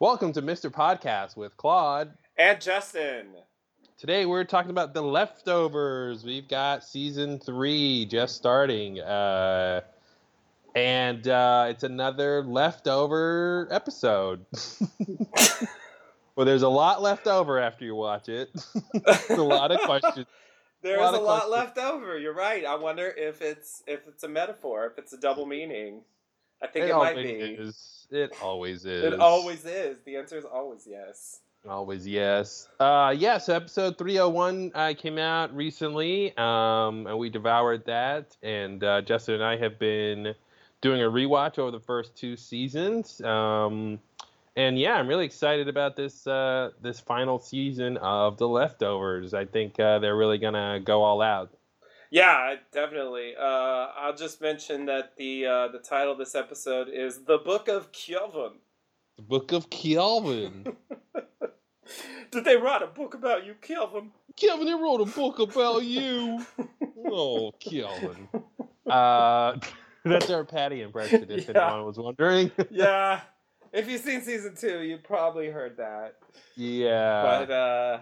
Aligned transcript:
Welcome 0.00 0.32
to 0.34 0.42
Mr. 0.42 0.70
Podcast 0.70 1.36
with 1.36 1.56
Claude. 1.56 2.12
And 2.36 2.60
Justin. 2.60 3.30
Today 3.98 4.26
we're 4.26 4.44
talking 4.44 4.70
about 4.70 4.94
the 4.94 5.02
leftovers. 5.02 6.22
We've 6.22 6.46
got 6.46 6.84
season 6.84 7.40
three 7.40 8.06
just 8.06 8.36
starting. 8.36 9.00
Uh, 9.00 9.80
and 10.76 11.26
uh, 11.26 11.66
it's 11.70 11.82
another 11.82 12.44
leftover 12.44 13.66
episode. 13.72 14.46
well, 16.36 16.46
there's 16.46 16.62
a 16.62 16.68
lot 16.68 17.02
left 17.02 17.26
over 17.26 17.58
after 17.58 17.84
you 17.84 17.96
watch 17.96 18.28
it. 18.28 18.50
There's 19.04 19.30
a 19.30 19.42
lot 19.42 19.72
of 19.72 19.80
questions. 19.80 20.26
There's 20.82 21.00
a 21.00 21.02
lot, 21.02 21.14
a 21.14 21.20
lot 21.20 21.50
left 21.50 21.76
over. 21.76 22.16
You're 22.16 22.34
right. 22.34 22.64
I 22.64 22.76
wonder 22.76 23.12
if 23.16 23.42
it's 23.42 23.82
if 23.88 24.06
it's 24.06 24.22
a 24.22 24.28
metaphor, 24.28 24.86
if 24.86 24.96
it's 24.96 25.12
a 25.12 25.18
double 25.18 25.44
meaning. 25.44 26.02
I 26.62 26.66
think 26.66 26.86
it, 26.86 26.90
it 26.90 26.96
might 26.96 27.16
be. 27.16 27.30
Is. 27.30 28.06
It 28.10 28.32
always 28.42 28.84
is. 28.86 29.04
It 29.04 29.20
always 29.20 29.64
is. 29.64 29.98
The 30.04 30.16
answer 30.16 30.38
is 30.38 30.44
always 30.44 30.86
yes. 30.88 31.40
Always 31.68 32.06
yes. 32.06 32.68
Uh, 32.80 33.14
yes, 33.16 33.48
episode 33.48 33.98
301 33.98 34.72
uh, 34.74 34.94
came 34.96 35.18
out 35.18 35.54
recently, 35.54 36.36
um, 36.38 37.06
and 37.06 37.18
we 37.18 37.28
devoured 37.28 37.84
that. 37.86 38.36
And 38.42 38.82
uh, 38.82 39.02
Justin 39.02 39.34
and 39.34 39.44
I 39.44 39.56
have 39.56 39.78
been 39.78 40.34
doing 40.80 41.02
a 41.02 41.06
rewatch 41.06 41.58
over 41.58 41.70
the 41.70 41.80
first 41.80 42.16
two 42.16 42.36
seasons. 42.36 43.20
Um, 43.20 43.98
and 44.56 44.78
yeah, 44.78 44.94
I'm 44.94 45.08
really 45.08 45.26
excited 45.26 45.68
about 45.68 45.94
this 45.94 46.26
uh, 46.26 46.70
this 46.80 47.00
final 47.00 47.38
season 47.38 47.96
of 47.98 48.38
The 48.38 48.48
Leftovers. 48.48 49.34
I 49.34 49.44
think 49.44 49.78
uh, 49.78 49.98
they're 49.98 50.16
really 50.16 50.38
gonna 50.38 50.80
go 50.82 51.02
all 51.02 51.20
out. 51.20 51.50
Yeah, 52.10 52.54
definitely. 52.72 53.34
Uh, 53.38 53.42
I'll 53.96 54.16
just 54.16 54.40
mention 54.40 54.86
that 54.86 55.16
the 55.16 55.46
uh, 55.46 55.68
the 55.68 55.78
title 55.78 56.12
of 56.12 56.18
this 56.18 56.34
episode 56.34 56.88
is 56.88 57.24
"The 57.24 57.38
Book 57.38 57.68
of 57.68 57.92
Kevin." 57.92 58.52
The 59.16 59.22
Book 59.22 59.52
of 59.52 59.68
Kevin. 59.70 60.76
Did 62.30 62.44
they 62.44 62.56
write 62.56 62.82
a 62.82 62.86
book 62.86 63.14
about 63.14 63.46
you, 63.46 63.54
Kevin? 63.60 64.12
Kevin, 64.36 64.66
they 64.66 64.74
wrote 64.74 65.00
a 65.00 65.06
book 65.06 65.38
about 65.38 65.84
you. 65.84 66.44
oh, 67.06 67.52
Kevin. 67.60 68.28
Uh, 68.88 69.58
that's 70.06 70.30
our 70.30 70.44
Patti 70.44 70.80
impression, 70.80 71.26
if 71.28 71.46
yeah. 71.46 71.66
anyone 71.66 71.84
was 71.84 71.98
wondering. 71.98 72.50
yeah. 72.70 73.20
If 73.70 73.86
you've 73.86 74.00
seen 74.00 74.22
season 74.22 74.54
two, 74.56 74.80
you 74.80 74.96
probably 74.96 75.48
heard 75.48 75.76
that. 75.76 76.14
Yeah. 76.56 77.20
But 77.22 77.50
uh, 77.50 77.98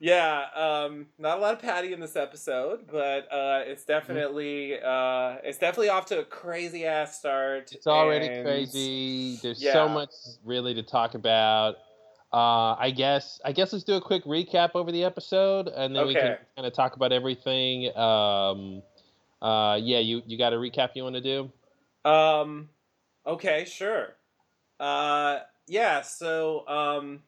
yeah, 0.00 0.46
um, 0.54 1.08
not 1.18 1.36
a 1.36 1.40
lot 1.42 1.52
of 1.52 1.60
Patti 1.60 1.92
in 1.92 2.00
this 2.00 2.16
episode, 2.16 2.86
but 2.90 3.30
uh, 3.30 3.62
it's 3.66 3.84
definitely 3.84 4.80
uh, 4.80 5.36
it's 5.44 5.58
definitely 5.58 5.90
off 5.90 6.06
to 6.06 6.20
a 6.20 6.24
crazy 6.24 6.86
ass 6.86 7.18
start. 7.18 7.70
It's 7.72 7.86
already 7.86 8.28
and, 8.28 8.44
crazy. 8.44 9.38
There's 9.42 9.62
yeah. 9.62 9.74
so 9.74 9.90
much 9.90 10.10
really 10.42 10.72
to 10.72 10.82
talk 10.82 11.14
about. 11.14 11.74
Uh, 12.32 12.76
I 12.78 12.94
guess 12.96 13.42
I 13.44 13.52
guess 13.52 13.74
let's 13.74 13.84
do 13.84 13.96
a 13.96 14.00
quick 14.00 14.24
recap 14.24 14.70
over 14.74 14.90
the 14.90 15.04
episode, 15.04 15.68
and 15.68 15.94
then 15.94 16.04
okay. 16.04 16.08
we 16.08 16.14
can 16.14 16.36
kind 16.56 16.66
of 16.66 16.72
talk 16.72 16.96
about 16.96 17.12
everything. 17.12 17.94
Um, 17.94 18.82
uh, 19.42 19.78
yeah, 19.82 19.98
you 19.98 20.22
you 20.26 20.38
got 20.38 20.54
a 20.54 20.56
recap 20.56 20.90
you 20.94 21.02
want 21.02 21.16
to 21.16 21.20
do? 21.20 22.10
Um, 22.10 22.70
okay, 23.26 23.66
sure. 23.66 24.16
Uh, 24.78 25.40
yeah, 25.68 26.00
so 26.00 26.66
um 26.66 27.20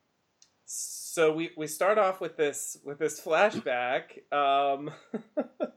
so 0.64 1.01
we, 1.32 1.50
we 1.56 1.66
start 1.66 1.98
off 1.98 2.20
with 2.20 2.36
this 2.36 2.78
with 2.84 2.98
this 2.98 3.20
flashback, 3.20 4.32
um, 4.32 4.90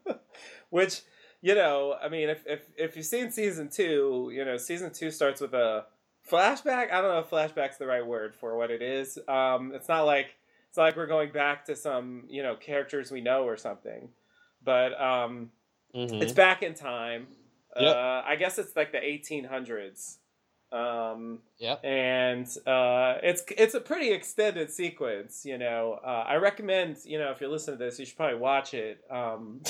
which 0.70 1.02
you 1.42 1.54
know, 1.54 1.96
I 2.02 2.10
mean, 2.10 2.30
if, 2.30 2.44
if 2.48 2.62
if 2.78 2.96
you've 2.96 3.06
seen 3.06 3.32
season 3.32 3.70
two, 3.70 4.32
you 4.34 4.46
know, 4.46 4.58
season 4.58 4.92
two 4.92 5.12
starts 5.12 5.42
with 5.42 5.54
a 5.54 5.86
flashback. 6.30 6.92
I 6.92 7.02
don't 7.02 7.12
know 7.12 7.20
if 7.20 7.30
flashback's 7.30 7.78
the 7.78 7.86
right 7.86 8.06
word 8.06 8.36
for 8.36 8.58
what 8.58 8.72
it 8.72 8.82
is. 8.82 9.20
Um, 9.28 9.72
it's 9.74 9.88
not 9.88 10.04
like 10.04 10.36
it's 10.70 10.78
not 10.78 10.84
like 10.84 10.98
we're 10.98 11.08
going 11.08 11.32
back 11.32 11.66
to 11.66 11.76
some 11.76 12.24
you 12.30 12.44
know 12.44 12.56
characters 12.56 13.12
we 13.12 13.22
know 13.22 13.44
or 13.44 13.58
something, 13.58 14.10
but 14.64 15.00
um, 15.00 15.52
mm-hmm. 15.94 16.22
it's 16.22 16.34
back 16.34 16.64
in 16.64 16.74
time. 16.74 17.28
Yep. 17.78 17.96
Uh, 17.96 18.22
I 18.26 18.38
guess 18.38 18.58
it's 18.58 18.76
like 18.76 18.92
the 18.92 19.00
1800s. 19.00 20.18
Um, 20.76 21.40
yeah, 21.58 21.76
and 21.84 22.46
uh, 22.68 23.20
it's 23.24 23.44
it's 23.58 23.76
a 23.76 23.80
pretty 23.80 24.12
extended 24.12 24.70
sequence. 24.70 25.46
You 25.46 25.58
know, 25.58 26.00
uh, 26.04 26.26
I 26.28 26.36
recommend 26.36 26.98
you 27.06 27.18
know 27.18 27.32
if 27.32 27.40
you're 27.40 27.50
listening 27.50 27.78
to 27.78 27.86
this, 27.86 27.98
you 27.98 28.06
should 28.06 28.18
probably 28.18 28.40
watch 28.40 28.74
it. 28.74 29.02
Um, 29.10 29.62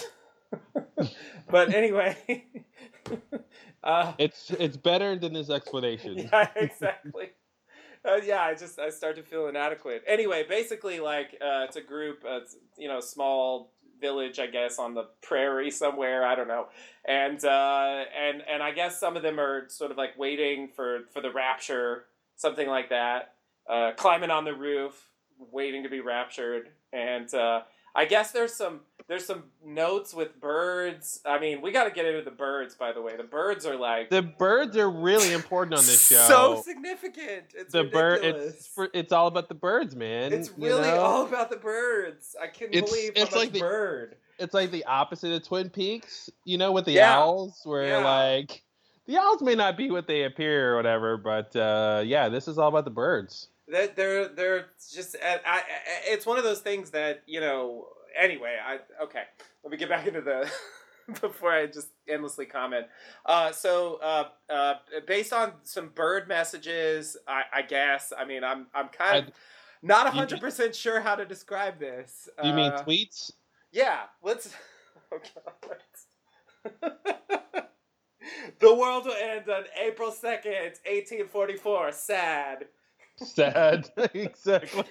but 1.49 1.73
anyway, 1.73 2.17
uh, 3.83 4.13
it's 4.17 4.49
it's 4.51 4.77
better 4.77 5.15
than 5.15 5.35
his 5.35 5.49
explanation. 5.49 6.17
Yeah, 6.33 6.49
exactly. 6.55 7.29
Uh, 8.03 8.19
yeah, 8.23 8.41
I 8.41 8.55
just 8.55 8.79
I 8.79 8.89
start 8.89 9.15
to 9.17 9.23
feel 9.23 9.47
inadequate. 9.47 10.03
Anyway, 10.07 10.43
basically, 10.47 10.99
like 10.99 11.37
uh, 11.39 11.65
it's 11.67 11.75
a 11.75 11.81
group, 11.81 12.23
uh, 12.25 12.37
it's, 12.37 12.55
you 12.77 12.87
know, 12.87 12.99
small 12.99 13.73
village, 13.99 14.39
I 14.39 14.47
guess, 14.47 14.79
on 14.79 14.93
the 14.93 15.05
prairie 15.21 15.71
somewhere. 15.71 16.25
I 16.25 16.35
don't 16.35 16.47
know, 16.47 16.67
and 17.07 17.43
uh, 17.43 18.03
and 18.17 18.41
and 18.49 18.63
I 18.63 18.71
guess 18.71 18.99
some 18.99 19.15
of 19.17 19.23
them 19.23 19.39
are 19.39 19.69
sort 19.69 19.91
of 19.91 19.97
like 19.97 20.17
waiting 20.17 20.69
for 20.75 21.01
for 21.13 21.21
the 21.21 21.31
rapture, 21.31 22.05
something 22.35 22.67
like 22.67 22.89
that. 22.89 23.33
Uh, 23.67 23.91
climbing 23.97 24.29
on 24.29 24.45
the 24.45 24.53
roof, 24.53 25.09
waiting 25.51 25.83
to 25.83 25.89
be 25.89 25.99
raptured, 25.99 26.69
and 26.93 27.33
uh, 27.33 27.61
I 27.95 28.05
guess 28.05 28.31
there's 28.31 28.53
some 28.53 28.81
there's 29.07 29.25
some 29.25 29.43
notes 29.63 30.13
with 30.13 30.39
birds. 30.39 31.21
I 31.25 31.39
mean, 31.39 31.61
we 31.61 31.71
got 31.71 31.83
to 31.83 31.91
get 31.91 32.05
into 32.05 32.23
the 32.23 32.35
birds. 32.35 32.75
By 32.75 32.91
the 32.91 33.01
way, 33.01 33.15
the 33.15 33.23
birds 33.23 33.65
are 33.65 33.75
like 33.75 34.09
the 34.09 34.21
birds 34.21 34.75
are 34.77 34.89
really 34.89 35.31
important 35.33 35.75
on 35.75 35.85
this 35.85 36.07
show. 36.09 36.25
So 36.27 36.61
significant. 36.65 37.45
It's 37.55 37.71
the 37.71 37.83
bird. 37.83 38.23
It's 38.23 38.69
it's 38.93 39.11
all 39.11 39.27
about 39.27 39.47
the 39.47 39.55
birds, 39.55 39.95
man. 39.95 40.33
It's 40.33 40.51
really 40.57 40.87
you 40.87 40.95
know? 40.95 41.01
all 41.01 41.25
about 41.25 41.49
the 41.49 41.57
birds. 41.57 42.35
I 42.41 42.47
can't 42.47 42.73
it's, 42.73 42.89
believe 42.89 43.11
it's 43.15 43.35
like 43.35 43.51
the, 43.51 43.59
bird. 43.59 44.15
It's 44.39 44.53
like 44.53 44.71
the 44.71 44.85
opposite 44.85 45.31
of 45.31 45.47
Twin 45.47 45.69
Peaks, 45.69 46.29
you 46.43 46.57
know, 46.57 46.71
with 46.71 46.85
the 46.85 46.93
yeah. 46.93 47.17
owls, 47.17 47.61
where 47.63 47.99
yeah. 47.99 48.05
like 48.05 48.63
the 49.05 49.17
owls 49.17 49.41
may 49.41 49.55
not 49.55 49.77
be 49.77 49.91
what 49.91 50.07
they 50.07 50.23
appear 50.23 50.73
or 50.73 50.75
whatever, 50.77 51.17
but 51.17 51.55
uh, 51.55 52.01
yeah, 52.03 52.27
this 52.29 52.47
is 52.47 52.57
all 52.57 52.69
about 52.69 52.85
the 52.85 52.91
birds. 52.91 53.49
That 53.67 53.95
they're 53.95 54.27
they're 54.27 54.65
just 54.93 55.15
I, 55.23 55.39
I, 55.45 55.61
it's 56.05 56.25
one 56.25 56.37
of 56.37 56.43
those 56.43 56.59
things 56.59 56.91
that 56.91 57.23
you 57.25 57.39
know 57.39 57.87
anyway, 58.17 58.57
I 58.63 58.79
okay. 59.03 59.23
Let 59.63 59.71
me 59.71 59.77
get 59.77 59.89
back 59.89 60.07
into 60.07 60.21
the 60.21 60.49
before 61.21 61.51
I 61.51 61.67
just 61.67 61.89
endlessly 62.07 62.45
comment. 62.45 62.87
Uh, 63.25 63.51
so, 63.51 63.99
uh, 64.01 64.25
uh, 64.49 64.75
based 65.07 65.33
on 65.33 65.53
some 65.63 65.89
bird 65.89 66.27
messages, 66.27 67.17
I, 67.27 67.43
I, 67.53 67.61
guess. 67.61 68.11
I 68.17 68.25
mean, 68.25 68.43
I'm 68.43 68.67
I'm 68.73 68.89
kind 68.89 69.27
of 69.27 69.33
I, 69.33 69.37
not 69.81 70.07
hundred 70.07 70.39
percent 70.39 70.75
sure 70.75 70.99
how 70.99 71.15
to 71.15 71.25
describe 71.25 71.79
this. 71.79 72.29
You 72.43 72.53
mean 72.53 72.71
uh, 72.71 72.83
tweets? 72.83 73.31
Yeah. 73.71 74.01
Let's. 74.23 74.53
Oh 75.11 75.19
the 78.59 78.73
world 78.73 79.05
will 79.05 79.13
end 79.13 79.47
on 79.49 79.65
April 79.79 80.11
second, 80.11 80.73
eighteen 80.85 81.27
forty 81.27 81.55
four. 81.55 81.91
Sad. 81.91 82.65
Sad. 83.17 83.89
exactly. 84.13 84.83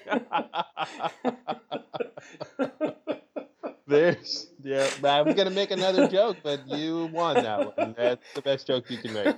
There's 3.86 4.48
yeah. 4.62 4.88
I 5.04 5.22
was 5.22 5.34
gonna 5.34 5.50
make 5.50 5.70
another 5.70 6.08
joke, 6.08 6.38
but 6.42 6.66
you 6.66 7.10
won 7.12 7.42
that 7.42 7.76
one. 7.76 7.94
That's 7.96 8.24
the 8.34 8.42
best 8.42 8.66
joke 8.66 8.90
you 8.90 8.98
can 8.98 9.12
make. 9.12 9.36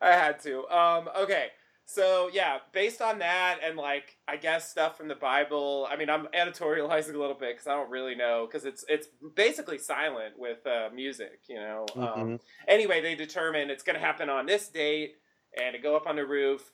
I 0.00 0.12
had 0.12 0.40
to. 0.40 0.66
Um, 0.68 1.08
okay. 1.18 1.48
So 1.88 2.28
yeah, 2.32 2.58
based 2.72 3.00
on 3.00 3.20
that 3.20 3.60
and 3.62 3.76
like 3.76 4.16
I 4.26 4.36
guess 4.36 4.68
stuff 4.68 4.96
from 4.96 5.06
the 5.06 5.14
Bible. 5.14 5.86
I 5.88 5.96
mean, 5.96 6.10
I'm 6.10 6.26
editorializing 6.36 7.14
a 7.14 7.18
little 7.18 7.36
bit 7.36 7.54
because 7.54 7.68
I 7.68 7.74
don't 7.74 7.90
really 7.90 8.16
know 8.16 8.48
because 8.50 8.66
it's 8.66 8.84
it's 8.88 9.06
basically 9.36 9.78
silent 9.78 10.36
with 10.36 10.66
uh, 10.66 10.88
music. 10.92 11.42
You 11.48 11.60
know. 11.60 11.86
Um, 11.94 12.02
mm-hmm. 12.02 12.20
Um, 12.20 12.40
anyway, 12.66 13.00
they 13.02 13.14
determine 13.14 13.70
it's 13.70 13.84
going 13.84 13.98
to 13.98 14.04
happen 14.04 14.28
on 14.28 14.46
this 14.46 14.66
date 14.68 15.14
and 15.56 15.74
to 15.74 15.80
go 15.80 15.96
up 15.96 16.06
on 16.06 16.16
the 16.16 16.26
roof, 16.26 16.72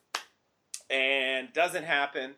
and 0.89 1.51
doesn't 1.53 1.85
happen, 1.85 2.35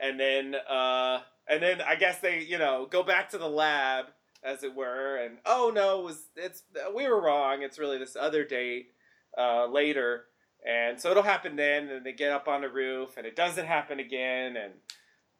and 0.00 0.18
then 0.18 0.54
uh, 0.54 1.20
and 1.48 1.62
then 1.62 1.80
I 1.80 1.96
guess 1.96 2.20
they, 2.20 2.40
you 2.42 2.58
know, 2.58 2.86
go 2.90 3.02
back 3.02 3.30
to 3.30 3.38
the 3.38 3.48
lab, 3.48 4.06
as 4.42 4.62
it 4.62 4.74
were, 4.74 5.16
and 5.16 5.38
oh 5.44 5.72
no, 5.74 6.00
it 6.00 6.04
was 6.04 6.22
it's 6.36 6.62
we 6.94 7.08
were 7.08 7.20
wrong. 7.20 7.62
It's 7.62 7.78
really 7.78 7.98
this 7.98 8.16
other 8.16 8.44
date 8.44 8.92
uh, 9.36 9.66
later, 9.66 10.24
and 10.66 11.00
so 11.00 11.10
it'll 11.10 11.22
happen 11.22 11.56
then. 11.56 11.88
And 11.88 12.06
they 12.06 12.12
get 12.12 12.32
up 12.32 12.48
on 12.48 12.60
the 12.60 12.68
roof, 12.68 13.16
and 13.16 13.26
it 13.26 13.36
doesn't 13.36 13.66
happen 13.66 13.98
again, 13.98 14.56
and 14.56 14.72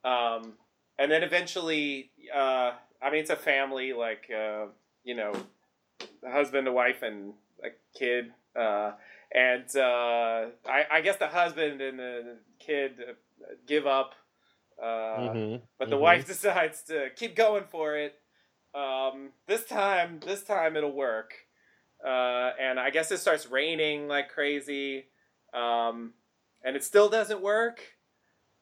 um, 0.05 0.55
and 0.99 1.11
then 1.11 1.23
eventually, 1.23 2.11
uh, 2.35 2.73
I 3.01 3.11
mean, 3.11 3.21
it's 3.21 3.31
a 3.31 3.37
family, 3.37 3.93
like 3.93 4.29
uh, 4.35 4.67
you 5.05 5.15
know, 5.15 5.33
the 6.23 6.31
husband, 6.31 6.67
a 6.67 6.73
wife, 6.73 7.03
and 7.03 7.35
a 7.63 7.69
kid. 7.97 8.33
Uh, 8.59 8.93
and 9.33 9.65
uh, 9.77 10.47
I, 10.67 10.87
I 10.91 11.01
guess 11.03 11.17
the 11.17 11.29
husband 11.29 11.81
and 11.81 11.99
the 11.99 12.37
kid 12.59 12.93
give 13.67 13.87
up 13.87 14.15
uh, 14.81 14.87
mm-hmm. 15.19 15.57
But 15.79 15.91
the 15.91 15.97
mm-hmm. 15.97 16.03
wife 16.03 16.27
decides 16.27 16.83
to 16.85 17.09
keep 17.17 17.37
going 17.37 17.65
for 17.69 17.97
it. 17.97 18.15
Um, 18.75 19.31
this 19.47 19.65
time, 19.65 20.21
this 20.25 20.45
time 20.45 20.77
it'll 20.77 20.93
work. 20.93 21.35
Uh, 22.05 22.53
and 22.61 22.79
I 22.79 22.91
guess 22.91 23.11
it 23.11 23.19
starts 23.19 23.47
raining 23.47 24.07
like 24.07 24.29
crazy. 24.29 25.07
Um, 25.53 26.15
and 26.63 26.77
it 26.77 26.85
still 26.85 27.09
doesn't 27.09 27.41
work. 27.41 27.81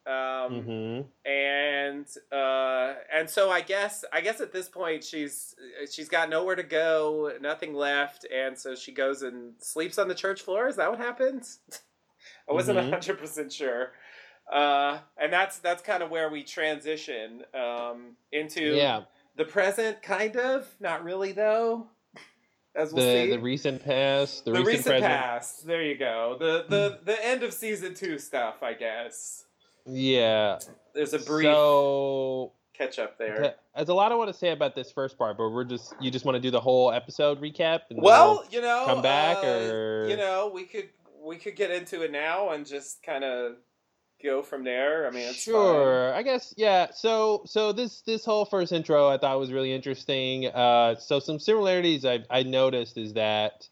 Um, 0.07 0.53
Mm-hmm. 0.53 1.29
and 1.29 2.07
uh, 2.31 2.95
and 3.13 3.29
so 3.29 3.51
I 3.51 3.61
guess 3.61 4.05
I 4.13 4.21
guess 4.21 4.41
at 4.41 4.53
this 4.53 4.69
point 4.69 5.03
she's 5.03 5.57
she's 5.91 6.09
got 6.09 6.31
nowhere 6.31 6.55
to 6.55 6.63
go, 6.63 7.33
nothing 7.41 7.75
left, 7.75 8.25
and 8.33 8.57
so 8.57 8.77
she 8.77 8.93
goes 8.93 9.23
and 9.23 9.55
sleeps 9.59 9.99
on 9.99 10.07
the 10.07 10.15
church 10.15 10.43
floor. 10.43 10.69
Is 10.69 10.77
that 10.77 10.89
what 10.91 11.01
happens? 11.01 11.59
I 12.49 12.53
wasn't 12.53 12.79
Mhm. 12.79 12.91
hundred 12.91 13.19
percent 13.19 13.53
sure. 13.53 13.93
Uh, 14.53 14.99
and 15.17 15.33
that's 15.33 15.59
that's 15.59 15.83
kind 15.83 16.05
of 16.05 16.11
where 16.11 16.31
we 16.31 16.45
transition 16.45 17.43
um, 17.53 18.13
into 18.31 18.63
Yeah. 18.77 19.03
the 19.35 19.45
present, 19.45 20.03
kind 20.03 20.37
of, 20.37 20.69
not 20.79 21.03
really 21.03 21.33
though. 21.33 21.89
As 22.77 22.93
we'll 22.93 23.05
the 23.05 23.25
see, 23.25 23.31
the 23.31 23.41
recent 23.41 23.85
past, 23.85 24.45
the, 24.45 24.53
the 24.53 24.59
recent, 24.61 24.87
recent 24.87 25.01
past. 25.03 25.67
There 25.67 25.83
you 25.83 25.97
go. 25.99 26.37
The 26.39 26.65
the 26.69 27.01
the 27.03 27.27
end 27.27 27.43
of 27.43 27.53
season 27.53 27.95
two 27.95 28.19
stuff, 28.19 28.63
I 28.63 28.75
guess. 28.75 29.46
Yeah. 29.87 30.59
There's 30.95 31.13
a 31.15 31.19
brief 31.19 31.47
So 31.47 32.53
catch 32.75 32.99
up 32.99 33.19
there. 33.19 33.55
there's 33.75 33.89
a 33.89 33.95
lot 33.95 34.13
I 34.13 34.15
want 34.15 34.29
to 34.31 34.37
say 34.39 34.51
about 34.51 34.75
this 34.75 34.91
first 34.91 35.17
part, 35.17 35.37
but 35.39 35.51
we're 35.51 35.65
just 35.65 35.95
you 36.01 36.11
just 36.11 36.25
want 36.25 36.37
to 36.37 36.41
do 36.41 36.51
the 36.51 36.61
whole 36.61 36.93
episode 36.93 37.41
recap. 37.41 37.81
And 37.91 37.99
then 37.99 38.03
Well, 38.05 38.45
you 38.51 38.61
know, 38.61 38.85
come 38.87 39.03
back, 39.03 39.39
uh, 39.39 39.47
or- 39.47 40.07
you 40.09 40.17
know, 40.17 40.51
we 40.53 40.65
could 40.65 40.89
we 41.23 41.37
could 41.37 41.57
get 41.57 41.71
into 41.71 42.03
it 42.03 42.13
now 42.13 42.51
and 42.51 42.65
just 42.67 43.03
kind 43.03 43.25
of 43.25 43.57
go 44.23 44.43
from 44.43 44.65
there. 44.65 45.07
I 45.07 45.11
mean, 45.11 45.29
it's 45.29 45.37
sure 45.43 46.15
i 46.15 46.23
guess 46.23 46.55
yeah 46.57 46.87
so 46.91 47.43
so 47.47 47.71
this 47.73 48.01
this 48.03 48.25
whole 48.25 48.45
first 48.47 48.73
intro 48.73 49.09
i 49.09 49.19
thought 49.19 49.39
was 49.39 49.53
really 49.53 49.73
interesting 49.75 50.47
uh 50.47 50.95
so 50.97 51.21
some 51.21 51.39
similarities 51.39 52.05
i 52.07 52.21
i 52.31 52.43
noticed 52.43 52.97
is 52.97 53.13
that 53.13 53.69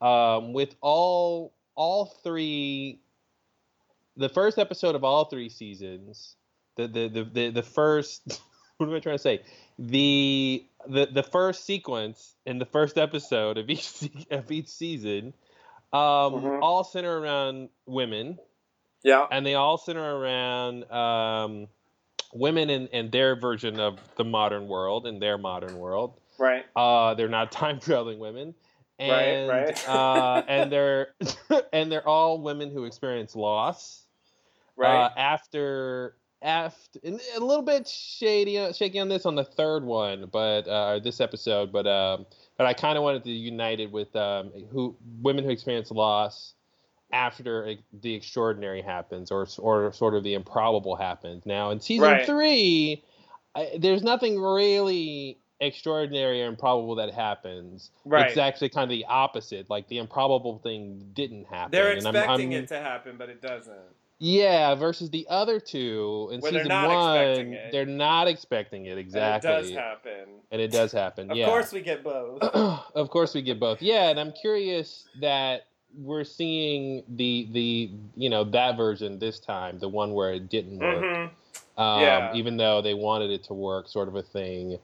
um 0.00 0.52
with 0.52 0.76
all 0.80 1.52
all 1.74 2.06
three 2.22 3.00
the 4.16 4.28
first 4.28 4.58
episode 4.58 4.94
of 4.94 5.04
all 5.04 5.24
three 5.26 5.48
seasons 5.48 6.36
the 6.76 6.86
the 6.88 7.08
the 7.08 7.24
the, 7.24 7.50
the 7.50 7.62
first 7.62 8.40
what 8.78 8.88
am 8.88 8.94
i 8.94 9.00
trying 9.00 9.16
to 9.16 9.22
say 9.22 9.40
the 9.78 10.64
the 10.88 11.06
the 11.06 11.22
first 11.22 11.64
sequence 11.64 12.34
in 12.46 12.58
the 12.58 12.64
first 12.66 12.98
episode 12.98 13.58
of 13.58 13.68
each 13.70 14.08
of 14.30 14.50
each 14.50 14.68
season 14.68 15.32
um 15.92 16.34
Mhm. 16.34 16.58
all 16.62 16.84
center 16.84 17.18
around 17.18 17.68
women 17.86 18.38
Yeah, 19.02 19.26
and 19.30 19.44
they 19.44 19.54
all 19.54 19.78
center 19.78 20.16
around 20.18 20.84
um, 20.92 21.66
women 22.32 22.70
and, 22.70 22.88
and 22.92 23.10
their 23.10 23.34
version 23.34 23.80
of 23.80 23.98
the 24.16 24.24
modern 24.24 24.68
world 24.68 25.06
and 25.06 25.20
their 25.20 25.36
modern 25.38 25.76
world. 25.78 26.14
right. 26.38 26.64
Uh, 26.76 27.14
they're 27.14 27.28
not 27.28 27.50
time 27.62 27.80
traveling 27.80 28.18
women, 28.20 28.54
and 29.00 29.48
right. 29.48 29.88
uh, 29.88 30.42
and 30.48 30.70
they're 30.70 31.14
and 31.72 31.90
they're 31.90 32.06
all 32.06 32.40
women 32.40 32.70
who 32.70 32.84
experience 32.84 33.34
loss. 33.34 34.04
Right. 34.76 35.06
Uh, 35.06 35.10
after 35.16 36.16
after 36.42 37.00
a 37.04 37.40
little 37.40 37.62
bit 37.62 37.86
shady 37.86 38.58
uh, 38.58 38.72
shaky 38.72 38.98
on 38.98 39.08
this 39.08 39.26
on 39.26 39.34
the 39.34 39.44
third 39.44 39.84
one, 39.84 40.28
but 40.32 40.66
uh, 40.68 40.98
this 40.98 41.20
episode, 41.20 41.72
but 41.72 41.86
um, 41.86 42.26
but 42.56 42.66
I 42.66 42.72
kind 42.72 42.96
of 42.96 43.04
wanted 43.04 43.24
to 43.24 43.30
unite 43.30 43.80
it 43.80 43.90
with 43.90 44.14
um, 44.16 44.50
who 44.70 44.96
women 45.22 45.44
who 45.44 45.50
experience 45.50 45.90
loss 45.90 46.54
after 47.12 47.74
the 48.02 48.14
extraordinary 48.14 48.80
happens 48.82 49.30
or 49.30 49.46
or 49.58 49.92
sort 49.92 50.14
of 50.14 50.24
the 50.24 50.34
improbable 50.34 50.96
happens. 50.96 51.44
Now 51.44 51.70
in 51.70 51.80
season 51.80 52.04
Right. 52.04 52.26
three, 52.26 53.04
I, 53.54 53.76
there's 53.78 54.02
nothing 54.02 54.40
really 54.40 55.38
extraordinary 55.60 56.42
or 56.42 56.46
improbable 56.46 56.94
that 56.96 57.12
happens. 57.12 57.90
right. 58.04 58.26
It's 58.28 58.38
actually 58.38 58.70
kind 58.70 58.84
of 58.84 58.90
the 58.90 59.04
opposite. 59.06 59.68
Like 59.70 59.88
the 59.88 59.98
improbable 59.98 60.58
thing 60.62 61.04
didn't 61.14 61.46
happen. 61.46 61.70
They're 61.70 61.92
and 61.92 62.06
I'm- 62.06 62.16
expecting 62.16 62.54
I'm- 62.54 62.64
it 62.64 62.68
to 62.68 62.80
happen, 62.80 63.16
but 63.18 63.28
it 63.28 63.42
doesn't. 63.42 63.74
yeah, 64.18 64.74
versus 64.74 65.10
the 65.10 65.26
other 65.28 65.60
two 65.60 66.28
in 66.32 66.40
Where 66.40 66.52
they're 66.52 66.64
season 66.64 66.86
one, 66.86 67.58
they're 67.72 67.86
not 67.86 68.26
expecting 68.28 68.86
it 68.86 68.98
exactly, 68.98 69.50
And 69.50 69.58
it 69.58 69.68
does 69.68 69.70
happen. 69.76 70.26
And 70.50 70.60
it 70.60 70.70
does 70.72 70.92
happen. 70.92 71.30
Of 71.30 71.36
yeah, 71.36 71.46
course, 71.46 71.72
we 71.72 71.80
get 71.82 72.02
both. 72.02 72.42
of 72.94 73.10
course 73.10 73.34
we 73.34 73.42
get 73.42 73.60
both. 73.60 73.80
Yeah, 73.82 74.08
and 74.10 74.18
I'm 74.18 74.32
curious 74.32 75.08
that 75.20 75.66
we're 75.98 76.24
seeing 76.24 77.02
the 77.08 77.48
the 77.50 77.90
you 78.16 78.30
know 78.30 78.44
that 78.44 78.76
version 78.76 79.18
this 79.18 79.40
time, 79.40 79.78
the 79.78 79.88
one 79.88 80.12
where 80.14 80.32
it 80.32 80.48
didn't 80.48 80.78
work, 80.78 81.04
hmm 81.04 81.80
um, 81.80 82.00
Yeah. 82.02 82.32
even 82.34 82.56
though 82.56 82.80
they 82.82 82.94
wanted 82.94 83.30
it 83.30 83.42
to 83.44 83.54
work, 83.54 83.88
sort 83.88 84.06
of 84.08 84.14
a 84.16 84.22
thing. 84.22 84.78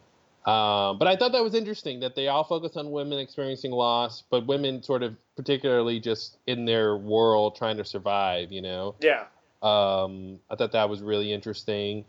Um, 0.46 0.98
but 0.98 1.08
I 1.08 1.16
thought 1.16 1.32
that 1.32 1.43
was 1.43 1.54
interesting 1.54 2.00
that 2.00 2.14
they 2.14 2.28
all 2.28 2.44
focus 2.44 2.76
on 2.76 2.93
women 2.93 3.19
experiencing 3.19 3.72
loss, 3.72 4.22
but 4.31 4.46
women 4.46 4.81
sort 4.82 5.02
of 5.02 5.16
particularly 5.37 5.98
just 5.98 6.38
in 6.46 6.64
their 6.64 6.96
world 6.96 7.56
trying 7.56 7.76
to 7.78 7.84
survive. 7.84 8.52
You 8.52 8.62
know. 8.62 8.94
Yeah. 9.00 9.25
Um, 9.62 10.38
I 10.48 10.54
thought 10.54 10.72
that 10.72 10.88
was 10.88 11.02
really 11.02 11.32
interesting. 11.32 12.04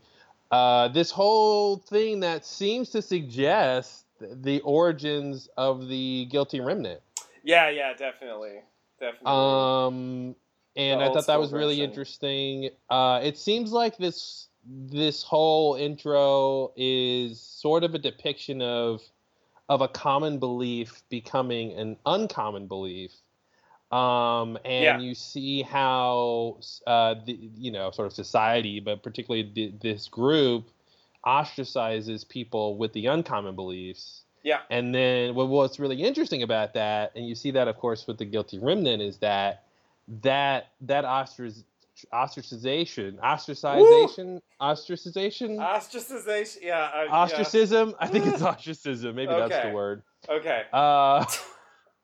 Uh, 0.50 0.88
this 0.88 1.10
whole 1.10 1.78
thing 1.78 2.20
that 2.20 2.46
seems 2.46 2.90
to 2.90 3.02
suggest 3.02 4.04
the 4.20 4.60
origins 4.60 5.48
of 5.56 5.88
the 5.88 6.26
guilty 6.30 6.60
remnant. 6.60 7.00
Yeah. 7.42 7.70
Yeah. 7.70 7.92
Definitely. 7.94 8.60
Definitely. 9.00 9.26
Um, 9.26 10.36
and 10.76 11.00
The 11.00 11.04
I 11.04 11.12
thought 11.12 11.26
that 11.26 11.40
was 11.40 11.52
really 11.52 11.80
interesting. 11.80 12.70
Uh, 12.88 13.20
it 13.22 13.36
seems 13.36 13.72
like 13.72 13.96
this 13.96 14.47
this 14.68 15.22
whole 15.22 15.74
intro 15.76 16.72
is 16.76 17.40
sort 17.40 17.84
of 17.84 17.94
a 17.94 17.98
depiction 17.98 18.60
of 18.62 19.02
of 19.68 19.80
a 19.82 19.88
common 19.88 20.38
belief 20.38 21.02
becoming 21.10 21.72
an 21.72 21.96
uncommon 22.06 22.66
belief. 22.66 23.12
Um, 23.90 24.58
and 24.64 24.84
Yeah. 24.84 24.98
you 24.98 25.14
see 25.14 25.62
how 25.62 26.58
uh, 26.86 27.14
the, 27.24 27.32
you 27.56 27.70
know 27.70 27.90
sort 27.90 28.06
of 28.06 28.12
society, 28.12 28.80
but 28.80 29.02
particularly 29.02 29.44
th- 29.44 29.74
this 29.80 30.08
group 30.08 30.70
ostracizes 31.24 32.28
people 32.28 32.76
with 32.76 32.92
the 32.92 33.06
uncommon 33.06 33.54
beliefs. 33.54 34.22
yeah. 34.42 34.60
And 34.70 34.94
then 34.94 35.34
what, 35.34 35.48
what's 35.48 35.78
really 35.78 36.02
interesting 36.02 36.42
about 36.42 36.74
that, 36.74 37.12
and 37.16 37.26
you 37.26 37.34
see 37.34 37.50
that, 37.52 37.68
of 37.68 37.76
course, 37.76 38.06
with 38.06 38.18
the 38.18 38.24
guilty 38.24 38.58
remnant, 38.58 39.02
is 39.02 39.18
that 39.18 39.64
that 40.22 40.68
that 40.82 41.04
ostrac- 41.04 41.64
ostracization, 42.12 43.16
ostracization, 43.18 44.40
ostracization, 44.60 45.56
Ostracization. 45.58 46.56
Yeah. 46.62 46.90
Uh, 46.94 47.12
ostracism. 47.12 47.94
I 47.98 48.06
think 48.08 48.26
it's 48.26 48.42
ostracism. 48.52 49.14
Maybe 49.14 49.32
that's 49.32 49.66
the 49.66 49.72
word. 49.72 50.02
Yeah. 50.28 50.34
Okay. 50.34 50.62
Uh, 50.72 51.24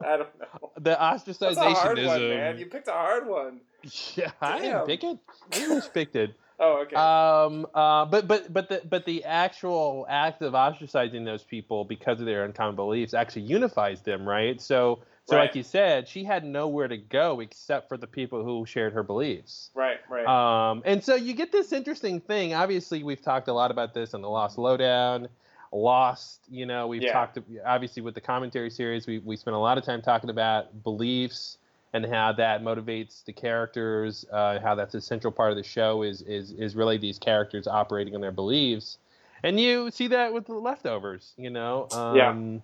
I 0.05 0.17
don't 0.17 0.38
know. 0.38 0.70
the 0.79 0.96
ostracization 0.96 1.38
That's 1.38 1.56
a 1.56 1.75
hard 1.75 1.99
one, 2.05 2.29
man. 2.29 2.58
You 2.58 2.67
picked 2.67 2.88
a 2.88 2.93
hard 2.93 3.26
one. 3.26 3.61
Yeah, 4.14 4.31
I 4.41 4.61
didn't 4.61 4.87
pick 4.87 5.05
it. 5.05 5.19
I 5.52 5.56
just 5.58 5.93
picked 5.93 6.17
it. 6.17 6.35
Oh, 6.58 6.83
okay. 6.87 6.97
Um, 6.97 7.66
uh, 7.75 8.07
but 8.07 8.26
but 8.26 8.50
but 8.50 8.68
the 8.71 8.80
but 8.88 9.04
the 9.04 9.25
actual 9.25 10.07
act 10.09 10.40
of 10.40 10.54
ostracizing 10.54 11.25
those 11.25 11.42
people 11.42 11.85
because 11.85 12.18
of 12.18 12.25
their 12.26 12.45
uncommon 12.45 12.76
beliefs 12.76 13.12
actually 13.12 13.42
unifies 13.42 14.00
them, 14.00 14.26
right? 14.26 14.59
So 14.61 15.00
so 15.26 15.37
Right. 15.37 15.43
like 15.45 15.54
you 15.54 15.62
said, 15.62 16.07
she 16.09 16.23
had 16.25 16.45
nowhere 16.45 16.87
to 16.88 16.97
go 16.99 17.40
except 17.40 17.88
for 17.88 17.97
the 17.97 18.07
people 18.07 18.45
who 18.45 18.66
shared 18.66 18.93
her 18.93 19.02
beliefs. 19.02 19.71
right. 19.75 19.99
Right. 20.09 20.26
Um, 20.26 20.83
and 20.85 21.02
so 21.02 21.14
you 21.14 21.33
get 21.35 21.50
this 21.52 21.73
interesting 21.73 22.21
thing. 22.21 22.54
Obviously, 22.54 23.02
we've 23.02 23.23
talked 23.23 23.49
a 23.49 23.52
lot 23.52 23.71
about 23.71 23.95
this 23.95 24.12
in 24.14 24.21
the 24.21 24.28
Lost 24.28 24.59
Lowdown. 24.59 25.28
Lost, 25.73 26.40
you 26.49 26.66
know, 26.66 26.87
we've 26.87 27.02
Yeah. 27.02 27.12
talked 27.12 27.38
obviously 27.66 28.00
with 28.02 28.14
the 28.14 28.21
commentary 28.21 28.71
series. 28.71 29.07
We 29.07 29.19
we 29.19 29.37
spent 29.37 29.57
a 29.57 29.59
lot 29.59 29.76
of 29.78 29.85
time 29.85 30.02
talking 30.02 30.31
about 30.31 30.83
beliefs 30.85 31.59
and 31.93 32.04
how 32.07 32.33
that 32.33 32.62
motivates 32.62 33.25
the 33.25 33.33
characters. 33.33 34.25
Uh, 34.31 34.61
how 34.61 34.75
that's 34.76 34.95
a 34.95 35.00
central 35.00 35.33
part 35.33 35.50
of 35.50 35.57
the 35.57 35.62
show 35.64 36.02
is 36.02 36.23
is 36.23 36.52
is 36.52 36.76
really 36.76 36.99
these 36.99 37.19
characters 37.19 37.66
operating 37.66 38.14
on 38.14 38.21
their 38.21 38.31
beliefs, 38.33 38.99
and 39.43 39.59
you 39.59 39.90
see 39.90 40.07
that 40.09 40.33
with 40.33 40.47
the 40.47 40.54
leftovers. 40.54 41.33
You 41.37 41.50
know, 41.50 41.88
um, 41.93 42.16
Yeah. 42.16 42.59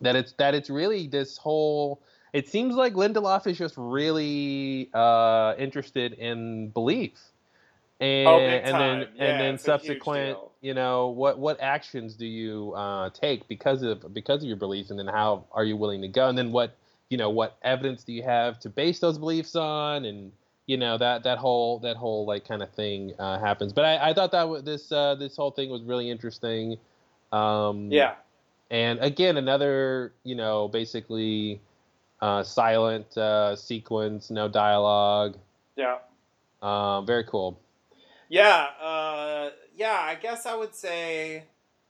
That 0.00 0.16
it's 0.16 0.32
that 0.38 0.54
it's 0.54 0.70
really 0.70 1.06
this 1.06 1.36
whole. 1.36 2.00
It 2.32 2.48
seems 2.48 2.74
like 2.74 2.94
Lindelof 2.94 3.46
is 3.46 3.56
just 3.56 3.74
really 3.76 4.90
uh, 4.92 5.54
interested 5.58 6.12
in 6.14 6.68
belief, 6.68 7.18
and 8.00 8.28
Oh, 8.28 8.38
and 8.38 8.74
then. 8.80 9.08
Yeah, 9.16 9.24
and 9.24 9.40
then 9.40 9.54
it's 9.54 9.66
a 9.66 9.78
huge 9.78 9.86
subsequent, 9.86 10.38
you 10.60 10.74
know, 10.74 11.08
what 11.08 11.38
what 11.38 11.60
actions 11.60 12.14
do 12.14 12.26
you 12.26 12.72
uh, 12.76 13.10
take 13.10 13.48
because 13.48 13.82
of 13.82 14.12
because 14.12 14.42
of 14.42 14.48
your 14.48 14.56
beliefs, 14.56 14.90
and 14.90 14.98
then 14.98 15.06
how 15.06 15.44
are 15.52 15.64
you 15.64 15.76
willing 15.76 16.02
to 16.02 16.08
go, 16.08 16.28
and 16.28 16.36
then 16.36 16.52
what 16.52 16.76
you 17.08 17.16
know 17.16 17.30
what 17.30 17.56
evidence 17.62 18.04
do 18.04 18.12
you 18.12 18.22
have 18.22 18.58
to 18.60 18.68
base 18.68 18.98
those 18.98 19.18
beliefs 19.18 19.56
on, 19.56 20.04
and 20.04 20.32
you 20.66 20.76
know 20.76 20.98
that 20.98 21.22
that 21.22 21.38
whole 21.38 21.78
that 21.80 21.96
whole 21.96 22.26
like 22.26 22.46
kind 22.46 22.62
of 22.62 22.70
thing 22.72 23.12
uh, 23.18 23.38
happens. 23.38 23.72
But 23.72 23.84
I, 23.84 24.10
I 24.10 24.14
thought 24.14 24.32
that 24.32 24.42
w- 24.42 24.62
this 24.62 24.90
uh, 24.92 25.14
this 25.14 25.36
whole 25.36 25.52
thing 25.52 25.70
was 25.70 25.82
really 25.82 26.10
interesting. 26.10 26.76
Um, 27.32 27.90
yeah. 27.90 28.14
And 28.70 28.98
again, 29.00 29.36
another, 29.36 30.12
you 30.24 30.34
know, 30.34 30.68
basically 30.68 31.60
uh, 32.20 32.42
silent 32.42 33.16
uh, 33.16 33.54
sequence, 33.56 34.30
no 34.30 34.48
dialogue. 34.48 35.36
Yeah. 35.76 35.98
Um, 36.62 37.06
very 37.06 37.24
cool. 37.24 37.60
Yeah, 38.28 38.66
uh, 38.80 39.50
yeah. 39.76 39.98
I 40.00 40.16
guess 40.16 40.46
I 40.46 40.56
would 40.56 40.74
say 40.74 41.44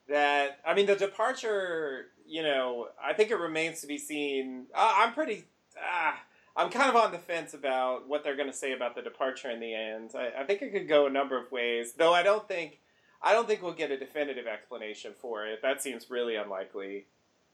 that. 0.09 0.59
I 0.67 0.75
mean, 0.75 0.87
the 0.87 0.97
departure. 0.97 2.07
You 2.29 2.43
know, 2.43 2.89
I 3.03 3.13
think 3.13 3.31
it 3.31 3.37
remains 3.37 3.81
to 3.83 3.87
be 3.87 3.99
seen. 3.99 4.67
I'm 4.75 5.13
pretty. 5.13 5.45
Uh, 5.77 6.13
I'm 6.57 6.71
kind 6.71 6.91
of 6.91 6.97
on 6.97 7.13
the 7.13 7.19
fence 7.19 7.55
about 7.55 8.09
what 8.09 8.25
they're 8.25 8.35
going 8.35 8.51
to 8.51 8.57
say 8.57 8.73
about 8.73 8.97
the 8.97 9.03
departure 9.03 9.51
in 9.51 9.61
the 9.61 9.75
end. 9.75 10.11
I, 10.15 10.43
I 10.43 10.45
think 10.45 10.63
it 10.63 10.73
could 10.73 10.89
go 10.89 11.07
a 11.07 11.11
number 11.11 11.39
of 11.39 11.53
ways, 11.53 11.93
though. 11.93 12.13
I 12.13 12.23
don't 12.23 12.49
think 12.49 12.81
I 13.23 13.33
don't 13.33 13.47
think 13.47 13.63
we'll 13.63 13.73
get 13.75 13.91
a 13.91 13.99
definitive 13.99 14.47
explanation 14.47 15.13
for 15.19 15.47
it. 15.47 15.63
That 15.63 15.83
seems 15.83 16.11
really 16.11 16.37
unlikely. 16.37 17.07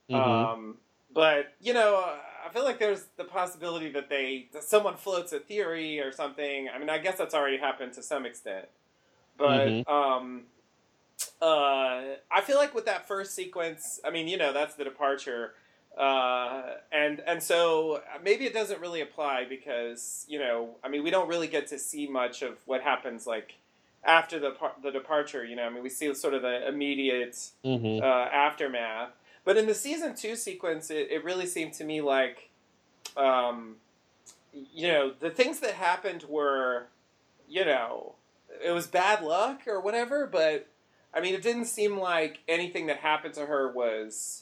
Mhm. 0.09 0.50
Um, 0.54 0.78
but 1.12 1.54
you 1.61 1.73
know, 1.75 1.97
uh, 1.97 2.19
I 2.47 2.50
feel 2.52 2.64
like 2.64 2.78
there's 2.78 3.04
the 3.16 3.25
possibility 3.25 3.90
that 3.92 4.09
they 4.09 4.49
that 4.52 4.64
someone 4.64 4.97
floats 4.97 5.33
a 5.33 5.40
theory 5.40 6.00
or 6.00 6.12
something. 6.12 6.69
I 6.69 6.78
mean, 6.78 6.90
I 6.90 6.99
guess 6.99 7.19
that's 7.19 7.35
already 7.35 7.59
happened 7.59 7.92
to 7.95 8.02
some 8.02 8.26
extent. 8.26 8.66
But 9.38 9.78
Mhm. 9.78 9.85
um, 9.88 10.45
uh, 11.40 12.16
I 12.31 12.40
feel 12.42 12.57
like 12.57 12.75
with 12.75 12.85
that 12.87 13.07
first 13.09 13.35
sequence, 13.35 14.00
I 14.04 14.11
mean, 14.11 14.28
you 14.28 14.37
know, 14.37 14.52
that's 14.52 14.75
the 14.75 14.85
departure. 14.85 15.54
Uh, 15.97 16.76
and 16.90 17.21
and 17.26 17.42
so 17.42 18.02
maybe 18.23 18.47
it 18.47 18.54
doesn't 18.54 18.81
really 18.81 19.02
apply 19.02 19.45
because 19.45 20.25
you 20.26 20.38
know 20.38 20.76
I 20.83 20.88
mean 20.88 21.02
we 21.02 21.11
don't 21.11 21.28
really 21.28 21.49
get 21.49 21.66
to 21.66 21.78
see 21.78 22.07
much 22.09 22.40
of 22.40 22.57
what 22.64 22.81
happens 22.83 23.26
like 23.26 23.57
after 24.04 24.38
the 24.38 24.50
par- 24.50 24.75
the 24.82 24.90
departure 24.90 25.44
you 25.44 25.54
know 25.56 25.64
I 25.64 25.71
mean 25.71 25.82
we 25.82 25.88
see 25.88 26.12
sort 26.14 26.35
of 26.35 26.42
the 26.42 26.66
immediate 26.68 27.37
Mhm. 27.64 28.02
uh, 28.02 28.04
aftermath. 28.32 29.11
But 29.44 29.56
in 29.56 29.66
the 29.66 29.75
season 29.75 30.14
two 30.14 30.37
sequence, 30.37 30.88
it, 30.90 31.09
it 31.11 31.25
really 31.25 31.47
seemed 31.47 31.73
to 31.75 31.85
me 31.85 32.00
like, 32.00 32.50
um, 33.16 33.76
you 34.52 34.87
know, 34.88 35.12
the 35.18 35.30
things 35.30 35.59
that 35.61 35.73
happened 35.75 36.25
were, 36.28 36.87
you 37.49 37.64
know, 37.64 38.14
it 38.64 38.71
was 38.71 38.87
bad 38.87 39.23
luck 39.25 39.62
or 39.66 39.80
whatever. 39.80 40.26
But 40.26 40.68
I 41.12 41.21
mean, 41.21 41.35
it 41.35 41.42
didn't 41.42 41.64
seem 41.64 41.99
like 41.99 42.38
anything 42.47 42.87
that 42.87 42.99
happened 42.99 43.35
to 43.35 43.47
her 43.47 43.71
was, 43.73 44.41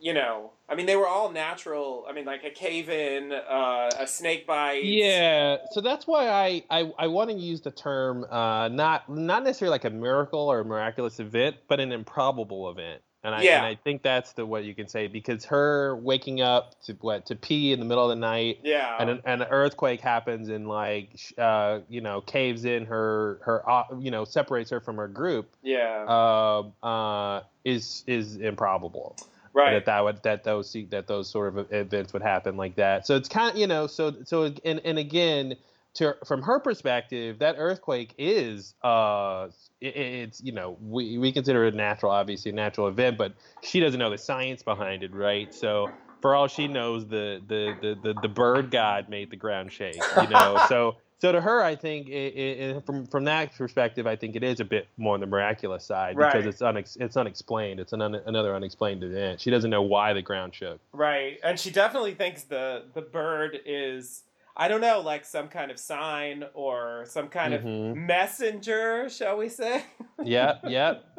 you 0.00 0.14
know, 0.14 0.52
I 0.68 0.74
mean, 0.74 0.86
they 0.86 0.96
were 0.96 1.08
all 1.08 1.30
natural. 1.30 2.04
I 2.08 2.12
mean, 2.12 2.24
like 2.24 2.44
a 2.44 2.50
cave 2.50 2.88
in, 2.88 3.32
uh, 3.32 3.90
a 3.98 4.06
snake 4.06 4.46
bite. 4.46 4.84
Yeah, 4.84 5.58
so 5.72 5.80
that's 5.80 6.06
why 6.06 6.28
I 6.28 6.62
I, 6.70 6.92
I 6.98 7.06
want 7.08 7.30
to 7.30 7.36
use 7.36 7.60
the 7.60 7.70
term 7.70 8.24
uh, 8.30 8.68
not 8.68 9.08
not 9.08 9.44
necessarily 9.44 9.72
like 9.72 9.84
a 9.84 9.90
miracle 9.90 10.40
or 10.40 10.60
a 10.60 10.64
miraculous 10.64 11.20
event, 11.20 11.56
but 11.68 11.80
an 11.80 11.92
improbable 11.92 12.70
event. 12.70 13.02
And 13.24 13.34
I 13.34 13.42
Yeah. 13.42 13.56
and 13.56 13.66
I 13.66 13.74
think 13.74 14.02
that's 14.02 14.32
the 14.32 14.46
what 14.46 14.62
you 14.64 14.74
can 14.76 14.86
say 14.86 15.08
because 15.08 15.44
her 15.46 15.96
waking 15.96 16.40
up 16.40 16.80
to 16.84 16.92
what 17.00 17.26
to 17.26 17.34
pee 17.34 17.72
in 17.72 17.80
the 17.80 17.84
middle 17.84 18.04
of 18.04 18.10
the 18.10 18.20
night 18.20 18.60
Yeah. 18.62 18.96
and 19.00 19.10
an, 19.10 19.22
and 19.24 19.42
an 19.42 19.48
earthquake 19.50 20.00
happens 20.00 20.48
and 20.48 20.68
like 20.68 21.18
uh 21.36 21.80
you 21.88 22.00
know 22.00 22.20
caves 22.20 22.64
in 22.64 22.86
her 22.86 23.40
her 23.42 23.68
uh, 23.68 23.84
you 23.98 24.12
know 24.12 24.24
separates 24.24 24.70
her 24.70 24.80
from 24.80 24.96
her 24.96 25.08
group 25.08 25.50
yeah. 25.62 26.04
um 26.06 26.72
uh 26.88 27.40
is 27.64 28.04
is 28.06 28.36
improbable 28.36 29.16
right. 29.58 29.72
that 29.74 29.86
that 29.86 30.04
would 30.04 30.22
that 30.22 30.44
those 30.44 30.74
that 30.90 31.06
those 31.06 31.28
sort 31.28 31.56
of 31.56 31.72
events 31.72 32.12
would 32.12 32.22
happen 32.22 32.56
like 32.56 32.76
that. 32.76 33.06
So 33.06 33.16
it's 33.16 33.28
kind 33.28 33.50
of 33.50 33.56
you 33.56 33.66
know 33.66 33.86
so 33.86 34.14
so 34.24 34.54
and 34.64 34.80
and 34.84 34.98
again 34.98 35.56
to 35.94 36.16
from 36.24 36.42
her 36.42 36.60
perspective 36.60 37.40
that 37.40 37.56
earthquake 37.58 38.14
is 38.18 38.74
uh 38.82 39.48
it, 39.80 39.96
it's 39.96 40.40
you 40.42 40.52
know 40.52 40.76
we 40.80 41.18
we 41.18 41.32
consider 41.32 41.64
it 41.64 41.74
a 41.74 41.76
natural 41.76 42.12
obviously 42.12 42.50
a 42.50 42.54
natural 42.54 42.88
event 42.88 43.18
but 43.18 43.34
she 43.62 43.80
doesn't 43.80 43.98
know 43.98 44.10
the 44.10 44.18
science 44.18 44.62
behind 44.62 45.02
it 45.02 45.12
right 45.12 45.54
so 45.54 45.90
for 46.20 46.34
all 46.34 46.46
she 46.46 46.68
knows 46.68 47.06
the 47.08 47.42
the 47.48 47.74
the 47.80 47.94
the, 48.02 48.20
the 48.20 48.28
bird 48.28 48.70
god 48.70 49.08
made 49.08 49.30
the 49.30 49.36
ground 49.36 49.72
shake 49.72 50.00
you 50.20 50.28
know 50.28 50.60
so 50.68 50.96
so 51.20 51.32
to 51.32 51.40
her 51.40 51.62
i 51.62 51.74
think 51.74 52.08
it, 52.08 52.12
it, 52.36 52.86
from 52.86 53.06
from 53.06 53.24
that 53.24 53.52
perspective 53.56 54.06
i 54.06 54.14
think 54.16 54.36
it 54.36 54.42
is 54.42 54.60
a 54.60 54.64
bit 54.64 54.86
more 54.96 55.14
on 55.14 55.20
the 55.20 55.26
miraculous 55.26 55.84
side 55.84 56.16
because 56.16 56.46
it's 56.46 56.60
unex- 56.62 57.00
it's 57.00 57.16
unexplained. 57.16 57.80
It's 57.80 57.92
an 57.92 58.02
un- 58.02 58.20
another 58.26 58.54
unexplained 58.54 59.02
event. 59.04 59.40
She 59.40 59.50
doesn't 59.50 59.70
know 59.70 59.82
why 59.82 60.12
the 60.12 60.22
ground 60.22 60.54
shook. 60.54 60.80
Right, 60.92 61.38
and 61.42 61.58
she 61.58 61.70
definitely 61.70 62.14
thinks 62.14 62.42
the 62.44 62.84
the 62.94 63.02
bird 63.02 63.58
is 63.66 64.22
I 64.56 64.66
don't 64.68 64.80
know, 64.80 65.00
like 65.00 65.24
some 65.24 65.46
kind 65.48 65.70
of 65.70 65.78
sign 65.78 66.44
or 66.54 67.04
some 67.06 67.28
kind 67.28 67.54
Mhm. 67.54 67.90
of 67.92 67.96
messenger, 67.96 69.08
shall 69.08 69.36
we 69.38 69.48
say? 69.48 69.84
yep 70.24 70.60
yep. 70.66 71.04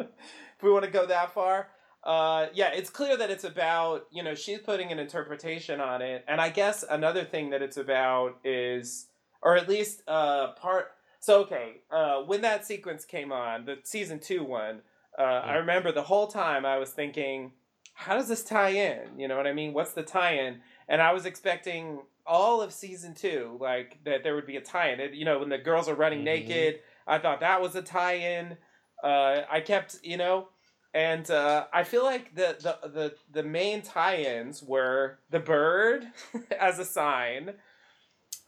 If 0.57 0.63
we 0.63 0.71
want 0.71 0.83
to 0.83 0.91
go 0.91 1.05
that 1.05 1.33
far. 1.33 1.69
Uh, 2.03 2.47
yeah, 2.53 2.69
it's 2.73 2.89
clear 2.89 3.15
that 3.17 3.29
it's 3.29 3.43
about 3.45 4.07
you 4.11 4.23
know 4.23 4.33
she's 4.35 4.59
putting 4.59 4.91
an 4.91 4.99
interpretation 4.99 5.79
on 5.81 6.01
it, 6.01 6.23
and 6.27 6.39
I 6.41 6.49
guess 6.49 6.83
another 6.89 7.23
thing 7.25 7.49
that 7.51 7.61
it's 7.61 7.77
about 7.77 8.37
is, 8.43 9.07
or 9.41 9.55
at 9.55 9.67
least 9.69 10.01
uh, 10.08 10.51
part. 10.53 10.91
So 11.19 11.41
okay, 11.41 11.81
uh, 11.91 12.22
when 12.22 12.41
that 12.41 12.65
sequence 12.65 13.05
came 13.05 13.31
on, 13.31 13.65
the 13.65 13.77
season 13.84 14.19
two 14.19 14.43
one, 14.43 14.81
uh, 15.17 15.22
I 15.22 15.55
remember 15.55 15.91
the 15.91 16.03
whole 16.03 16.27
time 16.27 16.65
I 16.65 16.77
was 16.77 16.91
thinking, 16.91 17.51
how 17.93 18.15
does 18.15 18.29
this 18.29 18.43
tie 18.43 18.69
in? 18.69 19.19
You 19.19 19.27
know 19.27 19.36
what 19.36 19.48
I 19.48 19.51
mean? 19.53 19.74
What's 19.74 19.91
the 19.91 20.03
tie-in? 20.03 20.62
And 20.88 21.01
I 21.01 21.12
was 21.12 21.25
expecting 21.25 22.00
all 22.25 22.62
of 22.62 22.72
season 22.72 23.13
two, 23.13 23.58
like 23.60 23.98
that 24.05 24.24
there 24.24 24.36
would 24.36 24.46
be 24.46 24.55
a 24.55 24.62
tie-in. 24.62 25.00
It, 25.01 25.13
you 25.13 25.25
know, 25.25 25.39
when 25.39 25.50
the 25.50 25.58
girls 25.58 25.89
are 25.89 25.96
running 25.96 26.22
Mhm. 26.22 26.24
naked, 26.25 26.79
I 27.05 27.17
thought 27.19 27.41
that 27.41 27.62
was 27.62 27.75
a 27.75 27.81
tie-in. 27.81 28.55
Uh, 29.03 29.41
I 29.50 29.60
kept, 29.60 30.00
you 30.03 30.15
know, 30.15 30.48
and 30.93 31.29
uh, 31.29 31.65
I 31.74 31.84
feel 31.84 32.03
like 32.03 32.34
the, 32.36 32.55
the 32.62 32.88
the 32.89 33.15
the 33.31 33.43
main 33.43 33.81
tie-ins 33.81 34.63
were 34.63 35.19
the 35.29 35.39
bird 35.39 36.08
as 36.60 36.79
a 36.79 36.86
sign, 36.86 37.53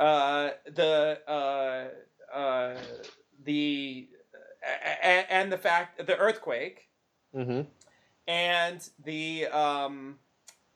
uh, 0.02 0.50
the 0.66 1.20
uh, 1.28 2.36
uh, 2.36 2.76
the 3.44 4.08
and 5.32 5.52
the 5.52 5.58
fact 5.58 6.06
the 6.06 6.18
earthquake 6.18 6.90
hmm 7.34 7.62
and 8.28 8.90
the 9.04 9.48
um 9.48 10.18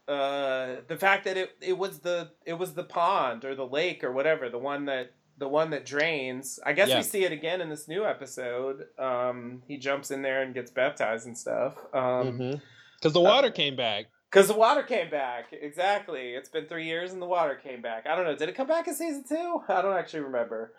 uh 0.08 0.76
the 0.88 0.98
fact 0.98 1.26
that 1.26 1.38
it 1.38 1.52
it 1.62 1.78
was 1.78 2.00
the 2.00 2.30
it 2.46 2.54
was 2.54 2.74
the 2.74 2.84
pond 2.84 3.46
or 3.46 3.56
the 3.56 3.66
lake 3.66 4.04
or 4.04 4.12
whatever 4.12 4.50
the 4.50 4.58
one 4.58 4.86
that 4.86 5.12
the 5.38 5.48
one 5.50 5.70
that 5.72 5.86
drains. 5.86 6.60
I 6.66 6.72
guess 6.72 6.88
Yeah. 6.88 6.98
we 6.98 7.04
see 7.04 7.26
it 7.26 7.34
again 7.34 7.60
in 7.60 7.70
this 7.70 7.88
new 7.90 8.06
episode. 8.06 8.86
Um 8.98 9.64
he 9.68 9.78
jumps 9.78 10.10
in 10.12 10.22
there 10.22 10.42
and 10.44 10.54
gets 10.54 10.72
baptized 10.72 11.28
and 11.28 11.38
stuff. 11.38 11.74
Um 11.94 12.62
because 12.98 13.14
the 13.14 13.22
water 13.22 13.52
came 13.52 13.76
back 13.76 14.06
because 14.36 14.48
the 14.50 14.54
water 14.54 14.84
came 14.84 15.10
back 15.10 15.46
exactly 15.54 16.32
it's 16.32 16.50
been 16.50 16.66
three 16.66 16.86
years 16.86 17.14
and 17.14 17.22
the 17.22 17.26
water 17.26 17.56
came 17.56 17.82
back 17.82 18.06
i 18.08 18.16
don't 18.16 18.26
know 18.26 18.36
did 18.36 18.50
it 18.50 18.56
come 18.56 18.68
back 18.68 18.88
in 18.88 18.94
season 18.94 19.24
two 19.28 19.62
i 19.70 19.82
don't 19.82 19.96
actually 19.98 20.20
remember 20.22 20.74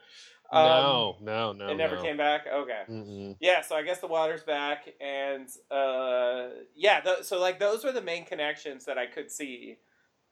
Um, 0.52 0.64
no 0.64 1.16
no 1.20 1.52
no 1.52 1.72
it 1.72 1.76
never 1.76 1.96
no. 1.96 2.02
came 2.02 2.16
back 2.16 2.46
okay 2.46 2.82
Mm-mm. 2.90 3.36
yeah, 3.40 3.60
so 3.62 3.74
I 3.76 3.82
guess 3.82 3.98
the 4.00 4.06
water's 4.06 4.42
back, 4.44 4.88
and 5.00 5.48
uh, 5.70 6.48
yeah, 6.74 7.00
th- 7.00 7.24
so 7.24 7.38
like 7.40 7.58
those 7.58 7.84
were 7.84 7.92
the 7.92 8.00
main 8.00 8.24
connections 8.24 8.84
that 8.86 8.96
I 8.96 9.06
could 9.06 9.30
see 9.30 9.76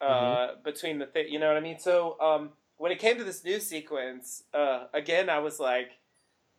uh, 0.01 0.07
Mm-hmm. 0.11 0.63
between 0.63 0.99
the 1.01 1.07
thing. 1.07 1.27
you 1.31 1.39
know 1.41 1.49
what 1.49 1.57
I 1.57 1.61
mean. 1.61 1.79
So 1.79 2.19
um, 2.21 2.51
when 2.77 2.93
it 2.93 2.99
came 3.01 3.19
to 3.19 3.25
this 3.25 3.45
new 3.45 3.61
sequence, 3.61 4.45
uh, 4.55 4.85
again, 4.95 5.29
I 5.29 5.39
was 5.41 5.59
like, 5.61 5.91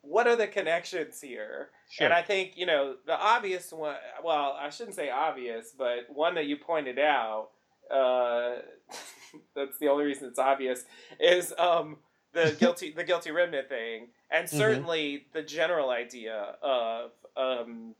what 0.05 0.27
are 0.27 0.35
the 0.35 0.47
connections 0.47 1.19
here? 1.21 1.69
Sure. 1.89 2.05
And 2.05 2.13
I 2.13 2.21
think 2.21 2.53
you 2.55 2.65
know 2.65 2.95
the 3.05 3.17
obvious 3.17 3.71
one. 3.71 3.97
Well, 4.23 4.57
I 4.59 4.69
shouldn't 4.69 4.95
say 4.95 5.09
obvious, 5.09 5.73
but 5.77 6.09
one 6.09 6.35
that 6.35 6.45
you 6.45 6.57
pointed 6.57 6.99
out. 6.99 7.49
Uh, 7.91 8.61
that's 9.55 9.77
the 9.79 9.87
only 9.87 10.05
reason 10.05 10.27
it's 10.27 10.39
obvious 10.39 10.85
is 11.19 11.53
um, 11.57 11.97
the 12.33 12.55
guilty 12.59 12.91
the 12.91 13.03
guilty 13.03 13.31
remnant 13.31 13.69
thing, 13.69 14.07
and 14.31 14.47
Mhm. 14.47 14.49
certainly 14.57 15.25
the 15.33 15.41
general 15.43 15.89
idea 15.89 16.55
of 16.61 17.11
um, 17.37 17.93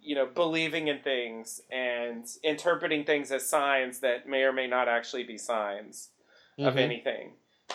you 0.00 0.14
know 0.14 0.26
believing 0.26 0.88
in 0.88 1.00
things 1.00 1.60
and 1.70 2.26
interpreting 2.44 3.04
things 3.04 3.30
as 3.32 3.46
signs 3.48 4.00
that 4.00 4.26
may 4.28 4.42
or 4.42 4.52
may 4.52 4.66
not 4.66 4.88
actually 4.88 5.24
be 5.24 5.36
signs 5.36 6.10
of 6.58 6.74
Mhm. 6.74 6.78
anything. 6.78 7.32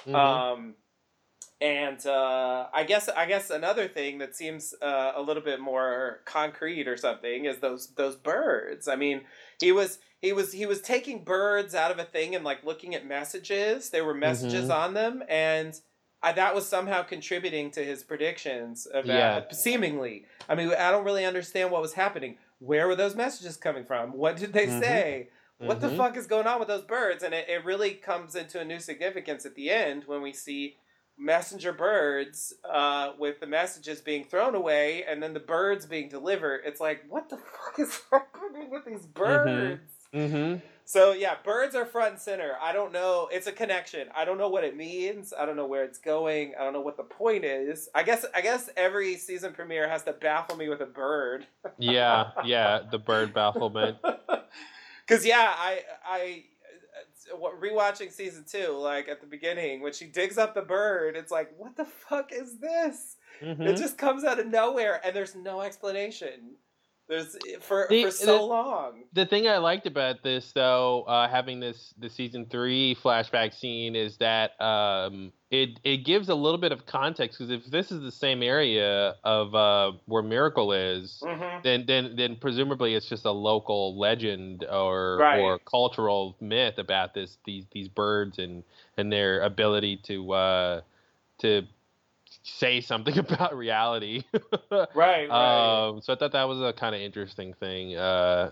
Mhm. 0.07 0.15
Um, 0.15 0.75
and 1.61 2.03
uh, 2.07 2.67
I 2.73 2.83
guess 2.83 3.07
I 3.07 3.27
guess 3.27 3.51
another 3.51 3.87
thing 3.87 4.17
that 4.17 4.35
seems 4.35 4.73
uh, 4.81 5.11
a 5.15 5.21
little 5.21 5.43
bit 5.43 5.59
more 5.59 6.21
concrete 6.25 6.87
or 6.87 6.97
something 6.97 7.45
is 7.45 7.59
those 7.59 7.93
those 7.95 8.15
birds. 8.15 8.87
I 8.87 8.95
mean, 8.95 9.21
he 9.59 9.71
was 9.71 9.99
he 10.21 10.33
was 10.33 10.51
he 10.51 10.65
was 10.65 10.81
taking 10.81 11.23
birds 11.23 11.75
out 11.75 11.91
of 11.91 11.99
a 11.99 12.03
thing 12.03 12.35
and 12.35 12.43
like 12.43 12.63
looking 12.63 12.95
at 12.95 13.05
messages. 13.05 13.91
There 13.91 14.03
were 14.03 14.15
messages 14.15 14.69
Mhm. 14.69 14.75
on 14.75 14.93
them, 14.95 15.23
and 15.29 15.79
I, 16.23 16.31
that 16.33 16.55
was 16.55 16.67
somehow 16.67 17.03
contributing 17.03 17.69
to 17.71 17.83
his 17.83 18.03
predictions 18.03 18.87
about 18.91 19.07
Yeah. 19.07 19.51
seemingly. 19.51 20.25
I 20.49 20.55
mean, 20.55 20.69
I 20.73 20.89
don't 20.91 21.05
really 21.05 21.25
understand 21.25 21.71
what 21.71 21.81
was 21.81 21.93
happening. 21.93 22.37
Where 22.59 22.87
were 22.87 22.95
those 22.95 23.15
messages 23.15 23.55
coming 23.57 23.85
from? 23.85 24.13
What 24.13 24.37
did 24.37 24.53
they 24.53 24.67
Mhm. 24.67 24.79
say? 24.79 25.29
What 25.59 25.79
the 25.79 25.89
Mhm. 25.89 25.97
fuck 25.97 26.17
is 26.17 26.25
going 26.25 26.47
on 26.47 26.57
with 26.59 26.67
those 26.67 26.83
birds? 26.83 27.23
And 27.23 27.35
it, 27.35 27.47
it 27.49 27.63
really 27.65 27.93
comes 27.93 28.35
into 28.35 28.59
a 28.59 28.65
new 28.65 28.79
significance 28.79 29.45
at 29.45 29.53
the 29.53 29.69
end 29.69 30.05
when 30.05 30.21
we 30.23 30.33
see 30.33 30.77
messenger 31.17 31.71
birds 31.73 32.53
uh, 32.69 33.11
with 33.19 33.39
the 33.39 33.47
messages 33.47 34.01
being 34.01 34.23
thrown 34.23 34.55
away 34.55 35.03
and 35.03 35.21
then 35.21 35.33
the 35.33 35.39
birds 35.39 35.85
being 35.85 36.09
delivered. 36.09 36.61
It's 36.65 36.79
like, 36.79 37.03
what 37.09 37.29
the 37.29 37.37
fuck 37.37 37.79
is 37.79 37.99
happening 38.11 38.69
with 38.69 38.85
these 38.85 39.05
birds? 39.05 39.81
Mhm. 40.13 40.61
So 40.83 41.13
yeah, 41.13 41.35
birds 41.41 41.73
are 41.73 41.85
front 41.85 42.11
and 42.13 42.19
center. 42.19 42.55
I 42.61 42.73
don't 42.73 42.91
know. 42.91 43.29
It's 43.31 43.47
a 43.47 43.51
connection. 43.53 44.09
I 44.13 44.25
don't 44.25 44.37
know 44.37 44.49
what 44.49 44.65
it 44.65 44.75
means. 44.75 45.31
I 45.37 45.45
don't 45.45 45.55
know 45.55 45.65
where 45.65 45.85
it's 45.85 45.97
going. 45.99 46.53
I 46.59 46.65
don't 46.65 46.73
know 46.73 46.81
what 46.81 46.97
the 46.97 47.03
point 47.03 47.45
is. 47.45 47.87
I 47.95 48.03
guess 48.03 48.25
I 48.35 48.41
guess 48.41 48.69
every 48.75 49.15
season 49.15 49.53
premiere 49.53 49.87
has 49.87 50.03
to 50.03 50.11
baffle 50.11 50.57
me 50.57 50.67
with 50.67 50.81
a 50.81 50.85
bird. 50.85 51.47
Yeah, 51.77 52.31
yeah, 52.43 52.81
the 52.91 52.99
bird 52.99 53.33
bafflement. 53.33 53.97
Because 55.07 55.25
yeah, 55.25 55.53
I 55.57 55.81
I 56.05 56.43
rewatching 57.35 58.11
season 58.11 58.45
two, 58.49 58.69
like 58.77 59.07
at 59.07 59.21
the 59.21 59.27
beginning 59.27 59.81
when 59.81 59.93
she 59.93 60.05
digs 60.05 60.37
up 60.37 60.53
the 60.53 60.61
bird, 60.61 61.15
it's 61.15 61.31
like, 61.31 61.51
what 61.57 61.75
the 61.75 61.85
fuck 61.85 62.31
is 62.31 62.59
this? 62.59 63.17
Mm-hmm. 63.41 63.63
It 63.63 63.77
just 63.77 63.97
comes 63.97 64.23
out 64.23 64.39
of 64.39 64.47
nowhere, 64.47 65.01
and 65.03 65.15
there's 65.15 65.35
no 65.35 65.61
explanation. 65.61 66.55
There's 67.07 67.35
for 67.59 67.87
the, 67.89 68.05
for 68.05 68.11
so 68.11 68.37
the, 68.37 68.43
long. 68.43 69.03
The 69.13 69.25
thing 69.25 69.47
I 69.47 69.57
liked 69.57 69.85
about 69.85 70.23
this, 70.23 70.51
though, 70.53 71.03
uh, 71.03 71.27
having 71.27 71.59
this 71.59 71.93
the 71.97 72.09
season 72.09 72.45
three 72.49 72.95
flashback 72.95 73.53
scene, 73.53 73.95
is 73.95 74.17
that 74.17 74.59
um, 74.61 75.33
it 75.51 75.81
it 75.83 75.97
gives 76.05 76.29
a 76.29 76.35
little 76.35 76.57
bit 76.57 76.71
of 76.71 76.85
context 76.85 77.37
because 77.37 77.51
if 77.51 77.69
this 77.69 77.91
is 77.91 78.01
the 78.01 78.11
same 78.11 78.41
area 78.41 79.15
of 79.25 79.53
uh, 79.53 79.91
where 80.05 80.23
Miracle 80.23 80.71
is, 80.71 81.21
mm-hmm. 81.21 81.61
then 81.61 81.83
then 81.85 82.15
then 82.15 82.37
presumably 82.37 82.95
it's 82.95 83.07
just 83.07 83.25
a 83.25 83.31
local 83.31 83.99
legend 83.99 84.65
or 84.71 85.17
right. 85.17 85.39
or 85.39 85.59
cultural 85.59 86.37
myth 86.39 86.77
about 86.77 87.13
this 87.13 87.37
these 87.45 87.65
these 87.73 87.89
birds 87.89 88.39
and 88.39 88.63
and 88.97 89.11
their 89.11 89.41
ability 89.41 89.97
to 90.05 90.31
uh, 90.31 90.81
to 91.39 91.63
say 92.43 92.79
something 92.79 93.17
about 93.19 93.55
reality. 93.55 94.23
right, 94.71 94.87
right. 94.95 95.29
Um, 95.29 96.01
so 96.01 96.13
I 96.13 96.15
thought 96.15 96.31
that 96.31 96.47
was 96.47 96.61
a 96.61 96.71
kind 96.71 96.95
of 96.95 97.01
interesting 97.01 97.53
thing 97.55 97.97
uh, 97.97 98.51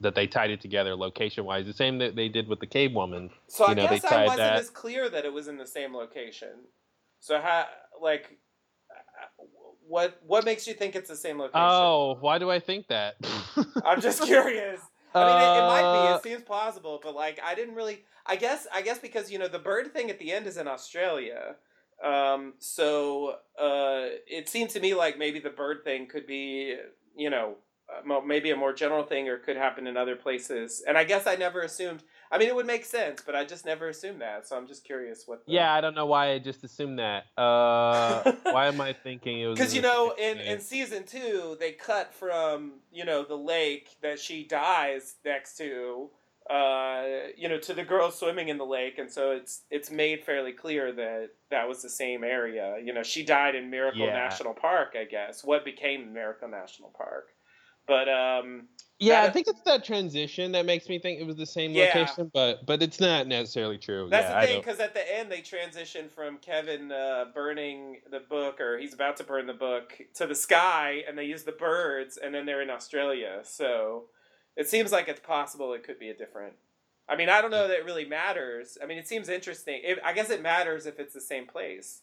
that 0.00 0.14
they 0.14 0.26
tied 0.26 0.50
it 0.50 0.60
together 0.60 0.94
location 0.94 1.44
wise. 1.44 1.66
The 1.66 1.72
same 1.72 1.98
that 1.98 2.16
they 2.16 2.28
did 2.28 2.48
with 2.48 2.60
the 2.60 2.66
cave 2.66 2.92
woman. 2.92 3.30
So 3.48 3.64
you 3.66 3.72
I 3.72 3.74
know, 3.74 3.88
guess 3.88 4.04
I 4.04 4.24
wasn't 4.24 4.38
that. 4.38 4.58
as 4.58 4.70
clear 4.70 5.08
that 5.08 5.24
it 5.24 5.32
was 5.32 5.48
in 5.48 5.56
the 5.56 5.66
same 5.66 5.94
location. 5.94 6.66
So 7.20 7.40
how 7.40 7.66
like 8.00 8.38
what 9.86 10.20
what 10.26 10.44
makes 10.44 10.66
you 10.66 10.74
think 10.74 10.94
it's 10.96 11.08
the 11.08 11.16
same 11.16 11.38
location? 11.38 11.60
Oh, 11.60 12.16
why 12.20 12.38
do 12.38 12.50
I 12.50 12.60
think 12.60 12.88
that? 12.88 13.16
I'm 13.84 14.00
just 14.00 14.22
curious. 14.22 14.80
I 15.14 15.24
mean, 15.24 15.36
it, 15.36 15.58
it, 15.58 15.66
might 15.66 15.92
be. 15.92 16.08
It 16.08 16.12
uh, 16.12 16.20
seems 16.20 16.42
plausible, 16.42 17.00
but 17.02 17.14
like, 17.14 17.40
I 17.42 17.54
didn't 17.54 17.74
really. 17.74 18.04
I 18.26 18.36
guess. 18.36 18.66
I 18.72 18.82
guess 18.82 18.98
because 18.98 19.30
you 19.30 19.38
know 19.38 19.48
the 19.48 19.58
bird 19.58 19.92
thing 19.92 20.10
at 20.10 20.18
the 20.18 20.32
end 20.32 20.46
is 20.46 20.58
in 20.58 20.68
Australia, 20.68 21.56
um, 22.04 22.54
so 22.58 23.36
uh, 23.58 24.08
it 24.26 24.48
seemed 24.48 24.70
to 24.70 24.80
me 24.80 24.94
like 24.94 25.18
maybe 25.18 25.38
the 25.40 25.50
bird 25.50 25.84
thing 25.84 26.06
could 26.06 26.26
be, 26.26 26.76
you 27.16 27.30
know, 27.30 27.54
maybe 28.24 28.50
a 28.50 28.56
more 28.56 28.72
general 28.72 29.04
thing 29.04 29.28
or 29.28 29.38
could 29.38 29.56
happen 29.56 29.86
in 29.86 29.96
other 29.96 30.16
places. 30.16 30.82
And 30.86 30.98
I 30.98 31.04
guess 31.04 31.26
I 31.26 31.36
never 31.36 31.62
assumed. 31.62 32.02
I 32.30 32.38
mean, 32.38 32.48
it 32.48 32.54
would 32.54 32.66
make 32.66 32.84
sense, 32.84 33.22
but 33.24 33.34
I 33.34 33.44
just 33.44 33.64
never 33.64 33.88
assumed 33.88 34.20
that. 34.20 34.46
So 34.46 34.56
I'm 34.56 34.66
just 34.66 34.84
curious 34.84 35.24
what. 35.26 35.46
The... 35.46 35.52
Yeah, 35.52 35.72
I 35.72 35.80
don't 35.80 35.94
know 35.94 36.06
why 36.06 36.32
I 36.32 36.38
just 36.38 36.64
assumed 36.64 36.98
that. 36.98 37.26
Uh, 37.36 38.32
why 38.42 38.66
am 38.66 38.80
I 38.80 38.92
thinking 38.92 39.40
it 39.40 39.46
was? 39.46 39.58
Because 39.58 39.74
you 39.74 39.82
know, 39.82 40.14
in 40.18 40.38
in 40.38 40.60
season 40.60 41.04
two, 41.04 41.56
they 41.60 41.72
cut 41.72 42.12
from 42.12 42.80
you 42.92 43.04
know 43.04 43.24
the 43.24 43.36
lake 43.36 43.96
that 44.02 44.18
she 44.18 44.44
dies 44.44 45.16
next 45.24 45.56
to 45.58 46.10
uh, 46.48 47.02
you 47.36 47.48
know, 47.48 47.58
to 47.58 47.74
the 47.74 47.82
girls 47.82 48.18
swimming 48.18 48.48
in 48.48 48.58
the 48.58 48.64
lake, 48.64 48.98
and 48.98 49.10
so 49.10 49.32
it's 49.32 49.62
it's 49.70 49.90
made 49.90 50.22
fairly 50.22 50.52
clear 50.52 50.92
that 50.92 51.30
that 51.50 51.68
was 51.68 51.82
the 51.82 51.88
same 51.88 52.22
area. 52.22 52.76
You 52.82 52.94
know, 52.94 53.02
she 53.02 53.24
died 53.24 53.56
in 53.56 53.68
Miracle 53.68 54.06
yeah. 54.06 54.12
National 54.12 54.54
Park, 54.54 54.94
I 54.98 55.04
guess. 55.04 55.42
What 55.42 55.64
became 55.64 56.12
Miracle 56.12 56.48
National 56.48 56.90
Park, 56.90 57.30
but 57.86 58.08
um, 58.08 58.68
yeah, 58.98 59.22
I 59.22 59.30
think 59.30 59.46
it's 59.46 59.60
that 59.62 59.84
transition 59.84 60.52
that 60.52 60.64
makes 60.64 60.88
me 60.88 60.98
think 60.98 61.20
it 61.20 61.26
was 61.26 61.36
the 61.36 61.46
same 61.46 61.72
yeah. 61.72 61.84
location, 61.84 62.30
but 62.32 62.64
but 62.64 62.82
it's 62.82 62.98
not 62.98 63.26
necessarily 63.26 63.76
true. 63.76 64.08
That's 64.10 64.28
yeah, 64.28 64.40
the 64.40 64.46
thing, 64.46 64.60
because 64.60 64.80
at 64.80 64.94
the 64.94 65.18
end 65.18 65.30
they 65.30 65.42
transition 65.42 66.08
from 66.08 66.38
Kevin 66.38 66.90
uh, 66.90 67.26
burning 67.34 68.00
the 68.10 68.20
book, 68.20 68.60
or 68.60 68.78
he's 68.78 68.94
about 68.94 69.18
to 69.18 69.24
burn 69.24 69.46
the 69.46 69.52
book, 69.52 69.92
to 70.14 70.26
the 70.26 70.34
sky, 70.34 71.02
and 71.06 71.18
they 71.18 71.24
use 71.24 71.44
the 71.44 71.52
birds, 71.52 72.16
and 72.16 72.34
then 72.34 72.46
they're 72.46 72.62
in 72.62 72.70
Australia. 72.70 73.40
So 73.42 74.04
it 74.56 74.66
seems 74.66 74.92
like 74.92 75.08
it's 75.08 75.20
possible 75.20 75.74
it 75.74 75.84
could 75.84 75.98
be 75.98 76.08
a 76.08 76.14
different. 76.14 76.54
I 77.08 77.16
mean, 77.16 77.28
I 77.28 77.40
don't 77.40 77.50
know 77.50 77.68
that 77.68 77.78
it 77.78 77.84
really 77.84 78.06
matters. 78.06 78.78
I 78.82 78.86
mean, 78.86 78.98
it 78.98 79.06
seems 79.06 79.28
interesting. 79.28 79.80
It, 79.84 79.98
I 80.04 80.12
guess 80.12 80.30
it 80.30 80.42
matters 80.42 80.86
if 80.86 80.98
it's 80.98 81.14
the 81.14 81.20
same 81.20 81.46
place. 81.46 82.00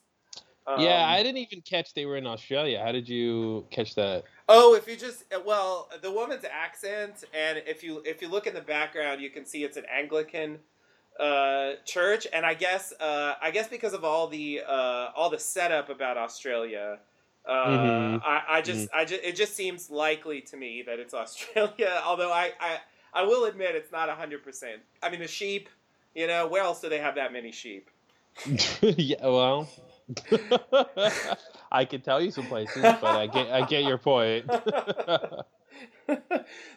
Um, 0.65 0.79
yeah, 0.79 1.05
I 1.05 1.23
didn't 1.23 1.39
even 1.39 1.61
catch 1.61 1.93
they 1.93 2.05
were 2.05 2.17
in 2.17 2.25
Australia. 2.25 2.81
How 2.81 2.91
did 2.91 3.09
you 3.09 3.65
catch 3.69 3.95
that? 3.95 4.23
Oh, 4.49 4.75
if 4.75 4.87
you 4.87 4.97
just 4.97 5.23
well, 5.45 5.89
the 6.01 6.11
woman's 6.11 6.43
accent, 6.43 7.23
and 7.33 7.61
if 7.65 7.83
you 7.83 8.01
if 8.05 8.21
you 8.21 8.27
look 8.27 8.47
in 8.47 8.53
the 8.53 8.61
background, 8.61 9.21
you 9.21 9.29
can 9.29 9.45
see 9.45 9.63
it's 9.63 9.77
an 9.77 9.85
Anglican 9.91 10.59
uh, 11.19 11.73
church, 11.85 12.27
and 12.33 12.45
I 12.45 12.53
guess 12.53 12.93
uh, 12.99 13.35
I 13.41 13.51
guess 13.51 13.67
because 13.67 13.93
of 13.93 14.03
all 14.03 14.27
the 14.27 14.61
uh, 14.67 15.09
all 15.15 15.29
the 15.29 15.39
setup 15.39 15.89
about 15.89 16.17
Australia, 16.17 16.99
uh, 17.45 17.51
mm-hmm. 17.51 18.17
I, 18.25 18.43
I 18.49 18.61
just, 18.61 18.87
mm-hmm. 18.87 18.97
I 18.97 19.05
just, 19.05 19.23
it 19.23 19.35
just 19.35 19.55
seems 19.55 19.89
likely 19.89 20.41
to 20.41 20.57
me 20.57 20.83
that 20.87 20.99
it's 20.99 21.13
Australia. 21.13 22.01
Although 22.05 22.31
I, 22.31 22.51
I, 22.59 22.77
I 23.13 23.23
will 23.23 23.45
admit 23.45 23.75
it's 23.75 23.91
not 23.91 24.09
hundred 24.09 24.43
percent. 24.43 24.81
I 25.01 25.09
mean, 25.09 25.19
the 25.19 25.27
sheep. 25.27 25.69
You 26.15 26.27
know, 26.27 26.47
where 26.47 26.61
else 26.61 26.79
do 26.79 26.89
they 26.89 26.99
have 26.99 27.15
that 27.15 27.33
many 27.33 27.51
sheep? 27.51 27.89
yeah, 28.81 29.17
well, 29.23 29.67
I 31.73 31.85
could 31.85 32.03
tell 32.03 32.21
you 32.21 32.31
some 32.31 32.45
places, 32.45 32.81
but 32.81 33.03
I 33.03 33.27
get, 33.27 33.51
I 33.51 33.65
get 33.65 33.83
your 33.83 33.97
point. 33.97 34.45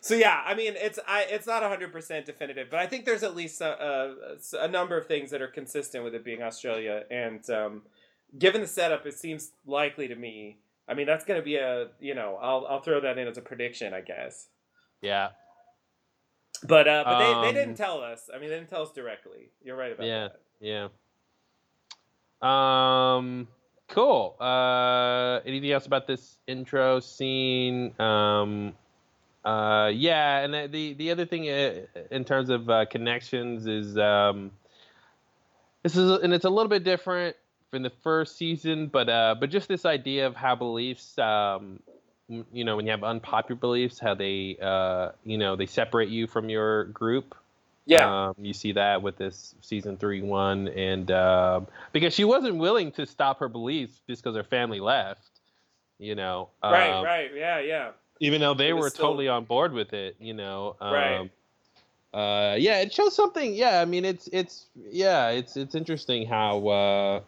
so 0.01 0.15
yeah, 0.15 0.43
I 0.45 0.55
mean, 0.55 0.75
it's, 0.77 0.99
I, 1.07 1.27
it's 1.29 1.47
not 1.47 1.63
hundred 1.63 1.93
percent 1.93 2.27
definitive, 2.27 2.69
but 2.71 2.81
I 2.81 2.87
think 2.87 3.05
there's 3.05 3.23
at 3.23 3.37
least 3.37 3.61
a, 3.61 4.37
a, 4.55 4.65
a, 4.65 4.69
number 4.69 4.97
of 4.97 5.07
things 5.07 5.31
that 5.31 5.43
are 5.43 5.49
consistent 5.49 6.03
with 6.03 6.15
it 6.15 6.25
being 6.25 6.43
Australia, 6.43 7.05
and 7.11 7.49
um, 7.51 7.83
given 8.39 8.63
the 8.63 8.67
setup, 8.67 9.07
it 9.07 9.15
seems 9.15 9.53
likely 9.67 10.09
to 10.09 10.17
me. 10.17 10.57
I 10.89 10.95
mean, 10.95 11.07
that's 11.07 11.25
going 11.25 11.39
to 11.39 11.45
be 11.45 11.57
a 11.57 11.89
you 12.01 12.15
know, 12.15 12.39
I'll 12.41 12.67
I'll 12.69 12.81
throw 12.81 13.01
that 13.01 13.19
in 13.19 13.29
as 13.29 13.37
a 13.37 13.43
prediction, 13.43 13.93
I 13.93 14.01
guess. 14.01 14.47
Yeah. 15.03 15.29
But 16.63 16.89
uh, 16.89 17.03
but 17.05 17.23
um, 17.23 17.43
they, 17.43 17.49
they 17.49 17.53
didn't 17.53 17.81
um, 17.81 17.87
tell 17.87 18.01
us. 18.01 18.31
I 18.33 18.39
mean, 18.39 18.49
they 18.49 18.57
didn't 18.57 18.71
tell 18.71 18.83
us 18.83 18.93
directly. 18.93 19.51
You're 19.63 19.77
right 19.77 19.93
about 19.93 20.07
yeah, 20.07 20.29
that. 20.29 20.41
Yeah. 20.61 20.89
Um. 22.43 23.49
Cool. 23.88 24.37
Uh. 24.40 25.40
Anything 25.46 25.72
else 25.72 25.87
about 25.87 26.07
this 26.07 26.38
intro 26.46 27.01
scene? 27.01 27.99
Um. 28.01 28.75
Uh. 29.44 29.90
Yeah. 29.94 30.40
And 30.40 30.72
the 30.72 30.94
the 30.94 31.11
other 31.11 31.25
thing 31.27 31.49
uh, 31.49 31.87
in 32.11 32.25
terms 32.25 32.51
of 32.51 32.68
uh, 32.68 32.87
connections 32.87 33.66
is 33.66 33.96
um. 33.96 34.51
This 35.83 35.96
is 35.96 36.20
and 36.20 36.35
it's 36.35 36.44
a 36.44 36.51
little 36.51 36.68
bit 36.68 36.83
different 36.83 37.37
from 37.70 37.83
the 37.83 37.92
first 38.03 38.37
season, 38.37 38.88
but 38.88 39.09
uh, 39.09 39.37
but 39.38 39.51
just 39.51 39.68
this 39.68 39.85
idea 39.85 40.27
of 40.27 40.35
how 40.35 40.57
beliefs, 40.57 41.18
um, 41.18 41.81
you 42.29 42.64
know, 42.64 42.77
when 42.77 42.87
you 42.87 42.90
have 42.90 43.05
unpopular 43.05 43.59
beliefs, 43.59 43.99
how 44.01 44.14
they, 44.14 44.57
uh, 44.61 45.11
you 45.25 45.38
know, 45.38 45.57
they 45.57 45.66
separate 45.66 46.09
you 46.09 46.27
from 46.27 46.49
your 46.49 46.85
group. 46.87 47.35
Yeah, 47.87 48.29
um, 48.29 48.35
you 48.38 48.53
see 48.53 48.72
that 48.72 49.01
with 49.01 49.16
this 49.16 49.55
season 49.61 49.96
three 49.96 50.20
one, 50.20 50.66
and 50.68 51.09
uh, 51.11 51.61
because 51.92 52.12
she 52.12 52.25
wasn't 52.25 52.57
willing 52.57 52.90
to 52.92 53.07
stop 53.07 53.38
her 53.38 53.49
beliefs 53.49 54.03
just 54.09 54.22
because 54.22 54.37
her 54.37 54.42
family 54.42 54.81
left, 54.81 55.31
you 55.99 56.16
know. 56.16 56.49
Right, 56.62 56.90
um, 56.90 57.05
right, 57.05 57.31
yeah, 57.35 57.61
yeah. 57.61 57.90
Even 58.18 58.40
though 58.40 58.55
they 58.55 58.72
were 58.72 58.90
still... 58.90 59.07
totally 59.07 59.29
on 59.29 59.44
board 59.44 59.72
with 59.72 59.92
it, 59.92 60.16
you 60.18 60.35
know. 60.35 60.75
Um, 60.81 60.92
right. 60.92 61.31
Uh, 62.12 62.57
yeah, 62.59 62.81
it 62.81 62.92
shows 62.92 63.14
something. 63.14 63.55
Yeah, 63.55 63.81
I 63.81 63.85
mean, 63.85 64.05
it's 64.05 64.29
it's 64.33 64.66
yeah, 64.90 65.29
it's 65.29 65.57
it's 65.57 65.75
interesting 65.75 66.27
how 66.27 66.66
uh, 66.66 67.20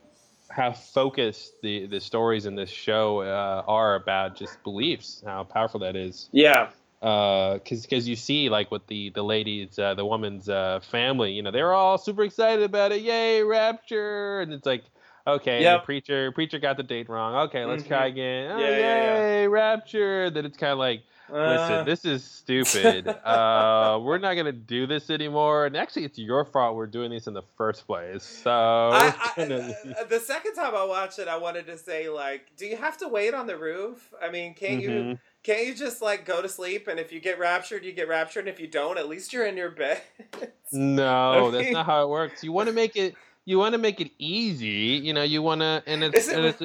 how 0.48 0.72
focused 0.72 1.60
the 1.62 1.86
the 1.86 2.00
stories 2.00 2.46
in 2.46 2.56
this 2.56 2.70
show 2.70 3.20
uh, 3.20 3.62
are 3.68 3.94
about 3.94 4.34
just 4.34 4.62
beliefs, 4.64 5.22
how 5.24 5.44
powerful 5.44 5.80
that 5.80 5.94
is. 5.94 6.28
Yeah. 6.32 6.70
Because 7.00 7.60
uh, 7.60 7.82
because 7.82 8.08
you 8.08 8.16
see 8.16 8.48
like 8.48 8.70
with 8.70 8.86
the 8.88 9.10
the 9.10 9.22
ladies, 9.22 9.78
uh, 9.78 9.94
the 9.94 10.04
woman's 10.04 10.48
uh, 10.48 10.80
family, 10.90 11.32
you 11.32 11.42
know, 11.42 11.50
they're 11.50 11.72
all 11.72 11.96
super 11.96 12.24
excited 12.24 12.64
about 12.64 12.92
it. 12.92 13.02
Yay, 13.02 13.42
rapture! 13.42 14.40
And 14.40 14.52
it's 14.52 14.66
like, 14.66 14.82
okay, 15.26 15.62
yep. 15.62 15.84
preacher 15.84 16.32
preacher 16.32 16.58
got 16.58 16.76
the 16.76 16.82
date 16.82 17.08
wrong. 17.08 17.48
Okay, 17.48 17.64
let's 17.64 17.82
mm-hmm. 17.82 17.94
try 17.94 18.06
again. 18.06 18.50
Oh, 18.50 18.58
yeah, 18.58 18.68
yay, 18.68 18.80
yeah, 18.80 19.40
yeah. 19.42 19.46
rapture! 19.46 20.30
Then 20.30 20.44
it's 20.44 20.56
kind 20.56 20.72
of 20.72 20.78
like 20.78 21.02
Listen, 21.30 21.74
uh. 21.74 21.84
this 21.84 22.04
is 22.04 22.24
stupid. 22.24 23.06
uh, 23.24 23.98
we're 24.02 24.18
not 24.18 24.34
gonna 24.34 24.52
do 24.52 24.86
this 24.86 25.10
anymore. 25.10 25.66
And 25.66 25.76
actually, 25.76 26.04
it's 26.04 26.18
your 26.18 26.44
fault 26.44 26.76
we're 26.76 26.86
doing 26.86 27.10
this 27.10 27.26
in 27.26 27.34
the 27.34 27.42
first 27.56 27.86
place. 27.86 28.22
So 28.22 28.50
I, 28.50 29.14
I, 29.36 29.42
uh, 29.42 30.04
the 30.08 30.20
second 30.20 30.54
time 30.54 30.74
I 30.74 30.84
watched 30.84 31.18
it, 31.18 31.28
I 31.28 31.36
wanted 31.36 31.66
to 31.66 31.76
say 31.76 32.08
like, 32.08 32.56
do 32.56 32.66
you 32.66 32.76
have 32.76 32.96
to 32.98 33.08
wait 33.08 33.34
on 33.34 33.46
the 33.46 33.56
roof? 33.56 34.12
I 34.22 34.30
mean, 34.30 34.54
can't 34.54 34.82
mm-hmm. 34.82 35.10
you? 35.10 35.18
Can't 35.42 35.66
you 35.66 35.74
just 35.74 36.02
like 36.02 36.24
go 36.24 36.42
to 36.42 36.48
sleep 36.48 36.88
and 36.88 36.98
if 36.98 37.12
you 37.12 37.20
get 37.20 37.38
raptured, 37.38 37.84
you 37.84 37.92
get 37.92 38.08
raptured, 38.08 38.46
and 38.46 38.54
if 38.54 38.60
you 38.60 38.66
don't, 38.66 38.98
at 38.98 39.08
least 39.08 39.32
you're 39.32 39.46
in 39.46 39.56
your 39.56 39.70
bed. 39.70 40.02
no, 40.72 41.50
that's 41.50 41.70
not 41.70 41.86
how 41.86 42.02
it 42.02 42.08
works. 42.08 42.44
You 42.44 42.52
want 42.52 42.68
to 42.68 42.74
make 42.74 42.96
it 42.96 43.14
you 43.48 43.58
want 43.58 43.72
to 43.72 43.78
make 43.78 43.98
it 43.98 44.10
easy, 44.18 45.00
you 45.02 45.14
know. 45.14 45.22
You 45.22 45.40
want 45.40 45.62
to, 45.62 45.82
and 45.86 46.04
it's, 46.04 46.28
it, 46.28 46.36
and 46.36 46.44
it's 46.44 46.62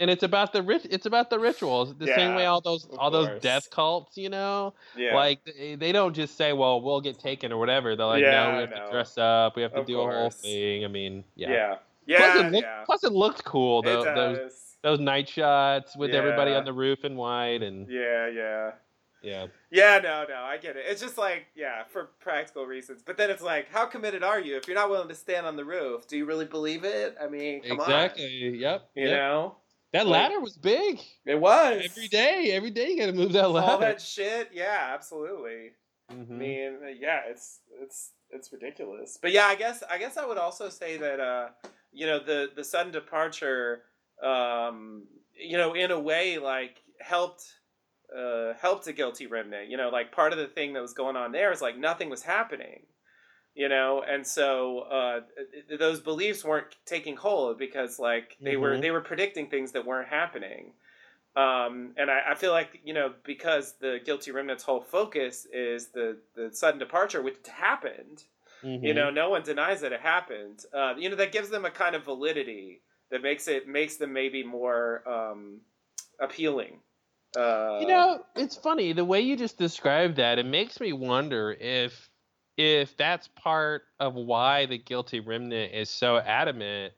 and 0.00 0.10
it's 0.10 0.22
about 0.22 0.52
the 0.52 0.62
rich. 0.62 0.86
It's 0.90 1.06
about 1.06 1.30
the 1.30 1.38
rituals. 1.38 1.94
The 1.94 2.04
yeah, 2.04 2.16
same 2.16 2.34
way 2.34 2.44
all 2.44 2.60
those 2.60 2.86
all 2.98 3.10
course. 3.10 3.28
those 3.28 3.40
death 3.40 3.70
cults, 3.70 4.18
you 4.18 4.28
know. 4.28 4.74
Yeah. 4.94 5.14
Like 5.14 5.40
they, 5.46 5.76
they, 5.76 5.92
don't 5.92 6.12
just 6.12 6.36
say, 6.36 6.52
"Well, 6.52 6.82
we'll 6.82 7.00
get 7.00 7.18
taken" 7.18 7.52
or 7.52 7.56
whatever. 7.56 7.96
They're 7.96 8.04
like, 8.04 8.22
yeah, 8.22 8.50
"No, 8.50 8.54
we 8.56 8.60
have 8.60 8.70
to 8.70 8.90
dress 8.90 9.16
up. 9.16 9.56
We 9.56 9.62
have 9.62 9.72
to 9.72 9.80
of 9.80 9.86
do 9.86 9.94
course. 9.94 10.14
a 10.14 10.18
whole 10.18 10.30
thing." 10.30 10.84
I 10.84 10.88
mean, 10.88 11.24
yeah. 11.36 11.50
Yeah. 11.50 11.74
Yeah. 12.04 12.18
Plus, 12.18 12.44
it, 12.44 12.52
looked, 12.52 12.68
plus 12.84 13.04
it 13.04 13.12
looked 13.12 13.44
cool. 13.44 13.80
Though, 13.80 14.50
those 14.82 15.00
night 15.00 15.28
shots 15.28 15.96
with 15.96 16.10
everybody 16.10 16.52
on 16.52 16.64
the 16.64 16.72
roof 16.72 17.04
and 17.04 17.16
white 17.16 17.62
and 17.62 17.88
yeah, 17.90 18.28
yeah. 18.28 18.70
Yeah. 19.22 19.46
Yeah, 19.72 19.98
no, 19.98 20.24
no, 20.28 20.36
I 20.36 20.56
get 20.56 20.76
it. 20.76 20.84
It's 20.86 21.00
just 21.00 21.18
like, 21.18 21.46
yeah, 21.56 21.82
for 21.88 22.10
practical 22.20 22.64
reasons. 22.64 23.02
But 23.04 23.16
then 23.16 23.28
it's 23.28 23.42
like, 23.42 23.68
how 23.68 23.86
committed 23.86 24.22
are 24.22 24.38
you? 24.38 24.56
If 24.56 24.68
you're 24.68 24.76
not 24.76 24.88
willing 24.88 25.08
to 25.08 25.16
stand 25.16 25.46
on 25.46 25.56
the 25.56 25.64
roof, 25.64 26.06
do 26.06 26.16
you 26.16 26.26
really 26.26 26.44
believe 26.44 26.84
it? 26.84 27.16
I 27.20 27.26
mean, 27.26 27.62
come 27.62 27.80
exactly. 27.80 28.48
on. 28.48 28.54
Yep. 28.54 28.90
You 28.94 29.08
yep. 29.08 29.16
know? 29.16 29.56
That 29.92 30.06
ladder 30.06 30.40
was 30.40 30.56
big. 30.56 31.00
It 31.24 31.40
was. 31.40 31.82
Every 31.84 32.08
day, 32.08 32.50
every 32.52 32.70
day 32.70 32.90
you 32.90 32.98
got 32.98 33.06
to 33.06 33.12
move 33.12 33.32
that 33.32 33.50
ladder. 33.50 33.72
All 33.72 33.78
that 33.78 34.00
shit. 34.00 34.50
Yeah, 34.52 34.90
absolutely. 34.92 35.72
Mhm. 36.12 36.30
I 36.30 36.34
mean, 36.34 36.78
yeah, 37.00 37.22
it's 37.28 37.60
it's 37.80 38.12
it's 38.30 38.52
ridiculous. 38.52 39.18
But 39.20 39.32
yeah, 39.32 39.46
I 39.46 39.54
guess 39.54 39.82
I 39.90 39.98
guess 39.98 40.16
I 40.16 40.26
would 40.26 40.38
also 40.38 40.68
say 40.68 40.96
that 40.98 41.18
uh, 41.18 41.48
you 41.92 42.06
know 42.06 42.18
the 42.22 42.50
the 42.54 42.62
sudden 42.62 42.92
departure, 42.92 43.82
um, 44.22 45.04
you 45.34 45.56
know, 45.56 45.74
in 45.74 45.90
a 45.90 46.00
way, 46.00 46.38
like 46.38 46.82
helped 47.00 47.44
uh, 48.16 48.54
helped 48.60 48.86
a 48.86 48.92
guilty 48.92 49.26
remnant. 49.26 49.70
You 49.70 49.76
know, 49.76 49.88
like 49.88 50.12
part 50.12 50.32
of 50.32 50.38
the 50.38 50.46
thing 50.46 50.72
that 50.72 50.82
was 50.82 50.94
going 50.94 51.16
on 51.16 51.32
there 51.32 51.52
is 51.52 51.60
like 51.60 51.76
nothing 51.76 52.10
was 52.10 52.22
happening. 52.22 52.82
You 53.54 53.70
know, 53.70 54.02
and 54.06 54.26
so 54.26 54.80
uh, 54.80 55.20
those 55.78 56.00
beliefs 56.00 56.44
weren't 56.44 56.76
taking 56.84 57.16
hold 57.16 57.58
because 57.58 57.98
like 57.98 58.36
they 58.44 58.56
were 58.56 58.76
Mhm. 58.76 58.82
they 58.82 58.90
were 58.90 59.00
predicting 59.00 59.48
things 59.48 59.72
that 59.72 59.86
weren't 59.86 60.08
happening. 60.08 60.72
Um, 61.36 61.92
and 61.98 62.10
I, 62.10 62.32
I 62.32 62.34
feel 62.34 62.52
like 62.52 62.80
you 62.84 62.94
know 62.94 63.14
because 63.24 63.74
the 63.80 64.00
guilty 64.04 64.30
remnant's 64.30 64.64
whole 64.64 64.82
focus 64.82 65.46
is 65.52 65.88
the 65.88 66.18
the 66.34 66.50
sudden 66.52 66.78
departure, 66.78 67.22
which 67.22 67.36
happened. 67.48 68.24
You 68.82 68.94
Mhm. 68.94 68.94
know, 68.94 69.10
no 69.10 69.30
one 69.30 69.42
denies 69.42 69.80
that 69.80 69.92
it 69.92 70.00
happened. 70.00 70.64
Uh, 70.72 70.94
you 70.98 71.08
know, 71.08 71.16
that 71.16 71.32
gives 71.32 71.48
them 71.50 71.64
a 71.64 71.70
kind 71.70 71.94
of 71.96 72.04
validity 72.04 72.82
that 73.10 73.22
makes 73.22 73.48
it 73.48 73.68
makes 73.68 73.96
them 73.96 74.12
maybe 74.12 74.42
more 74.42 75.02
um, 75.08 75.60
appealing. 76.20 76.80
Uh, 77.36 77.80
You 77.80 77.88
know, 77.88 78.24
it's 78.34 78.56
funny 78.56 78.92
the 78.92 79.04
way 79.04 79.20
you 79.20 79.36
just 79.36 79.58
described 79.58 80.16
that. 80.16 80.38
It 80.38 80.46
makes 80.46 80.80
me 80.80 80.92
wonder 80.92 81.52
if 81.52 82.10
if 82.56 82.96
that's 82.96 83.28
part 83.28 83.82
of 84.00 84.14
why 84.14 84.66
the 84.66 84.78
guilty 84.78 85.20
remnant 85.20 85.74
is 85.74 85.90
so 85.90 86.16
adamant 86.16 86.94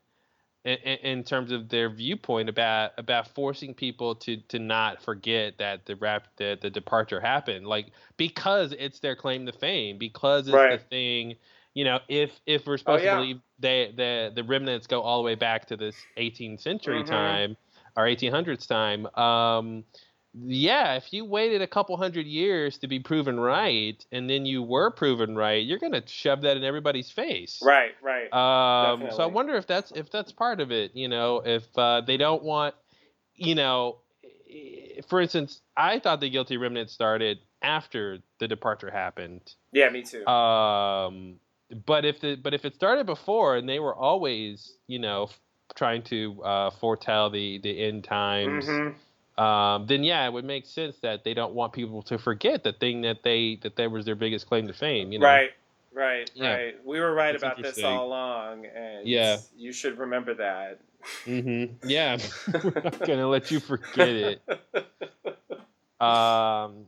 in, 0.64 0.76
in, 0.76 1.24
terms 1.24 1.50
of 1.50 1.68
their 1.68 1.88
viewpoint 1.88 2.48
about 2.48 2.92
about 2.98 3.28
forcing 3.28 3.74
people 3.74 4.14
to 4.16 4.36
to 4.48 4.58
not 4.58 5.02
forget 5.02 5.58
that 5.58 5.86
the 5.86 5.96
rap 5.96 6.28
the, 6.36 6.58
the 6.60 6.70
departure 6.70 7.20
happened. 7.20 7.66
Like 7.66 7.92
because 8.16 8.72
it's 8.78 9.00
their 9.00 9.16
claim 9.16 9.46
to 9.46 9.52
fame, 9.52 9.98
because 9.98 10.48
it's 10.48 10.54
Right. 10.54 10.78
the 10.78 10.78
thing. 10.78 11.36
You 11.74 11.84
know, 11.84 12.00
if 12.08 12.30
if 12.46 12.66
we're 12.66 12.78
supposed 12.78 13.04
yeah. 13.04 13.12
to 13.12 13.16
believe 13.16 13.40
they 13.58 13.92
the 13.96 14.32
the 14.34 14.42
remnants 14.44 14.86
go 14.86 15.00
all 15.02 15.18
the 15.18 15.24
way 15.24 15.34
back 15.34 15.66
to 15.66 15.76
this 15.76 15.96
18th 16.16 16.60
century 16.60 17.02
Mhm. 17.02 17.06
time 17.06 17.56
or 17.96 18.04
1800s 18.06 18.66
time, 18.66 19.06
um, 19.16 19.84
yeah, 20.34 20.94
if 20.94 21.12
you 21.12 21.24
waited 21.24 21.62
a 21.62 21.66
couple 21.66 21.96
hundred 21.96 22.26
years 22.26 22.78
to 22.78 22.86
be 22.86 23.00
proven 23.00 23.40
right, 23.40 24.04
and 24.12 24.28
then 24.28 24.44
you 24.46 24.62
were 24.62 24.90
proven 24.90 25.34
right, 25.36 25.64
you're 25.64 25.78
gonna 25.78 26.06
shove 26.06 26.42
that 26.42 26.56
in 26.56 26.64
everybody's 26.64 27.10
face. 27.10 27.60
right, 27.62 27.94
right. 28.02 28.32
Um, 28.32 29.10
so 29.10 29.22
I 29.22 29.26
wonder 29.26 29.54
if 29.56 29.66
that's 29.66 29.90
if 29.92 30.10
that's 30.10 30.32
part 30.32 30.60
of 30.60 30.70
it. 30.70 30.94
You 30.94 31.08
know, 31.08 31.42
if 31.44 31.66
uh, 31.78 32.02
they 32.02 32.16
don't 32.16 32.42
want, 32.42 32.74
you 33.34 33.54
know, 33.54 33.98
for 35.08 35.20
instance, 35.20 35.60
I 35.76 35.98
thought 35.98 36.20
the 36.20 36.30
guilty 36.30 36.56
remnant 36.56 36.90
started 36.90 37.38
after 37.62 38.18
the 38.38 38.48
departure 38.48 38.90
happened. 38.90 39.54
yeah, 39.72 39.88
me 39.90 40.02
too. 40.02 40.26
Um, 40.26 41.40
but 41.86 42.04
if 42.04 42.20
the 42.20 42.36
but 42.36 42.54
if 42.54 42.64
it 42.64 42.74
started 42.74 43.06
before 43.06 43.56
and 43.56 43.68
they 43.68 43.78
were 43.78 43.94
always, 43.94 44.74
you 44.86 44.98
know, 44.98 45.24
f- 45.24 45.40
trying 45.74 46.02
to 46.04 46.42
uh, 46.42 46.70
foretell 46.70 47.30
the 47.30 47.58
the 47.58 47.84
end 47.84 48.04
times 48.04 48.66
Mhm. 48.66 48.94
um, 49.42 49.86
then 49.86 50.02
yeah, 50.02 50.26
it 50.26 50.32
would 50.32 50.44
make 50.44 50.66
sense 50.66 50.96
that 50.98 51.24
they 51.24 51.34
don't 51.34 51.54
want 51.54 51.72
people 51.72 52.02
to 52.02 52.18
forget 52.18 52.64
the 52.64 52.72
thing 52.72 53.02
that 53.02 53.22
they 53.22 53.56
that 53.62 53.76
that 53.76 53.90
was 53.90 54.04
their 54.04 54.16
biggest 54.16 54.46
claim 54.48 54.66
to 54.66 54.72
fame. 54.72 55.12
You 55.12 55.20
know, 55.20 55.26
Right, 55.26 55.50
right, 55.92 56.30
Yeah. 56.34 56.54
right. 56.54 56.86
We 56.86 56.98
were 57.00 57.14
right 57.14 57.32
That's 57.32 57.42
about 57.42 57.62
this 57.62 57.84
all 57.84 58.06
along, 58.08 58.66
and 58.66 59.06
Yeah. 59.06 59.38
you 59.56 59.72
should 59.72 59.98
remember 59.98 60.34
that. 60.34 60.80
Mm-hmm. 61.26 61.88
Yeah, 61.88 62.18
we're 62.64 62.82
not 62.82 62.98
gonna 63.06 63.28
let 63.28 63.50
you 63.50 63.60
forget 63.60 64.08
it. 64.08 64.42
Um, 66.00 66.86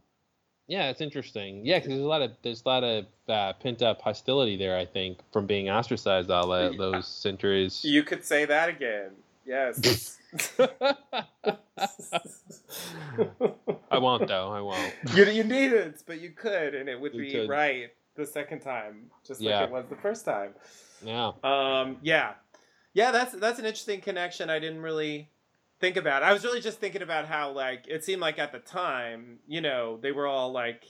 yeah, 0.71 0.89
it's 0.91 1.01
interesting. 1.01 1.67
Yeah, 1.67 1.79
because 1.79 1.89
there's 1.89 2.01
a 2.01 2.07
lot 2.07 2.23
of 2.23 2.31
there's 2.43 2.63
a 2.65 2.69
lot 2.69 2.85
of 2.85 3.07
uh, 3.29 3.53
pent 3.55 3.83
up 3.83 4.01
hostility 4.01 4.57
there. 4.57 4.79
I 4.79 4.87
think 4.87 5.19
from 5.33 5.47
being 5.47 5.69
ostracized 5.69 6.31
all 6.31 6.47
that, 6.49 6.79
those 6.79 7.07
centuries. 7.27 7.85
You 7.85 8.05
could 8.05 8.25
say 8.25 8.45
that 8.45 8.69
again. 8.69 9.11
Yes. 9.45 10.19
I 13.91 13.99
won't 13.99 14.29
though. 14.29 14.53
I 14.53 14.61
won't. 14.61 14.95
you, 15.15 15.25
you 15.25 15.43
needn't, 15.45 16.05
but 16.07 16.21
you 16.21 16.31
could, 16.31 16.75
and 16.77 16.89
it 16.89 17.01
would 17.01 17.15
You 17.15 17.21
be 17.23 17.33
could. 17.33 17.49
right 17.49 17.91
the 18.15 18.25
second 18.27 18.61
time, 18.61 19.11
just 19.27 19.41
Yeah. 19.41 19.61
like 19.61 19.69
it 19.71 19.73
was 19.73 19.87
the 19.91 19.97
first 19.97 20.25
time. 20.25 20.55
Yeah. 21.05 21.33
Um, 21.43 21.97
yeah, 22.03 22.35
yeah, 22.93 23.11
that's 23.11 23.33
that's 23.33 23.59
an 23.59 23.65
interesting 23.65 24.01
connection. 24.01 24.51
I 24.51 24.61
didn't 24.61 24.83
really 24.83 25.29
think 25.81 25.97
about. 25.97 26.23
I 26.23 26.33
was 26.33 26.45
really 26.45 26.61
just 26.61 26.79
thinking 26.79 27.03
about 27.03 27.27
how 27.27 27.51
like 27.51 27.85
it 27.89 28.05
seemed 28.05 28.21
like 28.21 28.39
at 28.39 28.53
the 28.53 28.59
time, 28.59 29.39
you 29.47 29.61
know, 29.61 29.99
they 30.01 30.13
were 30.13 30.27
all 30.27 30.53
like 30.53 30.85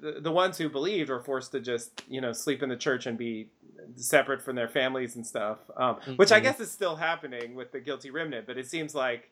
the, 0.00 0.20
the 0.20 0.30
ones 0.32 0.58
who 0.58 0.68
believed 0.68 1.10
were 1.10 1.22
forced 1.22 1.52
to 1.52 1.60
just 1.60 2.02
you 2.08 2.20
know 2.20 2.32
sleep 2.32 2.62
in 2.62 2.68
the 2.68 2.76
church 2.76 3.06
and 3.06 3.16
be 3.18 3.48
separate 3.96 4.42
from 4.42 4.54
their 4.56 4.68
families 4.68 5.16
and 5.16 5.26
stuff. 5.26 5.58
Um, 5.76 5.96
which 6.16 6.30
I 6.32 6.38
Mhm. 6.40 6.42
guess 6.44 6.60
is 6.60 6.70
still 6.70 6.96
happening 6.96 7.54
with 7.54 7.72
the 7.72 7.80
guilty 7.80 8.10
remnant, 8.10 8.46
but 8.46 8.58
it 8.58 8.66
seems 8.68 8.94
like. 8.94 9.30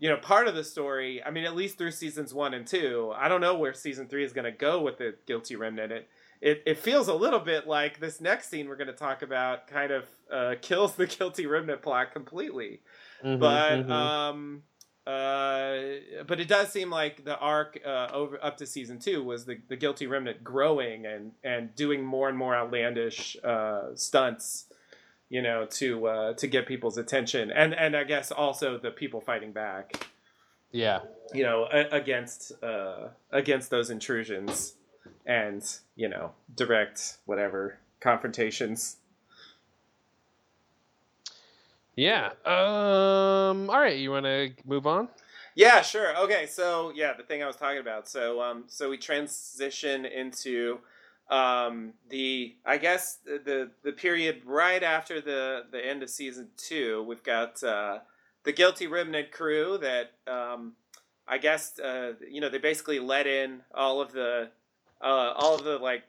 You 0.00 0.10
know, 0.10 0.16
part 0.16 0.48
of 0.48 0.56
the 0.56 0.64
story. 0.64 1.22
I 1.24 1.30
mean, 1.30 1.44
at 1.44 1.54
least 1.54 1.78
through 1.78 1.92
seasons 1.92 2.34
one 2.34 2.52
and 2.52 2.66
two. 2.66 3.12
I 3.16 3.28
don't 3.28 3.40
know 3.40 3.54
where 3.56 3.72
season 3.72 4.08
three 4.08 4.24
is 4.24 4.32
going 4.32 4.44
to 4.44 4.50
go 4.50 4.82
with 4.82 4.98
the 4.98 5.14
guilty 5.24 5.54
remnant. 5.54 5.92
It 5.92 6.08
it, 6.40 6.62
it 6.66 6.78
feels 6.78 7.06
a 7.06 7.14
little 7.14 7.38
bit 7.38 7.68
like 7.68 8.00
this 8.00 8.20
next 8.20 8.50
scene 8.50 8.68
we're 8.68 8.74
going 8.76 8.88
to 8.88 8.92
talk 8.92 9.22
about 9.22 9.68
kind 9.68 9.92
of 9.92 10.04
uh, 10.32 10.54
kills 10.60 10.96
the 10.96 11.06
guilty 11.18 11.46
remnant 11.46 11.80
plot 11.80 12.12
completely 12.12 12.80
Mhm, 13.22 13.38
but 13.38 13.86
mhm. 13.86 13.90
um 13.90 14.62
uh 15.06 16.24
but 16.26 16.40
it 16.40 16.48
does 16.48 16.72
seem 16.72 16.88
like 16.90 17.24
the 17.24 17.36
arc 17.38 17.78
uh, 17.84 18.08
over 18.12 18.42
up 18.42 18.56
to 18.56 18.66
season 18.66 18.98
two 18.98 19.22
was 19.22 19.44
the, 19.44 19.58
the 19.68 19.76
guilty 19.76 20.06
remnant 20.06 20.42
growing 20.42 21.04
and 21.04 21.32
and 21.42 21.74
doing 21.74 22.02
more 22.02 22.28
and 22.30 22.38
more 22.38 22.54
outlandish 22.56 23.36
uh 23.44 23.94
stunts 23.94 24.66
you 25.28 25.42
know 25.42 25.66
to 25.66 26.06
uh 26.06 26.32
to 26.34 26.46
get 26.46 26.66
people's 26.66 26.96
attention 26.96 27.50
and 27.50 27.74
and 27.74 27.94
i 27.94 28.02
guess 28.02 28.30
also 28.32 28.78
the 28.78 28.90
people 28.90 29.20
fighting 29.20 29.52
back 29.52 30.06
yeah. 30.72 31.00
you 31.34 31.42
know 31.42 31.68
a- 31.70 31.88
against 31.90 32.52
uh 32.62 33.08
against 33.30 33.68
those 33.68 33.90
intrusions 33.90 34.74
and 35.26 35.78
you 35.96 36.08
know 36.08 36.32
direct 36.54 37.18
whatever 37.26 37.78
confrontations 38.00 38.96
Yeah. 41.96 42.30
Um. 42.44 43.70
All 43.70 43.80
right. 43.80 43.96
You 43.98 44.10
want 44.10 44.26
to 44.26 44.50
move 44.64 44.86
on? 44.86 45.08
yeah 45.54 45.82
sure 45.82 46.16
okay 46.16 46.46
so 46.46 46.92
yeah 46.94 47.12
the 47.16 47.22
thing 47.22 47.42
i 47.42 47.46
was 47.46 47.56
talking 47.56 47.78
about 47.78 48.08
so 48.08 48.40
um 48.40 48.64
so 48.66 48.90
we 48.90 48.96
transition 48.96 50.04
into 50.04 50.78
um 51.30 51.92
the 52.10 52.54
i 52.66 52.76
guess 52.76 53.18
the 53.24 53.40
the, 53.44 53.70
the 53.84 53.92
period 53.92 54.42
right 54.44 54.82
after 54.82 55.20
the 55.20 55.64
the 55.70 55.84
end 55.84 56.02
of 56.02 56.10
season 56.10 56.48
two 56.56 57.02
we've 57.04 57.22
got 57.22 57.62
uh 57.62 57.98
the 58.44 58.52
guilty 58.52 58.86
remnant 58.86 59.30
crew 59.30 59.78
that 59.78 60.12
um 60.26 60.72
i 61.26 61.38
guess 61.38 61.78
uh 61.78 62.12
you 62.28 62.40
know 62.40 62.48
they 62.48 62.58
basically 62.58 62.98
let 62.98 63.26
in 63.26 63.60
all 63.74 64.00
of 64.00 64.12
the 64.12 64.50
uh 65.02 65.32
all 65.36 65.54
of 65.54 65.64
the 65.64 65.78
like 65.78 66.02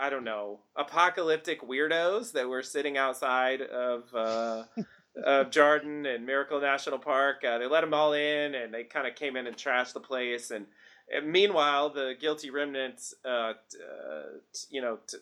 i 0.00 0.10
don't 0.10 0.24
know 0.24 0.58
apocalyptic 0.74 1.60
weirdos 1.62 2.32
that 2.32 2.48
were 2.48 2.62
sitting 2.62 2.96
outside 2.96 3.60
of 3.60 4.12
uh 4.14 4.64
of 5.24 5.50
Jarden 5.50 6.06
and 6.12 6.26
Miracle 6.26 6.60
National 6.60 6.98
Park. 6.98 7.44
Uh, 7.44 7.58
they 7.58 7.66
let 7.66 7.80
them 7.82 7.94
all 7.94 8.12
in, 8.12 8.54
and 8.54 8.72
they 8.72 8.84
kind 8.84 9.06
of 9.06 9.14
came 9.14 9.36
in 9.36 9.46
and 9.46 9.56
trashed 9.56 9.92
the 9.92 10.00
place. 10.00 10.50
And, 10.50 10.66
and 11.14 11.30
meanwhile, 11.30 11.90
the 11.90 12.14
guilty 12.20 12.50
remnants, 12.50 13.14
uh, 13.24 13.54
t- 13.70 13.78
uh, 13.80 14.22
t- 14.52 14.66
you 14.70 14.82
know, 14.82 14.98
t- 15.06 15.18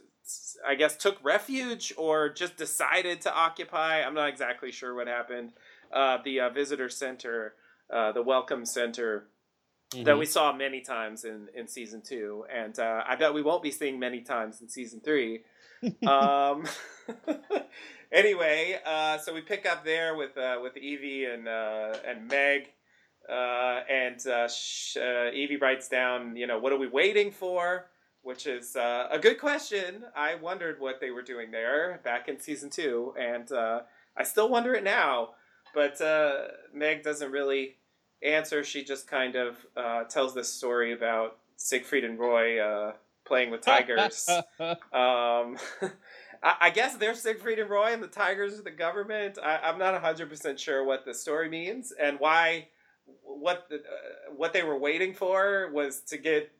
I 0.67 0.75
guess 0.75 0.97
took 0.97 1.23
refuge 1.23 1.93
or 1.97 2.29
just 2.29 2.57
decided 2.57 3.21
to 3.23 3.35
occupy. 3.35 4.03
I'm 4.03 4.15
not 4.15 4.29
exactly 4.29 4.73
sure 4.73 4.95
what 4.95 5.07
happened. 5.07 5.53
Uh, 5.93 6.19
the 6.25 6.41
uh, 6.41 6.51
visitor 6.51 6.89
center, 6.89 7.55
uh, 7.93 8.13
the 8.13 8.23
welcome 8.23 8.65
center 8.65 9.27
Mm-hmm. 9.95 10.05
that 10.05 10.19
we 10.19 10.27
saw 10.27 10.53
many 10.53 10.81
times 10.81 11.25
in, 11.25 11.49
in 11.55 11.69
season 11.69 12.03
two, 12.03 12.45
and 12.53 12.77
uh, 12.79 13.05
I 13.07 13.15
bet 13.17 13.33
we 13.33 13.43
won't 13.43 13.63
be 13.63 13.71
seeing 13.71 13.99
many 13.99 14.23
times 14.23 14.61
in 14.61 14.69
season 14.69 15.01
three. 15.01 15.43
um, 16.07 16.65
anyway, 18.15 18.81
uh, 18.87 19.19
so 19.19 19.35
we 19.35 19.43
pick 19.43 19.67
up 19.67 19.85
there 19.85 20.15
with 20.17 20.39
uh, 20.39 20.59
with 20.63 20.77
Evie 20.77 21.27
and 21.27 21.47
uh, 21.47 21.95
and 22.07 22.29
Meg, 22.29 22.71
uh, 23.29 23.81
and 23.91 24.25
uh, 24.27 24.49
sh- 24.49 24.97
uh, 24.97 25.31
Evie 25.33 25.57
writes 25.57 25.89
down, 25.89 26.37
you 26.37 26.47
know, 26.47 26.59
what 26.59 26.73
are 26.73 26.79
we 26.79 26.89
waiting 26.89 27.31
for? 27.31 27.87
Which 28.23 28.47
is 28.47 28.75
uh, 28.75 29.09
a 29.11 29.19
good 29.19 29.39
question. 29.39 30.05
I 30.17 30.37
wondered 30.37 30.81
what 30.81 30.99
they 31.01 31.11
were 31.11 31.23
doing 31.23 31.51
there 31.51 32.01
back 32.05 32.29
in 32.29 32.41
season 32.41 32.71
two, 32.71 33.13
and 33.21 33.51
uh, 33.53 33.81
I 34.17 34.23
still 34.23 34.49
wonder 34.49 34.75
it 34.75 34.85
now. 34.85 35.31
But 35.75 36.01
uh, 36.01 36.49
Meg 36.73 37.03
doesn't 37.03 37.31
really 37.31 37.77
answer. 38.23 38.65
She 38.65 38.83
just 38.83 39.09
kind 39.09 39.35
of 39.35 39.57
uh, 39.77 40.05
tells 40.05 40.35
this 40.35 40.51
story 40.51 40.93
about 40.93 41.37
Siegfried 41.57 42.05
and 42.05 42.19
Roy 42.19 42.61
uh, 42.61 42.93
playing 43.27 43.51
with 43.51 43.61
tigers. 43.61 44.27
um, 44.61 45.59
I, 46.45 46.71
guess 46.71 46.97
they're 46.97 47.15
Siegfried 47.15 47.59
and 47.59 47.71
Roy, 47.71 47.93
and 47.95 48.03
the 48.03 48.09
tigers 48.09 48.59
are 48.59 48.63
the 48.63 48.71
government. 48.71 49.39
I, 49.43 49.61
am 49.63 49.79
not 49.79 49.99
hundred 50.01 50.29
percent 50.29 50.61
sure 50.61 50.85
what 50.85 51.05
the 51.05 51.15
story 51.15 51.49
means 51.49 51.93
and 51.93 52.21
why. 52.21 52.69
What 53.23 53.67
the, 53.69 53.77
uh, 53.77 54.35
what 54.35 54.53
they 54.53 54.63
were 54.63 54.79
waiting 54.79 55.13
for 55.13 55.71
was 55.73 56.01
to 56.09 56.17
get 56.17 56.51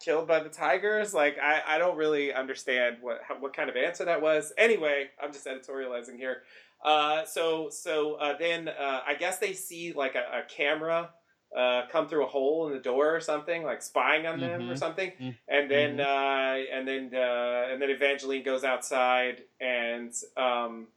killed 0.00 0.26
by 0.26 0.40
the 0.40 0.48
tigers. 0.48 1.14
Like 1.14 1.38
I, 1.38 1.62
I 1.66 1.78
don't 1.78 1.96
really 1.96 2.32
understand 2.32 2.96
what 3.00 3.20
how, 3.26 3.36
what 3.38 3.54
kind 3.54 3.68
of 3.68 3.76
answer 3.76 4.04
that 4.04 4.20
was. 4.20 4.52
Anyway, 4.58 5.10
I'm 5.22 5.32
just 5.32 5.46
editorializing 5.46 6.16
here. 6.16 6.42
Uh, 6.84 7.24
so 7.24 7.68
so 7.70 8.14
uh, 8.14 8.36
then 8.38 8.68
uh, 8.68 9.00
I 9.06 9.14
guess 9.14 9.38
they 9.38 9.52
see 9.52 9.92
like 9.92 10.14
a, 10.14 10.40
a 10.40 10.42
camera 10.48 11.10
uh, 11.56 11.82
come 11.90 12.08
through 12.08 12.24
a 12.24 12.28
hole 12.28 12.66
in 12.66 12.74
the 12.74 12.80
door 12.80 13.14
or 13.14 13.20
something, 13.20 13.62
like 13.62 13.82
spying 13.82 14.26
on 14.26 14.40
them 14.40 14.62
mm-hmm. 14.62 14.70
or 14.70 14.76
something. 14.76 15.10
Mm-hmm. 15.10 15.30
And 15.48 15.70
then 15.70 15.96
mm-hmm. 15.96 16.00
uh, 16.00 16.76
and 16.76 16.86
then 16.86 17.10
uh, 17.14 17.72
and 17.72 17.80
then 17.80 17.90
Evangeline 17.90 18.42
goes 18.42 18.62
outside 18.62 19.42
and 19.60 20.12
um, 20.36 20.88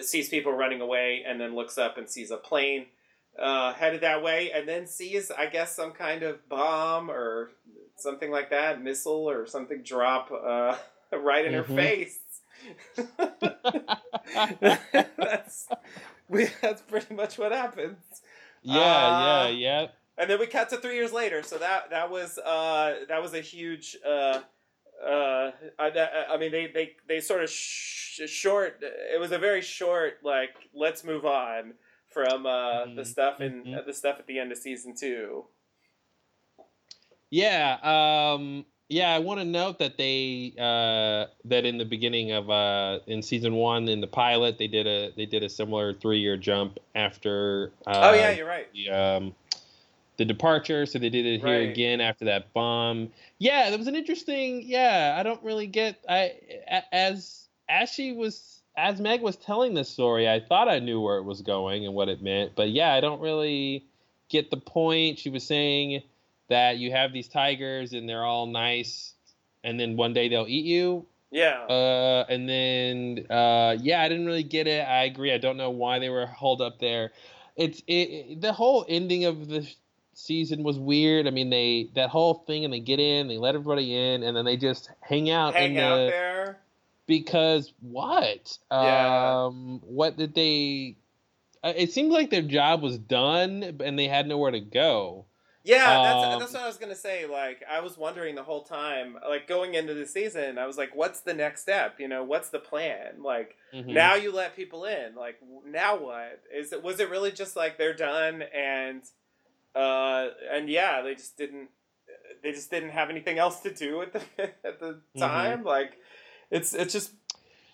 sees 0.00 0.28
people 0.28 0.52
running 0.52 0.80
away, 0.80 1.24
and 1.26 1.40
then 1.40 1.54
looks 1.54 1.78
up 1.78 1.98
and 1.98 2.08
sees 2.08 2.30
a 2.30 2.36
plane 2.36 2.86
uh, 3.38 3.72
headed 3.72 4.02
that 4.02 4.22
way, 4.22 4.52
and 4.52 4.68
then 4.68 4.86
sees, 4.86 5.30
I 5.30 5.46
guess, 5.46 5.74
some 5.74 5.92
kind 5.92 6.22
of 6.22 6.46
bomb 6.48 7.10
or 7.10 7.52
something 7.96 8.30
like 8.30 8.50
that, 8.50 8.82
missile 8.82 9.28
or 9.28 9.46
something 9.46 9.82
drop 9.82 10.30
uh, 10.30 10.76
right 11.16 11.46
in 11.46 11.54
mm-hmm. 11.54 11.74
her 11.74 11.82
face. 11.82 12.18
that's 15.16 15.68
we, 16.28 16.48
that's 16.60 16.82
pretty 16.82 17.14
much 17.14 17.38
what 17.38 17.52
happens. 17.52 17.96
Yeah, 18.62 18.80
uh, 18.80 19.48
yeah, 19.48 19.48
yeah. 19.48 19.86
And 20.18 20.28
then 20.28 20.38
we 20.38 20.46
cut 20.46 20.68
to 20.70 20.76
three 20.76 20.96
years 20.96 21.12
later. 21.12 21.42
So 21.42 21.58
that 21.58 21.90
that 21.90 22.10
was 22.10 22.38
uh, 22.38 22.96
that 23.08 23.22
was 23.22 23.34
a 23.34 23.40
huge. 23.40 23.96
Uh, 24.06 24.40
uh, 25.04 25.52
I, 25.78 26.26
I 26.30 26.36
mean, 26.36 26.52
they 26.52 26.66
they 26.66 26.92
they 27.08 27.20
sort 27.20 27.42
of 27.42 27.50
sh- 27.50 28.20
short. 28.26 28.82
It 28.82 29.18
was 29.18 29.32
a 29.32 29.38
very 29.38 29.62
short 29.62 30.18
like 30.22 30.50
let's 30.74 31.04
move 31.04 31.24
on 31.24 31.74
from 32.08 32.44
uh, 32.44 32.50
mm-hmm. 32.50 32.96
the 32.96 33.04
stuff 33.04 33.40
in 33.40 33.64
mm-hmm. 33.64 33.86
the 33.86 33.94
stuff 33.94 34.16
at 34.18 34.26
the 34.26 34.38
end 34.38 34.52
of 34.52 34.58
season 34.58 34.94
two. 34.94 35.46
Yeah, 37.30 37.78
um, 37.82 38.66
yeah. 38.90 39.14
I 39.14 39.18
want 39.18 39.40
to 39.40 39.46
note 39.46 39.78
that 39.78 39.96
they 39.96 40.52
uh, 40.58 41.32
that 41.46 41.64
in 41.64 41.78
the 41.78 41.84
beginning 41.84 42.32
of 42.32 42.50
uh, 42.50 42.98
in 43.06 43.22
season 43.22 43.54
one 43.54 43.88
in 43.88 44.00
the 44.00 44.06
pilot 44.06 44.58
they 44.58 44.66
did 44.66 44.86
a 44.86 45.12
they 45.16 45.26
did 45.26 45.42
a 45.42 45.48
similar 45.48 45.94
three 45.94 46.18
year 46.18 46.36
jump 46.36 46.78
after. 46.94 47.72
Uh, 47.86 48.10
oh 48.10 48.14
yeah, 48.14 48.30
you're 48.30 48.46
right. 48.46 48.70
The, 48.74 48.90
um, 48.90 49.34
the 50.18 50.26
departure, 50.26 50.84
so 50.84 50.98
they 50.98 51.08
did 51.08 51.24
it 51.24 51.40
here 51.40 51.60
right. 51.60 51.70
again 51.70 52.02
after 52.02 52.26
that 52.26 52.52
bomb. 52.52 53.10
Yeah, 53.38 53.70
that 53.70 53.78
was 53.78 53.88
an 53.88 53.96
interesting. 53.96 54.62
Yeah, 54.66 55.16
I 55.18 55.22
don't 55.22 55.42
really 55.42 55.66
get. 55.66 55.98
I 56.06 56.34
as 56.92 57.48
as 57.70 57.88
she 57.88 58.12
was 58.12 58.60
as 58.76 59.00
Meg 59.00 59.22
was 59.22 59.36
telling 59.36 59.74
this 59.74 59.88
story, 59.88 60.28
I 60.28 60.40
thought 60.40 60.68
I 60.68 60.78
knew 60.78 61.00
where 61.00 61.16
it 61.16 61.24
was 61.24 61.42
going 61.42 61.86
and 61.86 61.94
what 61.94 62.08
it 62.08 62.22
meant, 62.22 62.52
but 62.54 62.70
yeah, 62.70 62.92
I 62.92 63.00
don't 63.00 63.20
really 63.20 63.86
get 64.28 64.50
the 64.50 64.56
point. 64.56 65.18
She 65.18 65.30
was 65.30 65.44
saying 65.44 66.02
that 66.50 66.76
you 66.76 66.90
have 66.90 67.12
these 67.12 67.28
tigers 67.28 67.94
and 67.94 68.06
they're 68.08 68.24
all 68.24 68.46
nice, 68.46 69.14
and 69.64 69.80
then 69.80 69.96
one 69.96 70.12
day 70.12 70.28
they'll 70.28 70.48
eat 70.48 70.66
you. 70.66 71.06
Yeah. 71.30 71.60
Uh, 71.62 72.26
and 72.28 72.48
then 72.48 73.26
uh, 73.30 73.76
yeah, 73.80 74.02
I 74.02 74.08
didn't 74.08 74.26
really 74.26 74.42
get 74.42 74.66
it. 74.66 74.86
I 74.86 75.04
agree. 75.04 75.32
I 75.32 75.38
don't 75.38 75.56
know 75.56 75.70
why 75.70 75.98
they 75.98 76.10
were 76.10 76.26
holed 76.26 76.60
up 76.60 76.78
there. 76.80 77.12
It's 77.56 77.82
it, 77.86 77.92
it, 77.92 78.40
the 78.40 78.52
whole 78.52 78.84
ending 78.88 79.24
of 79.24 79.48
the 79.48 79.66
season 80.14 80.62
was 80.62 80.78
weird. 80.78 81.26
I 81.26 81.30
mean, 81.30 81.50
they 81.50 81.88
that 81.94 82.10
whole 82.10 82.34
thing 82.34 82.64
and 82.64 82.74
they 82.74 82.80
get 82.80 82.98
in, 82.98 83.28
they 83.28 83.38
let 83.38 83.54
everybody 83.54 83.94
in, 83.94 84.22
and 84.22 84.36
then 84.36 84.44
they 84.44 84.56
just 84.56 84.90
hang 85.00 85.30
out 85.30 85.54
hang 85.54 85.78
out 85.78 85.96
the, 85.96 86.06
there. 86.10 86.58
Because 87.06 87.72
what? 87.80 88.58
Yeah. 88.70 89.44
Um, 89.46 89.80
what 89.84 90.16
did 90.16 90.34
they? 90.34 90.96
Uh, 91.62 91.72
it 91.76 91.92
seemed 91.92 92.10
like 92.10 92.30
their 92.30 92.42
job 92.42 92.82
was 92.82 92.98
done, 92.98 93.78
and 93.84 93.98
they 93.98 94.08
had 94.08 94.26
nowhere 94.26 94.50
to 94.50 94.60
go. 94.60 95.26
Yeah, 95.62 96.02
that's 96.02 96.24
um, 96.24 96.40
that's 96.40 96.52
what 96.54 96.62
I 96.62 96.66
was 96.66 96.78
gonna 96.78 96.94
say. 96.94 97.26
Like, 97.26 97.62
I 97.70 97.80
was 97.80 97.98
wondering 97.98 98.34
the 98.34 98.42
whole 98.42 98.62
time, 98.62 99.16
like 99.28 99.46
going 99.46 99.74
into 99.74 99.92
the 99.92 100.06
season, 100.06 100.56
I 100.56 100.66
was 100.66 100.78
like, 100.78 100.94
"What's 100.94 101.20
the 101.20 101.34
next 101.34 101.60
step? 101.60 102.00
You 102.00 102.08
know, 102.08 102.24
what's 102.24 102.48
the 102.48 102.58
plan? 102.58 103.22
Like, 103.22 103.56
mm-hmm. 103.72 103.92
now 103.92 104.14
you 104.14 104.32
let 104.32 104.56
people 104.56 104.86
in. 104.86 105.14
Like, 105.14 105.38
now 105.66 105.98
what 105.98 106.40
is 106.54 106.72
it? 106.72 106.82
Was 106.82 106.98
it 106.98 107.10
really 107.10 107.30
just 107.30 107.56
like 107.56 107.76
they're 107.76 107.94
done 107.94 108.42
and, 108.54 109.02
uh, 109.74 110.28
and 110.50 110.70
yeah, 110.70 111.02
they 111.02 111.14
just 111.14 111.36
didn't, 111.36 111.68
they 112.42 112.52
just 112.52 112.70
didn't 112.70 112.90
have 112.90 113.10
anything 113.10 113.38
else 113.38 113.60
to 113.60 113.72
do 113.72 114.00
at 114.00 114.14
the 114.14 114.20
at 114.64 114.80
the 114.80 114.86
mm-hmm. 114.86 115.20
time. 115.20 115.58
Mm-hmm. 115.58 115.68
Like, 115.68 115.98
it's 116.50 116.72
it's 116.72 116.94
just, 116.94 117.12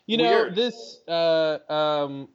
you 0.07 0.18
weird. 0.18 0.57
know, 0.57 0.57
this 0.57 0.99
uh 1.07 1.59
um, 1.72 2.29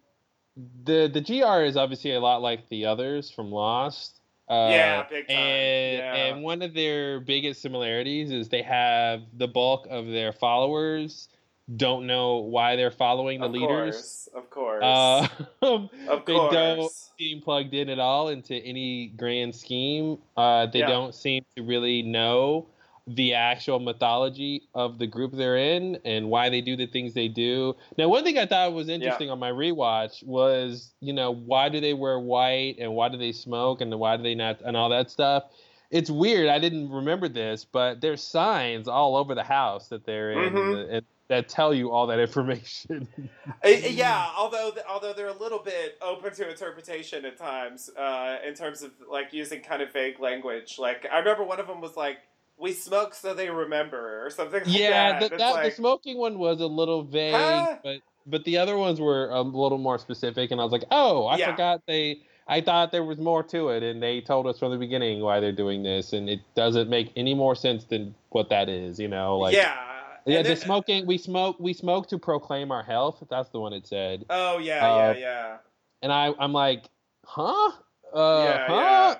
the 0.85 1.09
the 1.13 1.19
gr 1.19 1.63
is 1.65 1.75
obviously 1.75 2.13
a 2.13 2.21
lot 2.21 2.41
like 2.41 2.69
the 2.69 2.85
others 2.85 3.29
from 3.29 3.51
Lost 3.51 4.20
uh, 4.51 4.69
yeah, 4.69 5.03
big 5.09 5.27
time. 5.27 5.37
And, 5.37 5.97
yeah. 5.97 6.25
and 6.25 6.43
one 6.43 6.61
of 6.61 6.73
their 6.73 7.19
biggest 7.21 7.61
similarities 7.61 8.31
is 8.31 8.49
they 8.49 8.61
have 8.61 9.21
the 9.37 9.47
bulk 9.47 9.87
of 9.89 10.07
their 10.07 10.33
followers 10.33 11.29
don't 11.77 12.05
know 12.05 12.37
why 12.37 12.75
they're 12.75 12.91
following 12.91 13.39
the 13.39 13.45
of 13.45 13.51
leaders. 13.51 13.95
Course, 13.95 14.29
of 14.35 14.49
course. 14.49 14.83
Uh, 14.83 15.27
of 15.61 15.89
they 16.25 16.33
course. 16.33 16.53
don't 16.53 16.91
seem 17.17 17.41
plugged 17.41 17.73
in 17.73 17.89
at 17.89 17.99
all 17.99 18.29
into 18.29 18.55
any 18.55 19.07
grand 19.07 19.55
scheme. 19.55 20.17
Uh, 20.35 20.65
they 20.65 20.79
yeah. 20.79 20.87
don't 20.87 21.15
seem 21.15 21.43
to 21.55 21.63
really 21.63 22.01
know 22.01 22.67
the 23.07 23.33
actual 23.33 23.79
mythology 23.79 24.63
of 24.75 24.99
the 24.99 25.07
group 25.07 25.31
they're 25.33 25.57
in 25.57 25.97
and 26.05 26.29
why 26.29 26.49
they 26.49 26.61
do 26.61 26.75
the 26.75 26.85
things 26.85 27.13
they 27.13 27.27
do. 27.27 27.75
Now, 27.97 28.07
one 28.09 28.23
thing 28.23 28.37
I 28.37 28.45
thought 28.45 28.73
was 28.73 28.89
interesting 28.89 29.27
yeah. 29.27 29.33
on 29.33 29.39
my 29.39 29.51
rewatch 29.51 30.23
was, 30.23 30.93
you 31.01 31.13
know, 31.13 31.31
why 31.31 31.69
do 31.69 31.81
they 31.81 31.93
wear 31.93 32.19
white 32.19 32.75
and 32.79 32.93
why 32.93 33.09
do 33.09 33.17
they 33.17 33.31
smoke 33.31 33.81
and 33.81 33.97
why 33.99 34.17
do 34.17 34.23
they 34.23 34.35
not 34.35 34.61
and 34.61 34.77
all 34.77 34.89
that 34.89 35.09
stuff. 35.09 35.43
It's 35.89 36.09
weird. 36.09 36.47
I 36.47 36.59
didn't 36.59 36.89
remember 36.89 37.27
this, 37.27 37.65
but 37.65 37.99
there's 37.99 38.23
signs 38.23 38.87
all 38.87 39.17
over 39.17 39.35
the 39.35 39.43
house 39.43 39.89
that 39.89 40.05
they're 40.05 40.31
in 40.31 40.53
mm-hmm. 40.53 40.77
and, 40.77 40.89
and 40.89 41.05
that 41.31 41.47
tell 41.47 41.73
you 41.73 41.91
all 41.91 42.07
that 42.07 42.19
information. 42.19 43.07
Yeah, 43.63 44.29
although 44.35 44.71
although 44.89 45.13
they're 45.13 45.27
a 45.27 45.37
little 45.37 45.59
bit 45.59 45.97
open 46.01 46.33
to 46.33 46.49
interpretation 46.49 47.25
at 47.25 47.37
times, 47.37 47.89
uh, 47.97 48.37
in 48.45 48.53
terms 48.53 48.81
of 48.81 48.91
like 49.09 49.31
using 49.31 49.61
kind 49.61 49.81
of 49.81 49.93
vague 49.93 50.19
language. 50.19 50.77
Like 50.79 51.05
I 51.11 51.19
remember 51.19 51.43
one 51.43 51.59
of 51.59 51.67
them 51.67 51.79
was 51.79 51.95
like 51.95 52.17
we 52.61 52.73
smoke 52.73 53.13
so 53.13 53.33
they 53.33 53.49
remember 53.49 54.23
or 54.23 54.29
something. 54.29 54.61
Like 54.61 54.67
yeah, 54.67 55.19
that. 55.19 55.31
The, 55.31 55.37
that 55.37 55.51
like, 55.51 55.69
the 55.71 55.75
smoking 55.75 56.17
one 56.17 56.37
was 56.37 56.61
a 56.61 56.67
little 56.67 57.03
vague, 57.03 57.33
huh? 57.33 57.77
but 57.83 57.97
but 58.27 58.45
the 58.45 58.57
other 58.57 58.77
ones 58.77 59.01
were 59.01 59.29
a 59.29 59.41
little 59.41 59.79
more 59.79 59.97
specific, 59.97 60.51
and 60.51 60.61
I 60.61 60.63
was 60.63 60.71
like, 60.71 60.85
oh, 60.91 61.25
I 61.25 61.37
yeah. 61.37 61.51
forgot 61.51 61.81
they. 61.87 62.21
I 62.47 62.61
thought 62.61 62.91
there 62.91 63.03
was 63.03 63.17
more 63.17 63.43
to 63.43 63.69
it, 63.69 63.81
and 63.83 64.01
they 64.01 64.21
told 64.21 64.45
us 64.45 64.59
from 64.59 64.71
the 64.71 64.77
beginning 64.77 65.21
why 65.21 65.39
they're 65.39 65.51
doing 65.51 65.83
this, 65.83 66.13
and 66.13 66.29
it 66.29 66.41
doesn't 66.55 66.89
make 66.89 67.11
any 67.15 67.33
more 67.33 67.55
sense 67.55 67.85
than 67.85 68.13
what 68.29 68.49
that 68.49 68.69
is. 68.69 68.99
You 68.99 69.07
know, 69.07 69.37
like 69.37 69.55
yeah. 69.55 69.87
Yeah, 70.25 70.43
the 70.43 70.55
smoking. 70.55 71.07
We 71.07 71.17
smoke. 71.17 71.57
We 71.59 71.73
smoke 71.73 72.07
to 72.09 72.19
proclaim 72.19 72.71
our 72.71 72.83
health. 72.83 73.23
That's 73.27 73.49
the 73.49 73.59
one 73.59 73.73
it 73.73 73.87
said. 73.87 74.25
Oh 74.29 74.59
yeah, 74.59 74.87
uh, 74.87 75.13
yeah, 75.13 75.19
yeah. 75.19 75.57
And 76.03 76.11
I, 76.11 76.31
I'm 76.37 76.53
like, 76.53 76.85
huh? 77.25 77.71
Uh, 78.13 78.43
yeah, 78.45 78.67
huh? 78.67 78.75
Yeah. 78.75 79.15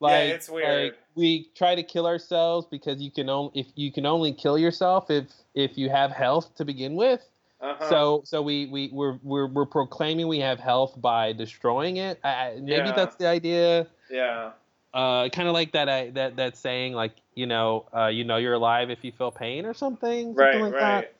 Like, 0.00 0.28
yeah, 0.28 0.34
it's 0.34 0.48
weird. 0.48 0.84
Like, 0.84 0.98
we 1.14 1.50
try 1.56 1.74
to 1.74 1.82
kill 1.82 2.06
ourselves 2.06 2.66
because 2.70 3.00
you 3.00 3.10
can 3.10 3.28
only 3.28 3.60
if 3.60 3.66
you 3.74 3.90
can 3.92 4.06
only 4.06 4.32
kill 4.32 4.56
yourself 4.56 5.10
if 5.10 5.26
if 5.54 5.76
you 5.76 5.90
have 5.90 6.12
health 6.12 6.54
to 6.56 6.64
begin 6.64 6.94
with. 6.94 7.20
Uh-huh. 7.60 7.88
So 7.90 8.22
so 8.24 8.40
we 8.40 8.66
we 8.66 8.90
we're, 8.92 9.18
we're 9.22 9.48
we're 9.48 9.66
proclaiming 9.66 10.28
we 10.28 10.38
have 10.38 10.60
health 10.60 10.94
by 11.00 11.32
destroying 11.32 11.96
it. 11.96 12.20
I, 12.24 12.58
maybe 12.60 12.88
yeah. 12.88 12.92
that's 12.92 13.16
the 13.16 13.26
idea. 13.26 13.88
Yeah. 14.10 14.52
Uh, 14.94 15.28
kind 15.28 15.48
of 15.48 15.54
like 15.54 15.72
that 15.72 15.88
I, 15.88 16.10
that 16.10 16.36
that 16.36 16.56
saying 16.56 16.92
like 16.92 17.16
you 17.34 17.46
know 17.46 17.86
uh, 17.94 18.06
you 18.06 18.24
know 18.24 18.36
you're 18.36 18.54
alive 18.54 18.90
if 18.90 19.02
you 19.02 19.10
feel 19.10 19.32
pain 19.32 19.66
or 19.66 19.74
something. 19.74 20.34
Right. 20.34 20.54
Something 20.54 20.72
like 20.72 20.80
right. 20.80 21.00
That. 21.00 21.14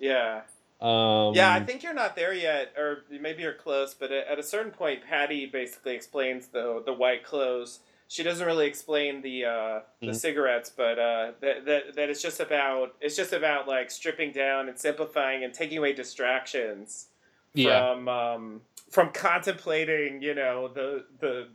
Yeah. 0.00 0.40
Um, 0.78 1.34
yeah, 1.34 1.54
I 1.54 1.60
think 1.60 1.82
you're 1.82 1.94
not 1.94 2.16
there 2.16 2.34
yet, 2.34 2.74
or 2.76 3.04
maybe 3.10 3.42
you're 3.42 3.54
close. 3.54 3.94
But 3.94 4.12
at 4.12 4.38
a 4.38 4.42
certain 4.42 4.72
point, 4.72 5.00
Patti 5.08 5.46
basically 5.46 5.94
explains 5.94 6.48
the 6.48 6.82
the 6.84 6.92
white 6.92 7.24
clothes 7.24 7.78
she 8.08 8.22
doesn't 8.22 8.46
really 8.46 8.66
explain 8.66 9.22
the 9.22 9.44
uh, 9.44 9.80
the 10.00 10.06
mm-hmm. 10.06 10.12
cigarettes, 10.14 10.70
but 10.70 10.98
uh, 10.98 11.32
that, 11.40 11.64
that 11.66 11.96
that 11.96 12.10
it's 12.10 12.22
just 12.22 12.40
about 12.40 12.94
it's 13.00 13.16
just 13.16 13.32
about 13.32 13.66
like 13.66 13.90
stripping 13.90 14.32
down 14.32 14.68
and 14.68 14.78
simplifying 14.78 15.42
and 15.44 15.52
taking 15.52 15.78
away 15.78 15.92
distractions 15.92 17.08
yeah. 17.54 17.94
from 17.94 18.08
um, 18.08 18.60
from 18.90 19.10
contemplating, 19.12 20.22
you 20.22 20.34
know, 20.34 20.68
the 20.68 21.04
the 21.18 21.48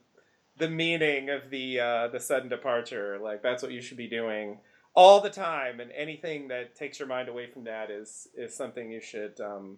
the 0.57 0.69
meaning 0.69 1.29
of 1.29 1.49
the 1.49 1.79
uh, 1.79 2.07
the 2.09 2.19
sudden 2.19 2.49
departure. 2.49 3.17
Like 3.21 3.41
that's 3.41 3.63
what 3.63 3.71
you 3.71 3.81
should 3.81 3.97
be 3.97 4.07
doing 4.07 4.59
all 4.93 5.21
the 5.21 5.29
time, 5.29 5.79
and 5.79 5.91
anything 5.91 6.49
that 6.49 6.75
takes 6.75 6.99
your 6.99 7.07
mind 7.07 7.29
away 7.29 7.47
from 7.47 7.63
that 7.63 7.89
is 7.89 8.27
is 8.35 8.53
something 8.53 8.91
you 8.91 9.01
should, 9.01 9.39
um, 9.39 9.77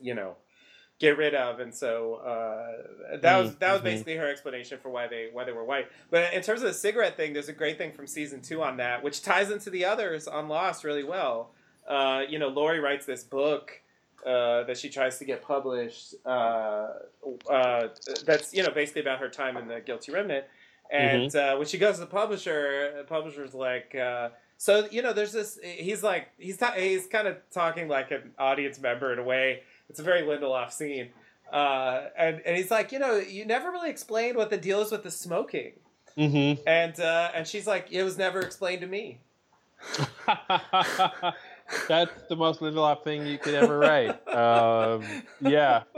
you 0.00 0.14
know, 0.14 0.36
get 1.00 1.16
rid 1.18 1.34
of, 1.34 1.58
and 1.58 1.74
so 1.74 2.16
uh, 2.16 3.16
that 3.16 3.36
was 3.38 3.56
that 3.56 3.72
was 3.72 3.78
Mm-hmm. 3.80 3.84
basically 3.84 4.16
her 4.16 4.28
explanation 4.30 4.78
for 4.78 4.90
why 4.90 5.08
they 5.08 5.30
why 5.32 5.42
they 5.44 5.52
were 5.52 5.64
white. 5.64 5.88
But 6.10 6.32
in 6.34 6.42
terms 6.42 6.60
of 6.62 6.68
the 6.68 6.74
cigarette 6.74 7.16
thing, 7.16 7.32
there's 7.32 7.48
a 7.48 7.52
great 7.54 7.78
thing 7.78 7.92
from 7.92 8.06
season 8.06 8.40
two 8.42 8.62
on 8.62 8.76
that, 8.76 9.02
which 9.02 9.22
ties 9.22 9.50
into 9.50 9.70
the 9.70 9.84
others 9.86 10.28
on 10.28 10.48
Lost 10.48 10.84
really 10.84 11.02
well. 11.04 11.50
Uh, 11.88 12.22
you 12.28 12.38
know, 12.38 12.48
Laurie 12.48 12.78
writes 12.80 13.06
this 13.06 13.24
book 13.24 13.80
uh, 14.24 14.62
that 14.64 14.76
she 14.78 14.88
tries 14.90 15.18
to 15.18 15.24
get 15.24 15.42
published. 15.42 16.14
Uh, 16.24 16.88
uh, 17.50 17.88
that's 18.24 18.52
you 18.54 18.62
know 18.62 18.70
basically 18.70 19.00
about 19.00 19.18
her 19.18 19.28
time 19.28 19.56
in 19.56 19.66
the 19.66 19.80
Guilty 19.80 20.12
Remnant. 20.12 20.44
And 20.92 21.34
uh, 21.36 21.56
when 21.56 21.66
she 21.68 21.78
goes 21.78 21.94
to 21.94 22.00
the 22.00 22.06
publisher, 22.08 22.92
the 22.96 23.04
publisher's 23.04 23.54
like, 23.54 23.94
uh, 23.94 24.30
so 24.58 24.88
you 24.90 25.02
know, 25.02 25.12
there's 25.12 25.32
this. 25.32 25.58
He's 25.62 26.02
like, 26.02 26.28
he's 26.36 26.56
ta- 26.58 26.74
he's 26.76 27.06
kind 27.06 27.28
of 27.28 27.36
talking 27.52 27.86
like 27.88 28.10
an 28.10 28.32
audience 28.38 28.78
member 28.80 29.12
in 29.12 29.18
a 29.18 29.22
way. 29.22 29.62
It's 29.90 29.98
a 30.00 30.02
very 30.02 30.22
Lindelof 30.22 30.72
scene, 30.72 31.08
uh, 31.52 32.04
and 32.16 32.40
and 32.46 32.56
he's 32.56 32.70
like, 32.70 32.92
you 32.92 32.98
know, 32.98 33.16
you 33.18 33.44
never 33.44 33.70
really 33.70 33.90
explained 33.90 34.36
what 34.36 34.48
the 34.50 34.56
deal 34.56 34.80
is 34.80 34.90
with 34.90 35.02
the 35.02 35.10
smoking, 35.10 35.72
Mm-hmm. 36.16 36.62
and 36.66 36.98
uh, 36.98 37.30
and 37.34 37.46
she's 37.46 37.66
like, 37.66 37.88
it 37.92 38.02
was 38.02 38.16
never 38.16 38.40
explained 38.40 38.80
to 38.80 38.86
me. 38.86 39.20
That's 41.88 42.10
the 42.28 42.36
most 42.36 42.60
Lindelof 42.60 43.04
thing 43.04 43.26
you 43.26 43.38
could 43.38 43.54
ever 43.54 43.78
write. 43.78 44.26
Um, 44.28 45.04
yeah, 45.40 45.82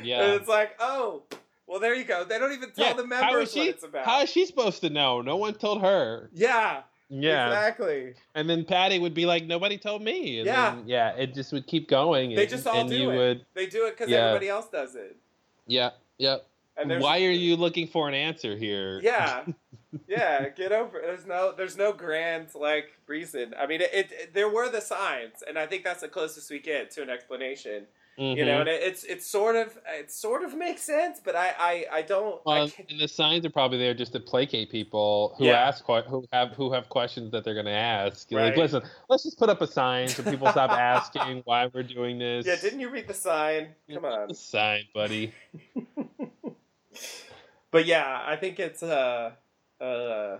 And 0.00 0.32
it's 0.32 0.48
like, 0.48 0.76
oh, 0.80 1.22
well, 1.66 1.78
there 1.80 1.94
you 1.94 2.04
go. 2.04 2.24
They 2.24 2.38
don't 2.38 2.52
even 2.52 2.70
tell 2.72 2.86
Yeah, 2.86 2.92
the 2.94 3.06
members 3.06 3.48
is 3.48 3.52
she? 3.54 3.58
what 3.60 3.68
it's 3.68 3.84
about. 3.84 4.04
How 4.04 4.22
is 4.22 4.30
she 4.30 4.46
supposed 4.46 4.80
to 4.82 4.90
know? 4.90 5.20
No 5.22 5.36
one 5.36 5.54
told 5.54 5.82
her. 5.82 6.30
yeah, 6.32 6.82
Yeah, 7.14 7.48
exactly. 7.48 8.14
and 8.34 8.48
then 8.48 8.64
Patti 8.64 8.98
would 8.98 9.12
be 9.12 9.26
like, 9.26 9.44
"Nobody 9.44 9.76
told 9.76 10.00
me." 10.02 10.38
And 10.38 10.46
Yeah. 10.46 10.74
then, 10.76 10.84
yeah. 10.86 11.10
It 11.14 11.34
just 11.34 11.52
would 11.52 11.66
keep 11.66 11.86
going. 11.88 12.34
They 12.34 12.42
and, 12.42 12.50
just 12.50 12.66
all 12.66 12.88
do 12.88 13.10
it. 13.10 13.16
would, 13.16 13.46
They 13.52 13.66
do 13.66 13.86
it 13.86 13.90
because 13.90 14.08
Yeah. 14.10 14.28
everybody 14.28 14.48
else 14.48 14.68
does 14.70 14.94
it. 14.94 15.16
yeah, 15.66 15.90
yeah. 16.16 16.38
And 16.74 17.02
Why 17.02 17.18
are 17.24 17.30
you 17.30 17.56
looking 17.56 17.86
for 17.86 18.08
an 18.08 18.14
answer 18.14 18.56
here? 18.56 18.98
Yeah, 19.02 19.44
yeah. 20.08 20.48
Get 20.48 20.72
over. 20.72 20.98
it. 20.98 21.02
There's 21.06 21.26
no. 21.26 21.52
There's 21.52 21.76
no 21.76 21.92
grand 21.92 22.54
like 22.54 22.98
reason. 23.06 23.54
I 23.58 23.66
mean, 23.66 23.82
it, 23.82 23.90
it. 23.92 24.32
There 24.32 24.48
were 24.48 24.70
the 24.70 24.80
signs, 24.80 25.42
and 25.46 25.58
I 25.58 25.66
think 25.66 25.84
that's 25.84 26.00
the 26.00 26.08
closest 26.08 26.50
we 26.50 26.60
get 26.60 26.90
to 26.92 27.02
an 27.02 27.10
explanation. 27.10 27.86
You 28.18 28.36
Mhm. 28.36 28.46
know, 28.46 28.60
and 28.60 28.68
it, 28.68 28.82
it's 28.82 29.04
it's 29.04 29.26
sort 29.26 29.56
of 29.56 29.78
it 29.88 30.10
sort 30.10 30.44
of 30.44 30.54
makes 30.54 30.82
sense, 30.82 31.18
but 31.24 31.34
I 31.34 31.54
I, 31.58 31.86
I 31.98 32.02
don't. 32.02 32.44
Well, 32.44 32.68
can't- 32.68 32.90
and 32.90 33.00
the 33.00 33.08
signs 33.08 33.46
are 33.46 33.50
probably 33.50 33.78
there 33.78 33.94
just 33.94 34.12
to 34.12 34.20
placate 34.20 34.70
people 34.70 35.34
who 35.38 35.46
Yeah. 35.46 35.66
ask 35.68 35.82
who 35.86 36.26
have 36.30 36.50
who 36.50 36.70
have 36.72 36.90
questions 36.90 37.30
that 37.32 37.42
they're 37.42 37.54
going 37.54 37.64
to 37.66 37.72
ask. 37.72 38.30
You're 38.30 38.42
Like, 38.42 38.50
Right. 38.50 38.58
listen, 38.58 38.82
let's 39.08 39.22
just 39.22 39.38
put 39.38 39.48
up 39.48 39.62
a 39.62 39.66
sign 39.66 40.08
so 40.08 40.22
people 40.22 40.46
stop 40.48 40.70
asking 40.92 41.40
why 41.46 41.66
we're 41.72 41.82
doing 41.84 42.18
this. 42.18 42.44
yeah, 42.46 42.56
didn't 42.56 42.80
you 42.80 42.90
read 42.90 43.08
the 43.08 43.14
sign? 43.14 43.74
Come 43.90 44.04
on. 44.04 44.30
A 44.30 44.34
sign, 44.34 44.84
buddy. 44.94 45.32
But 47.70 47.86
yeah, 47.86 48.22
I 48.26 48.36
think 48.36 48.60
it's 48.60 48.82
uh 48.82 49.32
uh 49.80 50.38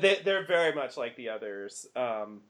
they 0.00 0.20
they're 0.24 0.46
very 0.46 0.74
much 0.74 0.96
like 0.96 1.16
the 1.16 1.28
others. 1.28 1.86
Um 1.94 2.40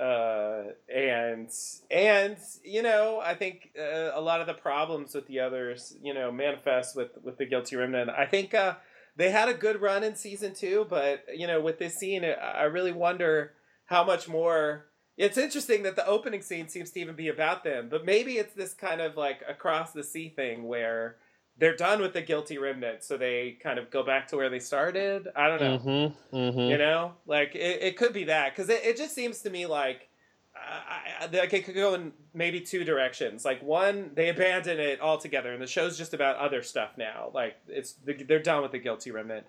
uh 0.00 0.62
and 0.92 1.48
and 1.88 2.36
you 2.64 2.82
know 2.82 3.20
i 3.24 3.32
think 3.32 3.70
uh, 3.78 4.10
a 4.12 4.20
lot 4.20 4.40
of 4.40 4.48
the 4.48 4.54
problems 4.54 5.14
with 5.14 5.24
the 5.28 5.38
others 5.38 5.96
you 6.02 6.12
know 6.12 6.32
manifest 6.32 6.96
with 6.96 7.10
with 7.22 7.38
the 7.38 7.46
guilty 7.46 7.76
remnant. 7.76 8.10
I 8.10 8.26
think 8.26 8.54
uh 8.54 8.74
they 9.16 9.30
had 9.30 9.48
a 9.48 9.54
good 9.54 9.80
run 9.80 10.02
in 10.02 10.16
season 10.16 10.52
two 10.52 10.86
but 10.90 11.24
you 11.32 11.46
know 11.46 11.60
with 11.60 11.78
this 11.78 11.94
scene 11.94 12.24
i 12.24 12.64
really 12.64 12.90
wonder 12.92 13.52
how 13.86 14.02
much 14.02 14.28
more 14.28 14.86
it's 15.16 15.38
interesting 15.38 15.84
that 15.84 15.94
the 15.94 16.06
opening 16.06 16.42
scene 16.42 16.66
seems 16.66 16.90
to 16.90 17.00
even 17.00 17.14
be 17.14 17.28
about 17.28 17.62
them 17.62 17.88
but 17.88 18.04
maybe 18.04 18.32
it's 18.32 18.54
this 18.54 18.74
kind 18.74 19.00
of 19.00 19.16
like 19.16 19.42
across 19.48 19.92
the 19.92 20.02
sea 20.02 20.28
thing 20.28 20.64
where 20.64 21.16
they're 21.58 21.76
done 21.76 22.00
with 22.00 22.12
the 22.12 22.22
guilty 22.22 22.58
remnant 22.58 23.04
so 23.04 23.16
they 23.16 23.56
kind 23.62 23.78
of 23.78 23.90
go 23.90 24.02
back 24.02 24.28
to 24.28 24.36
where 24.36 24.50
they 24.50 24.58
started. 24.58 25.28
I 25.36 25.48
don't 25.48 25.60
know. 25.60 25.78
Mm-hmm. 25.78 26.36
Mm-hmm. 26.36 26.58
you 26.58 26.78
know? 26.78 27.12
Like 27.26 27.54
it, 27.54 27.82
it 27.82 27.96
could 27.96 28.12
be 28.12 28.24
that 28.24 28.54
because 28.54 28.68
it, 28.68 28.84
it 28.84 28.96
just 28.96 29.14
seems 29.14 29.40
to 29.42 29.50
me 29.50 29.66
like 29.66 30.08
I, 30.56 31.24
I, 31.24 31.26
like 31.26 31.52
it 31.52 31.64
could 31.64 31.74
go 31.74 31.94
in 31.94 32.12
maybe 32.32 32.60
two 32.60 32.84
directions. 32.84 33.44
Like 33.44 33.62
one 33.62 34.10
they 34.14 34.28
abandon 34.28 34.80
it 34.80 35.00
altogether 35.00 35.52
and 35.52 35.62
the 35.62 35.66
show's 35.66 35.96
just 35.96 36.14
about 36.14 36.36
other 36.36 36.62
stuff 36.62 36.90
now. 36.96 37.30
Like 37.32 37.56
it's 37.68 37.94
they're 38.04 38.40
done 38.40 38.62
with 38.62 38.72
the 38.72 38.78
guilty 38.78 39.10
remnant. 39.10 39.46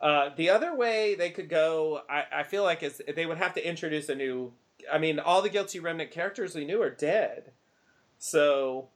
Uh, 0.00 0.30
the 0.36 0.50
other 0.50 0.76
way 0.76 1.16
they 1.16 1.30
could 1.30 1.48
go 1.48 2.02
I, 2.08 2.24
I 2.32 2.42
feel 2.44 2.62
like 2.62 2.84
is 2.84 3.02
they 3.16 3.26
would 3.26 3.38
have 3.38 3.54
to 3.54 3.68
introduce 3.68 4.08
a 4.08 4.14
new 4.14 4.52
i 4.92 4.96
mean 4.96 5.18
all 5.18 5.42
the 5.42 5.48
guilty 5.48 5.80
remnant 5.80 6.12
characters 6.12 6.54
we 6.54 6.64
knew 6.64 6.80
are 6.80 6.90
dead. 6.90 7.50
So 8.18 8.88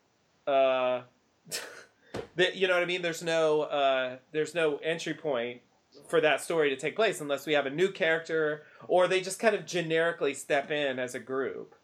uh 0.46 1.02
the, 2.36 2.56
you 2.56 2.66
know 2.68 2.74
what 2.74 2.82
i 2.82 2.86
mean? 2.86 3.02
There's 3.02 3.22
no 3.22 3.62
uh 3.62 4.16
there's 4.32 4.54
no 4.54 4.76
entry 4.78 5.14
point 5.14 5.60
for 6.08 6.20
that 6.20 6.40
story 6.40 6.70
to 6.70 6.76
take 6.76 6.96
place 6.96 7.20
unless 7.20 7.46
we 7.46 7.52
have 7.52 7.66
a 7.66 7.70
new 7.70 7.90
character 7.90 8.62
or 8.88 9.06
they 9.08 9.20
just 9.20 9.38
kind 9.38 9.54
of 9.54 9.64
generically 9.66 10.34
step 10.34 10.70
in 10.70 10.98
as 10.98 11.14
a 11.14 11.20
group 11.20 11.74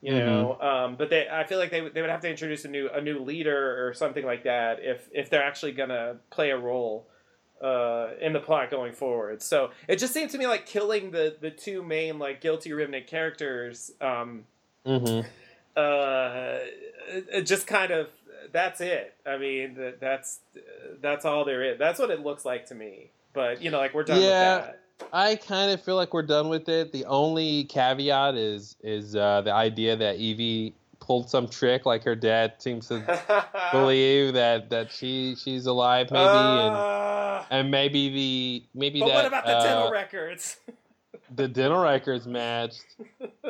you 0.00 0.12
know? 0.14 0.58
Um, 0.60 0.96
but 0.96 1.08
they 1.08 1.26
i 1.30 1.44
feel 1.44 1.58
like 1.58 1.70
they, 1.70 1.80
would- 1.80 1.94
they 1.94 2.02
would 2.02 2.10
have 2.10 2.20
to 2.20 2.28
introduce 2.28 2.64
a 2.66 2.68
new 2.68 2.88
a 2.90 3.00
new 3.00 3.20
leader 3.20 3.86
or 3.88 3.94
something 3.94 4.24
like 4.24 4.44
that 4.44 4.78
if 4.82 5.08
if 5.12 5.30
they're 5.30 5.42
actually 5.42 5.72
gonna 5.72 6.16
play 6.30 6.50
a 6.50 6.58
role 6.58 7.06
uh, 7.62 8.08
in 8.20 8.34
the 8.34 8.40
plot 8.40 8.70
going 8.70 8.92
forward. 8.92 9.40
So 9.40 9.70
it 9.88 9.98
just 9.98 10.12
seemed 10.12 10.30
to 10.32 10.38
me 10.38 10.46
like 10.46 10.66
killing 10.66 11.10
the 11.10 11.36
the 11.40 11.50
two 11.50 11.82
main 11.82 12.18
like 12.18 12.42
guilty 12.42 12.72
remnant 12.74 13.06
characters 13.06 13.92
um, 14.02 14.44
Mm-hmm. 14.84 15.26
uh, 15.74 16.58
it, 17.08 17.26
it 17.32 17.42
just 17.42 17.66
kind 17.66 17.90
of 17.90 18.08
that's 18.54 18.80
it. 18.80 19.14
I 19.26 19.36
mean, 19.36 19.74
that, 19.74 20.00
that's 20.00 20.38
that's 21.02 21.26
all 21.26 21.44
there 21.44 21.62
is. 21.62 21.78
That's 21.78 21.98
what 21.98 22.10
it 22.10 22.20
looks 22.20 22.44
like 22.46 22.64
to 22.68 22.74
me. 22.74 23.10
But 23.34 23.60
you 23.60 23.70
know, 23.70 23.78
like 23.78 23.92
we're 23.92 24.04
done 24.04 24.22
Yeah. 24.22 24.56
with 24.56 24.64
that. 24.66 24.80
I 25.12 25.34
kind 25.34 25.72
of 25.72 25.82
feel 25.82 25.96
like 25.96 26.14
we're 26.14 26.22
done 26.22 26.48
with 26.48 26.68
it. 26.68 26.92
The 26.92 27.04
only 27.06 27.64
caveat 27.64 28.36
is 28.36 28.76
is 28.82 29.16
uh, 29.16 29.42
the 29.42 29.52
idea 29.52 29.96
that 29.96 30.16
Evie 30.16 30.72
pulled 31.00 31.28
some 31.28 31.48
trick, 31.48 31.84
like 31.84 32.04
her 32.04 32.14
dad 32.14 32.54
seems 32.58 32.86
to 32.88 33.46
believe 33.72 34.32
that 34.34 34.70
that 34.70 34.90
she 34.92 35.34
she's 35.36 35.66
alive, 35.66 36.10
maybe, 36.12 36.24
and 36.24 36.74
Uh, 36.76 37.42
and 37.50 37.70
maybe 37.72 38.08
the 38.08 38.62
maybe 38.72 39.00
but 39.00 39.08
that 39.08 39.14
what 39.16 39.26
about 39.26 39.44
the 39.46 39.52
uh, 39.56 39.64
dental 39.64 39.90
records? 39.90 40.56
the 41.34 41.48
dental 41.48 41.80
records 41.82 42.26
matched. 42.26 42.84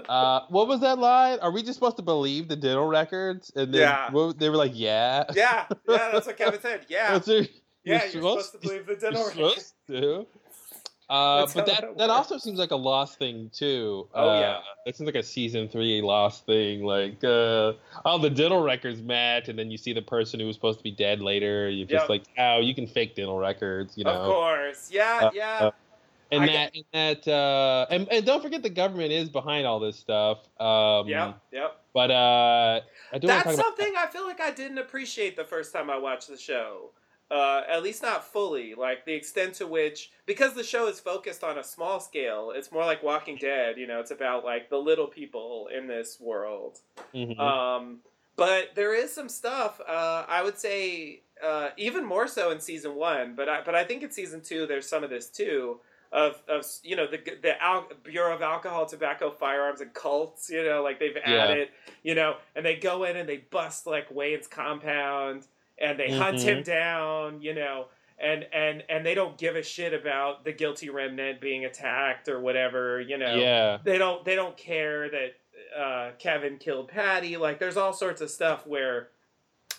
Uh, 0.09 0.41
what 0.51 0.69
was 0.69 0.81
that 0.81 0.99
line? 0.99 1.39
Are 1.41 1.51
we 1.51 1.63
just 1.63 1.75
supposed 1.75 1.97
to 1.97 2.03
believe 2.03 2.47
the 2.49 2.57
dental 2.57 2.87
records? 2.87 3.51
And 3.57 3.73
then 3.73 3.81
Yeah. 3.81 4.11
what- 4.11 4.39
they 4.39 4.51
were 4.51 4.57
like, 4.57 4.73
yeah. 4.75 5.25
yeah, 5.35 5.65
yeah, 5.89 6.11
that's 6.13 6.27
what 6.27 6.37
Kevin 6.37 6.61
said. 6.61 6.85
Yeah, 6.89 7.17
it- 7.17 7.27
yeah, 7.27 7.41
you're 7.85 7.99
you're 8.03 8.11
supposed 8.11 8.53
to 8.53 8.59
believe 8.59 8.87
the 8.87 8.97
dental 8.97 9.23
you're 9.23 9.29
records. 9.49 9.73
supposed 9.87 10.03
to. 10.03 10.27
Uh, 11.09 11.47
but 11.55 11.65
that 11.67 11.97
that 11.97 12.11
also 12.11 12.37
seems 12.37 12.59
like 12.59 12.71
a 12.71 12.77
lost 12.77 13.19
thing 13.19 13.51
too. 13.55 14.07
Oh, 14.15 14.29
uh, 14.29 14.41
yeah. 14.41 14.59
that 14.85 14.97
seems 14.97 15.07
like 15.07 15.15
a 15.15 15.23
season 15.23 15.69
three 15.69 16.03
lost 16.03 16.45
thing. 16.45 16.83
Like, 16.83 17.23
uh, 17.25 17.73
oh, 18.05 18.19
the 18.21 18.31
dental 18.31 18.63
records 18.63 19.01
match, 19.01 19.49
and 19.49 19.59
then 19.59 19.71
you 19.71 19.79
see 19.79 19.93
the 19.95 20.03
person 20.03 20.39
who 20.39 20.47
was 20.47 20.57
supposed 20.57 20.81
to 20.81 20.85
be 20.85 20.91
dead 20.91 21.21
later. 21.21 21.69
You're 21.71 21.87
just 21.87 22.03
Yep. 22.05 22.09
like, 22.11 22.23
oh, 22.39 22.61
you 22.61 22.75
can 22.75 22.87
fake 22.87 23.17
dental 23.17 23.39
records, 23.39 23.97
you 23.97 24.05
know. 24.05 24.11
Of 24.13 24.27
course, 24.31 24.91
yeah, 24.93 25.21
Uh, 25.25 25.31
yeah. 25.33 25.71
And 26.43 26.51
I 26.51 26.53
that, 26.55 26.75
and 26.75 26.85
that, 26.93 27.29
uh, 27.29 27.87
and, 27.91 28.09
and 28.11 28.25
don't 28.27 28.43
forget 28.43 28.63
the 28.63 28.71
government 28.71 29.13
is 29.13 29.29
behind 29.29 29.67
all 29.67 29.81
this 29.81 29.97
stuff. 29.97 30.39
Um, 30.61 31.09
Yep, 31.09 31.41
yep. 31.53 31.81
But 31.93 32.11
uh, 32.11 32.15
I 32.15 32.81
do 32.81 33.13
want 33.13 33.21
to 33.23 33.27
That's 33.29 33.45
talk 33.45 33.55
about. 33.55 33.65
something 33.65 33.95
I 33.97 34.07
feel 34.07 34.27
like 34.27 34.41
I 34.41 34.51
didn't 34.51 34.79
appreciate 34.79 35.37
the 35.37 35.45
first 35.45 35.73
time 35.73 35.91
I 35.91 35.99
watched 35.99 36.29
the 36.29 36.37
show. 36.39 36.91
Uh, 37.31 37.63
at 37.69 37.83
least 37.83 38.03
not 38.03 38.23
fully, 38.25 38.75
like 38.75 39.07
the 39.07 39.13
extent 39.13 39.55
to 39.55 39.67
which, 39.67 40.11
because 40.27 40.53
the 40.53 40.63
show 40.63 40.87
is 40.89 41.01
focused 41.01 41.43
on 41.43 41.59
a 41.59 41.65
small 41.65 41.99
scale, 41.99 42.53
it's 42.55 42.71
more 42.71 42.85
like 42.85 43.03
Walking 43.03 43.37
Dead. 43.37 43.77
You 43.79 43.87
know, 43.87 43.99
it's 43.99 44.11
about 44.11 44.45
like 44.45 44.69
the 44.69 44.77
little 44.77 45.07
people 45.07 45.69
in 45.77 45.87
this 45.87 46.21
world. 46.21 46.81
Mhm. 47.15 47.39
Um, 47.41 48.01
but 48.37 48.75
there 48.75 48.95
is 48.95 49.13
some 49.13 49.29
stuff. 49.29 49.81
Uh, 49.81 50.25
I 50.29 50.43
would 50.43 50.59
say 50.59 51.23
uh, 51.43 51.71
even 51.77 52.05
more 52.05 52.29
so 52.29 52.51
in 52.51 52.61
season 52.61 52.95
one, 52.95 53.35
but 53.35 53.49
I, 53.49 53.63
but 53.65 53.75
I 53.75 53.85
think 53.85 54.03
in 54.03 54.11
season 54.11 54.43
two 54.43 54.67
there's 54.67 54.87
some 54.89 55.03
of 55.03 55.11
this 55.11 55.29
too. 55.29 55.81
Of, 56.15 56.41
of 56.49 56.65
you 56.85 56.95
know 56.95 57.09
the 57.09 57.19
the 57.43 57.61
Al- 57.61 57.89
Bureau 58.05 58.33
of 58.37 58.41
Alcohol, 58.41 58.87
Tobacco, 58.87 59.33
Firearms, 59.33 59.81
and 59.81 59.93
Cults. 59.93 60.49
You 60.49 60.65
know, 60.65 60.81
like 60.81 61.01
they've 61.01 61.17
Yeah. 61.17 61.45
added. 61.45 61.69
You 62.05 62.15
know, 62.15 62.37
and 62.55 62.65
they 62.65 62.77
go 62.77 63.03
in 63.03 63.17
and 63.17 63.29
they 63.29 63.39
bust 63.39 63.85
like 63.85 64.11
Wayne's 64.13 64.47
compound, 64.47 65.49
and 65.77 65.99
they 65.99 66.17
hunt 66.17 66.41
him 66.41 66.63
down. 66.63 67.43
You 67.43 67.55
know, 67.55 67.87
and 68.21 68.47
and 68.53 68.85
and 68.89 69.05
they 69.05 69.17
don't 69.17 69.37
give 69.37 69.57
a 69.57 69.63
shit 69.65 69.93
about 69.93 70.45
the 70.45 70.53
guilty 70.53 70.89
remnant 70.89 71.41
being 71.41 71.65
attacked 71.65 72.29
or 72.29 72.39
whatever. 72.39 73.01
You 73.01 73.19
know, 73.19 73.35
yeah. 73.35 73.79
they 73.83 73.99
don't 73.99 74.25
they 74.25 74.37
don't 74.37 74.57
care 74.57 75.11
that 75.11 75.35
uh, 75.77 76.11
Kevin 76.21 76.59
killed 76.59 76.87
Patti. 76.91 77.37
Like 77.39 77.59
there's 77.59 77.77
all 77.77 77.93
sorts 77.93 78.21
of 78.21 78.31
stuff 78.31 78.69
where 78.69 79.09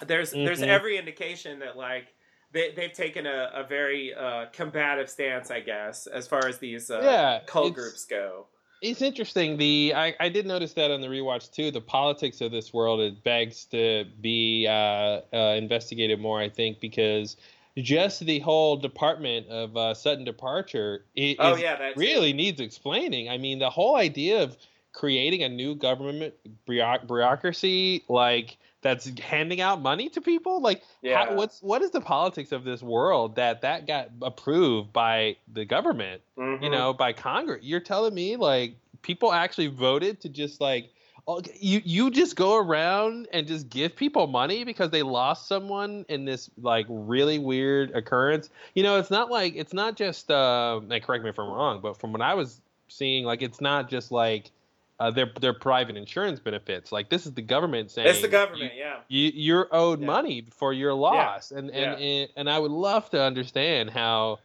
there's 0.05 0.31
there's 0.31 0.59
Mhm. 0.59 0.67
every 0.67 0.97
indication 0.97 1.59
that 1.59 1.77
like 1.77 2.07
they 2.55 2.71
they've 2.71 2.93
taken 2.93 3.27
a, 3.27 3.51
a 3.53 3.63
very 3.63 4.13
uh, 4.15 4.45
combative 4.51 5.09
stance, 5.09 5.51
I 5.51 5.59
guess, 5.59 6.07
as 6.07 6.25
far 6.27 6.47
as 6.47 6.57
these 6.57 6.89
uh, 6.89 7.01
yeah. 7.03 7.39
cult 7.45 7.75
groups 7.75 8.05
go. 8.05 8.47
it's 8.81 9.01
interesting. 9.01 9.57
The 9.57 9.93
I, 9.95 10.15
I 10.19 10.29
did 10.29 10.47
notice 10.47 10.73
that 10.73 10.89
on 10.89 11.01
the 11.01 11.07
rewatch 11.07 11.51
too. 11.51 11.69
The 11.69 11.81
politics 11.81 12.41
of 12.41 12.51
this 12.51 12.73
world 12.73 13.01
it 13.01 13.23
begs 13.23 13.65
to 13.65 14.05
be 14.21 14.65
uh, 14.67 15.21
uh, 15.33 15.55
investigated 15.57 16.19
more. 16.19 16.39
I 16.39 16.49
think 16.49 16.79
because 16.79 17.35
just 17.77 18.21
the 18.21 18.39
whole 18.39 18.77
department 18.77 19.47
of 19.49 19.75
uh, 19.75 19.93
sudden 19.93 20.23
departure 20.23 21.05
it, 21.13 21.35
Oh 21.39 21.57
yeah, 21.57 21.91
really 21.97 22.31
needs 22.31 22.61
explaining. 22.61 23.29
I 23.29 23.37
mean, 23.37 23.59
the 23.59 23.69
whole 23.69 23.97
idea 23.97 24.41
of 24.41 24.55
creating 24.93 25.43
a 25.43 25.49
new 25.49 25.75
government 25.75 26.33
bureaucracy 26.65 28.05
like 28.07 28.55
that's 28.85 29.09
handing 29.19 29.61
out 29.61 29.81
money 29.81 30.09
to 30.09 30.21
people 30.21 30.61
like 30.61 30.83
Yeah. 31.01 31.25
how, 31.25 31.33
what's 31.33 31.59
what 31.63 31.81
is 31.81 31.89
the 31.89 31.99
politics 31.99 32.51
of 32.51 32.63
this 32.63 32.83
world 32.83 33.35
that 33.35 33.61
that 33.61 33.87
got 33.87 34.11
approved 34.21 34.93
by 34.93 35.37
the 35.51 35.65
government 35.65 36.21
you 36.37 36.43
Mhm. 36.43 36.71
know 36.71 36.93
by 36.93 37.11
congress 37.11 37.63
you're 37.63 37.79
telling 37.79 38.13
me 38.13 38.35
like 38.35 38.75
people 39.01 39.33
actually 39.33 39.67
voted 39.67 40.21
to 40.21 40.29
just 40.29 40.61
like 40.61 40.91
oh, 41.27 41.41
you 41.59 41.81
you 41.83 42.11
just 42.11 42.35
go 42.35 42.57
around 42.57 43.27
and 43.33 43.47
just 43.47 43.69
give 43.69 43.95
people 43.95 44.27
money 44.27 44.63
because 44.63 44.91
they 44.91 45.01
lost 45.01 45.47
someone 45.47 46.05
in 46.07 46.23
this 46.25 46.51
like 46.61 46.85
really 46.87 47.39
weird 47.39 47.89
occurrence 47.95 48.51
you 48.75 48.83
know 48.83 48.99
it's 48.99 49.09
not 49.09 49.31
like 49.31 49.55
it's 49.55 49.73
not 49.73 49.95
just 49.95 50.29
uh 50.29 50.79
and 50.91 51.01
correct 51.03 51.23
me 51.23 51.31
if 51.31 51.39
i'm 51.39 51.49
wrong 51.49 51.81
but 51.81 51.97
from 51.99 52.11
what 52.11 52.21
i 52.21 52.35
was 52.35 52.61
seeing 52.87 53.25
like 53.25 53.41
it's 53.41 53.59
not 53.61 53.89
just 53.89 54.11
like 54.11 54.51
uh, 54.99 55.11
their 55.11 55.29
their 55.41 55.53
private 55.53 55.97
insurance 55.97 56.39
benefits 56.39 56.91
like 56.91 57.09
this 57.09 57.25
is 57.25 57.33
the 57.33 57.41
government 57.41 57.91
saying 57.91 58.07
It's 58.07 58.21
the 58.21 58.27
government, 58.29 58.73
yeah. 58.77 58.97
you 59.09 59.31
you're 59.33 59.67
owed 59.71 59.99
Yeah. 59.99 60.07
money 60.07 60.47
for 60.57 60.71
your 60.73 60.93
loss 60.93 61.51
and 61.51 61.69
and, 61.69 61.99
Yeah. 61.99 62.05
and 62.07 62.29
and 62.37 62.49
I 62.49 62.57
would 62.59 62.71
love 62.71 63.09
to 63.09 63.21
understand 63.21 63.89
how 63.89 64.39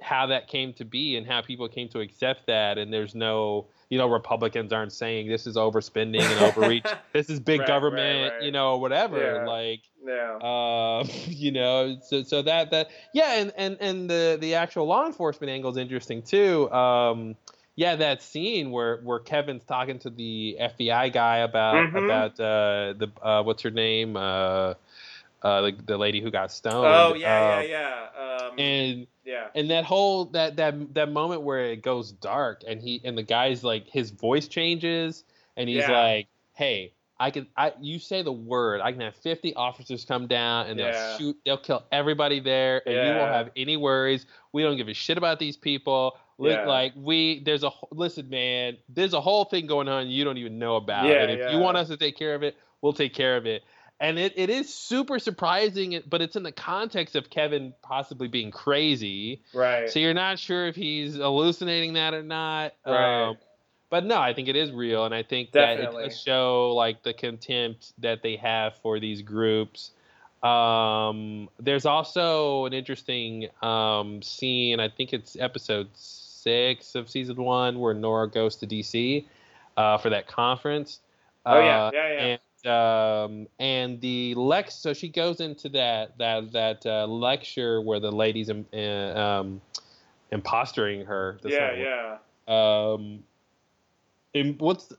how 0.00 0.26
that 0.26 0.46
came 0.46 0.72
to 0.74 0.84
be 0.84 1.16
and 1.16 1.26
how 1.26 1.42
people 1.42 1.68
came 1.68 1.88
to 1.88 1.98
accept 1.98 2.46
that 2.46 2.78
and 2.78 2.92
there's 2.92 3.16
no 3.16 3.66
you 3.90 3.98
know 3.98 4.08
Republicans 4.08 4.72
aren't 4.72 4.92
saying 4.92 5.28
this 5.28 5.44
is 5.48 5.56
overspending 5.56 6.20
and 6.20 6.40
overreach 6.44 6.86
this 7.12 7.28
is 7.28 7.40
big 7.40 7.58
Right, 7.60 7.68
right, 7.68 7.74
government 7.74 8.32
right. 8.34 8.42
you 8.44 8.52
know 8.52 8.76
whatever 8.78 9.18
Yeah. 9.42 9.46
like 9.46 9.80
Yeah. 10.06 10.36
uh, 10.36 11.04
you 11.26 11.50
know 11.50 11.96
so 12.00 12.22
so 12.22 12.42
that 12.42 12.70
that 12.70 12.90
yeah 13.12 13.40
and 13.40 13.52
and 13.56 13.76
and 13.80 14.08
the 14.08 14.38
the 14.40 14.54
actual 14.54 14.86
law 14.86 15.04
enforcement 15.04 15.50
angle 15.50 15.72
is 15.72 15.76
interesting 15.76 16.22
too 16.22 16.70
um 16.70 17.34
yeah 17.78 17.94
that 17.94 18.20
scene 18.20 18.72
where 18.72 18.96
where 19.04 19.20
kevin's 19.20 19.64
talking 19.64 19.98
to 20.00 20.10
the 20.10 20.56
fbi 20.60 21.12
guy 21.12 21.38
about 21.38 21.76
Mhm. 21.76 22.04
about 22.04 22.32
uh 22.40 22.92
the 22.98 23.08
uh 23.22 23.42
what's 23.44 23.62
her 23.62 23.70
name 23.70 24.16
uh 24.16 24.74
uh 25.42 25.60
the, 25.62 25.76
the 25.86 25.96
lady 25.96 26.20
who 26.20 26.30
got 26.30 26.50
stoned 26.50 26.84
Oh 26.84 27.14
yeah, 27.14 27.62
yeah, 27.62 28.08
yeah. 28.18 28.46
Um, 28.48 28.58
and 28.58 29.06
yeah. 29.24 29.46
and 29.54 29.70
that 29.70 29.84
whole 29.84 30.24
that 30.26 30.56
that 30.56 30.94
that 30.94 31.12
moment 31.12 31.42
where 31.42 31.66
it 31.66 31.82
goes 31.82 32.10
dark 32.10 32.62
and 32.66 32.82
he 32.82 33.00
and 33.04 33.16
the 33.16 33.22
guy's 33.22 33.62
like 33.62 33.86
his 33.88 34.10
voice 34.10 34.48
changes 34.48 35.22
and 35.56 35.68
he's 35.68 35.78
Yeah. 35.78 35.92
like 35.92 36.26
hey 36.54 36.92
i 37.20 37.30
can 37.30 37.46
i 37.56 37.72
you 37.80 38.00
say 38.00 38.22
the 38.22 38.32
word 38.32 38.80
i 38.80 38.90
can 38.90 39.00
have 39.00 39.14
50 39.14 39.54
officers 39.54 40.04
come 40.04 40.26
down 40.26 40.66
and 40.66 40.78
they'll 40.78 41.18
shoot 41.18 41.36
they'll 41.44 41.56
kill 41.58 41.84
everybody 41.92 42.40
there 42.40 42.82
and 42.86 42.94
you 43.06 43.14
won't 43.18 43.30
have 43.32 43.50
any 43.54 43.76
worries 43.76 44.26
we 44.52 44.62
don't 44.64 44.76
give 44.76 44.88
a 44.88 44.94
shit 44.94 45.16
about 45.18 45.38
these 45.38 45.56
people 45.56 46.16
Li- 46.38 46.50
Yeah. 46.52 46.66
like 46.66 46.92
we 46.96 47.40
there's 47.44 47.64
a 47.64 47.70
listen 47.90 48.28
man 48.30 48.76
there's 48.88 49.12
a 49.12 49.20
whole 49.20 49.44
thing 49.44 49.66
going 49.66 49.88
on 49.88 50.08
you 50.08 50.24
don't 50.24 50.38
even 50.38 50.58
know 50.58 50.76
about 50.76 51.06
Yeah, 51.06 51.22
and 51.22 51.30
if 51.32 51.38
yeah. 51.40 51.50
you 51.52 51.58
want 51.58 51.76
us 51.76 51.88
to 51.88 51.96
take 51.96 52.16
care 52.16 52.34
of 52.34 52.42
it 52.42 52.56
we'll 52.80 52.92
take 52.92 53.12
care 53.12 53.36
of 53.36 53.44
it 53.46 53.62
and 54.00 54.16
it, 54.20 54.32
it 54.36 54.48
is 54.48 54.72
super 54.72 55.18
surprising 55.18 56.00
but 56.08 56.22
it's 56.22 56.36
in 56.36 56.44
the 56.44 56.52
context 56.52 57.16
of 57.16 57.28
kevin 57.28 57.74
possibly 57.82 58.28
being 58.28 58.52
crazy 58.52 59.42
Right. 59.52 59.90
so 59.90 59.98
you're 59.98 60.14
not 60.14 60.38
sure 60.38 60.68
if 60.68 60.76
he's 60.76 61.16
hallucinating 61.16 61.94
that 61.94 62.14
or 62.14 62.22
not. 62.22 62.74
Right. 62.86 63.28
Um, 63.30 63.36
but 63.90 64.04
no, 64.04 64.18
I 64.20 64.34
think 64.34 64.48
it 64.48 64.54
is 64.56 64.70
real, 64.70 65.06
and 65.06 65.14
I 65.14 65.22
think 65.22 65.52
that 65.52 65.80
it 65.80 65.90
does 65.92 66.20
show 66.20 66.74
like 66.74 67.02
the 67.02 67.14
contempt 67.14 67.94
that 68.02 68.22
they 68.22 68.36
have 68.36 68.76
for 68.82 69.00
these 69.00 69.22
groups. 69.22 69.92
Um, 70.42 71.48
there's 71.58 71.86
also 71.86 72.66
an 72.66 72.74
interesting 72.74 73.48
um, 73.62 74.20
scene. 74.20 74.78
I 74.78 74.90
think 74.90 75.14
it's 75.14 75.36
episode 75.40 75.88
six 76.42 76.94
of 76.94 77.08
season 77.10 77.36
one 77.36 77.78
where 77.78 77.94
Nora 77.94 78.28
goes 78.28 78.56
to 78.56 78.66
DC 78.66 79.24
uh, 79.76 79.98
for 79.98 80.10
that 80.10 80.26
conference. 80.26 81.00
oh 81.46 81.58
yeah, 81.58 81.84
Uh, 81.86 81.90
yeah, 81.94 82.12
yeah. 82.12 82.24
and 82.26 82.40
um 82.66 83.46
and 83.60 84.00
the 84.00 84.34
lex 84.34 84.74
so 84.74 84.92
she 84.92 85.08
goes 85.08 85.40
into 85.40 85.68
that 85.68 86.18
that 86.18 86.50
that 86.52 86.84
uh, 86.86 87.06
lecture 87.06 87.80
where 87.80 88.00
the 88.00 88.10
ladies 88.10 88.50
um, 88.50 88.66
uh, 88.72 88.76
um 88.76 89.60
impostering 90.32 91.06
her 91.06 91.38
yeah, 91.44 91.72
yeah. 91.74 92.92
um 92.94 93.22
in, 94.34 94.56
what's 94.58 94.92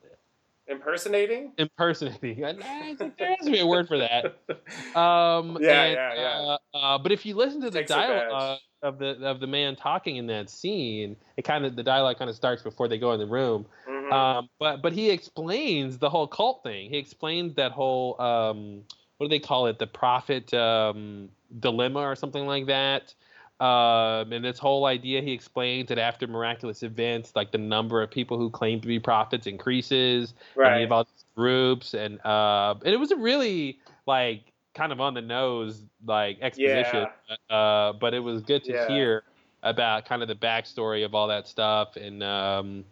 Impersonating. 0.68 1.52
impersonating 1.58 2.46
I- 2.50 2.50
I 2.50 2.96
there 3.18 3.36
has 3.36 3.46
to 3.46 3.52
be 3.52 3.60
a 3.60 3.68
word 3.68 3.88
for 3.88 3.98
that 3.98 4.38
um 4.98 5.58
Yeah, 5.60 5.84
and, 5.84 5.94
yeah, 5.96 6.14
yeah. 6.16 6.56
Uh, 6.74 6.78
uh, 6.78 6.98
but 6.98 7.12
if 7.12 7.26
you 7.26 7.36
listen 7.36 7.60
to 7.62 7.70
the 7.70 7.80
Takes 7.80 7.92
her 7.92 7.98
badge. 8.00 8.30
dialogue 8.30 8.60
of 8.82 8.99
the 8.99 9.19
of 9.25 9.39
the 9.39 9.47
man 9.47 9.75
talking 9.75 10.15
in 10.15 10.27
that 10.27 10.49
scene 10.49 11.15
it 11.38 11.43
kind 11.43 11.65
of 11.65 11.75
the 11.75 11.84
dialogue 11.84 12.17
kind 12.17 12.30
of 12.30 12.36
starts 12.36 12.63
before 12.63 12.88
they 12.88 12.97
go 12.97 13.11
in 13.13 13.19
the 13.19 13.25
room 13.25 13.65
Mhm. 14.09 14.13
um, 14.13 14.49
but 14.59 14.82
but 14.82 14.93
he 14.93 15.09
explains 15.09 15.97
the 15.97 16.09
whole 16.09 16.27
cult 16.27 16.63
thing. 16.63 16.89
He 16.89 16.97
explains 16.97 17.55
that 17.55 17.71
whole 17.71 18.19
um, 18.21 18.84
what 19.17 19.27
do 19.27 19.30
they 19.30 19.39
call 19.39 19.67
it? 19.67 19.80
The 19.80 19.88
prophet 19.88 20.53
um, 20.53 21.30
dilemma 21.59 21.99
or 21.99 22.15
something 22.15 22.45
like 22.45 22.65
that. 22.67 23.13
Um, 23.59 24.32
and 24.32 24.43
this 24.45 24.57
whole 24.57 24.86
idea, 24.86 25.21
he 25.21 25.34
explains 25.34 25.89
that 25.89 25.97
after 25.97 26.27
miraculous 26.27 26.82
events, 26.82 27.34
like 27.36 27.51
the 27.51 27.57
number 27.57 28.01
of 28.01 28.09
people 28.09 28.38
who 28.38 28.49
claim 28.49 28.80
to 28.80 28.88
be 28.88 28.99
prophets 28.99 29.47
increases, 29.47 30.34
and 30.63 30.63
you 30.63 30.63
right. 30.63 30.82
have 30.82 30.91
all 30.93 31.03
these 31.03 31.25
groups, 31.36 31.93
and 31.93 32.25
uh, 32.25 32.75
and 32.86 32.93
it 32.93 32.97
was 32.97 33.11
a 33.11 33.17
really 33.17 33.80
like 34.07 34.53
kind 34.80 34.91
of 34.93 35.01
on 35.01 35.13
the 35.13 35.21
nose 35.21 35.84
like 36.05 36.38
exposition, 36.41 37.05
uh, 37.49 37.93
but 37.93 38.13
it 38.13 38.19
was 38.19 38.41
good 38.41 38.63
to 38.63 38.71
Yeah. 38.73 38.88
hear 38.88 39.23
about 39.61 40.05
kind 40.05 40.21
of 40.21 40.30
the 40.30 40.36
backstory 40.36 41.03
of 41.03 41.13
all 41.13 41.27
that 41.27 41.45
stuff 41.47 41.97
and 41.97 42.23
um, 42.23 42.86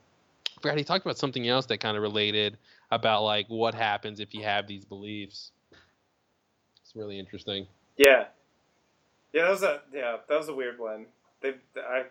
I 0.58 0.62
forgot 0.62 0.78
he 0.78 0.84
talked 0.84 1.06
about 1.06 1.18
something 1.18 1.48
else 1.48 1.66
that 1.68 1.78
kind 1.80 1.96
of 1.96 2.04
related 2.04 2.58
about 2.92 3.24
like 3.24 3.46
what 3.48 3.74
happens 3.74 4.20
if 4.20 4.34
you 4.34 4.44
have 4.44 4.68
these 4.68 4.84
beliefs. 4.84 5.52
It's 6.82 6.94
really 6.96 7.20
interesting. 7.20 7.68
Yeah. 7.98 8.26
Yeah, 9.34 9.44
that 9.44 9.52
was 9.52 9.64
a 9.64 9.82
yeah, 9.94 10.18
that 10.28 10.38
was 10.38 10.50
a 10.50 10.54
weird 10.54 10.80
one. 10.80 11.06
They, 11.42 11.54
I, 11.78 12.04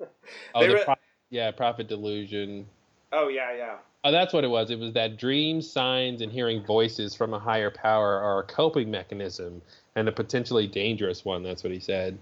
Oh, 0.54 0.60
They 0.60 0.68
the 0.68 0.74
re- 0.74 0.84
pro- 0.84 0.94
yeah, 1.30 1.50
prophet 1.50 1.88
delusion. 1.88 2.66
oh 3.12 3.28
yeah, 3.28 3.54
yeah, 3.56 3.76
Oh, 4.06 4.12
that's 4.12 4.32
what 4.32 4.44
it 4.44 4.48
was. 4.48 4.70
It 4.70 4.78
was 4.78 4.92
that 4.92 5.16
dreams, 5.16 5.68
signs, 5.68 6.20
and 6.20 6.30
hearing 6.30 6.64
voices 6.64 7.16
from 7.16 7.34
a 7.34 7.40
higher 7.40 7.72
power 7.72 8.20
are 8.20 8.38
a 8.38 8.44
coping 8.44 8.88
mechanism 8.88 9.60
and 9.96 10.08
a 10.08 10.12
potentially 10.12 10.68
dangerous 10.68 11.24
one. 11.24 11.42
That's 11.42 11.64
what 11.64 11.72
he 11.72 11.80
said. 11.80 12.16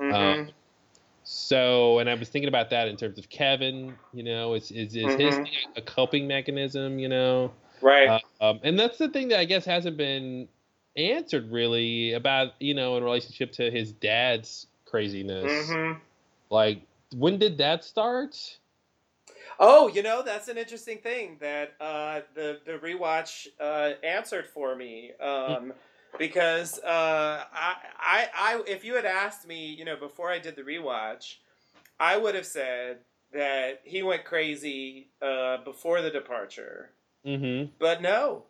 hmm 0.00 0.12
Um, 0.12 0.48
So, 1.22 2.00
and 2.00 2.10
I 2.10 2.14
was 2.14 2.28
thinking 2.28 2.48
about 2.48 2.70
that 2.70 2.88
in 2.88 2.96
terms 2.96 3.18
of 3.20 3.28
Kevin. 3.28 3.96
You 4.12 4.24
know, 4.24 4.54
is 4.54 4.72
is, 4.72 4.96
is 4.96 5.14
his 5.14 5.36
Mhm. 5.36 5.44
thing 5.44 5.52
a 5.76 5.82
coping 5.82 6.26
mechanism? 6.26 6.98
You 6.98 7.08
know, 7.08 7.52
right. 7.82 8.08
Uh, 8.40 8.50
um, 8.50 8.60
and 8.64 8.76
that's 8.76 8.98
the 8.98 9.08
thing 9.08 9.28
that 9.28 9.38
I 9.38 9.44
guess 9.44 9.64
hasn't 9.64 9.96
been 9.96 10.48
answered 10.96 11.52
really 11.52 12.14
about 12.14 12.54
you 12.58 12.74
know 12.74 12.96
in 12.96 13.04
relationship 13.04 13.52
to 13.52 13.70
his 13.70 13.92
dad's 13.92 14.66
craziness. 14.86 15.70
hmm 15.70 15.92
Like, 16.50 16.82
when 17.14 17.38
did 17.38 17.58
that 17.58 17.84
start? 17.84 18.58
Oh, 19.58 19.88
you 19.88 20.02
know 20.02 20.22
that's 20.22 20.48
an 20.48 20.56
interesting 20.56 20.98
thing 20.98 21.36
that 21.40 21.74
uh, 21.80 22.20
the 22.34 22.60
the 22.64 22.72
rewatch 22.72 23.48
uh, 23.60 23.92
answered 24.04 24.46
for 24.46 24.76
me. 24.76 25.12
Um, 25.20 25.72
because 26.18 26.78
uh, 26.80 27.44
I, 27.52 27.74
I, 27.98 28.28
I, 28.34 28.62
if 28.66 28.84
you 28.84 28.94
had 28.94 29.04
asked 29.04 29.46
me, 29.46 29.66
you 29.66 29.84
know, 29.84 29.96
before 29.96 30.30
I 30.30 30.38
did 30.38 30.56
the 30.56 30.62
rewatch, 30.62 31.36
I 32.00 32.16
would 32.16 32.34
have 32.34 32.46
said 32.46 32.98
that 33.32 33.82
he 33.84 34.02
went 34.02 34.24
crazy 34.24 35.08
uh, 35.20 35.58
before 35.58 36.00
the 36.00 36.10
departure. 36.10 36.90
Mm-hmm. 37.26 37.72
But 37.78 38.00
no, 38.00 38.44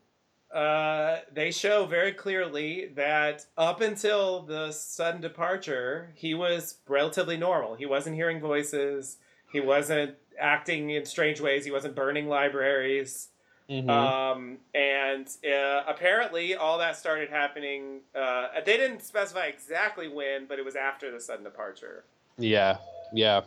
uh, 0.54 1.18
they 1.32 1.50
show 1.50 1.86
very 1.86 2.12
clearly 2.12 2.92
that 2.94 3.46
up 3.56 3.80
until 3.80 4.42
the 4.42 4.72
sudden 4.72 5.20
departure, 5.20 6.12
he 6.14 6.34
was 6.34 6.76
relatively 6.86 7.36
normal. 7.36 7.74
He 7.74 7.86
wasn't 7.86 8.16
hearing 8.16 8.40
voices. 8.40 9.18
He 9.52 9.61
wasn't 9.61 10.14
acting 10.41 10.91
in 10.91 11.05
strange 11.05 11.41
ways. 11.41 11.64
He 11.64 11.70
wasn't 11.70 11.95
burning 11.95 12.28
libraries. 12.28 13.28
Mm-hmm. 13.68 13.91
Um, 13.91 14.59
and 14.74 15.28
uh, 15.45 15.82
apparently, 15.86 16.55
all 16.55 16.78
that 16.78 16.97
started 16.97 17.28
happening. 17.28 18.01
Uh, 18.14 18.49
they 18.64 18.78
didn't 18.78 19.03
specify 19.03 19.47
exactly 19.47 20.09
when, 20.09 20.47
but 20.47 20.59
it 20.59 20.64
was 20.64 20.74
after 20.74 21.11
the 21.11 21.20
sudden 21.20 21.45
departure. 21.45 22.05
yeah, 22.39 22.78
yeah. 23.12 23.43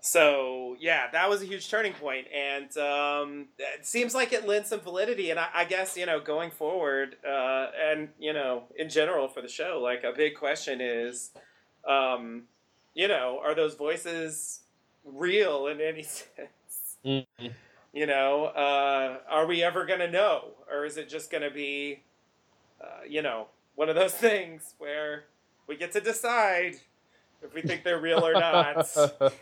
So 0.00 0.76
yeah, 0.80 1.10
that 1.12 1.28
was 1.28 1.42
a 1.42 1.44
huge 1.44 1.68
turning 1.70 1.92
point, 1.92 2.26
and 2.34 2.74
um, 2.78 3.48
it 3.58 3.86
seems 3.86 4.14
like 4.14 4.32
it 4.32 4.48
lends 4.48 4.70
some 4.70 4.80
validity. 4.80 5.30
And 5.30 5.38
I, 5.38 5.48
I 5.54 5.64
guess 5.64 5.96
you 5.96 6.06
know, 6.06 6.18
going 6.18 6.50
forward, 6.50 7.16
uh, 7.24 7.66
and 7.78 8.08
you 8.18 8.32
know, 8.32 8.64
in 8.76 8.88
general 8.88 9.28
for 9.28 9.42
the 9.42 9.48
show, 9.48 9.78
like 9.82 10.02
a 10.02 10.12
big 10.16 10.36
question 10.36 10.80
is, 10.80 11.32
um, 11.86 12.44
you 12.94 13.08
know, 13.08 13.40
are 13.44 13.54
those 13.54 13.74
voices 13.74 14.60
real 15.04 15.66
in 15.66 15.80
any 15.80 16.02
sense? 16.02 16.96
Mm-hmm. 17.04 17.46
You 17.92 18.06
know, 18.06 18.44
uh, 18.46 19.18
are 19.28 19.46
we 19.46 19.62
ever 19.62 19.84
going 19.84 20.00
to 20.00 20.10
know? 20.10 20.50
Or 20.72 20.84
is 20.84 20.96
it 20.96 21.08
just 21.08 21.30
going 21.30 21.42
to 21.42 21.50
be, 21.50 22.02
uh, 22.80 23.04
you 23.08 23.20
know, 23.22 23.46
one 23.74 23.88
of 23.88 23.96
those 23.96 24.12
things 24.28 24.74
where 24.78 25.24
we 25.66 25.76
get 25.76 25.92
to 25.92 26.00
decide 26.00 26.76
if 27.42 27.52
we 27.54 27.62
think 27.62 27.82
they're 27.82 28.00
real 28.00 28.24
or 28.24 28.34
not? 28.34 28.86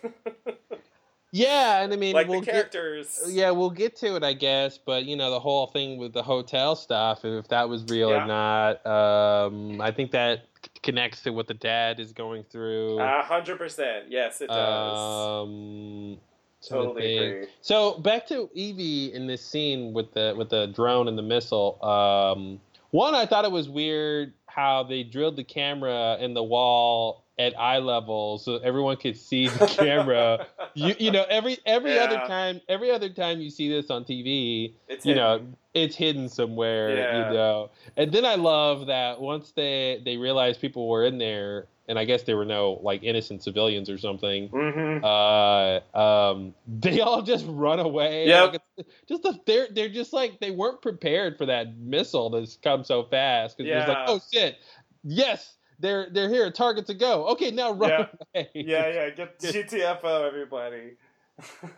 yeah, 1.32 1.82
and 1.82 1.92
I 1.92 1.96
mean, 1.96 2.14
like 2.14 2.26
we'll 2.28 2.40
the 2.40 2.46
get, 2.46 2.52
characters. 2.72 3.20
yeah, 3.28 3.50
we'll 3.50 3.68
get 3.70 3.96
to 3.96 4.16
it, 4.16 4.22
I 4.24 4.32
guess. 4.32 4.78
But 4.78 5.04
you 5.04 5.16
know, 5.16 5.30
the 5.30 5.40
whole 5.40 5.66
thing 5.66 5.98
with 5.98 6.14
the 6.14 6.22
hotel 6.22 6.74
stuff, 6.74 7.24
if 7.26 7.48
that 7.48 7.68
was 7.68 7.84
real 7.84 8.10
Yeah. 8.10 8.24
or 8.24 8.26
not, 8.26 8.86
um, 8.86 9.80
I 9.80 9.90
think 9.90 10.12
that 10.12 10.46
connects 10.82 11.22
to 11.22 11.30
what 11.30 11.46
the 11.46 11.54
dad 11.54 12.00
is 12.00 12.12
going 12.12 12.44
through. 12.44 13.00
A 13.00 13.22
hundred 13.22 13.58
percent. 13.58 14.06
Yes, 14.08 14.40
it 14.40 14.48
does. 14.48 14.98
Um, 14.98 16.18
some 16.60 16.78
of 16.78 16.94
the 16.94 17.00
totally 17.00 17.18
agree. 17.18 17.46
So 17.60 17.98
back 17.98 18.26
to 18.28 18.50
Evie 18.52 19.12
in 19.12 19.26
this 19.26 19.44
scene 19.44 19.92
with 19.92 20.12
the 20.12 20.34
with 20.36 20.50
the 20.50 20.66
drone 20.66 21.08
and 21.08 21.16
the 21.16 21.22
missile. 21.22 21.82
Um, 21.82 22.60
one, 22.90 23.14
I 23.14 23.26
thought 23.26 23.44
it 23.44 23.52
was 23.52 23.68
weird 23.68 24.32
how 24.46 24.82
they 24.82 25.02
drilled 25.02 25.36
the 25.36 25.44
camera 25.44 26.16
in 26.20 26.34
the 26.34 26.42
wall 26.42 27.24
at 27.38 27.58
eye 27.58 27.78
level 27.78 28.38
so 28.38 28.56
everyone 28.56 28.96
could 28.96 29.16
see 29.16 29.48
the 29.48 29.66
camera. 29.66 30.46
you 30.74 30.94
you 30.98 31.10
know 31.10 31.24
every 31.30 31.58
every 31.64 31.98
other 31.98 32.16
time 32.26 32.60
every 32.68 32.90
other 32.90 33.08
time 33.08 33.40
you 33.40 33.50
see 33.50 33.68
this 33.68 33.90
on 33.90 34.04
TV, 34.04 34.72
It's 34.88 35.06
you 35.06 35.14
know 35.14 35.34
hidden. 35.34 35.56
it's 35.74 35.96
hidden 35.96 36.28
somewhere. 36.28 36.96
Yeah. 36.96 37.28
You 37.28 37.34
know, 37.34 37.70
and 37.96 38.10
then 38.12 38.24
I 38.24 38.34
love 38.34 38.86
that 38.86 39.20
once 39.20 39.52
they 39.52 40.00
they 40.04 40.16
realized 40.16 40.60
people 40.60 40.88
were 40.88 41.04
in 41.04 41.18
there, 41.18 41.66
and 41.88 41.98
I 41.98 42.04
guess 42.04 42.24
there 42.24 42.36
were 42.36 42.44
no 42.44 42.80
like 42.82 43.02
innocent 43.04 43.42
civilians 43.44 43.88
or 43.88 43.98
something 43.98 44.48
Mm-hmm. 44.48 45.04
uh, 45.04 45.98
um, 46.32 46.54
they 46.66 47.00
all 47.02 47.22
just 47.22 47.44
run 47.48 47.78
away. 47.78 48.26
Yep. 48.26 48.52
Like, 48.76 48.86
just 49.08 49.22
the, 49.22 49.38
they're 49.46 49.68
they're 49.70 49.88
just 49.88 50.12
like 50.12 50.40
they 50.40 50.50
weren't 50.50 50.82
prepared 50.82 51.38
for 51.38 51.46
that 51.46 51.76
missile 51.78 52.30
that's 52.30 52.56
come 52.56 52.82
so 52.84 53.04
fast. 53.04 53.56
Because 53.56 53.70
it's 53.70 53.88
like, 53.88 53.96
Yeah. 53.96 54.04
oh 54.08 54.20
shit, 54.32 54.56
yes, 55.04 55.54
they're 55.78 56.08
they're 56.10 56.28
here. 56.28 56.50
Target 56.50 56.86
to 56.86 56.94
go. 56.94 57.26
Okay, 57.28 57.50
now 57.50 57.72
run 57.72 57.90
Yeah. 57.90 58.06
away. 58.34 58.50
Yeah, 58.54 58.88
yeah. 58.88 59.10
Get 59.10 59.38
GTFO, 59.40 60.26
everybody. 60.26 60.96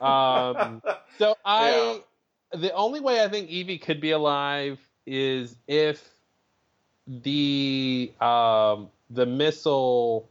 Um, 0.00 0.82
So 1.18 1.34
I, 1.44 2.02
the 2.52 2.72
only 2.72 3.00
way 3.00 3.22
I 3.22 3.28
think 3.28 3.50
Evie 3.50 3.78
could 3.78 4.00
be 4.00 4.12
alive 4.12 4.78
is 5.06 5.56
if 5.68 6.08
the 7.06 8.12
um 8.20 8.88
the 9.10 9.26
missile. 9.26 10.28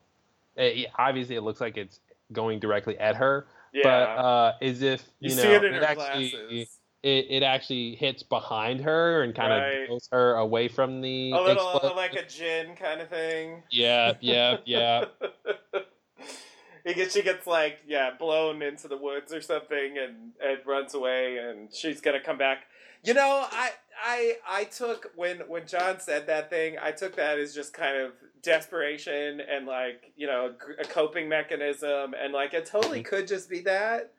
eh, 0.58 0.86
obviously, 0.98 1.36
it 1.36 1.42
looks 1.42 1.62
like 1.62 1.78
it's 1.78 2.00
going 2.32 2.60
directly 2.60 2.98
at 2.98 3.16
her. 3.18 3.46
yeah. 3.74 3.84
But 3.84 3.90
uh, 4.24 4.54
is 4.62 4.82
if 4.82 5.04
you 5.20 5.30
you, 5.30 5.36
see 5.36 5.44
know 5.44 5.54
it 5.54 5.64
in 5.66 5.74
her 5.74 5.84
actually 5.84 6.30
glasses. 6.32 6.79
It, 7.04 7.28
it 7.30 7.44
actually 7.44 7.96
hits 7.96 8.24
behind 8.24 8.82
her 8.82 9.24
and 9.24 9.34
kind 9.34 9.52
Right. 9.52 9.82
of 9.84 9.88
pulls 9.88 10.10
her 10.12 10.36
away 10.36 10.68
from 10.68 11.02
the 11.02 11.32
A 11.32 11.42
little 11.42 11.72
explosion. 11.72 11.98
like 11.98 12.14
a 12.14 12.26
gin 12.26 12.76
kind 12.76 13.02
of 13.02 13.10
thing. 13.10 13.64
yeah 13.72 14.14
yeah 14.20 14.58
yeah 14.66 15.06
gets 17.00 17.14
she 17.14 17.22
gets 17.22 17.48
like 17.48 17.80
yeah 17.88 18.12
blown 18.18 18.62
into 18.62 18.88
the 18.88 18.98
woods 18.98 19.34
or 19.34 19.42
something 19.42 19.98
and 19.98 20.34
and 20.44 20.60
runs 20.66 20.94
away 20.94 21.38
and 21.38 21.74
she's 21.74 22.02
gonna 22.02 22.20
come 22.20 22.38
back. 22.38 22.66
You 23.04 23.14
know, 23.14 23.46
I 23.50 23.72
I 24.04 24.34
I 24.48 24.64
took 24.66 25.12
when 25.16 25.38
when 25.48 25.68
John 25.68 26.00
said 26.00 26.28
that 26.28 26.50
thing, 26.50 26.76
I 26.82 26.92
took 26.92 27.16
that 27.16 27.40
as 27.40 27.54
just 27.56 27.74
kind 27.74 27.98
of 27.98 28.12
desperation 28.42 29.42
and 29.42 29.66
like 29.66 30.12
you 30.16 30.28
know 30.28 30.54
a 30.80 30.86
coping 30.86 31.30
mechanism 31.30 32.14
and 32.22 32.34
like 32.34 32.54
it 32.54 32.66
totally 32.66 33.00
mm-hmm. 33.00 33.10
could 33.16 33.28
just 33.28 33.50
be 33.50 33.62
that. 33.62 34.14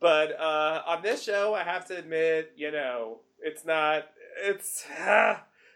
But 0.00 0.38
uh, 0.38 0.82
on 0.86 1.02
this 1.02 1.22
show, 1.22 1.54
I 1.54 1.62
have 1.62 1.86
to 1.86 1.96
admit, 1.96 2.52
you 2.56 2.70
know, 2.70 3.20
it's 3.40 3.64
not. 3.64 4.06
It's 4.42 4.84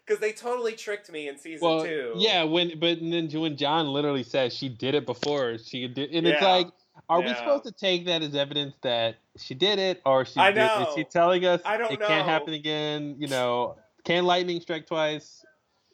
because 0.09 0.21
they 0.21 0.33
totally 0.33 0.73
tricked 0.73 1.11
me 1.11 1.29
in 1.29 1.39
season 1.39 1.69
well 1.69 1.85
two. 1.85 2.13
yeah 2.17 2.43
when 2.43 2.79
but 2.79 2.99
then 3.01 3.29
when 3.31 3.57
John 3.57 3.89
literally 3.89 4.23
says 4.23 4.55
she 4.55 4.69
did 4.69 4.95
it 4.95 5.05
before 5.07 5.59
she 5.59 5.87
did 5.87 6.11
and 6.13 6.27
it's 6.27 6.43
like 6.43 6.69
are 7.09 7.21
we 7.21 7.29
supposed 7.35 7.65
to 7.65 7.73
take 7.73 8.07
that 8.07 8.23
as 8.23 8.35
evidence 8.35 8.75
that 8.83 9.17
she 9.37 9.55
did 9.55 9.79
it 9.79 10.01
or 10.05 10.25
she 10.25 10.41
I 10.41 10.51
did, 10.51 10.63
is 10.63 10.67
know. 10.67 10.93
she 10.97 11.05
telling 11.05 11.45
us 11.45 11.61
I 11.65 11.77
don't 11.77 11.93
it 11.93 12.01
can't 12.01 12.27
happen 12.27 12.55
again 12.55 13.17
you 13.19 13.29
know 13.29 13.77
can 14.05 14.25
lightning 14.25 14.61
strike 14.61 14.87
twice 14.87 15.45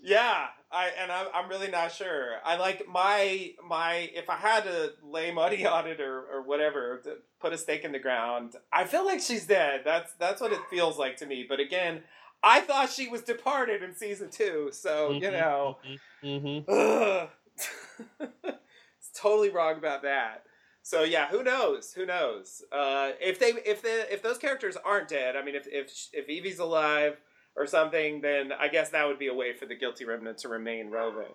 Yeah, 0.01 0.47
I 0.75 0.89
and 0.99 1.13
I'm, 1.13 1.29
I'm 1.35 1.49
really 1.49 1.71
not 1.71 1.93
sure. 1.93 2.39
I 2.45 2.57
like 2.57 2.89
my 2.89 3.55
my 3.65 3.95
if 4.15 4.29
I 4.29 4.37
had 4.37 4.65
to 4.65 4.95
lay 5.03 5.33
money 5.33 5.67
on 5.77 5.87
it 5.89 6.01
or, 6.01 6.25
or 6.27 6.43
whatever 6.43 6.99
to 7.05 7.19
put 7.41 7.53
a 7.53 7.59
stake 7.59 7.85
in 7.85 7.93
the 7.93 7.99
ground, 7.99 8.57
I 8.73 8.85
feel 8.85 9.05
like 9.07 9.21
she's 9.21 9.47
dead. 9.47 9.83
That's 9.85 10.15
that's 10.15 10.41
what 10.41 10.53
it 10.53 10.61
feels 10.71 10.99
like 10.99 11.17
to 11.19 11.27
me. 11.27 11.47
But 11.49 11.61
again, 11.61 12.03
I 12.43 12.61
thought 12.61 12.91
she 12.91 13.09
was 13.09 13.23
departed 13.23 13.83
in 13.83 13.95
season 13.95 14.31
two, 14.31 14.71
so 14.73 15.13
you 15.13 15.31
Mhm, 15.31 15.33
know, 15.33 15.79
hmm 16.23 16.59
ugh. 16.69 17.31
it's 18.21 19.11
totally 19.15 19.51
wrong 19.51 19.77
about 19.79 20.03
that. 20.03 20.45
So 20.83 21.03
yeah, 21.03 21.29
who 21.29 21.43
knows? 21.43 21.93
Who 21.95 22.05
knows? 22.05 22.63
Uh, 22.71 23.13
if 23.21 23.39
they 23.39 23.51
if 23.51 23.83
the 23.83 24.13
if 24.13 24.23
those 24.23 24.39
characters 24.39 24.77
aren't 24.77 25.09
dead, 25.09 25.37
I 25.37 25.43
mean, 25.45 25.55
if 25.55 25.67
if 25.67 26.09
if 26.13 26.29
Evie's 26.29 26.59
alive 26.59 27.21
or 27.57 27.67
something, 27.67 28.21
then 28.21 28.53
I 28.53 28.69
guess 28.69 28.91
that 28.91 29.07
would 29.07 29.19
be 29.19 29.29
a 29.29 29.35
way 29.35 29.53
for 29.53 29.67
the 29.67 29.75
guilty 29.75 30.05
remnant 30.05 30.39
to 30.39 30.49
remain 30.49 30.91
relevant. 30.91 31.31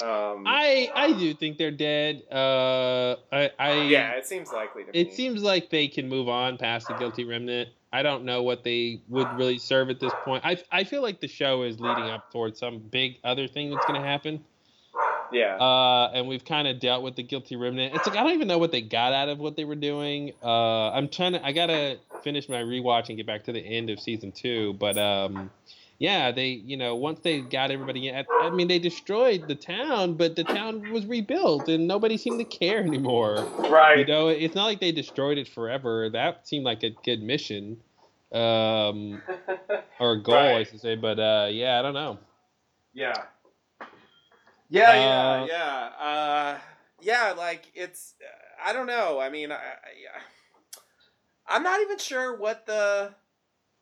Um, 0.00 0.44
I 0.46 0.90
I 0.94 1.12
do 1.12 1.34
think 1.34 1.58
they're 1.58 1.72
dead. 1.72 2.22
Uh, 2.30 3.16
I 3.32 3.50
I 3.58 3.82
yeah, 3.82 4.12
it 4.12 4.26
seems 4.26 4.52
likely 4.52 4.84
to 4.84 4.92
me. 4.92 5.00
It 5.00 5.12
seems 5.12 5.42
like 5.42 5.70
they 5.70 5.88
can 5.88 6.08
move 6.08 6.28
on 6.28 6.56
past 6.56 6.86
the 6.86 6.94
guilty 6.94 7.24
remnant. 7.24 7.70
I 7.92 8.02
don't 8.02 8.24
know 8.24 8.42
what 8.42 8.62
they 8.62 9.00
would 9.08 9.26
really 9.36 9.58
serve 9.58 9.90
at 9.90 9.98
this 9.98 10.12
point. 10.24 10.44
I 10.44 10.62
I 10.70 10.84
feel 10.84 11.02
like 11.02 11.20
the 11.20 11.26
show 11.26 11.62
is 11.62 11.80
leading 11.80 12.04
up 12.04 12.30
towards 12.30 12.60
some 12.60 12.78
big 12.78 13.16
other 13.24 13.48
thing 13.48 13.70
that's 13.70 13.84
going 13.86 14.00
to 14.00 14.06
happen. 14.06 14.44
yeah. 15.32 15.56
Uh, 15.56 16.12
and 16.14 16.28
we've 16.28 16.44
kind 16.44 16.68
of 16.68 16.78
dealt 16.78 17.02
with 17.02 17.16
the 17.16 17.24
guilty 17.24 17.56
remnant. 17.56 17.94
It's 17.96 18.06
like 18.06 18.16
I 18.16 18.22
don't 18.22 18.34
even 18.34 18.46
know 18.46 18.58
what 18.58 18.70
they 18.70 18.82
got 18.82 19.12
out 19.12 19.28
of 19.28 19.38
what 19.38 19.56
they 19.56 19.64
were 19.64 19.74
doing. 19.74 20.32
Uh, 20.44 20.90
I'm 20.90 21.08
trying 21.08 21.32
to. 21.32 21.44
I 21.44 21.50
gotta 21.50 21.98
finish 22.22 22.48
my 22.48 22.62
rewatch 22.62 23.08
and 23.08 23.16
get 23.16 23.26
back 23.26 23.44
to 23.44 23.52
the 23.52 23.60
end 23.60 23.90
of 23.90 24.00
season 24.00 24.32
two. 24.32 24.74
But 24.74 24.96
um, 24.98 25.50
yeah, 25.98 26.30
they 26.30 26.48
you 26.48 26.76
know 26.76 26.94
once 26.96 27.20
they 27.20 27.40
got 27.40 27.70
everybody. 27.70 28.08
in- 28.08 28.26
I 28.40 28.50
mean, 28.50 28.68
they 28.68 28.78
destroyed 28.78 29.48
the 29.48 29.54
town, 29.54 30.14
but 30.14 30.36
the 30.36 30.44
town 30.44 30.90
was 30.92 31.06
rebuilt, 31.06 31.68
and 31.68 31.86
nobody 31.88 32.16
seemed 32.16 32.38
to 32.38 32.44
care 32.44 32.78
anymore. 32.80 33.46
right. 33.58 33.98
You 33.98 34.06
know, 34.06 34.28
it's 34.28 34.54
not 34.54 34.64
like 34.66 34.80
they 34.80 34.92
destroyed 34.92 35.38
it 35.38 35.48
forever. 35.48 36.08
That 36.10 36.46
seemed 36.46 36.64
like 36.64 36.82
a 36.84 36.90
good 37.04 37.22
mission, 37.22 37.78
um, 38.32 39.20
or 40.00 40.16
goal, 40.16 40.34
I 40.36 40.64
should 40.64 40.80
say. 40.80 40.94
But 40.96 41.18
uh, 41.18 41.48
yeah, 41.50 41.78
I 41.78 41.82
don't 41.82 41.94
know. 41.94 42.18
Yeah. 42.94 43.14
Yeah, 44.70 44.90
Uh, 44.90 44.94
yeah, 44.94 45.46
yeah. 45.46 46.04
Uh, 46.04 46.58
yeah, 47.00 47.34
like 47.36 47.70
it's 47.74 48.14
I 48.62 48.72
don't 48.72 48.86
know. 48.86 49.18
I 49.18 49.30
mean, 49.30 49.50
I, 49.50 49.56
I 49.56 49.58
I'm 51.48 51.62
not 51.62 51.80
even 51.80 51.98
sure 51.98 52.36
what 52.36 52.66
the 52.66 53.14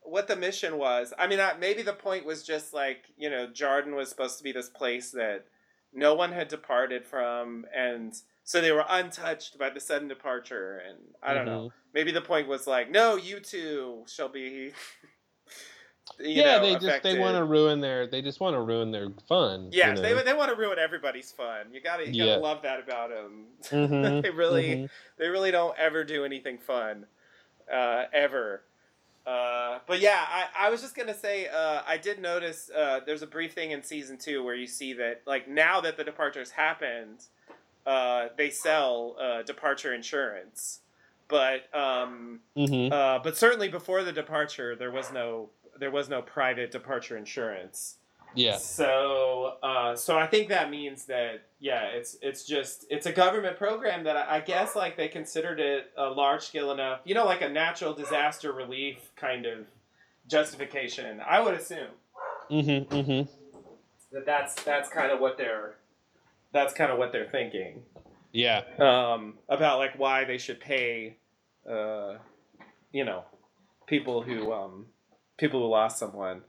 what 0.03 0.29
the 0.29 0.37
mission 0.37 0.79
was. 0.79 1.13
I 1.19 1.27
mean, 1.27 1.41
I, 1.41 1.55
maybe 1.59 1.83
the 1.83 1.93
point 1.93 2.25
was 2.25 2.45
just 2.45 2.73
like, 2.73 3.07
you 3.17 3.29
know, 3.29 3.49
Jarden 3.49 3.97
was 3.97 4.09
supposed 4.09 4.39
to 4.39 4.45
be 4.45 4.53
this 4.53 4.69
place 4.69 5.11
that 5.13 5.47
no 5.93 6.15
one 6.15 6.31
had 6.33 6.49
departed 6.49 7.05
from 7.05 7.65
and 7.75 8.15
so 8.45 8.61
they 8.61 8.71
were 8.71 8.85
untouched 8.89 9.59
by 9.59 9.71
the 9.71 9.81
sudden 9.81 10.07
departure 10.07 10.81
and 10.89 10.99
I 11.23 11.35
don't 11.35 11.47
know. 11.47 11.73
Maybe 11.93 12.13
the 12.13 12.21
point 12.21 12.47
was 12.47 12.67
like, 12.67 12.91
no, 12.91 13.17
you 13.17 13.41
two 13.41 14.05
shall 14.07 14.29
be 14.29 14.73
yeah, 16.21 16.59
know, 16.59 16.63
they 16.63 16.79
just 16.79 17.03
they 17.03 17.19
want 17.19 17.37
to 17.37 17.45
ruin 17.45 17.81
their 17.81 18.07
they 18.07 18.23
just 18.23 18.39
want 18.39 18.55
to 18.55 18.61
ruin 18.61 18.91
their 18.91 19.09
fun. 19.29 19.71
Yeah, 19.73 19.89
you 19.89 19.95
know? 19.95 20.03
they 20.03 20.23
they 20.23 20.35
want 20.35 20.51
to 20.51 20.57
ruin 20.57 20.79
everybody's 20.79 21.33
fun. 21.33 21.67
You 21.73 21.81
gotta 21.81 22.09
you 22.09 22.25
gotta 22.25 22.41
love 22.41 22.63
that 22.63 22.81
about 22.81 23.11
them. 23.11 23.47
Mhm, 23.65 24.23
they 24.23 24.31
really 24.31 24.69
mhm. 24.77 24.91
they 25.19 25.29
really 25.29 25.51
don't 25.51 25.77
ever 25.77 26.05
do 26.05 26.25
anything 26.25 26.59
fun, 26.59 27.07
uh, 27.73 28.05
ever. 28.13 28.63
Uh, 29.27 29.81
but 29.89 29.99
yeah, 30.01 30.25
I, 30.29 30.67
I 30.67 30.71
was 30.71 30.81
just 30.81 30.95
gonna 30.95 31.15
say 31.15 31.49
uh, 31.49 31.83
I 31.87 31.97
did 31.97 32.21
notice 32.21 32.71
uh, 32.71 33.01
there's 33.05 33.23
a 33.23 33.27
brief 33.27 33.55
thing 33.55 33.73
in 33.73 33.83
season 33.83 34.19
two 34.19 34.45
where 34.45 34.55
you 34.55 34.69
see 34.69 34.93
that 34.95 35.23
like 35.27 35.49
now 35.49 35.81
that 35.81 35.97
the 35.97 36.05
departures 36.05 36.51
happened, 36.53 37.25
uh, 37.87 38.29
they 38.37 38.51
sell 38.51 39.17
uh, 39.21 39.43
departure 39.43 39.93
insurance, 39.95 40.81
but 41.27 41.75
um, 41.75 42.41
Mhm. 42.57 42.93
uh, 42.93 43.19
but 43.19 43.37
certainly 43.37 43.69
before 43.69 44.05
the 44.05 44.13
departure 44.13 44.77
there 44.77 44.93
was 44.93 45.11
no 45.13 45.51
there 45.79 45.91
was 45.91 46.09
no 46.09 46.23
private 46.23 46.71
departure 46.71 47.17
insurance. 47.17 47.97
Yeah, 48.35 48.59
So, 48.59 49.55
uh, 49.63 49.97
so 49.97 50.19
I 50.19 50.27
think 50.27 50.49
that 50.51 50.71
means 50.71 51.07
that 51.07 51.43
yeah, 51.59 51.85
it's 51.87 52.17
it's 52.21 52.45
just 52.45 52.85
it's 52.91 53.07
a 53.07 53.13
government 53.13 53.57
program 53.57 54.05
that 54.05 54.17
I, 54.17 54.37
I 54.37 54.41
guess 54.41 54.77
like 54.77 54.97
they 54.97 55.09
considered 55.09 55.59
it 55.59 55.91
a 55.97 56.11
large 56.11 56.43
scale 56.43 56.71
enough, 56.71 57.01
you 57.05 57.15
know, 57.15 57.25
like 57.25 57.41
a 57.41 57.49
natural 57.49 57.95
disaster 57.95 58.53
relief 58.53 59.11
kind 59.17 59.47
of 59.47 59.67
justification. 60.29 61.21
I 61.27 61.41
would 61.41 61.55
assume 61.55 61.89
mhm, 62.51 62.87
mhm. 62.87 63.29
that 64.13 64.27
that's 64.27 64.55
that's 64.65 64.89
kind 64.91 65.11
of 65.13 65.21
what 65.21 65.39
they're 65.39 65.77
that's 66.53 66.75
kind 66.75 66.91
of 66.93 66.99
what 66.99 67.13
they're 67.13 67.29
thinking 67.29 67.83
Yeah, 68.33 68.63
um, 68.79 69.35
about 69.49 69.79
like 69.79 69.99
why 69.99 70.25
they 70.25 70.39
should 70.39 70.61
pay, 70.61 71.17
uh, 71.69 72.17
you 72.93 73.05
know, 73.05 73.25
people 73.87 74.21
who 74.23 74.53
um, 74.53 74.87
people 75.39 75.61
who 75.61 75.69
lost 75.69 75.99
someone. 75.99 76.43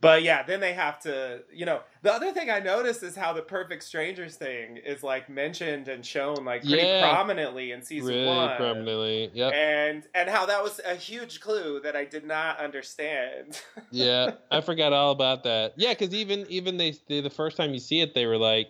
But 0.00 0.22
yeah, 0.22 0.44
then 0.44 0.60
they 0.60 0.74
have 0.74 1.00
to, 1.00 1.40
you 1.52 1.66
know. 1.66 1.80
The 2.02 2.12
other 2.12 2.30
thing 2.30 2.50
I 2.50 2.60
noticed 2.60 3.02
is 3.02 3.16
how 3.16 3.32
the 3.32 3.42
Perfect 3.42 3.82
Strangers 3.82 4.36
thing 4.36 4.76
is 4.76 5.02
like 5.02 5.28
mentioned 5.28 5.88
and 5.88 6.06
shown 6.06 6.44
like 6.44 6.62
pretty 6.62 6.76
Yeah. 6.86 7.10
prominently 7.12 7.72
in 7.72 7.82
season 7.82 8.08
really 8.14 8.26
one, 8.26 8.56
prominently. 8.56 9.30
yeah. 9.34 9.48
and 9.48 10.04
and 10.14 10.30
how 10.30 10.46
that 10.46 10.62
was 10.62 10.80
a 10.86 10.94
huge 10.94 11.40
clue 11.40 11.80
that 11.82 11.96
I 11.96 12.04
did 12.04 12.24
not 12.24 12.60
understand. 12.60 13.60
yeah, 13.90 14.32
I 14.52 14.60
forgot 14.60 14.92
all 14.92 15.10
about 15.10 15.42
that. 15.42 15.72
Yeah, 15.76 15.94
because 15.94 16.14
even 16.14 16.46
even 16.48 16.76
they, 16.76 16.94
they 17.08 17.20
the 17.20 17.28
first 17.30 17.56
time 17.56 17.74
you 17.74 17.80
see 17.80 18.00
it, 18.00 18.14
they 18.14 18.26
were 18.26 18.38
like, 18.38 18.68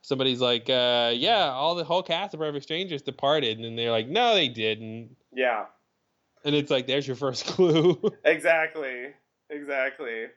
somebody's 0.00 0.40
like, 0.40 0.70
uh, 0.70 1.12
yeah, 1.14 1.50
all 1.50 1.74
the 1.74 1.84
whole 1.84 2.02
cast 2.02 2.32
of 2.32 2.40
Perfect 2.40 2.62
Strangers 2.64 3.02
departed, 3.02 3.58
and 3.60 3.78
they're 3.78 3.90
like, 3.90 4.08
no, 4.08 4.34
they 4.34 4.48
didn't. 4.48 5.14
yeah, 5.34 5.66
And 6.42 6.54
it's 6.54 6.70
like, 6.70 6.86
there's 6.86 7.06
your 7.06 7.16
first 7.16 7.44
clue. 7.48 8.00
exactly, 8.24 9.08
exactly. 9.50 10.28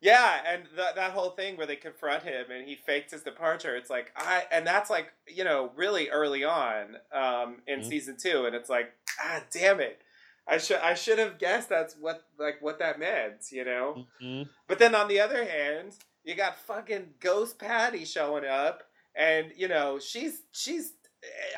Yeah, 0.00 0.40
and 0.46 0.62
that 0.76 0.94
that 0.96 1.10
whole 1.10 1.30
thing 1.30 1.56
where 1.56 1.66
they 1.66 1.76
confront 1.76 2.22
him 2.22 2.50
and 2.52 2.66
he 2.68 2.76
fakes 2.76 3.12
his 3.12 3.22
departure. 3.22 3.74
It's 3.76 3.90
like 3.90 4.12
I, 4.16 4.44
and 4.52 4.66
that's 4.66 4.90
like 4.90 5.12
you 5.26 5.42
know 5.44 5.72
really 5.74 6.08
early 6.10 6.44
on 6.44 6.96
um, 7.12 7.62
in 7.66 7.80
Mhm. 7.80 7.84
season 7.88 8.16
two, 8.16 8.46
and 8.46 8.54
it's 8.54 8.70
like 8.70 8.92
ah 9.20 9.42
damn 9.50 9.80
it, 9.80 10.00
I 10.46 10.58
should 10.58 10.78
I 10.78 10.94
should 10.94 11.18
have 11.18 11.38
guessed 11.38 11.68
that's 11.68 11.96
what 11.96 12.22
like 12.38 12.62
what 12.62 12.78
that 12.78 12.98
meant, 13.00 13.50
you 13.50 13.64
know. 13.64 14.06
Mhm. 14.22 14.48
But 14.68 14.78
then 14.78 14.94
on 14.94 15.08
the 15.08 15.18
other 15.20 15.44
hand, 15.44 15.94
you 16.22 16.36
got 16.36 16.58
fucking 16.58 17.14
Ghost 17.18 17.58
Patti 17.58 18.04
showing 18.04 18.44
up, 18.44 18.84
and 19.16 19.52
you 19.56 19.66
know 19.66 19.98
she's 19.98 20.42
she's 20.52 20.92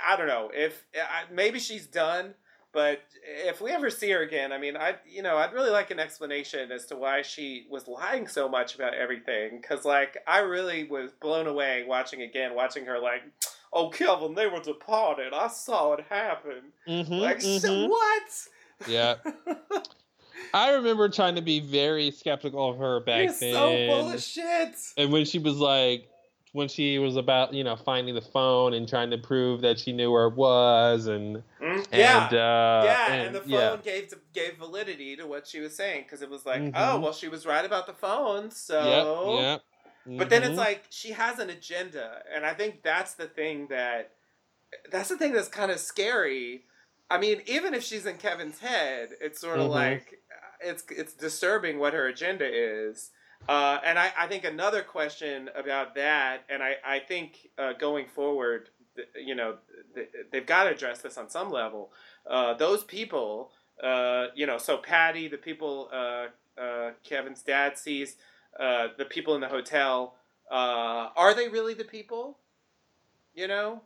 I 0.03 0.17
don't 0.17 0.29
know 0.29 0.51
if 0.55 0.87
maybe 1.31 1.59
she's 1.59 1.87
done, 1.87 2.35
but 2.73 3.01
if 3.25 3.61
we 3.61 3.71
ever 3.73 3.91
see 3.91 4.11
her 4.11 4.23
again, 4.23 4.53
I 4.53 4.59
mean, 4.59 4.77
I 4.77 4.97
you 5.09 5.23
know 5.23 5.37
I'd 5.37 5.53
really 5.53 5.71
like 5.71 5.91
an 5.91 5.99
explanation 6.01 6.71
as 6.73 6.87
to 6.87 6.97
why 6.97 7.23
she 7.23 7.67
was 7.71 7.89
lying 7.89 8.27
so 8.29 8.49
much 8.49 8.75
about 8.75 8.95
everything, 8.95 9.61
because 9.61 9.85
like 9.85 10.19
I 10.27 10.39
really 10.41 10.85
was 10.85 11.11
blown 11.21 11.47
away 11.47 11.85
watching 11.87 12.23
again, 12.23 12.55
watching 12.55 12.85
her 12.87 12.99
like. 12.99 13.23
Oh, 13.73 13.89
Kevin, 13.89 14.35
they 14.35 14.49
were 14.49 14.59
departed. 14.59 15.33
I 15.33 15.47
saw 15.47 15.93
it 15.93 16.05
happen. 16.11 16.73
Mhm, 16.89 17.21
Like, 17.21 17.41
so 17.41 17.49
mhm. 17.49 17.89
what? 17.89 18.49
Yeah, 18.89 19.15
I 20.55 20.73
remember 20.73 21.09
trying 21.09 21.37
to 21.37 21.41
be 21.41 21.61
very 21.61 22.11
skeptical 22.11 22.71
of 22.71 22.79
her 22.79 22.99
back 22.99 23.25
You're 23.27 23.33
then. 23.35 23.55
so 23.55 23.87
full 23.87 24.11
of 24.13 24.21
shit. 24.21 24.75
and 24.97 25.13
when 25.13 25.25
she 25.25 25.39
was 25.39 25.57
like 25.59 26.09
when 26.53 26.69
she 26.69 26.99
was 26.99 27.17
about 27.17 27.55
you 27.55 27.65
know 27.65 27.77
finding 27.77 28.15
the 28.15 28.21
phone 28.21 28.75
and 28.75 28.89
trying 28.89 29.11
to 29.11 29.19
prove 29.19 29.61
that 29.61 29.79
she 29.79 29.93
knew 29.93 30.11
where 30.11 30.27
it 30.27 30.35
was 30.35 31.07
and 31.07 31.43
Mm, 31.61 31.87
yeah. 31.93 32.25
and 32.25 32.35
uh 32.35 32.83
yeah, 32.85 33.13
and, 33.13 33.27
and, 33.27 33.35
the 33.37 33.41
phone 33.41 33.51
yeah 33.51 33.77
gave 33.83 34.15
gave 34.33 34.57
validity 34.57 35.15
to 35.17 35.27
what 35.27 35.47
she 35.47 35.61
was 35.61 35.77
saying 35.77 36.05
because 36.05 36.23
it 36.23 36.31
was 36.31 36.47
like, 36.47 36.63
Mhm. 36.63 36.73
oh, 36.75 36.99
well, 37.01 37.13
she 37.13 37.29
was 37.29 37.45
right 37.45 37.65
about 37.65 37.87
the 37.87 37.93
phone, 37.93 38.51
so. 38.51 39.39
yep, 39.39 39.43
yep. 39.43 39.63
But 40.19 40.31
then 40.31 40.43
it's 40.43 40.55
Mhm. 40.55 40.57
like 40.57 40.85
she 40.89 41.13
has 41.13 41.39
an 41.39 41.51
agenda, 41.51 42.23
and 42.35 42.47
I 42.47 42.55
think 42.55 42.83
that's 42.83 43.15
the 43.15 43.27
thing 43.27 43.67
that 43.69 44.13
that's 44.91 45.09
the 45.11 45.19
thing 45.19 45.33
that's 45.33 45.49
kind 45.49 45.71
of 45.71 45.79
scary. 45.79 46.65
I 47.11 47.19
mean, 47.19 47.43
even 47.47 47.75
if 47.75 47.83
she's 47.83 48.07
in 48.07 48.17
Kevin's 48.17 48.61
head, 48.61 49.11
it's 49.21 49.41
sort 49.41 49.59
of 49.59 49.67
Mhm. 49.67 49.75
like 49.75 50.21
it's 50.65 50.85
it's 50.91 51.13
disturbing 51.13 51.79
what 51.79 51.93
her 51.93 52.07
agenda 52.07 52.47
is. 52.47 53.11
Uh, 53.49 53.79
and 53.85 53.99
I, 53.99 54.13
I 54.17 54.27
think 54.27 54.45
another 54.45 54.83
question 54.83 55.49
about 55.57 55.95
that, 55.95 56.45
and 56.49 56.63
I, 56.63 56.77
I 56.85 56.99
think 57.01 57.51
uh, 57.59 57.73
going 57.73 58.07
forward, 58.07 58.69
you 59.21 59.35
know, 59.35 59.57
they've 60.31 60.47
got 60.47 60.65
to 60.65 60.71
address 60.71 61.01
this 61.01 61.17
on 61.17 61.31
some 61.31 61.51
level. 61.51 61.91
Uh, 62.29 62.55
those 62.55 62.85
people, 62.85 63.51
uh, 63.83 64.27
you 64.35 64.47
know, 64.47 64.59
so 64.59 64.77
Patti, 64.77 65.27
the 65.27 65.39
people 65.39 65.89
uh, 65.93 66.27
uh, 66.61 66.91
Kevin's 67.03 67.43
dad 67.43 67.79
sees, 67.79 68.17
the 68.59 69.07
people 69.09 69.35
in 69.35 69.41
the 69.41 69.49
hotel, 69.49 70.17
are 70.51 71.35
they 71.35 71.49
really 71.49 71.75
the 71.75 71.85
people? 71.85 72.39
You 73.35 73.49
know? 73.49 73.83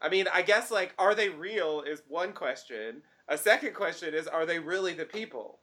I 0.00 0.08
mean, 0.08 0.26
I 0.32 0.42
guess, 0.42 0.70
like, 0.70 0.94
are 0.98 1.14
they 1.14 1.28
real 1.28 1.82
is 1.82 2.02
one 2.08 2.32
question. 2.32 3.02
A 3.28 3.38
second 3.38 3.74
question 3.74 4.14
is, 4.14 4.26
are 4.26 4.44
they 4.44 4.58
really 4.58 4.92
the 4.92 5.04
people? 5.04 5.60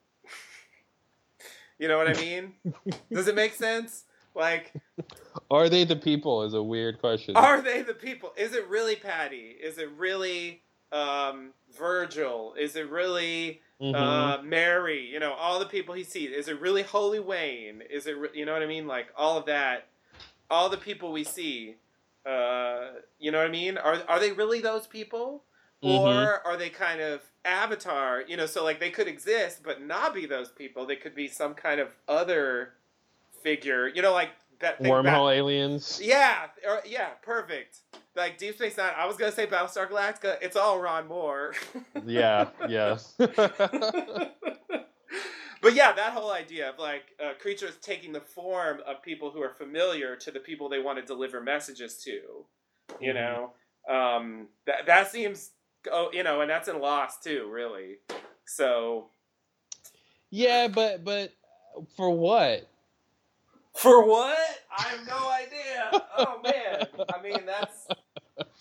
You 1.81 1.87
know 1.87 1.97
what 1.97 2.07
I 2.07 2.13
mean? 2.13 2.53
Does 3.11 3.27
it 3.27 3.33
make 3.33 3.55
sense? 3.55 4.03
Like, 4.35 4.71
are 5.49 5.67
they 5.67 5.83
the 5.83 5.95
people 5.95 6.43
is 6.43 6.53
a 6.53 6.61
weird 6.61 6.99
question 6.99 7.35
are 7.35 7.59
they 7.59 7.81
the 7.81 7.95
people? 7.95 8.31
Is 8.37 8.53
it 8.53 8.67
really 8.67 8.95
Patti? 8.95 9.55
Is 9.61 9.79
it 9.79 9.89
really 9.97 10.61
um, 10.91 11.53
Virgil? 11.75 12.53
Is 12.57 12.75
it 12.75 12.87
really 12.89 13.61
Mhm. 13.81 13.95
uh, 13.95 14.43
Mary? 14.43 15.07
You 15.07 15.19
know, 15.19 15.33
all 15.33 15.57
the 15.57 15.65
people 15.65 15.95
he 15.95 16.03
sees. 16.03 16.29
Is 16.29 16.47
it 16.47 16.61
really 16.61 16.83
Holy 16.83 17.19
Wayne? 17.19 17.81
Is 17.89 18.05
it, 18.05 18.15
re- 18.15 18.29
you 18.35 18.45
know 18.45 18.53
what 18.53 18.61
I 18.61 18.67
mean? 18.67 18.85
Like 18.85 19.07
all 19.17 19.39
of 19.39 19.47
that, 19.47 19.87
all 20.51 20.69
the 20.69 20.77
people 20.77 21.11
we 21.11 21.23
see. 21.23 21.77
Uh, 22.27 22.89
you 23.17 23.31
know 23.31 23.39
what 23.39 23.47
I 23.47 23.51
mean? 23.51 23.79
Are 23.79 24.03
are 24.07 24.19
they 24.19 24.31
really 24.33 24.61
those 24.61 24.85
people, 24.85 25.45
or 25.81 25.89
Mhm. 26.13 26.45
are 26.45 26.57
they 26.57 26.69
kind 26.69 27.01
of 27.01 27.21
avatar? 27.45 28.23
You 28.27 28.37
know, 28.37 28.45
so 28.45 28.63
like 28.63 28.79
they 28.79 28.89
could 28.91 29.07
exist 29.07 29.61
but 29.63 29.81
not 29.81 30.13
be 30.13 30.25
those 30.25 30.49
people. 30.49 30.85
They 30.85 30.95
could 30.95 31.15
be 31.15 31.27
some 31.27 31.53
kind 31.53 31.79
of 31.79 31.89
other 32.07 32.73
figure. 33.43 33.87
You 33.87 34.01
know, 34.01 34.13
like 34.13 34.29
that 34.59 34.81
back- 34.81 34.91
wormhole 34.91 35.33
aliens 35.35 35.99
yeah, 36.03 36.47
or, 36.67 36.81
yeah, 36.85 37.09
perfect. 37.23 37.79
Like 38.15 38.37
Deep 38.37 38.55
Space 38.55 38.77
Nine. 38.77 38.93
I 38.97 39.05
was 39.07 39.17
gonna 39.17 39.31
say 39.31 39.47
Battlestar 39.47 39.89
Galactica. 39.89 40.37
It's 40.41 40.55
all 40.55 40.79
Ron 40.79 41.07
Moore. 41.07 41.53
yeah 42.05 42.47
yes 42.67 43.13
but 43.17 44.37
yeah, 45.75 45.91
that 45.93 46.13
whole 46.13 46.31
idea 46.31 46.69
of 46.69 46.79
like 46.79 47.03
uh, 47.23 47.33
creatures 47.39 47.75
taking 47.81 48.11
the 48.11 48.19
form 48.21 48.79
of 48.87 49.01
people 49.03 49.31
who 49.31 49.41
are 49.41 49.53
familiar 49.53 50.15
to 50.17 50.31
the 50.31 50.39
people 50.39 50.69
they 50.69 50.79
want 50.79 50.97
to 50.99 51.05
deliver 51.05 51.41
messages 51.41 51.97
to. 52.03 52.45
You 52.99 53.13
Mhm. 53.13 53.15
know, 53.15 53.53
um, 53.93 54.47
that 54.65 54.85
that 54.87 55.11
seems. 55.11 55.51
Oh, 55.91 56.09
you 56.13 56.23
know, 56.23 56.41
and 56.41 56.49
that's 56.49 56.67
in 56.67 56.79
Lost 56.79 57.23
too, 57.23 57.49
really. 57.51 57.97
So 58.45 59.07
yeah 60.29 60.67
but 60.67 61.03
but 61.03 61.31
for 61.95 62.09
what 62.11 62.67
for 63.75 64.05
what? 64.05 64.37
I 64.77 64.83
have 64.83 65.07
no 65.07 65.29
idea. 65.31 66.03
Oh 66.17 66.41
man, 66.43 66.87
I 67.13 67.21
mean 67.21 67.45
that's 67.45 67.87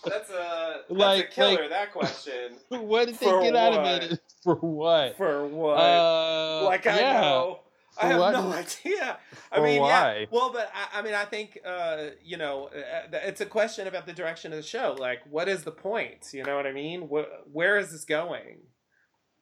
that's 0.05 0.29
a 0.29 0.81
that's 0.87 0.89
Like- 0.89 1.25
a 1.25 1.31
killer. 1.31 1.61
like- 1.61 1.69
that 1.69 1.91
question. 1.91 2.53
what 2.69 3.07
did 3.07 3.17
they 3.19 3.25
For 3.25 3.41
get 3.41 3.55
out 3.55 3.73
of 3.73 3.81
what? 3.83 4.03
it 4.03 4.19
for 4.43 4.55
what 4.55 5.17
For 5.17 5.45
what? 5.47 5.77
uh 5.77 6.63
like 6.65 6.87
I 6.87 6.99
yeah. 6.99 7.21
know. 7.21 7.59
I 7.99 8.07
have 8.07 8.19
what? 8.19 8.31
no 8.31 8.51
idea. 8.53 9.17
I 9.51 9.55
For 9.57 9.63
mean, 9.63 9.81
why? 9.81 10.17
yeah. 10.19 10.25
Well, 10.31 10.51
but 10.53 10.71
I, 10.73 10.99
I 10.99 11.01
mean, 11.01 11.13
I 11.13 11.25
think 11.25 11.59
uh, 11.65 12.07
you 12.23 12.37
know, 12.37 12.67
uh, 12.75 13.07
it's 13.23 13.41
a 13.41 13.45
question 13.45 13.87
about 13.87 14.05
the 14.05 14.13
direction 14.13 14.51
of 14.53 14.57
the 14.57 14.63
show. 14.63 14.95
Like, 14.97 15.19
what 15.29 15.47
is 15.49 15.63
the 15.63 15.71
point? 15.71 16.27
You 16.33 16.43
know 16.43 16.55
what 16.55 16.65
I 16.67 16.71
mean? 16.71 17.07
Wh- 17.09 17.53
where 17.53 17.77
is 17.77 17.91
this 17.91 18.05
going? 18.05 18.57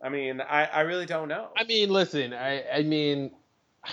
I 0.04 0.10
mean, 0.10 0.40
I, 0.42 0.66
I 0.66 0.80
really 0.82 1.06
don't 1.06 1.28
know. 1.28 1.50
I 1.58 1.66
mean, 1.66 1.90
listen, 1.90 2.34
I, 2.34 2.64
I 2.70 2.84
mean, 2.84 3.32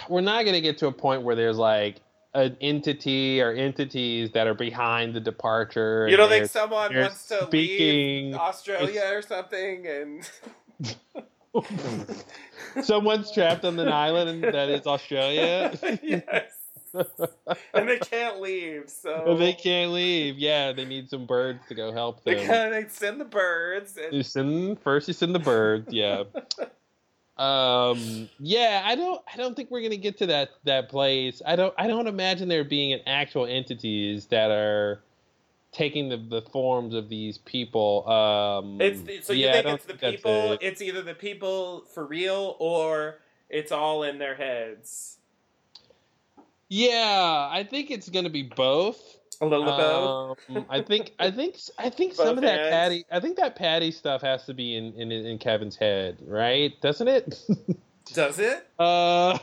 we're 0.09 0.21
not 0.21 0.43
going 0.45 0.55
to 0.55 0.61
get 0.61 0.79
to 0.79 0.87
a 0.87 0.93
point 0.93 1.23
where 1.23 1.35
there's 1.35 1.59
like 1.59 1.97
an 2.33 2.57
entity 2.61 3.41
or 3.41 3.51
entities 3.53 4.31
that 4.33 4.47
are 4.47 4.55
behind 4.55 5.15
the 5.15 5.21
departure. 5.21 6.07
you 6.09 6.17
don't 6.17 6.29
think 6.29 6.47
someone 6.47 6.95
wants 6.95 7.27
to 7.29 7.45
speaking- 7.47 8.27
leave 8.33 8.35
Australia 8.37 9.03
or 9.13 9.23
something, 9.23 9.87
and 9.87 10.31
someone's 12.83 13.33
trapped 13.33 13.65
on 13.65 13.79
an 13.79 13.89
island 13.89 14.45
that 14.45 14.69
is 14.69 14.87
Australia 14.87 15.77
yes, 16.03 16.53
and 17.75 17.89
they 17.89 17.99
can't 17.99 18.41
leave, 18.41 18.89
so 18.89 19.37
they 19.39 19.53
can't 19.53 19.93
leave. 19.93 20.39
Yeah, 20.39 20.73
they 20.73 20.85
need 20.85 21.09
some 21.11 21.27
birds 21.27 21.61
to 21.69 21.75
go 21.75 21.93
help 21.93 22.25
They 22.25 22.35
them. 22.35 22.47
kind 22.47 22.75
of 22.75 22.91
send 22.91 23.21
the 23.21 23.25
birds, 23.25 23.97
and 23.97 24.13
You 24.13 24.23
send 24.23 24.81
first. 24.81 25.09
You 25.09 25.15
send 25.15 25.35
the 25.35 25.39
birds. 25.41 25.93
Yeah. 25.93 26.25
Um. 27.37 28.31
Yeah. 28.39 28.83
I 28.85 28.95
don't. 28.95 29.21
I 29.33 29.37
don't 29.37 29.55
think 29.55 29.71
we're 29.71 29.83
gonna 29.83 29.97
get 29.97 30.17
to 30.19 30.27
that 30.27 30.51
that 30.65 30.89
place. 30.89 31.43
I 31.45 31.55
don't. 31.57 31.75
I 31.77 31.87
don't 31.87 32.07
imagine 32.07 32.49
there 32.49 32.65
being 32.65 32.95
an 32.95 33.01
actual 33.07 33.45
entities 33.45 34.27
that 34.27 34.51
are 34.51 35.03
taking 35.77 36.09
the, 36.09 36.17
the 36.17 36.41
forms 36.41 36.95
of 36.95 37.09
these 37.09 37.37
people. 37.39 38.09
Um. 38.09 38.81
It's 38.81 39.27
so 39.27 39.33
you 39.35 39.47
yeah, 39.47 39.53
think 39.53 39.67
it's 39.67 39.85
the 39.85 39.95
people. 39.95 40.53
it. 40.53 40.61
It's 40.63 40.81
either 40.81 41.03
the 41.03 41.15
people 41.15 41.85
for 41.93 42.07
real 42.07 42.57
or 42.59 43.19
it's 43.51 43.71
all 43.73 44.03
in 44.03 44.19
their 44.19 44.35
heads. 44.35 45.19
Yeah, 46.69 47.49
I 47.51 47.67
think 47.69 47.91
it's 47.91 48.09
gonna 48.09 48.31
be 48.31 48.43
both. 48.43 49.19
A 49.43 49.47
little 49.47 49.69
of 49.69 49.77
both. 50.49 50.57
Um, 50.57 50.67
I 50.71 50.81
think 50.81 51.13
I 51.19 51.31
think 51.31 51.57
I 51.79 51.91
think 51.91 52.17
Both 52.17 52.27
some 52.27 52.39
of 52.39 52.43
that. 52.45 52.71
Patti 52.71 53.05
I 53.13 53.21
think 53.21 53.37
that 53.37 53.55
Patti 53.55 53.91
stuff 53.91 54.23
has 54.23 54.47
to 54.47 54.55
be 54.55 54.77
in 54.77 54.95
in, 54.95 55.13
in 55.13 55.39
Kevin's 55.39 55.77
head, 55.77 56.17
right? 56.27 56.73
Doesn't 56.81 57.09
it? 57.09 57.39
Does 58.15 58.39
it? 58.39 58.67
uh, 58.79 59.37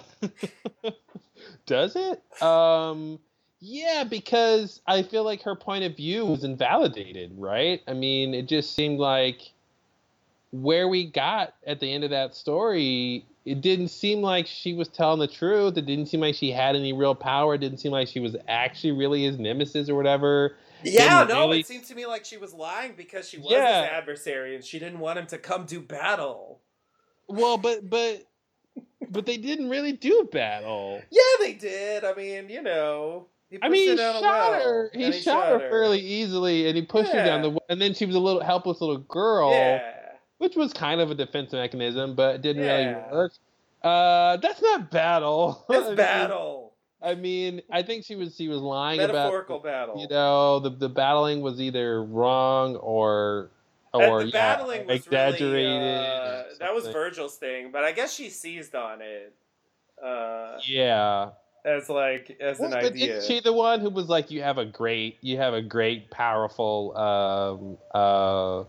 does 1.65 1.97
it? 1.97 2.41
Um, 2.41 3.19
yeah, 3.65 4.03
because 4.03 4.81
I 4.85 5.03
feel 5.03 5.23
like 5.23 5.41
her 5.43 5.55
point 5.55 5.85
of 5.85 5.95
view 5.95 6.25
was 6.25 6.43
invalidated, 6.43 7.31
right? 7.37 7.81
I 7.87 7.93
mean, 7.93 8.33
it 8.33 8.47
just 8.47 8.75
seemed 8.75 8.99
like 8.99 9.53
where 10.51 10.87
we 10.89 11.05
got 11.05 11.55
at 11.65 11.79
the 11.79 11.91
end 11.91 12.03
of 12.03 12.09
that 12.09 12.35
story, 12.35 13.25
it 13.45 13.61
didn't 13.61 13.87
seem 13.87 14.21
like 14.21 14.47
she 14.47 14.73
was 14.73 14.89
telling 14.89 15.19
the 15.19 15.27
truth. 15.27 15.77
It 15.77 15.85
didn't 15.85 16.07
seem 16.07 16.19
like 16.19 16.35
she 16.35 16.51
had 16.51 16.75
any 16.75 16.91
real 16.91 17.15
power. 17.15 17.55
It 17.55 17.59
didn't 17.59 17.77
seem 17.79 17.91
like 17.93 18.07
she 18.09 18.19
was 18.19 18.35
actually 18.49 18.91
really 18.91 19.23
his 19.23 19.39
nemesis 19.39 19.87
or 19.89 19.95
whatever. 19.95 20.55
Yeah, 20.83 21.19
Didn't 21.19 21.29
no, 21.37 21.47
really- 21.47 21.61
it 21.61 21.67
seemed 21.67 21.85
to 21.85 21.95
me 21.95 22.05
like 22.05 22.25
she 22.25 22.35
was 22.37 22.53
lying 22.53 22.93
because 22.97 23.29
she 23.29 23.37
was 23.37 23.47
Yeah. 23.51 23.83
his 23.83 23.91
adversary 23.91 24.55
and 24.55 24.63
she 24.63 24.77
didn't 24.79 24.99
want 24.99 25.17
him 25.19 25.27
to 25.27 25.37
come 25.37 25.65
do 25.65 25.79
battle. 25.79 26.59
Well, 27.27 27.57
but 27.57 27.89
but 27.89 28.25
but 29.09 29.25
they 29.25 29.37
didn't 29.37 29.69
really 29.69 29.93
do 29.93 30.27
battle. 30.31 31.01
Yeah, 31.11 31.21
they 31.39 31.53
did. 31.53 32.03
I 32.03 32.13
mean, 32.15 32.49
you 32.49 32.61
know, 32.61 33.27
he 33.53 33.59
I 33.61 33.69
mean, 33.69 33.91
he 33.91 33.97
shot 33.97 34.21
well, 34.21 34.53
her. 34.53 34.89
He, 34.93 35.03
and 35.05 35.13
shot, 35.15 35.49
her 35.49 35.59
fairly 35.69 35.99
easily, 35.99 36.67
and 36.67 36.75
he 36.75 36.81
pushed 36.83 37.11
her 37.11 37.23
down 37.23 37.43
Yeah. 37.43 37.49
the. 37.51 37.59
And 37.69 37.81
then 37.81 37.93
she 37.93 38.05
was 38.05 38.15
a 38.15 38.19
little 38.19 38.41
helpless 38.43 38.81
little 38.81 38.97
girl, 38.97 39.51
Yeah, 39.51 39.81
which 40.37 40.55
was 40.55 40.73
kind 40.73 41.01
of 41.01 41.11
a 41.11 41.15
defense 41.15 41.51
mechanism, 41.51 42.15
but 42.15 42.35
it 42.35 42.41
didn't 42.41 42.63
Yeah. 42.63 42.75
really 42.77 43.11
work. 43.11 43.33
Uh, 43.83 44.37
that's 44.37 44.61
not 44.61 44.89
battle. 44.91 45.65
I 45.69 45.75
it's 45.77 45.87
mean- 45.87 45.95
battle, 45.97 46.73
I 47.01 47.15
mean, 47.15 47.61
I 47.69 47.83
think 47.83 48.05
she 48.05 48.15
was 48.15 48.35
she 48.35 48.47
was 48.47 48.59
lying 48.59 48.99
about 49.01 49.13
metaphorical 49.13 49.59
battle. 49.59 49.99
you 49.99 50.07
know 50.07 50.59
the 50.59 50.69
the 50.69 50.87
battling 50.89 51.41
was 51.41 51.59
either 51.59 52.01
wrong 52.03 52.77
or 52.77 53.49
And 53.93 54.03
or 54.03 54.21
the 54.23 54.27
yeah, 54.29 54.55
battling 54.55 54.87
was 54.87 55.05
exaggerated. 55.05 55.53
Really, 55.53 55.95
uh, 55.97 56.43
that 56.59 56.73
was. 56.73 56.87
Virgil's 56.87 57.35
thing, 57.35 57.71
but 57.71 57.83
I 57.83 57.91
guess 57.91 58.13
she 58.13 58.29
seized 58.29 58.73
on 58.73 59.01
it 59.01 59.33
uh, 60.01 60.57
Yeah. 60.65 61.31
As 61.65 61.89
like 61.89 62.37
as 62.39 62.59
Well, 62.59 62.73
an 62.73 62.79
but 62.81 62.93
idea. 62.93 63.17
isn't 63.17 63.27
she 63.27 63.39
the 63.39 63.53
one 63.53 63.79
who 63.79 63.89
was 63.89 64.07
like, 64.09 64.31
you 64.31 64.41
have 64.41 64.57
a 64.57 64.65
great, 64.65 65.17
you 65.21 65.37
have 65.37 65.53
a 65.53 65.61
great, 65.61 66.09
powerful, 66.09 66.95
um, 66.97 67.77
uh, 67.93 68.63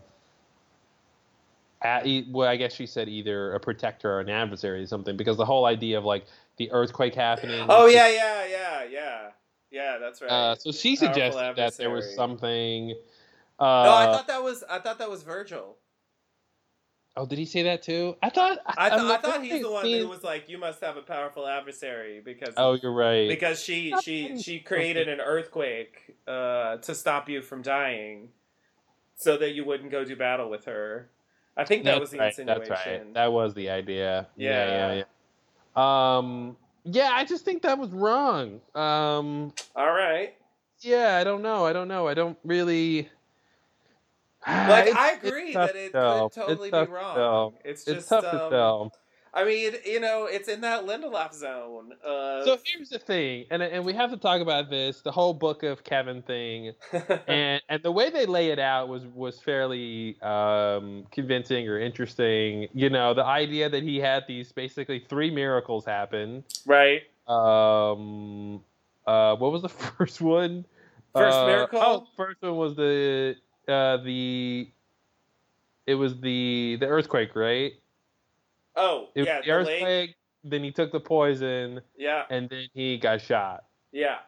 at, 1.83 2.07
well, 2.31 2.49
I 2.49 2.57
guess 2.57 2.75
she 2.75 2.87
said 2.87 3.09
either 3.09 3.53
a 3.53 3.61
protector 3.61 4.11
or 4.11 4.21
an 4.21 4.31
adversary 4.31 4.83
or 4.83 4.87
something, 4.87 5.17
because 5.17 5.37
the 5.37 5.45
whole 5.45 5.67
idea 5.67 5.99
of 5.99 6.05
like 6.05 6.25
the 6.57 6.71
earthquake 6.73 7.15
happening. 7.15 7.67
oh 7.69 7.87
yeah, 7.87 8.09
yeah, 8.09 8.47
yeah, 8.47 8.85
yeah, 8.85 9.31
yeah. 9.71 9.99
That's 9.99 10.23
right. 10.23 10.31
Uh, 10.31 10.55
so 10.55 10.73
she 10.73 10.97
suggested 10.97 11.57
that 11.57 11.77
there 11.77 11.91
was 11.91 12.15
something. 12.15 12.95
Uh, 13.59 13.65
no, 13.85 13.95
I 13.95 14.07
thought 14.07 14.27
that 14.29 14.43
was 14.43 14.65
I 14.69 14.79
thought 14.79 14.99
that 14.99 15.11
was 15.11 15.23
Virgil. 15.23 15.77
Oh, 17.17 17.27
did 17.27 17.39
he 17.39 17.45
say 17.45 17.63
that 17.65 17.83
too? 17.83 18.17
I 18.23 18.31
thought. 18.31 18.59
I, 18.67 18.91
th- 18.91 19.01
I'm 19.03 19.11
I 19.11 19.17
thought 19.19 19.43
he's 19.43 19.63
the 19.63 19.71
one 19.71 19.85
scene- 19.85 20.03
who 20.03 20.09
was 20.09 20.23
like, 20.23 20.49
"You 20.49 20.59
must 20.59 20.81
have 20.83 20.97
a 20.97 21.03
powerful 21.03 21.47
adversary 21.47 22.21
because 22.25 22.55
Oh, 22.57 22.73
you're 22.75 22.93
right. 22.93 23.29
because 23.29 23.63
she 23.63 23.95
she 24.03 24.41
she 24.41 24.61
created 24.61 25.09
an 25.09 25.21
earthquake 25.21 26.15
uh, 26.27 26.77
to 26.79 26.95
stop 26.95 27.29
you 27.29 27.43
from 27.43 27.63
dying, 27.63 28.29
so 29.17 29.37
that 29.37 29.53
you 29.53 29.65
wouldn't 29.65 29.91
go 29.91 30.05
do 30.05 30.17
battle 30.17 30.51
with 30.51 30.65
her." 30.67 31.11
I 31.57 31.65
think 31.65 31.85
that 31.85 31.93
That's 31.93 32.01
was 32.01 32.11
the 32.11 32.19
right, 32.19 32.27
insinuation. 32.31 32.69
That's 32.69 32.87
right. 32.87 33.15
That 33.15 33.33
was 33.33 33.55
the 33.55 33.71
idea. 33.71 34.27
Yeah, 34.37 34.51
Yeah. 34.51 34.95
yeah, 34.95 35.03
yeah. 35.77 36.17
Um, 36.19 36.57
yeah, 36.85 37.11
I 37.13 37.25
just 37.25 37.45
think 37.45 37.63
that 37.63 37.79
was 37.79 37.91
wrong. 37.91 38.61
Um, 38.75 39.53
All 39.77 39.93
right. 39.93 40.35
yeah, 40.81 41.17
I 41.17 41.25
don't 41.25 41.43
know. 41.43 41.65
I 41.65 41.73
don't 41.73 41.87
know. 41.89 42.09
I 42.09 42.15
don't 42.15 42.37
really. 42.45 43.09
Like 44.47 44.87
It's- 44.89 44.97
I 44.97 45.13
agree 45.13 45.55
that 45.55 45.75
it 45.77 45.93
to 45.93 46.29
could 46.33 46.33
totally 46.33 46.69
It's 46.69 46.89
be 46.89 46.93
wrong. 46.93 47.15
tell. 47.17 47.55
It's 47.65 47.87
It's 47.87 47.97
just 47.97 48.09
tough 48.09 48.25
to 48.25 48.45
um, 48.45 48.51
tell. 48.51 48.93
I 49.37 49.43
mean, 49.45 49.73
you 49.85 49.99
know, 49.99 50.27
it's 50.27 50.49
in 50.49 50.61
that 50.61 50.85
Lindelof 50.87 51.35
zone. 51.35 51.93
Uh, 52.07 52.45
So 52.45 52.57
here's 52.65 52.91
the 52.91 53.01
thing, 53.01 53.47
and 53.51 53.63
and 53.65 53.85
we 53.85 53.93
have 53.93 54.11
to 54.13 54.17
talk 54.17 54.41
about 54.41 54.71
this. 54.71 55.01
The 55.01 55.11
whole 55.11 55.35
book 55.35 55.65
of 55.65 55.83
Kevin 55.83 56.23
thing, 56.23 56.73
and 57.27 57.61
and 57.69 57.83
the 57.83 57.91
way 57.91 58.11
they 58.11 58.27
lay 58.27 58.51
it 58.51 58.61
out 58.61 58.89
was 58.89 59.07
was 59.07 59.41
fairly 59.41 60.21
um, 60.23 61.05
convincing 61.11 61.69
or 61.69 61.81
interesting. 61.81 62.69
You 62.75 62.91
know, 62.91 63.13
the 63.13 63.25
idea 63.25 63.69
that 63.69 63.83
he 63.83 63.99
had 63.99 64.23
these 64.29 64.53
basically 64.53 65.01
three 65.01 65.31
miracles 65.33 65.85
happen. 65.85 66.45
right. 66.65 67.03
Um, 67.27 68.63
uh, 69.07 69.35
what 69.37 69.51
was 69.53 69.63
the 69.63 69.69
first 69.99 70.21
one? 70.21 70.65
First 71.13 71.37
Uh, 71.39 71.47
miracle? 71.47 71.81
Oh, 71.83 72.07
first 72.17 72.41
one 72.41 72.57
was 72.57 72.77
the 72.77 73.35
uh, 73.69 73.99
the. 73.99 74.71
It 75.87 75.95
was 75.97 76.19
the 76.21 76.77
the 76.81 76.87
earthquake, 76.87 77.37
right? 77.37 77.73
Oh, 78.77 79.09
It 79.15 79.21
was 79.21 79.27
yeah, 79.29 79.41
the 79.41 79.47
the 79.47 79.53
earthquake. 79.53 79.83
lake. 79.83 80.15
Then 80.45 80.63
he 80.65 80.73
took 80.73 80.93
the 80.93 81.01
poison, 81.01 81.81
Yeah, 81.97 82.25
and 82.31 82.49
then 82.51 82.69
he 82.75 82.99
got 82.99 83.21
shot. 83.21 83.65
yeah. 83.93 84.19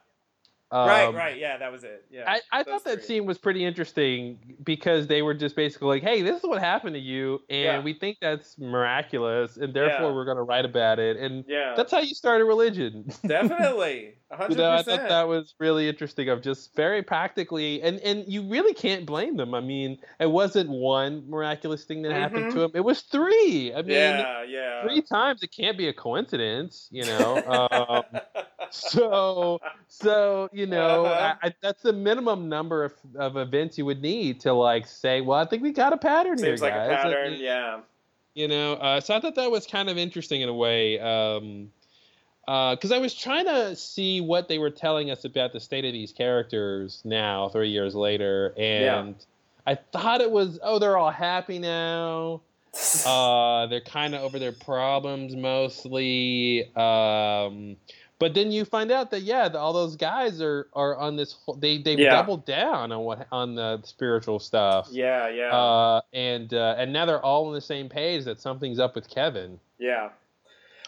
Um, 0.83 0.89
right, 0.89 1.15
right. 1.15 1.39
Yeah, 1.39 1.57
that 1.59 1.73
was 1.73 1.85
it. 1.85 2.05
Yeah. 2.11 2.25
I, 2.27 2.41
I 2.53 2.63
thought 2.63 2.85
that 2.85 2.99
three. 2.99 3.03
scene 3.05 3.27
was 3.27 3.39
pretty 3.39 3.65
interesting 3.65 4.39
because 4.65 5.07
they 5.07 5.23
were 5.23 5.35
just 5.35 5.57
basically 5.57 5.89
like, 5.89 6.03
"Hey, 6.03 6.23
this 6.23 6.39
is 6.39 6.43
what 6.49 6.59
happened 6.61 6.95
to 6.95 7.01
you, 7.01 7.41
and 7.49 7.63
Yeah. 7.65 7.81
we 7.83 7.95
think 7.95 8.19
that's 8.21 8.59
miraculous, 8.59 9.57
and 9.57 9.73
therefore 9.75 10.09
Yeah. 10.11 10.15
we're 10.15 10.25
going 10.25 10.37
to 10.37 10.43
write 10.43 10.65
about 10.65 10.99
it." 10.99 11.17
And 11.17 11.45
Yeah, 11.49 11.75
that's 11.77 11.91
how 11.93 12.01
you 12.01 12.15
start 12.15 12.41
a 12.41 12.45
religion. 12.45 13.09
definitely. 13.27 14.15
a 14.31 14.35
you 14.35 14.37
hundred 14.37 14.59
know, 14.59 14.71
I 14.73 14.83
thought 14.83 15.09
that 15.09 15.29
was 15.29 15.55
really 15.61 15.89
interesting. 15.89 16.29
Of 16.29 16.43
just 16.43 16.75
very 16.75 17.03
practically, 17.03 17.81
and 17.83 17.99
and 18.01 18.25
you 18.27 18.43
really 18.49 18.75
can't 18.75 19.07
blame 19.07 19.37
them. 19.37 19.55
I 19.55 19.61
mean, 19.61 19.99
it 20.19 20.31
wasn't 20.31 20.69
one 20.71 21.29
miraculous 21.31 21.85
thing 21.85 22.03
that 22.03 22.13
happened 22.13 22.53
to 22.53 22.63
him; 22.65 22.71
it 22.75 22.81
was 22.81 23.03
three. 23.03 23.73
I 23.73 23.83
mean, 23.83 23.97
Mm-hmm. 23.97 24.19
yeah, 24.21 24.43
yeah. 24.43 24.83
three 24.83 25.01
times. 25.03 25.43
It 25.43 25.53
can't 25.53 25.79
be 25.79 25.89
a 25.89 25.93
coincidence, 25.93 26.89
you 26.91 27.05
know. 27.05 27.43
um, 27.47 28.21
so 28.71 29.61
so 29.89 30.49
you 30.53 30.66
know 30.67 31.07
Uh-huh. 31.07 31.35
I, 31.43 31.47
I, 31.49 31.55
that's 31.63 31.83
the 31.83 31.93
minimum 31.93 32.49
number 32.49 32.85
of, 32.85 32.93
of 33.17 33.37
events 33.37 33.79
you 33.79 33.85
would 33.87 34.03
need 34.03 34.41
to 34.41 34.53
like 34.53 34.87
say 34.87 35.21
well 35.23 35.39
i 35.39 35.45
think 35.47 35.63
we 35.63 35.73
got 35.73 35.93
a 35.93 35.97
pattern 35.97 36.37
Seems 36.39 36.61
here 36.61 36.69
like 36.71 36.75
guys 36.75 36.91
a 36.91 36.95
pattern. 36.97 37.33
mean, 37.33 37.41
Yeah. 37.43 37.81
you 38.35 38.49
know 38.49 38.75
uh, 38.75 39.01
so 39.01 39.15
i 39.17 39.21
thought 39.21 39.35
that 39.37 39.51
was 39.51 39.67
kind 39.67 39.89
of 39.89 39.97
interesting 39.99 40.43
in 40.43 40.49
a 40.49 40.55
way 40.55 40.99
um 41.01 41.71
because 42.47 42.93
I 42.93 42.99
was 42.99 43.13
trying 43.13 43.47
to 43.47 43.75
see 43.75 44.21
what 44.21 44.47
they 44.47 44.59
were 44.59 44.71
telling 44.71 45.11
us 45.11 45.25
about 45.25 45.53
the 45.53 45.59
state 45.59 45.85
of 45.85 45.93
these 45.93 46.13
characters 46.13 47.01
now, 47.05 47.49
three 47.49 47.71
years 47.71 47.93
later, 47.97 48.55
and 48.57 49.17
I 49.67 49.75
thought 49.75 50.21
it 50.21 50.31
was, 50.31 50.61
oh, 50.63 50.79
they're 50.79 50.97
all 50.97 51.11
happy 51.11 51.59
now. 51.59 52.43
Uh, 53.05 53.67
they're 53.67 53.81
kind 53.81 54.15
of 54.15 54.23
over 54.23 54.39
their 54.39 54.53
problems 54.53 55.35
mostly. 55.35 56.71
Um, 56.77 57.77
but 58.19 58.35
then 58.35 58.51
you 58.51 58.65
find 58.65 58.91
out 58.91 59.11
that 59.11 59.23
yeah, 59.23 59.49
all 59.49 59.73
those 59.73 59.97
guys 59.97 60.41
are 60.41 60.69
are 60.73 60.97
on 60.97 61.17
this. 61.17 61.33
whole 61.45 61.55
They 61.57 61.79
they 61.79 61.97
Yeah. 61.97 62.11
doubled 62.11 62.47
down 62.47 62.93
on 62.93 63.01
what 63.05 63.27
on 63.33 63.55
the 63.55 63.81
spiritual 63.85 64.39
stuff. 64.39 64.89
yeah, 64.91 65.29
yeah, 65.29 65.55
Uh, 65.55 66.01
and 66.13 66.53
uh, 66.55 66.75
and 66.79 66.93
now 66.93 67.05
they're 67.07 67.23
all 67.25 67.47
on 67.49 67.55
the 67.55 67.61
same 67.61 67.89
page 67.89 68.25
that 68.25 68.41
something's 68.41 68.79
up 68.79 68.95
with 68.95 69.09
Kevin. 69.09 69.61
yeah. 69.79 70.11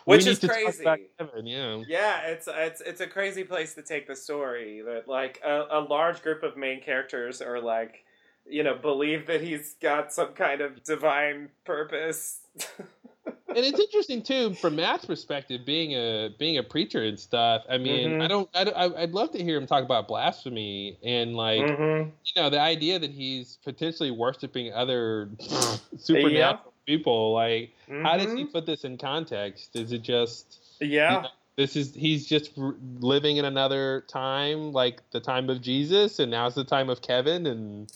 We 0.06 0.16
Which 0.16 0.24
need 0.24 0.42
is 0.42 0.50
crazy. 0.50 0.84
Kevin, 1.18 1.46
yeah. 1.46 1.82
Yeah, 1.86 2.20
it's 2.22 2.48
it's 2.50 2.80
it's 2.80 3.00
a 3.02 3.06
crazy 3.06 3.44
place 3.44 3.74
to 3.74 3.82
take 3.82 4.06
the 4.06 4.16
story. 4.16 4.80
That 4.80 5.06
like 5.06 5.38
a, 5.44 5.66
a 5.70 5.80
large 5.80 6.22
group 6.22 6.42
of 6.42 6.56
main 6.56 6.80
characters 6.80 7.42
are 7.42 7.60
like, 7.60 8.04
you 8.48 8.62
know, 8.62 8.74
believe 8.74 9.26
that 9.26 9.42
he's 9.42 9.74
got 9.82 10.10
some 10.14 10.28
kind 10.32 10.62
of 10.62 10.82
divine 10.82 11.50
purpose. 11.66 12.38
and 13.48 13.58
it's 13.58 13.80
interesting 13.80 14.22
too 14.22 14.54
from 14.54 14.76
Matt's 14.76 15.04
perspective, 15.04 15.64
being 15.64 15.92
a 15.92 16.30
being 16.38 16.58
a 16.58 16.62
preacher 16.62 17.04
and 17.04 17.18
stuff. 17.18 17.64
I 17.68 17.78
mean, 17.78 18.12
Mhm. 18.12 18.22
I 18.22 18.28
don't, 18.28 18.48
I 18.54 19.02
I'd 19.02 19.12
love 19.12 19.32
to 19.32 19.42
hear 19.42 19.56
him 19.56 19.66
talk 19.66 19.84
about 19.84 20.08
blasphemy 20.08 20.98
and 21.02 21.34
like, 21.34 21.62
mm-hmm. 21.62 22.10
you 22.24 22.42
know, 22.42 22.50
the 22.50 22.60
idea 22.60 22.98
that 22.98 23.10
he's 23.10 23.58
potentially 23.64 24.10
worshiping 24.10 24.72
other 24.72 25.30
supernatural 25.98 26.72
people. 26.86 27.32
Like, 27.32 27.72
how 28.02 28.16
does 28.16 28.32
he 28.32 28.44
put 28.44 28.66
this 28.66 28.84
in 28.84 28.98
context? 28.98 29.76
Is 29.76 29.92
it 29.92 30.02
just 30.02 30.58
Mm-hmm. 30.80 30.92
Yeah, 30.92 31.26
this 31.56 31.74
is 31.74 31.94
he's 31.94 32.26
just 32.26 32.52
living 32.56 33.36
in 33.36 33.44
another 33.44 34.04
time, 34.08 34.72
like 34.72 35.02
the 35.10 35.20
time 35.20 35.50
of 35.50 35.60
Jesus, 35.60 36.18
and 36.20 36.30
now's 36.30 36.54
the 36.54 36.64
time 36.64 36.88
of 36.88 37.02
Kevin, 37.02 37.46
and 37.46 37.92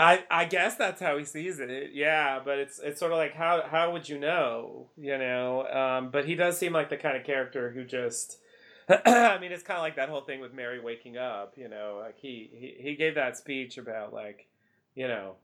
I 0.00 0.24
I 0.30 0.46
guess 0.46 0.76
that's 0.76 0.98
how 0.98 1.18
he 1.18 1.26
sees 1.26 1.60
it. 1.60 1.90
Yeah, 1.92 2.40
but 2.42 2.58
it's 2.58 2.78
it's 2.78 2.98
sort 2.98 3.12
of 3.12 3.18
like 3.18 3.34
how 3.34 3.62
how 3.70 3.92
would 3.92 4.08
you 4.08 4.18
know? 4.18 4.88
You 4.96 5.18
know, 5.18 5.66
um, 5.70 6.10
but 6.10 6.24
he 6.24 6.34
does 6.34 6.56
seem 6.56 6.72
like 6.72 6.88
the 6.88 6.96
kind 6.96 7.16
of 7.16 7.24
character 7.24 7.70
who 7.70 7.84
just. 7.84 8.38
I 8.88 9.38
mean, 9.38 9.52
it's 9.52 9.62
kind 9.62 9.76
of 9.76 9.82
like 9.82 9.96
that 9.96 10.08
whole 10.08 10.22
thing 10.22 10.40
with 10.40 10.54
Mary 10.54 10.80
waking 10.80 11.18
up. 11.18 11.52
You 11.56 11.68
know, 11.68 12.00
like 12.02 12.16
he 12.18 12.50
he 12.50 12.82
he 12.82 12.96
gave 12.96 13.14
that 13.16 13.36
speech 13.36 13.76
about 13.76 14.14
like, 14.14 14.48
you 14.94 15.06
know, 15.06 15.34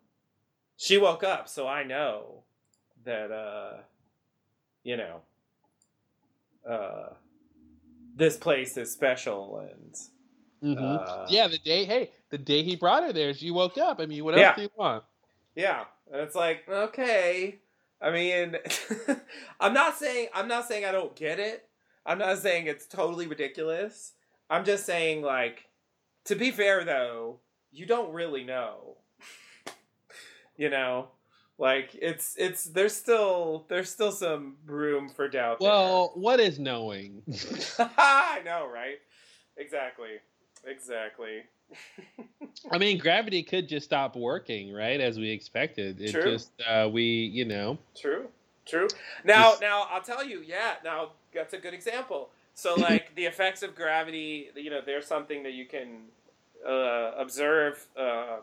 she 0.78 0.96
woke 0.96 1.22
up, 1.22 1.48
so 1.48 1.68
I 1.68 1.84
know 1.84 2.44
that 3.04 3.30
uh, 3.30 3.82
you 4.82 4.96
know, 4.96 5.20
uh, 6.66 7.10
this 8.16 8.38
place 8.38 8.78
is 8.78 8.90
special 8.90 9.58
and 9.58 9.94
Mhm. 10.62 11.00
uh, 11.00 11.26
yeah, 11.28 11.48
the 11.48 11.58
day, 11.58 11.84
hey, 11.84 12.10
the 12.30 12.38
day 12.38 12.62
he 12.62 12.76
brought 12.76 13.02
her 13.04 13.12
there, 13.12 13.34
she 13.34 13.50
woke 13.50 13.78
up. 13.78 14.00
I 14.00 14.06
mean, 14.06 14.24
what 14.24 14.34
else 14.34 14.42
Yeah. 14.42 14.54
do 14.56 14.62
you 14.62 14.70
want? 14.76 15.04
Yeah, 15.54 15.84
and 16.12 16.20
it's 16.20 16.34
like 16.34 16.68
okay. 16.68 17.60
I 18.00 18.10
mean, 18.10 18.56
I'm 19.60 19.72
not 19.72 19.96
saying 19.96 20.28
I'm 20.34 20.48
not 20.48 20.66
saying 20.68 20.84
I 20.84 20.92
don't 20.92 21.14
get 21.16 21.38
it. 21.38 21.68
I'm 22.04 22.18
not 22.18 22.38
saying 22.38 22.66
it's 22.66 22.86
totally 22.86 23.26
ridiculous. 23.26 24.12
I'm 24.48 24.64
just 24.64 24.86
saying 24.86 25.22
like, 25.22 25.68
to 26.24 26.36
be 26.36 26.50
fair 26.50 26.84
though, 26.84 27.40
you 27.72 27.86
don't 27.86 28.12
really 28.12 28.44
know. 28.44 28.98
you 30.56 30.68
know, 30.70 31.08
Like 31.58 31.96
it's 32.00 32.34
it's 32.38 32.64
there's 32.64 32.94
still 32.94 33.64
there's 33.68 33.90
still 33.90 34.12
some 34.12 34.58
room 34.66 35.08
for 35.08 35.28
doubt. 35.28 35.60
Well, 35.60 36.12
what 36.14 36.38
is 36.38 36.58
knowing? 36.58 37.22
I 37.78 38.42
know, 38.44 38.68
right? 38.72 38.98
Exactly. 39.56 40.18
Exactly. 40.66 41.42
I 42.70 42.78
mean, 42.78 42.98
gravity 42.98 43.42
could 43.42 43.68
just 43.68 43.86
stop 43.86 44.16
working, 44.16 44.72
right? 44.72 45.00
As 45.00 45.18
we 45.18 45.30
expected. 45.30 46.00
It 46.00 46.12
True. 46.12 46.22
just 46.22 46.50
uh, 46.68 46.88
we, 46.92 47.02
you 47.02 47.44
know. 47.44 47.78
True. 47.96 48.28
True. 48.64 48.88
Now, 49.24 49.50
Just- 49.50 49.60
now 49.60 49.86
I'll 49.90 50.02
tell 50.02 50.24
you. 50.24 50.42
Yeah. 50.44 50.74
Now 50.84 51.10
that's 51.32 51.54
a 51.54 51.58
good 51.58 51.74
example. 51.74 52.30
So, 52.54 52.74
like 52.74 53.14
the 53.14 53.26
effects 53.26 53.62
of 53.62 53.74
gravity, 53.74 54.48
you 54.56 54.70
know, 54.70 54.80
there's 54.84 55.06
something 55.06 55.42
that 55.42 55.52
you 55.52 55.66
can 55.66 56.04
uh, 56.66 57.12
observe 57.16 57.86
uh, 57.98 58.38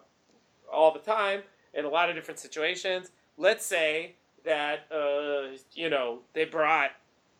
all 0.71 0.93
the 0.93 0.99
time 0.99 1.41
in 1.73 1.83
a 1.85 1.89
lot 1.89 2.09
of 2.09 2.15
different 2.15 2.39
situations. 2.39 3.11
Let's 3.37 3.65
say 3.65 4.13
that 4.45 4.85
uh, 4.91 5.57
you 5.73 5.89
know 5.89 6.19
they 6.33 6.45
brought, 6.45 6.91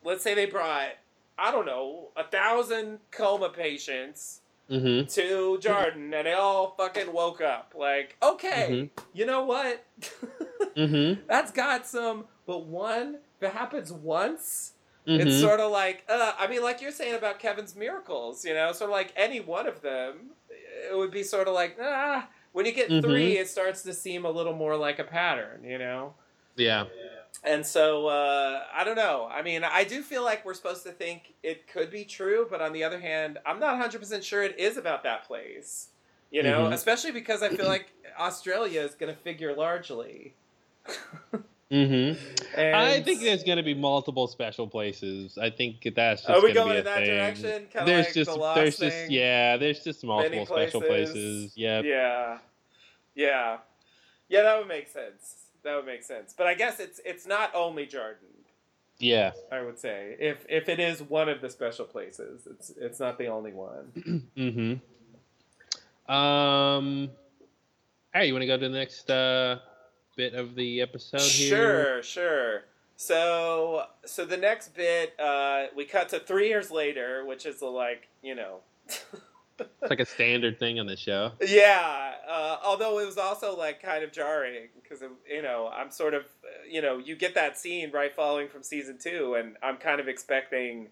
let's 0.03 0.23
say 0.23 0.33
they 0.33 0.47
brought, 0.47 0.89
I 1.37 1.51
don't 1.51 1.65
know, 1.65 2.09
a 2.17 2.23
thousand 2.23 2.99
coma 3.11 3.49
patients 3.49 4.41
Mm-hmm. 4.69 5.07
to 5.07 5.59
Jarden, 5.61 6.13
and 6.17 6.25
they 6.25 6.33
all 6.33 6.73
fucking 6.77 7.11
woke 7.13 7.41
up. 7.41 7.73
Like, 7.77 8.15
okay, 8.23 8.89
you 9.13 9.25
know 9.25 9.43
what? 9.45 9.85
Mm-hmm. 10.75 11.21
That's 11.27 11.51
got 11.51 11.85
some, 11.85 12.25
but 12.47 12.65
one, 12.65 13.17
if 13.37 13.43
it 13.49 13.53
happens 13.53 13.91
once, 13.91 14.71
Mm-hmm. 15.05 15.27
it's 15.27 15.39
sort 15.41 15.59
of 15.59 15.69
like, 15.69 16.05
uh, 16.07 16.31
I 16.39 16.47
mean, 16.47 16.63
like 16.63 16.81
you're 16.81 16.89
saying 16.89 17.13
about 17.15 17.37
Kevin's 17.37 17.75
miracles, 17.75 18.45
you 18.45 18.53
know, 18.53 18.71
sort 18.71 18.89
of 18.89 18.93
like 18.93 19.11
any 19.17 19.41
one 19.41 19.67
of 19.67 19.81
them, 19.81 20.31
it 20.49 20.95
would 20.97 21.11
be 21.11 21.23
sort 21.23 21.49
of 21.49 21.53
like, 21.53 21.77
ah, 21.81 22.27
when 22.53 22.65
you 22.65 22.71
get 22.71 22.89
Mhm. 22.89 23.01
three, 23.01 23.37
it 23.37 23.49
starts 23.49 23.81
to 23.83 23.93
seem 23.93 24.23
a 24.23 24.31
little 24.31 24.53
more 24.53 24.77
like 24.77 24.99
a 24.99 25.03
pattern, 25.03 25.63
you 25.65 25.77
know? 25.77 26.13
yeah. 26.55 26.85
And 27.43 27.65
so, 27.65 28.07
uh, 28.07 28.63
I 28.73 28.83
don't 28.83 28.95
know. 28.95 29.27
I 29.31 29.41
mean, 29.41 29.63
I 29.63 29.83
do 29.83 30.01
feel 30.01 30.23
like 30.23 30.45
we're 30.45 30.53
supposed 30.53 30.83
to 30.83 30.91
think 30.91 31.33
it 31.43 31.67
could 31.67 31.91
be 31.91 32.05
true, 32.05 32.47
but 32.49 32.61
on 32.61 32.71
the 32.73 32.83
other 32.83 32.99
hand, 32.99 33.37
I'm 33.45 33.59
not 33.59 33.75
100% 33.75 34.23
sure 34.23 34.43
it 34.43 34.57
is 34.57 34.77
about 34.77 35.03
that 35.03 35.25
place. 35.25 35.89
You 36.31 36.41
know, 36.43 36.67
Mhm. 36.67 36.73
especially 36.73 37.11
because 37.11 37.43
I 37.43 37.49
feel 37.49 37.65
like 37.75 37.87
Australia 38.17 38.81
is 38.81 38.95
going 38.95 39.13
to 39.13 39.19
figure 39.21 39.53
largely. 39.53 40.33
Mm-hmm. 41.71 42.19
And 42.59 42.75
I 42.75 43.01
think 43.01 43.21
there's 43.21 43.43
going 43.43 43.57
to 43.57 43.63
be 43.63 43.73
multiple 43.73 44.27
special 44.27 44.67
places. 44.67 45.39
I 45.39 45.49
think 45.49 45.81
that's 45.95 46.21
just 46.21 46.29
Are 46.29 46.39
we 46.43 46.53
going 46.53 46.73
be 46.73 46.77
in 46.79 46.83
that 46.85 46.97
thing. 46.99 47.07
direction? 47.07 47.67
Kinda 47.73 47.85
There's 47.85 48.05
like 48.07 48.13
just 48.13 48.31
the 48.31 48.53
there's 48.53 48.77
thing? 48.77 48.89
just 48.91 49.09
yeah, 49.11 49.57
there's 49.57 49.83
just 49.83 50.03
multiple 50.03 50.31
Many 50.35 50.45
special 50.45 50.81
places. 50.81 51.13
places. 51.15 51.53
Yeah. 51.57 51.81
Yeah, 51.81 52.37
yeah, 53.15 53.57
yeah. 54.29 54.41
That 54.43 54.59
would 54.59 54.67
make 54.67 54.87
sense. 54.87 55.42
That 55.63 55.75
would 55.75 55.85
make 55.85 56.03
sense. 56.03 56.33
But 56.37 56.47
I 56.47 56.53
guess 56.53 56.79
it's 56.79 56.99
it's 57.05 57.25
not 57.25 57.53
only 57.55 57.85
Jarden. 57.85 58.33
Yeah. 58.99 59.31
I 59.51 59.61
would 59.61 59.79
say 59.79 60.15
if 60.19 60.45
if 60.49 60.69
it 60.69 60.79
is 60.79 61.01
one 61.01 61.29
of 61.29 61.41
the 61.41 61.49
special 61.49 61.85
places, 61.85 62.47
it's 62.49 62.71
it's 62.79 62.99
not 62.99 63.17
the 63.17 63.27
only 63.27 63.53
one. 63.53 64.23
Mm-hmm. 64.37 66.13
Um. 66.13 67.09
All 68.13 68.19
right, 68.19 68.27
you 68.27 68.33
want 68.33 68.43
to 68.43 68.47
go 68.47 68.57
to 68.57 68.69
the 68.69 68.77
next 68.77 69.09
uh, 69.09 69.59
bit 70.17 70.33
of 70.33 70.53
the 70.55 70.81
episode 70.81 71.21
here? 71.21 71.49
Sure, 71.49 72.03
sure. 72.03 72.63
So 72.97 73.85
so 74.05 74.25
the 74.25 74.37
next 74.37 74.75
bit, 74.75 75.17
uh, 75.19 75.67
we 75.75 75.85
cut 75.85 76.09
to 76.09 76.19
three 76.19 76.49
years 76.49 76.69
later, 76.71 77.25
which 77.25 77.45
is 77.45 77.61
like 77.61 78.09
you 78.21 78.35
know. 78.35 78.59
It's 79.81 79.89
like 79.89 79.99
a 79.99 80.05
standard 80.05 80.59
thing 80.59 80.79
on 80.79 80.87
the 80.87 80.97
show. 80.97 81.31
Yeah, 81.45 82.13
uh, 82.27 82.57
although 82.63 82.99
it 82.99 83.05
was 83.05 83.17
also 83.17 83.55
like 83.55 83.81
kind 83.81 84.03
of 84.03 84.11
jarring 84.11 84.69
because 84.81 85.03
you 85.29 85.41
know 85.41 85.69
I'm 85.73 85.91
sort 85.91 86.13
of 86.13 86.23
you 86.69 86.81
know 86.81 86.97
you 86.97 87.15
get 87.15 87.35
that 87.35 87.57
scene 87.57 87.91
right 87.91 88.13
following 88.15 88.47
from 88.47 88.63
season 88.63 88.97
two, 89.01 89.35
and 89.35 89.55
I'm 89.61 89.77
kind 89.77 89.99
of 89.99 90.07
expecting 90.07 90.87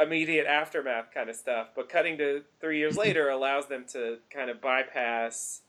immediate 0.00 0.46
aftermath 0.46 1.12
kind 1.12 1.30
of 1.30 1.36
stuff. 1.36 1.68
But 1.74 1.88
cutting 1.88 2.18
to 2.18 2.42
three 2.60 2.78
years 2.78 2.96
later 3.04 3.28
allows 3.28 3.66
them 3.66 3.84
to 3.92 4.18
kind 4.30 4.50
of 4.50 4.60
bypass. 4.60 5.62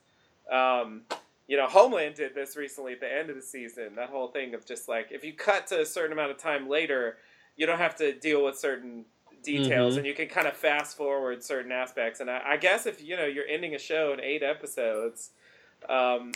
Um, 0.51 1.01
you 1.47 1.57
know, 1.57 1.67
Homeland 1.67 2.15
did 2.15 2.33
this 2.33 2.55
recently 2.57 2.93
at 2.93 2.99
the 2.99 3.11
end 3.11 3.29
of 3.29 3.35
the 3.35 3.41
season. 3.41 3.95
That 3.95 4.09
whole 4.09 4.29
thing 4.29 4.55
of 4.55 4.65
just 4.65 4.87
like 4.87 5.09
if 5.11 5.23
you 5.23 5.33
cut 5.33 5.67
to 5.67 5.81
a 5.81 5.85
certain 5.85 6.11
amount 6.11 6.31
of 6.31 6.37
time 6.37 6.67
later, 6.67 7.17
you 7.55 7.65
don't 7.65 7.77
have 7.77 7.95
to 7.97 8.13
deal 8.13 8.43
with 8.43 8.57
certain 8.57 9.05
details 9.45 9.93
Mhm. 9.93 9.97
and 9.99 10.05
you 10.07 10.13
can 10.13 10.27
kind 10.27 10.47
of 10.47 10.55
fast 10.57 10.97
forward 10.97 11.43
certain 11.43 11.71
aspects. 11.71 12.19
And 12.19 12.29
I, 12.29 12.41
I 12.45 12.57
guess 12.57 12.85
if 12.85 13.01
you 13.03 13.15
know 13.15 13.25
you're 13.25 13.47
ending 13.47 13.75
a 13.75 13.79
show 13.79 14.11
in 14.13 14.19
eight 14.19 14.43
episodes 14.43 15.31
um, 15.89 16.31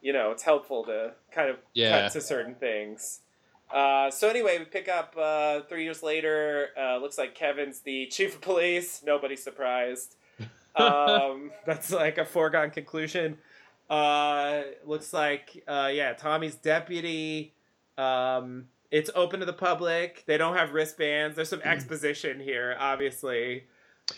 you 0.00 0.12
know 0.12 0.30
it's 0.30 0.42
helpful 0.42 0.84
to 0.84 1.12
kind 1.32 1.50
of 1.50 1.56
Yeah. 1.74 2.02
cut 2.02 2.12
to 2.12 2.20
certain 2.20 2.54
things. 2.54 3.20
Uh, 3.70 4.10
so 4.10 4.28
anyway 4.28 4.58
we 4.58 4.64
pick 4.64 4.88
up 4.88 5.14
uh, 5.18 5.60
three 5.68 5.84
years 5.84 6.02
later 6.02 6.68
uh, 6.78 6.96
looks 6.98 7.18
like 7.18 7.34
kevin's 7.34 7.80
the 7.80 8.06
chief 8.06 8.34
of 8.36 8.40
police. 8.40 9.02
Nobody's 9.04 9.42
surprised. 9.42 10.16
Um, 10.76 11.50
that's 11.66 11.90
like 11.90 12.18
a 12.18 12.24
foregone 12.24 12.70
conclusion. 12.70 13.36
Uh, 13.90 14.62
looks 14.84 15.12
like 15.12 15.64
uh, 15.66 15.90
yeah 15.92 16.12
tommy's 16.12 16.54
deputy. 16.54 17.52
Um, 17.96 18.68
it's 18.90 19.10
open 19.14 19.40
to 19.40 19.46
the 19.46 19.52
public. 19.52 20.24
They 20.26 20.38
don't 20.38 20.56
have 20.56 20.72
wristbands. 20.72 21.36
There's 21.36 21.48
some 21.48 21.62
exposition 21.62 22.40
here, 22.40 22.76
obviously. 22.78 23.64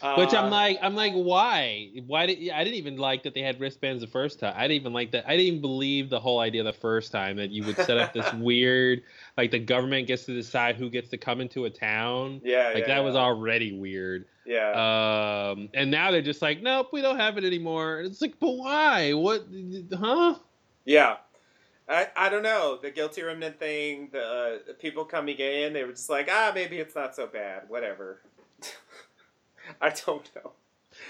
Uh, 0.03 0.15
Which 0.15 0.33
I'm 0.33 0.51
like, 0.51 0.79
I'm 0.83 0.95
like, 0.95 1.13
why? 1.15 1.91
Why 2.07 2.27
did 2.27 2.51
I 2.51 2.63
didn't 2.63 2.77
even 2.77 2.97
like 2.97 3.25
that 3.25 3.35
they 3.35 3.43
had 3.43 3.59
wristbands 3.59 4.01
the 4.01 4.07
first 4.07 4.39
time. 4.39 4.55
I 4.57 4.63
didn't 4.63 4.83
even 4.83 4.93
like 4.93 5.11
that. 5.11 5.27
I 5.27 5.33
didn't 5.33 5.47
even 5.47 5.61
believe 5.61 6.11
the 6.11 6.21
whole 6.21 6.39
idea 6.39 6.63
the 6.63 6.73
first 6.73 7.11
time 7.11 7.37
that 7.39 7.51
you 7.51 7.65
would 7.65 7.77
set 7.77 7.99
up 7.99 8.13
this 8.13 8.33
weird, 8.35 9.03
like 9.37 9.51
the 9.51 9.59
government 9.59 10.07
gets 10.07 10.25
to 10.27 10.33
decide 10.33 10.77
who 10.77 10.91
gets 10.91 11.09
to 11.11 11.19
come 11.19 11.41
into 11.41 11.65
a 11.65 11.71
town. 11.71 12.41
yeah, 12.45 12.71
Like 12.73 12.87
yeah, 12.87 12.95
that 12.95 13.05
was 13.05 13.17
already 13.17 13.73
weird. 13.79 14.27
Yeah, 14.47 15.51
Um, 15.51 15.69
and 15.75 15.91
now 15.91 16.11
they're 16.11 16.23
just 16.23 16.43
like, 16.43 16.63
nope, 16.63 16.91
we 16.93 17.03
don't 17.03 17.19
have 17.19 17.37
it 17.37 17.45
anymore. 17.45 17.99
And 17.99 18.07
It's 18.07 18.23
like, 18.23 18.39
but 18.41 18.51
why? 18.53 19.13
What? 19.13 19.47
Huh? 19.93 20.37
yeah. 20.85 21.17
I, 21.91 22.09
I 22.17 22.29
don't 22.29 22.45
know 22.45 22.79
the 22.81 22.91
guilty 22.91 23.23
remnant 23.23 23.59
thing. 23.59 24.11
The, 24.13 24.23
uh, 24.23 24.59
the 24.69 24.75
people 24.75 25.05
coming 25.05 25.37
in, 25.39 25.73
they 25.73 25.83
were 25.83 25.91
just 25.91 26.09
like, 26.09 26.29
ah, 26.31 26.53
maybe 26.55 26.79
it's 26.79 26.95
not 26.95 27.17
so 27.17 27.27
bad. 27.27 27.65
Whatever. 27.69 28.21
I 29.81 29.91
don't 29.91 30.29
know. 30.37 30.53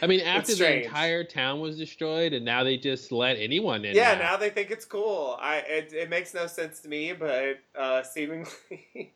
I 0.02 0.06
mean, 0.06 0.20
after 0.20 0.54
the 0.54 0.84
entire 0.84 1.24
town 1.24 1.60
was 1.60 1.76
destroyed, 1.76 2.32
and 2.32 2.44
now 2.44 2.64
they 2.64 2.76
just 2.76 3.12
let 3.12 3.36
anyone 3.36 3.84
in. 3.84 3.94
yeah, 3.94 4.14
now 4.14 4.36
they 4.36 4.50
think 4.50 4.70
it's 4.70 4.84
cool. 4.84 5.38
I 5.40 5.56
it, 5.56 5.92
it 5.92 6.10
makes 6.10 6.32
no 6.32 6.46
sense 6.46 6.80
to 6.80 6.88
me, 6.88 7.12
but 7.12 7.60
uh, 7.76 8.02
seemingly, 8.02 8.50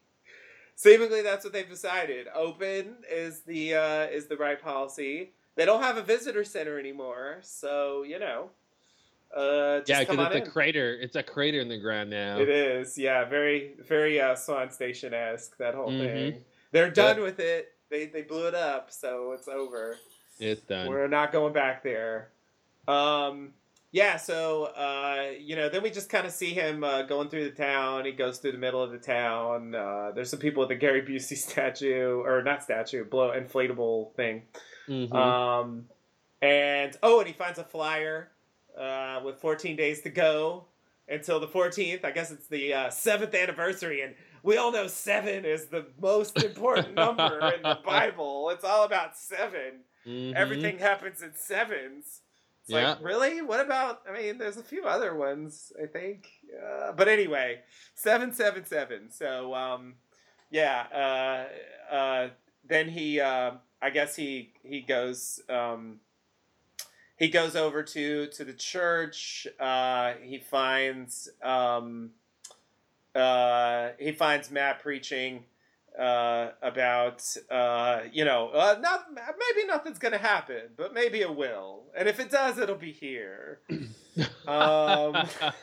seemingly 0.75 1.23
that's 1.23 1.45
what 1.45 1.53
they've 1.53 1.69
decided. 1.69 2.29
Open 2.35 2.97
is 3.11 3.41
the 3.43 3.75
uh, 3.75 4.07
is 4.07 4.27
the 4.27 4.37
right 4.37 4.61
policy. 4.61 5.33
They 5.55 5.65
don't 5.65 5.83
have 5.83 5.97
a 5.97 6.03
visitor 6.03 6.45
center 6.45 6.79
anymore, 6.79 7.39
so 7.43 8.03
you 8.03 8.19
know. 8.19 8.51
Uh, 9.35 9.79
just 9.81 9.89
yeah, 9.89 10.01
because 10.05 10.35
it's 10.37 10.49
a 10.49 10.51
crater. 10.51 10.95
It's 11.01 11.17
a 11.17 11.23
crater 11.23 11.61
in 11.61 11.69
the 11.69 11.79
ground 11.79 12.11
now. 12.11 12.39
It 12.39 12.49
is, 12.49 12.97
yeah, 12.97 13.25
very 13.25 13.75
very 13.81 14.21
uh, 14.21 14.37
Swan 14.37 14.71
Station 14.71 15.13
esque 15.13 15.57
that 15.59 15.75
whole 15.75 15.91
Mhm. 15.91 15.99
thing. 15.99 16.45
They're 16.71 16.91
done 16.91 17.21
with 17.21 17.41
it. 17.41 17.73
They 17.91 18.07
they 18.07 18.23
blew 18.23 18.47
it 18.47 18.55
up, 18.55 18.91
so 18.93 19.33
it's 19.33 19.49
over. 19.49 19.97
It's 20.39 20.61
done. 20.63 20.89
We're 20.89 21.09
not 21.09 21.33
going 21.33 21.53
back 21.53 21.83
there. 21.83 22.31
Um, 22.89 23.55
yeah, 23.93 24.17
so 24.17 24.65
uh, 24.67 25.31
you 25.39 25.57
know, 25.57 25.69
then 25.69 25.83
we 25.83 25.91
just 25.91 26.11
kind 26.11 26.27
of 26.27 26.33
see 26.33 26.53
him 26.55 26.83
uh, 26.85 27.03
going 27.03 27.29
through 27.29 27.45
the 27.45 27.57
town. 27.57 28.05
He 28.05 28.13
goes 28.13 28.39
through 28.39 28.53
the 28.53 28.59
middle 28.59 28.83
of 28.83 28.91
the 28.93 28.99
town. 28.99 29.75
Uh, 29.75 30.11
there's 30.15 30.31
some 30.31 30.41
people 30.41 30.61
with 30.61 30.69
the 30.69 30.75
Gary 30.77 31.03
Busey 31.03 31.37
statue, 31.37 32.21
or 32.25 32.43
not 32.43 32.63
statue, 32.63 33.05
blow 33.05 33.31
inflatable 33.31 34.15
thing. 34.15 34.43
Mhm. 34.89 35.13
Um, 35.15 35.89
and 36.43 36.97
oh, 37.03 37.19
and 37.21 37.27
he 37.29 37.33
finds 37.35 37.59
a 37.59 37.65
flyer 37.65 38.31
uh, 38.79 39.21
with 39.25 39.39
14 39.41 39.77
days 39.77 40.01
to 40.03 40.11
go 40.11 40.65
until 41.09 41.39
the 41.41 41.49
14th. 41.49 42.05
I 42.05 42.11
guess 42.11 42.31
it's 42.31 42.49
the 42.49 42.73
uh, 42.75 42.91
seventh 42.91 43.35
anniversary, 43.35 44.03
and 44.03 44.15
we 44.43 44.57
all 44.57 44.73
know 44.73 44.87
seven 44.87 45.45
is 45.45 45.67
the 45.67 45.87
most 46.01 46.43
important 46.43 46.95
number 47.05 47.53
in 47.55 47.63
the 47.63 47.79
Bible. 47.85 48.51
It's 48.51 48.65
all 48.65 48.85
about 48.85 49.17
7 49.17 49.81
Mhm. 50.07 50.35
Everything 50.35 50.79
happens 50.79 51.23
in 51.23 51.35
sevens. 51.35 52.21
It's 52.61 52.69
Yeah. 52.71 52.91
like, 52.91 53.03
really? 53.03 53.41
What 53.41 53.61
about? 53.61 54.03
I 54.07 54.13
mean, 54.13 54.37
there's 54.37 54.59
a 54.59 54.63
few 54.63 54.85
other 54.85 55.15
ones, 55.15 55.73
I 55.83 55.87
think. 55.87 56.29
Uh, 56.63 56.93
but 56.93 57.09
anyway, 57.09 57.61
seven, 57.95 58.31
seven, 58.35 58.67
seven. 58.67 59.11
So, 59.11 59.55
um, 59.55 59.95
yeah. 60.51 61.47
Uh, 61.91 61.95
uh, 61.95 62.29
then 62.69 62.91
he, 62.91 63.19
uh, 63.19 63.53
I 63.81 63.89
guess 63.89 64.15
he 64.15 64.53
he 64.63 64.83
goes. 64.83 65.41
Um, 65.49 66.01
he 67.17 67.29
goes 67.29 67.55
over 67.57 67.83
to 67.83 68.27
to 68.29 68.45
the 68.45 68.53
church. 68.53 69.47
Uh, 69.61 70.15
he 70.23 70.39
finds 70.39 71.29
um, 71.43 72.11
uh, 73.15 73.91
he 73.99 74.13
finds 74.13 74.51
Matt 74.51 74.81
preaching. 74.83 75.45
uh, 75.99 76.51
about 76.61 77.23
uh, 77.53 78.01
you 78.13 78.25
know 78.25 78.49
uh, 78.49 78.77
not 78.81 79.07
maybe 79.15 79.65
nothing's 79.69 79.99
gonna 80.01 80.19
happen, 80.19 80.63
but 80.77 80.93
maybe 80.93 81.21
it 81.21 81.37
will, 81.37 81.85
and 81.97 82.09
if 82.09 82.19
it 82.19 82.31
does, 82.33 82.59
it'll 82.59 82.75
be 82.75 82.91
here. 82.91 83.61
um, 84.49 85.15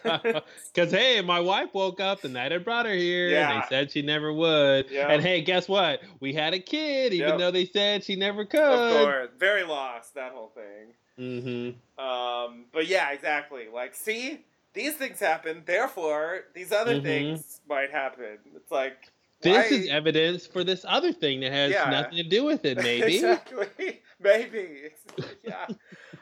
Because 0.73 0.91
hey, 0.91 1.19
my 1.21 1.41
wife 1.41 1.69
woke 1.73 1.99
up 1.99 2.21
the 2.21 2.29
night 2.29 2.53
I 2.53 2.59
brought 2.59 2.85
her 2.85 2.93
here, 2.93 3.25
and 3.25 3.33
Yeah. 3.33 3.59
they 3.61 3.67
said 3.67 3.91
she 3.91 4.01
never 4.03 4.31
would. 4.31 4.89
Yeah. 4.89 5.09
And 5.11 5.21
hey, 5.21 5.41
guess 5.41 5.67
what? 5.67 5.99
We 6.21 6.33
had 6.33 6.53
a 6.53 6.59
kid, 6.59 7.11
even 7.13 7.29
Yep. 7.31 7.37
though 7.39 7.51
they 7.51 7.65
said 7.65 8.05
she 8.05 8.15
never 8.15 8.45
could. 8.45 8.61
of 8.61 9.01
course, 9.03 9.29
very 9.37 9.63
lost 9.63 10.13
that 10.15 10.31
whole 10.31 10.49
thing. 10.55 10.93
Mm-hmm. 11.21 12.03
Um, 12.03 12.65
but 12.73 12.87
yeah, 12.87 13.11
exactly. 13.11 13.65
Like, 13.73 13.93
see, 13.95 14.39
these 14.73 14.95
things 14.95 15.19
happen, 15.19 15.63
therefore 15.65 16.45
these 16.55 16.71
other 16.71 16.95
Mhm. 16.99 17.03
things 17.03 17.61
might 17.69 17.91
happen. 17.91 18.39
It's 18.55 18.71
like 18.71 19.11
This 19.41 19.69
why- 19.71 19.77
is 19.77 19.87
evidence 19.89 20.47
for 20.47 20.63
this 20.63 20.85
other 20.87 21.11
thing 21.11 21.41
that 21.41 21.51
has 21.51 21.71
Yeah. 21.71 21.89
nothing 21.89 22.17
to 22.17 22.23
do 22.23 22.43
with 22.43 22.65
it. 22.65 22.77
Maybe. 22.83 23.15
exactly, 23.15 24.01
maybe. 24.19 24.89
yeah, 25.43 25.67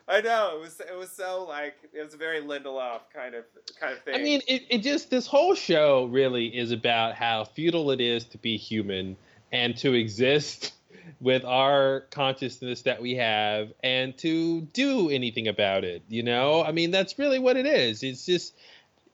I 0.07 0.21
know. 0.21 0.55
It 0.57 0.61
was 0.61 0.79
it 0.79 0.95
was 0.97 1.11
so 1.11 1.45
like 1.47 1.75
it 1.93 2.01
was 2.03 2.13
a 2.13 2.17
very 2.17 2.41
Lindelof 2.41 3.01
kind 3.13 3.35
of 3.35 3.45
kind 3.79 3.93
of 3.93 4.01
thing. 4.03 4.15
I 4.15 4.17
mean, 4.19 4.41
it, 4.47 4.63
it 4.69 4.77
just 4.79 5.09
this 5.09 5.27
whole 5.27 5.53
show 5.55 6.05
really 6.05 6.47
is 6.47 6.71
about 6.71 7.15
how 7.15 7.43
futile 7.43 7.91
it 7.91 8.01
is 8.01 8.25
to 8.25 8.37
be 8.37 8.57
human 8.57 9.15
and 9.51 9.77
to 9.77 9.93
exist 9.93 10.73
with 11.19 11.43
our 11.45 12.01
consciousness 12.11 12.83
that 12.83 13.01
we 13.01 13.15
have 13.15 13.71
and 13.83 14.17
to 14.19 14.61
do 14.61 15.09
anything 15.09 15.47
about 15.47 15.83
it. 15.83 16.03
You 16.09 16.23
know, 16.23 16.63
I 16.63 16.71
mean, 16.71 16.91
that's 16.91 17.17
really 17.19 17.39
what 17.39 17.57
it 17.57 17.65
is. 17.65 18.03
It's 18.03 18.25
just, 18.25 18.53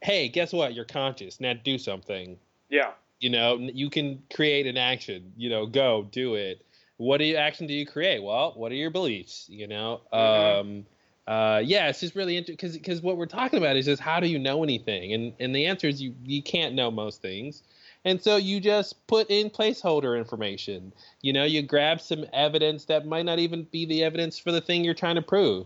hey, 0.02 0.30
guess 0.30 0.54
what? 0.54 0.74
You're 0.74 0.86
conscious. 0.86 1.40
Now 1.40 1.54
do 1.54 1.78
something. 1.78 2.38
yeah, 2.70 2.92
You 3.20 3.30
know, 3.30 3.58
you 3.58 3.90
can 3.90 4.22
create 4.34 4.68
an 4.68 4.78
action. 4.78 5.34
You 5.38 5.50
know, 5.50 5.66
go 5.66 6.08
do 6.12 6.36
it. 6.36 6.66
What 6.98 7.18
do 7.18 7.26
you 7.26 7.36
action 7.36 7.68
do 7.68 7.74
you 7.74 7.86
create? 7.86 8.24
Well, 8.24 8.54
what 8.56 8.72
are 8.72 8.76
your 8.76 8.90
beliefs? 8.92 9.46
You 9.50 9.68
know, 9.68 10.02
Mhm. 10.14 10.60
um, 10.60 10.86
uh, 11.28 11.62
yeah, 11.66 11.90
it's 11.90 12.00
just 12.02 12.16
really 12.16 12.38
interesting 12.38 12.56
because 12.56 12.78
because 12.78 13.02
what 13.02 13.18
we're 13.18 13.26
talking 13.26 13.58
about 13.58 13.76
is 13.76 13.86
just 13.86 14.02
how 14.02 14.20
do 14.20 14.28
you 14.28 14.38
know 14.40 14.64
anything, 14.64 15.12
and 15.12 15.34
and 15.40 15.56
the 15.56 15.66
answer 15.66 15.88
is 15.88 16.02
you 16.02 16.14
you 16.24 16.42
can't 16.42 16.76
know 16.76 16.92
most 16.92 17.22
things, 17.22 17.64
and 18.06 18.22
so 18.22 18.38
you 18.38 18.60
just 18.60 19.06
put 19.08 19.30
in 19.30 19.50
placeholder 19.50 20.18
information. 20.18 20.94
You 21.22 21.34
know, 21.34 21.44
you 21.44 21.62
grab 21.62 22.00
some 22.00 22.26
evidence 22.32 22.86
that 22.86 23.06
might 23.06 23.26
not 23.26 23.40
even 23.40 23.64
be 23.64 23.86
the 23.86 24.04
evidence 24.04 24.38
for 24.38 24.52
the 24.52 24.62
thing 24.62 24.86
you're 24.86 24.94
trying 24.94 25.16
to 25.16 25.22
prove. 25.22 25.66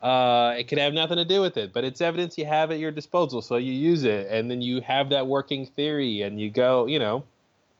Uh, 0.00 0.54
it 0.56 0.68
could 0.68 0.78
have 0.78 0.94
nothing 0.94 1.18
to 1.18 1.26
do 1.26 1.42
with 1.42 1.58
it, 1.58 1.74
but 1.74 1.84
it's 1.84 2.00
evidence 2.00 2.38
you 2.38 2.46
have 2.46 2.70
at 2.70 2.78
your 2.78 2.90
disposal, 2.90 3.42
so 3.42 3.56
you 3.56 3.74
use 3.74 4.04
it, 4.04 4.28
and 4.30 4.50
then 4.50 4.62
you 4.62 4.80
have 4.80 5.10
that 5.10 5.26
working 5.26 5.66
theory, 5.66 6.22
and 6.22 6.40
you 6.40 6.50
go, 6.50 6.86
you 6.86 6.98
know, 6.98 7.22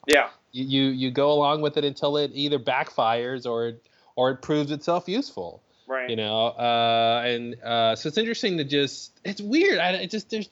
yeah, 0.06 0.28
you 0.52 0.88
you, 0.88 1.10
go 1.10 1.32
along 1.32 1.62
with 1.62 1.76
it 1.76 1.84
until 1.84 2.16
it 2.16 2.30
either 2.34 2.58
backfires 2.58 3.46
or 3.46 3.74
or 4.16 4.30
it 4.30 4.42
proves 4.42 4.70
itself 4.70 5.08
useful 5.08 5.62
right. 5.86 6.10
you 6.10 6.16
know 6.16 6.48
uh 6.48 7.22
and 7.24 7.56
uh 7.62 7.94
so 7.94 8.08
it's 8.08 8.18
interesting 8.18 8.56
to 8.56 8.64
just 8.64 9.20
it's 9.24 9.40
weird 9.40 9.78
i 9.78 9.92
it 9.92 10.10
just 10.10 10.30
there's 10.30 10.48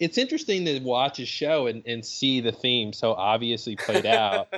it's 0.00 0.18
interesting 0.18 0.64
to 0.64 0.80
watch 0.80 1.20
a 1.20 1.26
show 1.26 1.66
and, 1.68 1.82
and 1.86 2.04
see 2.04 2.40
the 2.40 2.50
theme 2.52 2.92
so 2.92 3.12
obviously 3.12 3.76
played 3.76 4.06
out 4.06 4.48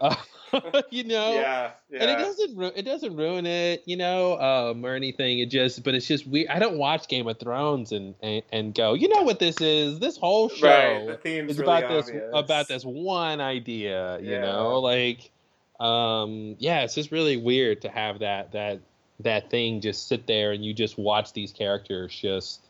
uh, 0.00 0.14
you 0.90 1.02
know 1.04 1.32
yeah, 1.34 1.70
yeah. 1.90 2.02
and 2.02 2.10
it 2.10 2.18
doesn't 2.18 2.56
ru- 2.56 2.72
it 2.76 2.82
doesn't 2.82 3.16
ruin 3.16 3.46
it 3.46 3.82
you 3.86 3.96
know 3.96 4.38
um 4.38 4.84
or 4.84 4.94
anything 4.94 5.38
it 5.38 5.46
just 5.50 5.82
but 5.82 5.94
it's 5.94 6.06
just 6.06 6.26
weird 6.26 6.48
i 6.48 6.58
don't 6.58 6.76
watch 6.76 7.08
game 7.08 7.26
of 7.26 7.38
thrones 7.38 7.90
and 7.90 8.14
and, 8.22 8.42
and 8.52 8.74
go 8.74 8.92
you 8.92 9.08
know 9.08 9.22
what 9.22 9.38
this 9.38 9.58
is 9.62 9.98
this 9.98 10.18
whole 10.18 10.50
show 10.50 10.66
right. 11.08 11.18
It's 11.24 11.58
really 11.58 11.62
about 11.62 11.88
this 11.88 12.10
about 12.34 12.68
this 12.68 12.84
one 12.84 13.40
idea 13.40 14.18
you 14.20 14.32
Yeah. 14.32 14.40
know 14.42 14.78
like 14.80 15.30
um 15.80 16.54
yeah 16.58 16.82
it's 16.82 16.94
just 16.94 17.10
really 17.10 17.38
weird 17.38 17.80
to 17.82 17.88
have 17.88 18.18
that 18.18 18.52
that 18.52 18.80
that 19.20 19.48
thing 19.50 19.80
just 19.80 20.06
sit 20.08 20.26
there 20.26 20.52
and 20.52 20.62
you 20.64 20.74
just 20.74 20.98
watch 20.98 21.32
these 21.32 21.50
characters 21.52 22.14
just 22.14 22.60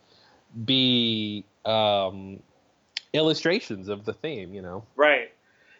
be 0.64 1.45
um 1.65 2.41
illustrations 3.13 3.89
of 3.89 4.05
the 4.05 4.13
theme 4.13 4.53
you 4.55 4.63
know 4.63 4.85
Right. 4.97 5.33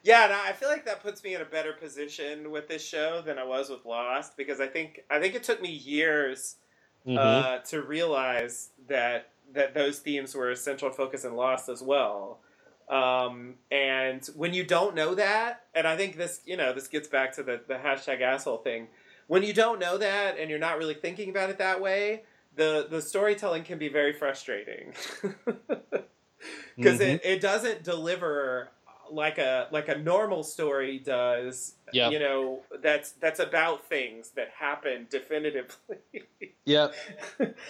Yeah, 0.05 0.25
and 0.25 0.33
I 0.33 0.53
feel 0.53 0.69
like 0.69 0.85
that 0.87 1.01
puts 1.01 1.23
me 1.23 1.35
in 1.37 1.41
a 1.41 1.45
better 1.45 1.73
position 1.73 2.51
with 2.51 2.67
this 2.67 2.85
show 2.85 3.23
than 3.25 3.39
I 3.39 3.45
was 3.45 3.71
with 3.71 3.85
Lost 3.87 4.37
because 4.37 4.61
I 4.61 4.67
think 4.67 5.05
I 5.09 5.21
think 5.21 5.35
it 5.37 5.45
took 5.45 5.63
me 5.63 5.71
years 5.71 6.57
Mhm. 7.07 7.19
uh, 7.19 7.59
to 7.71 7.83
realize 7.83 8.71
that 8.89 9.29
that 9.53 9.75
those 9.75 10.01
themes 10.01 10.35
were 10.35 10.51
a 10.51 10.57
central 10.57 10.91
focus 10.91 11.25
in 11.25 11.37
Lost 11.37 11.69
as 11.69 11.83
well. 11.83 12.41
Um, 12.89 13.55
and 13.71 14.25
when 14.35 14.55
you 14.55 14.65
don't 14.65 14.95
know 14.95 15.15
that, 15.15 15.67
and 15.75 15.87
I 15.87 15.97
think 15.97 16.17
this, 16.17 16.41
you 16.47 16.57
know, 16.57 16.73
this 16.73 16.89
gets 16.89 17.07
back 17.09 17.33
to 17.35 17.43
the, 17.43 17.61
the 17.67 17.75
hashtag 17.75 18.21
asshole 18.23 18.59
thing. 18.59 18.89
When 19.29 19.43
you 19.43 19.53
don't 19.53 19.79
know 19.79 19.99
that 19.99 20.39
and 20.39 20.51
you're 20.51 20.59
not 20.59 20.79
really 20.79 20.95
thinking 20.95 21.31
about 21.31 21.49
it 21.51 21.59
that 21.59 21.81
way, 21.81 22.23
the 22.57 22.87
the 22.91 23.01
storytelling 23.03 23.65
can 23.65 23.79
be 23.79 23.89
very 23.89 24.13
frustrating 24.13 24.93
because 26.77 26.99
Mhm. 27.01 27.15
it, 27.15 27.21
it 27.25 27.41
doesn't 27.41 27.83
deliver 27.83 28.69
like 29.11 29.39
a 29.39 29.69
like 29.71 29.89
a 29.89 29.99
normal 29.99 30.43
story 30.43 30.99
does. 30.99 31.75
Yeah. 31.93 32.09
You 32.11 32.19
know, 32.19 32.61
that's 32.83 33.13
that's 33.13 33.41
about 33.41 33.87
things 33.89 34.31
that 34.37 34.51
happen 34.59 35.07
definitively. 35.11 35.97
yep 36.65 36.95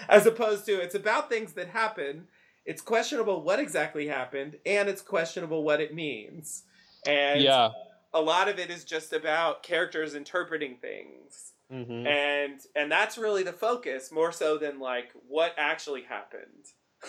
as 0.08 0.26
opposed 0.26 0.66
to 0.66 0.72
it's 0.80 0.94
about 0.94 1.30
things 1.30 1.54
that 1.54 1.68
happen 1.68 2.26
it's 2.66 2.82
questionable 2.82 3.40
what 3.42 3.58
exactly 3.58 4.06
happened 4.06 4.58
and 4.66 4.86
it's 4.88 5.00
questionable 5.00 5.64
what 5.64 5.80
it 5.80 5.94
means 5.94 6.64
and 7.06 7.40
yeah 7.40 7.70
a 8.12 8.20
lot 8.20 8.48
of 8.48 8.58
it 8.58 8.68
is 8.70 8.84
just 8.84 9.14
about 9.14 9.62
characters 9.62 10.14
interpreting 10.14 10.76
things 10.76 11.52
hmm 11.72 12.06
and 12.06 12.60
and 12.76 12.92
that's 12.92 13.16
really 13.16 13.42
the 13.42 13.52
focus 13.52 14.12
more 14.12 14.30
so 14.30 14.58
than 14.58 14.78
like 14.78 15.10
what 15.28 15.54
actually 15.56 16.02
happened 16.02 16.66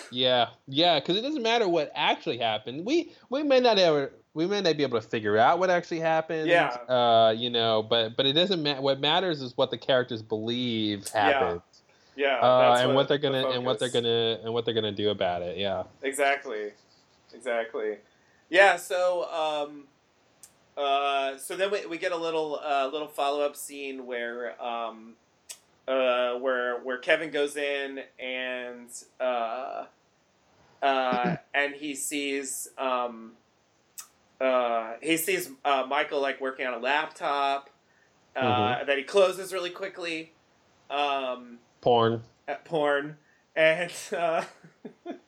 Yeah, 0.10 0.48
yeah, 0.68 1.00
because 1.00 1.18
it 1.18 1.22
doesn't 1.22 1.44
matter 1.44 1.68
what 1.68 1.92
actually 1.94 2.40
happened. 2.40 2.84
We 2.86 3.14
we 3.30 3.44
may 3.44 3.60
not 3.60 3.78
ever 3.78 4.12
we 4.34 4.48
may 4.48 4.62
not 4.62 4.76
be 4.76 4.82
able 4.84 5.00
to 5.00 5.08
figure 5.08 5.38
out 5.38 5.60
what 5.60 5.70
actually 5.70 6.00
happened. 6.00 6.48
Yeah. 6.48 6.70
Uh, 6.90 7.32
you 7.38 7.50
know, 7.52 7.84
but 7.84 8.18
but 8.18 8.26
it 8.26 8.34
doesn't 8.34 8.64
matter. 8.64 8.82
What 8.82 9.00
matters 9.00 9.42
is 9.42 9.56
what 9.56 9.70
the 9.70 9.78
characters 9.78 10.24
believe 10.24 11.08
happened. 11.10 11.62
yeah 12.16 12.40
Uh, 12.40 12.76
and 12.80 12.96
what 12.96 13.08
they're 13.08 13.20
gonna 13.20 13.48
and 13.50 13.64
what 13.66 13.80
they're 13.80 13.90
gonna 13.90 14.40
and 14.44 14.54
what 14.54 14.66
they're 14.66 14.74
gonna 14.74 14.92
do 14.92 15.10
about 15.10 15.42
it. 15.44 15.58
Yeah. 15.58 15.84
exactly 16.02 16.72
exactly 17.34 17.98
yeah 18.50 18.76
so 18.76 19.30
um 19.32 19.86
uh 20.78 21.38
so 21.38 21.56
then 21.56 21.72
we, 21.72 21.86
we 21.86 21.98
get 21.98 22.12
a 22.12 22.18
little 22.18 22.60
uh 22.64 22.88
little 22.92 23.08
follow-up 23.08 23.56
scene 23.56 24.06
where 24.06 24.62
um 24.64 25.14
uh 25.88 26.34
where 26.36 26.80
where 26.82 26.98
kevin 26.98 27.30
goes 27.32 27.56
in 27.58 28.00
and 28.20 28.90
uh 29.20 29.86
uh 30.82 31.36
and 31.54 31.76
he 31.76 31.94
sees 31.96 32.68
um 32.78 33.34
uh 34.42 34.94
he 35.02 35.18
sees 35.18 35.50
uh 35.64 35.86
michael 35.88 36.22
like 36.22 36.42
working 36.42 36.66
on 36.66 36.74
a 36.74 36.80
laptop 36.80 37.70
uh 38.36 38.80
Mhm. 38.80 38.88
that 38.88 38.98
he 38.98 39.04
closes 39.04 39.54
really 39.54 39.70
quickly 39.70 40.32
um 40.90 41.60
Porn. 41.82 42.24
at 42.48 42.64
porn, 42.66 43.18
and 43.56 43.92
uh, 44.16 44.44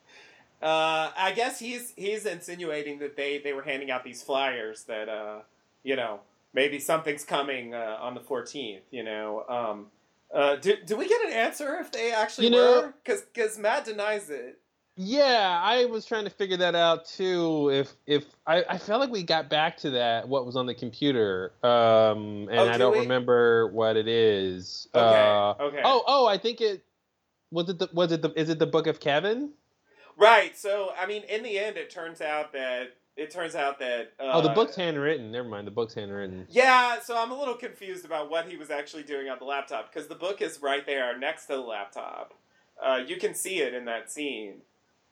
uh, 0.66 1.12
I 1.16 1.32
guess 1.36 1.60
he's 1.60 1.94
he's 1.96 2.26
insinuating 2.26 3.00
that 3.00 3.16
they 3.16 3.38
they 3.38 3.54
were 3.54 3.62
handing 3.62 3.92
out 3.92 4.04
these 4.04 4.24
flyers 4.24 4.84
that 4.86 5.08
uh, 5.08 5.40
you 5.84 5.96
know 5.96 6.20
maybe 6.54 6.80
something's 6.80 7.24
coming 7.24 7.74
uh, 7.74 7.98
on 8.02 8.16
the 8.16 8.22
fourteenth. 8.22 8.84
You 8.92 9.04
know, 9.04 9.46
um, 9.48 9.88
uh, 10.34 10.56
do 10.56 10.76
do 10.86 10.96
we 10.98 11.08
get 11.08 11.22
an 11.26 11.34
answer 11.34 11.78
if 11.80 11.92
they 11.92 12.12
actually 12.12 12.48
You 12.48 12.52
know- 12.54 12.82
were? 12.82 12.94
Because 13.04 13.22
because 13.22 13.58
Matt 13.60 13.86
denies 13.86 14.30
it. 14.30 14.60
Yeah, 14.98 15.60
I 15.62 15.84
was 15.86 16.06
trying 16.06 16.24
to 16.24 16.30
figure 16.30 16.56
that 16.56 16.74
out 16.74 17.04
too. 17.06 17.70
If 17.70 17.92
if 18.08 18.24
I, 18.48 18.64
I 18.70 18.78
felt 18.78 19.02
like 19.02 19.10
we 19.12 19.24
got 19.24 19.50
back 19.50 19.76
to 19.80 19.90
that, 19.90 20.26
what 20.26 20.46
was 20.46 20.56
on 20.56 20.68
the 20.68 20.74
computer, 20.74 21.52
um, 21.64 22.48
and 22.50 22.60
Oh, 22.60 22.70
I 22.70 22.78
don't 22.78 22.94
we? 22.94 23.00
remember 23.00 23.68
what 23.68 23.98
it 23.98 24.08
is. 24.08 24.88
Okay, 24.96 25.04
Uh, 25.06 25.54
okay. 25.66 25.82
Oh, 25.84 26.02
oh, 26.08 26.26
I 26.28 26.38
think 26.38 26.62
it 26.62 26.82
was 27.52 27.68
it. 27.68 27.78
The, 27.78 27.90
was 27.92 28.14
it 28.14 28.22
the? 28.22 28.32
Is 28.40 28.48
it 28.48 28.58
the 28.58 28.68
Book 28.68 28.88
of 28.88 29.02
Kevin? 29.02 29.50
Right. 30.18 30.58
So 30.58 30.92
I 30.98 31.06
mean, 31.06 31.24
in 31.24 31.44
the 31.44 31.58
end, 31.60 31.78
it 31.78 31.90
turns 31.90 32.22
out 32.22 32.54
that 32.54 32.94
it 33.18 33.32
turns 33.32 33.56
out 33.56 33.80
that 33.80 34.14
uh, 34.20 34.32
oh, 34.34 34.42
the 34.42 34.50
book's 34.50 34.76
handwritten. 34.76 35.32
Never 35.32 35.48
mind, 35.48 35.68
the 35.68 35.72
book's 35.72 35.94
handwritten. 35.94 36.48
Yeah, 36.50 37.00
so 37.00 37.18
I'm 37.18 37.32
a 37.32 37.40
little 37.40 37.56
confused 37.56 38.06
about 38.06 38.30
what 38.30 38.48
he 38.48 38.58
was 38.58 38.70
actually 38.70 39.04
doing 39.04 39.30
on 39.30 39.38
the 39.40 39.46
laptop 39.46 39.92
because 39.94 40.08
the 40.08 40.16
book 40.16 40.42
is 40.42 40.62
right 40.62 40.86
there 40.86 41.18
next 41.18 41.46
to 41.48 41.54
the 41.54 41.62
laptop. 41.62 42.34
Uh, 42.84 43.00
you 43.06 43.16
can 43.18 43.34
see 43.34 43.60
it 43.60 43.74
in 43.74 43.86
that 43.86 44.12
scene. 44.12 44.62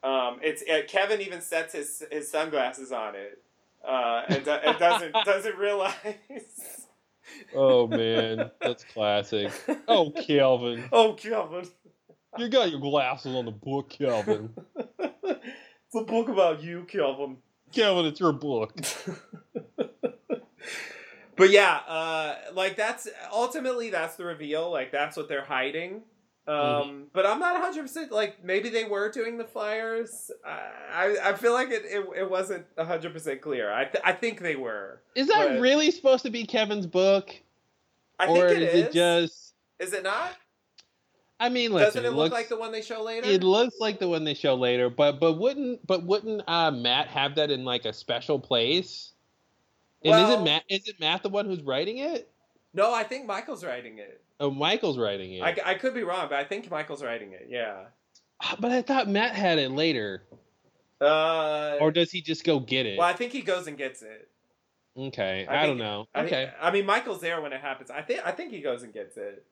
Um, 0.04 0.40
it's 0.42 0.62
uh, 0.70 0.82
Kevin 0.88 1.22
even 1.22 1.40
sets 1.40 1.74
his 1.74 2.04
his 2.12 2.30
sunglasses 2.30 2.92
on 2.92 3.16
it 3.16 3.42
uh, 3.88 4.24
and, 4.28 4.44
do- 4.44 4.52
and 4.52 4.78
doesn't 4.78 5.14
doesn't 5.26 5.58
realize. 5.58 5.96
Oh 7.56 7.88
man, 7.88 8.52
that's 8.62 8.84
classic. 8.84 9.52
Oh, 9.88 10.12
Kelvin, 10.12 10.90
oh, 10.92 11.14
Kevin! 11.14 11.68
You 12.38 12.50
got 12.50 12.72
your 12.72 12.80
glasses 12.80 13.36
on 13.36 13.46
the 13.46 13.52
book, 13.52 13.90
Kelvin. 13.90 14.54
it's 15.00 15.96
a 15.96 16.04
book 16.04 16.30
about 16.30 16.64
you, 16.64 16.84
Kevin. 16.84 17.38
Kelvin, 17.72 18.06
it's 18.06 18.20
your 18.20 18.34
book. 18.34 18.76
but 21.36 21.50
yeah, 21.50 21.80
uh, 21.88 22.36
like 22.54 22.76
that's 22.76 23.08
ultimately 23.32 23.90
that's 23.90 24.16
the 24.16 24.26
reveal. 24.26 24.72
Like 24.72 24.92
that's 24.92 25.18
what 25.18 25.28
they're 25.28 25.46
hiding. 25.46 26.04
Um, 26.46 26.56
mm-hmm. 26.56 27.02
but 27.14 27.26
I'm 27.26 27.40
not 27.40 27.54
100 27.54 27.84
percent 27.84 28.12
like 28.12 28.44
maybe 28.44 28.70
they 28.70 28.84
were 28.84 29.10
doing 29.10 29.38
the 29.38 29.46
flyers. 29.46 30.30
I 30.46 31.16
I 31.24 31.34
feel 31.34 31.54
like 31.54 31.70
it 31.70 31.84
it, 31.86 32.06
it 32.18 32.30
wasn't 32.30 32.66
100 32.76 33.14
percent 33.14 33.42
clear. 33.42 33.72
I 33.72 33.86
th- 33.86 34.04
I 34.04 34.12
think 34.12 34.42
they 34.42 34.58
were. 34.58 35.02
Is 35.16 35.28
that 35.28 35.62
really 35.62 35.90
supposed 35.90 36.24
to 36.24 36.30
be 36.30 36.46
Kevin's 36.46 36.86
book? 36.86 37.34
I 38.20 38.28
or 38.28 38.50
think 38.50 38.62
it 38.62 38.64
is. 38.64 38.86
it 38.88 38.92
just? 38.92 39.54
Is 39.80 39.94
it 39.94 40.04
not? 40.04 40.32
I 41.40 41.50
mean, 41.50 41.72
listen, 41.72 41.88
doesn't 41.88 42.06
it, 42.06 42.08
it 42.08 42.12
look 42.12 42.18
looks, 42.18 42.34
like 42.34 42.50
the 42.50 42.58
one 42.58 42.72
they 42.72 42.82
show 42.82 43.04
later? 43.04 43.28
It 43.28 43.44
looks 43.44 43.76
like 43.80 44.00
the 44.00 44.08
one 44.08 44.24
they 44.24 44.34
show 44.34 44.56
later, 44.56 44.90
but 44.90 45.20
but 45.20 45.34
wouldn't 45.34 45.86
but 45.86 46.04
wouldn't 46.04 46.44
uh, 46.48 46.72
Matt 46.72 47.08
have 47.08 47.36
that 47.36 47.52
in 47.52 47.66
like 47.66 47.86
a 47.86 47.94
special 47.94 48.40
place? 48.40 49.12
And 50.04 50.12
well, 50.12 50.32
is 50.32 50.40
it 50.40 50.44
Matt? 50.44 50.64
Is 50.70 50.88
it 50.88 51.00
Matt 51.00 51.24
the 51.24 51.30
one 51.30 51.46
who's 51.46 51.62
writing 51.62 51.98
it? 51.98 52.30
No, 52.74 52.94
I 52.94 53.04
think 53.04 53.26
Michael's 53.26 53.64
writing 53.64 54.00
it. 54.00 54.22
Oh, 54.40 54.52
Michael's 54.52 54.98
writing 54.98 55.34
it. 55.34 55.42
I, 55.42 55.56
I 55.66 55.74
could 55.76 55.94
be 55.94 56.04
wrong, 56.04 56.28
but 56.30 56.40
I 56.40 56.44
think 56.44 56.70
Michael's 56.70 57.04
writing 57.04 57.34
it. 57.34 57.48
Yeah. 57.50 57.86
Ah, 58.42 58.56
but 58.60 58.72
I 58.72 58.82
thought 58.82 59.08
Matt 59.08 59.36
had 59.36 59.60
it 59.60 59.72
later. 59.72 60.24
Uh, 61.00 61.78
or 61.82 61.92
does 61.92 62.12
he 62.12 62.22
just 62.22 62.44
go 62.44 62.60
get 62.60 62.86
it? 62.86 62.98
Well, 62.98 63.08
I 63.08 63.14
think 63.14 63.32
he 63.32 63.42
goes 63.42 63.68
and 63.68 63.78
gets 63.78 64.02
it. 64.02 64.30
Okay, 64.96 65.46
I, 65.50 65.58
I 65.58 65.62
think, 65.62 65.72
don't 65.72 65.78
know. 65.80 66.08
I 66.14 66.26
okay, 66.26 66.52
I 66.62 66.72
mean 66.72 66.86
Michael's 66.86 67.20
there 67.20 67.42
when 67.42 67.52
it 67.52 67.62
happens. 67.62 67.90
I 67.90 68.02
think 68.02 68.22
I 68.26 68.32
think 68.32 68.52
he 68.52 68.62
goes 68.62 68.84
and 68.84 68.94
gets 68.94 69.18
it. 69.18 69.44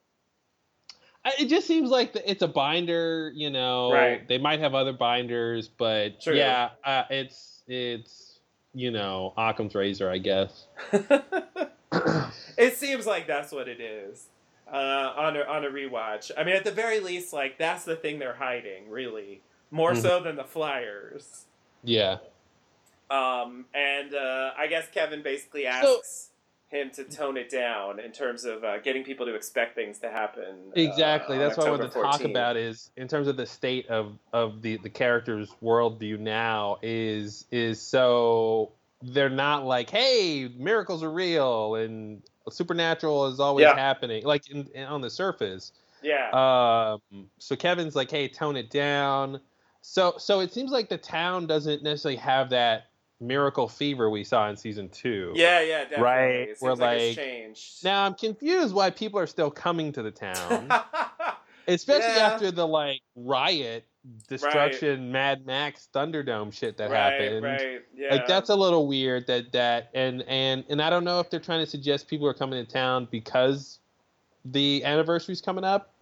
It 1.24 1.48
just 1.50 1.68
seems 1.68 1.90
like 1.90 2.16
it's 2.26 2.42
a 2.42 2.48
binder, 2.48 3.32
you 3.36 3.50
know. 3.50 3.94
Right. 3.94 4.28
They 4.28 4.40
might 4.40 4.60
have 4.60 4.74
other 4.74 4.94
binders, 4.94 5.68
but 5.68 6.26
yeah, 6.26 6.70
uh, 6.84 7.04
it's 7.10 7.62
it's 7.68 8.40
you 8.74 8.92
know 8.92 9.34
Occam's 9.38 9.76
razor, 9.76 10.10
I 10.10 10.18
guess. 10.18 10.66
it 12.58 12.76
seems 12.76 13.06
like 13.06 13.28
that's 13.28 13.52
what 13.52 13.68
it 13.68 13.80
is 13.80 14.28
uh, 14.72 15.14
on 15.16 15.38
a, 15.38 15.42
on 15.42 15.66
a 15.66 15.70
rewatch. 15.70 16.32
I 16.38 16.44
mean, 16.44 16.56
at 16.56 16.64
the 16.64 16.72
very 16.72 17.00
least, 17.00 17.34
like 17.34 17.58
that's 17.58 17.84
the 17.84 17.96
thing 17.96 18.20
they're 18.20 18.34
hiding, 18.34 18.90
really, 18.90 19.42
more 19.70 19.92
mm-hmm. 19.92 20.02
so 20.02 20.20
than 20.22 20.36
the 20.36 20.44
flyers. 20.44 21.46
Yeah. 21.84 22.18
Um, 23.10 23.66
and 23.74 24.14
uh, 24.14 24.52
I 24.58 24.68
guess 24.68 24.86
Kevin 24.94 25.22
basically 25.22 25.66
asks 25.66 25.86
so, 25.86 26.31
him 26.72 26.90
to 26.90 27.04
tone 27.04 27.36
it 27.36 27.50
down 27.50 28.00
in 28.00 28.12
terms 28.14 28.46
of 28.46 28.64
uh, 28.64 28.80
getting 28.80 29.04
people 29.04 29.26
to 29.26 29.36
expect 29.36 29.76
things 29.76 30.00
to 30.00 30.10
happen. 30.10 30.56
Uh, 30.70 30.80
exactly. 30.80 31.38
That's 31.38 31.58
what 31.58 31.68
I 31.68 31.72
want 31.72 31.82
to 31.82 31.90
talk 31.90 32.24
about 32.24 32.56
is 32.56 32.92
in 32.96 33.10
terms 33.10 33.28
of 33.28 33.36
the 33.36 33.46
state 33.46 33.88
of, 33.90 34.18
of 34.32 34.62
the, 34.62 34.78
the 34.78 34.90
character's 34.90 35.50
worldview 35.62 36.18
now 36.18 36.78
is 36.82 37.46
is 37.52 37.82
so 37.82 38.72
they're 39.04 39.30
not 39.30 39.66
like, 39.66 39.90
hey, 39.90 40.50
miracles 40.58 41.04
are 41.04 41.12
real 41.12 41.76
and 41.76 42.22
supernatural 42.50 43.28
is 43.28 43.40
always 43.40 43.64
yeah. 43.64 43.76
happening, 43.76 44.24
like 44.24 44.50
in, 44.50 44.68
in, 44.74 44.86
on 44.86 45.02
the 45.02 45.10
surface. 45.10 45.74
Yeah. 46.02 46.30
Um, 46.32 47.28
so 47.38 47.56
Kevin's 47.58 47.96
like, 47.96 48.10
hey, 48.10 48.30
tone 48.30 48.56
it 48.56 48.70
down. 48.70 49.42
So 49.82 50.14
so 50.18 50.40
it 50.40 50.54
seems 50.54 50.72
like 50.72 50.88
the 50.88 50.98
town 50.98 51.48
doesn't 51.48 51.84
necessarily 51.84 52.18
have 52.18 52.52
that 52.52 52.91
miracle 53.22 53.68
fever 53.68 54.10
we 54.10 54.24
saw 54.24 54.50
in 54.50 54.58
season 54.58 54.90
two. 54.90 55.32
Yeah, 55.36 55.62
yeah, 55.62 55.84
definitely. 55.84 56.04
Right. 56.04 56.48
We're 56.60 56.70
like, 56.72 56.80
like 56.80 57.16
changed. 57.16 57.84
Now 57.84 58.06
I'm 58.06 58.16
confused 58.16 58.74
why 58.74 58.90
people 58.90 59.20
are 59.20 59.28
still 59.28 59.52
coming 59.52 59.92
to 59.94 60.02
the 60.02 60.12
town. 60.12 60.70
Especially 61.68 62.16
yeah. 62.16 62.32
after 62.34 62.52
the 62.52 62.68
like 62.68 63.02
riot 63.16 63.86
destruction 64.28 64.90
right. 64.90 65.12
Mad 65.12 65.46
Max 65.46 65.88
Thunderdome 65.94 66.52
shit 66.52 66.78
that 66.78 66.90
right, 66.90 67.14
happened. 67.14 67.44
Right. 67.44 67.82
Yeah. 67.96 68.16
Like 68.16 68.28
that's 68.28 68.50
a 68.50 68.56
little 68.56 68.88
weird 68.88 69.28
that 69.28 69.52
that 69.52 69.92
and 69.94 70.24
and 70.28 70.66
and 70.70 70.82
I 70.82 70.90
don't 70.90 71.04
know 71.04 71.20
if 71.20 71.30
they're 71.30 71.40
trying 71.40 71.64
to 71.64 71.70
suggest 71.70 72.08
people 72.08 72.28
are 72.28 72.34
coming 72.34 72.66
to 72.66 72.70
town 72.70 73.08
because 73.12 73.80
the 74.44 74.84
anniversary's 74.84 75.42
coming 75.42 75.64
up. 75.64 75.94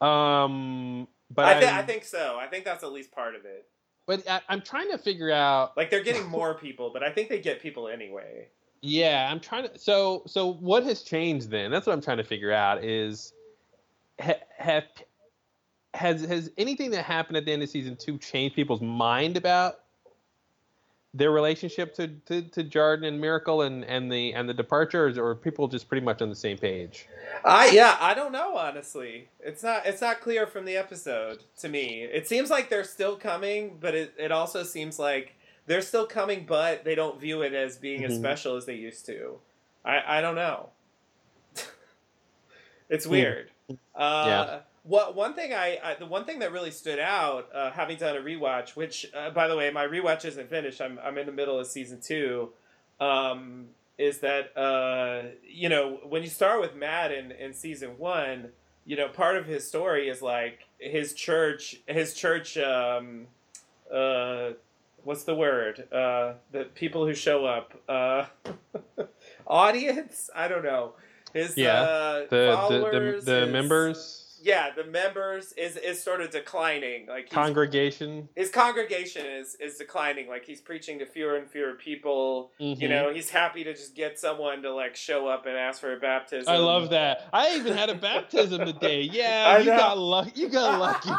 Um 0.00 1.08
but 1.28 1.44
I, 1.44 1.60
th- 1.60 1.72
I 1.72 1.82
think 1.82 2.04
so. 2.04 2.38
I 2.40 2.46
think 2.46 2.64
that's 2.64 2.84
at 2.84 2.92
least 2.92 3.10
part 3.10 3.34
of 3.34 3.44
it. 3.44 3.66
But 4.06 4.28
I, 4.28 4.40
I'm 4.48 4.62
trying 4.62 4.90
to 4.90 4.98
figure 4.98 5.30
out 5.30 5.76
like 5.76 5.90
they're 5.90 6.02
getting 6.02 6.26
more 6.28 6.54
people, 6.54 6.90
but 6.92 7.02
I 7.02 7.10
think 7.10 7.28
they 7.28 7.40
get 7.40 7.60
people 7.60 7.88
anyway. 7.88 8.48
Yeah, 8.82 9.28
I'm 9.30 9.40
trying 9.40 9.68
to. 9.68 9.78
So, 9.78 10.22
so 10.26 10.52
what 10.52 10.84
has 10.84 11.02
changed 11.02 11.50
then? 11.50 11.70
That's 11.70 11.86
what 11.86 11.92
I'm 11.92 12.02
trying 12.02 12.18
to 12.18 12.24
figure 12.24 12.52
out. 12.52 12.84
Is 12.84 13.32
ha, 14.20 14.34
have 14.58 14.84
has 15.94 16.24
has 16.24 16.50
anything 16.56 16.90
that 16.92 17.04
happened 17.04 17.36
at 17.36 17.46
the 17.46 17.52
end 17.52 17.62
of 17.62 17.68
season 17.68 17.96
two 17.96 18.18
changed 18.18 18.54
people's 18.54 18.82
mind 18.82 19.36
about 19.36 19.80
their 21.16 21.30
relationship 21.30 21.94
to, 21.94 22.08
to, 22.26 22.42
to 22.42 22.62
Jarden 22.62 23.06
and 23.06 23.20
Miracle 23.20 23.62
and, 23.62 23.84
and 23.84 24.12
the 24.12 24.34
and 24.34 24.48
the 24.48 24.54
departures, 24.54 25.16
or 25.16 25.28
are 25.28 25.34
people 25.34 25.66
just 25.66 25.88
pretty 25.88 26.04
much 26.04 26.20
on 26.20 26.28
the 26.28 26.36
same 26.36 26.58
page? 26.58 27.08
I 27.44 27.70
yeah, 27.70 27.96
I 28.00 28.12
don't 28.14 28.32
know 28.32 28.56
honestly. 28.56 29.28
It's 29.40 29.62
not 29.62 29.86
it's 29.86 30.00
not 30.00 30.20
clear 30.20 30.46
from 30.46 30.66
the 30.66 30.76
episode 30.76 31.44
to 31.60 31.68
me. 31.68 32.02
It 32.02 32.28
seems 32.28 32.50
like 32.50 32.68
they're 32.68 32.84
still 32.84 33.16
coming, 33.16 33.78
but 33.80 33.94
it, 33.94 34.14
it 34.18 34.30
also 34.30 34.62
seems 34.62 34.98
like 34.98 35.34
they're 35.66 35.80
still 35.80 36.06
coming, 36.06 36.44
but 36.46 36.84
they 36.84 36.94
don't 36.94 37.18
view 37.18 37.42
it 37.42 37.54
as 37.54 37.78
being 37.78 38.02
mm-hmm. 38.02 38.12
as 38.12 38.18
special 38.18 38.56
as 38.56 38.66
they 38.66 38.74
used 38.74 39.06
to. 39.06 39.38
I 39.84 40.18
I 40.18 40.20
don't 40.20 40.36
know. 40.36 40.68
it's 42.90 43.06
hmm. 43.06 43.12
weird. 43.12 43.50
Mm. 43.70 43.78
Uh, 43.94 44.24
yeah. 44.26 44.58
What 44.86 45.16
one 45.16 45.34
thing 45.34 45.52
I, 45.52 45.78
I, 45.82 45.94
the 45.94 46.06
one 46.06 46.24
thing 46.24 46.38
that 46.38 46.52
really 46.52 46.70
stood 46.70 47.00
out, 47.00 47.48
uh, 47.52 47.72
having 47.72 47.96
done 47.96 48.16
a 48.16 48.20
rewatch, 48.20 48.76
which 48.76 49.06
uh, 49.14 49.30
by 49.30 49.48
the 49.48 49.56
way, 49.56 49.70
my 49.70 49.84
rewatch 49.84 50.24
isn't 50.24 50.48
finished. 50.48 50.80
I'm 50.80 50.98
I'm 51.02 51.18
in 51.18 51.26
the 51.26 51.32
middle 51.32 51.58
of 51.58 51.66
season 51.66 52.00
two. 52.00 52.50
Um, 53.00 53.66
is 53.98 54.20
that 54.20 54.56
uh, 54.56 55.28
you 55.48 55.68
know 55.68 56.00
when 56.08 56.22
you 56.22 56.28
start 56.28 56.60
with 56.60 56.76
Matt 56.76 57.10
in 57.10 57.32
in 57.32 57.52
season 57.52 57.98
one, 57.98 58.50
you 58.84 58.96
know 58.96 59.08
part 59.08 59.36
of 59.36 59.46
his 59.46 59.66
story 59.66 60.08
is 60.08 60.22
like 60.22 60.60
his 60.78 61.14
church, 61.14 61.80
his 61.86 62.14
church. 62.14 62.56
Um, 62.56 63.26
uh, 63.92 64.50
what's 65.02 65.24
the 65.24 65.34
word? 65.34 65.92
Uh, 65.92 66.34
the 66.52 66.64
people 66.74 67.06
who 67.06 67.14
show 67.14 67.44
up. 67.44 67.74
Uh, 67.88 68.26
audience? 69.46 70.30
I 70.34 70.48
don't 70.48 70.64
know. 70.64 70.92
His 71.32 71.56
yeah, 71.56 71.80
uh, 71.80 72.26
the, 72.30 72.52
followers, 72.54 73.24
the, 73.24 73.32
the, 73.32 73.40
the 73.40 73.52
members 73.52 74.25
yeah, 74.42 74.70
the 74.74 74.84
members 74.84 75.52
is 75.52 75.76
is 75.76 76.02
sort 76.02 76.20
of 76.20 76.30
declining. 76.30 77.06
Like 77.06 77.30
congregation, 77.30 78.28
his 78.34 78.50
congregation 78.50 79.26
is 79.26 79.56
is 79.60 79.76
declining. 79.76 80.28
Like 80.28 80.44
he's 80.44 80.60
preaching 80.60 80.98
to 80.98 81.06
fewer 81.06 81.36
and 81.36 81.48
fewer 81.48 81.74
people. 81.74 82.52
Mm-hmm. 82.60 82.80
You 82.80 82.88
know, 82.88 83.12
he's 83.12 83.30
happy 83.30 83.64
to 83.64 83.72
just 83.72 83.94
get 83.94 84.18
someone 84.18 84.62
to 84.62 84.74
like 84.74 84.96
show 84.96 85.26
up 85.26 85.46
and 85.46 85.56
ask 85.56 85.80
for 85.80 85.92
a 85.92 85.98
baptism. 85.98 86.52
I 86.52 86.58
love 86.58 86.90
that. 86.90 87.28
I 87.32 87.56
even 87.56 87.76
had 87.76 87.90
a 87.90 87.94
baptism 88.06 88.64
today. 88.64 89.02
Yeah, 89.02 89.58
you 89.58 89.66
got 89.66 89.98
lucky. 89.98 90.40
You 90.40 90.48
got 90.48 90.78
lucky. 90.78 91.10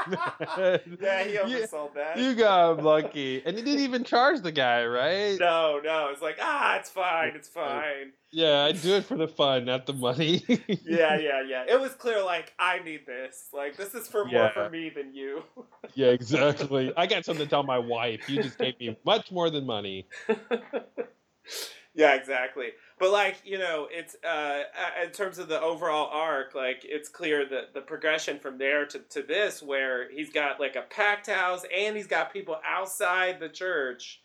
Yeah, 1.01 1.24
he 1.24 1.38
oversold 1.38 1.89
you, 1.89 1.91
that. 1.95 2.18
You 2.18 2.36
got 2.36 2.84
lucky, 2.84 3.41
and 3.45 3.57
he 3.57 3.63
didn't 3.63 3.82
even 3.82 4.03
charge 4.03 4.41
the 4.41 4.51
guy, 4.51 4.86
right? 4.86 5.38
No, 5.39 5.80
no. 5.84 6.09
It's 6.11 6.22
like 6.22 6.38
ah, 6.41 6.78
it's 6.78 6.89
fine. 6.89 7.34
It's 7.36 7.49
fine. 7.49 8.13
Yeah, 8.32 8.63
I 8.63 8.73
do 8.73 8.95
it 8.95 9.05
for 9.05 9.15
the 9.15 9.28
fun, 9.28 9.65
not 9.65 9.86
the 9.86 9.93
money. 9.93 10.43
yeah, 10.67 11.17
yeah, 11.17 11.41
yeah. 11.47 11.63
It 11.67 11.80
was 11.80 11.93
clear, 11.93 12.23
like, 12.23 12.53
I 12.59 12.80
need 12.80 13.05
this. 13.05 13.47
Like, 13.53 13.78
this 13.78 13.93
is 13.95 14.07
for 14.07 14.25
more 14.25 14.51
for 14.53 14.69
me 14.69 14.89
than 14.89 15.13
you. 15.13 15.43
yeah, 15.95 16.07
exactly. 16.07 16.91
I 16.97 17.07
got 17.07 17.23
something 17.23 17.45
to 17.45 17.49
tell 17.49 17.63
my 17.63 17.80
wife. 17.80 18.30
You 18.30 18.43
just 18.43 18.57
gave 18.57 18.78
me 18.80 18.97
much 19.05 19.32
more 19.32 19.49
than 19.49 19.65
money. 19.65 20.07
yeah, 21.95 22.15
exactly. 22.15 22.68
But 22.99 23.11
like, 23.11 23.38
you 23.45 23.60
know, 23.60 23.88
it's 23.91 24.15
uh 24.23 24.64
in 25.03 25.11
terms 25.11 25.38
of 25.38 25.47
the 25.47 25.61
overall 25.61 26.10
arc, 26.11 26.56
like 26.56 26.81
it's 26.84 27.10
clear 27.10 27.47
that 27.47 27.76
the 27.76 27.81
progression 27.81 28.39
from 28.39 28.57
there 28.57 28.88
to, 28.88 28.99
to 28.99 29.22
this 29.22 29.61
where 29.61 30.10
he's 30.11 30.31
got 30.31 30.60
like 30.60 30.76
a 30.76 30.81
packed 30.81 31.27
house 31.27 31.64
and 31.73 31.95
he's 31.95 32.07
got 32.07 32.34
people 32.34 32.57
outside 32.65 33.39
the 33.39 33.49
church 33.49 34.19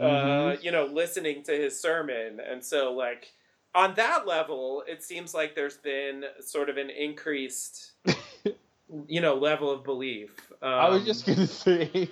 uh, 0.00 0.04
mm-hmm. 0.04 0.48
uh, 0.48 0.60
you 0.60 0.72
know, 0.72 0.86
listening 0.86 1.42
to 1.44 1.52
his 1.52 1.80
sermon. 1.80 2.40
And 2.40 2.64
so 2.64 2.92
like 2.92 3.32
on 3.74 3.94
that 3.94 4.26
level, 4.26 4.84
it 4.86 5.02
seems 5.02 5.34
like 5.34 5.54
there's 5.54 5.76
been 5.76 6.24
sort 6.40 6.68
of 6.68 6.76
an 6.76 6.90
increased, 6.90 7.92
you 9.08 9.20
know, 9.20 9.34
level 9.34 9.70
of 9.70 9.84
belief. 9.84 10.52
Um, 10.62 10.72
I 10.72 10.88
was 10.88 11.04
just 11.04 11.26
gonna 11.26 11.46
say, 11.46 12.08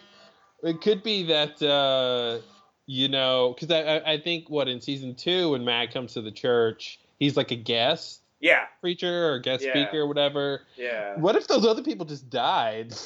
it 0.62 0.80
could 0.80 1.02
be 1.02 1.24
that 1.26 1.62
uh, 1.62 2.44
you 2.86 3.08
know, 3.08 3.54
because 3.54 3.70
I, 3.70 4.12
I 4.12 4.18
think 4.18 4.50
what 4.50 4.68
in 4.68 4.80
season 4.80 5.14
two 5.14 5.50
when 5.50 5.64
Matt 5.64 5.92
comes 5.92 6.14
to 6.14 6.22
the 6.22 6.32
church, 6.32 6.98
he's 7.18 7.36
like 7.36 7.50
a 7.50 7.56
guest. 7.56 8.20
Yeah. 8.40 8.64
Preacher 8.80 9.32
or 9.32 9.38
guest 9.38 9.64
yeah. 9.64 9.70
speaker 9.70 10.00
or 10.00 10.08
whatever. 10.08 10.62
Yeah. 10.76 11.16
What 11.16 11.36
if 11.36 11.46
those 11.46 11.64
other 11.64 11.82
people 11.82 12.06
just 12.06 12.28
died? 12.28 12.94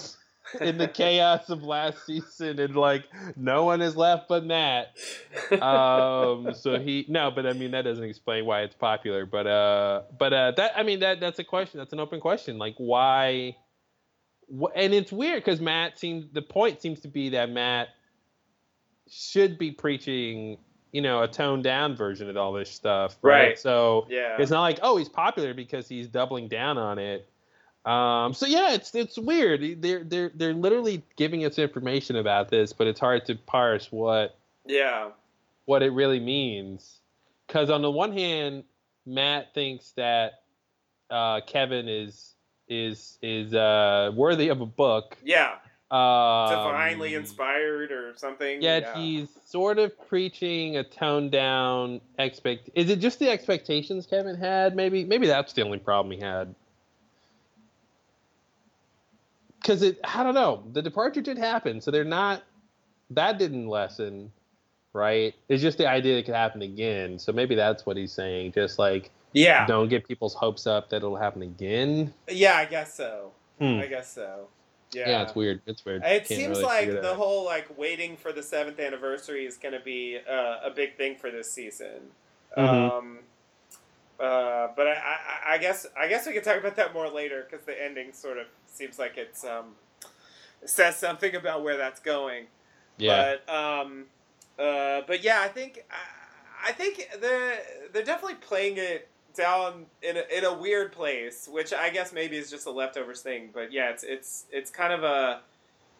in 0.61 0.79
the 0.79 0.89
chaos 0.89 1.49
of 1.51 1.63
last 1.63 2.07
season 2.07 2.59
and 2.61 2.77
like 2.77 3.05
no 3.37 3.65
one 3.65 3.83
is 3.83 3.97
left 3.97 4.29
but 4.29 4.45
Matt. 4.45 4.95
Um, 5.63 6.55
so 6.59 6.79
he 6.79 7.05
no, 7.09 7.31
but 7.31 7.47
I 7.47 7.53
mean 7.53 7.73
that 7.73 7.83
doesn't 7.83 8.05
explain 8.05 8.47
why 8.47 8.63
it's 8.63 8.75
popular. 8.75 9.27
But 9.27 9.47
uh, 9.47 10.03
but 10.19 10.33
uh, 10.33 10.53
that 10.57 10.73
I 10.77 10.83
mean 10.83 11.01
that 11.01 11.21
that's 11.21 11.39
a 11.39 11.45
question. 11.45 11.79
That's 11.79 11.93
an 11.93 12.01
open 12.01 12.21
question. 12.21 12.59
Like 12.59 12.75
why? 12.79 13.57
Wh- 14.49 14.71
and 14.75 14.95
it's 14.95 15.11
weird 15.13 15.45
because 15.45 15.61
Matt 15.61 15.99
seems 15.99 16.27
the 16.33 16.43
point 16.43 16.81
seems 16.81 17.01
to 17.01 17.09
be 17.09 17.31
that 17.31 17.51
Matt 17.51 17.89
should 19.09 19.59
be 19.59 19.71
preaching. 19.71 20.59
you 20.93 21.03
know 21.03 21.23
a 21.23 21.29
toned 21.29 21.65
down 21.65 21.95
version 21.97 22.31
of 22.31 22.37
all 22.37 22.53
this 22.53 22.71
stuff, 22.71 23.17
right? 23.23 23.49
Right. 23.49 23.59
So 23.59 24.07
Yeah. 24.09 24.37
it's 24.39 24.51
not 24.51 24.63
like 24.63 24.79
oh 24.83 24.97
he's 24.97 25.09
popular 25.09 25.53
because 25.55 25.89
he's 25.89 26.09
doubling 26.09 26.49
down 26.49 26.79
on 26.79 26.99
it. 26.99 27.29
Um, 27.87 28.35
so 28.35 28.47
yeah, 28.47 28.75
it's 28.75 28.93
it's 28.95 29.17
weird. 29.17 29.81
They're 29.81 30.03
they're 30.03 30.33
they're 30.35 30.55
literally 30.55 31.05
giving 31.17 31.45
us 31.45 31.57
information 31.57 32.17
about 32.17 32.51
this, 32.51 32.73
but 32.73 32.89
it's 32.89 32.99
hard 32.99 33.27
to 33.27 33.37
parse 33.37 33.91
what 33.93 34.37
yeah. 34.67 35.11
what 35.67 35.85
it 35.85 35.91
really 35.91 36.19
means. 36.19 36.99
Because 37.47 37.71
on 37.71 37.83
the 37.83 37.91
one 37.91 38.13
hand, 38.13 38.65
Matt 39.07 39.55
thinks 39.55 39.93
that 39.93 40.43
uh, 41.11 41.43
Kevin 41.47 41.89
is 41.89 42.35
is 42.69 43.19
is 43.23 43.55
uh, 43.55 44.11
worthy 44.15 44.49
of 44.49 44.61
a 44.61 44.67
book. 44.67 45.17
Yeah. 45.23 45.55
Um, 45.89 46.51
Divinely 46.51 47.15
inspired 47.15 47.93
or 47.93 48.15
something. 48.17 48.61
Yet 48.61 48.83
yeah. 48.83 49.01
he's 49.01 49.29
sort 49.47 49.79
of 49.79 49.97
preaching 50.09 50.77
a 50.77 50.83
toned 50.83 51.31
down 51.31 52.01
expect. 52.19 52.71
Is 52.75 52.91
it 52.91 52.99
just 52.99 53.21
the 53.21 53.31
expectations 53.31 54.07
Kevin 54.07 54.35
had? 54.35 54.75
Maybe 54.75 55.05
maybe 55.05 55.29
that's 55.29 55.53
the 55.53 55.63
only 55.63 55.79
problem 55.79 56.11
he 56.11 56.19
had. 56.19 56.53
Because 59.67 59.83
it, 59.83 59.99
I 60.05 60.23
don't 60.23 60.35
know. 60.35 60.63
The 60.75 60.81
departure 60.81 61.21
did 61.21 61.39
happen, 61.39 61.81
so 61.81 61.91
they're 61.91 62.05
not. 62.05 62.45
That 63.11 63.37
didn't 63.37 63.67
lessen, 63.67 64.31
right? 64.93 65.35
It's 65.49 65.61
just 65.61 65.77
the 65.79 65.89
idea 65.89 66.19
it 66.19 66.23
could 66.25 66.37
happen 66.37 66.63
again. 66.63 67.19
So 67.19 67.33
maybe 67.33 67.57
that's 67.57 67.85
what 67.85 67.97
he's 67.97 68.13
saying. 68.13 68.53
Just 68.53 68.79
like 68.79 69.11
Yeah. 69.33 69.67
don't 69.67 69.89
get 69.89 70.07
people's 70.07 70.35
hopes 70.35 70.69
up 70.69 70.91
that 70.91 70.99
it'll 70.99 71.17
happen 71.17 71.43
again. 71.43 72.15
Yeah, 72.29 72.55
I 72.57 72.67
guess 72.67 72.95
so. 72.95 73.33
Hmm. 73.59 73.81
I 73.81 73.87
guess 73.87 74.13
so. 74.13 74.49
Yeah. 74.93 75.09
Yeah. 75.09 75.23
it's 75.23 75.35
weird. 75.35 75.61
It's 75.67 75.85
weird. 75.85 76.03
It 76.05 76.07
Can't 76.07 76.27
seems 76.29 76.49
really 76.59 76.63
like 76.63 77.03
the 77.03 77.15
whole 77.15 77.45
like 77.45 77.77
waiting 77.77 78.17
for 78.17 78.33
the 78.33 78.45
seventh 78.45 78.79
anniversary 78.79 79.47
is 79.47 79.57
going 79.57 79.75
to 79.75 79.81
be 79.81 80.19
uh, 80.31 80.59
a 80.65 80.71
big 80.75 80.97
thing 80.97 81.17
for 81.17 81.31
this 81.33 81.51
season. 81.53 82.13
Mhm. 82.57 82.93
Um, 82.99 83.19
uh, 84.19 84.69
but 84.77 84.87
I, 84.87 84.93
I, 84.93 85.55
I 85.55 85.59
guess 85.59 85.87
I 85.99 86.09
guess 86.09 86.27
we 86.27 86.33
can 86.33 86.43
talk 86.43 86.59
about 86.59 86.77
that 86.77 86.95
more 86.95 87.09
later 87.09 87.47
because 87.49 87.67
the 87.67 87.83
ending 87.83 88.13
sort 88.13 88.39
of 88.39 88.47
seems 88.67 88.99
like 88.99 89.17
it's 89.17 89.45
um, 89.45 89.75
says 90.65 90.97
something 90.97 91.35
about 91.35 91.63
where 91.63 91.77
that's 91.77 92.01
going. 92.01 92.47
yeah. 92.97 93.37
But 93.47 93.55
um, 93.55 94.07
uh, 94.59 95.03
but 95.07 95.23
yeah, 95.23 95.41
I 95.41 95.49
think 95.49 95.85
I, 95.91 96.71
I 96.71 96.73
think 96.73 97.09
they're 97.21 97.59
they're 97.93 98.05
definitely 98.05 98.37
playing 98.37 98.79
it 98.79 99.09
down 99.35 99.87
in 100.03 100.17
a, 100.17 100.39
in 100.39 100.45
a 100.45 100.53
weird 100.53 100.93
place, 100.93 101.49
which 101.51 101.73
I 101.73 101.91
guess 101.91 102.13
maybe 102.13 102.37
is 102.37 102.51
just 102.51 102.67
a 102.67 102.71
leftovers 102.71 103.21
thing. 103.21 103.51
But 103.53 103.73
yeah, 103.73 103.91
it's 103.91 104.03
it's 104.03 104.47
it's 104.51 104.71
kind 104.71 104.93
of 104.93 105.05
a 105.05 105.41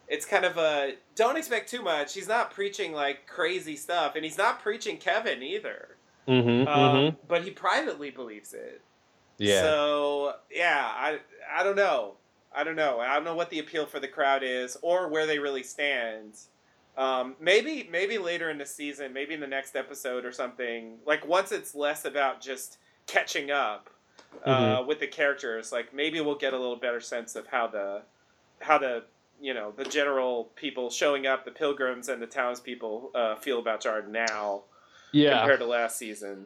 it's 0.07 0.25
kind 0.25 0.45
of 0.45 0.57
a 0.57 0.95
don't 1.15 1.37
expect 1.37 1.69
too 1.69 1.81
much. 1.81 2.13
He's 2.13 2.27
not 2.27 2.51
preaching 2.51 2.93
like 2.93 3.27
crazy 3.27 3.75
stuff, 3.75 4.15
and 4.15 4.25
he's 4.25 4.37
not 4.37 4.61
preaching 4.61 4.97
Kevin 4.97 5.43
either. 5.43 5.96
Mm-hmm, 6.27 6.67
Um, 6.67 6.95
mm-hmm. 6.95 7.17
But 7.27 7.43
he 7.43 7.51
privately 7.51 8.09
believes 8.09 8.53
it. 8.53 8.81
Yeah. 9.37 9.61
So 9.61 10.33
yeah, 10.51 10.83
I 10.83 11.19
I 11.51 11.63
don't 11.63 11.75
know. 11.75 12.15
I 12.53 12.63
don't 12.63 12.75
know. 12.75 12.99
I 12.99 13.15
don't 13.15 13.23
know 13.23 13.35
what 13.35 13.49
the 13.49 13.59
appeal 13.59 13.85
for 13.85 13.99
the 13.99 14.07
crowd 14.07 14.41
is 14.43 14.77
or 14.81 15.09
where 15.09 15.25
they 15.25 15.39
really 15.39 15.63
stand. 15.63 16.33
Um, 16.97 17.35
maybe 17.39 17.87
maybe 17.91 18.17
later 18.17 18.49
in 18.49 18.57
the 18.57 18.65
season, 18.65 19.13
maybe 19.13 19.33
in 19.33 19.39
the 19.39 19.47
next 19.47 19.75
episode 19.75 20.25
or 20.25 20.31
something. 20.31 20.97
Like 21.05 21.27
once 21.27 21.51
it's 21.51 21.75
less 21.75 22.05
about 22.05 22.41
just 22.41 22.77
catching 23.05 23.51
up 23.51 23.89
uh, 24.43 24.83
with 24.87 24.99
the 24.99 25.07
characters, 25.07 25.71
like 25.71 25.93
maybe 25.93 26.19
we'll 26.21 26.35
get 26.35 26.53
a 26.53 26.57
little 26.57 26.75
better 26.75 26.99
sense 26.99 27.35
of 27.35 27.47
how 27.47 27.67
the 27.67 28.01
how 28.59 28.79
the 28.79 29.03
you 29.39 29.53
know 29.53 29.71
the 29.77 29.85
general 29.85 30.45
people 30.55 30.89
showing 30.89 31.27
up, 31.27 31.45
the 31.45 31.51
pilgrims 31.51 32.09
and 32.09 32.19
the 32.19 32.27
townspeople 32.27 33.11
uh, 33.13 33.35
feel 33.35 33.59
about 33.59 33.83
Jarden 33.83 34.09
now 34.09 34.63
yeah. 35.11 35.39
compared 35.39 35.59
to 35.59 35.65
last 35.65 35.97
season. 35.97 36.45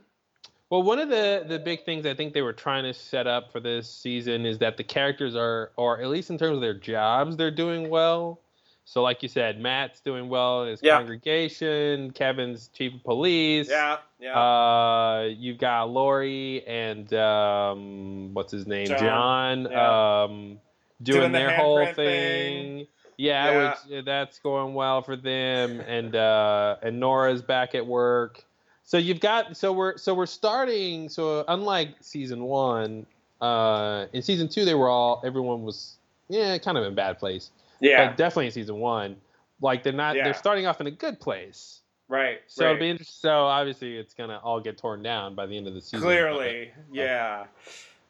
Well, 0.69 0.83
one 0.83 0.99
of 0.99 1.09
the 1.09 1.43
the 1.47 1.59
big 1.59 1.83
things 1.83 2.05
I 2.05 2.13
think 2.13 2.33
they 2.33 2.41
were 2.41 2.53
trying 2.53 2.83
to 2.83 2.93
set 2.93 3.27
up 3.27 3.51
for 3.51 3.59
this 3.59 3.89
season 3.89 4.45
is 4.45 4.57
that 4.59 4.77
the 4.77 4.83
characters 4.85 5.35
are, 5.35 5.71
or 5.75 5.99
at 6.01 6.07
least 6.07 6.29
in 6.29 6.37
terms 6.37 6.55
of 6.55 6.61
their 6.61 6.73
jobs, 6.73 7.35
they're 7.35 7.51
doing 7.51 7.89
well. 7.89 8.39
So, 8.85 9.03
like 9.03 9.21
you 9.21 9.29
said, 9.29 9.59
Matt's 9.61 9.99
doing 10.01 10.27
well 10.27 10.63
in 10.63 10.69
his 10.69 10.81
Yeah. 10.81 10.97
congregation. 10.97 12.11
Kevin's 12.11 12.69
chief 12.69 12.93
of 12.95 13.03
police. 13.03 13.69
Yeah, 13.69 13.97
yeah. 14.19 14.37
Uh, 14.39 15.29
you've 15.37 15.59
got 15.59 15.89
Laurie 15.89 16.65
and 16.65 17.13
um, 17.13 18.33
what's 18.33 18.51
his 18.51 18.65
name, 18.65 18.87
John. 18.87 18.99
John. 18.99 19.67
Yeah. 19.71 20.21
Um, 20.23 20.59
doing, 21.03 21.19
Doing 21.19 21.31
the 21.31 21.37
their 21.37 21.55
whole 21.57 21.85
thing. 21.85 21.95
thing. 21.95 22.87
Yeah, 23.17 23.51
Yeah. 23.51 23.75
which 23.89 24.05
that's 24.05 24.39
going 24.39 24.73
well 24.73 25.01
for 25.03 25.15
them, 25.15 25.79
and 25.81 26.15
uh, 26.15 26.77
and 26.81 26.99
Nora's 26.99 27.41
back 27.41 27.75
at 27.75 27.85
work. 27.85 28.43
So 28.91 28.97
you've 28.97 29.21
got 29.21 29.55
so 29.55 29.71
we're 29.71 29.97
so 29.97 30.13
we're 30.13 30.25
starting. 30.25 31.07
So 31.07 31.45
unlike 31.47 31.95
season 32.01 32.43
one, 32.43 33.05
uh, 33.39 34.07
in 34.11 34.21
season 34.21 34.49
two 34.49 34.65
they 34.65 34.73
were 34.73 34.89
all 34.89 35.21
everyone 35.23 35.63
was 35.63 35.95
yeah 36.27 36.57
kind 36.57 36.77
of 36.77 36.83
in 36.83 36.91
a 36.91 36.95
bad 36.95 37.17
place. 37.17 37.51
yeah, 37.79 38.09
But 38.09 38.17
definitely 38.17 38.47
in 38.47 38.51
season 38.51 38.79
one, 38.79 39.15
like 39.61 39.83
they're 39.83 39.93
not 39.93 40.17
Yeah. 40.17 40.25
they're 40.25 40.33
starting 40.33 40.65
off 40.65 40.81
in 40.81 40.87
a 40.87 40.91
good 40.91 41.21
place. 41.21 41.79
right. 42.09 42.41
So 42.47 42.65
right. 42.65 42.71
it'll 42.71 42.81
be 42.81 42.89
interesting. 42.89 43.29
So 43.29 43.45
obviously 43.45 43.95
it's 43.95 44.13
gonna 44.13 44.41
all 44.43 44.59
get 44.59 44.77
torn 44.77 45.01
down 45.01 45.35
by 45.35 45.45
the 45.45 45.55
end 45.55 45.69
of 45.69 45.73
the 45.73 45.79
season. 45.79 46.01
Clearly, 46.01 46.71
yeah, 46.91 47.45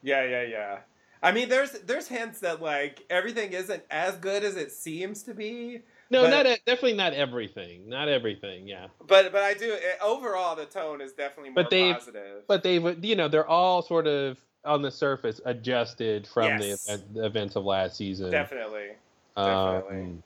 yeah, 0.01 0.23
yeah, 0.23 0.41
yeah. 0.41 0.77
I 1.21 1.31
mean, 1.31 1.47
there's 1.47 1.73
there's 1.73 2.07
hints 2.07 2.39
that 2.39 2.59
like 2.59 3.05
everything 3.07 3.53
isn't 3.53 3.83
as 3.91 4.15
good 4.15 4.43
as 4.43 4.55
it 4.55 4.71
seems 4.71 5.21
to 5.23 5.35
be, 5.35 5.81
No, 6.11 6.23
But- 6.23 6.29
not 6.29 6.45
e- 6.45 6.57
definitely 6.65 6.93
not 6.93 7.13
everything. 7.13 7.87
Not 7.89 8.09
everything. 8.09 8.67
Yeah. 8.67 8.87
but 9.07 9.31
but 9.31 9.41
I 9.43 9.53
do 9.53 9.71
it, 9.73 9.81
overall 10.03 10.55
the 10.55 10.65
tone 10.65 11.01
is 11.01 11.13
definitely 11.13 11.51
more 11.51 11.63
But 11.63 11.69
they've- 11.71 11.95
positive. 11.95 12.43
but 12.47 12.63
they've 12.63 13.03
you 13.03 13.15
know 13.15 13.27
they're 13.29 13.47
all 13.47 13.81
sort 13.81 14.07
of 14.07 14.37
on 14.65 14.81
the 14.81 14.91
surface 14.91 15.39
adjusted 15.45 16.27
from 16.27 16.59
Yes. 16.59 16.85
the, 16.85 16.93
event, 16.93 17.13
the 17.15 17.25
events 17.25 17.55
of 17.55 17.65
last 17.65 17.95
season. 17.97 18.29
definitely, 18.29 18.89
Um, 19.35 19.45
definitely. 19.81 20.17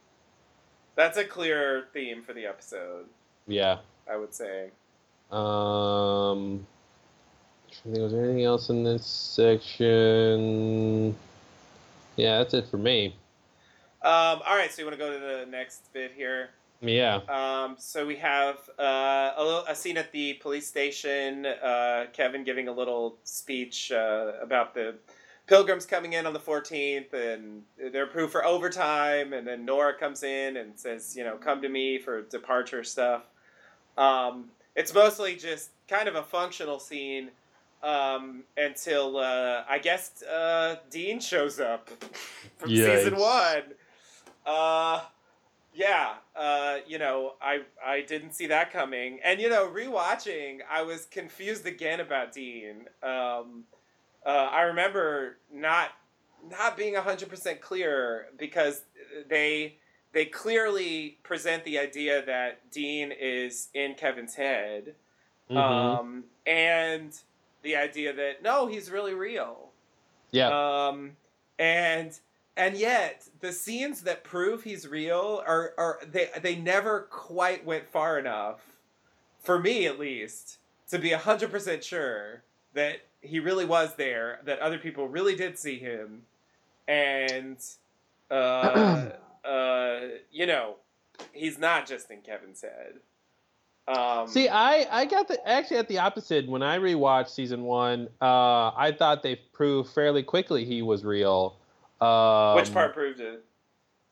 that's 0.95 1.17
a 1.17 1.23
clear 1.23 1.87
theme 1.93 2.21
for 2.23 2.33
the 2.33 2.45
episode. 2.45 3.05
yeah. 3.47 3.77
I 4.09 4.17
would 4.17 4.33
say. 4.33 4.71
Um, 5.31 6.65
I 7.69 7.73
think 7.91 7.97
was 7.99 8.11
there 8.11 8.23
anything 8.25 8.43
else 8.43 8.69
in 8.69 8.83
this 8.83 9.05
section? 9.05 11.15
Yeah, 12.15 12.37
that's 12.39 12.53
it 12.53 12.67
for 12.69 12.77
me. 12.77 13.15
Um, 14.05 14.43
all 14.45 14.55
right, 14.55 14.71
so 14.71 14.83
you 14.83 14.85
want 14.85 14.99
to 14.99 15.03
go 15.03 15.11
to 15.11 15.19
the 15.19 15.47
next 15.49 15.91
bit 15.91 16.11
here? 16.15 16.51
Yeah. 16.79 17.21
Um, 17.27 17.75
so 17.79 18.05
we 18.05 18.15
have 18.17 18.57
uh, 18.77 19.31
a, 19.35 19.43
little, 19.43 19.65
a 19.67 19.73
scene 19.73 19.97
at 19.97 20.11
the 20.11 20.33
police 20.33 20.67
station. 20.67 21.47
Uh, 21.47 22.05
Kevin 22.13 22.43
giving 22.43 22.67
a 22.67 22.71
little 22.71 23.17
speech 23.23 23.91
uh, 23.91 24.33
about 24.39 24.75
the 24.75 24.93
pilgrims 25.47 25.87
coming 25.87 26.13
in 26.13 26.27
on 26.27 26.33
the 26.33 26.39
14th 26.39 27.13
and 27.13 27.63
they're 27.91 28.03
approved 28.03 28.31
for 28.31 28.45
overtime. 28.45 29.33
And 29.33 29.47
then 29.47 29.65
Nora 29.65 29.97
comes 29.97 30.21
in 30.21 30.57
and 30.57 30.77
says, 30.77 31.15
you 31.17 31.23
know, 31.23 31.37
come 31.37 31.63
to 31.63 31.69
me 31.69 31.97
for 31.97 32.21
departure 32.21 32.83
stuff. 32.83 33.23
Um, 33.97 34.51
it's 34.75 34.93
mostly 34.93 35.35
just 35.35 35.71
kind 35.87 36.07
of 36.07 36.13
a 36.13 36.21
functional 36.21 36.77
scene 36.77 37.31
um, 37.81 38.43
until 38.55 39.17
uh, 39.17 39.63
I 39.67 39.79
guess 39.79 40.21
uh, 40.21 40.75
Dean 40.91 41.19
shows 41.19 41.59
up 41.59 41.89
from 42.57 42.69
season 42.69 43.15
one. 43.15 43.63
Uh, 44.45 45.01
yeah, 45.73 46.13
uh, 46.35 46.77
you 46.87 46.97
know, 46.99 47.33
I 47.41 47.61
I 47.85 48.01
didn't 48.01 48.33
see 48.33 48.47
that 48.47 48.71
coming, 48.71 49.19
and 49.23 49.39
you 49.41 49.49
know, 49.49 49.67
rewatching, 49.67 50.59
I 50.69 50.83
was 50.83 51.05
confused 51.05 51.65
again 51.65 51.99
about 51.99 52.31
Dean. 52.33 52.85
Um, 53.03 53.65
uh, 54.25 54.29
I 54.51 54.61
remember 54.63 55.37
not 55.53 55.89
not 56.49 56.77
being 56.77 56.95
hundred 56.95 57.29
percent 57.29 57.59
clear 57.61 58.27
because 58.37 58.83
they 59.27 59.75
they 60.13 60.25
clearly 60.25 61.17
present 61.23 61.65
the 61.65 61.77
idea 61.77 62.25
that 62.25 62.71
Dean 62.71 63.11
is 63.11 63.67
in 63.73 63.95
Kevin's 63.95 64.35
head, 64.35 64.95
Mhm. 65.49 65.57
um, 65.57 66.23
and 66.45 67.13
the 67.63 67.75
idea 67.75 68.13
that 68.13 68.41
no, 68.43 68.67
he's 68.67 68.89
really 68.91 69.13
real. 69.13 69.71
yeah. 70.31 70.87
Um, 70.87 71.17
and 71.59 72.17
and 72.57 72.77
yet 72.77 73.27
the 73.41 73.51
scenes 73.51 74.01
that 74.01 74.23
prove 74.23 74.63
he's 74.63 74.87
real 74.87 75.43
are 75.45 75.73
are 75.77 75.99
they 76.09 76.29
they 76.41 76.55
never 76.55 77.01
quite 77.11 77.65
went 77.65 77.87
far 77.87 78.17
enough, 78.17 78.61
for 79.39 79.59
me 79.59 79.85
at 79.85 79.99
least, 79.99 80.57
to 80.89 80.99
be 80.99 81.11
hundred 81.11 81.51
percent 81.51 81.83
sure 81.83 82.43
that 82.73 83.01
he 83.21 83.39
really 83.39 83.65
was 83.65 83.95
there, 83.95 84.39
that 84.45 84.59
other 84.59 84.77
people 84.77 85.07
really 85.07 85.35
did 85.35 85.57
see 85.57 85.79
him, 85.79 86.21
and 86.87 87.57
uh, 88.31 89.09
uh, 89.45 89.99
you 90.31 90.45
know, 90.45 90.75
he's 91.33 91.57
not 91.57 91.87
just 91.87 92.09
in 92.09 92.21
Kevin's 92.21 92.61
head. 92.61 92.93
Um, 93.87 94.27
See, 94.27 94.49
I 94.49 94.87
I 94.89 95.05
got 95.05 95.27
the 95.27 95.45
actually 95.47 95.77
at 95.77 95.87
the 95.87 95.99
opposite. 95.99 96.47
When 96.47 96.63
I 96.63 96.79
rewatched 96.79 97.29
season 97.29 97.63
one, 97.63 98.07
uh, 98.21 98.71
I 98.75 98.95
thought 98.97 99.21
they 99.21 99.35
proved 99.53 99.91
fairly 99.91 100.23
quickly 100.23 100.65
he 100.65 100.81
was 100.81 101.03
real. 101.03 101.57
Um, 102.01 102.55
which 102.55 102.73
part 102.73 102.93
proved 102.93 103.19
it? 103.19 103.43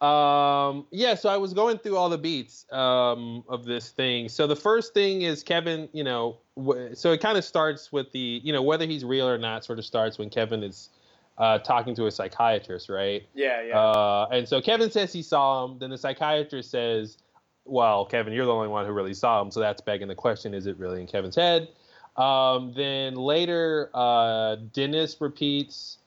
Um, 0.06 0.86
yeah, 0.92 1.16
so 1.16 1.30
I 1.30 1.38
was 1.38 1.54
going 1.54 1.78
through 1.78 1.96
all 1.96 2.10
the 2.10 2.18
beats 2.18 2.66
um, 2.74 3.44
of 3.48 3.64
this 3.64 3.90
thing. 3.92 4.28
So 4.28 4.48
the 4.48 4.56
first 4.56 4.94
thing 4.94 5.22
is 5.22 5.44
Kevin, 5.44 5.88
you 5.94 6.04
know, 6.04 6.38
w- 6.58 6.94
so 6.94 7.14
it 7.14 7.22
kind 7.22 7.38
of 7.38 7.46
starts 7.46 7.90
with 7.92 8.12
the, 8.12 8.42
you 8.44 8.52
know, 8.52 8.62
whether 8.62 8.86
he's 8.86 9.06
real 9.06 9.28
or 9.30 9.38
not, 9.38 9.64
sort 9.64 9.80
of 9.80 9.86
starts 9.86 10.18
when 10.18 10.30
Kevin 10.30 10.62
is 10.62 10.90
uh, 11.38 11.60
talking 11.60 11.96
to 11.96 12.08
a 12.08 12.12
psychiatrist, 12.12 12.90
right? 12.90 13.24
Yeah, 13.34 13.62
yeah. 13.62 13.80
Uh, 13.80 14.28
and 14.32 14.48
so 14.48 14.62
Kevin 14.62 14.92
says 14.92 15.14
he 15.14 15.22
saw 15.22 15.66
him. 15.66 15.80
Then 15.80 15.90
the 15.90 15.98
psychiatrist 15.98 16.70
says, 16.70 17.18
"Well, 17.64 18.06
Kevin, 18.06 18.34
you're 18.34 18.46
the 18.46 18.54
only 18.54 18.68
one 18.68 18.86
who 18.86 18.92
really 18.92 19.14
saw 19.14 19.42
him." 19.42 19.52
So 19.52 19.60
that's 19.62 19.82
begging 19.82 20.10
the 20.10 20.16
question: 20.16 20.54
Is 20.54 20.68
it 20.68 20.78
really 20.78 21.00
in 21.00 21.08
Kevin's 21.08 21.36
head? 21.36 21.70
Um, 22.18 22.74
then 22.76 23.16
later, 23.16 23.90
uh, 23.94 24.58
Dennis 24.74 25.20
repeats, 25.20 25.98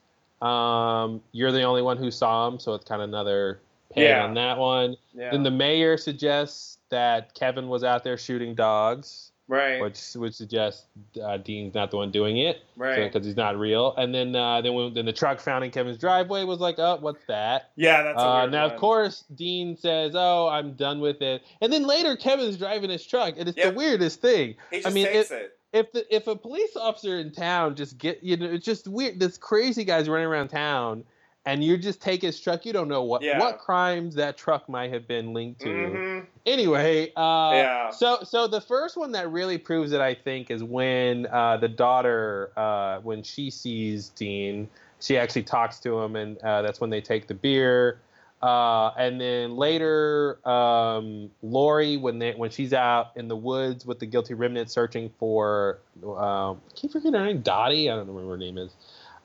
um, 0.41 1.21
"You're 1.31 1.51
the 1.51 1.63
only 1.63 1.81
one 1.81 1.97
who 1.97 2.11
saw 2.11 2.47
him." 2.47 2.59
So 2.59 2.73
it's 2.73 2.85
kind 2.85 3.01
of 3.01 3.09
another 3.09 3.59
peg 3.93 4.03
Yeah. 4.03 4.23
on 4.25 4.33
that 4.35 4.57
one. 4.57 4.97
yeah. 5.13 5.31
Then 5.31 5.43
the 5.43 5.51
mayor 5.51 5.97
suggests 5.97 6.77
that 6.89 7.33
Kevin 7.33 7.67
was 7.67 7.83
out 7.83 8.03
there 8.03 8.17
shooting 8.17 8.55
dogs, 8.55 9.31
right. 9.49 9.81
which 9.81 9.99
which 10.15 10.35
suggests 10.35 10.85
uh, 11.21 11.37
Dean's 11.37 11.73
not 11.73 11.91
the 11.91 11.97
one 11.97 12.11
doing 12.11 12.37
it 12.37 12.61
right. 12.77 13.11
because 13.11 13.25
he's 13.25 13.35
not 13.35 13.57
real. 13.57 13.93
And 13.97 14.13
then 14.15 14.35
uh, 14.35 14.61
then 14.61 14.73
when 14.73 14.93
then 14.93 15.05
the 15.05 15.11
truck 15.13 15.39
found 15.39 15.65
in 15.65 15.71
Kevin's 15.71 15.97
driveway 15.97 16.43
was 16.45 16.59
like, 16.59 16.75
oh, 16.79 16.97
what's 17.01 17.23
that? 17.25 17.71
yeah, 17.75 18.03
that's 18.03 18.21
Uh, 18.21 18.39
weird 18.41 18.51
now, 18.51 18.63
one. 18.65 18.73
of 18.73 18.79
course, 18.79 19.23
Dean 19.35 19.75
says, 19.75 20.13
"Oh, 20.15 20.47
I'm 20.47 20.73
done 20.73 20.99
with 21.01 21.21
it." 21.21 21.41
And 21.61 21.73
then 21.73 21.85
later, 21.87 22.15
Kevin's 22.15 22.57
driving 22.57 22.89
his 22.89 23.05
truck, 23.05 23.33
and 23.37 23.49
it's 23.49 23.57
Yep. 23.57 23.73
the 23.73 23.77
weirdest 23.77 24.21
thing. 24.21 24.55
he 24.71 24.77
just 24.77 24.87
I 24.87 24.91
mean, 24.91 25.07
takes 25.07 25.31
it. 25.31 25.56
If 25.73 25.91
the 25.91 26.15
if 26.15 26.27
a 26.27 26.35
police 26.35 26.75
officer 26.75 27.19
in 27.19 27.31
town 27.31 27.75
just 27.75 27.97
get 27.97 28.23
you 28.23 28.37
know, 28.37 28.45
it's 28.45 28.65
just 28.65 28.87
weird. 28.87 29.19
This 29.19 29.37
crazy 29.37 29.83
guy's 29.83 30.07
running 30.07 30.27
around 30.27 30.47
town, 30.47 31.03
and 31.45 31.63
you 31.63 31.77
just 31.77 32.01
take 32.01 32.21
his 32.21 32.39
truck. 32.39 32.65
You 32.65 32.73
don't 32.73 32.87
know 32.87 33.03
what 33.03 33.21
Yeah. 33.21 33.39
what 33.39 33.59
crimes 33.59 34.15
that 34.15 34.37
truck 34.37 34.69
might 34.69 34.91
have 34.93 35.07
been 35.07 35.33
linked 35.33 35.61
to. 35.61 35.67
Mhm. 35.67 36.25
Anyway, 36.45 37.11
uh, 37.17 37.51
Yeah. 37.53 37.89
So 37.89 38.19
so 38.23 38.47
the 38.47 38.61
first 38.61 38.95
one 38.95 39.11
that 39.11 39.29
really 39.29 39.57
proves 39.57 39.91
it, 39.91 39.99
I 39.99 40.13
think, 40.13 40.49
is 40.49 40.63
when 40.63 41.27
uh, 41.27 41.57
the 41.57 41.67
daughter, 41.67 42.51
uh, 42.55 42.99
when 43.01 43.21
she 43.21 43.49
sees 43.49 44.09
Dean, 44.09 44.69
she 45.01 45.17
actually 45.17 45.43
talks 45.43 45.79
to 45.81 45.99
him, 45.99 46.15
and 46.15 46.37
uh, 46.39 46.61
that's 46.61 46.79
when 46.79 46.89
they 46.89 47.01
take 47.01 47.27
the 47.27 47.33
beer. 47.33 47.99
Uh, 48.41 48.89
and 48.97 49.19
then 49.21 49.57
later, 49.57 50.39
um, 50.47 51.31
Laurie, 51.43 51.97
when 51.97 52.19
they 52.19 52.33
when 52.33 52.51
she's 52.51 52.73
out 52.73 53.11
in 53.17 53.27
the 53.27 53.35
woods 53.35 53.85
with 53.85 53.99
the 53.99 54.05
guilty 54.07 54.35
remnant 54.35 54.71
searching 54.71 55.11
for, 55.19 55.79
um, 56.03 56.61
I 56.69 56.73
keep 56.75 56.91
forgetting 56.91 57.19
her 57.19 57.25
name, 57.25 57.41
Dottie. 57.41 57.89
I 57.89 57.95
don't 57.95 58.07
know 58.07 58.13
what 58.13 58.25
her 58.29 58.37
name 58.37 58.59
is. 58.59 58.71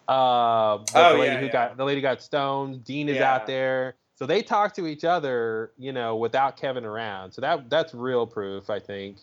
Uh, 0.09 0.79
Oh, 0.95 1.13
the 1.13 1.19
lady 1.19 1.37
yeah, 1.37 1.41
who 1.41 1.49
yeah. 1.49 1.53
got 1.53 1.77
the 1.77 1.85
lady 1.85 2.01
got 2.01 2.23
stoned. 2.23 2.85
Dean 2.85 3.09
is 3.09 3.17
Yeah. 3.19 3.35
out 3.35 3.47
there, 3.47 3.97
so 4.17 4.27
they 4.27 4.43
talk 4.43 4.75
to 4.75 4.87
each 4.87 5.05
other, 5.05 5.73
you 5.79 5.93
know, 5.93 6.17
without 6.17 6.57
Kevin 6.57 6.85
around. 6.87 7.33
So 7.33 7.43
that 7.43 7.71
that's 7.71 7.95
real 7.95 8.27
proof, 8.27 8.71
I 8.71 8.81
think. 8.81 9.19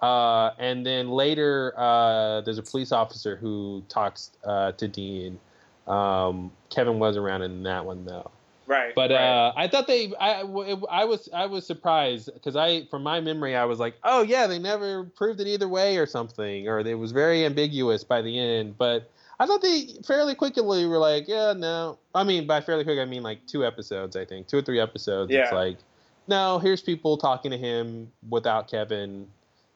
Uh, 0.00 0.50
and 0.58 0.86
then 0.86 1.10
later, 1.10 1.74
uh, 1.76 2.42
there's 2.42 2.58
a 2.58 2.62
police 2.62 2.92
officer 2.92 3.36
who 3.36 3.84
talks 3.88 4.32
uh, 4.44 4.72
to 4.72 4.88
Dean. 4.88 5.40
Um, 5.86 6.52
Kevin 6.70 6.98
was 6.98 7.16
around 7.16 7.42
in 7.42 7.62
that 7.64 7.84
one 7.86 8.04
though. 8.04 8.30
Right. 8.68 8.94
But 8.94 9.10
right. 9.10 9.16
uh, 9.16 9.52
I 9.56 9.66
thought 9.66 9.86
they, 9.86 10.12
I 10.20 10.42
I 10.90 11.04
was, 11.06 11.28
I 11.32 11.46
was 11.46 11.66
surprised 11.66 12.30
because 12.34 12.54
I, 12.54 12.84
from 12.90 13.02
my 13.02 13.18
memory, 13.18 13.56
I 13.56 13.64
was 13.64 13.78
like, 13.78 13.94
oh 14.04 14.22
yeah, 14.22 14.46
they 14.46 14.58
never 14.58 15.04
proved 15.04 15.40
it 15.40 15.46
either 15.46 15.66
way 15.66 15.96
or 15.96 16.04
something, 16.06 16.68
or 16.68 16.80
it 16.80 16.94
was 16.94 17.10
very 17.10 17.46
ambiguous 17.46 18.04
by 18.04 18.20
the 18.20 18.38
end. 18.38 18.76
But 18.76 19.10
I 19.40 19.46
thought 19.46 19.62
they 19.62 19.86
fairly 20.06 20.34
quickly 20.34 20.84
were 20.84 20.98
like, 20.98 21.26
yeah, 21.26 21.54
no. 21.56 21.98
I 22.14 22.24
mean, 22.24 22.46
by 22.46 22.60
fairly 22.60 22.84
quick, 22.84 22.98
I 22.98 23.06
mean 23.06 23.22
like 23.22 23.46
two 23.46 23.64
episodes, 23.64 24.16
I 24.16 24.26
think, 24.26 24.48
two 24.48 24.58
or 24.58 24.62
three 24.62 24.80
episodes. 24.80 25.32
It's 25.32 25.52
like, 25.52 25.78
no, 26.26 26.58
here's 26.58 26.82
people 26.82 27.16
talking 27.16 27.50
to 27.50 27.56
him 27.56 28.12
without 28.28 28.68
Kevin, 28.70 29.26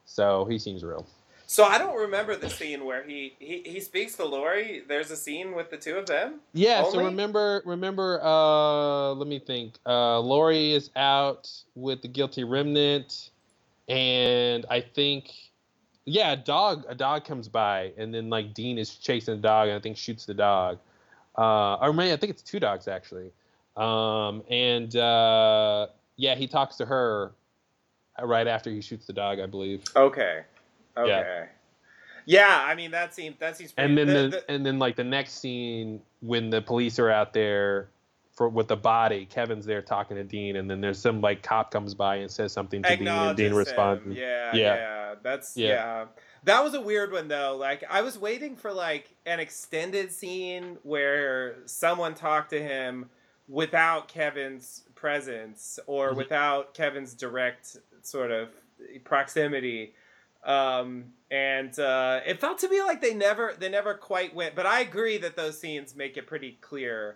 so 0.05 0.45
he 0.45 0.59
seems 0.59 0.83
real. 0.83 1.07
So 1.53 1.65
I 1.65 1.77
don't 1.77 1.95
remember 1.95 2.35
the 2.35 2.49
scene 2.49 2.83
where 2.83 3.03
he, 3.03 3.35
he, 3.37 3.61
he 3.63 3.79
speaks 3.79 4.15
to 4.15 4.25
Laurie. 4.25 4.81
There's 4.87 5.11
a 5.11 5.15
scene 5.15 5.53
with 5.53 5.69
the 5.69 5.77
two 5.77 5.97
of 5.97 6.07
them. 6.07 6.39
Yeah, 6.53 6.83
so 6.89 6.97
remember 6.97 7.61
remember 7.63 8.19
uh 8.23 9.11
let 9.11 9.27
me 9.27 9.37
think. 9.37 9.75
Uh 9.85 10.19
Laurie 10.19 10.73
is 10.73 10.89
out 10.95 11.51
with 11.75 12.01
the 12.01 12.07
guilty 12.07 12.43
remnant 12.43 13.29
and 13.87 14.65
I 14.67 14.81
think 14.81 15.31
yeah, 16.05 16.31
a 16.31 16.37
dog 16.37 16.85
a 16.89 16.95
dog 16.95 17.23
comes 17.23 17.47
by 17.47 17.91
and 17.99 18.11
then 18.11 18.31
like 18.31 18.55
Dean 18.55 18.79
is 18.79 18.95
chasing 18.95 19.35
the 19.35 19.41
dog 19.41 19.67
and 19.67 19.77
I 19.77 19.79
think 19.79 19.95
shoots 19.95 20.25
the 20.25 20.33
dog. 20.33 20.79
Uh 21.37 21.75
or 21.75 21.93
maybe 21.93 22.13
I 22.13 22.17
think 22.17 22.31
it's 22.31 22.41
two 22.41 22.59
dogs 22.59 22.87
actually. 22.87 23.31
Um 23.77 24.41
and 24.49 24.95
uh 24.95 25.85
yeah, 26.15 26.33
he 26.33 26.47
talks 26.47 26.77
to 26.77 26.85
her 26.87 27.31
right 28.19 28.47
after 28.47 28.71
he 28.71 28.81
shoots 28.81 29.05
the 29.05 29.13
dog, 29.13 29.39
I 29.39 29.45
believe. 29.45 29.83
Okay. 29.95 30.45
Okay. 30.97 31.45
Yeah, 32.25 32.63
I 32.65 32.75
mean 32.75 32.91
that 32.91 33.13
seems 33.13 33.37
that 33.39 33.57
seems. 33.57 33.73
Pretty, 33.73 33.89
and 33.89 33.97
then 33.97 34.07
the- 34.07 34.37
the, 34.37 34.51
and 34.51 34.65
then 34.65 34.79
like 34.79 34.95
the 34.95 35.03
next 35.03 35.33
scene 35.39 36.01
when 36.21 36.49
the 36.49 36.61
police 36.61 36.97
are 36.99 37.09
out 37.09 37.33
there 37.33 37.89
for 38.31 38.47
with 38.47 38.67
the 38.69 38.77
body, 38.77 39.25
Kevin's 39.25 39.65
there 39.65 39.81
talking 39.81 40.15
to 40.17 40.23
Dean, 40.23 40.55
and 40.55 40.69
then 40.69 40.79
there's 40.81 40.99
some 40.99 41.19
like 41.21 41.43
cop 41.43 41.69
comes 41.71 41.93
by 41.93 42.15
and 42.17 42.31
says 42.31 42.51
something 42.53 42.81
to 42.81 42.95
Dean, 42.95 43.07
and 43.07 43.37
Dean 43.37 43.53
responds. 43.53 44.17
Yeah, 44.17 44.51
Yeah. 44.55 44.75
yeah, 44.75 45.15
That's 45.21 45.55
Yeah. 45.57 45.67
yeah. 45.67 46.05
That 46.45 46.63
was 46.63 46.73
a 46.73 46.81
weird 46.81 47.11
one 47.11 47.27
though. 47.27 47.57
Like 47.57 47.83
I 47.89 48.01
was 48.01 48.17
waiting 48.17 48.55
for 48.55 48.71
like 48.71 49.09
an 49.25 49.39
extended 49.39 50.11
scene 50.11 50.77
where 50.83 51.57
someone 51.65 52.15
talked 52.15 52.49
to 52.51 52.61
him 52.61 53.09
without 53.49 54.07
Kevin's 54.07 54.83
presence 54.95 55.77
or 55.87 56.11
Mhm. 56.13 56.15
without 56.17 56.73
Kevin's 56.73 57.13
direct 57.13 57.77
sort 58.01 58.31
of 58.31 58.49
proximity. 59.03 59.93
Um, 60.45 61.05
and 61.31 61.77
uh, 61.79 62.19
it 62.25 62.39
felt 62.39 62.59
to 62.59 62.69
me 62.69 62.81
like 62.81 63.01
they 63.01 63.13
never 63.13 63.55
they 63.57 63.69
never 63.69 63.93
quite 63.93 64.35
went. 64.35 64.55
But 64.55 64.65
I 64.65 64.81
agree 64.81 65.17
that 65.19 65.35
those 65.35 65.59
scenes 65.59 65.95
make 65.95 66.17
it 66.17 66.27
pretty 66.27 66.57
clear 66.61 67.15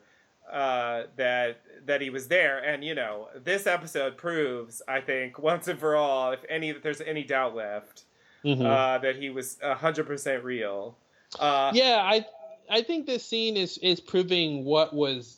uh, 0.52 1.04
that 1.18 1.62
that 1.86 2.02
he 2.02 2.10
was 2.10 2.28
there. 2.28 2.60
And 2.60 2.84
you 2.84 2.96
know, 2.96 3.28
this 3.44 3.68
episode 3.68 4.18
proves, 4.18 4.82
I 4.88 5.02
think, 5.02 5.38
once 5.40 5.68
and 5.68 5.80
for 5.80 5.96
all, 5.96 6.32
if 6.32 6.40
any 6.50 6.70
if 6.70 6.82
there's 6.82 7.02
any 7.02 7.24
doubt 7.24 7.56
left, 7.56 8.04
Mhm. 8.44 8.66
uh, 8.66 8.98
that 9.00 9.18
he 9.18 9.30
was 9.30 9.58
hundred 9.62 10.08
percent 10.08 10.44
real. 10.44 10.98
Uh, 11.40 11.72
yeah, 11.76 12.00
I 12.02 12.26
I 12.70 12.82
think 12.82 13.06
this 13.06 13.26
scene 13.26 13.58
is 13.58 13.78
is 13.80 14.00
proving 14.00 14.64
what 14.64 14.94
was 14.94 15.37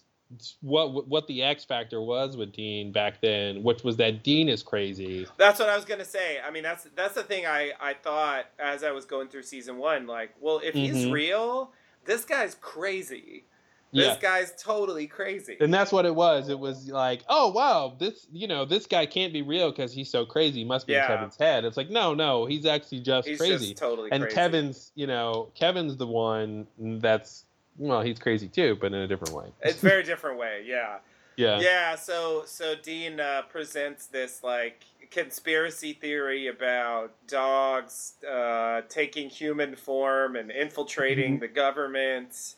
what 0.61 1.07
what 1.07 1.27
the 1.27 1.41
X 1.41 1.65
factor 1.65 2.01
was 2.01 2.37
with 2.37 2.51
Dean 2.53 2.91
back 2.91 3.19
then, 3.21 3.63
which 3.63 3.83
was 3.83 3.97
that 3.97 4.23
Dean 4.23 4.47
is 4.47 4.61
crazy. 4.61 5.27
That's 5.37 5.59
what 5.59 5.69
I 5.69 5.75
was 5.75 5.85
gonna 5.85 6.05
say. 6.05 6.37
I 6.45 6.51
mean, 6.51 6.63
that's 6.63 6.87
that's 6.95 7.15
the 7.15 7.23
thing 7.23 7.45
I 7.45 7.71
I 7.81 7.93
thought 7.95 8.45
as 8.59 8.83
I 8.83 8.91
was 8.91 9.05
going 9.05 9.27
through 9.29 9.43
season 9.43 9.77
one. 9.77 10.05
Like, 10.05 10.33
well, 10.39 10.61
if 10.63 10.75
he's 10.75 11.05
Mhm. 11.05 11.11
real, 11.11 11.71
this 12.05 12.25
guy's 12.25 12.55
crazy. 12.61 13.45
This 13.91 14.05
Yeah. 14.05 14.17
guy's 14.19 14.53
totally 14.61 15.07
crazy. 15.07 15.57
And 15.59 15.73
that's 15.73 15.91
what 15.91 16.05
it 16.05 16.13
was. 16.13 16.47
It 16.49 16.59
was 16.59 16.87
like, 16.89 17.23
oh 17.27 17.49
wow, 17.49 17.95
this 17.97 18.27
you 18.31 18.47
know 18.47 18.65
this 18.65 18.85
guy 18.85 19.07
can't 19.07 19.33
be 19.33 19.41
real 19.41 19.71
because 19.71 19.91
he's 19.91 20.11
so 20.11 20.27
crazy. 20.27 20.59
He 20.59 20.65
must 20.65 20.85
be 20.85 20.93
Yeah. 20.93 21.05
in 21.05 21.07
Kevin's 21.07 21.37
head. 21.37 21.65
It's 21.65 21.75
like 21.75 21.89
no, 21.89 22.13
no, 22.13 22.45
he's 22.45 22.67
actually 22.67 22.99
just 22.99 23.27
he's 23.27 23.39
crazy. 23.39 23.69
just 23.69 23.77
totally 23.77 24.11
and 24.11 24.21
crazy. 24.21 24.35
Kevin's, 24.35 24.91
you 24.93 25.07
know, 25.07 25.49
Kevin's 25.55 25.97
the 25.97 26.05
one 26.05 26.67
that's 26.77 27.45
well, 27.79 28.01
he's 28.01 28.19
crazy 28.19 28.47
too, 28.47 28.77
but 28.79 28.87
in 28.87 28.99
a 28.99 29.07
different 29.07 29.33
way. 29.33 29.45
It's 29.61 29.79
very 29.81 30.03
different 30.03 30.37
way. 30.37 30.63
Yeah. 30.65 30.97
yeah. 31.35 31.59
Yeah. 31.59 31.95
So 31.95 32.43
so 32.45 32.75
Dean 32.75 33.19
uh, 33.19 33.41
presents 33.49 34.05
this 34.07 34.43
like 34.43 34.83
conspiracy 35.09 35.93
theory 35.93 36.47
about 36.47 37.11
dogs 37.27 38.13
uh, 38.29 38.81
taking 38.89 39.27
human 39.29 39.75
form 39.75 40.35
and 40.35 40.51
infiltrating 40.51 41.37
Mhm. 41.37 41.39
the 41.39 41.47
government, 41.47 42.55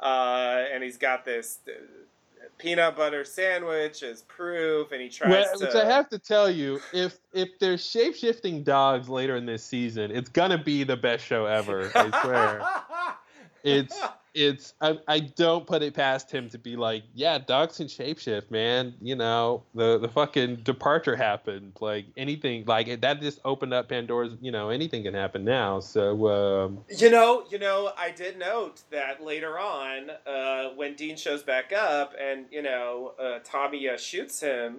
uh, 0.00 0.64
and 0.72 0.82
he's 0.82 0.96
got 0.96 1.24
this. 1.24 1.58
Uh, 1.68 1.72
Peanut 2.58 2.94
butter 2.96 3.24
sandwich 3.24 4.04
as 4.04 4.22
proof, 4.22 4.92
and 4.92 5.00
he 5.02 5.08
tries 5.08 5.30
Well, 5.30 5.58
to. 5.58 5.66
which 5.66 5.74
I 5.74 5.84
have 5.84 6.08
to 6.10 6.18
tell 6.18 6.48
you, 6.48 6.80
if 6.92 7.18
if 7.32 7.58
there's 7.58 7.84
shape 7.84 8.14
shifting 8.14 8.62
dogs 8.62 9.08
later 9.08 9.34
in 9.34 9.46
this 9.46 9.64
season, 9.64 10.12
it's 10.12 10.28
gonna 10.28 10.58
be 10.62 10.84
the 10.84 10.96
best 10.96 11.24
show 11.24 11.46
ever. 11.46 11.90
I 11.94 12.20
swear. 12.22 12.62
It's 13.64 13.96
it's 14.34 14.74
I, 14.80 14.98
I 15.08 15.20
don't 15.20 15.66
put 15.66 15.82
it 15.82 15.94
past 15.94 16.30
him 16.30 16.48
to 16.50 16.58
be 16.58 16.76
like, 16.76 17.02
yeah, 17.14 17.38
dogs 17.38 17.76
can 17.76 17.86
shapeshift, 17.86 18.50
man. 18.50 18.94
You 19.00 19.16
know, 19.16 19.62
the 19.74 19.98
the 19.98 20.08
fucking 20.08 20.56
departure 20.56 21.16
happened. 21.16 21.72
Like 21.80 22.06
anything, 22.16 22.64
like 22.66 23.00
that 23.00 23.20
just 23.20 23.40
opened 23.44 23.74
up 23.74 23.88
Pandora's. 23.88 24.32
You 24.40 24.52
know, 24.52 24.70
anything 24.70 25.02
can 25.02 25.14
happen 25.14 25.44
now. 25.44 25.80
So 25.80 26.28
um, 26.28 26.84
You 26.88 27.10
know, 27.10 27.44
you 27.50 27.58
know, 27.58 27.92
I 27.96 28.10
did 28.10 28.38
note 28.38 28.82
that 28.90 29.22
later 29.22 29.58
on, 29.58 30.10
uh, 30.26 30.70
when 30.76 30.94
Dean 30.94 31.16
shows 31.16 31.42
back 31.42 31.72
up, 31.72 32.14
and 32.20 32.46
you 32.50 32.62
know, 32.62 33.12
uh, 33.20 33.40
Tommy 33.44 33.88
uh, 33.88 33.96
shoots 33.96 34.40
him. 34.40 34.78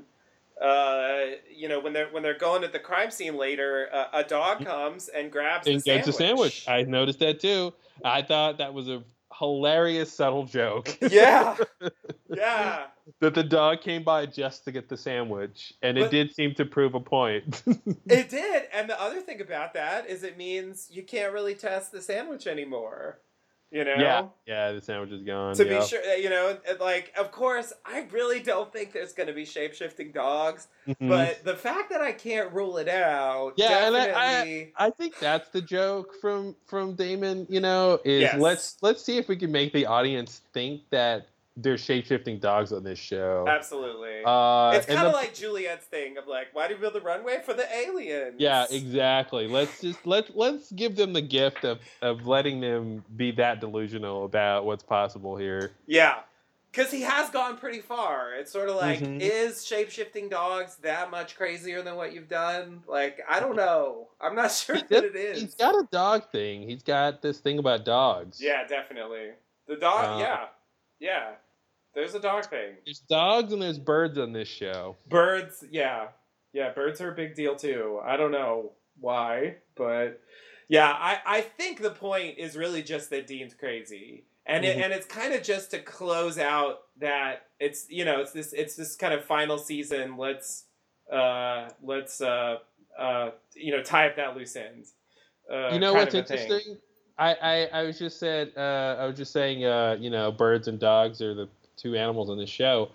Uh, 0.62 1.26
you 1.52 1.68
know, 1.68 1.80
when 1.80 1.94
they're 1.94 2.08
when 2.08 2.24
they're 2.24 2.38
going 2.38 2.62
to 2.62 2.68
the 2.68 2.80
crime 2.80 3.12
scene 3.12 3.38
later, 3.38 3.90
uh, 3.92 4.06
a 4.14 4.24
dog 4.24 4.64
comes 4.66 5.10
and 5.10 5.32
grabs 5.32 5.68
and 5.68 5.80
the 5.80 5.84
gets 5.84 6.08
a 6.08 6.14
sandwich. 6.14 6.66
I 6.68 6.84
noticed 6.84 7.20
that 7.20 7.40
too. 7.40 7.74
I 8.04 8.22
thought 8.22 8.60
that 8.60 8.74
was 8.74 8.88
a 8.88 9.04
hilarious 9.38 10.12
subtle 10.14 10.46
joke. 10.46 10.98
Yeah, 11.10 11.58
yeah. 12.30 12.86
that 13.20 13.36
the 13.36 13.44
dog 13.44 13.82
came 13.82 14.04
by 14.04 14.26
just 14.26 14.64
to 14.66 14.72
get 14.72 14.90
the 14.90 14.98
sandwich, 14.98 15.74
and 15.82 15.98
But- 15.98 16.06
it 16.06 16.12
did 16.12 16.34
seem 16.36 16.56
to 16.56 16.66
prove 16.66 16.96
a 16.96 17.00
point. 17.00 17.62
It 18.08 18.30
did, 18.30 18.64
and 18.74 18.90
the 18.90 19.00
other 19.02 19.22
thing 19.22 19.42
about 19.42 19.74
that 19.74 20.08
is 20.10 20.24
it 20.24 20.38
means 20.38 20.90
you 20.92 21.04
can't 21.04 21.34
really 21.34 21.56
test 21.56 21.92
the 21.92 22.02
sandwich 22.02 22.48
anymore. 22.48 23.20
You 23.74 23.84
know. 23.86 23.96
yeah, 23.98 24.26
yeah, 24.46 24.72
the 24.72 24.82
sandwich 24.82 25.12
is 25.12 25.24
gone. 25.24 25.56
to 25.56 25.66
yeah. 25.66 25.80
be 25.80 25.86
sure 25.86 26.14
you 26.16 26.30
know 26.30 26.58
like 26.80 27.12
of 27.18 27.32
course 27.32 27.74
i 27.86 28.06
really 28.12 28.40
don't 28.40 28.72
think 28.72 28.94
there's 28.94 29.14
going 29.14 29.26
to 29.28 29.34
be 29.34 29.46
shape-shifting 29.46 30.12
dogs 30.12 30.68
Mhm. 30.88 31.10
but 31.10 31.44
the 31.44 31.56
fact 31.56 31.90
that 31.90 32.00
i 32.02 32.12
can't 32.12 32.52
rule 32.54 32.78
it 32.78 32.88
out 32.88 33.54
Yeah, 33.58 33.88
and 33.88 33.98
I- 33.98 34.06
definitely 34.06 34.74
I 34.78 34.90
think 34.92 35.18
that's 35.18 35.50
the 35.50 35.62
joke 35.62 36.14
from 36.22 36.56
from 36.68 36.94
Damon. 36.96 37.48
You 37.50 37.62
know, 37.62 38.00
is 38.06 38.22
Yes. 38.22 38.40
let's 38.40 38.78
let's 38.82 39.04
see 39.04 39.18
if 39.18 39.28
we 39.28 39.36
can 39.38 39.52
make 39.52 39.74
the 39.74 39.86
audience 39.88 40.42
think 40.54 40.82
that 40.92 41.28
there's 41.56 41.82
shape 41.84 42.06
shifting 42.06 42.40
dogs 42.40 42.72
on 42.74 42.84
this 42.84 42.98
show. 42.98 43.46
absolutely 43.48 44.24
Uh, 44.26 44.72
it's 44.74 44.86
kind 44.88 45.06
of 45.08 45.14
like 45.14 45.34
juliet's 45.36 45.86
thing 45.86 46.18
of 46.18 46.28
like 46.28 46.48
why 46.54 46.68
do 46.68 46.74
you 46.74 46.80
build 46.80 46.94
the 46.94 47.02
runway 47.02 47.40
for 47.46 47.54
the 47.54 47.66
aliens 47.76 48.36
Yeah, 48.40 48.66
exactly. 48.72 49.48
Let's 49.48 49.80
just 49.82 50.06
let 50.08 50.36
let's 50.36 50.72
give 50.72 50.96
them 50.96 51.14
the 51.14 51.22
gift 51.22 51.64
of 51.64 51.80
of 52.02 52.26
letting 52.26 52.60
them 52.62 53.04
be 53.16 53.32
that 53.34 53.60
delusional 53.60 54.26
about 54.26 54.66
what's 54.66 54.84
possible 54.84 55.36
here. 55.38 55.72
yeah 55.86 56.20
because 56.72 56.90
he 56.92 57.02
has 57.02 57.30
gone 57.30 57.56
pretty 57.56 57.82
far 57.82 58.34
it's 58.34 58.52
sort 58.52 58.68
of 58.68 58.76
like 58.76 59.00
Mhm. 59.00 59.20
is 59.22 59.64
shape-shifting 59.64 60.28
dogs 60.30 60.78
that 60.78 61.12
much 61.12 61.36
crazier 61.36 61.84
than 61.84 61.96
what 61.96 62.14
you've 62.14 62.28
done 62.30 62.82
like 62.88 63.20
i 63.30 63.40
don't 63.40 63.56
know 63.56 64.08
i'm 64.20 64.34
not 64.36 64.52
sure 64.64 64.78
that 64.90 65.04
it 65.04 65.16
is 65.16 65.40
He's 65.40 65.54
got 65.56 65.76
a 65.76 65.88
dog 65.92 66.32
thing. 66.32 66.68
He's 66.68 66.82
got 66.82 67.22
this 67.22 67.38
thing 67.40 67.60
about 67.60 67.86
dogs. 67.86 68.42
yeah 68.42 68.66
definitely 68.66 69.34
the 69.68 69.76
dog 69.76 70.16
Uh, 70.16 70.20
yeah 70.20 70.46
yeah 71.04 71.32
there's 71.96 72.16
a 72.16 72.20
dog 72.20 72.46
thing 72.50 72.72
There's 72.86 73.04
dogs 73.08 73.54
and 73.54 73.62
there's 73.62 73.78
birds 73.78 74.18
on 74.18 74.34
this 74.34 74.48
show. 74.48 74.96
Birds, 75.08 75.64
yeah. 75.70 76.08
Yeah, 76.52 76.72
birds 76.72 77.00
are 77.02 77.12
a 77.12 77.16
big 77.16 77.36
deal 77.36 77.56
too. 77.56 78.00
I 78.04 78.18
don't 78.18 78.32
know 78.32 78.72
why, 79.00 79.58
but 79.76 80.20
yeah, 80.70 80.90
I, 80.92 81.20
I 81.26 81.42
think 81.42 81.82
the 81.82 81.92
point 81.92 82.40
is 82.40 82.56
really 82.58 82.82
just 82.82 83.12
that 83.12 83.28
Dean's 83.28 83.54
crazy. 83.54 84.24
And 84.48 84.66
it, 84.66 84.78
Mhm. 84.78 84.84
and 84.86 84.94
it's 84.94 85.06
kind 85.06 85.34
of 85.36 85.44
just 85.44 85.70
to 85.72 85.80
close 85.80 86.38
out 86.40 86.80
that 87.00 87.48
it's 87.60 87.86
you 87.90 88.06
know, 88.06 88.22
it's 88.22 88.32
this 88.32 88.54
it's 88.54 88.76
this 88.76 88.96
kind 88.96 89.14
of 89.14 89.24
final 89.24 89.58
season. 89.60 90.18
Let's 90.18 90.66
uh 91.12 91.70
let's 91.84 92.22
uh 92.22 92.58
uh 92.98 93.30
you 93.56 93.72
know, 93.72 93.84
tie 93.84 94.08
up 94.08 94.16
that 94.16 94.36
loose 94.36 94.56
end. 94.56 94.86
Uh, 95.52 95.70
you 95.74 95.80
know 95.80 95.94
what's 95.94 96.16
interesting? 96.16 96.60
thing. 96.60 96.78
I, 97.18 97.34
I, 97.36 97.66
I 97.80 97.84
was 97.84 98.00
just 98.00 98.20
said 98.20 98.52
uh, 98.58 98.98
I 99.00 99.06
was 99.06 99.16
just 99.18 99.32
saying 99.32 99.66
uh, 99.66 99.98
you 100.00 100.10
know 100.10 100.32
birds 100.32 100.68
and 100.68 100.80
dogs 100.80 101.22
are 101.22 101.34
the 101.34 101.48
two 101.78 101.96
animals 101.96 102.30
on 102.30 102.38
the 102.38 102.48
show, 102.48 102.90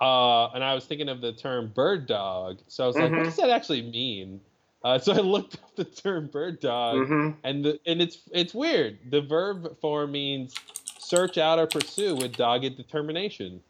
uh, 0.00 0.48
and 0.48 0.62
I 0.62 0.74
was 0.74 0.84
thinking 0.84 1.08
of 1.08 1.20
the 1.20 1.32
term 1.32 1.68
bird 1.74 2.06
dog. 2.06 2.58
So 2.68 2.84
I 2.84 2.86
was 2.86 2.96
like, 2.96 3.12
Mhm. 3.12 3.16
what 3.18 3.24
does 3.24 3.36
that 3.36 3.50
actually 3.50 3.82
mean? 3.82 4.40
Uh, 4.84 4.98
so 4.98 5.12
I 5.12 5.16
looked 5.20 5.54
up 5.54 5.74
the 5.76 5.84
term 5.84 6.26
bird 6.26 6.60
dog, 6.60 6.98
Mhm. 7.08 7.34
and 7.44 7.64
the, 7.64 7.80
and 7.86 8.02
it's 8.02 8.18
it's 8.32 8.52
weird. 8.54 8.98
The 9.10 9.20
verb 9.22 9.78
form 9.80 10.12
means 10.12 10.54
search 10.98 11.38
out 11.38 11.58
or 11.58 11.66
pursue 11.66 12.14
with 12.14 12.36
dogged 12.36 12.76
determination. 12.76 13.60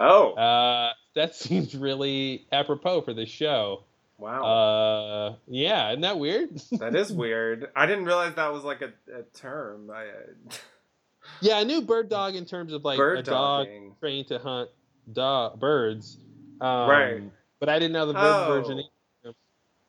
Oh, 0.00 0.32
Uh, 0.34 0.92
that 1.14 1.34
seems 1.36 1.74
really 1.74 2.46
apropos 2.52 3.00
for 3.02 3.14
this 3.14 3.28
show. 3.28 3.82
Wow. 4.18 4.44
Uh, 4.44 5.34
yeah, 5.48 5.90
isn't 5.90 6.00
that 6.02 6.18
weird? 6.18 6.60
that 6.72 6.94
is 6.94 7.12
weird. 7.12 7.68
I 7.76 7.86
didn't 7.86 8.04
realize 8.04 8.34
that 8.34 8.52
was 8.52 8.64
like 8.64 8.82
a, 8.82 8.92
a 9.14 9.22
term. 9.34 9.90
I, 9.90 10.02
uh, 10.04 10.50
Yeah, 11.40 11.58
I 11.58 11.64
knew 11.64 11.82
bird 11.82 12.08
dog 12.08 12.36
in 12.36 12.44
terms 12.46 12.72
of 12.72 12.84
like 12.84 12.98
bird 12.98 13.18
a 13.18 13.22
dog 13.22 13.66
trained 14.00 14.28
to 14.28 14.38
hunt 14.38 14.70
dog 15.12 15.58
birds. 15.58 16.18
Um, 16.60 16.88
Right. 16.88 17.22
But 17.58 17.68
I 17.68 17.78
didn't 17.78 17.94
know 17.94 18.06
the 18.06 18.12
bird 18.14 18.22
Oh. 18.22 18.62
version. 18.62 18.82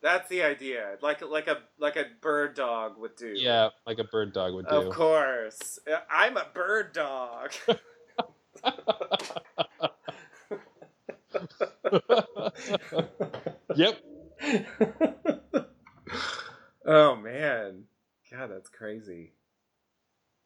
That's 0.00 0.28
the 0.28 0.42
idea. 0.42 0.96
Like 1.02 1.22
like 1.22 1.48
a 1.48 1.58
like 1.78 1.96
a 1.96 2.04
bird 2.20 2.54
dog 2.54 2.98
would 2.98 3.16
do. 3.16 3.32
Yeah, 3.36 3.70
like 3.86 3.98
a 3.98 4.04
bird 4.04 4.32
dog 4.32 4.54
would 4.54 4.68
do. 4.68 4.74
Of 4.76 4.94
course. 4.94 5.78
Uh, 5.90 5.98
I'm 6.10 6.36
a 6.36 6.46
bird 6.54 6.92
dog. 6.92 7.50
yep. 13.76 13.98
oh 16.86 17.16
man. 17.16 17.84
God, 18.30 18.50
that's 18.50 18.68
crazy. 18.68 19.32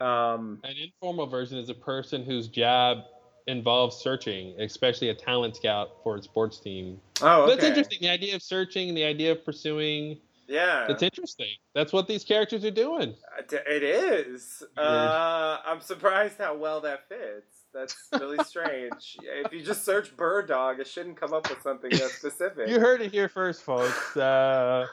Um 0.00 0.60
An 0.64 0.74
informal 0.82 1.26
version 1.26 1.58
is 1.58 1.68
a 1.68 1.74
person 1.74 2.24
whose 2.24 2.48
job 2.48 3.04
involves 3.46 3.96
searching, 3.96 4.54
especially 4.60 5.08
a 5.08 5.14
talent 5.14 5.56
scout 5.56 5.90
for 6.02 6.16
a 6.16 6.22
sports 6.22 6.60
team. 6.60 7.00
Oh, 7.20 7.42
okay. 7.42 7.54
That's 7.54 7.64
interesting. 7.64 7.98
The 8.00 8.08
idea 8.10 8.36
of 8.36 8.42
searching, 8.42 8.94
the 8.94 9.04
idea 9.04 9.32
of 9.32 9.44
pursuing. 9.44 10.18
Yeah. 10.48 10.86
that's 10.86 11.02
interesting. 11.02 11.54
That's 11.74 11.92
what 11.92 12.06
these 12.08 12.24
characters 12.24 12.64
are 12.64 12.70
doing. 12.70 13.14
Uh, 13.38 13.42
It 13.66 13.82
is. 13.82 14.62
Uh, 14.76 15.58
I'm 15.64 15.80
surprised 15.80 16.38
how 16.38 16.56
well 16.56 16.80
that 16.82 17.08
fits. 17.08 17.61
That's 17.74 17.96
really 18.12 18.42
strange. 18.44 19.16
if 19.22 19.52
you 19.52 19.62
just 19.62 19.84
search 19.84 20.16
bird 20.16 20.48
dog, 20.48 20.80
it 20.80 20.86
shouldn't 20.86 21.18
come 21.18 21.32
up 21.32 21.48
with 21.48 21.62
something 21.62 21.90
that 21.90 22.10
specific. 22.10 22.68
You 22.68 22.80
heard 22.80 23.00
it 23.00 23.12
here 23.12 23.28
first, 23.28 23.62
folks. 23.62 24.16
Uh, 24.16 24.86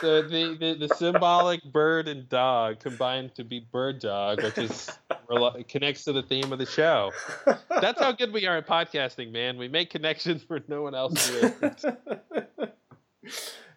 the, 0.00 0.22
the, 0.28 0.56
the, 0.60 0.86
the 0.86 0.94
symbolic 0.94 1.64
bird 1.64 2.06
and 2.06 2.28
dog 2.28 2.80
combined 2.80 3.34
to 3.36 3.44
be 3.44 3.60
bird 3.60 4.00
dog, 4.00 4.42
which 4.42 4.58
is 4.58 4.90
connects 5.68 6.04
to 6.04 6.12
the 6.12 6.22
theme 6.22 6.52
of 6.52 6.58
the 6.58 6.66
show. 6.66 7.10
That's 7.80 7.98
how 7.98 8.12
good 8.12 8.32
we 8.32 8.46
are 8.46 8.58
at 8.58 8.66
podcasting, 8.66 9.32
man. 9.32 9.56
We 9.56 9.68
make 9.68 9.90
connections 9.90 10.44
where 10.46 10.60
no 10.68 10.82
one 10.82 10.94
else 10.94 11.30
would. 11.30 12.72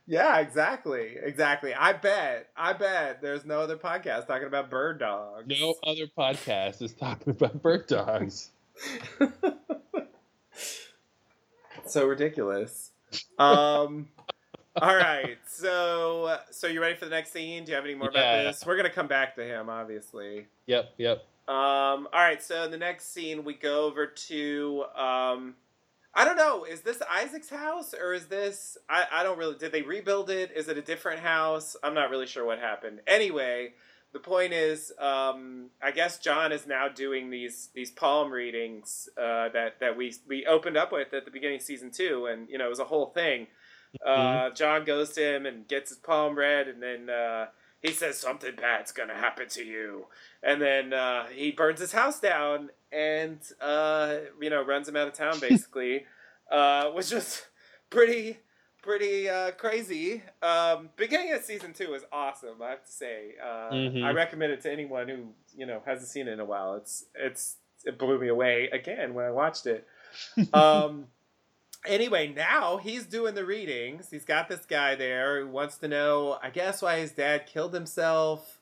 yeah, 0.07 0.39
exactly. 0.39 1.15
Exactly. 1.21 1.73
I 1.73 1.93
bet. 1.93 2.49
I 2.55 2.73
bet 2.73 3.21
there's 3.21 3.45
no 3.45 3.59
other 3.61 3.77
podcast 3.77 4.27
talking 4.27 4.47
about 4.47 4.69
bird 4.69 4.99
dogs. 4.99 5.45
No 5.59 5.75
other 5.83 6.07
podcast 6.17 6.81
is 6.81 6.93
talking 6.93 7.31
about 7.31 7.61
bird 7.61 7.87
dogs. 7.87 8.49
so 11.85 12.05
ridiculous. 12.05 12.91
Um 13.37 14.07
all 14.81 14.95
right. 14.95 15.37
So 15.47 16.37
so 16.51 16.67
you 16.67 16.81
ready 16.81 16.95
for 16.95 17.05
the 17.05 17.11
next 17.11 17.31
scene? 17.31 17.63
Do 17.63 17.71
you 17.71 17.75
have 17.75 17.85
any 17.85 17.95
more 17.95 18.11
Yeah. 18.13 18.19
about 18.41 18.51
this? 18.51 18.65
We're 18.65 18.75
going 18.75 18.89
to 18.89 18.93
come 18.93 19.07
back 19.07 19.35
to 19.35 19.43
him 19.43 19.69
obviously. 19.69 20.47
Yep, 20.67 20.93
yep. 20.97 21.23
Um, 21.47 22.07
all 22.11 22.21
right, 22.21 22.41
so 22.41 22.63
in 22.63 22.71
the 22.71 22.77
next 22.77 23.13
scene, 23.13 23.43
we 23.43 23.53
go 23.53 23.85
over 23.85 24.07
to 24.07 24.83
um, 24.95 25.53
I 26.15 26.23
don't 26.23 26.37
know, 26.37 26.63
is 26.63 26.81
this 26.81 27.01
Isaac's 27.11 27.49
house 27.49 27.93
or 27.93 28.13
is 28.13 28.27
this 28.27 28.77
I, 28.89 29.05
I 29.11 29.23
don't 29.23 29.37
really 29.37 29.55
did 29.57 29.71
they 29.73 29.81
rebuild 29.81 30.29
it? 30.29 30.51
Is 30.55 30.69
it 30.69 30.77
a 30.77 30.81
different 30.81 31.19
house? 31.19 31.75
I'm 31.83 31.93
not 31.93 32.09
really 32.09 32.25
sure 32.25 32.45
what 32.45 32.59
happened. 32.59 33.01
Anyway, 33.05 33.73
the 34.13 34.19
point 34.19 34.53
is, 34.53 34.93
um, 34.97 35.71
I 35.83 35.91
guess 35.91 36.19
John 36.19 36.53
is 36.53 36.65
now 36.65 36.87
doing 36.87 37.29
these 37.29 37.69
these 37.75 37.91
palm 37.91 38.31
readings 38.31 39.09
uh, 39.17 39.49
that 39.49 39.81
that 39.81 39.97
we 39.97 40.15
we 40.25 40.45
opened 40.45 40.77
up 40.77 40.93
with 40.93 41.13
at 41.13 41.25
the 41.25 41.31
beginning 41.31 41.57
of 41.57 41.63
season 41.63 41.91
two, 41.91 42.27
and 42.27 42.47
you 42.49 42.57
know 42.57 42.67
it 42.67 42.69
was 42.69 42.79
a 42.79 42.85
whole 42.85 43.07
thing. 43.07 43.47
Uh, 44.05 44.49
John 44.51 44.85
goes 44.85 45.11
to 45.13 45.35
him 45.35 45.45
and 45.45 45.67
gets 45.67 45.89
his 45.89 45.97
palm 45.97 46.37
read, 46.37 46.69
and 46.69 46.81
then 46.81 47.09
uh, 47.09 47.47
he 47.81 47.91
says 47.91 48.17
something 48.17 48.55
bad's 48.55 48.91
gonna 48.91 49.15
happen 49.15 49.47
to 49.49 49.63
you 49.63 50.05
and 50.45 50.61
then 50.61 50.93
uh, 50.93 51.25
he 51.27 51.51
burns 51.51 51.79
his 51.79 51.91
house 51.91 52.19
down 52.19 52.69
and 52.95 53.39
uh, 53.61 54.15
you 54.41 54.49
know 54.49 54.63
runs 54.63 54.87
him 54.87 54.95
out 54.95 55.07
of 55.07 55.13
town 55.13 55.39
basically 55.39 56.05
uh, 56.51 56.89
was 56.95 57.09
just 57.09 57.47
pretty 57.89 58.37
pretty 58.81 59.27
uh, 59.29 59.51
crazy 59.51 60.21
um, 60.43 60.89
beginning 60.95 61.33
of 61.33 61.41
season 61.43 61.73
two 61.73 61.89
was 61.91 62.03
awesome 62.11 62.61
i 62.61 62.69
have 62.69 62.83
to 62.85 62.91
say 62.91 63.31
uh, 63.43 63.71
Mhm. 63.71 64.03
i 64.03 64.11
recommend 64.11 64.51
it 64.53 64.61
to 64.61 64.71
anyone 64.71 65.07
who 65.07 65.27
you 65.57 65.65
know 65.65 65.81
hasn't 65.85 66.07
seen 66.09 66.27
it 66.27 66.31
in 66.33 66.39
a 66.39 66.45
while 66.45 66.75
it's 66.75 67.05
it's 67.15 67.55
it 67.83 67.97
blew 67.97 68.19
me 68.19 68.27
away 68.29 68.69
again 68.71 69.13
when 69.13 69.25
i 69.25 69.31
watched 69.31 69.65
it 69.65 69.87
um, 70.53 71.07
anyway, 71.85 72.27
now 72.33 72.77
he's 72.77 73.05
doing 73.05 73.35
the 73.35 73.43
readings. 73.43 74.09
He's 74.09 74.23
got 74.23 74.47
this 74.47 74.65
guy 74.65 74.95
there 74.95 75.41
who 75.41 75.49
wants 75.49 75.77
to 75.79 75.89
know, 75.89 76.37
I 76.41 76.49
guess, 76.51 76.81
why 76.81 76.99
his 76.99 77.11
dad 77.11 77.47
killed 77.47 77.73
himself 77.73 78.59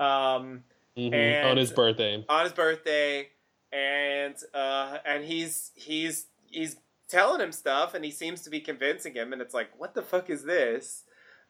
um, 0.00 0.64
Mhm. 0.96 1.44
On 1.44 1.56
his 1.58 1.70
birthday. 1.70 2.24
on 2.28 2.44
his 2.44 2.54
birthday, 2.54 3.28
and 3.72 4.34
uh, 4.54 4.98
and 5.04 5.24
he's 5.24 5.72
he's 5.74 6.26
he's 6.46 6.76
telling 7.08 7.40
him 7.40 7.52
stuff, 7.52 7.94
and 7.94 8.04
he 8.04 8.10
seems 8.10 8.42
to 8.42 8.50
be 8.50 8.60
convincing 8.60 9.14
him, 9.14 9.32
and 9.32 9.40
it's 9.40 9.54
like, 9.54 9.70
what 9.78 9.94
the 9.94 10.02
fuck 10.02 10.30
is 10.30 10.44
this? 10.44 11.04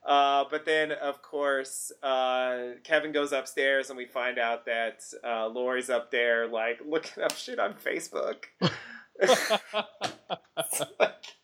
Uh, 0.05 0.45
but 0.51 0.65
then, 0.65 0.93
of 0.93 1.21
course, 1.21 1.91
uh, 2.03 2.75
Kevin 2.85 3.11
goes 3.11 3.33
upstairs, 3.33 3.91
and 3.91 3.97
we 3.97 4.07
find 4.07 4.39
out 4.39 4.65
that 4.67 5.03
uh, 5.25 5.49
Laurie's 5.49 5.91
up 5.91 6.13
there, 6.13 6.47
like 6.47 6.81
looking 6.87 7.25
up 7.25 7.33
shit 7.33 7.59
on 7.59 7.75
Facebook. 7.75 8.45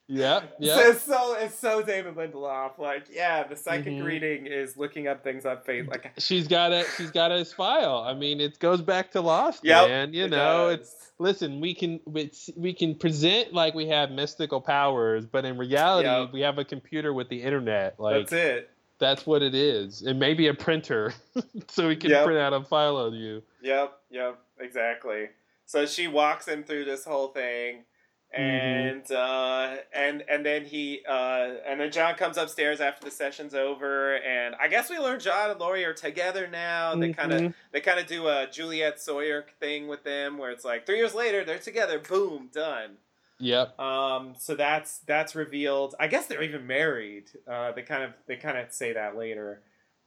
yeah, 0.08 0.40
yeah. 0.58 0.74
So 0.76 0.80
it's 0.90 1.02
so 1.02 1.34
it's 1.34 1.58
so 1.58 1.82
David 1.82 2.14
Lindelof. 2.16 2.78
Like, 2.78 3.06
yeah, 3.12 3.44
the 3.46 3.56
psychic 3.56 3.92
Mhm. 3.94 4.04
reading 4.04 4.46
is 4.46 4.76
looking 4.76 5.08
up 5.08 5.22
things 5.24 5.46
on 5.46 5.58
faith. 5.64 5.88
Like, 5.88 6.12
she's 6.18 6.48
got 6.48 6.72
it. 6.72 6.86
She's 6.96 7.10
got 7.10 7.30
his 7.30 7.52
file. 7.52 7.98
I 8.06 8.14
mean, 8.14 8.40
it 8.40 8.58
goes 8.58 8.80
back 8.82 9.10
to 9.12 9.20
Lost, 9.20 9.64
Yep, 9.64 9.88
man. 9.88 10.12
You 10.14 10.24
it 10.26 10.30
know, 10.30 10.70
does. 10.76 10.80
it's 10.80 11.12
listen. 11.18 11.60
We 11.60 11.74
can 11.74 12.00
it's, 12.14 12.50
we 12.56 12.72
can 12.74 12.94
present 12.94 13.52
like 13.52 13.74
we 13.74 13.86
have 13.88 14.10
mystical 14.10 14.60
powers, 14.60 15.24
but 15.26 15.44
in 15.44 15.56
reality, 15.58 16.08
Yep. 16.08 16.32
we 16.32 16.40
have 16.42 16.58
a 16.58 16.64
computer 16.64 17.12
with 17.12 17.28
the 17.28 17.42
internet. 17.42 17.98
Like 17.98 18.28
that's 18.28 18.32
it. 18.32 18.70
that's 18.98 19.26
what 19.26 19.42
it 19.42 19.54
is, 19.54 20.02
and 20.02 20.18
maybe 20.18 20.48
a 20.48 20.54
printer, 20.54 21.14
so 21.68 21.88
we 21.88 21.96
can 21.96 22.10
Yep. 22.10 22.24
print 22.24 22.38
out 22.40 22.52
a 22.52 22.62
file 22.64 22.96
of 22.96 23.14
you. 23.14 23.42
Yep, 23.62 23.92
yep, 24.10 24.38
exactly. 24.60 25.28
So 25.72 25.86
she 25.86 26.06
walks 26.06 26.46
him 26.46 26.64
through 26.64 26.84
this 26.84 27.02
whole 27.02 27.28
thing, 27.28 27.84
and 28.30 29.10
uh, 29.10 29.76
and 29.94 30.22
and 30.28 30.44
then 30.44 30.66
he 30.66 31.00
uh, 31.08 31.54
and 31.66 31.80
then 31.80 31.90
John 31.90 32.14
comes 32.14 32.36
upstairs 32.36 32.82
after 32.82 33.06
the 33.06 33.10
session's 33.10 33.54
over, 33.54 34.16
and 34.16 34.54
I 34.60 34.68
guess 34.68 34.90
we 34.90 34.98
learn 34.98 35.18
John 35.18 35.50
and 35.50 35.58
Laurie 35.58 35.86
are 35.86 35.94
together 35.94 36.46
now. 36.46 36.94
They 36.94 37.14
kind 37.14 37.32
of 37.32 37.54
they 37.72 37.80
kind 37.80 37.98
of 37.98 38.06
do 38.06 38.28
a 38.28 38.46
Juliet 38.52 39.00
Sawyer 39.00 39.46
thing 39.60 39.88
with 39.88 40.04
them, 40.04 40.36
where 40.36 40.50
it's 40.50 40.62
like 40.62 40.84
three 40.84 40.98
years 40.98 41.14
later 41.14 41.42
they're 41.42 41.56
together, 41.56 41.98
boom, 41.98 42.50
done. 42.52 42.98
Yep. 43.38 43.80
Um, 43.80 44.34
so 44.38 44.54
that's 44.54 44.98
that's 44.98 45.34
revealed. 45.34 45.94
I 45.98 46.06
guess 46.06 46.26
they're 46.26 46.42
even 46.42 46.66
married. 46.66 47.30
Uh, 47.50 47.72
they 47.72 47.80
kind 47.80 48.02
of 48.02 48.10
they 48.26 48.36
kind 48.36 48.58
of 48.58 48.74
say 48.74 48.92
that 48.92 49.16
later. 49.16 49.62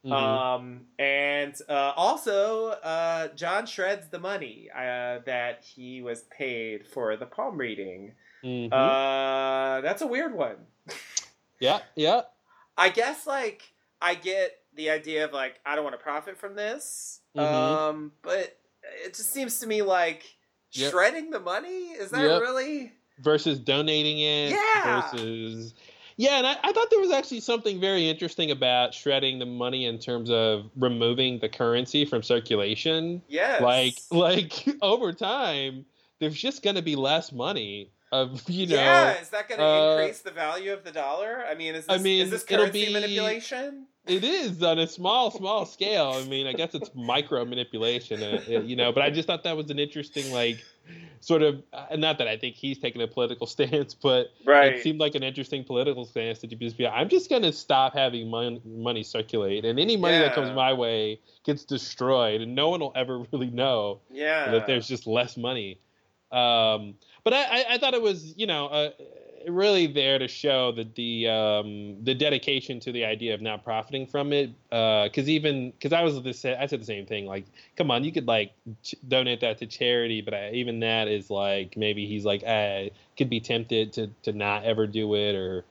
Mhm. 0.06 0.12
Um, 0.12 0.82
and 1.00 1.56
uh, 1.68 1.94
also, 1.96 2.68
uh, 2.70 3.30
John 3.30 3.66
shreds 3.66 4.08
the 4.10 4.20
money 4.20 4.70
uh, 4.74 5.20
that 5.26 5.64
he 5.64 6.02
was 6.02 6.24
paid 6.24 6.88
for 6.88 7.18
the 7.18 7.26
palm 7.26 7.58
reading. 7.58 8.14
Mhm. 8.44 8.72
Uh, 8.72 9.82
that's 9.82 10.02
a 10.04 10.08
weird 10.08 10.34
one. 10.36 10.58
yeah. 11.60 11.80
Yeah. 11.96 12.22
I 12.78 12.90
guess, 12.90 13.26
like, 13.26 13.64
I 14.02 14.14
get 14.16 14.52
the 14.76 14.92
idea 14.92 15.26
of, 15.26 15.34
like, 15.34 15.60
I 15.66 15.76
don't 15.76 15.84
want 15.84 15.98
to 15.98 16.04
profit 16.04 16.38
from 16.38 16.56
this. 16.56 17.22
Mhm. 17.36 17.42
Um, 17.42 18.12
but 18.22 18.58
it 19.04 19.16
just 19.16 19.32
seems 19.32 19.60
to 19.62 19.68
me 19.68 19.82
like 19.82 20.24
Yep. 20.74 20.92
shredding 20.92 21.30
the 21.32 21.40
money? 21.40 21.92
Is 21.94 22.12
that 22.12 22.22
Yep. 22.22 22.42
really? 22.42 22.92
versus 23.20 23.58
donating 23.60 24.20
it 24.20 24.50
Yeah. 24.52 25.10
versus 25.10 25.74
yeah 26.18 26.38
and 26.38 26.48
I, 26.48 26.56
I 26.64 26.72
thought 26.72 26.90
there 26.90 27.00
was 27.00 27.12
actually 27.12 27.42
something 27.42 27.80
very 27.80 28.10
interesting 28.10 28.52
about 28.52 28.94
shredding 28.94 29.40
the 29.40 29.46
money 29.46 29.86
in 29.86 30.00
terms 30.00 30.30
of 30.30 30.70
removing 30.76 31.40
the 31.40 31.50
currency 31.50 32.06
from 32.06 32.24
circulation 32.24 33.22
Yes. 33.28 33.62
like 33.62 33.96
like 34.12 34.66
over 34.82 35.14
time 35.14 35.86
there's 36.20 36.36
just 36.36 36.64
going 36.64 36.76
to 36.76 36.82
be 36.82 36.96
less 36.96 37.32
money 37.32 37.92
of 38.12 38.48
you 38.50 38.68
know 38.68 38.76
yeah, 38.76 39.20
is 39.20 39.30
that 39.30 39.50
going 39.50 39.60
to 39.60 39.66
uh, 39.66 39.98
increase 39.98 40.22
the 40.22 40.32
value 40.32 40.72
of 40.72 40.84
the 40.84 40.92
dollar? 40.92 41.44
I 41.50 41.56
mean, 41.56 41.76
is 41.76 41.86
I 41.90 41.96
this, 41.96 42.04
mean, 42.04 42.22
is 42.24 42.30
this 42.30 42.44
currency 42.44 42.86
be- 42.86 42.94
manipulation? 42.94 43.88
it 44.08 44.24
is 44.24 44.62
on 44.62 44.78
a 44.80 44.88
small 44.88 45.32
small 45.32 45.66
scale 45.66 46.22
i 46.24 46.24
mean 46.30 46.46
i 46.46 46.54
guess 46.54 46.76
it's 46.76 46.92
micro 46.94 47.44
manipulation 47.44 48.22
uh, 48.22 48.40
uh, 48.48 48.60
you 48.60 48.76
know 48.76 48.92
but 48.92 49.02
i 49.04 49.10
just 49.10 49.28
thought 49.28 49.44
that 49.44 49.58
was 49.58 49.70
an 49.72 49.80
interesting 49.80 50.32
like 50.32 50.64
sort 51.20 51.42
of 51.42 51.64
uh, 51.74 51.96
not 51.96 52.18
that 52.18 52.28
i 52.28 52.38
think 52.38 52.56
he's 52.56 52.78
taking 52.78 53.02
a 53.02 53.08
political 53.08 53.48
stance 53.56 53.94
but 53.94 54.28
Right. 54.46 54.74
it 54.74 54.84
seemed 54.84 55.00
like 55.00 55.16
an 55.16 55.24
interesting 55.24 55.64
political 55.64 56.06
stance 56.06 56.40
to 56.40 56.48
just 56.48 56.78
be 56.78 56.88
i'm 56.88 57.10
just 57.10 57.30
going 57.30 57.42
to 57.42 57.52
stop 57.52 57.94
having 57.94 58.30
mon- 58.30 58.62
money 58.66 59.04
circulate 59.04 59.66
and 59.66 59.80
any 59.80 59.98
money 59.98 60.20
that 60.20 60.36
comes 60.36 60.52
my 60.52 60.74
way 60.74 61.20
gets 61.44 61.66
destroyed 61.66 62.42
and 62.42 62.56
no 62.56 62.70
one 62.70 62.80
will 62.80 62.94
ever 62.96 63.20
really 63.32 63.50
know 63.50 64.00
yeah. 64.12 64.52
that 64.52 64.68
there's 64.68 64.88
just 64.88 65.08
less 65.08 65.36
money 65.38 65.80
um, 66.32 66.96
but 67.24 67.34
I, 67.34 67.44
I, 67.44 67.66
I 67.72 67.78
thought 67.78 67.94
it 67.94 68.02
was 68.02 68.34
you 68.38 68.48
know 68.48 68.68
uh, 68.68 68.90
really 69.48 69.88
there 69.88 70.20
to 70.20 70.28
show 70.28 70.72
that 70.74 70.96
the 70.96 71.28
um, 71.28 72.04
the 72.04 72.14
dedication 72.14 72.80
to 72.82 72.92
the 72.92 73.06
idea 73.06 73.34
of 73.34 73.42
not 73.42 73.64
profiting 73.64 74.08
from 74.08 74.34
it 74.34 74.52
because 74.70 75.30
even 75.30 75.72
because 75.72 75.94
I 75.94 76.02
was 76.04 76.22
this 76.24 76.46
I 76.46 76.66
said 76.66 76.82
the 76.82 76.86
same 76.86 77.06
thing 77.06 77.26
like 77.26 77.46
come 77.78 77.92
on 77.92 78.04
you 78.04 78.12
could 78.12 78.28
like 78.28 78.54
ch- 78.84 78.96
donate 79.08 79.42
that 79.42 79.58
to 79.60 79.68
charity 79.68 80.22
but 80.22 80.34
I, 80.34 80.52
even 80.52 80.80
that 80.82 81.08
is 81.08 81.30
like 81.30 81.78
maybe 81.78 82.08
he's 82.08 82.26
like 82.26 82.44
I 82.44 82.92
could 83.18 83.30
be 83.30 83.40
tempted 83.40 83.94
to 83.94 84.08
to 84.24 84.34
not 84.34 84.64
ever 84.64 84.88
do 84.88 85.16
it 85.16 85.36
or 85.36 85.66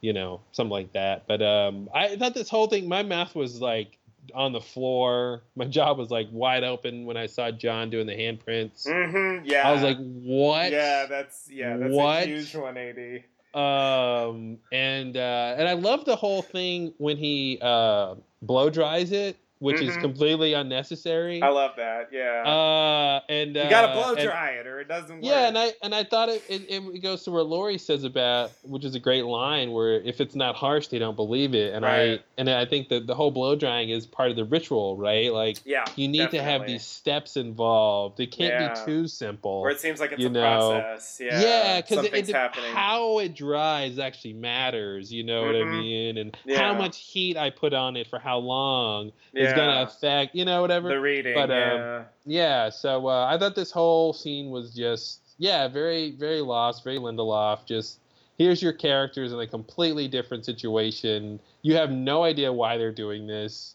you 0.00 0.12
know 0.12 0.40
something 0.52 0.70
like 0.70 0.92
that. 0.92 1.26
But 1.26 1.42
um, 1.42 1.88
I 1.94 2.16
thought 2.16 2.34
this 2.34 2.48
whole 2.48 2.68
thing 2.68 2.88
my 2.88 3.02
mouth 3.02 3.34
was 3.34 3.60
like 3.60 3.97
on 4.34 4.52
the 4.52 4.60
floor 4.60 5.42
my 5.56 5.64
jaw 5.76 5.92
was 5.94 6.10
like 6.10 6.28
wide 6.30 6.64
open 6.64 7.04
when 7.04 7.16
I 7.16 7.26
saw 7.26 7.50
John 7.50 7.90
doing 7.90 8.06
the 8.06 8.14
handprints. 8.14 8.86
Mm-hmm. 8.86 9.44
Yeah. 9.46 9.68
I 9.68 9.72
was 9.72 9.82
like, 9.82 9.98
what? 9.98 10.70
Yeah, 10.72 11.06
that's 11.06 11.48
yeah, 11.50 11.76
that's 11.76 11.92
What? 11.92 12.24
a 12.24 12.26
huge 12.26 12.54
180. 12.54 13.24
um, 13.54 14.58
and 14.72 15.16
uh, 15.16 15.54
and 15.58 15.68
I 15.68 15.72
love 15.72 16.04
the 16.04 16.16
whole 16.16 16.42
thing 16.42 16.92
when 16.98 17.16
he 17.16 17.58
uh, 17.62 18.14
blow 18.42 18.70
dries 18.70 19.12
it, 19.12 19.36
which 19.60 19.80
is 19.80 19.96
Mhm. 19.96 20.00
completely 20.00 20.52
unnecessary. 20.54 21.42
I 21.42 21.48
love 21.48 21.72
that. 21.76 22.08
Yeah. 22.12 22.42
uh, 22.46 23.20
and 23.28 23.56
you 23.56 23.68
gotta 23.68 23.88
uh, 23.88 23.94
blow 23.94 24.14
and- 24.14 24.24
dry 24.24 24.50
it 24.52 24.66
or 24.66 24.80
it 24.80 24.88
doesn't 24.88 25.16
work. 25.16 25.24
Yeah, 25.24 25.48
and 25.48 25.58
I 25.58 25.72
and 25.82 25.94
I 25.94 26.04
thought 26.04 26.28
it, 26.28 26.42
it 26.48 26.62
it 26.70 27.02
goes 27.02 27.24
to 27.24 27.30
where 27.30 27.42
Laurie 27.42 27.78
says 27.78 28.04
about, 28.04 28.50
which 28.62 28.84
is 28.84 28.94
a 28.94 29.00
great 29.00 29.24
line, 29.24 29.72
where 29.72 29.94
if 30.00 30.20
it's 30.20 30.34
not 30.34 30.54
harsh, 30.56 30.86
they 30.88 30.98
don't 30.98 31.16
believe 31.16 31.54
it, 31.54 31.74
and 31.74 31.84
Right. 31.84 32.20
I 32.20 32.24
and 32.38 32.48
I 32.48 32.64
think 32.66 32.88
that 32.90 33.06
the 33.06 33.14
whole 33.14 33.30
blow 33.30 33.56
drying 33.56 33.90
is 33.90 34.06
part 34.06 34.30
of 34.30 34.36
the 34.36 34.44
ritual, 34.44 34.96
right? 34.96 35.32
Like 35.32 35.58
yeah. 35.64 35.84
you 35.96 36.08
need 36.08 36.30
to 36.30 36.42
have 36.42 36.66
these 36.66 36.84
steps 36.84 37.36
involved. 37.36 38.20
It 38.20 38.30
can't 38.30 38.54
Yeah. 38.54 38.74
be 38.74 38.80
too 38.86 39.06
simple. 39.08 39.50
Or 39.50 39.70
it 39.70 39.80
seems 39.80 40.00
like 40.00 40.12
it's 40.12 40.20
you 40.20 40.28
a 40.28 40.30
know. 40.30 40.40
process. 40.70 41.20
Yeah. 41.22 41.40
Yeah, 41.40 41.80
because 41.80 41.96
something's 42.04 42.30
happening. 42.30 42.72
how 42.72 43.18
it 43.18 43.34
dries 43.34 43.98
actually 43.98 44.34
matters. 44.34 45.12
You 45.12 45.24
know 45.24 45.42
what 45.42 45.54
I 45.56 45.60
Mhm. 45.60 45.80
mean? 45.80 46.18
And 46.18 46.36
Yeah. 46.44 46.58
how 46.58 46.74
much 46.74 46.98
heat 46.98 47.36
I 47.36 47.50
put 47.50 47.74
on 47.74 47.96
it 47.96 48.06
for 48.06 48.18
how 48.18 48.38
long 48.38 49.12
yeah. 49.32 49.47
Is 49.48 49.54
going 49.54 49.68
to 49.68 49.82
affect. 49.82 50.34
You 50.34 50.44
know, 50.44 50.60
whatever. 50.60 50.88
the 50.88 51.00
reading. 51.00 51.34
but, 51.34 51.50
um, 51.50 51.56
yeah. 51.56 52.04
yeah. 52.26 52.68
So 52.70 53.08
uh, 53.08 53.26
I 53.26 53.38
thought 53.38 53.54
this 53.54 53.70
whole 53.70 54.12
scene 54.12 54.50
was 54.50 54.74
just 54.74 55.20
yeah, 55.38 55.68
very 55.68 56.12
very 56.12 56.40
lost, 56.40 56.84
very 56.84 56.98
Lindelof. 56.98 57.64
Just 57.66 58.00
here's 58.38 58.62
your 58.62 58.72
characters 58.72 59.32
in 59.32 59.40
a 59.40 59.46
completely 59.46 60.08
different 60.08 60.44
situation. 60.44 61.40
You 61.62 61.74
have 61.74 61.90
no 61.90 62.22
idea 62.22 62.52
why 62.52 62.76
they're 62.78 62.92
doing 62.92 63.26
this. 63.26 63.74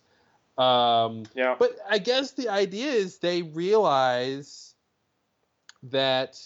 Um, 0.57 1.23
yeah. 1.35 1.55
but 1.57 1.75
I 1.89 1.97
guess 1.97 2.31
the 2.31 2.49
idea 2.49 2.91
is 2.91 3.17
they 3.17 3.41
realize 3.41 4.75
that 5.83 6.39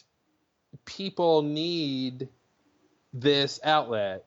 people 0.86 1.42
need 1.42 2.30
this 3.14 3.60
outlet. 3.64 4.26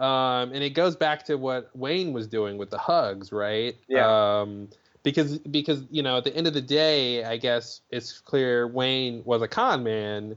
Um, 0.00 0.52
and 0.52 0.64
it 0.64 0.70
goes 0.70 0.96
back 0.96 1.24
to 1.26 1.36
what 1.36 1.70
Wayne 1.76 2.14
was 2.14 2.26
doing 2.26 2.56
with 2.56 2.70
the 2.70 2.78
hugs, 2.78 3.32
right? 3.32 3.76
Yeah. 3.86 4.40
Um, 4.40 4.68
because 5.02 5.38
because 5.38 5.82
you 5.90 6.02
know 6.02 6.16
at 6.16 6.24
the 6.24 6.34
end 6.34 6.46
of 6.46 6.54
the 6.54 6.62
day, 6.62 7.22
I 7.24 7.36
guess 7.36 7.82
it's 7.90 8.18
clear 8.20 8.66
Wayne 8.66 9.22
was 9.24 9.42
a 9.42 9.48
con 9.48 9.84
man 9.84 10.36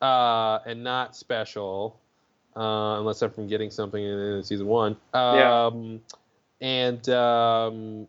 uh, 0.00 0.60
and 0.66 0.82
not 0.82 1.14
special, 1.14 2.00
uh, 2.56 2.98
unless 2.98 3.20
I'm 3.22 3.30
from 3.30 3.48
getting 3.48 3.70
something 3.70 4.02
in, 4.02 4.18
in 4.18 4.42
season 4.42 4.66
one. 4.66 4.96
Yeah. 5.14 5.66
Um, 5.66 6.00
and 6.62 7.06
um, 7.10 8.08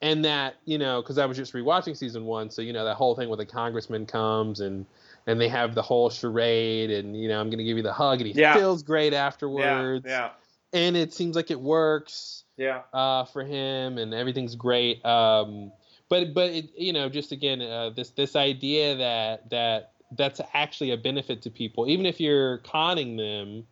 and 0.00 0.24
that 0.24 0.56
you 0.64 0.78
know 0.78 1.02
because 1.02 1.18
I 1.18 1.26
was 1.26 1.36
just 1.36 1.54
rewatching 1.54 1.96
season 1.96 2.24
one, 2.24 2.50
so 2.50 2.62
you 2.62 2.72
know 2.72 2.84
that 2.84 2.94
whole 2.94 3.16
thing 3.16 3.28
where 3.28 3.36
the 3.36 3.46
congressman 3.46 4.06
comes 4.06 4.60
and 4.60 4.86
and 5.26 5.40
they 5.40 5.48
have 5.48 5.74
the 5.74 5.82
whole 5.82 6.10
charade, 6.10 6.90
and 6.90 7.16
you 7.16 7.28
know 7.28 7.40
I'm 7.40 7.50
gonna 7.50 7.64
give 7.64 7.76
you 7.76 7.82
the 7.82 7.92
hug, 7.92 8.20
and 8.20 8.28
he 8.28 8.38
Yeah. 8.40 8.54
feels 8.54 8.82
great 8.82 9.12
Yeah. 9.12 9.26
afterwards, 9.26 10.06
Yeah. 10.06 10.30
and 10.72 10.96
it 10.96 11.12
seems 11.12 11.36
like 11.36 11.50
it 11.50 11.60
works 11.60 12.44
Yeah. 12.56 12.82
uh, 12.92 13.24
for 13.24 13.44
him, 13.44 13.98
and 13.98 14.12
everything's 14.14 14.54
great. 14.54 15.04
Um, 15.04 15.72
but 16.08 16.34
but 16.34 16.50
it, 16.50 16.70
you 16.76 16.92
know, 16.92 17.08
just 17.08 17.32
again, 17.32 17.62
uh, 17.62 17.90
this 17.90 18.10
this 18.10 18.36
idea 18.36 18.96
that 18.96 19.48
that 19.50 19.92
that's 20.16 20.40
actually 20.52 20.90
a 20.92 20.96
benefit 20.96 21.42
to 21.42 21.50
people, 21.50 21.88
even 21.88 22.06
if 22.06 22.20
you're 22.20 22.58
conning 22.58 23.16
them. 23.16 23.66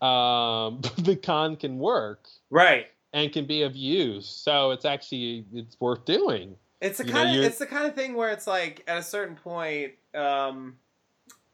Um, 0.00 0.80
the 0.98 1.16
con 1.16 1.56
can 1.56 1.78
work 1.78 2.28
Right. 2.50 2.88
and 3.12 3.32
can 3.32 3.46
be 3.46 3.62
of 3.62 3.74
use, 3.76 4.26
so 4.26 4.70
it's 4.72 4.84
actually 4.84 5.46
it's 5.52 5.80
worth 5.80 6.04
doing. 6.04 6.56
It's 6.84 6.98
the 6.98 7.06
You 7.06 7.12
know, 7.14 7.20
kind 7.22 7.38
of 7.38 7.44
it's 7.44 7.58
the 7.58 7.66
kind 7.66 7.86
of 7.86 7.94
thing 7.94 8.14
where 8.14 8.28
it's 8.30 8.46
like 8.46 8.84
at 8.86 8.98
a 8.98 9.02
certain 9.02 9.36
point, 9.36 9.92
um, 10.14 10.76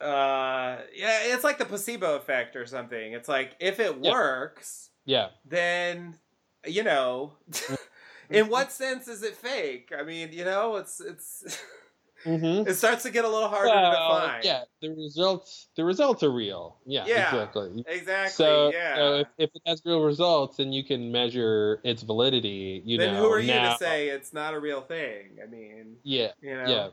uh, 0.01 0.79
yeah, 0.93 1.21
it's 1.25 1.45
like 1.45 1.59
the 1.59 1.65
placebo 1.65 2.17
effect 2.17 2.57
or 2.57 2.67
something. 2.67 3.13
It's 3.13 3.29
like 3.29 3.55
if 3.61 3.79
it 3.79 3.97
Yeah. 4.03 4.11
works, 4.11 4.91
Yeah, 5.05 5.29
then 5.45 6.19
you 6.67 6.83
know, 6.83 7.35
in 8.31 8.49
what 8.49 8.73
sense 8.73 9.07
is 9.07 9.23
it 9.23 9.37
fake? 9.37 9.93
I 9.97 10.03
mean, 10.03 10.33
you 10.33 10.45
know, 10.45 10.77
it's 10.77 11.01
it's 11.01 11.45
mm-hmm. 12.25 12.69
it 12.69 12.75
starts 12.75 13.03
to 13.05 13.11
get 13.11 13.25
a 13.25 13.29
little 13.29 13.49
harder 13.49 13.69
to 13.69 13.75
well, 13.75 14.21
define. 14.21 14.41
yeah, 14.45 14.63
the 14.83 14.91
results 14.91 15.69
the 15.77 15.85
results 15.85 16.23
are 16.23 16.31
real. 16.31 16.79
Yeah, 16.87 17.07
Yeah. 17.07 17.29
exactly. 17.29 17.85
exactly. 17.87 18.31
So, 18.33 18.73
yeah. 18.73 18.97
so 18.97 19.15
if, 19.17 19.27
if 19.39 19.51
it 19.55 19.63
has 19.67 19.83
real 19.85 20.01
results, 20.03 20.57
then 20.59 20.73
you 20.73 20.85
can 20.85 21.11
measure 21.13 21.81
its 21.85 22.03
validity. 22.03 22.83
You 22.85 22.99
then 22.99 23.15
know, 23.15 23.23
who 23.23 23.29
are 23.33 23.41
you 23.41 23.49
now, 23.49 23.73
to 23.73 23.79
say 23.79 24.09
it's 24.09 24.33
not 24.33 24.55
a 24.55 24.61
real 24.61 24.81
thing? 24.81 25.39
I 25.43 25.47
mean, 25.51 25.97
Yeah, 26.03 26.29
you 26.41 26.55
know, 26.55 26.65
yeah. 26.69 26.89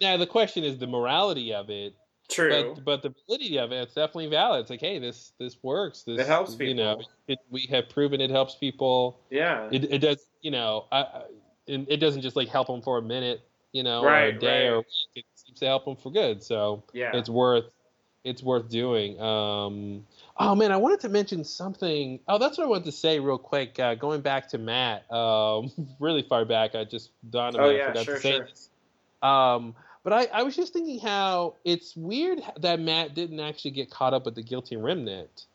Now 0.00 0.16
the 0.16 0.26
question 0.26 0.64
is 0.64 0.78
the 0.78 0.86
morality 0.86 1.52
of 1.52 1.68
it. 1.70 1.94
True. 2.30 2.74
But 2.76 2.84
but 2.84 3.02
the 3.02 3.14
validity 3.26 3.58
of 3.58 3.72
it, 3.72 3.82
it's 3.82 3.94
definitely 3.94 4.28
valid. 4.28 4.60
It's 4.60 4.70
like, 4.70 4.80
hey, 4.80 4.98
this 5.00 5.32
this 5.38 5.56
works. 5.62 6.04
This 6.04 6.20
It 6.20 6.26
helps 6.26 6.56
You 6.58 6.74
know, 6.74 6.96
people. 6.96 7.10
it, 7.28 7.38
we 7.50 7.66
have 7.70 7.88
proven 7.88 8.20
it 8.20 8.30
helps 8.30 8.54
people. 8.54 9.20
yeah. 9.30 9.68
It, 9.72 9.92
it 9.92 9.98
does. 9.98 10.24
You 10.40 10.52
know, 10.52 10.86
I, 10.92 11.22
it 11.66 11.98
doesn't 11.98 12.22
just 12.22 12.36
like 12.36 12.48
help 12.48 12.66
them 12.68 12.82
for 12.82 12.98
a 12.98 13.02
minute. 13.02 13.42
You 13.72 13.82
know, 13.82 14.02
or 14.02 14.14
a 14.14 14.32
day 14.32 14.68
right. 14.68 14.72
or 14.72 14.74
a 14.74 14.78
week. 14.78 14.86
It 15.14 15.24
seems 15.34 15.60
to 15.60 15.66
help 15.66 15.84
them 15.84 15.96
for 15.96 16.10
good. 16.10 16.42
So 16.42 16.82
yeah. 16.92 17.10
it's 17.14 17.28
worth 17.28 17.72
it's 18.24 18.42
worth 18.42 18.68
doing. 18.68 19.20
Um, 19.20 20.06
oh 20.36 20.54
man, 20.54 20.72
I 20.72 20.76
wanted 20.76 21.00
to 21.00 21.08
mention 21.08 21.44
something. 21.44 22.20
Oh, 22.28 22.38
that's 22.38 22.58
what 22.58 22.64
I 22.64 22.68
wanted 22.68 22.84
to 22.86 22.92
say 22.92 23.18
real 23.18 23.38
quick. 23.38 23.78
Uh, 23.78 23.94
going 23.94 24.20
back 24.20 24.48
to 24.48 24.58
Matt, 24.58 25.10
um, 25.12 25.70
really 26.00 26.22
far 26.22 26.44
back. 26.44 26.74
I 26.74 26.84
just 26.84 27.10
dawned 27.30 27.56
on 27.56 27.62
Oh, 27.62 27.68
me. 27.68 27.74
I 27.74 27.78
yeah, 27.78 27.86
forgot 27.88 28.04
sure, 28.04 28.14
to 28.16 28.20
say 28.20 28.30
sure. 28.32 28.46
this. 28.46 28.68
Um, 29.22 29.74
but 30.02 30.12
I, 30.12 30.26
I 30.32 30.42
was 30.42 30.56
just 30.56 30.72
thinking 30.72 30.98
how 30.98 31.56
it's 31.64 31.94
weird 31.96 32.40
that 32.58 32.80
Matt 32.80 33.14
didn't 33.14 33.40
actually 33.40 33.72
get 33.72 33.90
caught 33.90 34.14
up 34.14 34.24
with 34.24 34.34
the 34.34 34.42
guilty 34.42 34.76
remnant, 34.76 35.46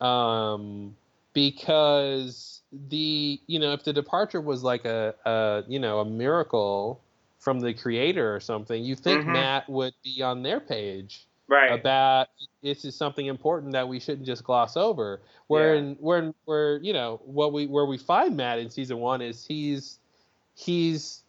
um, 0.00 0.96
because 1.32 2.62
the 2.88 3.40
you 3.46 3.58
know 3.58 3.72
if 3.72 3.84
the 3.84 3.92
departure 3.92 4.40
was 4.40 4.62
like 4.62 4.84
a, 4.84 5.14
a 5.24 5.64
you 5.68 5.78
know 5.78 6.00
a 6.00 6.04
miracle 6.04 7.00
from 7.40 7.58
the 7.58 7.74
creator 7.74 8.34
or 8.34 8.38
something, 8.38 8.84
you 8.84 8.94
think 8.94 9.24
Mhm. 9.24 9.32
Matt 9.32 9.68
would 9.68 9.94
be 10.04 10.22
on 10.22 10.42
their 10.42 10.60
page 10.60 11.26
right. 11.48 11.72
about 11.72 12.28
this 12.62 12.84
is 12.84 12.94
something 12.94 13.26
important 13.26 13.72
that 13.72 13.88
we 13.88 13.98
shouldn't 13.98 14.26
just 14.26 14.44
gloss 14.44 14.76
over. 14.76 15.22
Where 15.48 15.74
Yeah. 15.74 15.80
in 15.80 15.94
where 16.00 16.34
where 16.44 16.76
you 16.78 16.92
know 16.92 17.20
what 17.24 17.52
we 17.52 17.66
where 17.66 17.86
we 17.86 17.98
find 17.98 18.36
Matt 18.36 18.58
in 18.58 18.70
season 18.70 18.98
one 18.98 19.20
is 19.22 19.44
he's 19.44 19.98
he's 20.54 21.24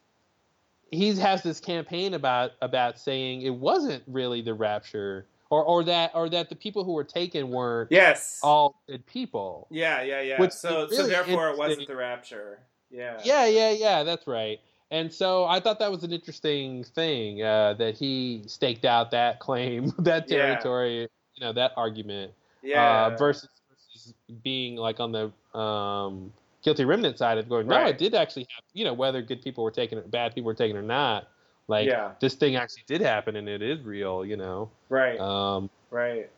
he 0.91 1.13
has 1.15 1.41
this 1.41 1.59
campaign 1.61 2.13
about 2.13 2.51
about 2.61 2.99
saying 2.99 3.41
it 3.43 3.55
wasn't 3.55 4.03
really 4.05 4.41
the 4.41 4.53
rapture 4.53 5.25
or 5.49 5.63
or 5.63 5.83
that 5.85 6.11
or 6.13 6.29
that 6.29 6.49
the 6.49 6.55
people 6.55 6.83
who 6.83 6.91
were 6.91 7.05
taken 7.05 7.49
weren't 7.49 7.89
yes. 7.91 8.39
all 8.43 8.75
good 8.87 9.05
people. 9.05 9.67
yeah, 9.71 10.01
yeah, 10.01 10.21
yeah. 10.21 10.39
Which 10.39 10.51
so 10.51 10.83
is 10.83 10.97
so 10.97 11.07
therefore 11.07 11.49
it 11.49 11.57
wasn't 11.57 11.87
the 11.87 11.95
rapture. 11.95 12.59
Yeah. 12.89 13.21
Yeah, 13.23 13.45
yeah, 13.45 13.71
yeah. 13.71 14.03
That's 14.03 14.27
right. 14.27 14.59
And 14.91 15.11
so 15.11 15.45
I 15.45 15.59
thought 15.61 15.79
that 15.79 15.89
was 15.89 16.03
an 16.03 16.11
interesting 16.11 16.83
thing 16.83 17.41
uh, 17.41 17.73
that 17.75 17.95
he 17.97 18.43
staked 18.45 18.83
out 18.83 19.11
that 19.11 19.39
claim, 19.39 19.93
that 19.99 20.29
Yeah. 20.29 20.37
territory, 20.37 21.01
you 21.35 21.41
know, 21.45 21.53
that 21.53 21.71
argument, 21.77 22.33
Yeah. 22.61 23.05
uh, 23.05 23.09
versus, 23.17 23.49
versus 23.69 24.13
being 24.43 24.75
like 24.75 24.99
on 24.99 25.13
the 25.13 25.57
um, 25.57 26.33
guilty 26.61 26.83
remnant 26.83 27.17
side 27.17 27.37
of 27.37 27.47
going, 27.47 27.67
no, 27.67 27.77
Right. 27.77 27.89
it 27.89 27.97
did 27.97 28.13
actually 28.13 28.43
happen. 28.53 28.67
You 28.73 28.83
know, 28.85 28.93
whether 28.93 29.21
good 29.21 29.41
people 29.41 29.63
were 29.63 29.71
taken, 29.71 30.01
bad 30.09 30.35
people 30.35 30.47
were 30.47 30.53
taken 30.53 30.75
or 30.75 30.81
not. 30.81 31.29
Like 31.69 31.87
Yeah. 31.87 32.11
this 32.19 32.35
thing 32.35 32.57
actually 32.57 32.83
did 32.85 32.99
happen 32.99 33.37
and 33.37 33.47
it 33.47 33.61
is 33.61 33.81
real. 33.83 34.25
You 34.25 34.35
know. 34.35 34.69
right. 34.89 35.17
Um, 35.21 35.69
right. 35.89 36.29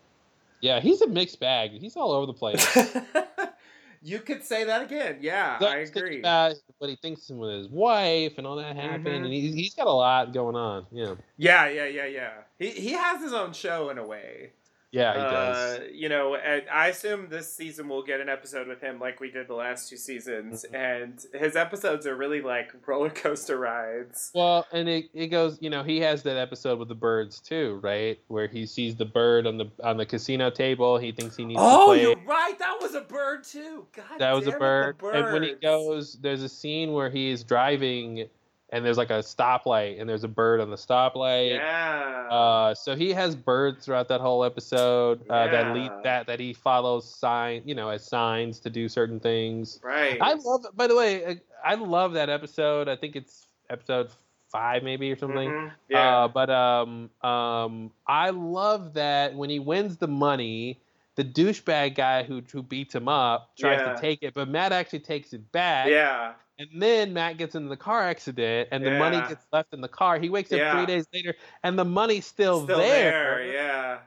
yeah, 0.61 0.79
he's 0.79 1.01
a 1.01 1.07
mixed 1.07 1.39
bag. 1.39 1.71
He's 1.71 1.97
all 1.97 2.11
over 2.11 2.27
the 2.27 2.33
place. 2.33 2.63
you 4.03 4.19
could 4.19 4.43
say 4.43 4.65
that 4.65 4.81
again. 4.83 5.17
Yeah, 5.21 5.57
So 5.59 5.67
I 5.67 5.77
agree. 5.77 6.19
About 6.19 6.55
what 6.77 6.89
he 6.89 6.95
thinks 6.97 7.29
with 7.29 7.51
his 7.57 7.69
wife 7.69 8.33
and 8.37 8.45
all 8.45 8.57
that 8.57 8.75
happened, 8.75 9.23
Mhm. 9.23 9.25
and 9.25 9.33
he's, 9.33 9.53
he's 9.55 9.73
got 9.75 9.87
a 9.87 9.91
lot 9.91 10.33
going 10.33 10.55
on. 10.55 10.85
Yeah, 10.91 11.15
Yeah, 11.37 11.67
yeah, 11.69 11.85
yeah, 11.85 12.05
yeah. 12.05 12.33
He 12.59 12.69
he 12.69 12.91
has 12.91 13.21
his 13.21 13.33
own 13.33 13.53
show 13.53 13.89
in 13.89 13.97
a 13.97 14.05
way. 14.05 14.51
Yeah, 14.93 15.13
he 15.13 15.19
does. 15.19 15.79
Uh, 15.79 15.83
you 15.91 16.07
know, 16.07 16.35
and 16.35 16.63
I 16.71 16.87
assume 16.87 17.27
this 17.29 17.51
season 17.53 17.89
we'll 17.89 18.03
get 18.03 18.21
an 18.21 18.29
episode 18.29 18.67
with 18.67 18.79
him 18.79 18.99
like 18.99 19.19
we 19.19 19.29
did 19.31 19.47
the 19.47 19.55
last 19.55 19.89
two 19.89 19.97
seasons, 19.97 20.63
Mm-hmm. 20.63 20.75
and 20.75 21.25
his 21.33 21.55
episodes 21.55 22.05
are 22.07 22.15
really 22.15 22.41
like 22.41 22.71
roller 22.87 23.09
coaster 23.09 23.57
rides. 23.57 24.31
Well, 24.35 24.65
and 24.71 24.87
it, 24.87 25.09
it 25.13 25.27
goes, 25.27 25.57
you 25.61 25.69
know, 25.69 25.83
he 25.83 25.99
has 26.01 26.23
that 26.23 26.37
episode 26.37 26.77
with 26.79 26.87
the 26.87 26.95
birds 26.95 27.39
too, 27.41 27.79
right? 27.83 28.19
Where 28.27 28.47
he 28.47 28.65
sees 28.65 28.95
the 28.95 29.05
bird 29.05 29.47
on 29.47 29.57
the 29.57 29.71
on 29.83 29.97
the 29.97 30.05
casino 30.05 30.49
table. 30.49 30.97
He 30.99 31.11
thinks 31.11 31.35
he 31.35 31.43
needs 31.45 31.59
to 31.59 31.65
Oh, 31.65 31.93
you're 31.93 32.15
right. 32.25 32.57
That 32.59 32.77
was 32.79 32.93
a 32.93 33.01
bird 33.01 33.43
too. 33.43 33.87
God, 33.95 34.19
that 34.19 34.31
was 34.33 34.45
a 34.47 34.51
it, 34.51 34.59
bird. 34.59 34.95
And 35.01 35.33
when 35.33 35.43
he 35.43 35.55
goes, 35.55 36.13
there's 36.21 36.43
a 36.43 36.49
scene 36.49 36.93
where 36.93 37.09
he's 37.09 37.43
driving, 37.43 38.27
and 38.73 38.83
there's 38.83 38.97
like 38.97 39.11
a 39.11 39.19
stoplight, 39.19 40.01
and 40.01 40.09
there's 40.09 40.23
a 40.23 40.27
bird 40.27 40.59
on 40.59 40.69
the 40.71 40.75
stoplight. 40.75 41.51
yeah, 41.57 42.27
Uh, 42.29 42.73
so 42.73 42.95
he 42.95 43.11
has 43.11 43.35
birds 43.35 43.85
throughout 43.85 44.07
that 44.09 44.19
whole 44.19 44.43
episode 44.43 45.21
uh, 45.29 45.47
that 45.47 45.73
lead 45.75 45.91
that 46.03 46.25
that 46.27 46.39
he 46.39 46.53
follows 46.53 47.07
sign, 47.09 47.61
you 47.65 47.75
know, 47.75 47.89
as 47.89 48.03
signs 48.03 48.59
to 48.59 48.69
do 48.71 48.89
certain 48.89 49.19
things. 49.19 49.79
right. 49.83 50.17
I 50.19 50.33
love. 50.33 50.65
By 50.75 50.87
the 50.87 50.95
way, 50.95 51.39
I, 51.63 51.75
love 51.75 52.13
that 52.13 52.29
episode. 52.29 52.89
I 52.89 52.95
think 52.95 53.15
it's 53.15 53.45
episode 53.69 54.09
five, 54.51 54.83
maybe 54.83 55.11
or 55.11 55.17
something. 55.17 55.49
Mhm, 55.51 55.71
Yeah, 55.89 56.23
Uh, 56.23 56.27
but 56.27 56.49
um, 56.49 57.09
um, 57.21 57.91
I 58.07 58.31
love 58.31 58.93
that 58.95 59.35
when 59.35 59.49
he 59.49 59.59
wins 59.59 59.97
the 59.97 60.07
money, 60.07 60.79
the 61.15 61.23
douchebag 61.23 61.93
guy 61.95 62.23
who 62.23 62.41
who 62.51 62.63
beats 62.63 62.95
him 62.95 63.07
up 63.07 63.55
tries 63.55 63.79
Yeah. 63.81 63.93
to 63.93 64.01
take 64.01 64.23
it, 64.23 64.33
but 64.33 64.47
Matt 64.49 64.71
actually 64.71 64.99
takes 64.99 65.33
it 65.33 65.51
back. 65.51 65.89
yeah, 65.89 66.33
And 66.59 66.81
then 66.81 67.13
Matt 67.13 67.37
gets 67.37 67.55
into 67.55 67.69
the 67.69 67.77
car 67.77 68.01
accident, 68.03 68.69
and 68.71 68.85
the 68.85 68.91
money 68.91 69.21
gets 69.21 69.45
left 69.51 69.73
in 69.73 69.81
the 69.81 69.87
car. 69.87 70.19
He 70.19 70.29
wakes 70.29 70.53
up 70.53 70.61
Yeah. 70.61 70.69
three 70.69 70.85
days 70.85 71.05
later, 71.13 71.35
and 71.63 71.77
the 71.79 71.85
money's 71.85 72.25
still, 72.27 72.67
still 72.67 72.77
there. 72.77 73.41
Yeah, 73.41 74.01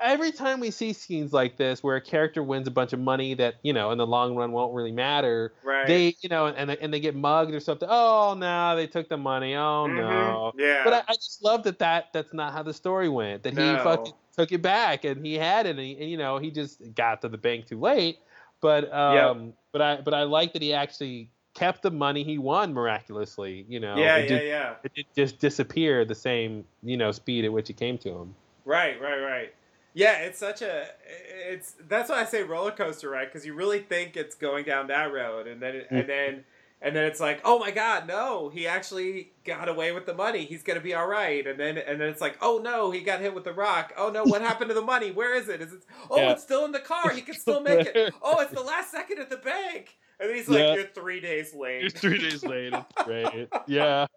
Every 0.00 0.32
time 0.32 0.58
we 0.58 0.70
see 0.72 0.92
scenes 0.92 1.32
like 1.32 1.56
this, 1.56 1.82
where 1.82 1.94
a 1.96 2.00
character 2.00 2.42
wins 2.42 2.66
a 2.66 2.72
bunch 2.72 2.92
of 2.92 2.98
money 2.98 3.34
that 3.34 3.56
you 3.62 3.72
know 3.72 3.92
in 3.92 3.98
the 3.98 4.06
long 4.06 4.34
run 4.34 4.50
won't 4.50 4.74
really 4.74 4.90
matter, 4.90 5.54
right. 5.62 6.02
they 6.02 6.16
you 6.20 6.28
know 6.28 6.46
and 6.46 6.70
and 6.72 6.92
they 6.92 6.98
get 6.98 7.14
mugged 7.14 7.52
or 7.54 7.60
something. 7.60 7.88
Oh 7.90 8.34
no, 8.36 8.74
they 8.74 8.88
took 8.88 9.08
the 9.08 9.16
money. 9.16 9.54
Oh 9.54 9.86
Mhm, 9.86 9.86
no. 9.86 10.54
Yeah, 10.54 10.82
But 10.82 10.92
I, 10.94 11.02
I 11.08 11.14
just 11.14 11.42
love 11.44 11.62
that, 11.64 11.78
that 11.78 12.06
that's 12.12 12.34
not 12.34 12.52
how 12.52 12.64
the 12.64 12.74
story 12.74 13.08
went. 13.08 13.44
That 13.44 13.52
he 13.54 13.76
No. 13.76 13.78
fucking 13.78 14.14
took 14.36 14.50
it 14.50 14.62
back 14.62 15.04
and 15.04 15.24
he 15.24 15.34
had 15.34 15.66
it, 15.66 15.70
and, 15.70 15.80
he, 15.80 15.96
and 16.00 16.10
you 16.10 16.16
know 16.16 16.38
he 16.38 16.50
just 16.50 16.82
got 16.94 17.20
to 17.22 17.28
the 17.28 17.38
bank 17.38 17.66
too 17.66 17.78
late. 17.78 18.18
But 18.60 18.92
um, 18.92 19.54
but 19.72 19.82
I 19.82 20.00
but 20.00 20.14
I 20.14 20.24
like 20.24 20.52
that 20.54 20.62
he 20.62 20.72
actually 20.74 21.30
kept 21.54 21.82
the 21.82 21.90
money 21.90 22.22
he 22.24 22.38
won 22.38 22.72
miraculously. 22.72 23.64
You 23.68 23.80
know, 23.80 23.96
yeah, 23.96 24.16
it 24.16 24.30
yeah, 24.30 24.36
just, 24.36 24.44
yeah. 24.46 24.74
it 24.96 25.06
just 25.16 25.38
disappear 25.38 26.04
the 26.04 26.14
same 26.14 26.64
you 26.82 26.96
know 26.96 27.12
speed 27.12 27.44
at 27.44 27.52
which 27.52 27.70
it 27.70 27.76
came 27.76 27.98
to 27.98 28.10
him. 28.10 28.34
Right, 28.64 29.00
right, 29.00 29.20
right. 29.20 29.54
Yeah, 29.94 30.18
it's 30.20 30.38
such 30.38 30.62
a 30.62 30.86
it's 31.06 31.74
that's 31.88 32.08
why 32.08 32.20
I 32.20 32.24
say 32.24 32.42
roller 32.42 32.70
coaster 32.70 33.10
ride 33.10 33.26
because 33.26 33.44
you 33.44 33.54
really 33.54 33.80
think 33.80 34.16
it's 34.16 34.34
going 34.34 34.64
down 34.64 34.86
that 34.88 35.12
road, 35.12 35.46
and 35.46 35.60
then 35.60 35.74
Mm. 35.74 35.86
and 35.90 36.08
then 36.08 36.44
and 36.84 36.96
then 36.96 37.04
it's 37.04 37.20
like, 37.20 37.40
oh 37.44 37.60
my 37.60 37.70
god, 37.70 38.08
no, 38.08 38.48
he 38.48 38.66
actually 38.66 39.30
got 39.44 39.68
away 39.68 39.92
with 39.92 40.04
the 40.06 40.14
money. 40.14 40.44
He's 40.46 40.62
gonna 40.64 40.80
be 40.80 40.94
all 40.94 41.06
right. 41.06 41.46
And 41.46 41.60
then 41.60 41.76
and 41.78 42.00
then 42.00 42.08
it's 42.08 42.20
like, 42.22 42.38
oh 42.40 42.60
no, 42.64 42.90
he 42.90 43.02
got 43.02 43.20
hit 43.20 43.34
with 43.34 43.44
the 43.44 43.52
rock. 43.52 43.92
Oh 43.96 44.10
no, 44.10 44.24
what 44.24 44.40
happened 44.40 44.68
to 44.70 44.74
the 44.74 44.80
money? 44.82 45.10
Where 45.12 45.34
is 45.34 45.48
it? 45.48 45.60
Is 45.60 45.72
it? 45.74 45.82
Oh, 46.10 46.16
Yeah. 46.16 46.32
it's 46.32 46.42
still 46.42 46.64
in 46.64 46.72
the 46.72 46.80
car. 46.80 47.10
He 47.10 47.20
can 47.20 47.34
still 47.44 47.60
make 47.60 47.86
it. 47.94 48.14
Oh, 48.22 48.40
it's 48.40 48.52
the 48.52 48.62
last 48.62 48.90
second 48.90 49.18
at 49.18 49.28
the 49.30 49.36
bank. 49.36 49.94
And 50.22 50.30
then 50.30 50.36
he's 50.36 50.48
like, 50.48 50.58
Yeah. 50.60 50.74
you're 50.74 50.84
three 50.86 51.18
days 51.20 51.52
late. 51.52 51.84
It's 51.84 52.00
three 52.00 52.18
days 52.18 52.44
later. 52.44 52.86
Great. 53.04 53.48
Yeah. 53.66 54.06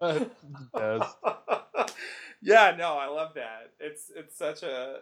Yes. 0.74 1.14
yeah, 2.42 2.74
no, 2.78 2.94
I 2.94 3.06
love 3.08 3.34
that. 3.34 3.70
It's 3.80 4.10
it's 4.14 4.36
such 4.36 4.62
a 4.62 5.00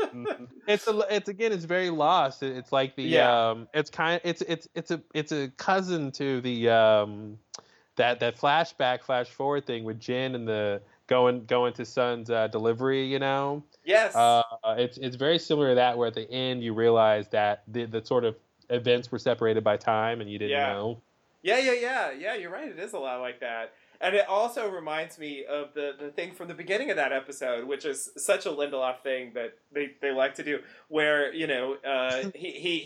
Mhm. 0.00 0.48
it's 0.66 0.86
a 0.88 1.00
it's 1.10 1.28
again 1.28 1.52
it's 1.52 1.64
very 1.64 1.90
lost 1.90 2.42
it's 2.42 2.72
like 2.72 2.96
the 2.96 3.02
Yeah. 3.04 3.50
um 3.50 3.68
it's 3.74 3.90
kind 3.90 4.20
it's 4.24 4.42
it's 4.42 4.66
it's 4.74 4.90
a 4.90 5.00
it's 5.14 5.30
a 5.32 5.48
cousin 5.56 6.10
to 6.12 6.40
the 6.40 6.68
um 6.70 7.38
that 7.96 8.20
that 8.20 8.36
flashback 8.38 9.02
flash 9.02 9.28
forward 9.28 9.66
thing 9.66 9.84
with 9.84 10.00
Jin 10.00 10.34
and 10.34 10.48
the 10.48 10.80
going 11.06 11.44
going 11.46 11.72
to 11.74 11.84
Sun's 11.84 12.30
uh, 12.30 12.48
delivery 12.48 13.04
you 13.06 13.18
know 13.18 13.62
yes. 13.84 14.14
uh 14.16 14.42
it's 14.78 14.98
it's 14.98 15.16
very 15.16 15.38
similar 15.38 15.70
to 15.70 15.74
that 15.76 15.96
where 15.98 16.08
at 16.08 16.14
the 16.14 16.30
end 16.30 16.62
you 16.62 16.74
realize 16.74 17.28
that 17.28 17.62
the 17.68 17.84
the 17.86 18.04
sort 18.04 18.24
of 18.24 18.36
events 18.70 19.10
were 19.10 19.18
separated 19.18 19.64
by 19.64 19.76
time 19.76 20.20
and 20.20 20.30
you 20.30 20.38
didn't 20.38 20.52
Yeah. 20.52 20.72
know 20.72 21.02
Yeah, 21.42 21.58
yeah, 21.58 21.72
yeah, 21.72 22.10
yeah. 22.12 22.34
You're 22.34 22.50
right. 22.50 22.68
It 22.68 22.78
is 22.78 22.92
a 22.94 22.98
lot 22.98 23.20
like 23.20 23.38
that, 23.40 23.72
and 24.00 24.14
it 24.16 24.26
also 24.28 24.68
reminds 24.68 25.18
me 25.20 25.44
of 25.44 25.72
the 25.72 25.92
the 25.98 26.10
thing 26.10 26.34
from 26.34 26.48
the 26.48 26.54
beginning 26.54 26.90
of 26.90 26.96
that 26.96 27.12
episode, 27.12 27.66
which 27.66 27.84
is 27.84 28.10
such 28.16 28.44
a 28.44 28.50
Lindelof 28.50 29.00
thing 29.02 29.32
that 29.34 29.56
they, 29.72 29.90
they 30.02 30.10
like 30.10 30.34
to 30.34 30.42
do, 30.42 30.58
where 30.88 31.32
you 31.32 31.46
know 31.46 31.76
uh, 31.86 32.28
he 32.34 32.50
he 32.50 32.78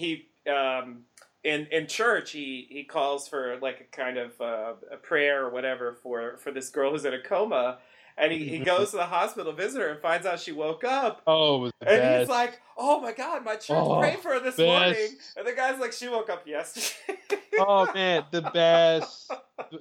he 0.44 0.50
um, 0.52 1.04
in 1.42 1.66
in 1.72 1.86
church 1.86 2.32
he 2.32 2.66
he 2.70 2.84
calls 2.84 3.26
for 3.26 3.58
like 3.62 3.80
a 3.80 3.96
kind 3.96 4.18
of 4.18 4.38
uh, 4.40 4.74
a 4.92 4.96
prayer 4.98 5.46
or 5.46 5.50
whatever 5.50 5.94
for 5.94 6.36
for 6.36 6.52
this 6.52 6.68
girl 6.68 6.90
who's 6.90 7.06
in 7.06 7.14
a 7.14 7.22
coma. 7.22 7.78
And 8.18 8.30
he, 8.32 8.44
he 8.46 8.58
goes 8.58 8.90
to 8.90 8.96
the 8.98 9.06
hospital, 9.06 9.52
visit 9.52 9.80
her, 9.80 9.88
and 9.88 10.00
finds 10.00 10.26
out 10.26 10.38
she 10.40 10.52
woke 10.52 10.84
up. 10.84 11.22
oh 11.26 11.64
And 11.64 11.72
best 11.80 12.20
he's 12.20 12.28
like, 12.28 12.60
"Oh 12.76 13.00
my 13.00 13.12
God, 13.12 13.44
my 13.44 13.54
church 13.56 13.76
Oh, 13.78 13.98
prayed 14.00 14.18
for 14.18 14.32
her 14.32 14.40
this 14.40 14.56
best. 14.56 14.66
morning." 14.66 15.08
And 15.36 15.46
the 15.46 15.52
guy's 15.52 15.80
like, 15.80 15.92
"She 15.92 16.08
woke 16.08 16.28
up 16.30 16.46
yesterday." 16.46 17.18
oh 17.58 17.86
man 17.92 18.24
the 18.30 18.40
best 18.54 19.30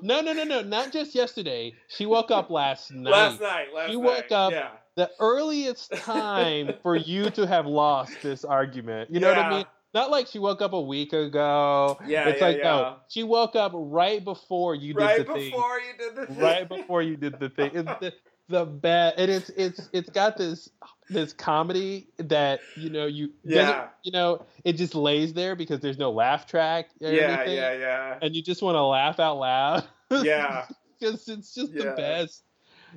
no 0.01 0.19
no 0.19 0.33
no 0.33 0.43
no 0.43 0.61
not 0.61 0.91
just 0.91 1.15
yesterday 1.15 1.73
she 1.87 2.05
woke 2.05 2.29
up 2.29 2.49
last 2.49 2.91
night 2.91 3.09
Last 3.11 3.39
night, 3.41 3.67
last 3.73 3.87
night. 3.87 3.91
You 3.91 3.99
night. 4.01 4.05
woke 4.05 4.31
up- 4.31 4.51
Yeah. 4.51 4.69
the 4.95 5.09
earliest 5.19 5.93
time 5.93 6.73
for 6.83 6.95
you 6.97 7.29
to 7.31 7.47
have 7.47 7.65
lost 7.65 8.11
this 8.21 8.43
argument. 8.43 9.09
You 9.09 9.21
know 9.21 9.29
what 9.29 9.37
I 9.37 9.49
mean? 9.49 9.65
Not 9.93 10.09
like 10.09 10.27
she 10.27 10.39
woke 10.39 10.61
up 10.61 10.73
a 10.73 10.81
week 10.81 11.11
ago. 11.13 11.99
Yeah, 12.07 12.29
it's 12.29 12.39
yeah, 12.39 12.47
like 12.47 12.57
yeah. 12.57 12.63
no, 12.63 12.95
she 13.09 13.23
woke 13.23 13.55
up 13.55 13.71
right 13.75 14.23
before 14.23 14.73
you 14.75 14.93
did 14.93 15.01
right 15.01 15.17
the 15.27 15.33
thing. 15.33 15.51
Right 15.51 15.51
before 15.51 15.79
you 15.79 15.97
did 15.97 16.15
the 16.15 16.25
thing. 16.27 16.37
Right 16.39 16.69
before 16.69 17.01
you 17.01 17.17
did 17.17 17.39
the 17.39 17.49
thing. 17.49 17.71
It- 17.75 17.85
the, 17.99 18.13
the 18.49 18.65
best, 18.65 19.15
and 19.17 19.31
it's 19.31 19.49
it's 19.51 19.89
it's 19.93 20.09
got 20.09 20.37
this 20.37 20.69
this 21.09 21.33
comedy 21.33 22.09
that 22.17 22.59
you 22.75 22.89
know 22.89 23.05
you 23.05 23.31
Yeah. 23.43 23.87
you 24.03 24.11
know 24.11 24.45
it 24.63 24.73
just 24.73 24.93
lays 24.93 25.33
there 25.33 25.55
because 25.55 25.79
there's 25.79 25.97
no 25.97 26.11
laugh 26.11 26.45
track 26.47 26.89
or 27.01 27.11
yeah, 27.11 27.21
anything, 27.21 27.55
yeah, 27.57 27.73
yeah, 27.73 28.19
and 28.21 28.35
you 28.35 28.41
just 28.43 28.61
want 28.61 28.75
to 28.75 28.83
laugh 28.83 29.19
out 29.19 29.37
loud 29.37 29.87
yeah. 30.23 30.65
because 30.99 31.27
it's 31.27 31.53
just 31.55 31.71
Yeah. 31.73 31.83
the 31.85 31.91
best. 31.91 32.43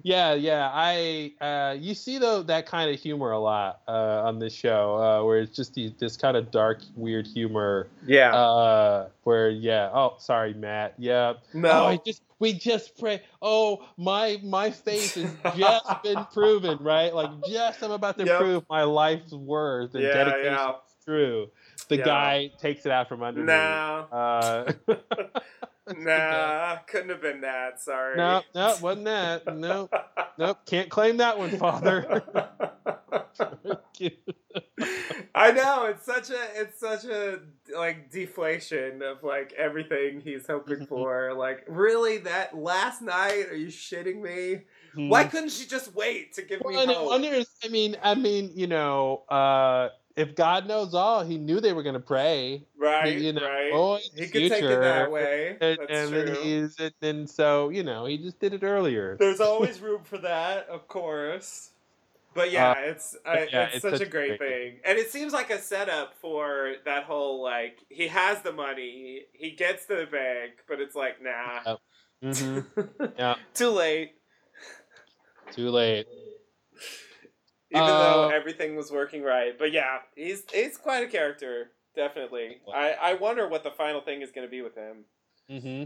Yeah, 0.03 0.35
yeah. 0.35 0.71
I 0.73 1.33
uh, 1.41 1.77
you 1.79 1.95
see 1.95 2.19
though 2.19 2.43
that 2.43 2.67
kind 2.67 2.93
of 2.93 2.99
humor 3.01 3.31
a 3.31 3.39
lot 3.39 3.81
uh, 3.89 4.23
on 4.25 4.39
this 4.39 4.53
show, 4.55 4.97
uh, 4.97 5.25
where 5.25 5.39
it's 5.39 5.55
just 5.55 5.75
the, 5.75 5.93
this 5.99 6.17
kind 6.17 6.37
of 6.37 6.51
dark, 6.51 6.81
weird 6.97 7.27
humor. 7.27 7.89
Yeah. 8.07 8.35
Uh, 8.35 9.09
where 9.23 9.51
yeah. 9.51 9.91
Oh, 9.93 10.17
sorry, 10.19 10.55
Matt. 10.55 10.95
Yeah. 10.99 11.35
no. 11.53 11.71
Oh, 11.71 11.87
I 11.87 11.99
just 12.05 12.23
we 12.39 12.53
just 12.53 12.99
pray. 12.99 13.23
Oh, 13.41 13.87
my 13.97 14.39
my 14.43 14.71
faith 14.71 15.15
has 15.15 15.33
just 15.57 16.03
been 16.03 16.27
proven, 16.33 16.79
right? 16.81 17.15
Like 17.15 17.31
just 17.47 17.83
I'm 17.83 17.93
about 17.93 18.19
to 18.19 18.27
Yep. 18.27 18.39
prove 18.41 18.65
my 18.69 18.83
life's 18.83 19.33
worth 19.33 19.95
and 19.95 20.03
Yeah, 20.05 20.13
dedication 20.13 20.45
yeah. 20.53 20.71
is 20.71 21.05
true. 21.05 21.51
The 21.89 21.99
Yeah. 21.99 22.05
guy 22.05 22.51
takes 22.59 22.85
it 22.87 22.93
out 22.93 23.09
from 23.09 23.23
under 23.23 23.41
me. 23.41 23.47
no. 25.87 25.93
It's 25.93 25.99
the 25.99 26.05
best. 26.05 26.05
Nah, 26.05 26.77
couldn't 26.87 27.09
have 27.11 27.23
been 27.23 27.41
that. 27.43 27.81
Sorry. 27.81 28.17
No, 28.17 28.43
no, 28.55 28.77
wasn't 28.81 29.05
that. 29.07 29.43
No, 29.57 29.89
nope, 30.39 30.59
can't 30.67 30.91
claim 30.91 31.19
that 31.19 31.39
one, 31.39 31.57
Father. 31.57 32.23
I 35.35 35.51
know 35.51 35.87
it's 35.87 36.05
such 36.05 36.31
a 36.31 36.39
it's 36.55 36.79
such 36.79 37.05
a 37.05 37.41
like 37.75 38.11
deflation 38.11 39.03
of 39.03 39.23
like 39.23 39.53
everything 39.57 40.21
he's 40.21 40.47
hoping 40.47 40.87
for. 40.87 41.35
Like 41.35 41.65
really, 41.67 42.19
that 42.19 42.57
last 42.57 43.03
night? 43.03 43.47
Are 43.51 43.57
you 43.57 43.69
shitting 43.69 44.21
me? 44.21 44.63
Why 44.95 45.25
couldn't 45.25 45.51
she 45.51 45.67
just 45.67 45.95
wait 45.95 46.35
to 46.35 46.43
give 46.43 46.61
me 46.61 46.77
Well, 46.77 46.91
I 46.91 46.93
hope? 46.95 47.45
I 47.65 47.69
mean, 47.69 47.97
I 48.03 48.15
mean, 48.15 48.53
you 48.55 48.67
know, 48.69 49.25
uh, 49.29 49.89
if 50.17 50.35
God 50.35 50.67
knows 50.67 50.95
all, 50.95 51.25
He 51.25 51.39
knew 51.39 51.61
they 51.61 51.73
were 51.73 51.83
going 51.83 51.95
to 51.95 52.01
pray. 52.01 52.65
right, 52.79 53.19
you 53.19 53.33
know, 53.33 53.43
right. 53.43 53.71
oh, 53.73 53.99
he 54.15 54.27
could 54.29 54.49
take 54.49 54.63
it 54.63 54.81
that 54.81 55.11
way. 55.11 55.57
And, 55.61 55.79
That's 55.79 55.91
and 55.91 56.11
true. 56.11 56.25
then 56.25 56.35
he's 56.43 56.79
and, 56.79 56.95
and 57.03 57.31
so 57.31 57.69
you 57.71 57.83
know 57.83 58.07
he 58.07 58.19
just 58.19 58.39
did 58.39 58.55
it 58.55 58.63
earlier. 58.63 59.17
There's 59.19 59.41
always 59.51 59.81
room 59.81 60.03
for 60.05 60.19
that, 60.19 60.69
of 60.69 60.89
course. 60.89 61.71
But 62.35 62.51
yeah, 62.51 62.71
Uh, 62.73 62.75
it's 62.87 63.17
I, 63.25 63.33
yeah, 63.53 63.67
it's, 63.67 63.75
it's 63.77 63.83
such, 63.83 63.93
such 63.99 64.01
a 64.09 64.11
great 64.11 64.39
great- 64.39 64.41
thing, 64.41 64.81
and 64.85 64.99
it 64.99 65.11
seems 65.11 65.33
like 65.33 65.51
a 65.51 65.61
setup 65.61 66.15
for 66.21 66.75
that 66.85 67.05
whole 67.05 67.43
like 67.43 67.79
he 67.89 68.09
has 68.09 68.43
the 68.43 68.53
money, 68.53 69.27
he 69.33 69.53
gets 69.53 69.87
to 69.87 69.95
the 69.97 70.07
bank, 70.07 70.55
but 70.69 70.81
it's 70.81 70.97
like 70.97 71.23
nah, 71.23 71.77
hmm 72.21 72.59
Yeah. 73.19 73.37
too 73.55 73.71
late. 73.71 74.15
Too 75.53 75.71
late. 75.71 76.07
Even 77.75 77.87
though 77.87 78.25
Uh, 78.25 78.29
everything 78.29 78.77
was 78.77 78.93
working 78.93 79.23
right, 79.23 79.59
but 79.59 79.73
yeah, 79.73 79.99
he's 80.15 80.45
he's 80.53 80.77
quite 80.77 81.03
a 81.03 81.09
character, 81.09 81.71
definitely. 81.97 82.61
I 82.73 82.93
I 82.93 83.15
wonder 83.15 83.49
what 83.49 83.65
the 83.65 83.73
final 83.73 84.01
thing 84.01 84.23
is 84.23 84.31
going 84.31 84.47
to 84.47 84.51
be 84.51 84.63
with 84.63 84.75
him. 84.77 85.05
hmm 85.49 85.85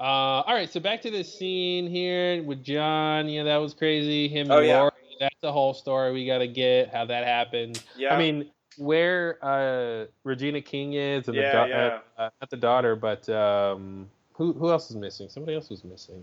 Uh, 0.00 0.42
all 0.46 0.54
right, 0.54 0.70
so 0.70 0.80
back 0.80 1.00
to 1.02 1.10
this 1.10 1.32
scene 1.38 1.86
here 1.88 2.42
with 2.42 2.62
John. 2.64 3.28
Yeah, 3.28 3.44
that 3.44 3.56
was 3.58 3.74
crazy. 3.74 4.28
Him 4.28 4.50
and 4.50 4.52
Oh, 4.52 4.60
yeah. 4.60 4.78
Laurie. 4.80 4.90
That's 5.20 5.36
the 5.40 5.52
whole 5.52 5.72
story 5.72 6.12
we 6.12 6.26
got 6.26 6.38
to 6.38 6.46
get 6.48 6.92
how 6.92 7.06
that 7.06 7.24
happened. 7.24 7.82
Yeah, 7.96 8.14
I 8.14 8.18
mean, 8.18 8.50
where 8.76 9.38
uh, 9.42 10.06
Regina 10.24 10.60
King 10.60 10.92
is, 10.94 11.28
and 11.28 11.36
Yeah, 11.36 11.50
the 11.50 11.56
da- 11.58 11.66
yeah. 11.66 12.00
uh, 12.18 12.22
uh, 12.22 12.30
not 12.40 12.50
the 12.50 12.56
daughter, 12.58 12.96
but 12.96 13.26
um, 13.30 14.10
who 14.34 14.52
who 14.52 14.70
else 14.70 14.90
is 14.90 14.96
missing? 14.96 15.28
Somebody 15.30 15.54
else 15.56 15.70
was 15.70 15.84
missing. 15.84 16.22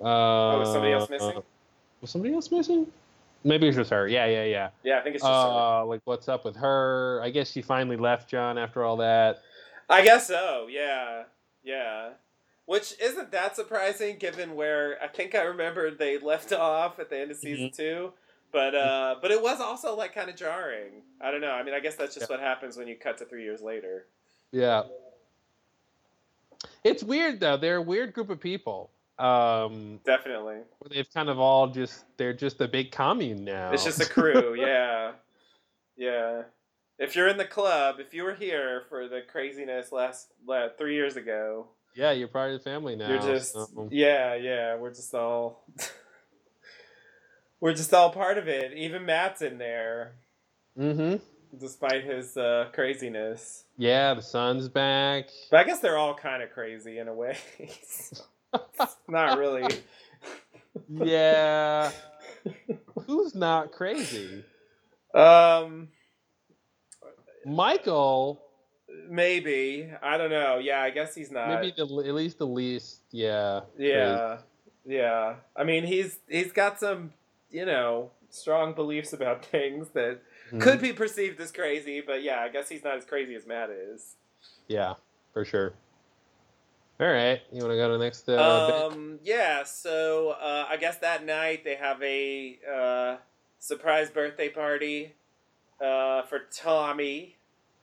Uh, 0.00 0.04
oh, 0.04 0.58
was 0.58 0.72
somebody 0.72 0.92
else 0.92 1.08
missing? 1.08 1.36
uh, 1.38 1.40
was 2.02 2.10
somebody 2.10 2.34
else 2.34 2.50
missing? 2.50 2.86
Maybe 3.42 3.66
it 3.66 3.70
was 3.70 3.76
just 3.76 3.90
her. 3.90 4.06
Yeah, 4.06 4.26
yeah, 4.26 4.44
yeah. 4.44 4.68
yeah, 4.84 4.98
I 4.98 5.02
think 5.02 5.14
it's 5.16 5.24
just. 5.24 5.32
her. 5.32 5.80
Uh, 5.80 5.84
like, 5.84 6.02
what's 6.04 6.28
up 6.28 6.44
with 6.44 6.56
her? 6.56 7.20
I 7.22 7.30
guess 7.30 7.50
she 7.50 7.62
finally 7.62 7.96
left 7.96 8.28
John 8.28 8.58
after 8.58 8.84
all 8.84 8.98
that. 8.98 9.40
I 9.88 10.04
guess 10.04 10.26
so. 10.26 10.66
Yeah, 10.70 11.24
yeah. 11.64 12.10
Which 12.66 12.94
isn't 13.00 13.32
that 13.32 13.56
surprising, 13.56 14.18
given 14.18 14.54
where 14.54 14.98
I 15.02 15.08
think 15.08 15.34
I 15.34 15.42
remember 15.42 15.90
they 15.90 16.18
left 16.18 16.52
off 16.52 16.98
at 17.00 17.08
the 17.10 17.18
end 17.18 17.30
of 17.30 17.38
season 17.38 17.66
Mm-hmm. 17.68 17.76
two. 17.76 18.12
But 18.52 18.74
uh, 18.74 19.14
but 19.22 19.30
it 19.30 19.40
was 19.42 19.60
also 19.60 19.96
like 19.96 20.12
kind 20.14 20.28
of 20.28 20.36
jarring. 20.36 21.02
I 21.20 21.30
don't 21.30 21.40
know. 21.40 21.52
I 21.52 21.62
mean, 21.62 21.72
I 21.74 21.80
guess 21.80 21.94
that's 21.94 22.14
just 22.14 22.28
Yeah. 22.28 22.36
what 22.36 22.44
happens 22.44 22.76
when 22.76 22.88
you 22.88 22.96
cut 22.96 23.16
to 23.18 23.24
three 23.24 23.44
years 23.44 23.62
later. 23.62 24.06
Yeah. 24.52 24.82
It's 26.84 27.02
weird 27.02 27.40
though. 27.40 27.56
They're 27.56 27.76
a 27.76 27.82
weird 27.82 28.12
group 28.12 28.28
of 28.30 28.40
people. 28.40 28.90
Um, 29.20 30.00
Definitely, 30.04 30.58
they've 30.90 31.12
kind 31.12 31.28
of 31.28 31.38
all 31.38 31.68
just 31.68 32.04
they're 32.16 32.32
just 32.32 32.60
a 32.60 32.68
big 32.68 32.90
commune 32.90 33.44
now. 33.44 33.70
it's 33.72 33.84
just 33.84 34.00
a 34.00 34.08
crew. 34.08 34.54
yeah, 34.58 35.12
yeah. 35.96 36.42
If 36.98 37.16
you're 37.16 37.28
in 37.28 37.36
the 37.38 37.44
club, 37.44 37.96
if 37.98 38.12
you 38.14 38.24
were 38.24 38.34
here 38.34 38.82
for 38.88 39.08
the 39.08 39.20
craziness 39.30 39.90
last, 39.92 40.28
last 40.46 40.76
three 40.78 40.94
years 40.94 41.16
ago, 41.16 41.68
yeah, 41.94 42.12
you're 42.12 42.28
part 42.28 42.52
of 42.52 42.58
the 42.58 42.64
family 42.70 42.96
now. 42.96 43.08
You're 43.08 43.18
just 43.20 43.52
so- 43.52 43.88
yeah, 43.90 44.34
yeah. 44.34 44.76
We're 44.76 44.90
just 44.94 45.14
all 45.14 45.64
we're 47.60 47.74
just 47.74 47.92
all 47.92 48.10
part 48.10 48.38
of 48.38 48.48
it. 48.48 48.72
Even 48.74 49.04
Matt's 49.06 49.42
in 49.42 49.58
there, 49.58 50.12
Mhm. 50.78 51.20
despite 51.58 52.04
his 52.04 52.36
uh, 52.36 52.68
craziness. 52.72 53.64
Yeah, 53.76 54.14
the 54.14 54.22
sun's 54.22 54.68
back. 54.68 55.28
But 55.50 55.60
I 55.60 55.64
guess 55.64 55.80
they're 55.80 55.98
all 55.98 56.14
kind 56.14 56.42
of 56.42 56.50
crazy 56.52 56.98
in 56.98 57.08
a 57.08 57.14
way. 57.14 57.36
Not 59.08 59.38
really. 59.38 59.64
Yeah. 60.88 61.90
Who's 63.06 63.34
not 63.34 63.72
crazy? 63.72 64.44
Um, 65.14 65.88
Michael, 67.44 68.40
maybe 69.08 69.90
I 70.02 70.16
don't 70.16 70.30
know. 70.30 70.58
Yeah, 70.58 70.80
I 70.80 70.90
guess 70.90 71.14
he's 71.14 71.30
not. 71.30 71.48
maybe 71.48 71.74
the 71.76 71.82
at 71.84 72.14
least 72.14 72.38
the 72.38 72.46
least. 72.46 73.00
Yeah. 73.10 73.60
Yeah, 73.78 74.38
yeah. 74.86 75.36
I 75.56 75.64
mean, 75.64 75.84
he's 75.84 76.18
he's 76.28 76.52
got 76.52 76.78
some 76.78 77.12
you 77.50 77.66
know 77.66 78.10
strong 78.30 78.72
beliefs 78.74 79.12
about 79.12 79.44
things 79.46 79.88
that 79.90 80.20
crazy. 80.48 80.64
could 80.64 80.80
be 80.80 80.92
perceived 80.92 81.40
as 81.40 81.50
crazy, 81.50 82.00
but 82.00 82.22
yeah, 82.22 82.40
I 82.40 82.48
guess 82.48 82.68
he's 82.68 82.84
not 82.84 82.96
as 82.96 83.04
crazy 83.04 83.34
as 83.34 83.46
Matt 83.46 83.70
is. 83.70 84.14
Yeah, 84.68 84.94
for 85.32 85.44
sure. 85.44 85.74
All 87.00 87.06
right, 87.06 87.40
you 87.50 87.62
want 87.62 87.72
to 87.72 87.76
go 87.76 87.92
to 87.92 87.96
the 87.96 88.04
next 88.04 88.28
uh, 88.28 88.66
bit? 88.66 88.92
um, 88.92 89.18
yeah, 89.24 89.64
so 89.64 90.36
uh, 90.38 90.66
I 90.68 90.76
guess 90.76 90.98
that 90.98 91.24
night 91.24 91.64
they 91.64 91.76
have 91.76 92.02
a 92.02 92.58
uh, 92.70 93.16
surprise 93.58 94.10
birthday 94.10 94.50
party 94.50 95.14
uh, 95.80 96.22
for 96.22 96.40
Tommy. 96.52 97.36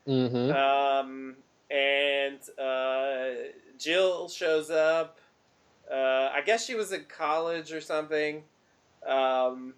Mm-hmm. 0.07 0.52
Um, 0.52 1.35
and 1.72 2.38
uh, 2.60 3.49
Jill 3.80 4.30
shows 4.30 4.69
up. 4.69 5.18
Uh, 5.91 6.30
I 6.31 6.44
guess 6.45 6.64
she 6.64 6.76
was 6.76 6.91
in 6.91 7.06
college 7.06 7.73
or 7.73 7.81
something. 7.81 8.44
Um, 9.03 9.73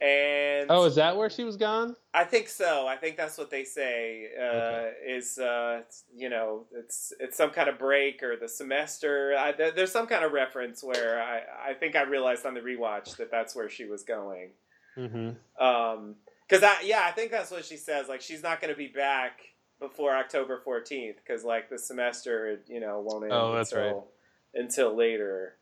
and 0.00 0.70
oh, 0.70 0.84
is 0.84 0.94
that 0.94 1.16
where 1.16 1.28
she 1.28 1.42
was 1.42 1.56
gone? 1.56 1.96
I 2.14 2.24
think 2.24 2.48
so. 2.48 2.86
I 2.86 2.96
think 2.96 3.16
that's 3.16 3.36
what 3.36 3.50
they 3.50 3.64
say. 3.64 4.28
Uh, 4.38 4.44
Okay. 4.44 4.92
Is 5.06 5.38
uh, 5.38 5.82
you 6.14 6.28
know, 6.28 6.66
it's 6.72 7.12
it's 7.18 7.36
some 7.36 7.50
kind 7.50 7.68
of 7.68 7.78
break 7.78 8.22
or 8.22 8.36
the 8.36 8.48
semester. 8.48 9.34
I, 9.36 9.52
there, 9.52 9.70
there's 9.72 9.92
some 9.92 10.06
kind 10.06 10.24
of 10.24 10.32
reference 10.32 10.82
where 10.84 11.20
I 11.20 11.70
I 11.70 11.74
think 11.74 11.96
I 11.96 12.02
realized 12.02 12.46
on 12.46 12.54
the 12.54 12.60
rewatch 12.60 13.16
that 13.16 13.30
that's 13.30 13.56
where 13.56 13.68
she 13.68 13.86
was 13.86 14.04
going. 14.04 14.50
Mm-hmm. 14.96 15.64
Um, 15.64 16.14
because 16.48 16.62
I 16.62 16.76
yeah, 16.84 17.02
I 17.04 17.10
think 17.10 17.30
that's 17.30 17.50
what 17.50 17.64
she 17.64 17.76
says. 17.76 18.08
Like 18.08 18.20
she's 18.20 18.42
not 18.42 18.60
going 18.60 18.72
to 18.72 18.78
be 18.78 18.88
back 18.88 19.40
before 19.80 20.14
October 20.16 20.60
fourteenth 20.62 21.16
because 21.16 21.44
like 21.44 21.68
the 21.70 21.78
semester 21.78 22.60
you 22.68 22.80
know 22.80 23.00
won't 23.00 23.24
end 23.24 23.32
Oh, 23.32 23.52
that's 23.54 23.72
until 23.72 24.08
until 24.54 24.96
later. 24.96 25.56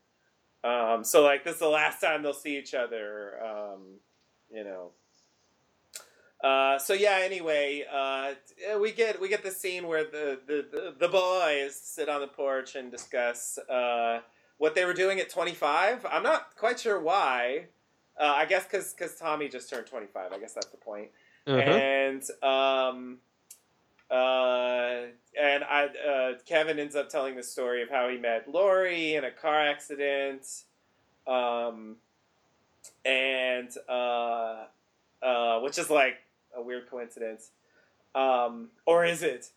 Um, 0.62 1.04
so 1.04 1.22
like 1.22 1.44
this 1.44 1.54
is 1.54 1.60
the 1.60 1.68
last 1.68 2.00
time 2.00 2.22
they'll 2.22 2.34
see 2.34 2.58
each 2.58 2.74
other. 2.74 3.34
Um, 3.42 4.00
you 4.52 4.64
know. 4.64 4.90
Uh, 6.42 6.78
so 6.78 6.92
yeah. 6.92 7.20
Anyway, 7.22 7.84
uh, 7.92 8.34
we 8.78 8.92
get 8.92 9.20
we 9.20 9.28
get 9.28 9.42
the 9.42 9.50
scene 9.50 9.86
where 9.86 10.04
the, 10.04 10.38
the, 10.46 10.66
the, 10.70 10.94
the 10.98 11.08
boys 11.08 11.74
sit 11.74 12.08
on 12.08 12.20
the 12.20 12.26
porch 12.26 12.74
and 12.76 12.90
discuss 12.90 13.58
uh, 13.70 14.20
what 14.58 14.74
they 14.74 14.84
were 14.84 14.94
doing 14.94 15.18
at 15.18 15.30
twenty 15.30 15.54
five. 15.54 16.04
I'm 16.04 16.22
not 16.22 16.56
quite 16.56 16.78
sure 16.78 17.00
why. 17.00 17.66
Uh, 18.18 18.34
I 18.36 18.44
guess 18.46 18.64
because 18.64 18.92
because 18.92 19.16
Tommy 19.16 19.48
just 19.48 19.68
turned 19.70 19.86
twenty 19.86 20.06
five. 20.06 20.32
I 20.32 20.38
guess 20.38 20.52
that's 20.52 20.68
the 20.68 20.76
point. 20.76 21.08
Uh-huh. 21.46 21.58
And 21.58 22.22
um, 22.42 23.18
uh, 24.10 25.06
and 25.40 25.64
I 25.64 25.88
uh, 26.06 26.38
Kevin 26.44 26.78
ends 26.78 26.94
up 26.94 27.08
telling 27.08 27.34
the 27.36 27.42
story 27.42 27.82
of 27.82 27.88
how 27.88 28.08
he 28.08 28.18
met 28.18 28.48
Laurie 28.48 29.14
in 29.14 29.24
a 29.24 29.30
car 29.30 29.60
accident. 29.60 30.46
Um, 31.26 31.96
and 33.06 33.70
uh, 33.88 34.64
uh, 35.22 35.60
which 35.60 35.78
is 35.78 35.90
like 35.90 36.18
a 36.56 36.62
weird 36.62 36.90
coincidence, 36.90 37.50
um, 38.14 38.68
or 38.86 39.04
is 39.04 39.22
it? 39.22 39.50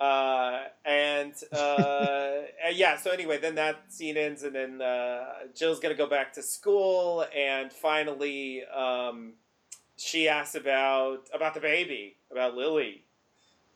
Uh, 0.00 0.60
and 0.84 1.34
uh, 1.52 2.42
yeah. 2.72 2.96
So 2.96 3.10
anyway, 3.10 3.38
then 3.38 3.56
that 3.56 3.92
scene 3.92 4.16
ends, 4.16 4.42
and 4.42 4.54
then 4.54 4.80
uh, 4.80 5.24
Jill's 5.54 5.80
gonna 5.80 5.94
go 5.94 6.06
back 6.06 6.32
to 6.34 6.42
school, 6.42 7.26
and 7.36 7.72
finally, 7.72 8.64
um, 8.64 9.34
she 9.96 10.28
asks 10.28 10.54
about 10.54 11.28
about 11.34 11.54
the 11.54 11.60
baby, 11.60 12.16
about 12.30 12.56
Lily, 12.56 13.04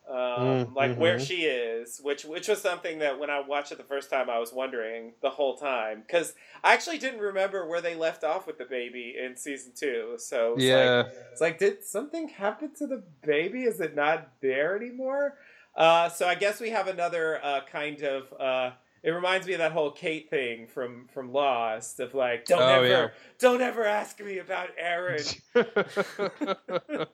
um, 0.08 0.16
Mm, 0.16 0.74
like 0.74 0.96
where 0.96 1.16
mhm. 1.16 1.26
she 1.26 1.44
is, 1.44 1.98
which 2.02 2.24
which 2.24 2.48
was 2.48 2.60
something 2.60 2.98
that 2.98 3.18
when 3.18 3.30
I 3.30 3.40
watched 3.40 3.72
it 3.72 3.78
the 3.78 3.84
first 3.84 4.10
time, 4.10 4.28
I 4.28 4.38
was 4.38 4.52
wondering 4.52 5.14
the 5.22 5.30
whole 5.30 5.56
time 5.56 6.02
because 6.06 6.34
I 6.62 6.74
actually 6.74 6.98
didn't 6.98 7.20
remember 7.20 7.66
where 7.66 7.80
they 7.80 7.94
left 7.94 8.22
off 8.24 8.46
with 8.46 8.58
the 8.58 8.64
baby 8.66 9.14
in 9.18 9.36
season 9.36 9.72
two. 9.74 10.14
So 10.18 10.56
it's 10.58 10.70
like, 10.70 10.94
Yeah. 10.96 11.02
it's 11.32 11.40
like, 11.40 11.58
did 11.58 11.84
something 11.84 12.28
happen 12.28 12.74
to 12.76 12.86
the 12.86 13.02
baby? 13.24 13.64
Is 13.64 13.80
it 13.80 13.94
not 13.94 14.28
there 14.40 14.76
anymore? 14.76 15.38
Uh, 15.74 16.08
so 16.08 16.26
I 16.28 16.34
guess 16.34 16.60
we 16.60 16.70
have 16.70 16.86
another 16.88 17.42
uh, 17.42 17.60
kind 17.70 18.02
of. 18.02 18.32
Uh, 18.38 18.72
it 19.02 19.10
reminds 19.10 19.46
me 19.46 19.52
of 19.54 19.58
that 19.58 19.72
whole 19.72 19.90
Kate 19.90 20.30
thing 20.30 20.66
from 20.66 21.08
from 21.12 21.32
Lost 21.32 22.00
of 22.00 22.14
like, 22.14 22.46
don't 22.46 22.62
Oh, 22.62 22.82
ever, 22.82 22.86
yeah. 22.86 23.08
don't 23.38 23.60
ever 23.60 23.84
ask 23.84 24.18
me 24.20 24.38
about 24.38 24.68
Aaron. 24.78 25.22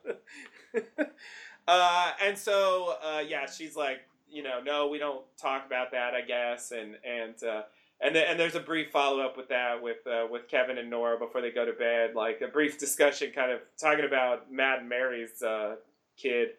uh, 1.71 2.11
and 2.21 2.37
so 2.37 2.95
uh, 3.01 3.23
yeah, 3.25 3.49
she's 3.49 3.77
like, 3.77 4.01
you 4.29 4.43
know, 4.43 4.59
no, 4.63 4.87
we 4.87 4.97
don't 4.97 5.23
talk 5.41 5.65
about 5.65 5.91
that, 5.91 6.13
I 6.13 6.21
guess, 6.21 6.71
and 6.71 6.97
and 7.05 7.41
uh, 7.43 7.61
and 8.01 8.15
and 8.17 8.37
there's 8.37 8.55
a 8.55 8.59
brief 8.59 8.91
follow 8.91 9.21
up 9.21 9.37
with 9.37 9.47
that 9.49 9.81
with 9.81 10.05
uh, 10.05 10.27
with 10.29 10.49
Kevin 10.49 10.77
and 10.77 10.89
Nora 10.89 11.17
before 11.17 11.39
they 11.39 11.51
go 11.51 11.65
to 11.65 11.71
bed, 11.71 12.13
like 12.13 12.41
a 12.41 12.47
brief 12.47 12.77
discussion, 12.77 13.31
kind 13.33 13.51
of 13.51 13.59
talking 13.79 14.03
about 14.03 14.51
Matt 14.51 14.79
and 14.79 14.89
Mary's 14.89 15.41
uh, 15.41 15.75
kid. 16.17 16.49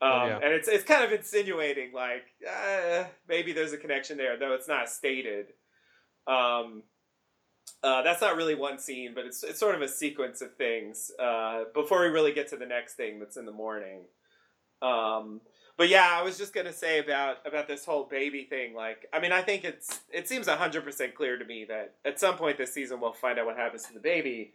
Um, 0.00 0.10
Oh, 0.10 0.26
yeah. 0.26 0.36
And 0.42 0.54
it's 0.54 0.66
it's 0.68 0.84
kind 0.84 1.04
of 1.04 1.12
insinuating 1.12 1.92
like 1.92 2.24
uh, 2.48 3.04
maybe 3.28 3.52
there's 3.52 3.74
a 3.74 3.78
connection 3.78 4.16
there, 4.16 4.38
though 4.38 4.54
it's 4.54 4.68
not 4.68 4.88
stated. 4.88 5.48
Um, 6.26 6.84
uh, 7.82 8.02
that's 8.02 8.22
not 8.22 8.36
really 8.36 8.54
one 8.54 8.78
scene, 8.78 9.12
but 9.14 9.26
it's 9.26 9.42
it's 9.42 9.60
sort 9.60 9.74
of 9.74 9.82
a 9.82 9.88
sequence 9.88 10.40
of 10.40 10.54
things 10.56 11.10
uh, 11.20 11.64
before 11.74 12.00
we 12.00 12.06
really 12.06 12.32
get 12.32 12.48
to 12.48 12.56
the 12.56 12.66
next 12.66 12.94
thing 12.94 13.18
that's 13.18 13.36
in 13.36 13.44
the 13.44 13.52
morning. 13.52 14.04
Um, 14.84 15.40
but 15.76 15.88
yeah, 15.88 16.08
I 16.12 16.22
was 16.22 16.38
just 16.38 16.52
gonna 16.54 16.72
say 16.72 16.98
about 17.00 17.38
about 17.46 17.66
this 17.68 17.84
whole 17.84 18.04
baby 18.04 18.44
thing. 18.44 18.74
Like, 18.74 19.06
I 19.12 19.18
mean, 19.20 19.32
I 19.32 19.42
think 19.42 19.64
it's 19.64 20.00
it 20.12 20.28
seems 20.28 20.46
hundred 20.48 20.84
percent 20.84 21.14
clear 21.14 21.36
to 21.38 21.44
me 21.44 21.64
that 21.66 21.94
at 22.04 22.20
some 22.20 22.36
point 22.36 22.58
this 22.58 22.72
season 22.72 23.00
we'll 23.00 23.12
find 23.12 23.38
out 23.38 23.46
what 23.46 23.56
happens 23.56 23.82
to 23.84 23.94
the 23.94 24.00
baby. 24.00 24.52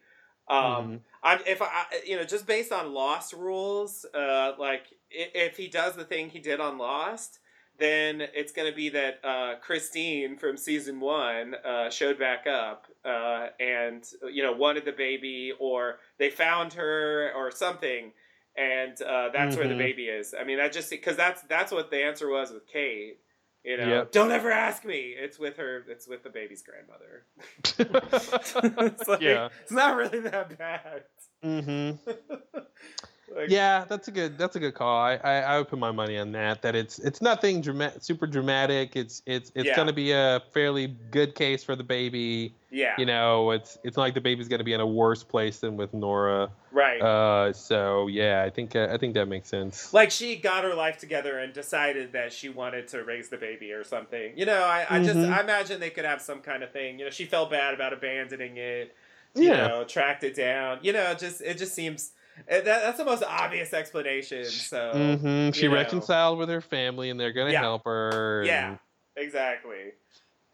Um, 0.47 0.59
Mhm. 0.63 0.99
I'm 1.23 1.39
if 1.45 1.61
I 1.61 1.85
you 2.05 2.15
know 2.15 2.23
just 2.23 2.47
based 2.47 2.71
on 2.71 2.93
Lost 2.93 3.33
rules, 3.33 4.05
uh, 4.13 4.53
like 4.57 4.83
if 5.11 5.57
he 5.57 5.67
does 5.67 5.95
the 5.95 6.05
thing 6.05 6.29
he 6.29 6.39
did 6.39 6.59
on 6.59 6.77
Lost, 6.77 7.39
then 7.77 8.21
it's 8.33 8.51
going 8.51 8.69
to 8.69 8.75
be 8.75 8.89
that 8.89 9.19
uh, 9.23 9.55
Christine 9.61 10.37
from 10.37 10.57
season 10.57 10.99
one 10.99 11.55
uh, 11.65 11.89
showed 11.89 12.17
back 12.19 12.47
up 12.47 12.87
uh, 13.05 13.47
and 13.59 14.03
you 14.31 14.41
know 14.43 14.51
wanted 14.53 14.85
the 14.85 14.91
baby, 14.91 15.53
or 15.59 15.99
they 16.17 16.29
found 16.29 16.73
her, 16.73 17.31
or 17.35 17.51
something, 17.51 18.11
and 18.57 19.01
uh, 19.01 19.29
that's 19.33 19.55
where 19.55 19.67
the 19.67 19.73
Mhm. 19.73 19.77
baby 19.79 20.05
is. 20.07 20.33
I 20.39 20.43
mean, 20.43 20.57
that 20.57 20.71
just 20.73 20.89
because 20.89 21.15
that's 21.15 21.41
that's 21.43 21.71
what 21.71 21.89
the 21.91 22.03
answer 22.03 22.29
was 22.29 22.51
with 22.51 22.67
Kate. 22.67 23.19
You 23.63 23.77
know, 23.77 23.89
Yep. 23.89 24.11
don't 24.13 24.31
ever 24.31 24.51
ask 24.51 24.85
me. 24.85 25.13
It's 25.17 25.37
with 25.37 25.57
her. 25.57 25.83
It's 25.89 26.07
with 26.07 26.23
the 26.23 26.29
baby's 26.29 26.63
grandmother. 26.63 27.25
it's 28.97 29.07
like, 29.07 29.21
Yeah. 29.21 29.49
it's 29.61 29.71
not 29.71 29.95
really 29.97 30.19
that 30.21 30.57
bad. 30.57 31.03
hmm 31.43 31.91
Like, 33.35 33.49
Yeah, 33.49 33.85
that's 33.87 34.07
a 34.07 34.11
good 34.11 34.37
that's 34.37 34.55
a 34.55 34.59
good 34.59 34.73
call. 34.73 34.97
I, 34.99 35.15
I, 35.15 35.33
I 35.41 35.57
would 35.57 35.67
put 35.67 35.79
my 35.79 35.91
money 35.91 36.17
on 36.17 36.31
that. 36.33 36.61
That 36.61 36.75
it's 36.75 36.99
it's 36.99 37.21
nothing 37.21 37.61
dramatic, 37.61 38.03
super 38.03 38.27
dramatic. 38.27 38.95
It's 38.95 39.21
it's 39.25 39.51
it's 39.55 39.67
Yeah. 39.67 39.75
gonna 39.75 39.93
be 39.93 40.11
a 40.11 40.41
fairly 40.53 40.87
good 41.11 41.35
case 41.35 41.63
for 41.63 41.75
the 41.75 41.83
baby. 41.83 42.53
yeah, 42.71 42.95
You 42.97 43.05
know, 43.05 43.51
it's 43.51 43.77
it's 43.83 43.97
not 43.97 44.03
like 44.03 44.13
the 44.13 44.21
baby's 44.21 44.47
gonna 44.47 44.63
be 44.63 44.73
in 44.73 44.81
a 44.81 44.87
worse 44.87 45.23
place 45.23 45.59
than 45.59 45.77
with 45.77 45.93
Nora. 45.93 46.49
right. 46.71 47.01
Uh, 47.01 47.53
so 47.53 48.07
yeah, 48.07 48.43
I 48.45 48.49
think 48.49 48.75
uh, 48.75 48.89
I 48.91 48.97
think 48.97 49.13
that 49.13 49.27
makes 49.27 49.47
sense. 49.49 49.93
like 49.93 50.11
she 50.11 50.35
got 50.35 50.63
her 50.63 50.73
life 50.75 50.97
together 50.97 51.39
and 51.39 51.53
decided 51.53 52.11
that 52.13 52.33
she 52.33 52.49
wanted 52.49 52.87
to 52.89 53.03
raise 53.03 53.29
the 53.29 53.37
baby 53.37 53.71
or 53.71 53.83
something. 53.83 54.37
You 54.37 54.45
know, 54.45 54.63
I, 54.63 54.85
I 54.89 54.99
just 54.99 55.17
Mhm. 55.17 55.31
I 55.31 55.41
imagine 55.41 55.79
they 55.79 55.89
could 55.91 56.05
have 56.05 56.21
some 56.21 56.41
kind 56.41 56.61
of 56.63 56.71
thing. 56.71 56.99
You 56.99 57.05
know, 57.05 57.11
she 57.11 57.25
felt 57.25 57.49
bad 57.51 57.73
about 57.73 57.93
abandoning 57.93 58.57
it. 58.57 58.95
You 59.35 59.43
Yeah. 59.43 59.57
know, 59.57 59.83
tracked 59.85 60.23
it 60.23 60.35
down. 60.35 60.79
You 60.81 60.91
know, 60.93 61.13
just 61.13 61.41
it 61.41 61.57
just 61.57 61.73
seems 61.73 62.11
that, 62.47 62.65
that's 62.65 62.97
the 62.97 63.05
most 63.05 63.23
obvious 63.23 63.73
explanation. 63.73 64.45
So 64.45 65.17
hmm 65.21 65.51
She 65.51 65.63
you 65.63 65.69
know. 65.69 65.75
reconciled 65.75 66.37
with 66.37 66.49
her 66.49 66.61
family, 66.61 67.09
and 67.09 67.19
they're 67.19 67.33
gonna 67.33 67.51
Yeah. 67.51 67.61
help 67.61 67.85
her. 67.85 68.43
Yeah, 68.45 68.77
exactly. 69.15 69.93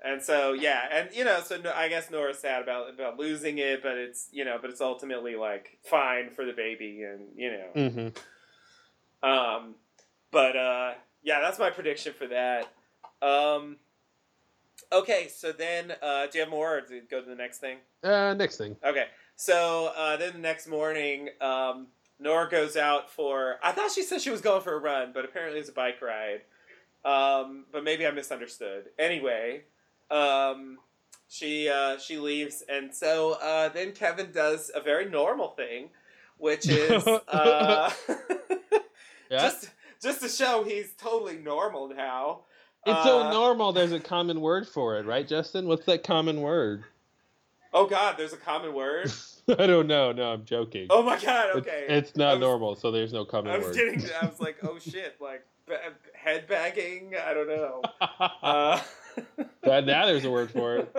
And 0.03 0.21
so 0.21 0.53
yeah, 0.53 0.87
and 0.91 1.09
you 1.15 1.23
know, 1.23 1.41
so 1.43 1.57
no, 1.57 1.71
I 1.73 1.87
guess 1.87 2.11
Nora's 2.11 2.39
sad 2.39 2.61
about 2.61 2.89
about 2.93 3.17
losing 3.17 3.57
it, 3.57 3.81
but 3.81 3.97
it's 3.97 4.27
you 4.31 4.45
know, 4.45 4.57
but 4.61 4.69
it's 4.69 4.81
ultimately 4.81 5.35
like 5.35 5.79
fine 5.83 6.29
for 6.29 6.45
the 6.45 6.53
baby, 6.53 7.03
and 7.03 7.27
you 7.35 7.51
know, 7.51 8.13
Mhm. 9.23 9.27
um, 9.27 9.75
but 10.31 10.55
uh, 10.55 10.93
yeah, 11.23 11.39
that's 11.41 11.57
my 11.57 11.69
prediction 11.69 12.13
for 12.13 12.27
that. 12.27 12.71
Um, 13.21 13.77
okay, 14.91 15.27
so 15.27 15.51
then 15.51 15.93
uh, 16.01 16.27
do 16.27 16.37
you 16.37 16.43
have 16.43 16.51
more, 16.51 16.77
or 16.77 16.81
do 16.81 16.95
you 16.95 17.01
go 17.09 17.21
to 17.21 17.27
the 17.27 17.35
next 17.35 17.59
thing? 17.59 17.77
Uh, 18.03 18.33
next 18.33 18.57
thing. 18.57 18.75
Okay, 18.83 19.05
so 19.35 19.91
uh, 19.95 20.17
then 20.17 20.33
the 20.33 20.39
next 20.39 20.67
morning, 20.67 21.29
um, 21.41 21.87
Nora 22.19 22.49
goes 22.49 22.77
out 22.77 23.09
for. 23.11 23.55
I 23.63 23.71
thought 23.71 23.91
she 23.91 24.03
said 24.03 24.21
she 24.21 24.29
was 24.29 24.41
going 24.41 24.61
for 24.61 24.73
a 24.75 24.79
run, 24.79 25.11
but 25.13 25.25
apparently 25.25 25.59
it's 25.59 25.69
a 25.69 25.73
bike 25.73 26.01
ride. 26.01 26.41
Um, 27.03 27.65
but 27.71 27.83
maybe 27.83 28.05
I 28.07 28.11
misunderstood. 28.11 28.85
Anyway, 28.97 29.63
um, 30.09 30.77
she 31.27 31.69
uh, 31.69 31.97
she 31.99 32.17
leaves, 32.17 32.63
and 32.69 32.93
so 32.93 33.33
uh, 33.41 33.69
then 33.69 33.91
Kevin 33.91 34.31
does 34.31 34.71
a 34.73 34.81
very 34.81 35.09
normal 35.09 35.49
thing, 35.49 35.89
which 36.37 36.67
is 36.69 37.05
uh, 37.27 37.91
Yeah. 39.29 39.39
just 39.39 39.69
just 40.01 40.21
to 40.21 40.29
show 40.29 40.63
he's 40.63 40.93
totally 40.93 41.37
normal 41.37 41.89
now. 41.89 42.41
it's 42.85 43.03
so 43.03 43.21
uh, 43.23 43.31
normal. 43.31 43.73
There's 43.73 43.91
a 43.91 43.99
common 43.99 44.39
word 44.39 44.67
for 44.67 44.97
it, 44.99 45.05
right, 45.05 45.27
Justin? 45.27 45.67
What's 45.67 45.85
that 45.85 46.03
common 46.03 46.41
word? 46.41 46.83
Oh 47.75 47.85
God, 47.85 48.15
there's 48.17 48.31
a 48.33 48.37
common 48.37 48.73
word. 48.73 49.11
I 49.59 49.67
don't 49.67 49.85
know. 49.87 50.11
No, 50.13 50.31
I'm 50.31 50.45
joking. 50.45 50.87
Oh 50.89 51.03
my 51.03 51.19
God. 51.19 51.57
Okay. 51.57 51.85
It's, 51.89 52.11
I 52.15 52.19
not 52.19 52.31
was- 52.31 52.39
normal, 52.39 52.75
so 52.75 52.89
there's 52.89 53.11
no 53.13 53.25
common 53.25 53.51
I 53.51 53.57
was 53.57 53.67
word. 53.67 53.75
getting. 53.75 54.01
I 54.21 54.25
was 54.25 54.39
like, 54.39 54.57
oh 54.63 54.79
shit, 54.83 55.17
like 55.19 55.45
head 56.13 56.47
bagging. 56.47 57.13
I 57.23 57.33
don't 57.33 57.47
know. 57.47 57.81
Uh, 58.41 58.81
But 59.61 59.85
now 59.85 60.05
there's 60.05 60.25
a 60.25 60.31
word 60.31 60.51
for 60.51 60.77
it. 60.77 60.95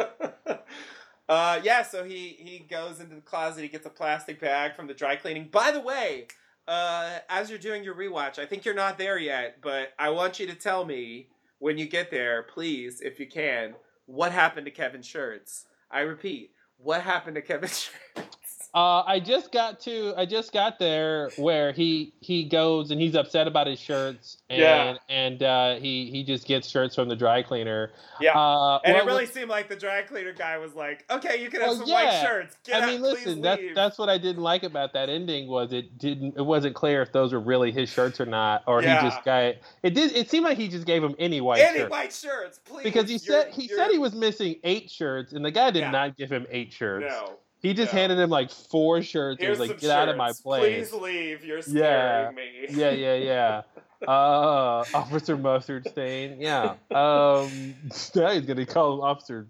uh, 1.28 1.60
yeah, 1.62 1.82
so 1.82 2.04
he 2.04 2.36
he 2.38 2.58
goes 2.60 3.00
into 3.00 3.14
the 3.14 3.20
closet. 3.20 3.62
He 3.62 3.68
gets 3.68 3.86
a 3.86 3.90
plastic 3.90 4.40
bag 4.40 4.74
from 4.76 4.86
the 4.86 4.94
dry 4.94 5.16
cleaning. 5.16 5.48
By 5.50 5.70
the 5.70 5.80
way, 5.80 6.26
uh, 6.68 7.18
as 7.28 7.48
you're 7.50 7.58
doing 7.58 7.84
your 7.84 7.94
rewatch, 7.94 8.38
I 8.38 8.46
think 8.46 8.64
you're 8.64 8.74
not 8.74 8.98
there 8.98 9.18
yet, 9.18 9.58
but 9.62 9.92
I 9.98 10.10
want 10.10 10.38
you 10.40 10.46
to 10.48 10.54
tell 10.54 10.84
me 10.84 11.28
when 11.58 11.78
you 11.78 11.86
get 11.86 12.10
there, 12.10 12.42
please, 12.42 13.00
if 13.00 13.18
you 13.20 13.26
can, 13.26 13.74
what 14.06 14.32
happened 14.32 14.66
to 14.66 14.70
Kevin's 14.72 15.06
shirts. 15.06 15.66
I 15.90 16.00
repeat, 16.00 16.50
what 16.78 17.02
happened 17.02 17.36
to 17.36 17.42
shirts? 17.68 18.45
Uh, 18.76 19.02
I 19.06 19.20
just 19.20 19.52
got 19.52 19.80
to. 19.80 20.12
I 20.18 20.26
just 20.26 20.52
got 20.52 20.78
there 20.78 21.30
where 21.36 21.72
he 21.72 22.12
he 22.20 22.44
goes 22.44 22.90
and 22.90 23.00
he's 23.00 23.14
upset 23.14 23.46
about 23.48 23.66
his 23.66 23.80
shirts, 23.80 24.36
and 24.50 24.60
Yeah. 24.60 24.96
and 25.08 25.42
uh, 25.42 25.76
he 25.76 26.10
he 26.10 26.22
just 26.22 26.46
gets 26.46 26.68
shirts 26.68 26.94
from 26.94 27.08
the 27.08 27.16
dry 27.16 27.42
cleaner. 27.42 27.92
Yeah. 28.20 28.38
Uh, 28.38 28.78
And 28.84 28.94
it 28.94 29.06
really 29.06 29.24
seemed 29.24 29.48
like 29.48 29.70
the 29.70 29.76
dry 29.76 30.02
cleaner 30.02 30.34
guy 30.34 30.58
was 30.58 30.74
like, 30.74 31.06
"Okay, 31.10 31.42
you 31.42 31.48
can 31.48 31.60
have 31.62 31.70
Well, 31.70 31.78
some 31.78 31.88
yeah. 31.88 31.94
white 32.20 32.26
shirts. 32.28 32.56
Get 32.66 32.82
I 32.82 32.84
out, 32.84 32.92
mean, 32.92 33.00
listen. 33.00 33.40
That's 33.40 33.62
leave." 33.62 33.74
that's 33.74 33.96
what 33.96 34.10
I 34.10 34.18
didn't 34.18 34.42
like 34.42 34.62
about 34.62 34.92
that 34.92 35.08
ending 35.08 35.48
was 35.48 35.72
it 35.72 35.96
didn't 35.96 36.36
it 36.36 36.44
wasn't 36.44 36.74
clear 36.74 37.00
if 37.00 37.12
those 37.12 37.32
were 37.32 37.40
really 37.40 37.72
his 37.72 37.88
shirts 37.88 38.20
or 38.20 38.26
not, 38.26 38.62
or 38.66 38.82
Yeah. 38.82 39.00
he 39.00 39.08
just 39.08 39.24
got 39.24 39.42
it 39.42 39.62
did 39.94 40.12
it 40.14 40.28
seemed 40.28 40.44
like 40.44 40.58
he 40.58 40.68
just 40.68 40.86
gave 40.86 41.02
him 41.02 41.14
any 41.18 41.40
white 41.40 41.62
any 41.62 41.78
shirts. 41.78 41.90
white 41.90 42.12
shirts, 42.12 42.58
please. 42.62 42.84
because 42.84 43.04
he 43.08 43.14
You're- 43.14 43.42
said 43.44 43.54
he 43.54 43.62
you're- 43.68 43.76
said 43.82 43.90
he 43.90 43.96
was 43.98 44.14
missing 44.14 44.56
eight 44.64 44.90
shirts, 44.90 45.32
and 45.32 45.42
the 45.42 45.50
guy 45.50 45.70
did 45.70 45.80
Yeah. 45.80 45.90
not 45.92 46.18
give 46.18 46.30
him 46.30 46.46
eight 46.50 46.74
shirts. 46.74 47.06
No. 47.08 47.38
He 47.66 47.74
just 47.74 47.92
No. 47.92 47.98
handed 48.00 48.18
him 48.20 48.30
like 48.30 48.50
four 48.50 49.02
shirts. 49.02 49.42
Here's 49.42 49.58
was 49.58 49.68
like, 49.68 49.80
"Get 49.80 49.90
out 49.90 50.08
of 50.08 50.16
my 50.16 50.32
place." 50.42 50.90
Please 50.90 51.00
leave. 51.02 51.44
You're 51.44 51.56
Yeah. 51.58 52.30
scaring 52.30 52.34
me. 52.36 52.66
yeah, 52.70 52.90
yeah, 52.90 53.14
yeah. 53.14 53.62
Uh, 54.06 54.84
Officer 54.94 55.36
Mustard 55.38 55.88
Stain. 55.88 56.38
Yeah. 56.40 56.74
Um, 56.90 57.74
now 58.14 58.30
he's 58.30 58.44
gonna 58.44 58.66
call 58.66 58.94
him 58.94 59.00
Officer 59.00 59.48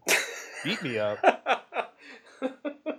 Beat 0.64 0.82
Me 0.82 0.98
Up. 0.98 1.18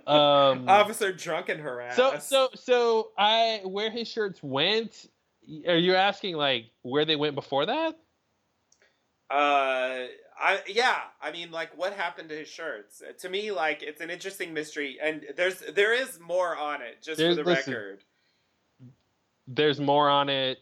Um, 0.06 0.68
Officer 0.68 1.12
drunken 1.12 1.58
harass. 1.58 1.94
so, 1.96 2.18
so, 2.18 2.48
so, 2.54 3.10
I 3.18 3.60
where 3.64 3.90
his 3.90 4.08
shirts 4.08 4.42
went. 4.42 5.06
Are 5.66 5.76
you 5.76 5.94
asking 5.94 6.36
like 6.36 6.66
where 6.82 7.04
they 7.04 7.16
went 7.16 7.34
before 7.34 7.66
that? 7.66 7.94
uh, 9.30 10.06
I 10.40 10.60
yeah. 10.68 10.98
I 11.20 11.32
mean, 11.32 11.50
like, 11.50 11.76
what 11.76 11.92
happened 11.94 12.28
to 12.30 12.36
his 12.36 12.48
shirts? 12.48 13.02
Uh, 13.02 13.12
To 13.20 13.28
me, 13.28 13.50
like, 13.50 13.82
it's 13.82 14.00
an 14.00 14.10
interesting 14.10 14.52
mystery, 14.54 14.98
and 15.02 15.24
there's 15.36 15.58
there 15.60 15.92
is 15.92 16.18
more 16.20 16.56
on 16.56 16.80
it. 16.82 17.02
Just 17.02 17.18
There's- 17.18 17.36
for 17.36 17.42
the 17.42 17.50
listen, 17.50 17.72
record, 17.74 18.04
There's 19.46 19.80
more 19.80 20.08
on 20.08 20.28
it. 20.28 20.58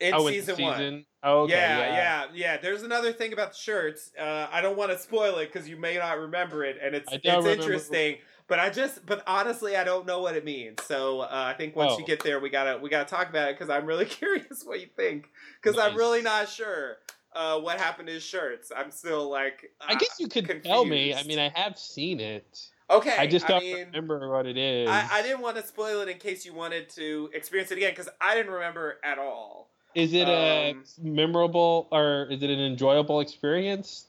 in 0.00 0.14
oh, 0.14 0.26
season, 0.28 0.56
season. 0.56 0.64
one. 0.94 1.04
Oh, 1.22 1.40
okay, 1.42 1.52
yeah, 1.52 1.78
yeah, 1.78 1.86
yeah, 1.94 2.26
yeah. 2.34 2.56
There's 2.56 2.82
another 2.82 3.12
thing 3.12 3.34
about 3.34 3.52
the 3.52 3.58
shirts. 3.58 4.10
Uh, 4.18 4.46
I 4.50 4.62
don't 4.62 4.76
want 4.78 4.90
to 4.90 4.98
spoil 4.98 5.36
it 5.36 5.52
because 5.52 5.68
you 5.68 5.76
may 5.76 5.96
not 5.98 6.18
remember 6.18 6.64
it, 6.64 6.78
and 6.82 6.94
it's 6.94 7.12
it's 7.12 7.24
remember- 7.24 7.50
interesting. 7.50 8.16
But 8.48 8.58
I 8.58 8.68
just, 8.70 9.06
but 9.06 9.22
honestly, 9.28 9.76
I 9.76 9.84
don't 9.84 10.06
know 10.06 10.20
what 10.22 10.34
it 10.34 10.44
means. 10.44 10.82
So 10.82 11.20
uh, 11.20 11.28
I 11.30 11.52
think 11.56 11.76
once 11.76 11.96
you 11.98 12.02
Oh. 12.02 12.06
get 12.06 12.24
there, 12.24 12.40
we 12.40 12.50
gotta 12.50 12.78
we 12.78 12.88
gotta 12.90 13.08
talk 13.08 13.28
about 13.28 13.50
it 13.50 13.56
because 13.58 13.70
I'm 13.70 13.86
really 13.86 14.04
curious 14.20 14.64
what 14.64 14.80
you 14.80 14.88
think 14.96 15.28
because 15.62 15.78
I'm 15.78 15.94
really 15.94 16.20
not 16.22 16.48
sure 16.48 16.96
uh, 17.34 17.58
what 17.60 17.78
happened 17.78 18.08
to 18.08 18.14
his 18.14 18.22
shirts. 18.22 18.72
I'm 18.76 18.90
still 18.90 19.30
like, 19.30 19.70
I 19.80 19.94
guess 19.94 20.16
you 20.18 20.28
could 20.28 20.62
tell 20.64 20.84
me. 20.84 21.14
I 21.14 21.22
mean, 21.24 21.38
I 21.38 21.50
have 21.54 21.78
seen 21.78 22.20
it. 22.20 22.60
uh, 22.88 22.96
okay. 22.98 23.16
I 23.18 23.26
just 23.26 23.46
don't 23.46 23.62
mean, 23.62 23.86
remember 23.86 24.28
what 24.30 24.46
it 24.46 24.56
is. 24.56 24.88
I, 24.88 25.06
I 25.12 25.22
didn't 25.22 25.40
want 25.40 25.56
to 25.56 25.62
spoil 25.66 26.00
it 26.00 26.08
in 26.08 26.18
case 26.18 26.44
you 26.44 26.52
wanted 26.54 26.88
to 26.90 27.30
experience 27.32 27.70
it 27.70 27.78
again 27.78 27.92
because 27.92 28.08
I 28.20 28.34
didn't 28.34 28.52
remember 28.52 28.98
at 29.04 29.18
all. 29.18 29.70
is 29.94 30.12
it 30.12 30.26
a 30.28 30.70
um, 30.72 30.84
memorable 31.00 31.88
or 31.92 32.26
is 32.30 32.42
it 32.42 32.50
an 32.50 32.60
enjoyable 32.60 33.20
experience? 33.20 34.06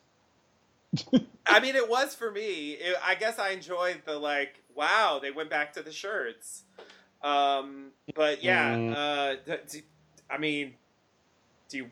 I 1.46 1.60
mean, 1.62 1.76
it 1.76 1.90
was 1.90 2.16
for 2.16 2.32
me. 2.32 2.72
It, 2.72 2.96
I 3.04 3.16
guess 3.16 3.40
I 3.40 3.50
enjoyed 3.52 4.02
the 4.06 4.18
like, 4.18 4.62
wow, 4.76 5.20
they 5.22 5.32
went 5.32 5.50
back 5.50 5.74
to 5.74 5.82
the 5.84 5.92
shirts. 5.92 6.64
Um, 7.24 7.92
but 8.16 8.44
yeah, 8.44 8.76
Mm. 8.76 8.96
uh, 8.96 9.36
d- 9.46 9.62
d- 9.72 9.82
I 10.30 10.38
mean, 10.40 10.74
do 11.70 11.78
you? 11.78 11.90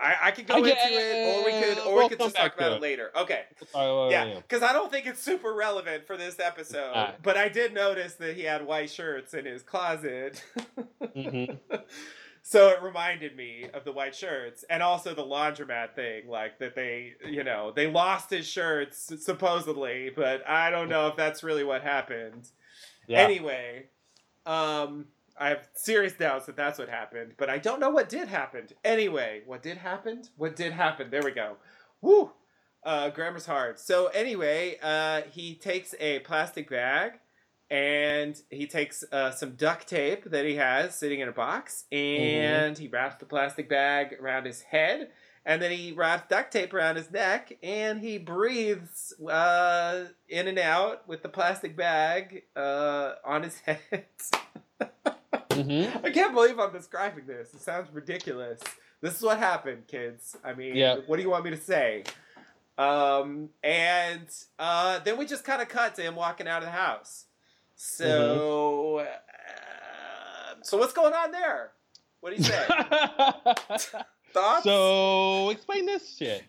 I, 0.00 0.16
I 0.24 0.30
could 0.30 0.46
go 0.46 0.56
into 0.56 0.70
it, 0.70 1.28
or 1.28 1.44
we 1.44 1.52
could, 1.60 1.78
or 1.86 1.94
we'll 1.94 2.02
we 2.04 2.08
could 2.08 2.18
just 2.20 2.36
talk 2.36 2.56
about 2.56 2.72
it. 2.72 2.76
it. 2.76 2.82
later. 2.82 3.10
Okay, 3.16 3.42
yeah, 3.74 4.36
because 4.36 4.62
I 4.62 4.72
don't 4.72 4.90
think 4.90 5.06
it's 5.06 5.20
super 5.22 5.52
relevant 5.52 6.06
for 6.06 6.16
this 6.16 6.40
episode. 6.40 6.94
not. 6.94 7.22
But 7.22 7.36
I 7.36 7.48
did 7.48 7.74
notice 7.74 8.14
that 8.14 8.36
he 8.36 8.42
had 8.44 8.66
white 8.66 8.90
shirts 8.90 9.34
in 9.34 9.44
his 9.44 9.62
closet. 9.62 10.42
Mhm. 11.02 11.58
So 12.42 12.68
it 12.70 12.82
reminded 12.82 13.36
me 13.36 13.66
of 13.74 13.84
the 13.84 13.92
white 13.92 14.14
shirts 14.14 14.64
and 14.70 14.82
also 14.82 15.14
the 15.14 15.22
laundromat 15.22 15.94
thing, 15.94 16.26
like 16.26 16.58
that 16.58 16.74
they, 16.74 17.12
you 17.28 17.44
know, 17.44 17.70
they 17.70 17.86
lost 17.86 18.30
his 18.30 18.46
shirts 18.46 19.12
supposedly, 19.22 20.10
but 20.16 20.48
I 20.48 20.70
don't 20.70 20.88
know 20.88 21.06
if 21.08 21.16
that's 21.16 21.42
really 21.42 21.64
what 21.64 21.82
happened. 21.82 22.48
Yeah. 23.06 23.18
Anyway, 23.20 23.88
um, 24.46 25.06
I 25.40 25.48
have 25.48 25.68
serious 25.72 26.12
doubts 26.12 26.44
that 26.46 26.56
that's 26.56 26.78
what 26.78 26.90
happened, 26.90 27.32
but 27.38 27.48
I 27.48 27.56
don't 27.56 27.80
know 27.80 27.88
what 27.88 28.10
did 28.10 28.28
happen. 28.28 28.68
Anyway, 28.84 29.40
what 29.46 29.62
did 29.62 29.78
happen? 29.78 30.22
What 30.36 30.54
did 30.54 30.72
happen? 30.72 31.08
There 31.10 31.22
we 31.24 31.30
go. 31.30 31.56
Woo! 32.02 32.32
Uh, 32.84 33.08
grammar's 33.08 33.46
hard. 33.46 33.78
So 33.78 34.08
anyway, 34.08 34.78
uh, 34.82 35.22
he 35.32 35.54
takes 35.54 35.94
a 35.98 36.18
plastic 36.20 36.68
bag 36.68 37.12
and 37.70 38.40
he 38.50 38.66
takes 38.66 39.02
uh, 39.12 39.30
some 39.30 39.52
duct 39.52 39.88
tape 39.88 40.24
that 40.30 40.44
he 40.44 40.56
has 40.56 40.94
sitting 40.94 41.20
in 41.20 41.28
a 41.28 41.32
box 41.32 41.84
and 41.90 42.76
he 42.76 42.88
wraps 42.88 43.16
the 43.16 43.26
plastic 43.26 43.68
bag 43.68 44.16
around 44.20 44.44
his 44.44 44.60
head 44.62 45.08
and 45.46 45.62
then 45.62 45.70
he 45.70 45.92
wraps 45.92 46.28
duct 46.28 46.52
tape 46.52 46.74
around 46.74 46.96
his 46.96 47.10
neck 47.10 47.56
and 47.62 48.00
he 48.00 48.18
breathes 48.18 49.14
uh, 49.26 50.04
in 50.28 50.48
and 50.48 50.58
out 50.58 51.08
with 51.08 51.22
the 51.22 51.28
plastic 51.28 51.76
bag 51.76 52.42
uh, 52.56 53.12
on 53.24 53.42
his 53.42 53.58
head. 53.60 54.06
Mhm. 55.64 56.04
I 56.04 56.10
can't 56.10 56.34
believe 56.34 56.58
I'm 56.58 56.72
describing 56.72 57.26
this. 57.26 57.52
It 57.54 57.60
sounds 57.60 57.88
ridiculous. 57.92 58.60
This 59.00 59.16
is 59.16 59.22
what 59.22 59.38
happened, 59.38 59.86
kids. 59.86 60.36
I 60.44 60.52
mean, 60.54 60.74
Yeah. 60.76 60.96
what 61.06 61.16
do 61.16 61.22
you 61.22 61.30
want 61.30 61.44
me 61.44 61.50
to 61.50 61.56
say? 61.56 62.04
Um, 62.78 63.50
and 63.62 64.26
uh, 64.58 64.98
then 65.00 65.16
we 65.18 65.26
just 65.26 65.44
kind 65.44 65.60
of 65.62 65.68
cut 65.68 65.94
to 65.96 66.02
him 66.02 66.16
walking 66.16 66.48
out 66.48 66.58
of 66.58 66.64
the 66.64 66.70
house. 66.72 67.26
So, 67.76 68.98
uh, 68.98 69.06
so 70.62 70.76
what's 70.78 70.92
going 70.92 71.12
on 71.14 71.30
there? 71.32 71.72
What 72.20 72.30
do 72.30 72.36
you 72.36 72.42
say? 72.44 72.66
Thoughts? 74.32 74.62
so 74.64 75.50
explain 75.50 75.86
this 75.86 76.16
shit. 76.16 76.44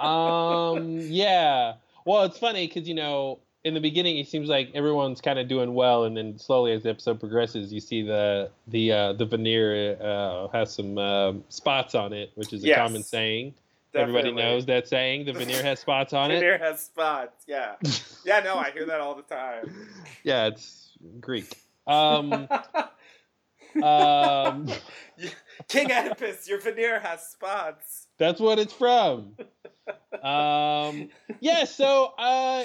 Um, 0.00 0.98
yeah. 1.00 1.74
Well, 2.04 2.24
it's 2.24 2.38
funny 2.38 2.66
because 2.66 2.86
you 2.88 2.94
know 2.94 3.38
in 3.64 3.74
the 3.74 3.80
beginning 3.80 4.18
it 4.18 4.28
seems 4.28 4.48
like 4.48 4.70
everyone's 4.74 5.20
kind 5.20 5.38
of 5.38 5.48
doing 5.48 5.74
well, 5.74 6.04
and 6.04 6.16
then 6.16 6.38
slowly 6.38 6.72
as 6.72 6.82
the 6.82 6.90
episode 6.90 7.18
progresses, 7.18 7.72
you 7.72 7.80
see 7.80 8.02
the 8.02 8.50
the 8.68 8.92
uh, 8.92 9.12
the 9.14 9.24
veneer 9.24 9.96
uh, 10.00 10.48
has 10.48 10.74
some 10.74 10.98
uh, 10.98 11.32
spots 11.48 11.94
on 11.94 12.12
it, 12.12 12.30
which 12.34 12.52
is 12.52 12.62
a 12.64 12.68
Yes. 12.68 12.78
common 12.78 13.02
saying. 13.02 13.54
Everybody 13.94 14.32
knows 14.32 14.66
that 14.66 14.88
saying. 14.88 15.24
The 15.24 15.32
veneer 15.32 15.62
has 15.62 15.78
spots 15.78 16.12
on 16.12 16.32
it. 16.32 16.40
Veneer 16.40 16.58
has 16.58 16.82
spots. 16.84 17.44
Yeah, 17.46 17.76
yeah. 18.26 18.40
No, 18.40 18.56
I 18.56 18.70
hear 18.72 18.86
that 18.86 19.00
all 19.00 19.14
the 19.14 19.22
time. 19.22 19.88
Yeah, 20.24 20.46
it's 20.46 20.90
Greek. 21.20 21.56
Um, 21.86 22.32
um, 23.82 24.66
King 25.68 25.92
Oedipus, 25.92 26.48
your 26.48 26.60
veneer 26.60 26.98
has 27.00 27.26
spots. 27.28 28.06
That's 28.18 28.40
what 28.40 28.58
it's 28.58 28.72
from. 28.72 29.36
um, 30.22 31.08
yeah, 31.40 31.64
so 31.64 32.12
uh, 32.18 32.64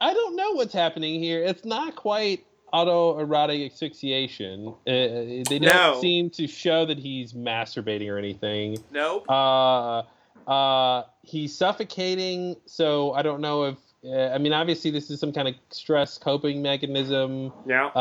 I 0.00 0.12
don't 0.14 0.36
know 0.36 0.52
what's 0.52 0.72
happening 0.74 1.20
here. 1.20 1.42
It's 1.42 1.64
not 1.64 1.96
quite 1.96 2.44
autoerotic 2.72 3.64
asphyxiation. 3.70 4.68
Uh, 4.68 4.74
they 4.86 5.44
don't 5.60 5.62
No. 5.62 6.00
seem 6.00 6.30
to 6.30 6.46
show 6.46 6.84
that 6.86 6.98
he's 6.98 7.32
masturbating 7.32 8.08
or 8.10 8.18
anything. 8.18 8.78
Nope. 8.90 9.28
Uh, 9.30 10.02
uh, 10.48 11.04
he's 11.22 11.54
suffocating, 11.56 12.56
so 12.66 13.12
I 13.12 13.22
don't 13.22 13.40
know 13.40 13.64
if. 13.64 13.76
Uh, 14.04 14.28
I 14.34 14.38
mean, 14.38 14.52
obviously, 14.52 14.90
this 14.90 15.08
is 15.10 15.18
some 15.18 15.32
kind 15.32 15.48
of 15.48 15.54
stress 15.70 16.18
coping 16.18 16.60
mechanism 16.60 17.52
Yeah. 17.66 17.86
uh, 17.86 17.98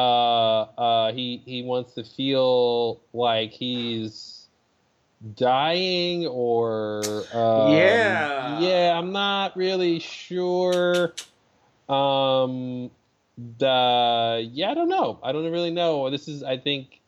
uh, 0.78 1.14
he 1.14 1.42
he 1.46 1.64
wants 1.64 1.94
to 1.94 2.04
feel 2.04 3.00
like 3.14 3.52
he's 3.52 4.48
dying 5.36 6.28
or 6.28 7.02
um, 7.34 7.72
Yeah. 7.72 8.60
yeah 8.60 9.00
i'm 9.00 9.14
not 9.14 9.56
really 9.56 10.00
sure 10.00 11.14
um 11.90 12.90
the 13.60 14.48
yeah 14.52 14.72
i 14.72 14.74
don't 14.74 14.90
know 14.90 15.20
i 15.24 15.32
don't 15.32 15.50
really 15.52 15.72
know 15.72 16.10
this 16.10 16.28
is 16.28 16.44
i 16.44 16.58
think 16.58 17.02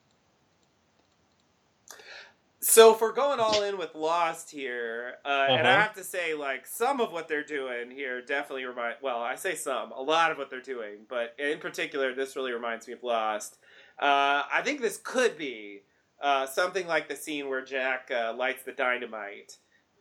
So 2.59 2.93
if 2.93 3.01
we're 3.01 3.13
going 3.13 3.39
all 3.39 3.61
in 3.61 3.77
with 3.77 3.93
Lost 3.93 4.49
here, 4.49 5.15
uh, 5.23 5.49
and 5.55 5.67
I 5.67 5.73
Uh-huh. 5.73 5.83
have 5.83 5.93
to 5.95 6.03
say, 6.03 6.33
like 6.33 6.65
some 6.65 6.99
of 6.99 7.11
what 7.11 7.27
they're 7.27 7.43
doing 7.43 7.91
here 7.91 8.21
definitely 8.21 8.65
remind. 8.65 8.95
Well, 9.03 9.21
I 9.21 9.35
say 9.35 9.55
some, 9.55 9.91
a 9.91 10.01
lot 10.01 10.31
of 10.31 10.37
what 10.39 10.49
they're 10.49 10.61
doing, 10.61 11.05
but 11.07 11.35
in 11.37 11.59
particular, 11.59 12.15
this 12.15 12.35
really 12.35 12.53
reminds 12.53 12.87
me 12.87 12.93
of 12.93 13.03
Lost. 13.03 13.57
Uh, 13.99 14.43
I 14.51 14.61
think 14.63 14.81
this 14.81 14.97
could 14.97 15.37
be 15.37 15.83
uh, 16.21 16.47
something 16.47 16.87
like 16.87 17.07
the 17.07 17.15
scene 17.15 17.49
where 17.49 17.63
Jack 17.63 18.09
uh, 18.11 18.33
lights 18.35 18.63
the 18.63 18.71
dynamite 18.71 19.57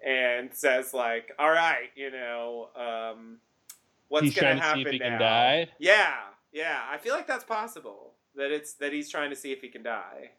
and 0.07 0.51
says, 0.55 0.95
like, 0.95 1.33
"All 1.39 1.51
right, 1.51 1.91
you 1.97 2.11
know, 2.11 2.71
um, 2.77 3.39
what's 4.09 4.25
he's 4.25 4.35
going 4.35 4.57
trying 4.57 4.57
to 4.57 4.63
happen 4.63 4.83
see 4.85 4.89
if 4.89 4.93
he 4.93 4.99
now?" 4.99 5.09
can 5.11 5.21
die 5.21 5.69
Yeah, 5.79 6.15
yeah. 6.53 6.81
I 6.91 6.99
feel 6.99 7.15
like 7.15 7.27
that's 7.27 7.45
possible. 7.45 8.15
That 8.37 8.51
it's 8.51 8.75
that 8.75 8.93
he's 8.93 9.11
trying 9.11 9.31
to 9.31 9.37
see 9.37 9.53
if 9.53 9.61
he 9.61 9.69
can 9.69 9.83
die. 9.83 10.31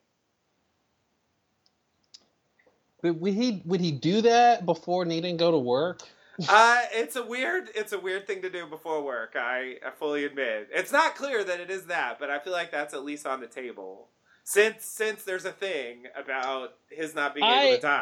but 3.02 3.16
would 3.16 3.34
he 3.34 3.62
would 3.66 3.82
he 3.82 3.92
do 3.92 4.22
that 4.22 4.66
before 4.66 5.06
needing 5.06 5.38
to 5.38 5.44
go 5.44 5.52
to 5.52 5.58
work 5.58 6.02
uh, 6.50 6.82
it's 6.92 7.16
a 7.16 7.24
weird 7.24 7.70
it's 7.76 7.94
a 7.94 8.00
weird 8.00 8.28
thing 8.28 8.42
to 8.42 8.50
do 8.50 8.68
before 8.68 9.02
work. 9.02 9.36
I, 9.38 9.76
I 9.86 9.92
fully 9.92 10.26
admit. 10.26 10.68
It's 10.70 10.92
not 10.92 11.16
clear 11.16 11.46
that 11.46 11.62
it 11.62 11.72
is 11.72 11.86
that, 11.86 12.20
but 12.20 12.30
I 12.30 12.40
feel 12.40 12.52
like 12.52 12.72
that's 12.72 12.94
at 12.94 13.06
least 13.06 13.26
on 13.26 13.40
the 13.40 13.48
table. 13.48 14.10
Since 14.48 14.86
since 14.86 15.24
there's 15.24 15.44
a 15.46 15.52
thing 15.52 16.04
about 16.16 16.76
his 16.92 17.16
not 17.16 17.34
being 17.34 17.48
able 17.48 17.78
to 17.78 17.82
die. 17.82 18.00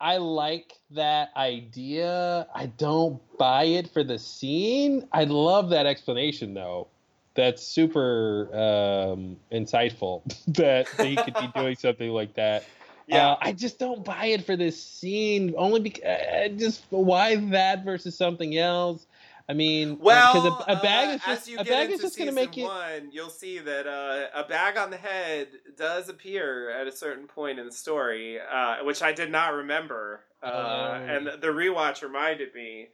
I 0.00 0.14
I 0.14 0.16
like 0.16 0.72
that 0.92 1.28
idea. 1.36 2.46
I 2.54 2.66
don't 2.66 3.20
buy 3.36 3.64
it 3.64 3.90
for 3.92 4.02
the 4.02 4.18
scene. 4.18 5.06
I 5.12 5.24
love 5.24 5.68
that 5.68 5.84
explanation 5.84 6.54
though. 6.54 6.88
That's 7.34 7.62
super 7.62 8.48
um, 8.54 9.36
insightful 9.52 10.22
that 10.54 10.88
he 10.98 11.14
could 11.14 11.34
be 11.34 11.48
doing 11.54 11.76
something 11.76 12.08
like 12.08 12.32
that. 12.34 12.64
yeah. 13.06 13.32
Uh, 13.32 13.36
I 13.42 13.52
just 13.52 13.78
don't 13.78 14.02
buy 14.02 14.26
it 14.26 14.46
for 14.46 14.56
this 14.56 14.82
scene. 14.82 15.52
Only 15.58 15.80
because 15.80 16.04
uh, 16.04 16.48
just 16.56 16.84
why 16.88 17.36
that 17.36 17.84
versus 17.84 18.16
something 18.16 18.56
else. 18.56 19.06
I 19.48 19.54
mean, 19.54 19.98
well, 20.00 20.34
because 20.34 20.64
a, 20.68 20.78
a 20.78 20.82
bag 20.82 21.08
uh, 21.08 21.12
is 21.14 21.20
just 21.24 21.48
you 21.48 21.58
a 21.58 21.64
bag 21.64 21.90
is 21.90 22.00
just 22.00 22.16
going 22.16 22.28
to 22.28 22.34
make 22.34 22.56
it. 22.56 22.62
one, 22.64 23.10
you'll 23.12 23.28
see 23.30 23.58
that 23.58 23.86
uh, 23.86 24.26
a 24.34 24.46
bag 24.48 24.76
on 24.76 24.90
the 24.90 24.96
head 24.96 25.48
does 25.76 26.08
appear 26.08 26.70
at 26.70 26.86
a 26.86 26.92
certain 26.92 27.26
point 27.26 27.58
in 27.58 27.66
the 27.66 27.72
story, 27.72 28.38
uh, 28.40 28.84
which 28.84 29.02
I 29.02 29.12
did 29.12 29.30
not 29.30 29.52
remember, 29.54 30.20
uh, 30.42 30.46
Oh. 30.46 30.92
and 31.04 31.26
the 31.26 31.48
rewatch 31.48 32.02
reminded 32.02 32.54
me 32.54 32.88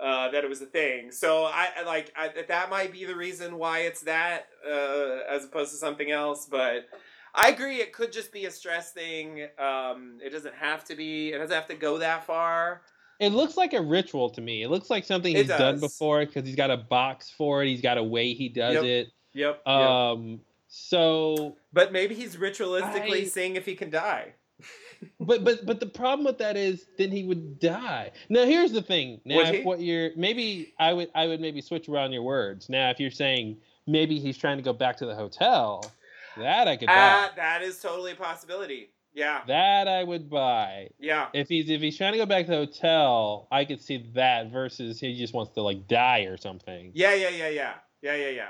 uh, 0.00 0.30
that 0.30 0.44
it 0.44 0.48
was 0.48 0.62
a 0.62 0.66
thing. 0.66 1.10
So 1.12 1.44
I 1.44 1.68
I- 1.78 1.82
like 1.82 2.12
I, 2.16 2.30
that 2.48 2.70
might 2.70 2.92
be 2.92 3.04
the 3.04 3.16
reason 3.16 3.58
why 3.58 3.80
it's 3.80 4.02
that 4.02 4.46
uh, 4.66 5.18
as 5.28 5.44
opposed 5.44 5.72
to 5.72 5.76
something 5.76 6.10
else, 6.10 6.46
but. 6.50 6.86
I 7.32 7.50
agree. 7.50 7.76
It 7.76 7.92
could 7.92 8.10
just 8.10 8.32
be 8.32 8.46
a 8.46 8.50
stress 8.50 8.90
thing. 8.92 9.46
Um, 9.56 10.18
it 10.20 10.30
doesn't 10.30 10.56
have 10.56 10.84
to 10.86 10.96
be. 10.96 11.28
It 11.32 11.38
doesn't 11.38 11.54
have 11.54 11.68
to 11.68 11.76
go 11.76 11.98
that 11.98 12.26
far. 12.26 12.82
It 13.20 13.32
looks 13.32 13.56
like 13.56 13.74
a 13.74 13.82
ritual 13.82 14.30
to 14.30 14.40
me. 14.40 14.62
It 14.62 14.68
looks 14.70 14.88
like 14.88 15.04
something 15.04 15.36
he's 15.36 15.46
done 15.48 15.78
before 15.78 16.24
because 16.24 16.46
he's 16.46 16.56
got 16.56 16.70
a 16.70 16.76
box 16.78 17.30
for 17.30 17.62
it. 17.62 17.68
He's 17.68 17.82
got 17.82 17.98
a 17.98 18.02
way 18.02 18.32
he 18.32 18.48
does 18.48 18.74
Yep. 18.76 18.84
it. 18.84 19.08
Yep. 19.34 19.62
yep. 19.66 19.66
Um, 19.66 20.40
so 20.68 21.56
But 21.72 21.92
maybe 21.92 22.14
he's 22.14 22.36
ritualistically 22.36 23.22
I- 23.22 23.24
seeing 23.24 23.56
if 23.56 23.66
he 23.66 23.74
can 23.74 23.90
die. 23.90 24.32
but 25.20 25.44
but 25.44 25.64
but 25.64 25.80
the 25.80 25.86
problem 25.86 26.24
with 26.26 26.38
that 26.38 26.56
is 26.56 26.86
then 26.98 27.10
he 27.10 27.24
would 27.24 27.58
die. 27.60 28.10
Now 28.28 28.44
here's 28.44 28.72
the 28.72 28.82
thing. 28.82 29.20
Now 29.24 29.36
Would 29.36 29.48
if 29.48 29.54
he? 29.56 29.62
what 29.62 29.80
you're 29.80 30.10
maybe 30.16 30.74
I 30.78 30.92
would 30.92 31.10
I 31.14 31.26
would 31.26 31.40
maybe 31.40 31.60
switch 31.60 31.88
around 31.88 32.12
your 32.12 32.22
words. 32.22 32.68
Now 32.68 32.90
if 32.90 33.00
you're 33.00 33.10
saying 33.10 33.56
maybe 33.86 34.18
he's 34.18 34.36
trying 34.36 34.56
to 34.58 34.62
go 34.62 34.72
back 34.74 34.96
to 34.98 35.06
the 35.06 35.14
hotel, 35.14 35.90
that 36.36 36.68
I 36.68 36.76
could. 36.76 36.88
Ah, 36.90 37.32
that 37.36 37.62
is 37.62 37.80
totally 37.80 38.12
a 38.12 38.16
possibility. 38.16 38.90
Yeah, 39.12 39.40
that 39.48 39.88
I 39.88 40.04
would 40.04 40.30
buy. 40.30 40.88
yeah, 40.98 41.28
If 41.34 41.48
he's 41.48 41.68
if 41.68 41.80
he's 41.80 41.96
trying 41.96 42.12
to 42.12 42.18
go 42.18 42.26
back 42.26 42.46
to 42.46 42.50
the 42.52 42.56
hotel, 42.58 43.48
I 43.50 43.64
could 43.64 43.80
see 43.80 44.06
that 44.14 44.50
versus 44.52 45.00
he 45.00 45.18
just 45.18 45.34
wants 45.34 45.52
to 45.54 45.62
like 45.62 45.88
die 45.88 46.20
or 46.20 46.36
something. 46.36 46.92
yeah, 46.94 47.14
yeah, 47.14 47.28
yeah, 47.30 47.48
yeah, 47.48 47.72
yeah, 48.02 48.14
yeah, 48.14 48.28
yeah. 48.30 48.48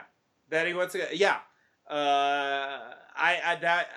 That 0.50 0.66
he 0.66 0.74
wants 0.74 0.92
to. 0.92 0.98
go 0.98 1.04
Yeah, 1.12 1.36
uh, 1.88 2.92
I, 3.16 3.40
I 3.44 3.56
that 3.60 3.88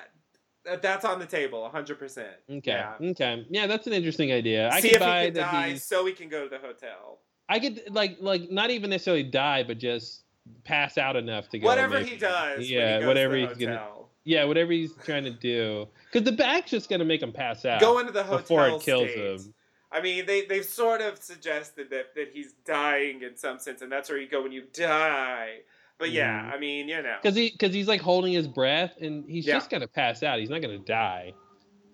that's 0.82 1.04
on 1.06 1.20
the 1.20 1.26
table, 1.26 1.68
hundred 1.70 2.00
percent. 2.00 2.36
Okay. 2.50 2.72
Yeah. 2.72 2.94
Okay. 3.12 3.46
Yeah, 3.50 3.68
that's 3.68 3.86
an 3.88 3.94
interesting 3.94 4.32
idea. 4.32 4.70
I 4.72 4.80
See 4.80 4.90
could 4.90 4.96
if 4.96 5.02
he 5.02 5.06
buy 5.08 5.26
can 5.26 5.34
die, 5.34 5.76
so 5.76 6.04
we 6.04 6.14
can 6.14 6.30
go 6.30 6.44
to 6.44 6.50
the 6.50 6.60
hotel. 6.60 7.20
I 7.50 7.60
could 7.60 7.82
like 7.90 8.18
like 8.22 8.50
not 8.50 8.70
even 8.72 8.90
necessarily 8.90 9.24
die, 9.24 9.64
but 9.64 9.78
just 9.80 10.24
pass 10.64 10.98
out 10.98 11.16
enough 11.18 11.50
to 11.50 11.60
go. 11.60 11.68
Whatever 11.68 12.00
he 12.00 12.16
does, 12.18 12.70
Yeah, 12.70 12.80
when 12.86 12.94
he 12.94 13.00
goes 13.02 13.08
whatever 13.08 13.36
to 13.36 13.42
the 13.42 13.48
he's 13.48 13.58
gonna- 13.58 13.78
hotel. 13.78 14.03
Yeah, 14.26 14.46
whatever 14.46 14.72
he's 14.72 14.94
trying 15.06 15.26
to 15.26 15.32
do, 15.32 15.88
because 16.12 16.24
the 16.26 16.32
bag's 16.32 16.72
just 16.72 16.90
gonna 16.90 17.04
make 17.06 17.22
him 17.22 17.34
pass 17.34 17.66
out 17.66 17.82
Go 17.82 18.00
into 18.00 18.12
the 18.14 18.24
hotel 18.24 18.38
before 18.40 18.68
it 18.70 18.82
kills 18.82 19.10
state. 19.10 19.18
him. 19.18 19.54
I 19.92 20.02
mean, 20.02 20.26
they 20.26 20.46
they've 20.46 20.64
sort 20.66 21.02
of 21.02 21.18
suggested 21.22 21.90
that 21.92 22.16
that 22.16 22.30
he's 22.34 22.54
dying 22.66 23.22
in 23.22 23.36
some 23.36 23.60
sense, 23.60 23.82
and 23.82 23.92
that's 23.92 24.10
where 24.10 24.18
you 24.18 24.28
go 24.30 24.42
when 24.42 24.52
you 24.52 24.64
die. 24.74 25.58
But 26.00 26.12
yeah, 26.12 26.42
Mhm. 26.50 26.54
I 26.54 26.58
mean, 26.60 26.90
you 26.90 27.02
know, 27.02 27.18
Because 27.22 27.36
he 27.36 27.52
because 27.52 27.74
he's 27.74 27.88
like 27.88 28.02
holding 28.02 28.34
his 28.34 28.48
breath, 28.48 28.94
and 29.02 29.30
he's 29.30 29.46
Yeah. 29.46 29.56
just 29.56 29.70
gonna 29.70 29.88
pass 29.88 30.24
out. 30.24 30.40
He's 30.40 30.50
not 30.50 30.62
gonna 30.62 30.80
die. 30.80 31.34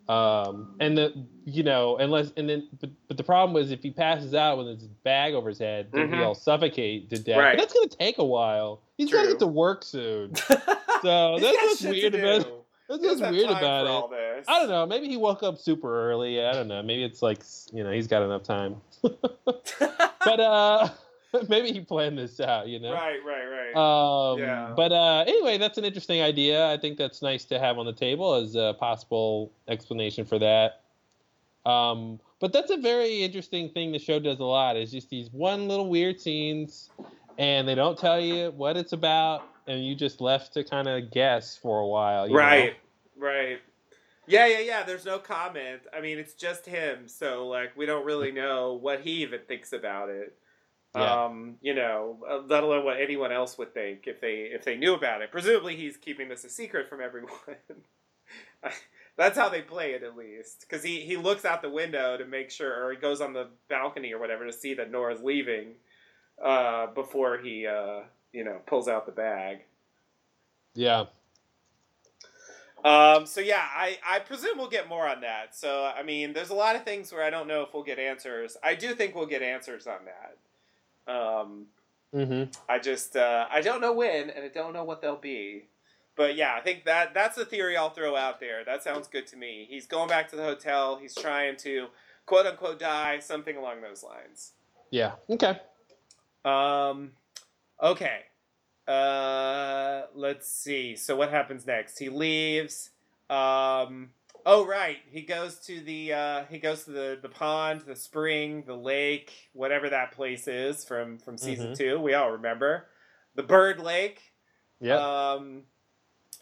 Um, 0.08 0.76
and 0.80 0.98
the 0.98 1.14
you 1.46 1.62
know 1.62 1.98
unless 1.98 2.32
and 2.38 2.50
then 2.50 2.68
but, 2.80 2.90
but 3.08 3.18
the 3.18 3.24
problem 3.24 3.54
was 3.54 3.70
if 3.72 3.84
he 3.84 3.92
passes 3.92 4.34
out 4.34 4.58
with 4.58 4.68
his 4.68 4.88
bag 5.04 5.34
over 5.34 5.50
his 5.50 5.60
head, 5.60 5.90
then 5.92 6.10
Mhm. 6.10 6.18
he'll 6.18 6.34
suffocate 6.36 7.10
to 7.12 7.20
death. 7.20 7.38
Right. 7.38 7.56
But 7.58 7.62
that's 7.64 7.74
gonna 7.74 7.88
take 7.90 8.18
a 8.18 8.26
while. 8.26 8.82
He's 8.98 9.12
gotta 9.12 9.28
get 9.28 9.40
to 9.40 9.48
work 9.48 9.84
soon. 9.84 10.34
so 11.04 11.38
that's 11.40 11.58
what's 11.58 11.82
weird 11.84 12.16
about- 12.16 12.56
That's 12.90 13.04
what's 13.04 13.22
weird 13.22 13.52
about 13.52 13.86
it. 13.86 14.46
I 14.48 14.58
don't 14.60 14.70
know. 14.70 14.84
Maybe 14.88 15.08
he 15.08 15.16
woke 15.16 15.44
up 15.44 15.60
super 15.60 16.10
early. 16.10 16.44
I 16.44 16.54
don't 16.54 16.68
know. 16.68 16.82
Maybe 16.82 17.04
it's 17.04 17.22
like 17.22 17.44
you 17.72 17.84
know 17.84 17.92
he's 17.92 18.08
got 18.08 18.24
enough 18.24 18.42
time. 18.42 18.78
but 19.04 20.40
uh, 20.40 20.90
maybe 21.48 21.72
he 21.72 21.82
planned 21.82 22.18
this 22.18 22.40
out. 22.40 22.68
You 22.68 22.80
know. 22.80 22.92
right, 22.94 23.20
right, 23.24 23.46
right. 23.46 23.76
Um, 24.32 24.40
Yeah. 24.40 24.74
But 24.76 24.92
uh, 24.92 25.20
anyway, 25.28 25.60
that's 25.60 25.78
an 25.78 25.86
interesting 25.86 26.22
idea. 26.24 26.68
I 26.72 26.78
think 26.78 26.98
that's 26.98 27.22
nice 27.22 27.46
to 27.46 27.60
have 27.60 27.78
on 27.78 27.86
the 27.86 27.94
table 27.94 28.34
as 28.34 28.56
a 28.56 28.76
possible 28.80 29.52
explanation 29.68 30.26
for 30.26 30.40
that. 30.40 30.82
Um, 31.68 32.20
but 32.40 32.52
that's 32.54 32.72
a 32.72 32.78
very 32.78 33.22
interesting 33.22 33.70
thing 33.70 33.92
the 33.92 34.00
show 34.00 34.18
does 34.20 34.40
a 34.40 34.44
lot. 34.44 34.78
Is 34.78 34.92
just 34.92 35.12
these 35.12 35.30
one 35.32 35.68
little 35.68 35.90
weird 35.90 36.20
scenes, 36.20 36.90
and 37.38 37.68
they 37.68 37.76
don't 37.76 38.00
tell 38.00 38.20
you 38.20 38.50
what 38.52 38.78
it's 38.78 38.94
about, 38.94 39.44
and 39.70 39.86
you 39.86 39.96
just 39.96 40.20
left 40.20 40.54
to 40.54 40.64
kind 40.64 40.88
of 40.88 41.12
guess 41.12 41.56
for 41.56 41.80
a 41.80 41.88
while. 41.88 42.28
you 42.28 42.34
know? 42.34 42.40
right, 42.40 42.76
right. 43.18 43.60
Yeah, 44.28 44.48
yeah, 44.48 44.60
yeah. 44.60 44.84
There's 44.84 45.06
no 45.06 45.20
comment. 45.20 45.82
I 45.96 46.02
mean, 46.02 46.20
it's 46.20 46.34
just 46.34 46.66
him, 46.66 47.08
so 47.08 47.48
like 47.48 47.76
we 47.78 47.86
don't 47.86 48.06
really 48.06 48.32
know 48.32 48.74
what 48.74 49.02
he 49.02 49.22
even 49.22 49.42
thinks 49.48 49.74
about 49.74 50.10
it. 50.10 50.36
Yeah. 50.96 51.26
Um, 51.26 51.56
you 51.62 51.76
know, 51.76 52.18
uh, 52.30 52.40
let 52.48 52.64
alone 52.64 52.84
what 52.84 53.00
anyone 53.00 53.32
else 53.32 53.58
would 53.58 53.74
think 53.74 54.06
if 54.08 54.22
they 54.22 54.50
if 54.52 54.66
they 54.66 54.76
knew 54.76 54.96
about 54.96 55.22
it. 55.22 55.32
Presumably, 55.32 55.76
he's 55.76 55.98
keeping 55.98 56.30
this 56.30 56.44
a 56.44 56.50
secret 56.50 56.90
from 56.90 57.02
everyone. 57.02 57.32
That's 59.18 59.38
how 59.38 59.50
they 59.50 59.62
play 59.62 59.92
it, 59.92 60.04
at 60.04 60.16
least, 60.16 60.62
because 60.62 60.84
he 60.84 61.02
he 61.02 61.18
looks 61.18 61.46
out 61.46 61.62
the 61.62 61.70
window 61.70 62.18
to 62.18 62.26
make 62.26 62.50
sure, 62.50 62.86
or 62.86 62.92
he 62.92 62.98
goes 62.98 63.22
on 63.22 63.34
the 63.34 63.50
balcony 63.68 64.14
or 64.14 64.20
whatever 64.20 64.46
to 64.46 64.54
see 64.54 64.74
that 64.76 64.92
Nora's 64.92 65.22
leaving 65.22 65.74
uh, 66.44 66.88
before 66.88 67.38
he 67.38 67.68
uh, 67.68 68.02
you 68.34 68.44
know 68.44 68.60
pulls 68.66 68.88
out 68.88 69.06
the 69.06 69.12
bag. 69.12 69.64
Yeah. 70.76 71.06
Um, 72.84 73.26
so 73.26 73.42
yeah, 73.42 73.66
I, 73.76 73.98
I 74.08 74.20
presume 74.20 74.58
we'll 74.58 74.70
get 74.70 74.88
more 74.88 75.06
on 75.08 75.22
that. 75.22 75.56
So 75.56 75.92
I 75.96 76.04
mean, 76.04 76.34
there's 76.34 76.50
a 76.50 76.56
lot 76.56 76.76
of 76.76 76.84
things 76.84 77.12
where 77.12 77.24
I 77.24 77.30
don't 77.30 77.48
know 77.48 77.64
if 77.64 77.74
we'll 77.74 77.84
get 77.84 78.00
answers. 78.00 78.56
I 78.64 78.76
do 78.76 78.96
think 78.96 79.16
we'll 79.16 79.26
get 79.26 79.42
answers 79.42 79.86
on 79.88 80.00
that. 80.06 81.14
Um, 81.14 81.66
Mm-hmm. 82.14 82.52
I 82.68 82.80
just 82.80 83.16
uh, 83.16 83.46
I 83.52 83.62
don't 83.62 83.82
know 83.82 83.94
when, 83.94 84.30
and 84.30 84.44
I 84.44 84.48
don't 84.48 84.74
know 84.74 84.84
what 84.84 85.02
they'll 85.02 85.16
be. 85.16 85.66
But 86.16 86.36
yeah, 86.36 86.56
I 86.56 86.62
think 86.62 86.86
that 86.86 87.14
that's 87.14 87.36
the 87.36 87.46
theory 87.46 87.78
I'll 87.78 87.92
throw 87.92 88.16
out 88.16 88.40
there. 88.40 88.66
That 88.66 88.84
sounds 88.84 89.08
good 89.08 89.28
to 89.28 89.38
me. 89.38 89.68
He's 89.70 89.86
going 89.86 90.10
back 90.10 90.30
to 90.32 90.36
the 90.36 90.44
hotel. 90.44 90.98
He's 91.02 91.16
trying 91.16 91.56
to 91.58 91.88
quote 92.26 92.46
unquote 92.46 92.80
die, 92.80 93.20
something 93.20 93.56
along 93.56 93.82
those 93.82 94.04
lines. 94.04 94.54
Yeah. 94.92 95.14
Okay. 95.30 95.60
Um, 96.44 97.12
okay. 97.82 98.22
Uh, 98.88 100.04
let's 100.16 100.48
see. 100.52 100.96
So 100.96 101.16
what 101.16 101.30
happens 101.30 101.66
next? 101.68 102.00
He 102.00 102.10
leaves. 102.10 102.90
Um, 103.30 104.10
oh 104.46 104.66
right, 104.66 104.98
he 105.12 105.22
goes 105.22 105.60
to 105.68 105.80
the 105.80 106.14
uh, 106.14 106.44
he 106.50 106.58
goes 106.58 106.86
to 106.86 106.92
the 106.92 107.20
the 107.22 107.30
pond, 107.30 107.82
the 107.82 107.96
spring, 107.96 108.64
the 108.66 108.76
lake, 108.76 109.32
whatever 109.54 109.90
that 109.90 110.12
place 110.14 110.48
is 110.48 110.84
from 110.84 111.20
from 111.20 111.38
season 111.38 111.74
Mhm. 111.74 111.78
two. 111.78 112.00
We 112.00 112.16
all 112.16 112.32
remember 112.32 112.88
the 113.36 113.44
Bird 113.44 113.80
Lake. 113.80 114.34
Yeah. 114.82 114.96
Um, 115.34 115.64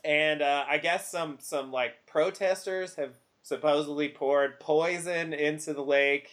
and 0.05 0.41
uh, 0.41 0.63
I 0.69 0.77
guess 0.77 1.11
some 1.11 1.37
some 1.41 1.71
like 1.71 2.05
protesters 2.07 2.95
have 2.95 3.15
supposedly 3.43 4.07
poured 4.09 4.59
poison 4.61 5.33
into 5.33 5.73
the 5.73 5.83
lake 5.83 6.29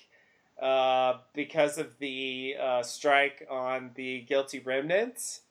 uh, 0.65 1.19
because 1.35 1.77
of 1.77 1.99
the 1.99 2.57
uh, 2.59 2.83
strike 2.83 3.47
on 3.51 3.91
the 3.97 4.23
guilty 4.23 4.61
remnants. 4.61 5.43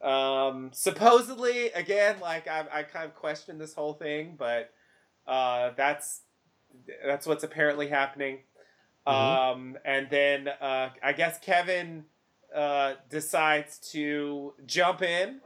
Um, 0.00 0.70
supposedly, 0.72 1.72
again, 1.72 2.16
like 2.20 2.46
I, 2.46 2.64
I 2.72 2.82
kind 2.84 3.06
of 3.06 3.16
question 3.16 3.58
this 3.58 3.74
whole 3.74 3.94
thing, 3.94 4.36
but 4.38 4.70
uh, 5.26 5.70
that's 5.76 6.20
that's 7.04 7.26
what's 7.26 7.42
apparently 7.42 7.88
happening. 7.88 8.38
Mhm. 9.08 9.12
Um, 9.12 9.78
and 9.84 10.08
then 10.08 10.46
uh, 10.48 10.90
I 11.02 11.12
guess 11.14 11.38
Kevin 11.40 12.04
uh, 12.54 12.94
decides 13.10 13.78
to 13.90 14.54
jump 14.66 15.02
in 15.02 15.40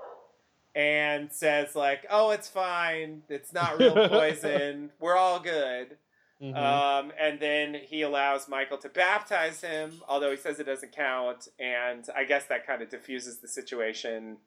and 0.75 1.33
says 1.33 1.75
like, 1.75 2.05
"Oh, 2.11 2.31
it's 2.31 2.49
fine. 2.49 3.23
It's 3.31 3.55
not 3.55 3.79
real 3.79 4.07
poison. 4.11 4.91
We're 5.01 5.17
all 5.17 5.41
good." 5.41 5.97
Mhm. 6.43 6.57
Um, 6.57 7.13
and 7.19 7.41
then 7.41 7.75
he 7.75 8.03
allows 8.03 8.49
Michael 8.49 8.79
to 8.79 8.89
baptize 8.89 9.61
him, 9.61 10.01
although 10.09 10.31
he 10.31 10.37
says 10.37 10.61
it 10.61 10.65
doesn't 10.65 10.93
count. 10.93 11.49
And 11.59 12.07
I 12.15 12.25
guess 12.25 12.47
that 12.47 12.67
kind 12.67 12.81
of 12.81 12.91
diffuses 12.91 13.39
the 13.41 13.49
situation. 13.49 14.39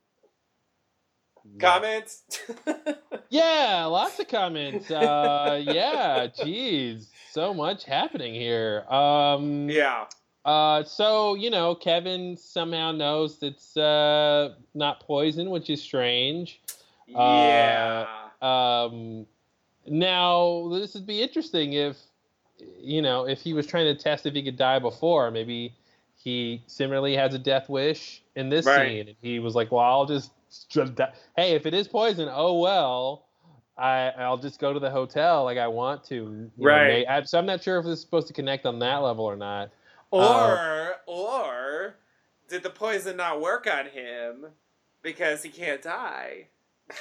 Comments? 1.60 2.24
Yeah, 3.30 3.86
lots 3.86 4.20
of 4.20 4.28
comments. 4.28 4.92
Uh, 4.92 5.62
yeah, 5.66 6.28
geez, 6.28 7.10
so 7.32 7.54
much 7.54 7.86
happening 7.86 8.34
here. 8.34 8.84
Um, 8.90 9.70
yeah. 9.70 10.08
Uh, 10.44 10.84
so 10.84 11.36
you 11.36 11.50
know, 11.50 11.74
Kevin 11.74 12.36
somehow 12.36 12.92
knows 12.92 13.42
it's 13.42 13.78
uh 13.78 14.56
not 14.74 15.00
poison, 15.00 15.50
which 15.50 15.70
is 15.70 15.82
strange. 15.82 16.62
Yeah. 17.08 18.06
Um, 18.42 19.28
now 19.88 20.70
this 20.72 20.94
would 20.94 21.06
be 21.06 21.22
interesting 21.22 21.74
if 21.74 21.98
you 22.80 23.02
know 23.02 23.28
if 23.28 23.42
he 23.42 23.54
was 23.54 23.66
trying 23.66 23.86
to 23.86 24.02
test 24.02 24.26
if 24.26 24.34
he 24.34 24.44
could 24.44 24.58
die 24.58 24.80
before. 24.80 25.32
Maybe 25.32 25.74
he 26.16 26.64
similarly 26.68 27.16
has 27.16 27.34
a 27.34 27.40
death 27.40 27.70
wish 27.70 28.22
in 28.36 28.50
this 28.50 28.66
Right. 28.66 28.88
scene, 28.90 29.08
and 29.10 29.18
he 29.22 29.40
was 29.40 29.56
like, 29.56 29.72
"Well, 29.72 29.84
I'll 29.84 30.06
just, 30.06 30.32
hey, 31.36 31.56
if 31.56 31.66
it 31.66 31.74
is 31.74 31.88
poison, 31.88 32.30
oh 32.32 32.60
well." 32.60 33.26
I, 33.78 34.10
I'll 34.18 34.38
just 34.38 34.60
go 34.60 34.74
to 34.74 34.80
the 34.80 34.92
hotel 34.92 35.44
like 35.46 35.58
I 35.58 35.68
want 35.68 36.04
to. 36.04 36.16
You 36.16 36.52
know, 36.58 36.66
Right. 36.68 36.88
may- 36.88 37.06
I, 37.08 37.24
so 37.24 37.40
I'm 37.40 37.48
not 37.48 37.64
sure 37.64 37.80
if 37.80 37.86
this 37.86 37.94
is 37.94 38.02
supposed 38.02 38.28
to 38.28 38.34
connect 38.34 38.68
on 38.68 38.78
that 38.80 38.98
level 38.98 39.26
or 39.26 39.36
not. 39.38 39.72
or 40.12 40.28
uh, 40.28 40.92
or 41.08 41.96
did 42.48 42.62
the 42.62 42.70
poison 42.70 43.18
not 43.18 43.42
work 43.42 43.66
on 43.68 43.88
him 43.88 44.48
because 45.02 45.42
he 45.42 45.50
can't 45.50 45.82
die? 45.82 46.48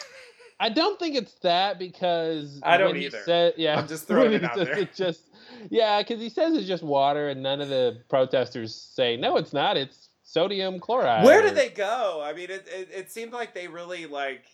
I 0.60 0.68
don't 0.68 0.98
think 0.98 1.16
it's 1.16 1.32
that 1.40 1.78
because 1.78 2.60
I 2.62 2.76
don't 2.76 2.96
either. 2.96 3.22
Said, 3.24 3.54
yeah, 3.56 3.78
I'm 3.80 3.88
just 3.88 4.06
throwing 4.06 4.34
it 4.34 4.44
out 4.44 4.56
there. 4.56 4.78
It's 4.78 4.96
just 4.96 5.22
yeah, 5.70 6.02
because 6.02 6.20
he 6.20 6.28
says 6.28 6.54
it's 6.54 6.68
just 6.68 6.82
water, 6.82 7.28
and 7.28 7.42
none 7.42 7.62
of 7.62 7.70
the 7.70 8.02
protesters 8.08 8.74
say 8.74 9.16
no, 9.16 9.38
it's 9.38 9.54
not. 9.54 9.78
It's 9.78 10.10
sodium 10.22 10.78
chloride. 10.78 11.24
Where 11.24 11.42
did 11.42 11.54
they 11.54 11.70
go? 11.70 12.20
I 12.22 12.34
mean, 12.34 12.50
it, 12.50 12.68
it, 12.68 12.88
it 12.94 13.10
seemed 13.10 13.32
like 13.32 13.54
they 13.54 13.68
really 13.68 14.06
like. 14.06 14.44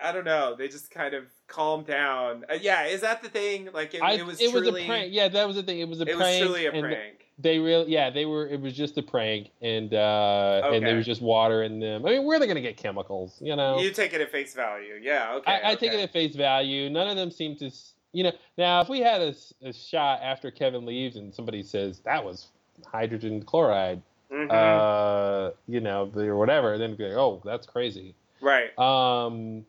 I 0.00 0.12
don't 0.12 0.24
know. 0.24 0.54
They 0.54 0.68
just 0.68 0.92
kind 0.92 1.14
of 1.14 1.24
calmed 1.48 1.86
down. 1.86 2.44
Uh, 2.48 2.54
yeah, 2.60 2.84
is 2.84 3.00
that 3.00 3.20
the 3.20 3.28
thing? 3.28 3.70
Like 3.72 3.94
it, 3.94 4.02
I, 4.02 4.12
it 4.12 4.26
was 4.26 4.40
it 4.40 4.50
truly. 4.50 4.70
was 4.70 4.82
a 4.82 4.86
prank. 4.86 5.12
Yeah, 5.12 5.28
that 5.28 5.46
was 5.46 5.56
the 5.56 5.62
thing. 5.62 5.80
It 5.80 5.88
was 5.88 6.00
a 6.00 6.04
it 6.04 6.16
was 6.16 6.38
truly 6.38 6.66
a 6.66 6.70
prank. 6.70 7.17
They 7.40 7.58
really, 7.60 7.92
yeah, 7.92 8.10
they 8.10 8.24
were. 8.24 8.48
It 8.48 8.60
was 8.60 8.74
just 8.74 8.98
a 8.98 9.02
prank, 9.02 9.50
and 9.62 9.94
uh 9.94 10.60
and 10.64 10.74
Okay. 10.76 10.84
there 10.84 10.96
was 10.96 11.06
just 11.06 11.22
water 11.22 11.62
in 11.62 11.78
them. 11.78 12.04
I 12.04 12.10
mean, 12.10 12.24
where 12.24 12.36
are 12.36 12.40
they 12.40 12.48
gonna 12.48 12.60
get 12.60 12.76
chemicals? 12.76 13.38
You 13.40 13.54
know, 13.54 13.78
You 13.80 13.90
take 13.92 14.12
it 14.12 14.20
at 14.20 14.32
face 14.32 14.54
value. 14.54 14.98
Yeah. 15.00 15.34
Okay. 15.36 15.52
I, 15.52 15.70
I 15.70 15.74
take 15.76 15.92
it 15.92 16.00
at 16.00 16.12
face 16.12 16.34
value. 16.34 16.90
None 16.90 17.08
of 17.08 17.16
them 17.16 17.30
seem 17.30 17.54
to 17.56 17.70
you 18.12 18.24
know, 18.24 18.32
now 18.56 18.80
if 18.80 18.88
we 18.88 19.00
had 19.00 19.20
a 19.62 19.72
shot 19.72 20.20
after 20.22 20.50
Kevin 20.50 20.84
leaves 20.84 21.16
and 21.16 21.32
somebody 21.32 21.62
says 21.62 22.00
that 22.00 22.24
was 22.24 22.48
hydrogen 22.86 23.42
chloride, 23.42 24.02
Mhm. 24.32 24.50
uh, 24.50 25.52
you 25.68 25.80
know, 25.80 26.10
or 26.16 26.36
whatever, 26.36 26.76
then 26.78 26.96
be 26.96 27.04
like, 27.04 27.16
oh, 27.16 27.40
that's 27.44 27.66
crazy. 27.66 28.14
right. 28.40 28.76
Um, 28.78 29.64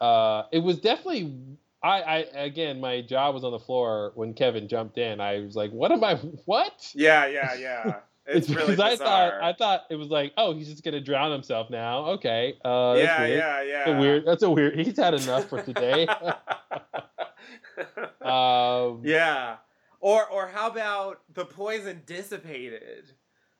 uh, 0.00 0.44
it 0.50 0.58
was 0.58 0.78
definitely. 0.80 1.32
I, 1.82 2.02
I 2.02 2.16
again, 2.34 2.80
my 2.80 3.00
jaw 3.00 3.30
was 3.30 3.44
on 3.44 3.52
the 3.52 3.58
floor 3.58 4.12
when 4.14 4.34
Kevin 4.34 4.68
jumped 4.68 4.98
in. 4.98 5.20
I 5.20 5.40
was 5.40 5.56
like, 5.56 5.70
"What 5.72 5.90
am 5.92 6.04
I? 6.04 6.16
What?" 6.44 6.90
Yeah, 6.94 7.26
yeah, 7.26 7.54
yeah. 7.54 7.94
It's 8.24 8.48
really 8.48 8.76
because 8.76 9.00
bizarre. 9.00 9.42
I 9.42 9.42
thought 9.42 9.42
I 9.42 9.52
thought 9.52 9.80
it 9.90 9.96
was 9.96 10.06
like, 10.06 10.32
"Oh, 10.36 10.54
he's 10.54 10.68
just 10.68 10.84
gonna 10.84 11.00
drown 11.00 11.32
himself 11.32 11.70
now." 11.70 12.06
Okay, 12.10 12.54
uh, 12.64 12.94
that's 12.94 13.04
yeah, 13.04 13.20
weird. 13.20 13.38
yeah, 13.38 13.62
yeah. 13.62 13.78
That's 13.78 13.88
a 13.88 13.98
weird. 13.98 14.24
That's 14.24 14.42
a 14.44 14.50
weird. 14.50 14.78
He's 14.78 14.96
had 14.96 15.14
enough 15.14 15.48
for 15.48 15.60
today. 15.60 16.06
um, 18.22 19.00
yeah. 19.04 19.56
Or 20.00 20.26
or 20.28 20.48
how 20.48 20.68
about 20.68 21.20
the 21.32 21.44
poison 21.44 22.02
dissipated? 22.06 23.12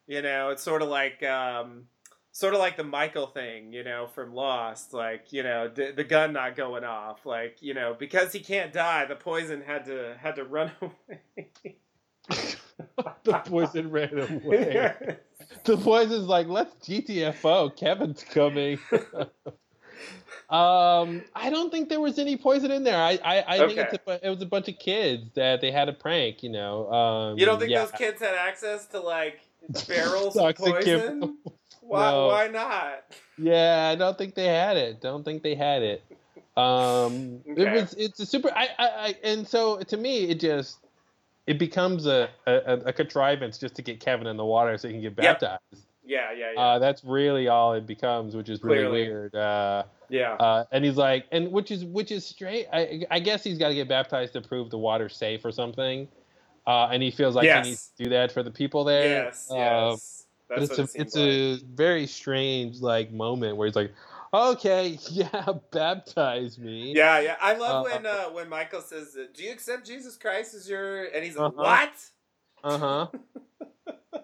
You 0.07 0.23
know, 0.23 0.51
it's 0.51 0.62
sort 0.62 0.82
of 0.82 0.89
like 0.89 1.23
um 1.23 1.85
sort 2.32 2.54
of 2.54 2.60
like 2.60 2.76
the 2.78 2.84
Michael 2.84 3.26
thing, 3.26 3.72
you 3.72 3.84
know, 3.84 4.09
from 4.14 4.34
Lost, 4.34 4.92
like, 4.94 5.32
you 5.32 5.42
know, 5.42 5.68
the, 5.68 5.92
the 5.94 6.02
gun 6.02 6.32
not 6.32 6.56
going 6.56 6.82
off, 6.82 7.24
like, 7.26 7.59
you 7.60 7.74
know, 7.74 7.94
because 7.96 8.32
he 8.32 8.40
can't 8.40 8.72
die, 8.72 9.04
the 9.04 9.14
poison 9.14 9.62
had 9.62 9.84
to 9.84 10.16
had 10.20 10.36
to 10.36 10.44
run 10.44 10.72
away. 10.80 11.46
the 13.24 13.38
poison 13.44 13.90
ran 13.90 14.18
away. 14.18 14.96
the 15.64 15.76
poison's 15.76 16.26
like, 16.26 16.46
let's 16.48 16.74
GTFO. 16.88 17.76
Kevin's 17.76 18.24
coming. 18.24 18.78
um, 20.48 21.22
I 21.34 21.50
don't 21.50 21.70
think 21.70 21.88
there 21.90 22.00
was 22.00 22.18
any 22.18 22.36
poison 22.36 22.70
in 22.70 22.82
there. 22.84 22.96
I, 22.96 23.18
I, 23.24 23.44
I 23.46 23.59
think 23.66 23.78
Okay. 23.78 23.88
it's 23.92 24.06
a, 24.06 24.26
it 24.26 24.30
was 24.30 24.40
a 24.40 24.46
bunch 24.46 24.68
of 24.68 24.78
kids 24.78 25.30
that 25.34 25.60
they 25.60 25.70
had 25.70 25.88
a 25.88 25.92
prank. 25.92 26.42
You 26.42 26.50
know. 26.50 26.90
Um, 26.90 27.38
you 27.38 27.44
don't 27.44 27.59
think 27.59 27.72
yeah. 27.72 27.80
those 27.84 27.92
kids 27.92 28.20
had 28.20 28.34
access 28.34 28.86
to 28.86 29.00
like 29.00 29.40
barrels 29.86 30.36
of 30.36 30.56
poison? 30.56 31.36
Why 31.82 32.10
No. 32.10 32.26
why 32.28 32.48
not? 32.48 33.04
Yeah, 33.38 33.90
I 33.92 33.96
don't 33.96 34.16
think 34.16 34.34
they 34.34 34.46
had 34.46 34.76
it. 34.76 35.00
Don't 35.00 35.24
think 35.24 35.42
they 35.42 35.54
had 35.54 35.82
it. 35.82 36.04
Um, 36.56 37.40
it 37.44 37.70
was 37.72 37.94
it's 37.94 38.20
a 38.20 38.26
super. 38.26 38.50
I, 38.54 38.68
I, 38.78 38.88
I 38.88 39.14
and 39.24 39.46
so 39.46 39.78
to 39.80 39.96
me 39.96 40.24
it 40.30 40.38
just 40.40 40.78
it 41.46 41.59
becomes 41.59 42.06
a, 42.06 42.28
a 42.46 42.54
a 42.86 42.92
contrivance 42.92 43.59
just 43.59 43.74
to 43.76 43.82
get 43.82 44.00
Kevin 44.00 44.26
in 44.26 44.36
the 44.36 44.44
water 44.44 44.76
so 44.78 44.88
he 44.88 44.94
can 44.94 45.02
get 45.02 45.14
Yep. 45.22 45.40
baptized. 45.40 45.86
Yeah, 46.04 46.32
yeah, 46.32 46.52
yeah. 46.54 46.60
Uh, 46.60 46.78
that's 46.78 47.04
really 47.04 47.48
all 47.48 47.74
it 47.74 47.86
becomes, 47.86 48.34
which 48.36 48.48
is 48.48 48.62
really 48.62 48.86
weird. 48.88 49.34
Uh, 49.34 49.84
yeah. 50.09 50.32
uh, 50.34 50.64
and 50.72 50.84
he's 50.84 50.96
like, 50.96 51.26
and 51.32 51.50
which 51.52 51.70
is 51.70 51.84
which 51.84 52.10
is 52.10 52.26
straight. 52.26 52.66
I, 52.72 53.04
I 53.10 53.20
guess 53.20 53.42
he's 53.44 53.56
got 53.59 53.68
to 53.68 53.74
get 53.74 53.88
baptized 53.88 54.32
to 54.34 54.40
prove 54.40 54.70
the 54.70 54.78
water's 54.78 55.16
safe 55.16 55.44
or 55.44 55.52
something. 55.52 56.09
Uh, 56.66 56.88
and 56.92 57.02
he 57.02 57.10
feels 57.10 57.34
like 57.34 57.44
Yes. 57.44 57.64
he 57.64 57.70
needs 57.70 57.90
to 57.96 58.04
do 58.04 58.10
that 58.10 58.30
for 58.30 58.42
the 58.42 58.50
people 58.50 58.84
there. 58.84 59.24
yes, 59.24 59.50
Uh, 59.50 59.96
but 60.55 60.61
That's 60.61 60.79
it's 60.79 60.79
a 60.79 60.83
it 60.95 61.03
it's 61.03 61.16
like. 61.16 61.23
a 61.31 61.57
very 61.74 62.07
strange 62.07 62.81
like 62.81 63.12
moment 63.12 63.57
where 63.57 63.66
he's 63.66 63.77
like, 63.77 63.93
okay, 64.35 64.99
yeah, 65.11 65.47
baptize 65.70 66.59
me. 66.59 66.93
Yeah, 66.95 67.20
yeah. 67.20 67.37
I 67.41 67.55
love 67.57 67.77
Uh, 67.77 67.85
when 67.85 68.07
uh, 68.07 68.24
when 68.31 68.49
Michael 68.49 68.81
says, 68.83 69.16
uh, 69.19 69.27
"Do 69.35 69.43
you 69.43 69.53
accept 69.53 69.87
Jesus 69.87 70.16
Christ 70.16 70.55
as 70.55 70.69
your?" 70.69 71.05
and 71.05 71.24
he's 71.24 71.37
like, 71.37 71.53
Uh-huh. 71.59 71.62
"What?" 71.62 71.93
Uh 72.65 72.79
huh. 72.79 73.07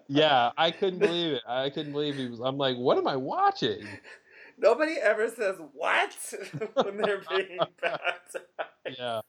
yeah, 0.08 0.50
I 0.56 0.70
couldn't 0.70 1.00
believe 1.00 1.32
it. 1.34 1.42
I 1.48 1.70
couldn't 1.70 1.92
believe 1.92 2.16
he 2.16 2.26
was. 2.26 2.40
I'm 2.40 2.58
like, 2.58 2.76
what 2.76 2.98
am 2.98 3.06
I 3.06 3.16
watching? 3.16 3.98
Nobody 4.58 4.94
ever 4.94 5.28
says 5.30 5.56
"what" 5.72 6.16
when 6.82 6.96
they're 6.98 7.24
being 7.28 7.66
baptized. 7.82 8.44
Yeah, 8.86 9.20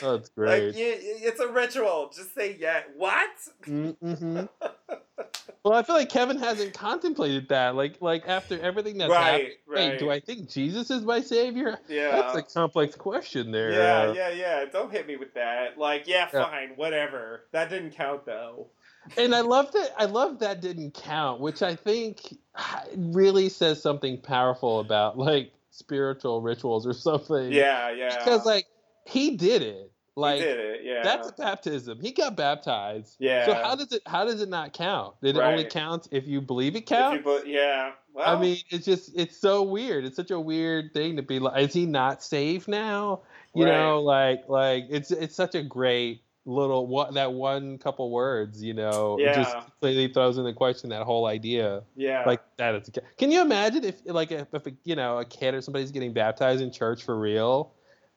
that's 0.00 0.30
Like 0.36 0.60
great. 0.60 0.74
you, 0.76 0.94
it's 0.98 1.40
a 1.40 1.48
ritual. 1.48 2.10
Just 2.14 2.34
say 2.34 2.56
yeah. 2.58 2.82
What? 2.96 3.30
Mm-hmm. 3.66 4.44
well, 5.64 5.74
I 5.74 5.82
feel 5.82 5.96
like 5.96 6.08
Kevin 6.08 6.38
hasn't 6.38 6.72
contemplated 6.74 7.48
that. 7.50 7.74
Like, 7.74 8.00
like 8.00 8.24
after 8.26 8.58
everything 8.60 8.98
that's 8.98 9.12
happened, 9.12 9.48
right, 9.66 9.76
right. 9.78 9.90
wait, 9.90 9.98
do 9.98 10.10
I 10.10 10.20
think 10.20 10.48
Jesus 10.48 10.90
is 10.90 11.02
my 11.02 11.20
savior? 11.20 11.78
Yeah. 11.88 12.10
That's 12.12 12.36
a 12.38 12.42
complex 12.42 12.94
question 12.94 13.50
there. 13.50 13.72
yeah, 13.72 14.10
Uh, 14.10 14.12
yeah, 14.14 14.28
yeah. 14.30 14.64
Don't 14.70 14.90
hit 14.90 15.06
me 15.06 15.16
with 15.16 15.34
that. 15.34 15.78
Like, 15.78 16.06
yeah, 16.06 16.28
Yeah. 16.32 16.44
fine, 16.44 16.70
whatever. 16.76 17.42
That 17.52 17.68
didn't 17.70 17.90
count 17.92 18.24
though. 18.26 18.68
and 19.16 19.34
I 19.34 19.40
love 19.40 19.72
that. 19.72 19.90
I 19.98 20.04
love 20.06 20.38
that 20.40 20.60
didn't 20.60 20.94
count, 20.94 21.40
which 21.40 21.62
I 21.62 21.74
think 21.74 22.36
really 22.96 23.48
says 23.48 23.82
something 23.82 24.18
powerful 24.20 24.80
about 24.80 25.18
like 25.18 25.52
spiritual 25.70 26.40
rituals 26.42 26.86
or 26.86 26.92
something. 26.92 27.52
Yeah, 27.52 27.90
yeah. 27.90 28.16
Because 28.18 28.44
like 28.46 28.66
he 29.06 29.36
did 29.36 29.62
it. 29.62 29.92
Like 30.16 30.38
he 30.40 30.44
did 30.44 30.58
it. 30.58 30.80
Yeah. 30.84 31.02
that's 31.02 31.28
a 31.28 31.32
baptism. 31.32 32.00
He 32.00 32.10
got 32.12 32.36
baptized. 32.36 33.16
yeah. 33.20 33.46
So 33.46 33.54
how 33.54 33.74
does 33.76 33.92
it? 33.92 34.02
How 34.06 34.24
does 34.24 34.42
it 34.42 34.48
not 34.48 34.72
count? 34.72 35.14
It 35.22 35.36
only 35.36 35.62
Right. 35.62 35.70
count 35.70 36.08
if 36.10 36.26
you 36.26 36.40
believe 36.40 36.76
it 36.76 36.84
counts? 36.86 37.22
put- 37.22 37.46
yeah. 37.46 37.92
Well, 38.12 38.36
I 38.36 38.40
mean, 38.40 38.58
it's 38.70 38.84
just 38.84 39.12
it's 39.16 39.36
so 39.36 39.62
weird. 39.62 40.04
It's 40.04 40.16
such 40.16 40.32
a 40.32 40.40
weird 40.40 40.92
thing 40.92 41.16
to 41.16 41.22
be 41.22 41.38
like. 41.38 41.62
Is 41.62 41.72
he 41.72 41.86
not 41.86 42.22
saved 42.24 42.66
now? 42.68 43.20
You 43.54 43.64
Right. 43.64 43.72
know, 43.72 44.02
like 44.02 44.48
like 44.48 44.86
it's 44.90 45.10
it's 45.12 45.36
such 45.36 45.54
a 45.54 45.62
great 45.62 46.22
little 46.44 46.86
what 46.88 47.14
that 47.14 47.32
one 47.32 47.78
couple 47.78 48.10
words. 48.10 48.62
You 48.62 48.74
know, 48.74 49.16
it 49.20 49.32
just 49.34 49.54
Yeah. 49.54 49.60
completely 49.60 50.12
throws 50.12 50.38
into 50.38 50.52
question 50.52 50.90
that 50.90 51.02
whole 51.04 51.26
idea. 51.26 51.84
yeah. 51.94 52.24
Like 52.26 52.40
that. 52.56 52.72
that 52.72 52.88
is. 52.88 53.04
Can 53.16 53.30
you 53.30 53.40
imagine 53.42 53.84
if 53.84 54.02
like 54.06 54.32
if, 54.32 54.52
if 54.52 54.66
you 54.84 54.96
know 54.96 55.18
a 55.18 55.24
kid 55.24 55.54
or 55.54 55.60
somebody's 55.62 55.92
getting 55.92 56.12
baptized 56.12 56.60
in 56.62 56.72
church 56.72 57.04
for 57.04 57.16
real? 57.18 57.72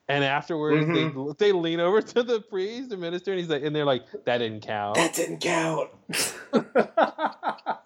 And 0.09 0.23
afterwards, 0.23 0.85
Mm-hmm. 0.85 1.31
they 1.39 1.47
they 1.47 1.51
lean 1.53 1.79
over 1.79 2.01
to 2.13 2.23
the 2.23 2.41
priest, 2.41 2.89
the 2.89 2.97
minister, 2.97 3.31
and 3.31 3.39
he's 3.39 3.49
like, 3.49 3.63
and 3.63 3.73
they're 3.75 3.85
like, 3.85 4.03
"That 4.25 4.39
didn't 4.39 4.61
count." 4.61 4.95
that 4.95 5.13
didn't 5.13 5.39
count. 5.39 5.89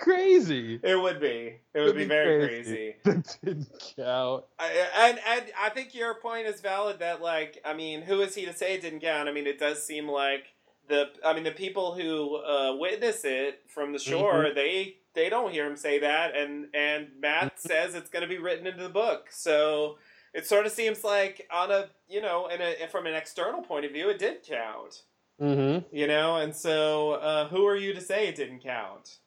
Crazy. 0.00 0.80
it 0.82 1.00
would 1.00 1.20
be. 1.20 1.56
It 1.74 1.80
would 1.80 1.94
be 1.94 2.02
be 2.02 2.08
very 2.08 2.46
crazy. 2.48 2.72
crazy. 2.72 2.96
That 3.04 3.36
didn't 3.44 3.94
count. 3.96 4.44
I, 4.58 4.86
and 5.08 5.18
and 5.26 5.44
I 5.60 5.68
think 5.70 5.94
your 5.94 6.14
point 6.14 6.46
is 6.46 6.60
valid. 6.60 6.98
That 7.00 7.20
like, 7.22 7.58
I 7.64 7.74
mean, 7.74 8.02
who 8.02 8.20
is 8.20 8.34
he 8.34 8.44
to 8.46 8.52
say 8.52 8.74
it 8.74 8.82
didn't 8.82 9.00
count? 9.00 9.28
I 9.28 9.32
mean, 9.32 9.46
it 9.46 9.58
does 9.58 9.82
seem 9.84 10.08
like 10.08 10.46
the. 10.88 11.06
I 11.24 11.34
mean, 11.34 11.44
the 11.44 11.50
people 11.52 11.94
who 11.94 12.36
uh, 12.36 12.76
witness 12.76 13.24
it 13.24 13.60
from 13.68 13.92
the 13.92 13.98
shore, 13.98 14.44
Mm-hmm. 14.44 14.54
they 14.56 14.96
they 15.14 15.28
don't 15.28 15.52
hear 15.52 15.66
him 15.66 15.76
say 15.76 15.98
that, 16.00 16.36
and 16.36 16.66
and 16.74 17.08
Matt 17.20 17.60
says 17.60 17.94
it's 17.94 18.10
going 18.10 18.22
to 18.22 18.28
be 18.28 18.38
written 18.38 18.66
into 18.66 18.82
the 18.82 18.88
book. 18.88 19.28
So 19.30 19.98
it 20.34 20.46
sort 20.46 20.66
of 20.66 20.72
seems 20.72 21.04
like 21.04 21.46
on 21.52 21.70
a 21.70 21.88
you 22.08 22.20
know, 22.20 22.48
in 22.48 22.60
a 22.60 22.86
from 22.88 23.06
an 23.06 23.14
external 23.14 23.62
point 23.62 23.84
of 23.84 23.92
view, 23.92 24.08
it 24.08 24.18
did 24.18 24.42
count. 24.42 25.02
Mm-hmm. 25.40 25.94
You 25.94 26.06
know, 26.06 26.36
and 26.36 26.54
so 26.54 27.12
uh, 27.12 27.48
who 27.48 27.66
are 27.66 27.76
you 27.76 27.94
to 27.94 28.00
say 28.00 28.28
it 28.28 28.34
didn't 28.34 28.60
count? 28.60 29.18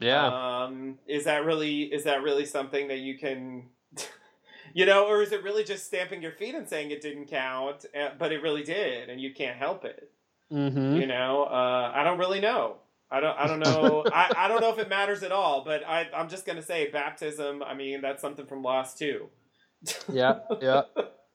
Yeah. 0.00 0.26
Um, 0.26 0.98
is 1.06 1.24
that 1.24 1.44
really 1.44 1.82
is 1.82 2.04
that 2.04 2.22
really 2.22 2.46
something 2.46 2.88
that 2.88 2.98
you 2.98 3.18
can, 3.18 3.64
you 4.72 4.86
know, 4.86 5.06
or 5.06 5.22
is 5.22 5.32
it 5.32 5.42
really 5.42 5.64
just 5.64 5.86
stamping 5.86 6.22
your 6.22 6.32
feet 6.32 6.54
and 6.54 6.68
saying 6.68 6.90
it 6.90 7.02
didn't 7.02 7.26
count, 7.26 7.84
uh, 7.98 8.10
but 8.18 8.32
it 8.32 8.42
really 8.42 8.62
did, 8.62 9.10
and 9.10 9.20
you 9.20 9.34
can't 9.34 9.56
help 9.56 9.84
it? 9.84 10.10
mm-hmm. 10.52 10.96
You 10.96 11.06
know, 11.06 11.44
uh, 11.44 11.92
I 11.94 12.04
don't 12.04 12.18
really 12.18 12.40
know. 12.40 12.76
I 13.10 13.20
don't. 13.20 13.38
I 13.38 13.46
don't 13.46 13.60
know. 13.60 14.04
I, 14.12 14.32
I 14.36 14.48
don't 14.48 14.60
know 14.60 14.70
if 14.70 14.78
it 14.78 14.88
matters 14.88 15.22
at 15.22 15.32
all. 15.32 15.64
But 15.64 15.86
I, 15.86 16.08
I'm 16.14 16.28
just 16.28 16.46
gonna 16.46 16.62
say 16.62 16.90
baptism. 16.90 17.62
I 17.62 17.74
mean, 17.74 18.00
that's 18.00 18.20
something 18.20 18.46
from 18.46 18.62
Lost 18.62 18.98
too. 18.98 19.28
Yeah. 20.12 20.40
Yeah. 20.60 20.82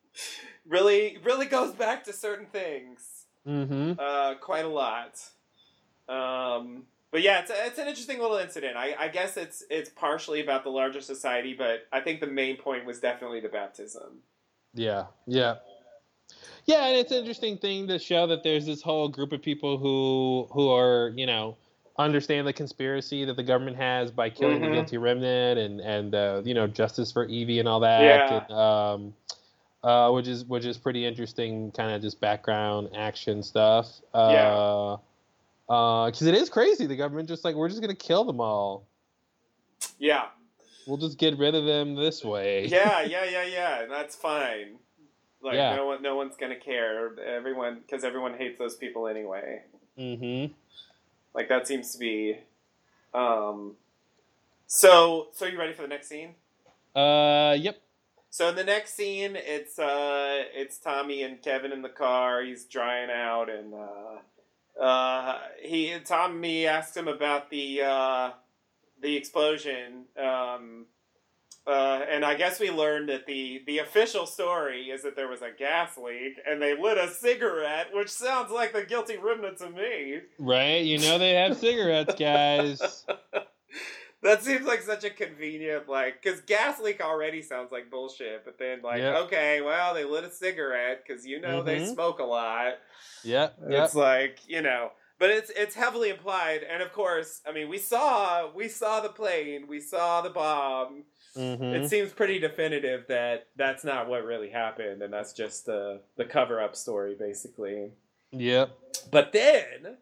really, 0.68 1.18
really 1.24 1.45
goes 1.45 1.74
back 1.74 2.03
to 2.06 2.14
certain 2.14 2.45
things 2.48 3.10
Mm-hmm. 3.48 3.99
uh, 3.99 4.36
quite 4.36 4.64
a 4.64 4.70
lot. 4.70 5.20
Um, 6.07 6.84
but 7.11 7.22
yeah, 7.22 7.41
it's, 7.41 7.52
it's 7.53 7.78
an 7.78 7.88
interesting 7.88 8.20
little 8.20 8.38
incident. 8.38 8.78
I, 8.78 8.95
I 8.98 9.07
guess 9.10 9.36
it's 9.38 9.64
it's 9.70 9.90
partially 9.90 10.41
about 10.41 10.64
the 10.64 10.70
larger 10.70 11.02
society, 11.02 11.53
but 11.53 11.86
I 11.91 11.99
think 11.99 12.22
the 12.22 12.28
main 12.28 12.56
point 12.57 12.86
was 12.86 12.99
definitely 12.99 13.41
the 13.41 13.49
baptism. 13.49 14.20
Yeah. 14.74 15.07
Yeah. 15.28 15.56
Yeah, 16.65 16.88
and 16.88 16.98
it's 16.98 17.11
an 17.11 17.18
interesting 17.18 17.57
thing 17.57 17.88
to 17.90 17.99
show 17.99 18.28
that 18.28 18.44
there's 18.44 18.65
this 18.65 18.82
whole 18.82 19.10
group 19.10 19.34
of 19.34 19.41
people 19.41 19.78
who 19.78 20.48
who 20.53 20.70
are, 20.70 21.11
you 21.15 21.26
know, 21.26 21.57
understand 21.98 22.48
the 22.48 22.53
conspiracy 22.53 23.24
that 23.26 23.36
the 23.36 23.44
government 23.44 23.78
has 23.78 24.10
by 24.11 24.30
killing 24.30 24.60
Mhm. 24.61 24.65
the 24.70 24.72
guilty 24.72 24.98
remnant 24.98 25.60
and 25.60 25.80
and 25.82 26.15
uh, 26.15 26.41
you 26.44 26.53
know 26.53 26.68
justice 26.68 27.11
for 27.11 27.26
Evie 27.26 27.60
and 27.60 27.68
all 27.68 27.80
that. 27.82 28.02
Yeah. 28.02 28.44
And, 28.49 28.52
um, 28.57 29.14
uh, 29.84 30.11
which 30.11 30.28
is 30.28 30.45
which 30.45 30.65
is 30.65 30.78
pretty 30.78 31.06
interesting, 31.06 31.72
kind 31.72 31.91
of 31.91 32.02
just 32.02 32.20
background 32.20 32.90
action 32.95 33.44
stuff. 33.44 34.02
Uh, 34.14 34.30
Yeah. 34.32 34.98
Because 35.68 36.24
it 36.24 36.36
is 36.36 36.49
crazy. 36.49 36.86
The 36.88 36.95
government 36.95 37.28
just 37.30 37.44
like 37.45 37.56
we're 37.56 37.70
just 37.70 37.82
gonna 37.82 37.95
kill 37.95 38.24
them 38.26 38.40
all. 38.41 38.86
Yeah, 39.99 40.28
We'll 40.88 40.98
just 40.98 41.18
get 41.18 41.38
rid 41.38 41.56
of 41.56 41.64
them 41.65 41.95
this 41.95 42.24
way. 42.26 42.65
yeah, 42.68 43.02
yeah, 43.03 43.24
yeah, 43.26 43.44
yeah. 43.45 43.86
That's 43.86 44.15
fine. 44.15 44.76
Like 45.41 45.56
Yeah. 45.56 45.76
no 45.76 45.86
one, 45.88 46.02
no 46.02 46.15
one's 46.15 46.36
gonna 46.38 46.56
care. 46.60 47.18
Everyone, 47.20 47.80
because 47.86 48.03
everyone 48.03 48.34
hates 48.38 48.57
those 48.60 48.76
people 48.76 49.07
anyway. 49.07 49.61
Mm-hmm. 49.98 50.53
Like 51.34 51.49
that 51.49 51.68
seems 51.68 51.91
to 51.93 51.99
be. 51.99 52.38
Um, 53.14 53.76
so, 54.68 55.27
so 55.34 55.45
you 55.45 55.57
ready 55.57 55.73
for 55.73 55.84
the 55.84 55.88
next 55.88 56.07
scene? 56.07 56.35
Uh. 56.95 57.55
Yep. 57.60 57.77
So 58.34 58.49
in 58.49 58.55
the 58.55 58.64
next 58.64 58.95
scene, 58.95 59.35
it's 59.35 59.77
uh, 59.77 60.43
it's 60.55 60.80
Tommy 60.80 61.22
and 61.22 61.39
Kevin 61.39 61.72
in 61.72 61.84
the 61.84 61.89
car. 61.89 62.41
He's 62.41 62.65
drying 62.65 63.11
out, 63.11 63.47
and 63.47 63.76
uh, 63.76 64.81
uh, 64.84 65.39
he 65.61 65.93
Tommy 66.03 66.65
asks 66.65 66.97
him 66.97 67.07
about 67.07 67.51
the 67.51 67.84
uh, 67.84 68.31
the 68.99 69.15
explosion. 69.15 70.05
Um, 70.18 70.88
uh, 71.65 72.02
and 72.10 72.26
I 72.26 72.35
guess 72.35 72.60
we 72.60 72.69
learned 72.72 73.10
that 73.10 73.26
the 73.26 73.64
the 73.65 73.80
official 73.80 74.26
story 74.26 74.90
is 74.90 75.03
that 75.03 75.15
there 75.15 75.27
was 75.30 75.41
a 75.41 75.52
gas 75.57 75.98
leak 75.98 76.40
and 76.49 76.61
they 76.61 76.76
lit 76.80 76.98
a 76.98 77.07
cigarette, 77.10 77.88
which 77.94 78.10
sounds 78.10 78.52
like 78.52 78.73
the 78.73 78.84
guilty 78.84 79.18
remnant 79.18 79.57
to 79.60 79.69
me. 79.69 80.19
Right? 80.38 80.84
You 80.84 80.99
know 80.99 81.18
they 81.18 81.34
have 81.35 81.57
cigarettes, 81.57 82.15
guys. 82.19 83.06
that 84.23 84.44
seems 84.44 84.65
like 84.65 84.81
such 84.81 85.03
a 85.03 85.10
convenient 85.10 85.88
like 85.90 86.22
because 86.22 86.41
gas 86.41 86.80
leak 86.80 87.02
already 87.02 87.41
sounds 87.41 87.72
like 87.72 87.90
bullshit, 87.91 88.44
but 88.45 88.57
then 88.57 88.81
like 88.81 88.99
Yep. 88.99 89.15
okay, 89.26 89.61
well 89.61 89.94
they 89.94 90.03
lit 90.06 90.23
a 90.23 90.31
cigarette 90.31 91.03
because 91.07 91.26
you 91.26 91.40
know 91.41 91.61
they 91.64 91.80
Mhm. 91.80 91.94
smoke 91.94 92.19
a 92.19 92.23
lot. 92.23 92.73
Yeah. 93.23 93.49
Yep. 93.69 93.85
It's 93.85 93.95
like 93.95 94.40
you 94.48 94.61
know, 94.61 94.91
but 95.19 95.30
it's 95.30 95.49
it's 95.56 95.76
heavily 95.76 96.10
implied, 96.10 96.64
and 96.64 96.81
of 96.84 96.91
course, 96.94 97.41
I 97.48 97.52
mean 97.52 97.69
we 97.69 97.77
saw 97.77 98.52
we 98.53 98.68
saw 98.68 98.99
the 99.02 99.10
plane, 99.10 99.68
we 99.68 99.80
saw 99.80 100.22
the 100.22 100.30
bomb. 100.30 101.03
Mhm. 101.35 101.73
It 101.84 101.89
seems 101.89 102.14
pretty 102.14 102.39
definitive 102.39 103.07
that 103.07 103.47
that's 103.55 103.84
not 103.84 104.07
what 104.07 104.23
really 104.23 104.49
happened, 104.49 105.01
and 105.01 105.11
that's 105.14 105.34
just 105.34 105.65
the 105.65 106.01
the 106.15 106.26
cover 106.26 106.61
up 106.61 106.76
story, 106.76 107.15
basically. 107.15 107.91
Yep. 108.31 108.72
But 109.11 109.31
then 109.31 109.97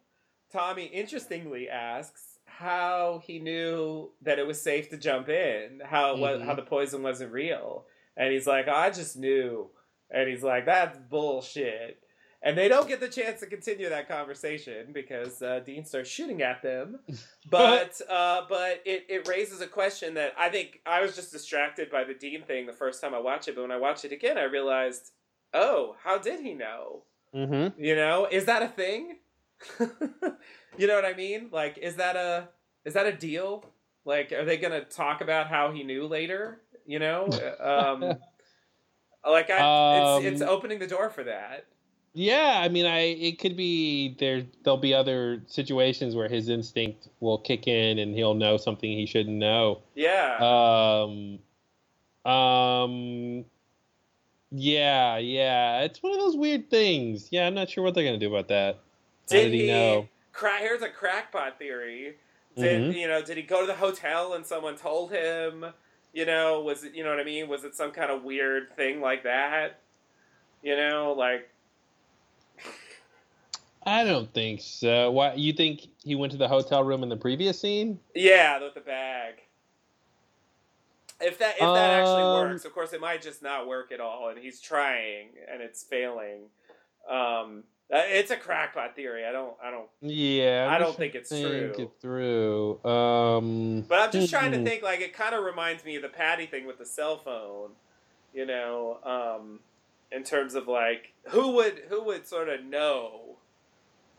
Tommy 0.51 0.85
interestingly 0.85 1.69
asks 1.69 2.39
how 2.45 3.21
he 3.25 3.39
knew 3.39 4.11
that 4.21 4.39
it 4.39 4.45
was 4.45 4.61
safe 4.61 4.89
to 4.89 4.97
jump 4.97 5.29
in, 5.29 5.81
how 5.83 6.15
was, 6.17 6.41
Mhm. 6.41 6.45
how 6.45 6.53
the 6.55 6.61
poison 6.63 7.01
wasn't 7.03 7.31
real, 7.31 7.87
and 8.17 8.31
he's 8.33 8.45
like, 8.47 8.67
"I 8.67 8.89
just 8.89 9.15
knew," 9.17 9.71
and 10.09 10.29
he's 10.29 10.43
like, 10.43 10.65
"That's 10.65 10.97
bullshit." 10.97 12.00
And 12.43 12.57
they 12.57 12.67
don't 12.67 12.87
get 12.87 12.99
the 12.99 13.07
chance 13.07 13.39
to 13.41 13.45
continue 13.45 13.87
that 13.89 14.07
conversation 14.07 14.87
because 14.93 15.43
uh, 15.43 15.59
Dean 15.63 15.85
starts 15.85 16.09
shooting 16.09 16.41
at 16.41 16.61
them. 16.63 16.99
But 17.49 17.99
uh, 18.09 18.43
but 18.47 18.81
it, 18.85 19.05
it 19.09 19.27
raises 19.27 19.61
a 19.61 19.67
question 19.67 20.13
that 20.15 20.33
I 20.37 20.49
think 20.49 20.79
I 20.85 21.01
was 21.01 21.15
just 21.15 21.31
distracted 21.31 21.89
by 21.91 22.03
the 22.03 22.13
Dean 22.13 22.43
thing 22.43 22.65
the 22.65 22.73
first 22.73 23.01
time 23.01 23.13
I 23.13 23.19
watched 23.19 23.47
it, 23.47 23.55
but 23.55 23.63
when 23.63 23.71
I 23.71 23.77
watched 23.77 24.05
it 24.05 24.11
again, 24.11 24.37
I 24.37 24.43
realized, 24.43 25.11
oh, 25.53 25.95
how 26.03 26.17
did 26.17 26.39
he 26.39 26.53
know? 26.53 27.03
Mhm. 27.35 27.73
You 27.77 27.95
know, 27.95 28.27
is 28.29 28.45
that 28.45 28.61
a 28.61 28.67
thing? 28.67 29.17
you 30.77 30.87
know 30.87 30.95
what 30.95 31.05
I 31.05 31.13
mean? 31.13 31.49
Like, 31.51 31.77
is 31.77 31.95
that 31.97 32.15
a 32.15 32.49
is 32.85 32.93
that 32.93 33.05
a 33.05 33.11
deal? 33.11 33.65
Like, 34.05 34.31
are 34.31 34.45
they 34.45 34.57
gonna 34.57 34.83
talk 34.85 35.21
about 35.21 35.47
how 35.47 35.71
he 35.71 35.83
knew 35.83 36.07
later? 36.07 36.61
You 36.85 36.99
know, 36.99 37.25
um, 37.59 38.17
like 39.29 39.49
I, 39.49 40.19
it's 40.21 40.25
it's 40.25 40.41
Um, 40.41 40.49
opening 40.49 40.79
the 40.79 40.87
door 40.87 41.09
for 41.09 41.23
that. 41.25 41.65
Yeah, 42.13 42.59
I 42.61 42.67
mean, 42.67 42.85
I 42.85 42.99
it 42.99 43.39
could 43.39 43.55
be 43.55 44.15
there. 44.19 44.43
There'll 44.63 44.77
be 44.77 44.93
other 44.93 45.41
situations 45.47 46.13
where 46.15 46.27
his 46.27 46.49
instinct 46.49 47.07
will 47.21 47.37
kick 47.37 47.67
in, 47.67 47.99
and 47.99 48.13
he'll 48.13 48.33
know 48.33 48.57
something 48.57 48.89
he 48.91 49.05
shouldn't 49.05 49.37
know. 49.37 49.81
Yeah, 49.95 50.35
Um, 50.41 51.39
um, 52.29 53.45
yeah, 54.51 55.17
yeah. 55.17 55.81
It's 55.83 56.03
one 56.03 56.11
of 56.13 56.19
those 56.19 56.35
weird 56.35 56.69
things. 56.69 57.29
Yeah, 57.31 57.47
I'm 57.47 57.53
not 57.53 57.69
sure 57.69 57.83
what 57.83 57.93
they're 57.95 58.03
gonna 58.03 58.17
do 58.17 58.33
about 58.33 58.49
that. 58.49 58.79
How 59.29 59.37
did 59.37 59.53
he 59.53 59.67
know? 59.67 60.09
Cra- 60.33 60.59
here's 60.59 60.81
a 60.81 60.89
crackpot 60.89 61.57
theory. 61.57 62.15
Did 62.57 62.81
Mhm. 62.93 62.99
you 62.99 63.07
know? 63.07 63.21
Did 63.21 63.37
he 63.37 63.43
go 63.43 63.61
to 63.61 63.67
the 63.67 63.75
hotel 63.75 64.33
and 64.33 64.45
someone 64.45 64.75
told 64.75 65.11
him? 65.11 65.73
You 66.11 66.25
know, 66.25 66.59
was 66.59 66.83
it? 66.83 66.93
You 66.93 67.05
know 67.05 67.09
what 67.11 67.19
I 67.21 67.23
mean? 67.23 67.47
Was 67.47 67.63
it 67.63 67.73
some 67.73 67.91
kind 67.91 68.11
of 68.11 68.25
weird 68.25 68.75
thing 68.75 68.99
like 68.99 69.23
that? 69.23 69.79
You 70.61 70.75
know, 70.75 71.13
like 71.17 71.49
I 73.83 74.03
don't 74.03 74.31
think 74.33 74.61
so. 74.61 75.11
Why 75.11 75.33
you 75.33 75.53
think 75.53 75.87
he 76.03 76.15
went 76.15 76.31
to 76.33 76.37
the 76.37 76.47
hotel 76.47 76.83
room 76.83 77.03
in 77.03 77.09
the 77.09 77.17
previous 77.17 77.59
scene? 77.59 77.99
yeah, 78.15 78.59
with 78.59 78.75
the 78.75 78.81
bag. 78.81 79.35
If 81.19 81.37
that 81.39 81.55
if 81.55 81.59
that 81.59 81.99
actually 81.99 82.23
Um, 82.23 82.49
works, 82.49 82.65
of 82.65 82.73
course, 82.73 82.93
it 82.93 83.01
might 83.01 83.21
just 83.21 83.43
not 83.43 83.67
work 83.67 83.91
at 83.91 83.99
all, 83.99 84.29
and 84.29 84.39
he's 84.39 84.59
trying 84.59 85.29
and 85.51 85.61
it's 85.61 85.83
failing. 85.83 86.49
Um, 87.07 87.63
uh, 87.93 88.03
it's 88.07 88.31
a 88.31 88.37
crackpot 88.37 88.95
theory. 88.95 89.25
I 89.25 89.31
don't. 89.31 89.53
I 89.61 89.69
don't. 89.69 89.89
Yeah, 90.01 90.67
I 90.69 90.77
don't 90.79 90.95
think 90.95 91.13
it's 91.13 91.29
to 91.29 91.41
true. 91.41 91.73
It 91.77 91.91
through. 91.99 92.83
Um, 92.85 93.81
But 93.81 93.99
I'm 93.99 94.11
just 94.11 94.31
trying 94.31 94.51
to 94.51 94.59
hmm. 94.59 94.63
think 94.63 94.81
like 94.81 95.01
it 95.01 95.13
kind 95.13 95.35
of 95.35 95.43
reminds 95.43 95.83
me 95.83 95.97
of 95.97 96.01
the 96.01 96.09
Patti 96.09 96.45
thing 96.45 96.65
with 96.65 96.77
the 96.77 96.85
cell 96.85 97.17
phone, 97.17 97.71
you 98.33 98.45
know, 98.45 98.99
um, 99.03 99.59
in 100.11 100.23
terms 100.23 100.55
of 100.55 100.67
like 100.67 101.13
who 101.29 101.51
would 101.51 101.83
who 101.89 102.01
would 102.05 102.25
sort 102.25 102.47
of 102.47 102.63
know, 102.63 103.20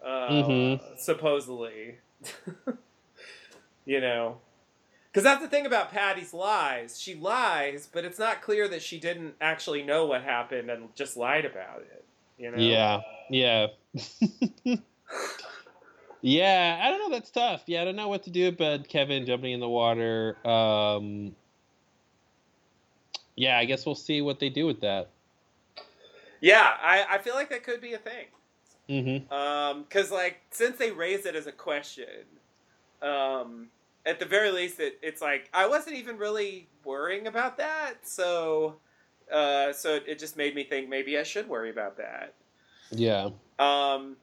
uh, 0.05 0.29
Mhm. 0.31 0.99
supposedly, 0.99 1.99
you 3.85 4.01
know, 4.01 4.39
because 5.11 5.25
that's 5.25 5.43
the 5.43 5.49
thing 5.49 5.67
about 5.67 5.93
Patti's 5.93 6.33
lies. 6.33 7.01
She 7.01 7.15
lies, 7.15 7.89
but 7.93 8.05
it's 8.05 8.19
not 8.19 8.41
clear 8.43 8.67
that 8.69 8.83
she 8.83 8.99
didn't 8.99 9.35
actually 9.41 9.83
know 9.83 10.07
what 10.07 10.23
happened 10.23 10.71
and 10.71 10.95
just 10.97 11.17
lied 11.17 11.45
about 11.45 11.81
it. 11.83 12.05
You 12.39 12.51
know? 12.51 12.59
Yeah, 12.59 13.01
yeah. 13.31 13.67
yeah, 16.23 16.81
I 16.83 16.91
don't 16.91 16.99
know. 16.99 17.11
That's 17.17 17.31
tough. 17.31 17.63
Yeah, 17.67 17.83
I 17.83 17.85
don't 17.85 17.97
know 17.97 18.09
what 18.09 18.23
to 18.25 18.31
do 18.31 18.49
about 18.49 18.89
Kevin 18.89 19.27
jumping 19.27 19.53
in 19.53 19.61
the 19.61 19.69
water. 19.69 20.37
Um, 20.47 21.37
yeah, 23.37 23.59
I 23.59 23.65
guess 23.65 23.85
we'll 23.87 23.95
see 23.95 24.23
what 24.23 24.41
they 24.41 24.49
do 24.49 24.67
with 24.67 24.81
that. 24.81 25.11
Yeah, 26.41 26.69
I, 26.83 27.05
I 27.09 27.19
feel 27.19 27.35
like 27.35 27.51
that 27.51 27.63
could 27.63 27.81
be 27.81 27.93
a 27.93 27.99
thing. 27.99 28.27
Mm-hmm. 28.93 29.33
Um, 29.33 29.87
cause 29.89 30.11
like 30.11 30.41
since 30.51 30.77
they 30.77 30.91
raised 30.91 31.25
it 31.25 31.35
as 31.35 31.47
a 31.47 31.53
question, 31.53 32.27
um, 33.01 33.69
at 34.05 34.19
the 34.19 34.27
very 34.27 34.51
least, 34.51 34.81
it, 34.81 34.99
it's 35.03 35.23
like 35.23 35.49
I 35.55 35.67
wasn't 35.67 35.97
even 35.97 36.19
really 36.19 36.69
worrying 36.85 37.27
about 37.27 37.57
that. 37.59 37.95
So, 38.03 38.77
uh, 39.33 39.73
so 39.73 39.95
it, 39.95 40.05
it 40.07 40.19
just 40.19 40.37
made 40.37 40.55
me 40.55 40.65
think 40.65 40.89
maybe 40.89 41.19
I 41.19 41.23
should 41.23 41.49
worry 41.49 41.71
about 41.71 41.97
that. 41.97 42.35
Yeah. 42.91 43.31
Um, 43.59 44.17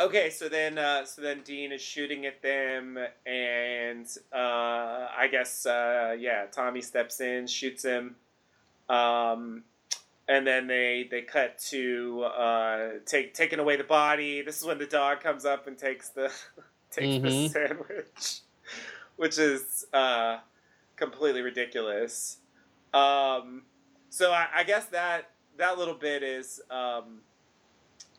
okay, 0.00 0.30
so 0.30 0.48
then, 0.48 0.78
uh, 0.78 1.04
so 1.04 1.22
then 1.22 1.42
Dean 1.42 1.72
is 1.72 1.82
shooting 1.82 2.26
at 2.26 2.42
them, 2.42 2.98
and 3.26 4.06
uh, 4.32 5.08
I 5.16 5.28
guess, 5.30 5.66
uh, 5.66 6.16
yeah, 6.18 6.46
Tommy 6.50 6.80
steps 6.80 7.20
in, 7.20 7.46
shoots 7.46 7.84
him, 7.84 8.16
um, 8.88 9.62
and 10.28 10.46
then 10.46 10.66
they 10.66 11.06
they 11.10 11.22
cut 11.22 11.58
to 11.70 12.22
uh, 12.24 12.88
take 13.06 13.34
taking 13.34 13.58
away 13.58 13.76
the 13.76 13.84
body. 13.84 14.42
This 14.42 14.58
is 14.58 14.64
when 14.64 14.78
the 14.78 14.86
dog 14.86 15.20
comes 15.20 15.44
up 15.44 15.66
and 15.66 15.76
takes 15.78 16.08
the 16.10 16.32
takes 16.90 17.22
the 17.22 17.28
Mhm. 17.28 17.50
sandwich, 17.50 18.40
which 19.16 19.38
is 19.38 19.86
uh, 19.92 20.38
completely 20.96 21.42
ridiculous. 21.42 22.38
Um, 22.92 23.62
so 24.10 24.30
I, 24.32 24.46
I 24.54 24.64
guess 24.64 24.86
that 24.86 25.30
that 25.58 25.78
little 25.78 25.94
bit 25.94 26.22
is. 26.22 26.60
Um, 26.70 27.20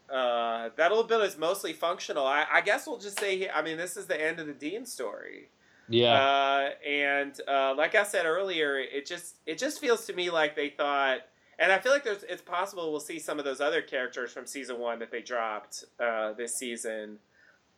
uh, 0.08 0.70
that 0.76 0.90
little 0.92 1.04
bit 1.04 1.20
is 1.22 1.36
mostly 1.36 1.74
functional. 1.74 2.28
I, 2.28 2.46
I 2.54 2.62
guess 2.62 2.86
we'll 2.86 3.00
just 3.00 3.20
say, 3.20 3.50
I 3.50 3.64
mean, 3.64 3.76
this 3.76 3.98
is 3.98 4.06
the 4.06 4.22
end 4.24 4.40
of 4.40 4.46
the 4.46 4.54
Dean 4.54 4.86
story. 4.86 5.50
Yeah. 5.90 6.14
Uh, 6.14 6.70
and 6.88 7.34
uh, 7.48 7.74
like 7.76 7.96
I 7.96 8.04
said 8.04 8.28
earlier, 8.28 8.78
it 8.78 9.08
just 9.08 9.38
it 9.48 9.58
just 9.58 9.80
feels 9.80 10.06
to 10.06 10.14
me 10.14 10.30
like 10.30 10.56
they 10.56 10.70
thought, 10.70 11.22
and 11.60 11.72
I 11.72 11.80
feel 11.80 11.92
like 11.92 12.04
there's 12.04 12.24
it's 12.24 12.42
possible 12.42 12.92
we'll 12.92 13.00
see 13.00 13.20
some 13.20 13.40
of 13.40 13.46
those 13.46 13.62
other 13.62 13.82
characters 13.82 14.32
from 14.32 14.46
season 14.46 14.80
one 14.80 15.00
that 15.00 15.12
they 15.12 15.22
dropped 15.22 15.86
uh, 16.00 16.34
this 16.34 16.56
season, 16.56 17.20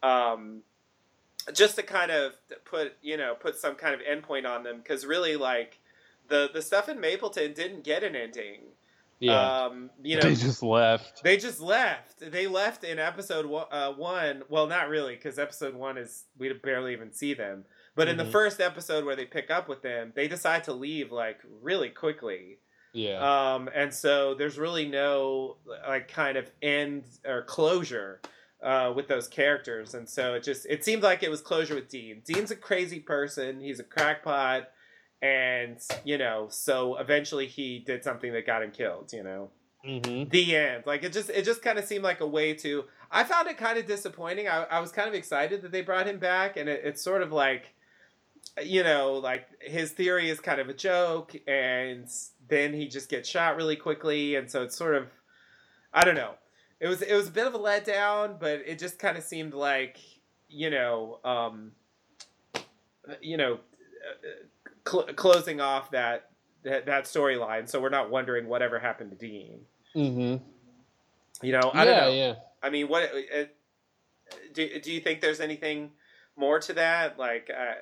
um, 0.04 0.62
just 1.54 1.76
to 1.76 1.84
kind 1.84 2.12
of 2.12 2.34
put 2.66 2.94
you 3.02 3.18
know 3.18 3.36
put 3.36 3.56
some 3.58 3.76
kind 3.76 3.94
of 3.96 4.02
endpoint 4.02 4.46
on 4.48 4.64
them 4.64 4.78
because 4.78 5.06
really 5.06 5.36
like 5.36 5.80
the 6.28 6.50
the 6.54 6.62
stuff 6.62 6.90
in 6.90 7.00
Mapleton 7.00 7.54
didn't 7.54 7.84
get 7.84 8.04
an 8.04 8.16
ending. 8.16 8.62
yeah. 9.20 9.64
Um, 9.66 9.90
you 10.04 10.16
know, 10.18 10.22
they 10.24 10.36
just 10.36 10.62
left. 10.62 11.24
they 11.24 11.38
just 11.38 11.60
left. 11.62 12.20
They 12.20 12.48
left 12.48 12.84
in 12.84 13.00
episode 13.00 13.46
one. 13.46 13.66
Uh, 13.72 13.94
one 13.94 14.44
well, 14.50 14.68
not 14.68 14.90
really, 14.90 15.16
because 15.16 15.40
episode 15.40 15.74
one 15.74 15.98
is 15.98 16.26
we 16.38 16.52
barely 16.54 16.94
even 16.94 17.14
see 17.14 17.34
them. 17.34 17.66
But 17.96 18.08
in 18.08 18.18
the 18.18 18.26
Mhm. 18.26 18.32
first 18.32 18.62
episode 18.62 19.06
where 19.06 19.16
they 19.16 19.26
pick 19.26 19.50
up 19.50 19.68
with 19.68 19.82
them, 19.82 20.12
they 20.16 20.28
decide 20.28 20.64
to 20.66 20.74
leave 20.74 21.12
like 21.12 21.40
really 21.64 21.90
quickly. 21.90 22.60
Yeah. 22.98 23.54
Um, 23.54 23.70
and 23.76 23.94
so 23.94 24.34
there's 24.34 24.58
really 24.58 24.88
no 24.88 25.58
like 25.88 26.08
kind 26.08 26.36
of 26.38 26.50
end 26.62 27.04
or 27.26 27.44
closure 27.44 28.22
uh, 28.64 28.92
with 28.96 29.08
those 29.08 29.28
characters. 29.28 29.94
And 29.94 30.10
so 30.10 30.34
it 30.34 30.44
just 30.44 30.66
it 30.66 30.84
seemed 30.84 31.04
like 31.04 31.22
it 31.22 31.30
was 31.30 31.42
closure 31.42 31.76
with 31.76 31.90
Dean. 31.90 32.22
Dean's 32.26 32.50
a 32.50 32.56
crazy 32.56 33.00
person. 33.00 33.62
He's 33.62 33.80
a 33.80 33.84
crackpot, 33.84 34.70
and 35.22 35.78
you 36.04 36.18
know, 36.18 36.48
so 36.50 36.98
eventually 36.98 37.46
he 37.46 37.80
did 37.80 38.04
something 38.04 38.34
that 38.34 38.48
got 38.48 38.64
him 38.64 38.72
killed. 38.72 39.14
You 39.14 39.24
know 39.24 39.52
mm-hmm. 39.86 40.30
the 40.30 40.56
end. 40.56 40.84
Like 40.86 41.04
it 41.04 41.14
just 41.14 41.30
it 41.30 41.46
just 41.46 41.62
kind 41.62 41.78
of 41.78 41.86
seemed 41.86 42.04
like 42.04 42.22
a 42.22 42.28
way 42.28 42.54
to. 42.56 42.86
I 43.12 43.24
found 43.24 43.48
it 43.48 43.58
kind 43.58 43.78
of 43.78 43.86
disappointing. 43.86 44.48
I, 44.48 44.64
I 44.64 44.80
was 44.80 44.92
kind 44.92 45.08
of 45.08 45.14
excited 45.14 45.62
that 45.62 45.72
they 45.72 45.82
brought 45.82 46.08
him 46.08 46.20
back, 46.20 46.58
and 46.58 46.68
it, 46.68 46.82
it's 46.84 47.02
sort 47.02 47.22
of 47.22 47.32
like 47.32 47.74
you 48.64 48.84
know, 48.84 49.14
like 49.14 49.48
his 49.62 49.92
theory 49.92 50.30
is 50.30 50.40
kind 50.40 50.60
of 50.60 50.70
a 50.70 50.74
joke, 50.74 51.36
and 51.48 52.08
then 52.48 52.74
he 52.74 52.88
just 52.88 53.10
gets 53.10 53.28
shot 53.30 53.56
really 53.56 53.76
quickly, 53.76 54.36
and 54.36 54.50
so 54.50 54.64
it's 54.64 54.76
sort 54.76 54.96
of, 54.96 55.08
I 55.94 56.04
don't 56.04 56.16
know. 56.16 56.36
It 56.80 56.88
was 56.88 57.02
it 57.02 57.14
was 57.16 57.28
a 57.28 57.32
bit 57.32 57.48
of 57.48 57.56
a 57.56 57.60
letdown, 57.60 58.40
but 58.40 58.62
it 58.66 58.78
just 58.78 59.00
kind 59.00 59.18
of 59.18 59.24
seemed 59.24 59.54
like, 59.54 59.98
you 60.48 60.70
know, 60.70 61.20
um, 61.24 61.72
you 63.22 63.38
know, 63.38 63.60
cl- 64.88 65.08
closing 65.16 65.60
off 65.60 65.92
that 65.92 66.30
that, 66.64 66.86
that 66.86 67.06
storyline, 67.06 67.68
so 67.68 67.82
we're 67.82 67.90
not 67.90 68.12
wondering 68.12 68.48
whatever 68.48 68.78
happened 68.80 69.12
to 69.12 69.18
Dean. 69.18 69.62
Mm-hmm. 69.96 70.44
You 71.46 71.52
know, 71.52 71.72
I 71.74 71.86
don't 71.86 71.98
know. 71.98 72.12
yeah. 72.12 72.36
I 72.62 72.70
mean, 72.70 72.88
what 72.88 73.04
uh, 73.04 73.44
do 74.54 74.80
do 74.80 74.92
you 74.92 75.00
think 75.00 75.22
there's 75.22 75.40
anything 75.40 75.92
more 76.36 76.60
to 76.60 76.74
that? 76.74 77.18
Like, 77.18 77.50
uh, 77.50 77.74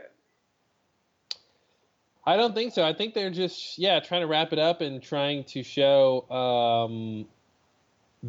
I 2.26 2.38
don't 2.38 2.56
think 2.56 2.73
so. 2.73 2.84
I 2.85 2.93
think 2.93 3.14
they're 3.14 3.31
just 3.31 3.77
yeah 3.80 3.99
trying 3.99 4.22
to 4.22 4.27
wrap 4.27 4.53
it 4.53 4.60
up 4.60 4.81
and 4.81 5.02
trying 5.02 5.43
to 5.45 5.64
show 5.64 6.30
um, 6.31 7.27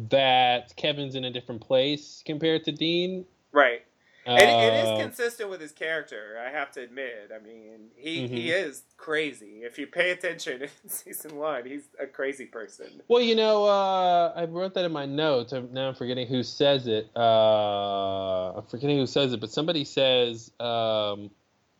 that 0.09 0.75
Kevin's 0.75 1.15
in 1.15 1.25
a 1.25 1.31
different 1.31 1.61
place 1.61 2.23
compared 2.25 2.63
to 2.65 2.71
Dean. 2.71 3.25
right? 3.51 3.83
And 4.25 4.49
it 4.51 4.73
Uh, 4.73 4.73
is 4.75 4.91
consistent 4.91 5.49
with 5.49 5.61
his 5.61 5.71
character. 5.71 6.37
I 6.45 6.51
have 6.51 6.71
to 6.73 6.81
admit. 6.81 7.31
I 7.33 7.39
mean, 7.39 7.89
he 7.95 8.27
he 8.27 8.49
Mhm. 8.49 8.51
is 8.51 8.83
crazy. 8.97 9.61
If 9.63 9.79
you 9.79 9.87
pay 9.87 10.11
attention 10.11 10.61
in 10.83 10.89
season 10.89 11.37
one, 11.37 11.65
he's 11.65 11.89
a 11.99 12.07
crazy 12.07 12.45
person. 12.45 13.01
Well, 13.07 13.21
you 13.21 13.35
know, 13.35 13.65
uh, 13.65 14.33
I 14.35 14.45
wrote 14.45 14.73
that 14.75 14.85
in 14.85 14.91
my 14.91 15.05
notes. 15.05 15.53
Now 15.53 15.87
I'm 15.89 15.95
forgetting 15.95 16.27
who 16.27 16.43
says 16.43 16.87
it. 16.87 17.09
Uh, 17.15 18.53
I'm 18.57 18.65
forgetting 18.65 18.97
who 18.97 19.07
says 19.07 19.33
it, 19.33 19.39
but 19.39 19.51
somebody 19.51 19.85
says 19.85 20.51
um, 20.59 21.31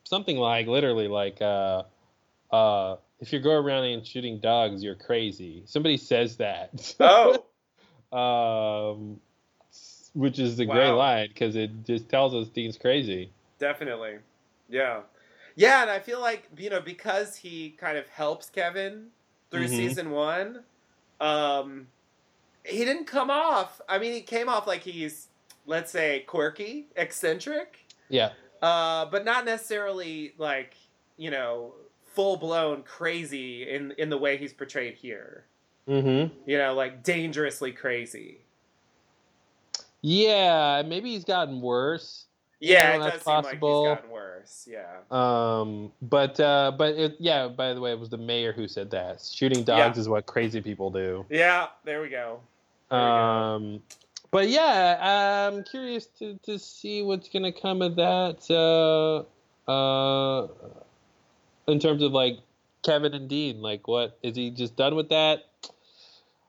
something 0.06 0.38
like, 0.38 0.68
literally, 0.68 1.08
like, 1.10 1.42
uh, 2.52 2.96
if 3.20 3.34
you 3.34 3.40
go 3.40 3.52
around 3.52 3.86
and 3.86 4.06
shooting 4.06 4.40
dogs, 4.40 4.84
you're 4.84 4.96
crazy. 4.96 5.64
Somebody 5.66 5.98
says 5.98 6.38
that. 6.38 6.96
Oh, 7.00 8.92
um, 8.92 9.20
which 10.14 10.40
is 10.40 10.60
a 10.60 10.66
great 10.66 10.92
Wow. 10.92 10.98
line 10.98 11.28
because 11.28 11.56
it 11.56 11.86
just 11.86 12.10
tells 12.10 12.34
us 12.34 12.48
Dean's 12.50 12.78
crazy. 12.78 13.32
definitely. 13.60 14.18
Yeah, 14.70 15.02
yeah, 15.56 15.82
and 15.82 15.92
I 15.92 16.00
feel 16.00 16.20
like 16.20 16.48
you 16.58 16.70
know 16.70 16.82
because 16.82 17.36
he 17.38 17.72
kind 17.72 17.98
of 17.98 18.08
helps 18.10 18.50
Kevin 18.50 19.08
through 19.52 19.66
Mhm. 19.66 19.70
season 19.70 20.12
one. 20.12 20.64
Um, 21.20 21.88
he 22.66 22.84
didn't 22.86 23.06
come 23.06 23.30
off. 23.30 23.80
I 23.88 23.98
mean, 23.98 24.14
he 24.14 24.22
came 24.22 24.50
off 24.50 24.68
like 24.68 24.82
he's 24.82 25.28
let's 25.66 25.92
say 25.92 26.22
quirky, 26.28 26.88
eccentric. 26.96 27.80
Yeah. 28.10 28.32
uh, 28.62 29.06
but 29.06 29.26
not 29.26 29.46
necessarily 29.46 30.34
like 30.38 30.76
you 31.18 31.30
know 31.32 31.74
full 32.18 32.36
blown 32.36 32.82
crazy 32.82 33.70
in 33.70 33.94
in 34.00 34.10
the 34.10 34.18
way 34.18 34.38
he's 34.38 34.52
portrayed 34.52 34.96
here. 34.96 35.46
Mm-hmm. 35.88 36.34
You 36.50 36.58
know, 36.58 36.74
like 36.74 37.04
dangerously 37.04 37.72
crazy. 37.72 38.40
Yeah, 40.02 40.82
maybe 40.84 41.12
he's 41.12 41.26
gotten 41.26 41.62
worse. 41.62 42.26
Yeah, 42.60 42.98
know, 42.98 43.06
it 43.06 43.12
that's 43.12 43.24
possible. 43.24 43.84
like 43.84 43.92
he's 43.92 43.98
gotten 43.98 44.12
worse. 44.12 44.68
Yeah. 44.68 44.98
Um, 45.12 45.92
but 46.02 46.40
uh, 46.40 46.72
but 46.76 46.96
it, 46.96 47.18
yeah. 47.20 47.50
By 47.50 47.76
the 47.76 47.82
way, 47.82 47.92
it 47.92 48.00
was 48.00 48.10
the 48.10 48.18
mayor 48.18 48.52
who 48.52 48.68
said 48.68 48.90
that 48.90 49.22
shooting 49.22 49.64
dogs 49.64 50.00
is 50.00 50.10
what 50.10 50.26
crazy 50.26 50.60
people 50.60 50.90
do. 50.90 51.24
Yeah. 51.30 51.68
There 51.86 52.02
we 52.02 52.10
go. 52.10 52.40
There 52.90 53.00
we 53.00 53.06
go. 53.06 53.06
Um, 53.06 53.82
but 54.32 54.50
yeah, 54.50 55.50
I'm 55.50 55.64
curious 55.64 56.08
to, 56.18 56.40
to 56.44 56.58
see 56.58 57.04
what's 57.04 57.30
gonna 57.30 57.52
come 57.52 57.84
of 57.84 57.96
that. 57.98 58.42
Uh, 58.50 59.72
uh, 59.72 60.48
in 61.68 61.80
terms 61.80 62.02
of 62.02 62.12
like 62.12 62.40
Kevin 62.84 63.14
and 63.14 63.30
Dean, 63.30 63.62
like 63.62 63.88
what 63.88 64.18
is 64.24 64.36
he 64.36 64.50
just 64.50 64.76
done 64.76 64.96
with 64.96 65.10
that? 65.10 65.46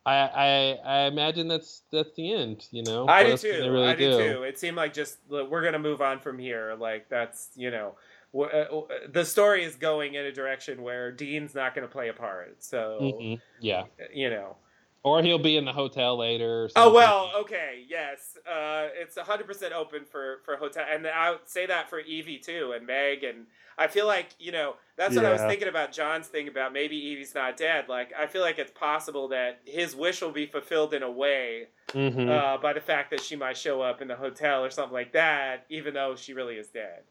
I 0.07 0.15
I, 0.17 0.79
I 0.85 0.99
imagine 1.07 1.49
that's 1.49 1.83
that's 1.91 2.15
the 2.17 2.33
end. 2.33 2.67
You 2.71 2.83
know, 2.83 3.07
I 3.09 3.25
What 3.25 3.41
do 3.41 3.53
too. 3.53 3.71
really 3.71 3.89
I 3.89 3.95
do, 3.95 4.17
too. 4.17 4.43
It 4.45 4.59
seemed 4.59 4.77
like 4.77 4.95
just 4.95 5.19
we're 5.29 5.63
gonna 5.63 5.79
move 5.79 6.01
on 6.01 6.21
from 6.21 6.39
here. 6.39 6.75
Like 6.79 7.09
that's 7.09 7.51
you 7.57 7.71
know. 7.71 7.95
uh, 8.39 8.65
The 9.11 9.25
story 9.25 9.65
is 9.65 9.75
going 9.77 10.15
in 10.15 10.25
a 10.25 10.33
direction 10.33 10.83
where 10.83 11.11
Dean's 11.11 11.55
not 11.55 11.75
going 11.75 11.87
to 11.87 11.93
play 11.93 12.09
a 12.09 12.13
part, 12.15 12.63
so 12.63 12.99
Mhm, 13.01 13.41
Yeah, 13.61 13.85
you 14.15 14.31
know. 14.31 14.57
or 15.03 15.23
he'll 15.23 15.39
be 15.39 15.57
in 15.57 15.65
the 15.65 15.73
hotel 15.73 16.17
later. 16.17 16.69
Oh 16.77 16.93
well, 16.93 17.31
okay, 17.41 17.85
yes, 17.89 18.37
uh, 18.47 18.89
it's 18.95 19.17
hundred 19.19 19.47
percent 19.47 19.73
open 19.73 20.05
for 20.05 20.41
for 20.45 20.57
hotel, 20.57 20.85
and 20.89 21.07
I 21.07 21.33
would 21.33 21.49
say 21.49 21.67
that 21.67 21.89
for 21.91 22.01
Evie 22.01 22.39
too, 22.39 22.73
and 22.77 22.87
Meg, 22.87 23.25
and 23.25 23.47
I 23.79 23.87
feel 23.87 24.07
like 24.07 24.29
you 24.39 24.51
know 24.53 24.75
that's 24.97 25.15
what 25.15 25.25
I 25.25 25.33
was 25.33 25.41
thinking 25.43 25.69
about 25.69 25.93
John's 25.93 26.27
thing 26.27 26.49
about 26.49 26.73
maybe 26.73 26.97
Evie's 27.13 27.35
not 27.35 27.57
dead. 27.57 27.89
Like 27.89 28.13
I 28.19 28.27
feel 28.27 28.43
like 28.43 28.59
it's 28.59 28.73
possible 28.73 29.29
that 29.29 29.61
his 29.65 29.95
wish 29.95 30.21
will 30.21 30.33
be 30.33 30.47
fulfilled 30.47 30.93
in 30.95 31.03
a 31.03 31.11
way 31.11 31.69
Mhm. 31.95 32.29
uh, 32.29 32.59
by 32.59 32.73
the 32.75 32.81
fact 32.81 33.11
that 33.13 33.21
she 33.21 33.37
might 33.37 33.57
show 33.57 33.81
up 33.81 34.03
in 34.03 34.09
the 34.09 34.17
hotel 34.17 34.63
or 34.65 34.71
something 34.71 34.93
like 34.93 35.13
that, 35.13 35.65
even 35.71 35.95
though 35.95 36.17
she 36.17 36.35
really 36.35 36.57
is 36.57 36.69
dead. 36.69 37.05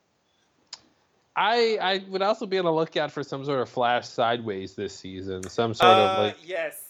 I 1.35 1.77
I 1.81 2.03
would 2.09 2.21
also 2.21 2.45
be 2.45 2.57
on 2.59 2.65
the 2.65 2.71
lookout 2.73 3.11
for 3.11 3.23
some 3.23 3.45
sort 3.45 3.59
of 3.61 3.69
flash 3.69 4.07
sideways 4.07 4.75
this 4.75 4.95
season, 4.95 5.43
some 5.49 5.73
sort 5.73 5.97
uh, 5.97 6.01
of 6.01 6.17
like 6.17 6.37
yes, 6.47 6.81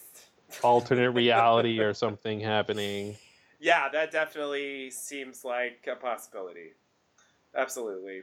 alternate 0.62 1.10
reality 1.24 1.78
or 1.80 1.94
something 1.94 2.40
happening. 2.40 3.16
yeah, 3.60 3.88
that 3.90 4.10
definitely 4.10 4.90
seems 4.90 5.44
like 5.44 5.86
a 5.90 5.96
possibility. 5.96 6.72
Absolutely. 7.54 8.22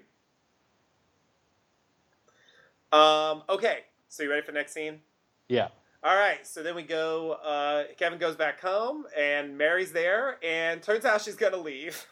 Um, 2.92 3.44
okay, 3.50 3.80
so 4.08 4.24
you 4.24 4.30
ready 4.30 4.42
for 4.42 4.52
the 4.52 4.58
next 4.58 4.74
scene? 4.74 5.02
Yeah. 5.50 5.68
All 6.04 6.16
right, 6.16 6.46
so 6.46 6.62
then 6.62 6.76
we 6.76 6.84
go. 6.84 7.32
Uh, 7.44 7.86
Kevin 7.98 8.20
goes 8.20 8.36
back 8.36 8.62
home, 8.62 9.06
and 9.18 9.58
Mary's 9.58 9.92
there, 9.92 10.38
and 10.44 10.82
turns 10.82 11.04
out 11.04 11.22
she's 11.22 11.36
gonna 11.36 11.58
leave. 11.58 12.06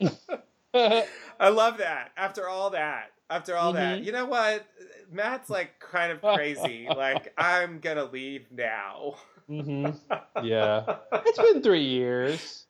I 0.74 1.48
love 1.48 1.78
that. 1.78 2.12
After 2.16 2.48
all 2.48 2.70
that, 2.70 3.12
after 3.30 3.56
all 3.56 3.72
that, 3.72 4.00
Mhm. 4.00 4.04
you 4.04 4.12
know 4.12 4.26
what? 4.26 4.66
Matt's 5.10 5.48
like 5.50 5.80
kind 5.80 6.12
of 6.12 6.20
crazy. 6.20 6.86
like 6.94 7.32
I'm 7.38 7.80
gonna 7.80 8.04
leave 8.04 8.46
now. 8.52 9.14
hmm 9.46 9.88
Yeah. 10.42 10.98
It's 11.12 11.38
been 11.38 11.62
three 11.62 11.84
years. 11.84 12.66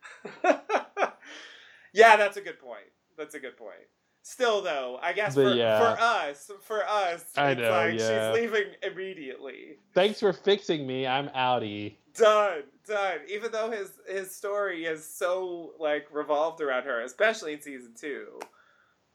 yeah, 1.93 2.17
that's 2.17 2.37
a 2.37 2.41
good 2.41 2.59
point. 2.61 2.87
That's 3.19 3.35
a 3.35 3.41
good 3.41 3.57
point. 3.57 3.87
Still, 4.31 4.63
though, 4.63 4.97
I 5.03 5.13
guess 5.13 5.35
But 5.35 5.51
for, 5.51 5.55
yeah. 5.57 5.81
for 5.81 6.01
us, 6.01 6.53
for 6.63 6.89
us, 6.89 7.25
I 7.37 7.51
it's 7.51 7.61
know, 7.61 7.71
like 7.71 7.99
yeah. 7.99 8.33
she's 8.33 8.41
leaving 8.41 8.69
immediately. 8.81 9.79
Thanks 9.93 10.21
for 10.21 10.33
fixing 10.33 10.87
me. 10.87 11.05
I'm 11.05 11.31
outie. 11.31 11.97
Done, 12.15 12.63
done. 12.87 13.19
Even 13.29 13.51
though 13.51 13.73
his 13.73 13.91
his 14.09 14.33
story 14.33 14.85
is 14.85 15.05
so 15.05 15.73
like 15.81 16.07
revolved 16.13 16.61
around 16.61 16.85
her, 16.85 17.01
especially 17.01 17.55
in 17.55 17.61
season 17.61 17.93
two. 18.01 18.39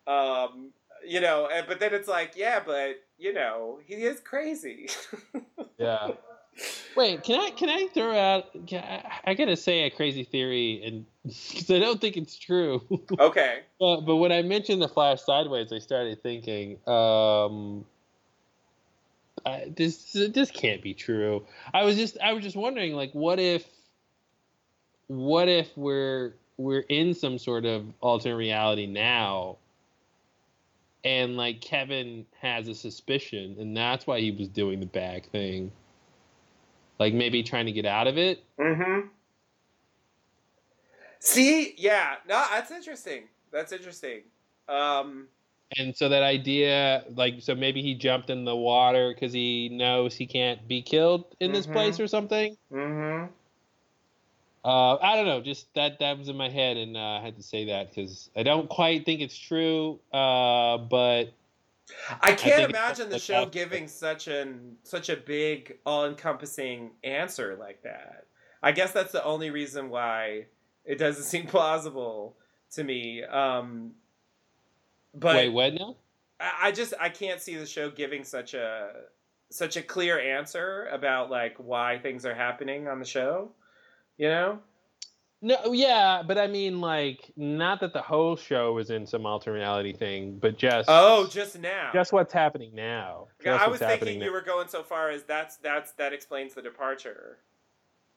Um, 0.05 0.73
you 1.07 1.21
know, 1.21 1.47
and, 1.47 1.65
but 1.65 1.79
then 1.79 1.93
it's 1.93 2.09
like, 2.09 2.33
yeah, 2.35 2.59
but 2.65 2.97
you 3.17 3.31
know, 3.31 3.79
he 3.85 3.95
is 3.95 4.19
crazy. 4.19 4.89
Yeah. 5.77 6.11
Wait, 6.95 7.23
can 7.23 7.39
I 7.39 7.49
can 7.49 7.69
I 7.69 7.87
throw 7.93 8.17
out? 8.17 8.45
Can 8.67 8.81
I, 8.83 9.31
I 9.31 9.33
gotta 9.33 9.57
say 9.57 9.83
a 9.83 9.89
crazy 9.89 10.23
theory, 10.23 10.81
and 10.85 11.05
because 11.23 11.69
I 11.69 11.79
don't 11.79 11.99
think 11.99 12.15
it's 12.15 12.37
true. 12.37 12.81
okay. 13.19 13.61
but 13.79 14.01
but 14.01 14.15
when 14.17 14.31
I 14.31 14.41
mentioned 14.41 14.81
the 14.81 14.87
flash 14.87 15.21
sideways, 15.21 15.73
I 15.73 15.79
started 15.79 16.23
thinking, 16.23 16.77
um, 16.87 17.85
I, 19.45 19.71
this 19.75 20.13
this 20.13 20.51
can't 20.51 20.81
be 20.81 20.93
true. 20.93 21.45
I 21.73 21.83
was 21.83 21.97
just 21.97 22.17
I 22.23 22.31
was 22.31 22.43
just 22.43 22.55
wondering, 22.55 22.93
like, 22.93 23.11
what 23.11 23.39
if, 23.39 23.65
what 25.07 25.49
if 25.49 25.69
we're 25.75 26.33
we're 26.57 26.85
in 26.87 27.13
some 27.13 27.37
sort 27.37 27.65
of 27.65 27.85
alternate 27.99 28.37
reality 28.37 28.87
now, 28.87 29.57
and 31.03 31.35
like 31.35 31.59
Kevin 31.59 32.25
has 32.39 32.69
a 32.69 32.75
suspicion, 32.75 33.57
and 33.59 33.75
that's 33.75 34.07
why 34.07 34.21
he 34.21 34.31
was 34.31 34.47
doing 34.47 34.79
the 34.79 34.85
bag 34.85 35.29
thing. 35.29 35.73
Like 36.99 37.13
maybe 37.13 37.43
trying 37.43 37.65
to 37.65 37.71
get 37.71 37.85
out 37.85 38.07
of 38.07 38.17
it. 38.17 38.43
Mm-hmm. 38.59 39.07
See, 41.19 41.73
yeah, 41.77 42.15
no, 42.27 42.43
that's 42.51 42.71
interesting. 42.71 43.23
That's 43.51 43.71
interesting. 43.71 44.21
Um, 44.69 45.27
And 45.77 45.95
so 45.95 46.07
that 46.09 46.21
idea, 46.23 47.03
like, 47.15 47.35
so 47.41 47.55
maybe 47.55 47.81
he 47.81 47.95
jumped 47.95 48.29
in 48.29 48.45
the 48.45 48.55
water 48.55 49.11
because 49.13 49.33
he 49.33 49.69
knows 49.69 50.13
he 50.15 50.27
can't 50.27 50.67
be 50.67 50.81
killed 50.81 51.25
in 51.39 51.51
this 51.51 51.65
Mhm. 51.67 51.73
place 51.73 51.99
or 51.99 52.07
something. 52.07 52.55
mm-hmm. 52.71 53.25
Uh, 54.63 54.95
I 54.95 55.15
don't 55.15 55.27
know. 55.27 55.41
Just 55.41 55.71
that 55.75 55.99
that 55.99 56.17
was 56.17 56.27
in 56.27 56.35
my 56.35 56.49
head, 56.49 56.75
and 56.77 56.97
uh, 56.97 56.99
I 56.99 57.21
had 57.21 57.35
to 57.37 57.43
say 57.43 57.65
that 57.65 57.89
because 57.89 58.31
I 58.35 58.41
don't 58.41 58.67
quite 58.67 59.05
think 59.05 59.21
it's 59.21 59.37
true. 59.37 59.99
Uh, 60.11 60.79
but 60.79 61.33
I 62.21 62.33
can't 62.33 62.63
it's 62.63 62.69
imagine 62.69 63.09
the 63.09 63.19
show 63.19 63.45
giving 63.45 63.87
such 63.87 64.27
an 64.27 64.77
such 64.83 65.09
a 65.09 65.15
big, 65.15 65.77
all-encompassing 65.85 66.91
answer 67.03 67.55
like 67.59 67.83
that. 67.83 68.25
I 68.63 68.71
guess 68.71 68.91
that's 68.91 69.11
the 69.11 69.23
only 69.23 69.51
reason 69.51 69.89
why 69.89 70.45
it 70.83 70.97
doesn't 70.97 71.23
seem 71.25 71.45
plausible 71.47 72.35
to 72.71 72.83
me. 72.83 73.23
Um, 73.23 73.91
but 75.13 75.35
wait, 75.35 75.49
what 75.49 75.73
now? 75.73 75.95
I 76.39 76.51
I 76.63 76.71
just 76.71 76.93
I 76.99 77.09
can't 77.09 77.39
see 77.39 77.55
the 77.55 77.65
show 77.65 77.89
giving 77.89 78.23
such 78.23 78.53
a 78.53 78.91
such 79.49 79.77
a 79.77 79.81
clear 79.81 80.19
answer 80.19 80.87
about 80.91 81.29
like 81.29 81.55
why 81.57 81.99
things 81.99 82.25
are 82.25 82.35
happening 82.35 82.87
on 82.87 82.99
the 82.99 83.05
show. 83.05 83.51
You 84.17 84.29
know? 84.29 84.59
No, 85.41 85.73
yeah, 85.73 86.23
but 86.25 86.37
I 86.37 86.47
mean, 86.47 86.81
like, 86.81 87.31
not 87.35 87.79
that 87.81 87.93
the 87.93 88.01
whole 88.01 88.35
show 88.35 88.77
is 88.79 88.89
in 88.89 89.05
some 89.05 89.25
alternate 89.25 89.57
reality 89.57 89.93
thing, 89.93 90.39
but 90.39 90.57
just 90.57 90.89
Oh, 90.89 91.27
just 91.27 91.59
now. 91.59 91.91
just 91.93 92.13
what's 92.13 92.33
happening 92.33 92.73
now. 92.73 93.27
Yeah, 93.43 93.55
I 93.57 93.67
was 93.67 93.79
thinking 93.79 94.21
you 94.21 94.31
were 94.31 94.41
going 94.41 94.67
so 94.69 94.81
far 94.81 95.09
as 95.11 95.23
that's 95.23 95.57
that's 95.57 95.91
that 95.93 96.13
explains 96.13 96.53
the 96.55 96.61
departure. 96.61 97.39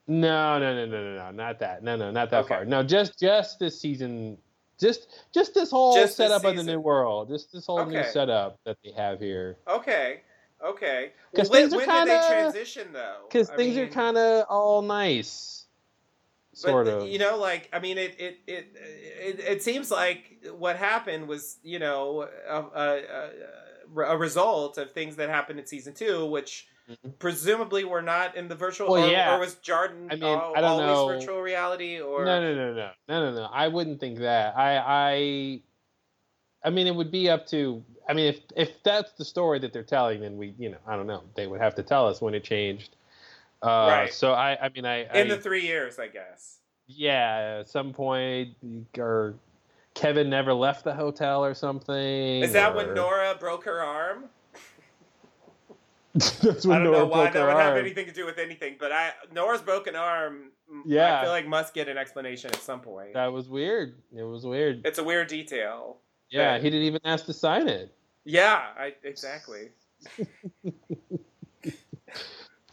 No, 0.07 0.59
no, 0.59 0.74
no, 0.74 0.86
no, 0.86 1.03
no, 1.03 1.16
no, 1.16 1.31
not 1.32 1.59
that. 1.59 1.82
No, 1.82 1.97
no, 1.97 2.11
not 2.11 2.31
that 2.31 2.45
Okay. 2.45 2.55
far. 2.55 2.65
No, 2.65 2.82
just 2.82 3.19
just 3.19 3.59
this 3.59 3.78
season, 3.78 4.39
just 4.81 5.24
just 5.35 5.53
this 5.53 5.70
whole 5.70 5.95
Just 5.95 6.16
this 6.16 6.28
setup 6.28 6.45
of 6.45 6.57
the 6.57 6.62
new 6.62 6.81
world, 6.81 7.28
just 7.28 7.53
this 7.53 7.66
whole 7.66 7.85
new 7.85 8.05
setup 8.05 8.59
that 8.65 8.78
they 8.82 8.93
have 8.93 9.20
here. 9.20 9.59
Okay. 9.69 10.23
Okay. 10.65 11.12
'Cause 11.36 11.51
when 11.51 11.69
things 11.69 11.74
are 11.74 11.77
when 11.77 11.86
did 11.89 12.09
they 12.09 12.19
kinda- 12.20 12.28
transition 12.28 12.93
though? 12.93 13.24
Because 13.28 13.51
things 13.51 13.77
are 13.77 13.86
kind 13.86 14.16
of 14.16 14.47
all 14.49 14.81
nice, 14.82 15.66
but, 16.62 16.70
sort 16.70 16.89
of. 16.89 17.09
You 17.09 17.18
know, 17.18 17.36
like 17.39 17.68
I 17.72 17.78
mean, 17.78 17.98
it 17.98 18.14
it, 18.18 18.39
it 18.47 18.66
it 18.76 19.40
it 19.40 19.62
seems 19.62 19.90
like 19.90 20.44
what 20.56 20.76
happened 20.76 21.28
was 21.28 21.59
you 21.62 21.78
know 21.78 22.28
a, 22.48 22.60
a, 22.60 23.02
a, 23.97 24.02
a 24.12 24.16
result 24.16 24.78
of 24.78 24.93
things 24.93 25.16
that 25.16 25.28
happened 25.28 25.59
in 25.60 25.66
season 25.66 25.94
two, 25.94 26.26
which 26.26 26.68
Mhm. 26.89 27.18
presumably 27.18 27.85
were 27.85 28.01
not 28.01 28.35
in 28.35 28.48
the 28.48 28.55
virtual. 28.55 28.90
Well, 28.90 29.05
or, 29.06 29.10
yeah. 29.12 29.36
or 29.36 29.40
was 29.40 29.56
Jarden 29.56 30.09
I 30.10 30.14
mean, 30.14 30.24
al- 30.24 30.55
I 30.56 30.62
don't 30.62 30.70
always 30.82 30.86
know. 30.86 31.06
virtual 31.09 31.43
reality? 31.43 32.01
Or 32.01 32.24
No, 32.24 32.40
no, 32.40 32.55
no, 32.55 32.72
no, 32.72 32.90
no, 33.09 33.30
no, 33.30 33.36
no. 33.40 33.44
I 33.52 33.68
wouldn't 33.68 34.01
think 34.01 34.20
that. 34.20 34.56
I, 34.56 34.78
I, 34.78 35.60
I 36.64 36.70
mean, 36.70 36.86
it 36.86 36.94
would 36.94 37.10
be 37.10 37.28
up 37.28 37.47
to. 37.48 37.85
I 38.09 38.14
mean, 38.14 38.26
if 38.28 38.40
if 38.56 38.82
that's 38.85 39.12
the 39.12 39.24
story 39.26 39.59
that 39.59 39.74
they're 39.74 39.82
telling, 39.82 40.22
then 40.22 40.39
we, 40.39 40.55
you 40.59 40.70
know, 40.70 40.78
I 40.86 40.97
don't 40.97 41.06
know. 41.06 41.24
They 41.36 41.47
would 41.47 41.60
have 41.60 41.74
to 41.74 41.82
tell 41.82 42.09
us 42.09 42.22
when 42.22 42.32
it 42.35 42.43
changed. 42.43 42.97
Uh, 43.62 43.86
Right. 43.90 44.12
So 44.12 44.32
I, 44.32 44.56
I 44.60 44.68
mean, 44.70 44.85
I, 44.86 45.01
in 45.18 45.30
I 45.30 45.35
the 45.35 45.40
three 45.40 45.66
years, 45.66 45.98
I 45.98 46.09
guess. 46.09 46.59
yeah, 46.86 47.59
at 47.60 47.68
some 47.68 47.93
point, 47.93 48.51
or 48.97 49.35
Kevin 49.94 50.30
never 50.30 50.55
left 50.55 50.85
the 50.85 50.94
hotel 50.94 51.44
or 51.44 51.55
something. 51.55 52.43
Is 52.43 52.52
that 52.52 52.72
or- 52.72 52.76
when 52.76 52.94
Nora 52.94 53.36
broke 53.39 53.64
her 53.64 53.80
arm? 53.82 54.24
that's 56.14 56.66
when 56.66 56.80
I 56.80 56.82
don't 56.82 56.93
Nora 56.93 56.98
know 57.01 57.05
why 57.06 57.22
broke 57.24 57.32
that 57.35 57.47
would 57.47 57.56
have 57.62 57.72
arm. 57.74 57.78
anything 57.78 58.06
to 58.06 58.12
do 58.12 58.24
with 58.26 58.39
anything, 58.39 58.76
but 58.78 58.93
I 58.93 59.12
Nora's 59.32 59.60
broken 59.60 59.94
arm. 59.97 60.51
Yeah. 60.86 61.18
I 61.18 61.22
feel 61.22 61.30
like 61.30 61.47
must 61.47 61.74
get 61.74 61.89
an 61.89 61.97
explanation 61.98 62.51
at 62.51 62.60
some 62.62 62.80
point. 62.80 63.14
That 63.14 63.32
was 63.32 63.48
weird. 63.48 63.94
It 64.16 64.22
was 64.22 64.44
weird. 64.47 64.82
It's 64.85 64.98
a 64.98 65.05
weird 65.05 65.28
detail. 65.28 65.98
Yeah, 66.30 66.59
he 66.59 66.64
didn't 66.70 66.82
even 66.86 67.01
ask 67.05 67.24
to 67.26 67.32
sign 67.32 67.68
it. 67.68 67.94
Yeah, 68.24 68.62
I 68.78 68.94
exactly. 69.02 69.68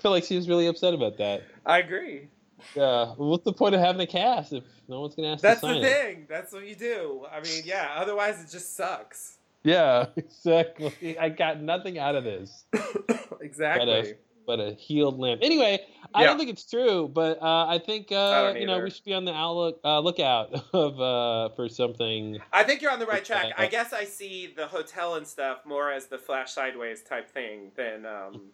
I 0.05 0.07
feel 0.07 0.11
like 0.11 0.23
she 0.25 0.35
was 0.35 0.47
really 0.47 0.67
upset 0.67 0.93
about 0.93 1.17
that. 1.17 1.41
I 1.65 1.79
agree. 1.79 2.27
Yeah. 2.75 3.13
What's 3.17 3.43
the 3.43 3.53
point 3.53 3.73
of 3.73 3.81
having 3.81 3.99
a 4.01 4.05
cast 4.05 4.53
if 4.53 4.63
no 4.87 5.01
one's 5.01 5.15
gonna 5.15 5.33
ask 5.33 5.41
That's 5.41 5.61
the 5.61 5.67
sign 5.67 5.77
it? 5.77 5.83
thing. 5.83 6.25
That's 6.29 6.53
what 6.53 6.67
you 6.67 6.75
do. 6.75 7.25
I 7.31 7.41
mean, 7.41 7.63
yeah. 7.65 7.95
Otherwise, 7.97 8.39
it 8.39 8.51
just 8.51 8.75
sucks. 8.77 9.37
Yeah, 9.63 10.05
exactly. 10.15 11.17
I 11.17 11.29
got 11.29 11.59
nothing 11.59 11.97
out 11.97 12.13
of 12.13 12.23
this 12.23 12.65
exactly. 13.41 14.13
but 14.45 14.59
a 14.59 14.73
healed 14.73 15.17
limb. 15.17 15.39
Anyway, 15.41 15.79
I 16.13 16.21
Yeah. 16.21 16.27
don't 16.27 16.37
think 16.37 16.51
it's 16.51 16.69
true, 16.69 17.07
but 17.11 17.41
uh, 17.41 17.65
I 17.65 17.79
think 17.79 18.11
uh, 18.11 18.43
don't 18.43 18.61
you 18.61 18.67
know 18.67 18.79
we 18.79 18.91
should 18.91 19.05
be 19.05 19.13
on 19.15 19.25
the 19.25 19.33
outlook 19.33 19.79
uh, 19.83 20.01
lookout 20.01 20.53
of 20.73 21.01
uh, 21.01 21.49
for 21.55 21.67
something. 21.67 22.37
I 22.53 22.61
think 22.61 22.83
you're 22.83 22.91
on 22.91 22.99
the 22.99 23.07
right 23.07 23.25
track. 23.25 23.45
Uh, 23.57 23.59
I 23.63 23.65
guess 23.65 23.91
I 23.91 24.03
see 24.03 24.53
the 24.55 24.67
hotel 24.67 25.15
and 25.15 25.25
stuff 25.25 25.65
more 25.65 25.91
as 25.91 26.05
the 26.05 26.19
flash 26.19 26.51
sideways 26.53 27.01
type 27.01 27.31
thing 27.31 27.71
than, 27.75 28.05
um, 28.05 28.49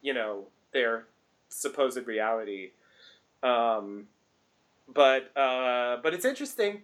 you 0.00 0.14
know, 0.14 0.46
their 0.74 1.06
supposed 1.48 2.06
reality. 2.06 2.72
Um, 3.42 4.08
but 4.92 5.36
uh, 5.36 5.98
but 6.02 6.14
it's 6.14 6.26
interesting. 6.26 6.82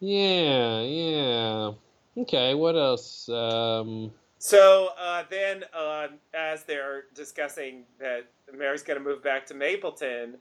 Yeah, 0.00 0.82
yeah. 0.82 1.72
Okay, 2.18 2.54
what 2.54 2.76
else? 2.76 3.28
Um, 3.28 4.12
So 4.38 4.90
uh, 4.98 5.24
then, 5.30 5.64
uh, 5.74 6.08
as 6.34 6.64
they're 6.64 7.04
discussing 7.14 7.84
that 7.98 8.26
Mary's 8.54 8.82
going 8.82 8.98
to 8.98 9.04
move 9.04 9.22
back 9.22 9.46
to 9.46 9.54
Mapleton, 9.54 10.36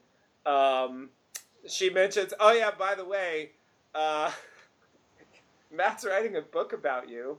um, 0.45 1.09
she 1.67 1.89
mentions, 1.89 2.33
"Oh 2.39 2.53
yeah, 2.53 2.71
by 2.71 2.95
the 2.95 3.05
way, 3.05 3.51
uh, 3.95 4.31
Matt's 5.71 6.05
writing 6.05 6.37
a 6.37 6.41
book 6.41 6.73
about 6.73 7.09
you." 7.09 7.37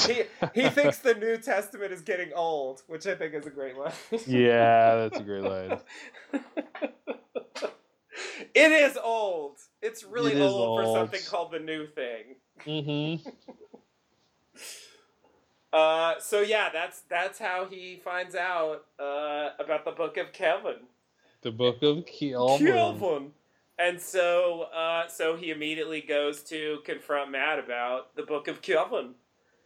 He 0.00 0.22
he 0.54 0.68
thinks 0.68 0.98
the 0.98 1.14
New 1.14 1.38
Testament 1.38 1.92
is 1.92 2.00
getting 2.00 2.32
old, 2.34 2.82
which 2.86 3.06
I 3.06 3.14
think 3.14 3.34
is 3.34 3.46
a 3.46 3.50
great 3.50 3.76
line. 3.76 3.92
yeah, 4.26 4.96
that's 4.96 5.18
a 5.18 5.22
great 5.22 5.42
line. 5.42 5.78
it 8.54 8.72
is 8.72 8.98
old. 9.02 9.58
It's 9.80 10.04
really 10.04 10.32
It 10.32 10.38
is 10.38 10.52
old, 10.52 10.80
for 10.80 10.98
something 10.98 11.20
called 11.28 11.52
the 11.52 11.58
new 11.58 11.86
thing. 11.86 12.36
Mm-hmm. 12.66 13.28
Uh, 15.72 16.20
so 16.20 16.42
yeah, 16.42 16.68
that's 16.70 17.00
that's 17.08 17.38
how 17.38 17.64
he 17.64 17.98
finds 18.04 18.34
out 18.34 18.84
uh, 19.00 19.52
about 19.58 19.86
the 19.86 19.90
book 19.90 20.18
of 20.18 20.30
Kevin. 20.30 20.76
The 21.40 21.50
Book 21.50 21.82
of 21.82 22.04
Kelvin. 22.06 22.66
Kelvin. 22.66 23.32
And 23.78 24.00
so, 24.00 24.66
uh, 24.74 25.08
so 25.08 25.34
he 25.36 25.50
immediately 25.50 26.00
goes 26.00 26.42
to 26.44 26.78
confront 26.84 27.32
Matt 27.32 27.58
about 27.58 28.14
the 28.14 28.22
book 28.22 28.46
of 28.46 28.62
Kevin, 28.62 29.14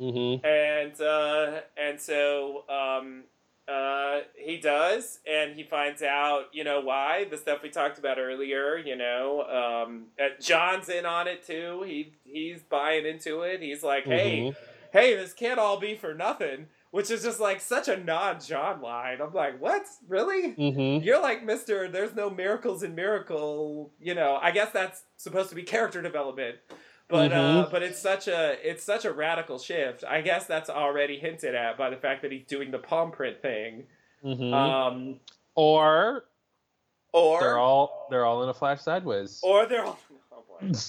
Mm-hmm. 0.00 0.44
and 0.46 1.00
uh, 1.00 1.60
and 1.76 2.00
so 2.00 2.64
um, 2.68 3.24
uh, 3.68 4.20
he 4.36 4.58
does, 4.58 5.20
and 5.26 5.56
he 5.56 5.62
finds 5.64 6.02
out, 6.02 6.44
you 6.52 6.64
know, 6.64 6.80
why 6.80 7.24
the 7.30 7.36
stuff 7.36 7.62
we 7.62 7.70
talked 7.70 7.98
about 7.98 8.18
earlier. 8.18 8.76
You 8.76 8.96
know, 8.96 9.42
um, 9.86 10.04
uh, 10.20 10.28
John's 10.40 10.88
in 10.88 11.06
on 11.06 11.26
it 11.28 11.46
too. 11.46 11.82
He 11.86 12.12
he's 12.24 12.62
buying 12.62 13.06
into 13.06 13.40
it. 13.42 13.60
He's 13.62 13.82
like, 13.82 14.04
hey 14.04 14.40
Mm-hmm. 14.40 14.64
hey, 14.92 15.16
this 15.16 15.32
can't 15.32 15.58
all 15.58 15.80
be 15.80 15.94
for 15.94 16.14
nothing, 16.14 16.66
which 16.90 17.10
is 17.10 17.22
just 17.22 17.40
like 17.40 17.60
such 17.60 17.88
a 17.88 17.96
non 17.96 18.38
John 18.40 18.80
line. 18.82 19.20
I'm 19.20 19.32
like, 19.32 19.60
what? 19.60 19.84
Really? 20.08 20.52
Mm-hmm. 20.52 21.04
You're 21.04 21.20
like 21.22 21.44
Mister. 21.44 21.88
There's 21.88 22.14
no 22.14 22.30
miracles 22.30 22.82
in 22.82 22.94
miracle. 22.94 23.90
You 24.00 24.14
know, 24.14 24.38
I 24.40 24.50
guess 24.52 24.70
that's 24.72 25.02
supposed 25.16 25.48
to 25.48 25.54
be 25.56 25.62
character 25.62 26.00
development, 26.02 26.56
but 27.08 27.32
uh, 27.32 27.36
Mhm. 27.66 27.70
but 27.70 27.82
it's 27.82 27.98
such 28.00 28.28
a 28.28 28.56
it's 28.68 28.82
such 28.84 29.04
a 29.04 29.12
radical 29.12 29.58
shift. 29.58 30.04
I 30.04 30.20
guess 30.20 30.46
that's 30.46 30.68
already 30.70 31.18
hinted 31.18 31.54
at 31.54 31.76
by 31.78 31.90
the 31.90 31.96
fact 31.96 32.22
that 32.22 32.32
he's 32.32 32.46
doing 32.46 32.70
the 32.70 32.78
palm 32.78 33.10
print 33.12 33.40
thing. 33.42 33.86
Mm-hmm. 34.24 34.52
Um, 34.52 35.20
or 35.54 36.24
or 37.12 37.40
they're 37.40 37.58
all 37.58 38.06
they're 38.10 38.24
all 38.24 38.42
in 38.42 38.48
a 38.48 38.54
flash 38.54 38.80
sideways. 38.82 39.40
or 39.42 39.66
they're 39.66 39.84
all. 39.84 39.98
Oh 40.32 40.42
boy! 40.60 40.72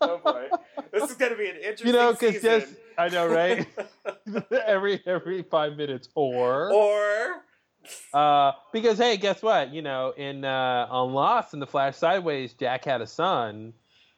Oh 0.00 0.18
boy! 0.18 0.48
This 0.92 1.10
is 1.10 1.16
gonna 1.16 1.34
be 1.34 1.48
an 1.48 1.56
interesting. 1.56 1.88
you 1.88 1.92
know, 1.94 2.12
because 2.12 2.40
just 2.42 2.74
I 2.98 3.08
know, 3.08 3.26
right? 3.26 3.66
every 4.66 5.02
every 5.06 5.42
five 5.42 5.76
minutes, 5.76 6.08
or 6.14 6.70
or 6.72 7.42
uh, 8.14 8.52
because 8.72 8.98
hey, 8.98 9.16
guess 9.16 9.42
what? 9.42 9.72
You 9.72 9.82
know, 9.82 10.12
in 10.16 10.44
uh, 10.44 10.86
on 10.90 11.12
Lost 11.14 11.54
in 11.54 11.58
the 11.60 11.66
Flash 11.66 11.96
Sideways, 11.96 12.52
Jack 12.52 12.84
had 12.84 13.00
a 13.00 13.06
son, 13.06 13.72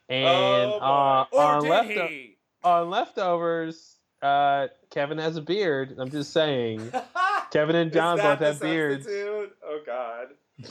and 0.08 0.72
oh, 0.72 0.78
uh, 0.80 1.36
on 1.36 1.62
lefto- 1.62 2.30
on 2.62 2.90
leftovers, 2.90 3.96
uh, 4.22 4.68
Kevin 4.90 5.18
has 5.18 5.36
a 5.36 5.42
beard. 5.42 5.96
I'm 5.98 6.10
just 6.10 6.32
saying, 6.32 6.92
Kevin 7.50 7.76
and 7.76 7.92
John 7.92 8.16
both 8.16 8.38
have 8.40 8.60
beards. 8.60 9.04
substitute? 9.04 9.56
Oh 9.64 9.80
god. 9.84 10.28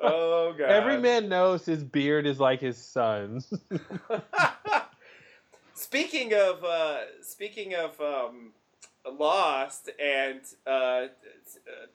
Oh 0.00 0.54
god. 0.56 0.70
Every 0.70 0.96
man 0.96 1.28
knows 1.28 1.66
his 1.66 1.82
beard 1.82 2.24
is 2.24 2.38
like 2.38 2.60
his 2.60 2.76
son's. 2.76 3.52
speaking 5.74 6.32
of 6.34 6.62
uh, 6.62 6.98
speaking 7.22 7.74
of 7.74 8.00
um, 8.00 8.52
Lost 9.10 9.90
and 10.00 10.40
uh, 10.68 11.06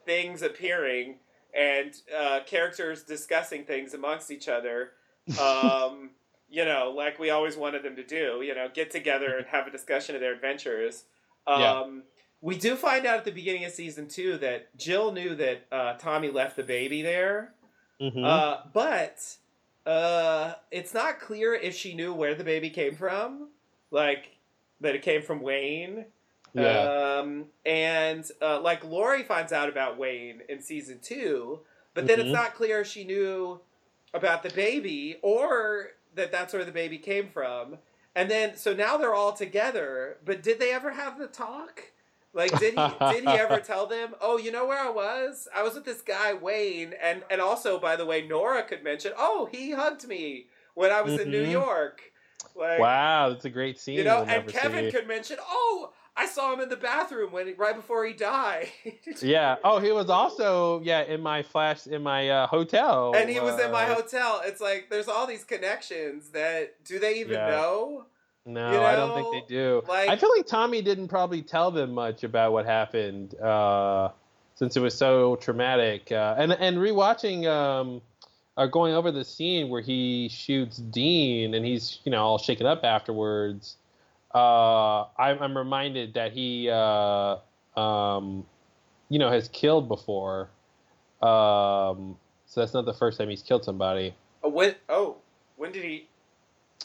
things 0.06 0.42
appearing 0.42 1.16
and 1.58 1.94
uh, 2.14 2.42
characters 2.46 3.04
discussing 3.04 3.64
things 3.64 3.94
amongst 3.94 4.32
each 4.32 4.50
other, 4.50 4.92
um, 5.40 6.10
you 6.54 6.64
know, 6.66 6.94
like 6.96 7.18
we 7.18 7.32
always 7.32 7.58
wanted 7.58 7.82
them 7.82 7.96
to 7.96 8.04
do, 8.04 8.44
you 8.44 8.54
know, 8.54 8.68
get 8.72 8.92
together 8.92 9.38
and 9.38 9.48
have 9.48 9.66
a 9.66 9.72
discussion 9.72 10.14
of 10.14 10.22
their 10.22 10.34
adventures. 10.34 11.06
Um, 11.48 11.60
Yeah. 11.62 11.86
We 12.42 12.58
do 12.58 12.76
find 12.76 13.06
out 13.06 13.18
at 13.18 13.24
the 13.26 13.32
beginning 13.32 13.64
of 13.66 13.72
season 13.72 14.08
two 14.08 14.38
that 14.40 14.76
Jill 14.78 15.14
knew 15.14 15.34
that 15.36 15.66
uh, 15.72 15.94
Tommy 15.94 16.30
left 16.30 16.56
the 16.58 16.64
baby 16.64 17.02
there. 17.02 17.54
Mhm. 18.02 18.24
Uh, 18.24 18.58
but 18.74 19.18
uh, 19.86 20.54
it's 20.70 20.94
not 20.94 21.20
clear 21.22 21.54
if 21.56 21.74
she 21.76 21.94
knew 21.96 22.14
where 22.14 22.36
the 22.36 22.44
baby 22.44 22.70
came 22.70 22.96
from, 22.96 23.48
like 23.92 24.38
that 24.82 24.94
it 24.94 25.02
came 25.02 25.22
from 25.24 25.42
Wayne. 25.42 26.06
yeah. 26.54 27.20
Um, 27.20 27.46
and 27.66 28.30
uh, 28.42 28.60
like 28.62 28.84
Laurie 28.84 29.24
finds 29.24 29.52
out 29.54 29.70
about 29.70 29.98
Wayne 29.98 30.42
in 30.50 30.62
season 30.62 31.00
two, 31.02 31.62
but 31.96 32.06
then 32.08 32.20
Mhm. 32.20 32.24
it's 32.26 32.34
not 32.34 32.54
clear 32.56 32.82
if 32.82 32.88
she 32.88 33.06
knew 33.06 33.60
about 34.14 34.44
the 34.44 34.50
baby 34.52 35.18
or 35.24 35.92
that 36.16 36.32
that's 36.32 36.54
where 36.54 36.66
the 36.66 36.72
baby 36.72 36.98
came 36.98 37.30
from. 37.30 37.78
And 38.16 38.30
then 38.30 38.56
so 38.58 38.74
now 38.74 38.98
they're 38.98 39.16
all 39.16 39.34
together, 39.34 40.18
but 40.24 40.44
did 40.44 40.60
they 40.60 40.72
ever 40.72 40.92
have 40.92 41.18
the 41.18 41.28
talk? 41.28 41.92
Like 42.34 42.58
did 42.60 42.74
he 42.74 42.82
did 43.10 43.24
he 43.24 43.38
ever 43.38 43.60
tell 43.66 43.86
them, 43.88 44.16
"Oh, 44.22 44.38
you 44.38 44.52
know 44.52 44.66
where 44.66 44.80
I 44.80 44.90
was? 44.90 45.48
I 45.56 45.64
was 45.64 45.76
with 45.76 45.86
this 45.86 46.02
guy 46.02 46.34
Wayne." 46.34 46.94
And 47.02 47.24
and 47.30 47.42
also 47.42 47.80
by 47.80 47.96
the 47.96 48.06
way, 48.06 48.22
Nora 48.26 48.64
could 48.64 48.84
mention, 48.84 49.14
"Oh, 49.18 49.48
he 49.52 49.72
hugged 49.72 50.08
me 50.08 50.48
when 50.76 50.92
I 50.92 51.02
was 51.02 51.20
in 51.20 51.32
New 51.32 51.44
Mhm. 51.44 51.52
York." 51.52 52.02
Like 52.56 52.80
wow, 52.80 53.30
that's 53.30 53.46
a 53.46 53.50
great 53.50 53.80
scene. 53.80 53.98
you 53.98 54.04
know, 54.04 54.24
and 54.28 54.48
Kevin 54.48 54.86
see. 54.86 54.92
could 54.92 55.08
mention, 55.08 55.38
"Oh, 55.42 55.94
I 56.16 56.28
saw 56.28 56.54
him 56.54 56.60
in 56.60 56.70
the 56.70 56.78
bathroom 56.78 57.32
when 57.32 57.48
he, 57.48 57.54
right 57.54 57.76
before 57.76 58.06
he 58.06 58.14
died." 58.14 58.68
Yeah. 59.22 59.56
Oh, 59.64 59.80
he 59.80 59.92
was 59.92 60.10
also 60.10 60.82
yeah 60.82 61.02
in 61.04 61.22
my 61.22 61.44
flash 61.44 61.88
in 61.88 62.04
my 62.04 62.30
uh, 62.30 62.48
hotel. 62.48 63.14
and 63.16 63.30
he 63.30 63.40
was 63.40 63.60
in 63.60 63.72
my 63.72 63.86
uh, 63.86 63.96
hotel. 63.96 64.42
It's 64.44 64.62
like 64.62 64.88
there's 64.90 65.08
all 65.08 65.26
these 65.28 65.44
connections 65.44 66.30
that 66.30 66.84
do 66.84 67.00
they 67.00 67.20
even 67.20 67.34
Yeah. 67.34 67.48
know? 67.50 68.06
No, 68.46 68.72
you 68.74 68.78
I 68.80 68.96
don't 68.98 69.14
think 69.16 69.48
they 69.48 69.56
do. 69.56 69.84
like- 69.88 70.10
I 70.10 70.18
feel 70.18 70.30
like 70.36 70.46
Tommy 70.46 70.82
didn't 70.82 71.08
probably 71.08 71.42
tell 71.42 71.72
them 71.72 71.94
much 71.94 72.24
about 72.26 72.52
what 72.52 72.66
happened 72.66 73.36
uh, 73.40 74.10
since 74.56 74.76
it 74.76 74.82
was 74.82 74.94
so 74.98 75.38
traumatic. 75.38 76.12
Uh, 76.12 76.36
and 76.38 76.52
and 76.52 76.78
rewatching, 76.78 77.48
um, 77.48 78.02
or 78.58 78.68
going 78.68 78.94
over 78.94 79.12
the 79.12 79.24
scene 79.24 79.70
where 79.70 79.82
he 79.82 80.28
shoots 80.30 80.78
Dean 80.78 81.54
and 81.54 81.66
he's 81.66 82.00
you 82.04 82.12
know 82.12 82.22
all 82.24 82.38
shaken 82.38 82.66
up 82.68 82.84
afterwards. 82.84 83.78
Uh, 84.34 85.04
I'm, 85.18 85.40
I'm 85.42 85.58
reminded 85.58 86.16
that 86.16 86.34
he, 86.34 86.70
uh, 86.70 87.38
um, 87.80 88.46
you 89.10 89.20
know, 89.20 89.30
has 89.30 89.48
killed 89.50 89.88
before. 89.88 90.50
Um, 91.22 92.18
so 92.46 92.62
that's 92.62 92.74
not 92.74 92.86
the 92.86 92.94
first 92.94 93.18
time 93.18 93.30
he's 93.30 93.44
killed 93.44 93.64
somebody. 93.64 94.16
Oh, 94.44 94.50
when? 94.50 94.76
Oh, 94.90 95.18
when 95.58 95.72
did 95.72 95.84
he? 95.84 96.08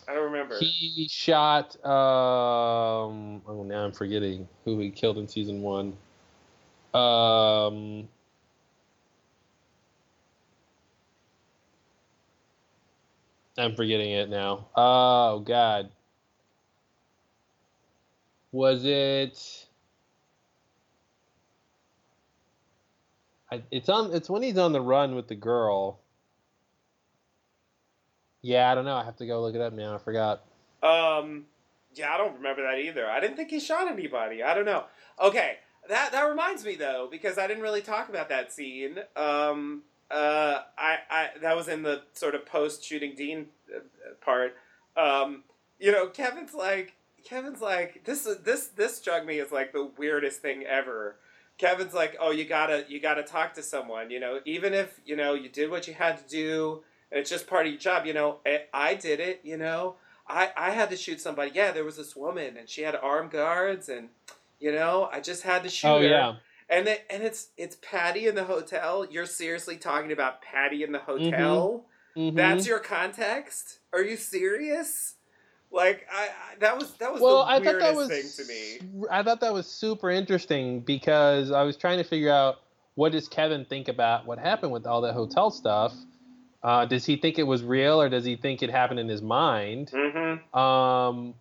I 0.09 0.15
don't 0.15 0.25
remember. 0.25 0.59
He 0.59 1.07
shot. 1.11 1.75
Um, 1.85 3.43
oh, 3.47 3.65
now 3.66 3.85
I'm 3.85 3.93
forgetting 3.93 4.49
who 4.65 4.79
he 4.79 4.91
killed 4.91 5.19
in 5.19 5.29
season 5.29 5.61
one. 5.61 5.97
Um, 6.95 8.09
I'm 13.59 13.75
forgetting 13.75 14.11
it 14.12 14.31
now. 14.31 14.66
Oh 14.75 15.41
God, 15.41 15.91
was 18.53 18.85
it? 18.85 19.66
I, 23.51 23.62
it's 23.70 23.89
on. 23.89 24.12
It's 24.15 24.29
when 24.29 24.43
he's 24.43 24.59
on 24.59 24.73
the 24.73 24.81
run 24.81 25.15
with 25.15 25.29
the 25.29 25.35
girl. 25.35 26.01
Yeah, 28.43 28.70
I 28.70 28.75
don't 28.75 28.85
know. 28.85 28.97
I 28.97 29.05
have 29.05 29.16
to 29.16 29.27
go 29.27 29.41
look 29.41 29.55
it 29.55 29.61
up 29.61 29.73
now. 29.73 29.95
I 29.95 29.99
forgot. 29.99 30.43
Um, 30.83 31.47
yeah, 31.95 32.12
I 32.12 32.19
don't 32.19 32.37
remember 32.37 32.62
that 32.62 32.79
either. 32.79 33.09
I 33.09 33.20
didn't 33.20 33.37
think 33.37 33.51
he 33.51 33.59
shot 33.59 33.89
anybody. 33.89 34.43
I 34.43 34.55
don't 34.55 34.65
know. 34.65 34.85
Okay, 35.20 35.57
that 35.89 36.12
that 36.12 36.23
reminds 36.23 36.65
me 36.65 36.77
though, 36.77 37.09
because 37.11 37.39
I 37.39 37.47
didn't 37.47 37.62
really 37.62 37.81
talk 37.81 38.09
about 38.09 38.29
that 38.29 38.53
scene. 38.53 38.99
Um, 39.16 39.83
uh, 40.11 40.61
I, 40.77 40.99
I 41.11 41.29
that 41.43 41.57
was 41.57 41.69
in 41.69 41.83
the 41.83 42.03
sort 42.12 42.35
of 42.35 42.47
post 42.47 42.85
shooting 42.85 43.15
Dean 43.16 43.47
uh, 43.75 43.81
part. 44.20 44.57
Um, 44.97 45.45
you 45.79 45.91
know, 45.91 46.07
Kevin's 46.09 46.55
like 46.55 46.95
Kevin's 47.24 47.61
like 47.61 48.05
this 48.05 48.27
is 48.27 48.39
this 48.43 48.69
this 48.69 48.97
struck 48.97 49.24
me 49.27 49.39
as 49.40 49.53
like 49.53 49.73
the 49.73 49.90
weirdest 49.99 50.40
thing 50.40 50.65
ever. 50.65 51.16
Kevin's 51.59 51.93
like, 51.95 52.16
oh, 52.20 52.31
you 52.31 52.45
gotta 52.45 52.85
you 52.89 53.01
gotta 53.01 53.23
talk 53.23 53.55
to 53.55 53.62
someone. 53.62 54.11
You 54.11 54.20
know, 54.20 54.40
even 54.45 54.74
if 54.74 55.01
you 55.05 55.16
know 55.16 55.35
you 55.35 55.49
did 55.49 55.70
what 55.70 55.89
you 55.89 55.95
had 55.95 56.19
to 56.19 56.28
do, 56.28 56.82
and 57.11 57.20
it's 57.20 57.31
just 57.31 57.47
part 57.47 57.66
of 57.66 57.73
your 57.73 57.81
job. 57.81 58.07
You 58.07 58.15
know, 58.15 58.39
I, 58.47 58.62
I 58.73 58.95
did 58.95 59.19
it. 59.20 59.40
You 59.43 59.57
know, 59.57 59.97
I, 60.28 60.51
I 60.57 60.70
had 60.70 60.90
to 60.90 60.97
shoot 60.97 61.20
somebody. 61.20 61.51
Yeah, 61.55 61.73
there 61.73 61.85
was 61.85 61.97
this 61.97 62.15
woman 62.15 62.57
and 62.57 62.69
she 62.69 62.82
had 62.82 62.95
armed 62.95 63.31
guards 63.32 63.89
and 63.89 64.09
you 64.61 64.73
know, 64.73 65.09
I 65.12 65.20
just 65.20 65.43
had 65.43 65.62
to 65.65 65.69
shoot 65.69 65.89
Oh 65.89 65.99
her. 66.01 66.07
yeah. 66.07 66.35
And 66.69 66.86
then, 66.86 66.99
and 67.09 67.23
it's 67.23 67.49
it's 67.57 67.77
Patti 67.81 68.27
in 68.27 68.35
the 68.35 68.45
hotel. 68.45 69.07
You're 69.11 69.24
seriously 69.27 69.77
talking 69.77 70.12
about 70.12 70.43
Patti 70.43 70.82
in 70.82 70.93
the 70.93 70.99
hotel? 70.99 71.86
Mhm. 72.16 72.35
That's 72.36 72.66
your 72.66 72.78
context? 72.81 73.78
Are 73.93 74.03
you 74.03 74.16
serious? 74.16 75.15
Like 75.70 76.07
I, 76.12 76.24
I 76.24 76.59
that 76.61 76.78
was 76.78 76.93
that 76.95 77.12
was 77.12 77.20
well, 77.20 77.39
the 77.45 77.51
I 77.51 77.55
thought 77.57 77.65
weirdest 77.65 77.81
that 77.86 77.97
was. 77.97 78.09
thing 78.36 78.47
to 78.47 78.53
me. 79.03 79.07
I 79.11 79.23
thought 79.23 79.40
that 79.40 79.53
was 79.53 79.66
super 79.66 80.11
interesting 80.11 80.81
because 80.81 81.51
I 81.51 81.62
was 81.62 81.77
trying 81.77 81.99
to 81.99 82.05
figure 82.05 82.32
out 82.32 82.57
what 82.95 83.12
does 83.12 83.28
Kevin 83.28 83.65
think 83.65 83.89
about 83.89 84.27
what 84.27 84.39
happened 84.39 84.73
with 84.73 84.86
all 84.86 85.01
that 85.03 85.12
hotel 85.15 85.51
stuff. 85.51 85.95
Uh, 86.62 86.85
does 86.86 87.05
he 87.07 87.16
think 87.16 87.39
it 87.39 87.45
was 87.45 87.62
real 87.62 88.01
or 88.01 88.09
does 88.09 88.24
he 88.24 88.35
think 88.35 88.62
it 88.62 88.70
happened 88.70 88.99
in 88.99 89.09
his 89.09 89.23
mind? 89.23 89.90
Mm-hmm. 89.93 90.59
Um, 90.59 91.35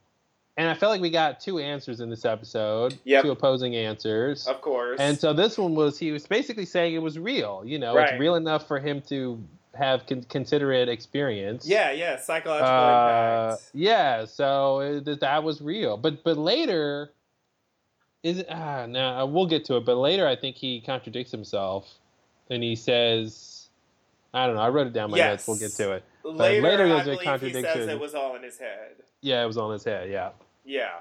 and 0.58 0.70
I 0.70 0.74
felt 0.76 0.92
like 0.92 1.02
we 1.02 1.10
got 1.10 1.40
two 1.40 1.58
answers 1.60 2.00
in 2.02 2.10
this 2.10 2.26
episode, 2.26 2.98
Yep. 3.06 3.24
two 3.24 3.32
opposing 3.32 3.76
answers. 3.76 4.46
Of 4.48 4.62
course. 4.62 5.00
And 5.00 5.18
so 5.18 5.34
this 5.34 5.58
one 5.58 5.74
was 5.74 5.98
he 5.98 6.12
was 6.12 6.28
basically 6.28 6.66
saying 6.66 6.94
it 6.94 7.02
was 7.02 7.18
real. 7.18 7.64
You 7.66 7.80
know, 7.80 7.96
Right. 7.96 8.10
it's 8.14 8.20
real 8.20 8.36
enough 8.36 8.68
for 8.68 8.80
him 8.80 9.02
to 9.10 9.42
have 9.78 10.06
con- 10.08 10.24
consider 10.30 10.72
it 10.74 10.90
experience. 10.90 11.68
yeah, 11.68 11.92
yeah, 11.92 12.18
psychological 12.20 12.68
Uh, 12.74 13.44
impact. 13.52 13.70
yeah. 13.74 14.26
So 14.26 14.80
it, 14.80 15.06
that- 15.06 15.20
that 15.22 15.44
was 15.44 15.62
real. 15.62 15.98
But 15.98 16.24
but 16.24 16.38
later, 16.38 17.12
is 18.24 18.40
it? 18.40 18.48
Ah, 18.50 18.86
no, 18.88 19.26
we'll 19.26 19.46
get 19.46 19.66
to 19.66 19.78
it. 19.78 19.86
But 19.86 19.96
later, 19.98 20.28
I 20.28 20.36
think 20.36 20.56
he 20.56 20.82
contradicts 20.82 21.32
himself, 21.32 21.88
and 22.50 22.64
he 22.64 22.76
says, 22.76 23.70
I 24.34 24.46
don't 24.48 24.56
know. 24.56 24.62
I 24.62 24.70
wrote 24.70 24.88
it 24.88 24.94
down 24.94 25.12
my 25.12 25.18
Yes. 25.18 25.32
notes. 25.32 25.48
We'll 25.48 25.70
get 25.70 25.72
to 25.78 25.94
it. 25.94 26.04
Later, 26.24 26.62
later 26.62 26.88
there's 26.90 27.02
a 27.02 27.04
believe 27.06 27.20
he 27.20 27.24
says 27.26 27.26
contradiction. 27.64 27.90
it 27.90 28.00
was 28.00 28.14
all 28.16 28.36
in 28.36 28.44
his 28.44 28.58
head. 28.58 28.96
Yeah, 29.22 29.44
it 29.44 29.48
was 29.48 29.58
all 29.58 29.68
in 29.72 29.74
his 29.74 29.84
head. 29.86 30.10
Yeah. 30.10 30.32
Yeah. 30.66 30.96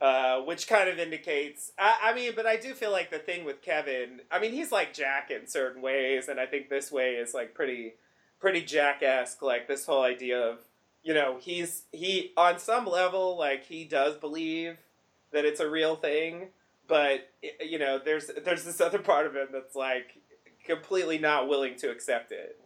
Uh, 0.00 0.40
which 0.42 0.66
kind 0.68 0.88
of 0.88 0.98
indicates, 0.98 1.70
I, 1.78 1.96
I 2.10 2.14
mean, 2.14 2.32
but 2.34 2.44
I 2.46 2.56
do 2.56 2.74
feel 2.74 2.90
like 2.90 3.10
the 3.10 3.18
thing 3.20 3.44
with 3.44 3.62
Kevin, 3.62 4.20
I 4.32 4.40
mean, 4.40 4.52
he's 4.52 4.72
like 4.72 4.92
Jack 4.92 5.30
in 5.30 5.46
certain 5.46 5.80
ways, 5.80 6.26
and 6.28 6.40
I 6.40 6.46
think 6.46 6.68
this 6.68 6.90
way 6.90 7.14
is 7.14 7.34
like 7.34 7.54
pretty, 7.54 7.94
pretty 8.42 8.60
Jack-esque. 8.60 9.40
Like 9.40 9.68
this 9.68 9.86
whole 9.86 10.02
idea 10.02 10.38
of, 10.38 10.58
you 11.02 11.14
know, 11.14 11.38
he's 11.40 11.84
he 11.92 12.32
on 12.36 12.58
some 12.58 12.86
level, 12.86 13.38
like 13.38 13.64
he 13.64 13.84
does 13.84 14.16
believe 14.16 14.76
that 15.32 15.46
it's 15.46 15.60
a 15.60 15.70
real 15.70 15.96
thing, 15.96 16.48
but 16.86 17.30
you 17.60 17.78
know, 17.78 17.98
there's 18.04 18.30
there's 18.44 18.64
this 18.64 18.82
other 18.82 18.98
part 18.98 19.26
of 19.26 19.34
him 19.34 19.48
that's 19.50 19.74
like 19.74 20.18
completely 20.66 21.18
not 21.18 21.48
willing 21.48 21.76
to 21.76 21.90
accept 21.90 22.32
it. 22.32 22.58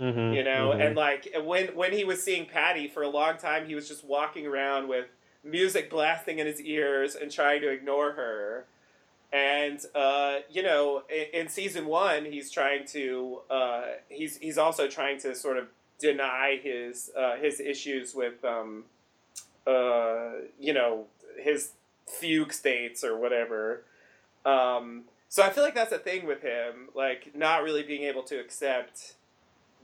Mm-hmm, 0.00 0.34
you 0.34 0.44
know? 0.44 0.72
and 0.72 0.94
like 0.94 1.34
when 1.42 1.68
when 1.74 1.92
he 1.92 2.04
was 2.04 2.22
seeing 2.22 2.46
Patti 2.46 2.86
for 2.86 3.02
a 3.02 3.08
long 3.08 3.38
time 3.38 3.66
he 3.66 3.74
was 3.74 3.88
just 3.88 4.04
walking 4.04 4.46
around 4.46 4.88
with 4.88 5.06
music 5.42 5.88
blasting 5.88 6.38
in 6.38 6.46
his 6.46 6.60
ears 6.60 7.14
and 7.14 7.30
trying 7.32 7.62
to 7.62 7.70
ignore 7.70 8.12
her 8.12 8.66
and 9.32 9.80
uh, 9.94 10.38
you 10.50 10.62
know 10.62 11.02
in, 11.10 11.40
in 11.42 11.48
season 11.48 11.86
one 11.86 12.24
he's 12.24 12.50
trying 12.50 12.86
to 12.86 13.40
uh, 13.50 13.82
he's 14.08 14.36
he's 14.38 14.58
also 14.58 14.88
trying 14.88 15.18
to 15.20 15.34
sort 15.34 15.56
of 15.58 15.66
deny 15.98 16.58
his 16.62 17.10
uh, 17.18 17.36
his 17.36 17.60
issues 17.60 18.14
with 18.14 18.44
um, 18.44 18.84
uh, 19.66 20.30
you 20.60 20.72
know 20.72 21.06
his 21.38 21.72
fugue 22.06 22.52
states 22.52 23.02
or 23.02 23.18
whatever 23.18 23.82
um, 24.44 25.02
so 25.28 25.42
i 25.42 25.50
feel 25.50 25.64
like 25.64 25.74
that's 25.74 25.92
a 25.92 25.98
thing 25.98 26.24
with 26.26 26.40
him 26.42 26.88
like 26.94 27.34
not 27.34 27.62
really 27.64 27.82
being 27.82 28.02
able 28.04 28.22
to 28.22 28.38
accept 28.38 29.14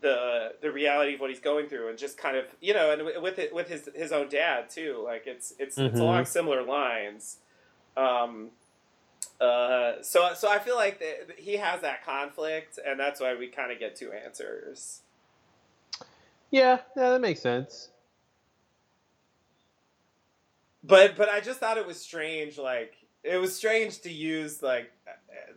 the 0.00 0.52
the 0.60 0.70
reality 0.70 1.14
of 1.14 1.20
what 1.20 1.30
he's 1.30 1.40
going 1.40 1.66
through 1.68 1.88
and 1.88 1.98
just 1.98 2.16
kind 2.16 2.36
of 2.36 2.44
you 2.60 2.72
know 2.74 2.90
and 2.92 3.22
with 3.22 3.38
it 3.38 3.52
with 3.54 3.68
his 3.68 3.88
his 3.94 4.12
own 4.12 4.28
dad 4.28 4.70
too 4.70 5.00
like 5.04 5.24
it's 5.26 5.52
it's 5.58 5.76
it's 5.78 5.96
Mhm. 5.98 6.00
along 6.00 6.24
similar 6.24 6.62
lines 6.62 7.38
um 7.96 8.50
uh 9.40 10.00
so 10.02 10.32
so 10.34 10.48
i 10.50 10.58
feel 10.58 10.76
like 10.76 11.00
that 11.00 11.38
he 11.38 11.56
has 11.56 11.80
that 11.80 12.04
conflict 12.04 12.78
and 12.86 12.98
that's 12.98 13.20
why 13.20 13.34
we 13.34 13.48
kind 13.48 13.72
of 13.72 13.78
get 13.78 13.96
two 13.96 14.12
answers. 14.12 15.00
Yeah, 16.50 16.80
yeah, 16.96 17.10
that 17.10 17.20
makes 17.20 17.40
sense. 17.40 17.88
but 20.82 21.16
but 21.16 21.28
i 21.28 21.40
just 21.40 21.60
thought 21.60 21.78
it 21.78 21.86
was 21.86 22.00
strange 22.00 22.58
like 22.58 22.94
it 23.22 23.36
was 23.36 23.54
strange 23.54 24.00
to 24.00 24.10
use 24.10 24.62
like 24.62 24.90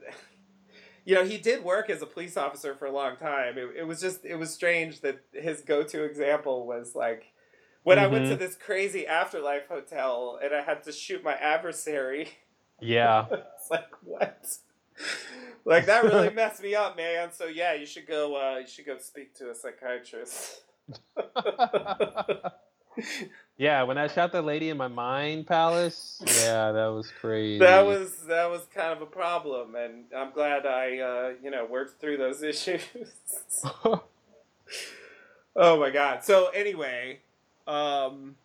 you 1.06 1.16
know 1.16 1.24
he 1.24 1.38
did 1.38 1.64
work 1.64 1.90
as 1.90 2.02
a 2.02 2.06
police 2.06 2.38
officer 2.38 2.76
for 2.76 2.86
a 2.86 2.92
long 2.92 3.16
time. 3.18 3.58
It, 3.58 3.70
it 3.78 3.84
was 3.84 4.02
just 4.02 4.26
it 4.26 4.36
was 4.36 4.54
strange 4.54 5.02
that 5.02 5.20
his 5.32 5.62
go-to 5.62 6.04
example 6.04 6.66
was 6.66 6.96
like 6.96 7.32
when 7.84 8.00
i 8.00 8.08
went 8.08 8.26
to 8.28 8.36
this 8.36 8.56
crazy 8.56 9.06
afterlife 9.08 9.68
hotel 9.68 10.40
and 10.44 10.54
i 10.54 10.62
had 10.62 10.84
to 10.84 10.92
shoot 10.92 11.24
my 11.24 11.34
adversary 11.34 12.30
Yeah. 12.80 13.26
it's 13.32 13.72
like 13.72 13.92
what? 14.04 14.58
Like 15.66 15.86
that 15.88 16.04
really 16.04 16.30
messed 16.34 16.62
me 16.62 16.76
up 16.76 16.96
man. 16.98 17.32
So 17.32 17.46
yeah 17.46 17.74
you 17.74 17.86
should 17.86 18.08
go 18.08 18.36
uh 18.36 18.60
you 18.60 18.68
should 18.68 18.86
go 18.86 18.98
speak 18.98 19.34
to 19.36 19.52
a 19.52 19.56
psychiatrist. 19.56 20.62
Yeah, 23.58 23.84
when 23.84 23.98
I 23.98 24.08
shot 24.08 24.34
the 24.34 24.42
lady 24.42 24.70
in 24.70 24.76
my 24.78 24.90
mind 24.90 25.48
palace, 25.48 26.22
yeah, 26.26 26.74
that 26.74 26.88
was 26.88 27.10
crazy. 27.22 27.60
that 27.60 27.86
was 27.86 28.14
that 28.28 28.50
was 28.50 28.62
kind 28.74 28.92
of 28.92 29.02
a 29.02 29.06
problem 29.06 29.76
and 29.76 30.06
i'm 30.16 30.32
glad 30.32 30.66
i 30.66 30.98
uh 31.00 31.34
you 31.42 31.50
know 31.52 31.66
worked 31.66 32.02
through 32.02 32.18
those 32.18 32.44
issues. 32.44 32.82
Oh 35.56 35.80
my 35.80 35.90
god. 35.90 36.24
So 36.24 36.48
anyway 36.50 37.20
um 37.66 38.36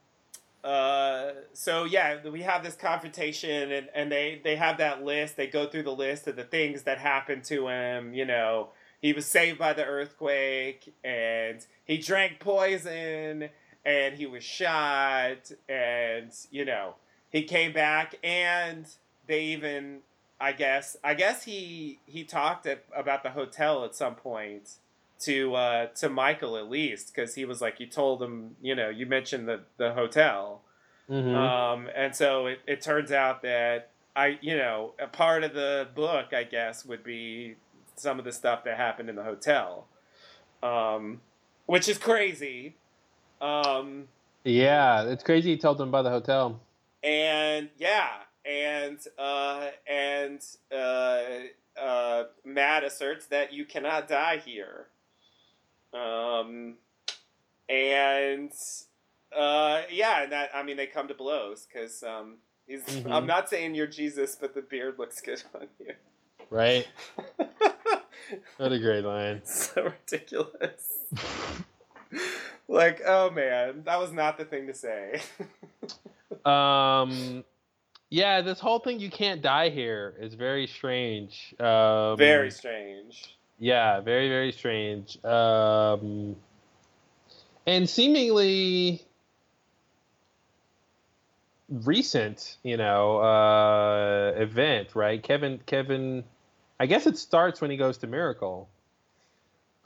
uh, 0.65 1.33
so 1.53 1.85
yeah, 1.85 2.19
we 2.29 2.43
have 2.43 2.63
this 2.63 2.75
confrontation, 2.75 3.73
and, 3.73 3.89
and 3.95 4.13
they 4.13 4.41
they 4.45 4.57
have 4.57 4.79
that 4.79 5.03
list. 5.03 5.37
They 5.37 5.47
go 5.47 5.67
through 5.67 5.85
the 5.85 5.95
list 5.95 6.27
of 6.27 6.37
the 6.37 6.45
things 6.45 6.83
that 6.83 6.99
happened 6.99 7.45
to 7.45 7.69
him. 7.69 8.13
You 8.13 8.27
know, 8.27 8.69
he 9.01 9.13
was 9.13 9.27
saved 9.27 9.59
by 9.59 9.73
the 9.73 9.85
earthquake, 9.85 10.95
and 11.03 11.65
he 11.85 11.97
drank 11.97 12.41
poison, 12.41 13.49
and 13.85 14.15
he 14.15 14.27
was 14.27 14.45
shot, 14.45 15.51
and 15.69 16.31
you 16.51 16.65
know, 16.67 16.95
he 17.31 17.45
came 17.45 17.73
back, 17.73 18.17
and 18.23 18.87
they 19.27 19.45
even, 19.45 20.01
I 20.39 20.53
guess, 20.53 20.97
I 21.03 21.15
guess 21.15 21.45
he 21.45 22.01
he 22.05 22.25
talked 22.25 22.67
at, 22.67 22.85
about 22.95 23.23
the 23.23 23.31
hotel 23.31 23.85
at 23.85 23.95
some 23.95 24.15
point 24.15 24.73
to 25.21 25.55
uh, 25.55 25.87
to 25.97 26.09
Michael 26.09 26.57
at 26.57 26.69
least 26.71 27.15
because 27.15 27.35
he 27.35 27.45
was 27.45 27.61
like 27.61 27.79
you 27.81 27.87
told 27.87 28.23
him 28.23 28.57
you 28.63 28.75
know 28.75 28.89
you 28.89 29.07
mentioned 29.07 29.49
the 29.49 29.61
the 29.77 29.93
hotel, 29.93 30.63
Mhm. 31.09 31.35
um, 31.35 31.89
and 31.95 32.15
so 32.17 32.47
it, 32.47 32.61
it 32.67 32.81
turns 32.81 33.13
out 33.13 33.43
that 33.43 33.91
I 34.17 34.39
you 34.41 34.57
know 34.57 34.95
a 34.99 35.07
part 35.07 35.45
of 35.45 35.55
the 35.55 35.89
book 35.95 36.33
I 36.33 36.45
guess 36.45 36.85
would 36.85 37.05
be 37.05 37.57
some 37.97 38.19
of 38.19 38.25
the 38.25 38.33
stuff 38.33 38.65
that 38.65 38.77
happened 38.77 39.09
in 39.11 39.17
the 39.17 39.25
hotel, 39.25 39.87
um, 40.63 41.21
which 41.67 41.89
is 41.89 41.99
crazy. 41.99 42.77
Um, 43.41 44.09
yeah, 44.45 45.05
it's 45.05 45.23
crazy. 45.23 45.51
He 45.51 45.57
told 45.59 45.79
them 45.79 45.89
about 45.89 46.03
the 46.03 46.11
hotel. 46.11 46.61
and 47.03 47.69
yeah, 47.79 48.09
and 48.45 48.99
uh, 49.19 49.69
and 49.87 50.41
uh, 50.73 51.23
uh, 51.81 52.25
Matt 52.45 52.85
asserts 52.85 53.27
that 53.27 53.53
you 53.53 53.65
cannot 53.65 54.09
die 54.09 54.39
here. 54.45 54.87
Um, 55.93 56.77
and 57.69 58.53
uh, 59.37 59.83
yeah, 59.91 60.23
and 60.23 60.33
that 60.33 60.51
I 60.55 60.63
mean 60.63 60.77
they 60.77 60.87
come 60.87 61.09
to 61.09 61.15
blows 61.15 61.67
because 61.73 62.03
um, 62.03 62.37
he's. 62.67 62.83
Mhm. 62.85 63.11
I'm 63.13 63.27
not 63.27 63.49
saying 63.49 63.75
you're 63.75 63.87
Jesus, 63.87 64.37
but 64.41 64.55
the 64.55 64.63
beard 64.63 64.99
looks 64.99 65.21
good 65.21 65.43
on 65.55 65.69
you. 65.79 65.95
Right? 66.51 66.87
What 68.59 68.71
a 68.71 68.79
great 68.79 69.03
line. 69.05 69.41
so 69.45 69.83
ridiculous. 70.11 70.99
like, 72.69 73.01
oh 73.05 73.31
man, 73.31 73.83
that 73.85 73.99
was 73.99 74.13
not 74.13 74.39
the 74.39 74.45
thing 74.45 74.67
to 74.67 74.75
say. 74.75 75.21
Um, 76.45 77.45
yeah, 78.09 78.41
this 78.41 78.61
whole 78.61 78.79
thing 78.79 79.01
you 79.01 79.11
can't 79.11 79.43
die 79.43 79.69
here 79.69 80.15
is 80.21 80.35
very 80.35 80.67
strange. 80.69 81.55
Um, 81.59 82.17
Very 82.17 82.51
strange. 82.53 83.37
Yeah, 83.61 84.01
very 84.01 84.29
very 84.29 84.53
strange. 84.53 85.23
Um, 85.25 86.35
and 87.67 87.89
seemingly 87.89 89.03
recent, 91.69 92.57
you 92.65 92.77
know, 92.77 93.19
uh, 93.19 94.33
event, 94.37 94.97
right? 94.97 95.23
Kevin 95.23 95.61
Kevin 95.67 96.25
I 96.81 96.87
guess 96.87 97.07
it 97.07 97.19
starts 97.19 97.61
when 97.61 97.71
he 97.71 97.77
goes 97.77 97.99
to 97.99 98.07
Miracle. 98.07 98.69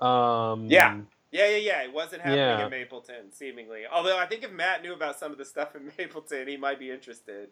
Um 0.00 0.68
Yeah. 0.70 1.00
Yeah, 1.32 1.48
yeah, 1.48 1.56
yeah. 1.56 1.82
It 1.82 1.92
wasn't 1.92 2.22
happening 2.22 2.38
Yeah. 2.38 2.64
in 2.66 2.70
Mapleton, 2.70 3.32
seemingly. 3.32 3.82
Although 3.92 4.16
I 4.16 4.26
think 4.26 4.44
if 4.44 4.52
Matt 4.52 4.82
knew 4.82 4.92
about 4.94 5.18
some 5.18 5.32
of 5.32 5.38
the 5.38 5.44
stuff 5.44 5.74
in 5.74 5.90
Mapleton, 5.98 6.46
he 6.46 6.56
might 6.56 6.78
be 6.78 6.92
interested. 6.92 7.48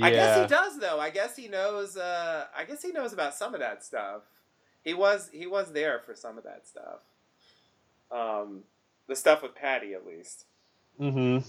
I 0.00 0.10
guess 0.10 0.40
he 0.42 0.46
does, 0.46 0.78
though. 0.78 1.00
I 1.00 1.10
guess 1.10 1.34
he 1.36 1.48
knows. 1.48 1.96
Uh, 1.96 2.46
I 2.56 2.64
guess 2.64 2.82
he 2.82 2.92
knows 2.92 3.12
about 3.12 3.34
some 3.34 3.54
of 3.54 3.60
that 3.60 3.82
stuff. 3.84 4.22
He 4.86 4.94
was 4.94 5.28
he 5.32 5.46
was 5.48 5.72
there 5.72 5.98
for 6.06 6.14
some 6.14 6.38
of 6.38 6.44
that 6.44 6.62
stuff. 6.66 7.00
Um, 8.12 8.60
the 9.08 9.16
stuff 9.16 9.42
with 9.42 9.54
Patti, 9.56 9.94
at 9.94 10.06
least. 10.06 10.44
Mhm. 11.00 11.44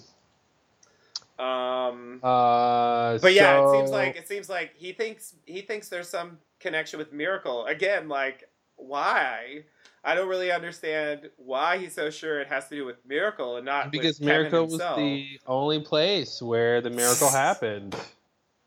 Um, 1.39 2.19
Uh 2.23 3.19
but 3.19 3.33
yeah, 3.33 3.57
so- 3.59 3.69
it 3.73 3.77
seems 3.77 3.91
like 3.91 4.15
it 4.15 4.27
seems 4.27 4.49
like 4.49 4.71
he 4.75 4.91
thinks 4.91 5.35
he 5.45 5.61
thinks 5.61 5.87
there's 5.87 6.09
some 6.09 6.39
connection 6.59 6.97
with 6.97 7.13
Miracle. 7.13 7.65
Again, 7.67 8.09
like 8.09 8.49
why? 8.75 9.63
I 10.03 10.15
don't 10.15 10.27
really 10.29 10.51
understand 10.51 11.29
why 11.37 11.77
he's 11.77 11.93
so 11.93 12.09
sure 12.09 12.39
it 12.41 12.47
has 12.47 12.67
to 12.69 12.75
do 12.75 12.85
with 12.85 13.05
Miracle 13.05 13.57
and 13.57 13.65
not 13.65 13.91
because 13.91 14.19
Miracle 14.19 14.63
was 14.65 14.77
the 14.79 15.39
only 15.45 15.79
place 15.79 16.41
where 16.41 16.81
the 16.81 16.89
miracle 16.89 17.29
happened. 17.45 17.95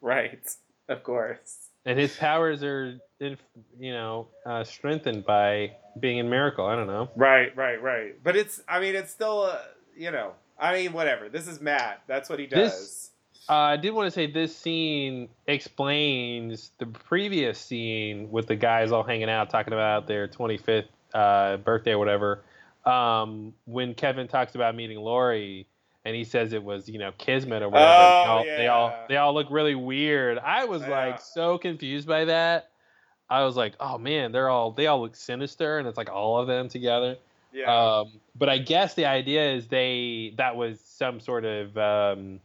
right, 0.00 0.48
of 0.88 1.02
course. 1.02 1.70
and 1.86 1.98
his 1.98 2.14
powers 2.16 2.62
are 2.62 3.00
you 3.20 3.92
know 3.92 4.28
uh, 4.46 4.64
strengthened 4.64 5.24
by 5.26 5.72
being 5.98 6.18
in 6.18 6.28
miracle 6.30 6.64
i 6.66 6.74
don't 6.74 6.86
know 6.86 7.10
Right, 7.16 7.54
right, 7.56 7.80
right. 7.82 8.22
But 8.22 8.36
it's 8.36 8.62
I 8.68 8.80
mean 8.80 8.94
it's 8.94 9.10
still 9.10 9.42
uh, 9.42 9.58
you 9.96 10.10
know 10.10 10.32
I 10.58 10.74
mean 10.74 10.92
whatever. 10.92 11.28
This 11.30 11.46
is 11.48 11.60
Matt. 11.60 12.02
That's 12.06 12.28
what 12.28 12.38
he 12.38 12.46
does. 12.46 12.60
This- 12.78 13.06
uh, 13.48 13.54
i 13.54 13.76
did 13.76 13.90
want 13.92 14.06
to 14.06 14.10
say 14.10 14.30
this 14.30 14.54
scene 14.56 15.28
explains 15.46 16.70
the 16.78 16.86
previous 16.86 17.58
scene 17.58 18.30
with 18.30 18.46
the 18.46 18.54
guys 18.54 18.92
all 18.92 19.02
hanging 19.02 19.30
out 19.30 19.50
talking 19.50 19.72
about 19.72 20.06
their 20.06 20.28
25th 20.28 20.84
uh, 21.14 21.56
birthday 21.56 21.92
or 21.92 21.98
whatever 21.98 22.44
um, 22.84 23.52
when 23.64 23.94
kevin 23.94 24.28
talks 24.28 24.54
about 24.54 24.76
meeting 24.76 24.98
Laurie 24.98 25.66
and 26.04 26.14
he 26.14 26.22
says 26.22 26.52
it 26.52 26.62
was 26.62 26.88
you 26.88 26.98
know 26.98 27.10
kismet 27.18 27.62
or 27.62 27.68
whatever 27.70 27.92
Oh, 27.92 28.22
they, 28.22 28.28
all, 28.28 28.44
they 28.56 28.66
all 28.68 28.94
they 29.08 29.16
all 29.16 29.34
look 29.34 29.46
really 29.50 29.74
weird 29.74 30.38
i 30.38 30.66
was 30.66 30.82
Yeah. 30.82 30.88
like 30.90 31.20
so 31.20 31.58
confused 31.58 32.06
by 32.06 32.26
that 32.26 32.69
i 33.30 33.44
was 33.44 33.56
like 33.56 33.74
oh 33.80 33.96
man 33.96 34.32
they're 34.32 34.48
all 34.48 34.70
they 34.72 34.86
all 34.86 35.00
look 35.00 35.16
sinister 35.16 35.78
and 35.78 35.88
it's 35.88 35.96
like 35.96 36.10
all 36.10 36.38
of 36.38 36.46
them 36.46 36.68
together 36.68 37.16
yeah. 37.52 37.98
Um, 38.00 38.20
but 38.36 38.48
I 38.48 38.58
guess 38.58 38.94
the 38.94 39.06
idea 39.06 39.54
is 39.54 39.66
they 39.66 40.34
that 40.36 40.56
was 40.56 40.80
some 40.80 41.20
sort 41.20 41.44
of 41.44 41.76
um, 41.76 42.40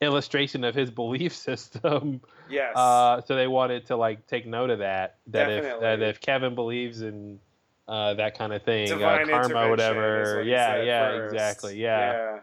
illustration 0.00 0.64
of 0.64 0.74
his 0.74 0.90
belief 1.02 1.34
system. 1.34 2.20
yes. 2.48 2.76
Uh, 2.76 3.22
so 3.22 3.34
they 3.34 3.46
wanted 3.46 3.86
to 3.86 3.96
like 3.96 4.26
take 4.26 4.46
note 4.46 4.70
of 4.70 4.80
that. 4.80 5.16
That 5.28 5.50
if 5.50 5.80
that 5.80 6.02
if 6.02 6.20
Kevin 6.20 6.54
believes 6.54 7.02
in 7.02 7.40
uh, 7.88 8.14
that 8.14 8.38
kind 8.38 8.52
of 8.52 8.62
thing, 8.62 8.90
uh, 8.92 9.24
karma, 9.26 9.68
whatever. 9.68 10.38
what 10.38 10.46
Yeah, 10.46 10.82
yeah, 10.82 11.08
first. 11.10 11.34
exactly. 11.34 11.76
Yeah. 11.80 12.12
yeah. 12.12 12.38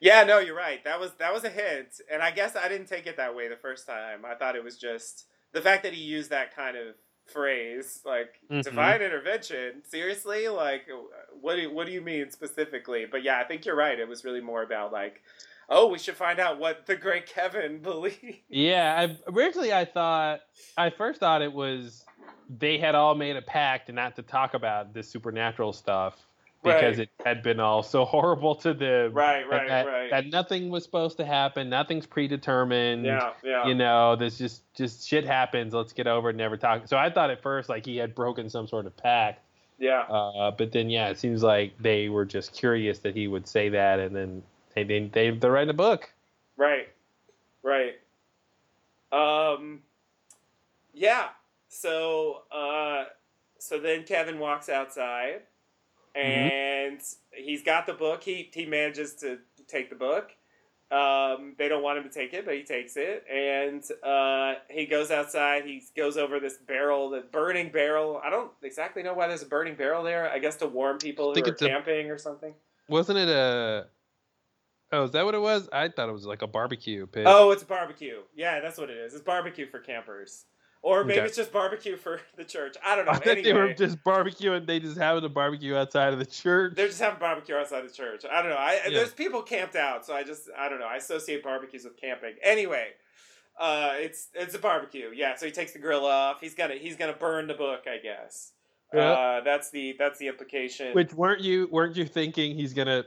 Yeah, 0.00 0.22
no, 0.22 0.38
you're 0.38 0.54
right. 0.54 0.82
That 0.84 1.00
was 1.00 1.10
that 1.18 1.34
was 1.34 1.42
a 1.42 1.50
hint, 1.50 2.00
and 2.10 2.22
I 2.22 2.30
guess 2.30 2.54
I 2.54 2.68
didn't 2.68 2.86
take 2.86 3.08
it 3.08 3.16
that 3.16 3.34
way 3.34 3.48
the 3.48 3.56
first 3.56 3.84
time. 3.84 4.24
I 4.24 4.36
thought 4.36 4.54
it 4.54 4.62
was 4.62 4.76
just 4.78 5.24
the 5.52 5.60
fact 5.60 5.82
that 5.84 5.92
he 5.92 6.02
used 6.02 6.30
that 6.30 6.54
kind 6.54 6.76
of 6.76 6.94
phrase, 7.26 8.00
like 8.04 8.40
Mhm. 8.50 8.62
divine 8.62 9.02
intervention. 9.02 9.82
Seriously, 9.84 10.48
like 10.48 10.86
what 11.40 11.56
do 11.56 11.70
what 11.72 11.86
do 11.86 11.92
you 11.92 12.00
mean 12.00 12.30
specifically? 12.30 13.04
But 13.06 13.22
yeah, 13.22 13.38
I 13.38 13.44
think 13.44 13.64
you're 13.66 13.76
right. 13.76 13.98
It 13.98 14.08
was 14.08 14.24
really 14.24 14.40
more 14.40 14.62
about 14.62 14.92
like, 14.92 15.22
oh, 15.68 15.88
we 15.88 15.98
should 15.98 16.16
find 16.16 16.38
out 16.40 16.58
what 16.58 16.86
the 16.86 16.96
great 16.96 17.26
Kevin 17.26 17.78
believed. 17.82 18.40
Yeah, 18.48 18.94
I, 18.98 19.30
originally 19.30 19.72
I 19.72 19.84
thought 19.84 20.40
I 20.76 20.90
first 20.90 21.20
thought 21.20 21.42
it 21.42 21.52
was 21.52 22.04
they 22.48 22.78
had 22.78 22.94
all 22.94 23.14
made 23.14 23.36
a 23.36 23.42
pact 23.42 23.92
not 23.92 24.16
to 24.16 24.22
talk 24.22 24.54
about 24.54 24.94
this 24.94 25.08
supernatural 25.10 25.74
stuff 25.74 26.26
because 26.74 26.98
Right. 26.98 27.08
it 27.18 27.24
had 27.26 27.42
been 27.42 27.60
all 27.60 27.82
so 27.82 28.04
horrible 28.14 28.54
to 28.56 28.74
them. 28.74 29.12
Right, 29.12 29.48
right, 29.48 29.68
that, 29.68 29.86
right. 29.86 30.10
that 30.10 30.26
nothing 30.26 30.70
was 30.70 30.84
supposed 30.84 31.16
to 31.18 31.24
happen, 31.26 31.68
nothing's 31.68 32.06
predetermined. 32.06 33.04
Yeah, 33.04 33.32
yeah. 33.42 33.66
You 33.66 33.74
know, 33.74 34.16
this 34.16 34.38
just 34.38 34.62
just 34.74 35.06
shit 35.08 35.24
happens. 35.24 35.74
Let's 35.74 35.92
get 35.92 36.06
over 36.06 36.28
it. 36.28 36.32
and 36.32 36.38
Never 36.38 36.56
talk. 36.56 36.86
So 36.88 36.96
I 36.96 37.10
thought 37.10 37.30
at 37.30 37.42
first 37.42 37.68
like 37.68 37.84
he 37.84 37.96
had 37.96 38.14
broken 38.14 38.48
some 38.48 38.66
sort 38.68 38.86
of 38.86 38.96
pact, 38.96 39.42
yeah. 39.78 40.00
uh, 40.02 40.50
but 40.52 40.72
then 40.72 40.88
yeah, 40.90 41.08
it 41.08 41.18
seems 41.18 41.42
like 41.42 41.72
they 41.80 42.08
were 42.08 42.24
just 42.24 42.52
curious 42.52 42.98
that 43.00 43.14
he 43.14 43.26
would 43.28 43.46
say 43.46 43.68
that, 43.70 43.98
and 44.00 44.14
then 44.14 44.42
they 44.74 44.84
they, 44.84 45.08
they 45.08 45.30
they're 45.30 45.52
writing 45.52 45.70
a 45.70 45.74
book. 45.74 46.10
Right. 46.56 46.88
Right. 47.62 47.94
Um 49.12 49.80
yeah. 50.94 51.28
So 51.68 52.42
uh 52.52 53.04
so 53.58 53.78
then 53.78 54.04
Kevin 54.04 54.38
walks 54.38 54.68
outside 54.68 55.42
and 56.18 57.00
he's 57.32 57.62
got 57.62 57.86
the 57.86 57.92
book. 57.94 58.22
He 58.22 58.50
he 58.52 58.66
manages 58.66 59.14
to 59.16 59.38
take 59.68 59.90
the 59.90 59.96
book. 59.96 60.30
Um, 60.90 61.54
they 61.58 61.68
don't 61.68 61.82
want 61.82 61.98
him 61.98 62.04
to 62.04 62.10
take 62.10 62.32
it, 62.32 62.46
but 62.46 62.54
he 62.54 62.62
takes 62.62 62.96
it, 62.96 63.24
and 63.30 63.84
uh, 64.02 64.54
he 64.70 64.86
goes 64.86 65.10
outside. 65.10 65.64
He 65.66 65.82
goes 65.94 66.16
over 66.16 66.40
this 66.40 66.56
barrel, 66.66 67.10
the 67.10 67.20
burning 67.30 67.70
barrel. 67.70 68.20
I 68.24 68.30
don't 68.30 68.50
exactly 68.62 69.02
know 69.02 69.12
why 69.12 69.28
there's 69.28 69.42
a 69.42 69.46
burning 69.46 69.74
barrel 69.74 70.02
there. 70.02 70.30
I 70.30 70.38
guess 70.38 70.56
to 70.56 70.66
warm 70.66 70.96
people 70.96 71.34
who 71.34 71.44
are 71.44 71.48
it's 71.48 71.60
a- 71.60 71.68
camping 71.68 72.10
or 72.10 72.16
something. 72.16 72.54
Wasn't 72.88 73.18
it 73.18 73.28
a? 73.28 73.86
Oh, 74.90 75.04
is 75.04 75.10
that 75.10 75.26
what 75.26 75.34
it 75.34 75.42
was? 75.42 75.68
I 75.70 75.88
thought 75.88 76.08
it 76.08 76.12
was 76.12 76.24
like 76.24 76.40
a 76.40 76.46
barbecue 76.46 77.06
pit. 77.06 77.24
Oh, 77.26 77.50
it's 77.50 77.62
a 77.62 77.66
barbecue. 77.66 78.20
Yeah, 78.34 78.60
that's 78.60 78.78
what 78.78 78.88
it 78.88 78.96
is. 78.96 79.12
It's 79.12 79.22
barbecue 79.22 79.68
for 79.68 79.80
campers. 79.80 80.46
Or 80.82 81.02
maybe 81.04 81.18
Okay. 81.20 81.26
it's 81.26 81.36
just 81.36 81.52
barbecue 81.52 81.96
for 81.96 82.20
the 82.36 82.44
church. 82.44 82.76
I 82.84 82.94
don't 82.96 83.04
know. 83.06 83.12
I 83.12 83.14
thought 83.16 83.24
they 83.42 83.52
were 83.52 83.62
Anyway, 83.62 83.74
just 83.74 84.02
barbecuing. 84.04 84.66
They 84.66 84.78
just 84.80 84.96
having 84.96 85.24
a 85.24 85.28
barbecue 85.28 85.74
outside 85.76 86.12
of 86.12 86.18
the 86.18 86.26
church. 86.26 86.74
they're 86.76 86.86
just 86.86 87.00
having 87.00 87.18
barbecue 87.18 87.56
outside 87.56 87.86
the 87.88 87.92
church. 87.92 88.24
I 88.30 88.40
don't 88.42 88.50
know. 88.50 88.56
I 88.56 88.80
Yeah. 88.86 88.90
there's 88.98 89.12
people 89.12 89.42
camped 89.42 89.74
out, 89.76 90.06
so 90.06 90.14
I 90.14 90.22
just 90.22 90.48
I 90.56 90.68
don't 90.68 90.78
know. 90.78 90.86
I 90.86 90.96
associate 90.96 91.42
barbecues 91.42 91.84
with 91.84 91.96
camping. 92.00 92.34
Anyway, 92.42 92.88
uh, 93.58 93.94
it's 93.96 94.28
it's 94.34 94.54
a 94.54 94.58
barbecue. 94.58 95.10
Yeah, 95.14 95.34
so 95.36 95.46
he 95.46 95.52
takes 95.52 95.72
the 95.72 95.78
grill 95.80 96.06
off. 96.06 96.40
He's 96.40 96.54
gonna 96.54 96.74
he's 96.76 96.96
gonna 96.96 97.12
burn 97.12 97.48
the 97.48 97.54
book, 97.54 97.84
I 97.86 97.98
guess. 97.98 98.52
Yeah. 98.94 99.10
Uh, 99.10 99.40
that's 99.42 99.70
the 99.70 99.96
that's 99.98 100.18
the 100.20 100.28
implication. 100.28 100.94
Which 100.94 101.12
weren't 101.12 101.40
you 101.42 101.68
weren't 101.72 101.96
you 101.96 102.06
thinking 102.06 102.54
he's 102.54 102.72
gonna 102.72 103.04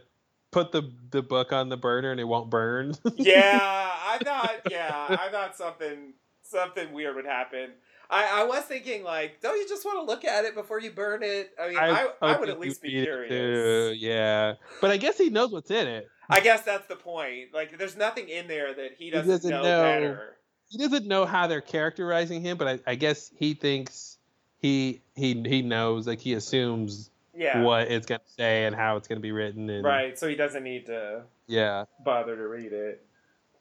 put 0.51 0.73
the 0.73 0.91
the 1.11 1.21
book 1.23 1.53
on 1.53 1.69
the 1.69 1.77
burner 1.77 2.11
and 2.11 2.19
it 2.19 2.25
won't 2.25 2.49
burn. 2.49 2.93
yeah, 3.15 3.57
I 3.61 4.17
thought. 4.21 4.57
Yeah, 4.69 5.05
I 5.09 5.29
thought 5.31 5.55
something 5.55 6.13
something 6.51 6.91
weird 6.91 7.15
would 7.15 7.25
happen. 7.25 7.71
I, 8.09 8.41
I 8.41 8.43
was 8.43 8.63
thinking 8.65 9.03
like, 9.03 9.39
don't 9.41 9.57
you 9.57 9.67
just 9.67 9.85
want 9.85 9.97
to 9.99 10.03
look 10.03 10.25
at 10.25 10.43
it 10.43 10.53
before 10.53 10.81
you 10.81 10.91
burn 10.91 11.23
it? 11.23 11.51
I 11.59 11.69
mean, 11.69 11.77
I, 11.77 12.07
I, 12.21 12.33
I 12.33 12.39
would 12.39 12.49
at 12.49 12.59
least 12.59 12.81
be 12.81 12.89
curious. 12.89 13.97
Yeah, 13.97 14.55
but 14.81 14.91
I 14.91 14.97
guess 14.97 15.17
he 15.17 15.29
knows 15.29 15.51
what's 15.51 15.71
in 15.71 15.87
it. 15.87 16.09
I 16.29 16.41
guess 16.41 16.63
that's 16.63 16.87
the 16.87 16.95
point. 16.95 17.53
Like, 17.53 17.77
there's 17.77 17.97
nothing 17.97 18.29
in 18.29 18.47
there 18.47 18.73
that 18.73 18.91
he 18.97 19.09
doesn't, 19.09 19.25
he 19.25 19.31
doesn't 19.31 19.49
know, 19.49 19.63
know, 19.63 19.81
better. 19.81 20.37
He 20.69 20.77
doesn't 20.77 21.07
know 21.07 21.25
how 21.25 21.47
they're 21.47 21.61
characterizing 21.61 22.41
him, 22.41 22.57
but 22.57 22.67
I, 22.67 22.79
I 22.91 22.95
guess 22.95 23.31
he 23.37 23.53
thinks 23.53 24.17
he 24.59 25.01
he 25.15 25.41
he 25.45 25.61
knows. 25.61 26.07
Like 26.07 26.21
he 26.21 26.33
assumes 26.33 27.09
yeah. 27.35 27.61
what 27.61 27.91
it's 27.91 28.05
gonna 28.05 28.21
say 28.25 28.65
and 28.65 28.75
how 28.75 28.95
it's 28.95 29.07
gonna 29.07 29.19
be 29.19 29.33
written. 29.33 29.69
And, 29.69 29.83
right, 29.83 30.17
so 30.17 30.29
he 30.29 30.35
doesn't 30.35 30.63
need 30.63 30.85
to 30.85 31.23
yeah 31.47 31.85
bother 32.05 32.35
to 32.37 32.47
read 32.47 32.71
it. 32.71 33.05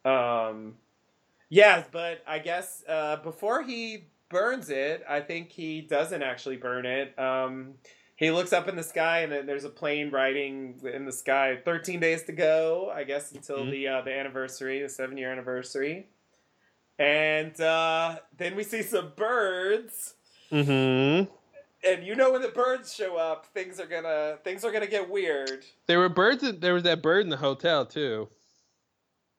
Um, 0.04 0.74
yes, 1.50 1.86
but 1.92 2.22
I 2.26 2.38
guess 2.38 2.82
uh, 2.88 3.16
before 3.16 3.62
he 3.62 4.06
burns 4.30 4.70
it, 4.70 5.04
I 5.06 5.20
think 5.20 5.50
he 5.50 5.82
doesn't 5.82 6.22
actually 6.22 6.56
burn 6.56 6.86
it. 6.86 7.18
Um, 7.18 7.74
he 8.16 8.30
looks 8.30 8.54
up 8.54 8.68
in 8.68 8.76
the 8.76 8.82
sky 8.82 9.20
and 9.20 9.32
then 9.32 9.46
there's 9.46 9.64
a 9.64 9.70
plane 9.70 10.10
riding 10.10 10.80
in 10.90 11.04
the 11.04 11.12
sky. 11.12 11.58
Thirteen 11.62 12.00
days 12.00 12.22
to 12.24 12.32
go, 12.32 12.90
I 12.94 13.04
guess, 13.04 13.32
until 13.32 13.58
mm-hmm. 13.58 13.70
the 13.70 13.88
uh, 13.88 14.00
the 14.02 14.18
anniversary, 14.18 14.80
the 14.80 14.88
seven 14.88 15.18
year 15.18 15.30
anniversary. 15.30 16.08
And 16.98 17.58
uh, 17.60 18.18
then 18.36 18.56
we 18.56 18.62
see 18.62 18.82
some 18.82 19.12
birds. 19.16 20.14
Mm-hmm 20.50 21.32
and 21.84 22.04
you 22.04 22.14
know 22.14 22.32
when 22.32 22.42
the 22.42 22.48
birds 22.48 22.94
show 22.94 23.16
up, 23.16 23.46
things 23.46 23.80
are 23.80 23.86
gonna 23.86 24.38
things 24.44 24.64
are 24.64 24.72
gonna 24.72 24.86
get 24.86 25.08
weird. 25.08 25.64
There 25.86 25.98
were 25.98 26.08
birds. 26.08 26.42
In, 26.42 26.60
there 26.60 26.74
was 26.74 26.82
that 26.84 27.02
bird 27.02 27.24
in 27.24 27.30
the 27.30 27.36
hotel 27.36 27.86
too. 27.86 28.28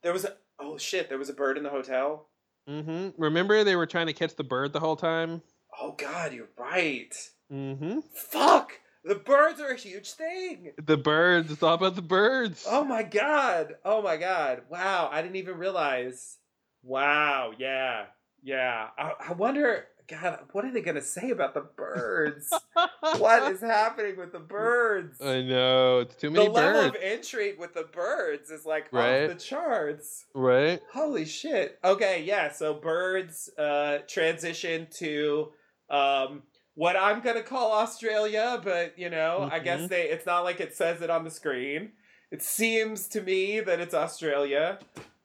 There 0.02 0.14
was 0.14 0.26
a 0.26 0.36
oh 0.62 0.78
shit! 0.78 1.10
There 1.10 1.18
was 1.18 1.30
a 1.30 1.34
bird 1.34 1.58
in 1.58 1.64
the 1.64 1.70
hotel. 1.70 2.28
Mm-hmm. 2.70 3.22
Remember 3.22 3.64
they 3.64 3.76
were 3.76 3.88
trying 3.88 4.08
to 4.08 4.14
catch 4.14 4.36
the 4.36 4.44
bird 4.44 4.74
the 4.74 4.80
whole 4.80 4.96
time. 4.96 5.42
Oh 5.80 5.96
god, 5.98 6.34
you're 6.34 6.50
right. 6.58 7.14
Mm-hmm. 7.52 8.00
Fuck. 8.14 8.74
The 9.04 9.16
birds 9.16 9.60
are 9.60 9.70
a 9.70 9.76
huge 9.76 10.12
thing. 10.12 10.74
The 10.78 10.98
birds. 10.98 11.52
It's 11.52 11.64
all 11.64 11.74
about 11.74 11.96
the 11.96 12.04
birds. 12.04 12.66
Oh 12.70 12.84
my 12.84 13.02
god. 13.02 13.76
Oh 13.84 14.02
my 14.02 14.18
god. 14.18 14.62
Wow. 14.70 15.10
I 15.12 15.24
didn't 15.24 15.38
even 15.38 15.58
realize. 15.58 16.38
Wow. 16.84 17.52
Yeah. 17.58 18.06
Yeah. 18.44 18.90
I, 18.98 19.14
I 19.30 19.34
wonder. 19.34 19.88
God, 20.12 20.40
what 20.52 20.66
are 20.66 20.72
they 20.74 20.82
going 20.82 20.96
to 20.96 21.02
say 21.02 21.30
about 21.30 21.54
the 21.54 21.62
birds? 21.62 22.54
what 23.18 23.50
is 23.50 23.62
happening 23.62 24.18
with 24.18 24.34
the 24.34 24.40
birds? 24.40 25.22
I 25.22 25.42
know 25.42 26.00
it's 26.00 26.16
too 26.16 26.30
many. 26.30 26.48
The 26.48 26.54
birds. 26.54 26.66
level 26.66 26.90
of 26.90 26.96
intrigue 26.96 27.58
with 27.58 27.74
the 27.74 27.88
birds 27.94 28.52
is 28.52 28.66
like 28.66 28.92
right? 28.92 29.24
off 29.24 29.30
the 29.30 29.36
charts. 29.36 30.26
Right. 30.36 30.82
Holy 30.92 31.24
shit. 31.24 31.80
Okay, 31.84 32.24
yeah. 32.24 32.52
So 32.52 32.74
birds 32.74 33.50
uh, 33.58 34.00
transition 34.08 34.88
to 34.98 35.54
um, 35.90 36.44
what 36.76 36.98
I'm 36.98 37.22
gonna 37.22 37.44
call 37.44 37.72
Australia, 37.72 38.60
but 38.62 39.00
you 39.00 39.10
know, 39.10 39.40
mm-hmm. 39.42 39.54
I 39.54 39.60
guess 39.60 39.88
they. 39.88 40.10
It's 40.10 40.26
not 40.26 40.44
like 40.44 40.60
it 40.60 40.76
says 40.76 41.02
it 41.02 41.10
on 41.10 41.24
the 41.24 41.32
screen. 41.32 41.94
It 42.32 42.42
seems 42.42 43.08
to 43.10 43.22
me 43.22 43.62
that 43.62 43.80
it's 43.80 43.94
Australia, 43.94 44.80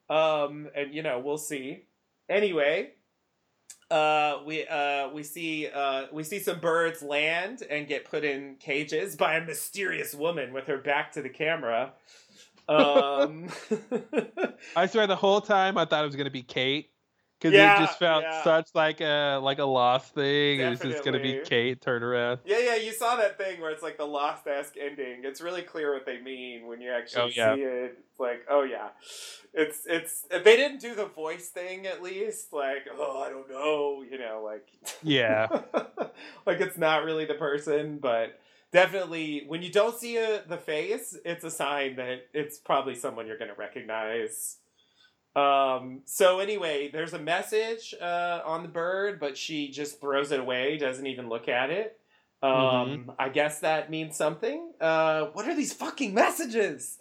um, 0.08 0.68
and 0.76 0.94
you 0.94 1.02
know, 1.02 1.18
we'll 1.18 1.38
see. 1.38 1.86
Anyway, 2.28 2.90
uh, 3.90 4.38
we 4.44 4.66
uh, 4.66 5.08
we 5.10 5.22
see 5.22 5.68
uh, 5.68 6.06
we 6.12 6.24
see 6.24 6.38
some 6.38 6.58
birds 6.60 7.02
land 7.02 7.62
and 7.68 7.86
get 7.86 8.04
put 8.04 8.24
in 8.24 8.56
cages 8.56 9.16
by 9.16 9.36
a 9.36 9.44
mysterious 9.44 10.14
woman 10.14 10.52
with 10.52 10.66
her 10.66 10.78
back 10.78 11.12
to 11.12 11.22
the 11.22 11.30
camera. 11.30 11.92
Um, 12.68 13.48
I 14.74 14.86
swear, 14.86 15.06
the 15.06 15.14
whole 15.14 15.40
time 15.40 15.78
I 15.78 15.84
thought 15.84 16.02
it 16.02 16.06
was 16.08 16.16
gonna 16.16 16.30
be 16.30 16.42
Kate 16.42 16.90
because 17.38 17.54
yeah, 17.54 17.76
it 17.76 17.86
just 17.86 17.98
felt 17.98 18.22
yeah. 18.22 18.42
such 18.42 18.68
like 18.74 19.00
a 19.00 19.38
like 19.42 19.58
a 19.58 19.64
lost 19.64 20.14
thing. 20.14 20.58
Definitely. 20.58 20.64
It 20.64 20.70
was 20.70 20.94
just 20.94 21.04
gonna 21.04 21.20
be 21.20 21.40
Kate 21.44 21.80
turn 21.80 22.02
around. 22.02 22.40
Yeah, 22.44 22.58
yeah, 22.58 22.76
you 22.76 22.92
saw 22.92 23.16
that 23.16 23.36
thing 23.36 23.60
where 23.60 23.70
it's 23.70 23.82
like 23.82 23.98
the 23.98 24.06
lost 24.06 24.46
esque 24.46 24.76
ending. 24.80 25.22
It's 25.24 25.40
really 25.40 25.62
clear 25.62 25.92
what 25.92 26.06
they 26.06 26.20
mean 26.20 26.66
when 26.66 26.80
you 26.80 26.90
actually 26.90 27.22
oh, 27.22 27.30
yeah. 27.34 27.54
see 27.54 27.62
it. 27.62 27.98
It's 28.10 28.20
like, 28.20 28.46
oh 28.48 28.62
yeah, 28.62 28.88
it's 29.52 29.82
it's 29.86 30.24
they 30.30 30.56
didn't 30.56 30.80
do 30.80 30.94
the 30.94 31.06
voice 31.06 31.48
thing 31.48 31.86
at 31.86 32.02
least. 32.02 32.52
Like, 32.52 32.86
oh, 32.96 33.22
I 33.22 33.28
don't 33.28 33.50
know, 33.50 34.02
you 34.08 34.18
know, 34.18 34.42
like 34.44 34.66
yeah, 35.02 35.46
like 36.46 36.60
it's 36.60 36.78
not 36.78 37.04
really 37.04 37.26
the 37.26 37.34
person, 37.34 37.98
but 37.98 38.38
definitely 38.72 39.44
when 39.46 39.62
you 39.62 39.70
don't 39.70 39.98
see 39.98 40.16
a, 40.16 40.42
the 40.48 40.56
face, 40.56 41.16
it's 41.24 41.44
a 41.44 41.50
sign 41.50 41.96
that 41.96 42.26
it's 42.32 42.58
probably 42.58 42.94
someone 42.94 43.26
you're 43.26 43.38
gonna 43.38 43.54
recognize. 43.56 44.56
Um, 45.36 46.00
so 46.06 46.38
anyway, 46.38 46.88
there's 46.90 47.12
a 47.12 47.18
message 47.18 47.94
uh, 48.00 48.40
on 48.44 48.62
the 48.62 48.68
bird, 48.68 49.20
but 49.20 49.36
she 49.36 49.68
just 49.68 50.00
throws 50.00 50.32
it 50.32 50.40
away, 50.40 50.78
doesn't 50.78 51.06
even 51.06 51.28
look 51.28 51.46
at 51.46 51.70
it. 51.70 52.00
Um, 52.42 52.50
mm-hmm. 52.50 53.10
I 53.18 53.28
guess 53.28 53.60
that 53.60 53.90
means 53.90 54.16
something. 54.16 54.72
Uh, 54.80 55.26
what 55.34 55.46
are 55.46 55.54
these 55.54 55.74
fucking 55.74 56.14
messages? 56.14 56.98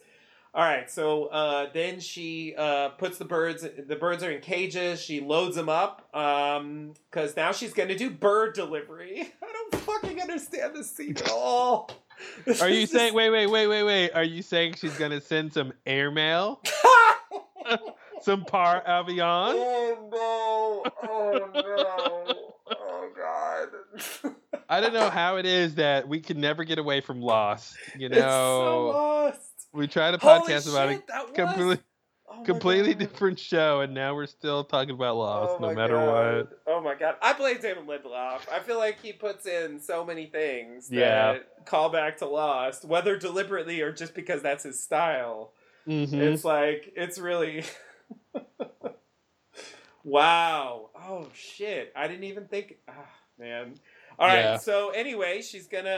All 0.53 0.63
right, 0.63 0.89
so 0.89 1.25
uh, 1.25 1.67
then 1.73 1.99
she 1.99 2.55
uh, 2.57 2.89
puts 2.89 3.17
the 3.17 3.25
birds. 3.25 3.65
The 3.87 3.95
birds 3.95 4.23
are 4.23 4.31
in 4.31 4.41
cages. 4.41 5.01
She 5.01 5.19
loads 5.19 5.55
them 5.55 5.67
up 5.67 6.07
because 6.11 6.59
um, 6.61 7.33
now 7.35 7.51
she's 7.51 7.73
going 7.73 7.89
to 7.89 7.97
do 7.97 8.09
bird 8.09 8.53
delivery. 8.53 9.33
I 9.43 9.51
don't 9.51 9.81
fucking 9.81 10.21
understand 10.21 10.73
this 10.75 10.89
scene 10.89 11.17
at 11.17 11.29
all. 11.29 11.89
Are 12.61 12.69
you 12.69 12.87
saying? 12.87 13.13
Wait, 13.13 13.29
wait, 13.29 13.47
wait, 13.47 13.67
wait, 13.67 13.83
wait. 13.83 14.11
Are 14.11 14.23
you 14.23 14.41
saying 14.41 14.75
she's 14.75 14.97
going 14.97 15.11
to 15.11 15.19
send 15.19 15.51
some 15.51 15.73
airmail? 15.85 16.61
some 18.25 18.43
par 18.43 18.83
avion. 18.87 19.53
Oh 19.55 20.09
no! 20.11 21.07
Oh 21.07 21.51
no! 21.53 22.35
Oh 22.75 23.09
god! 23.15 24.35
I 24.69 24.81
don't 24.81 24.93
know 24.93 25.11
how 25.11 25.37
it 25.37 25.45
is 25.45 25.75
that 25.75 26.07
we 26.07 26.19
can 26.19 26.41
never 26.41 26.63
get 26.63 26.79
away 26.79 27.01
from 27.01 27.21
Lost. 27.21 27.77
You 27.97 28.09
know, 28.09 28.17
so 28.17 28.85
Lost. 28.87 29.39
We 29.71 29.87
tried 29.87 30.15
a 30.15 30.17
podcast 30.17 30.67
about 30.67 30.89
it. 30.89 31.03
Completely, 31.35 31.77
oh 32.27 32.43
completely 32.43 32.93
god. 32.93 32.99
different 32.99 33.39
show, 33.39 33.81
and 33.81 33.93
now 33.93 34.15
we're 34.15 34.25
still 34.25 34.63
talking 34.63 34.95
about 34.95 35.17
Lost, 35.17 35.57
oh 35.59 35.67
no 35.67 35.75
matter 35.75 35.93
god. 35.93 36.35
what. 36.35 36.59
Oh 36.65 36.81
my 36.81 36.95
god! 36.95 37.17
I 37.21 37.33
blame 37.33 37.59
David 37.61 37.85
Lindelof. 37.85 38.49
I 38.51 38.59
feel 38.59 38.79
like 38.79 38.99
he 39.03 39.13
puts 39.13 39.45
in 39.45 39.79
so 39.79 40.03
many 40.03 40.25
things 40.25 40.87
that 40.87 40.97
yeah. 40.97 41.37
call 41.65 41.89
back 41.89 42.17
to 42.17 42.25
Lost, 42.25 42.85
whether 42.85 43.17
deliberately 43.17 43.81
or 43.81 43.91
just 43.91 44.15
because 44.15 44.41
that's 44.41 44.63
his 44.63 44.81
style. 44.81 45.51
Mm-hmm. 45.87 46.19
It's 46.19 46.43
like 46.43 46.91
it's 46.95 47.19
really 47.19 47.63
wow. 50.03 50.89
Oh 50.95 51.27
shit. 51.33 51.91
I 51.95 52.07
didn't 52.07 52.25
even 52.25 52.45
think 52.45 52.77
oh, 52.89 52.93
man. 53.39 53.75
All 54.17 54.27
right. 54.27 54.39
Yeah. 54.39 54.57
So 54.57 54.89
anyway, 54.89 55.41
she's 55.41 55.67
gonna 55.67 55.95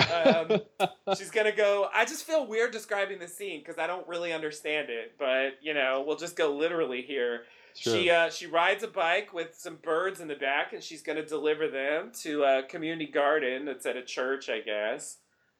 um, 0.79 0.89
she's 1.17 1.31
gonna 1.31 1.55
go. 1.55 1.87
I 1.93 2.05
just 2.05 2.25
feel 2.25 2.47
weird 2.47 2.71
describing 2.71 3.19
the 3.19 3.27
scene 3.27 3.59
because 3.59 3.77
I 3.77 3.87
don't 3.87 4.07
really 4.07 4.33
understand 4.33 4.89
it. 4.89 5.13
But 5.19 5.57
you 5.61 5.73
know, 5.73 6.03
we'll 6.05 6.17
just 6.17 6.35
go 6.35 6.55
literally 6.55 7.01
here. 7.01 7.43
Sure. 7.75 7.93
She 7.93 8.09
uh, 8.09 8.29
she 8.29 8.47
rides 8.47 8.83
a 8.83 8.87
bike 8.87 9.33
with 9.33 9.55
some 9.55 9.75
birds 9.75 10.19
in 10.19 10.27
the 10.27 10.35
back, 10.35 10.73
and 10.73 10.81
she's 10.81 11.03
gonna 11.03 11.25
deliver 11.25 11.67
them 11.67 12.11
to 12.21 12.43
a 12.43 12.63
community 12.63 13.11
garden 13.11 13.65
that's 13.65 13.85
at 13.85 13.95
a 13.95 14.03
church, 14.03 14.49
I 14.49 14.61
guess. 14.61 15.17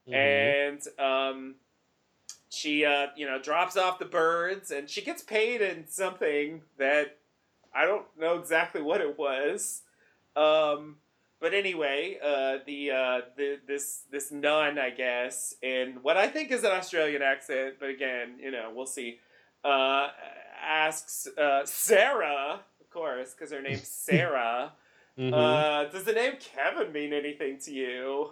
Mm-hmm. 0.09 0.16
And 0.16 0.82
um, 1.00 1.56
she 2.50 2.85
uh, 2.85 3.08
you 3.16 3.26
know 3.26 3.42
drops 3.42 3.77
off 3.77 4.00
the 4.00 4.06
birds 4.06 4.72
and 4.72 4.90
she 4.90 5.01
gets 5.01 5.22
paid 5.22 5.61
in 5.61 5.88
something 5.88 6.61
that 6.77 7.17
I 7.76 7.85
don't 7.85 8.06
know 8.19 8.38
exactly 8.40 8.82
what 8.82 9.01
it 9.01 9.17
was. 9.17 9.82
Um, 10.35 10.98
but 11.40 11.53
anyway, 11.53 12.17
uh, 12.24 12.58
the, 12.66 12.92
uh, 12.92 13.22
the 13.35 13.59
this 13.67 14.03
this 14.11 14.32
nun, 14.32 14.80
I 14.80 14.90
guess, 14.90 15.53
in 15.61 16.00
what 16.01 16.17
I 16.17 16.27
think 16.27 16.51
is 16.51 16.64
an 16.64 16.72
Australian 16.72 17.22
accent, 17.22 17.76
but 17.80 17.90
again, 17.90 18.40
you 18.42 18.51
know, 18.51 18.72
we'll 18.74 18.88
see. 18.88 19.19
Uh, 19.64 20.09
asks 20.64 21.27
uh, 21.38 21.66
Sarah, 21.66 22.61
of 22.80 22.90
course, 22.90 23.34
because 23.34 23.51
her 23.51 23.61
name's 23.61 23.88
Sarah. 23.88 24.74
mm-hmm. 25.17 25.34
Uh, 25.34 25.85
does 25.85 26.06
the 26.06 26.14
name 26.14 26.34
Kevin 26.40 26.92
mean 26.92 27.14
anything 27.14 27.59
to 27.59 27.72
you? 27.72 28.32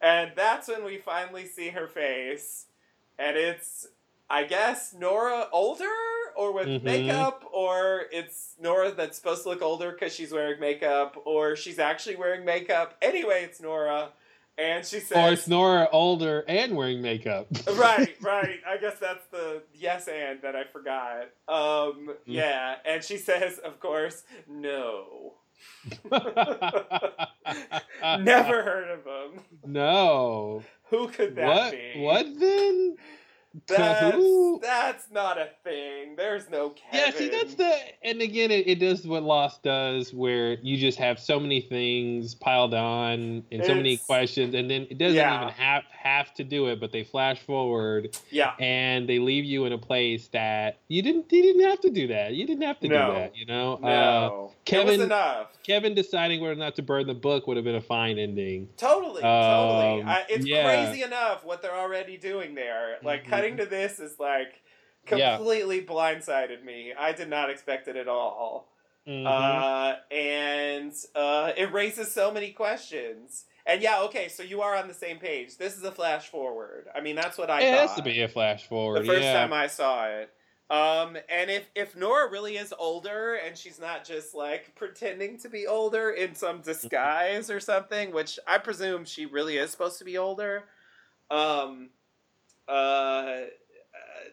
And 0.00 0.32
that's 0.34 0.66
when 0.66 0.84
we 0.84 0.96
finally 0.96 1.46
see 1.46 1.68
her 1.68 1.86
face 1.86 2.66
and 3.20 3.36
it's 3.36 3.86
I 4.28 4.44
guess 4.44 4.94
Nora 4.94 5.46
older 5.52 5.86
or 6.36 6.52
with 6.52 6.68
mm-hmm. 6.68 6.84
makeup, 6.84 7.44
or 7.52 8.04
it's 8.12 8.54
Nora 8.60 8.92
that's 8.92 9.16
supposed 9.16 9.42
to 9.42 9.50
look 9.50 9.62
older 9.62 9.90
because 9.92 10.14
she's 10.14 10.32
wearing 10.32 10.60
makeup, 10.60 11.20
or 11.24 11.56
she's 11.56 11.78
actually 11.78 12.16
wearing 12.16 12.44
makeup. 12.44 12.96
Anyway, 13.02 13.42
it's 13.44 13.60
Nora, 13.60 14.10
and 14.56 14.86
she 14.86 15.00
says, 15.00 15.18
"Or 15.18 15.32
it's 15.32 15.48
Nora 15.48 15.88
older 15.92 16.44
and 16.46 16.76
wearing 16.76 17.02
makeup." 17.02 17.48
right, 17.74 18.14
right. 18.22 18.60
I 18.66 18.76
guess 18.76 18.98
that's 18.98 19.26
the 19.30 19.62
yes 19.74 20.08
and 20.08 20.40
that 20.42 20.54
I 20.54 20.64
forgot. 20.64 21.22
Um, 21.48 22.08
mm. 22.08 22.16
yeah, 22.24 22.76
and 22.84 23.02
she 23.02 23.16
says, 23.16 23.58
of 23.58 23.80
course, 23.80 24.22
no. 24.48 25.34
Never 28.20 28.62
heard 28.62 28.90
of 28.90 29.04
him. 29.04 29.40
No. 29.66 30.62
Who 30.90 31.08
could 31.08 31.36
that 31.36 31.46
what, 31.46 31.70
be? 31.72 31.92
What 32.00 32.26
then? 32.38 32.96
That's, 33.66 34.16
that's 34.62 35.10
not 35.10 35.36
a 35.36 35.48
thing. 35.64 36.14
There's 36.16 36.48
no 36.50 36.70
Kevin. 36.70 37.00
Yeah, 37.00 37.10
see, 37.18 37.28
that's 37.30 37.54
the, 37.54 37.76
and 38.04 38.20
again, 38.22 38.52
it, 38.52 38.68
it 38.68 38.78
does 38.78 39.04
what 39.04 39.24
Lost 39.24 39.64
does, 39.64 40.14
where 40.14 40.52
you 40.62 40.76
just 40.76 40.98
have 40.98 41.18
so 41.18 41.40
many 41.40 41.60
things 41.60 42.34
piled 42.34 42.74
on 42.74 43.44
and 43.50 43.64
so 43.64 43.74
many 43.74 43.96
questions, 43.96 44.54
and 44.54 44.70
then 44.70 44.86
it 44.88 44.98
doesn't 44.98 45.16
Yeah. 45.16 45.42
even 45.42 45.54
have 45.54 45.82
have 46.02 46.32
to 46.32 46.44
do 46.44 46.66
it, 46.68 46.80
but 46.80 46.92
they 46.92 47.04
flash 47.04 47.38
forward 47.40 48.16
yeah. 48.30 48.54
and 48.58 49.06
they 49.06 49.18
leave 49.18 49.44
you 49.44 49.66
in 49.66 49.72
a 49.74 49.78
place 49.78 50.28
that 50.28 50.78
you 50.88 51.02
didn't, 51.02 51.30
you 51.30 51.42
didn't 51.42 51.62
have 51.68 51.78
to 51.80 51.90
do 51.90 52.06
that. 52.06 52.32
You 52.32 52.46
didn't 52.46 52.62
have 52.62 52.80
to 52.80 52.88
No. 52.88 53.08
do 53.08 53.12
that, 53.18 53.36
you 53.36 53.44
know. 53.44 53.74
Uh, 53.74 53.80
No, 53.86 54.52
it 54.54 54.64
Kevin- 54.64 54.86
was 54.98 55.00
enough. 55.02 55.48
Kevin 55.62 55.92
deciding 55.94 56.40
whether 56.40 56.54
or 56.54 56.56
not 56.56 56.74
to 56.76 56.82
burn 56.82 57.06
the 57.06 57.12
book 57.14 57.46
would 57.46 57.58
have 57.58 57.64
been 57.64 57.74
a 57.74 57.82
fine 57.82 58.18
ending. 58.18 58.68
Totally, 58.78 59.20
totally. 59.20 60.00
Um, 60.02 60.08
I, 60.08 60.24
it's 60.30 60.46
yeah. 60.46 60.64
crazy 60.64 61.02
enough 61.02 61.44
what 61.44 61.60
they're 61.60 61.76
already 61.76 62.16
doing 62.16 62.54
there. 62.54 62.96
Like 63.02 63.24
Mhm. 63.24 63.28
cutting 63.28 63.56
to 63.58 63.66
this 63.66 64.00
is 64.00 64.18
like 64.18 64.62
Yeah. 65.14 65.36
completely 65.36 65.82
blindsided 65.82 66.64
me. 66.64 66.94
I 66.98 67.12
did 67.12 67.28
not 67.28 67.50
expect 67.50 67.88
it 67.88 67.96
at 67.96 68.08
all. 68.08 68.72
Mhm. 69.06 69.26
Uh, 69.26 69.96
and 70.14 70.94
uh, 71.14 71.52
it 71.58 71.72
raises 71.72 72.10
so 72.10 72.30
many 72.32 72.52
questions. 72.52 73.44
And 73.70 73.80
yeah, 73.80 74.02
okay, 74.02 74.26
so 74.26 74.42
you 74.42 74.62
are 74.62 74.74
on 74.74 74.88
the 74.88 74.94
same 74.94 75.18
page. 75.18 75.56
This 75.56 75.76
is 75.76 75.84
a 75.84 75.92
flash 75.92 76.28
forward. 76.28 76.88
I 76.92 77.00
mean, 77.00 77.14
that's 77.14 77.38
what 77.38 77.50
I 77.50 77.60
it 77.60 77.70
thought 77.70 77.88
has 77.88 77.94
to 77.94 78.02
be 78.02 78.20
a 78.22 78.28
flash 78.28 78.66
forward. 78.66 79.02
the 79.02 79.06
first 79.06 79.22
yeah. 79.22 79.34
time 79.34 79.52
I 79.52 79.68
saw 79.68 80.06
it. 80.06 80.32
Um, 80.70 81.16
and 81.28 81.50
if 81.50 81.68
if 81.76 81.96
Nora 81.96 82.28
really 82.30 82.56
is 82.56 82.74
older 82.76 83.34
and 83.34 83.56
she's 83.56 83.80
not 83.80 84.04
just 84.04 84.34
like 84.34 84.74
pretending 84.74 85.38
to 85.38 85.48
be 85.48 85.68
older 85.68 86.10
in 86.10 86.34
some 86.34 86.62
disguise 86.62 87.48
or 87.48 87.60
something, 87.60 88.12
which 88.12 88.40
I 88.44 88.58
presume 88.58 89.04
she 89.04 89.26
really 89.26 89.56
is 89.56 89.70
supposed 89.70 89.98
to 89.98 90.04
be 90.04 90.18
older, 90.18 90.64
um, 91.30 91.90
uh, 92.68 92.72
uh, 92.72 93.44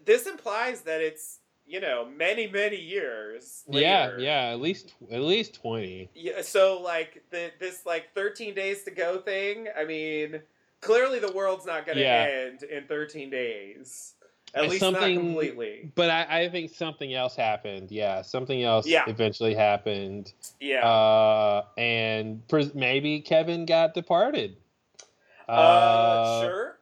this 0.04 0.26
implies 0.26 0.82
that 0.82 1.02
it's 1.02 1.40
you 1.68 1.80
know 1.82 2.08
many 2.16 2.48
many 2.48 2.78
years. 2.78 3.64
yeah, 3.70 4.06
later. 4.08 4.20
yeah, 4.20 4.42
at 4.52 4.62
least 4.62 4.94
at 5.12 5.22
least 5.22 5.56
twenty. 5.56 6.10
Yeah, 6.16 6.42
so 6.42 6.82
like 6.82 7.24
the 7.32 7.52
this 7.60 7.86
like 7.86 8.14
13 8.16 8.54
days 8.56 8.84
to 8.84 8.92
go 8.92 9.20
thing, 9.20 9.68
I 9.78 9.84
mean, 9.86 10.42
clearly 10.82 11.20
the 11.20 11.32
world's 11.34 11.66
not 11.66 11.86
going 11.86 11.98
to 11.98 12.04
Yeah. 12.04 12.28
end 12.48 12.64
in 12.64 12.86
13 12.86 13.30
days. 13.30 14.14
At 14.56 14.70
least 14.70 14.82
not 14.82 14.94
completely. 15.02 15.92
But 15.94 16.10
I, 16.10 16.44
I 16.44 16.50
think 16.50 16.74
something 16.74 17.14
else 17.14 17.36
happened. 17.36 17.92
Yeah, 17.92 18.22
something 18.22 18.64
else 18.64 18.88
Yeah. 18.88 19.04
eventually 19.08 19.54
happened. 19.54 20.32
Yeah. 20.62 20.88
Uh, 20.88 21.66
and 21.78 22.48
pres- 22.48 22.74
maybe 22.74 23.20
Kevin 23.20 23.66
got 23.66 23.94
departed. 23.94 24.56
Uh, 25.50 26.42
sure. 26.44 26.78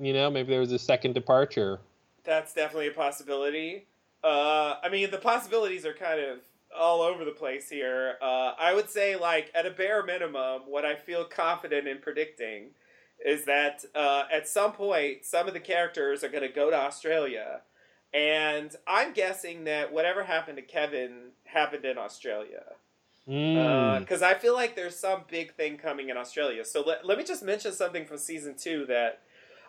You 0.00 0.12
know, 0.12 0.28
maybe 0.28 0.50
there 0.50 0.60
was 0.60 0.72
a 0.72 0.78
second 0.78 1.14
departure. 1.14 1.80
That's 2.24 2.52
definitely 2.52 2.88
a 2.88 2.92
possibility. 2.92 3.86
Uh, 4.24 4.76
I 4.82 4.88
mean, 4.88 5.10
the 5.10 5.18
possibilities 5.18 5.84
are 5.84 5.92
kind 5.92 6.18
of 6.18 6.38
all 6.76 7.02
over 7.02 7.24
the 7.24 7.30
place 7.30 7.68
here. 7.68 8.14
Uh, 8.22 8.54
I 8.58 8.74
would 8.74 8.88
say, 8.88 9.16
like, 9.16 9.52
at 9.54 9.66
a 9.66 9.70
bare 9.70 10.02
minimum, 10.02 10.62
what 10.66 10.84
I 10.84 10.96
feel 10.96 11.24
confident 11.24 11.86
in 11.86 11.98
predicting 11.98 12.70
is 13.24 13.44
that 13.44 13.84
uh, 13.94 14.24
at 14.32 14.48
some 14.48 14.72
point, 14.72 15.24
some 15.24 15.46
of 15.46 15.54
the 15.54 15.60
characters 15.60 16.24
are 16.24 16.28
going 16.28 16.42
to 16.42 16.48
go 16.48 16.70
to 16.70 16.76
Australia. 16.76 17.60
And 18.12 18.74
I'm 18.86 19.12
guessing 19.12 19.64
that 19.64 19.92
whatever 19.92 20.24
happened 20.24 20.56
to 20.56 20.62
Kevin 20.62 21.32
happened 21.44 21.84
in 21.84 21.98
Australia. 21.98 22.64
Mm. 23.28 24.00
Because 24.00 24.22
I 24.22 24.34
feel 24.34 24.54
like 24.54 24.76
there's 24.76 24.96
some 24.96 25.24
big 25.28 25.54
thing 25.54 25.76
coming 25.76 26.08
in 26.08 26.16
Australia. 26.16 26.64
So 26.64 26.82
let, 26.82 27.06
let 27.06 27.18
me 27.18 27.24
just 27.24 27.42
mention 27.42 27.72
something 27.72 28.06
from 28.06 28.18
season 28.18 28.54
two 28.56 28.86
that 28.86 29.20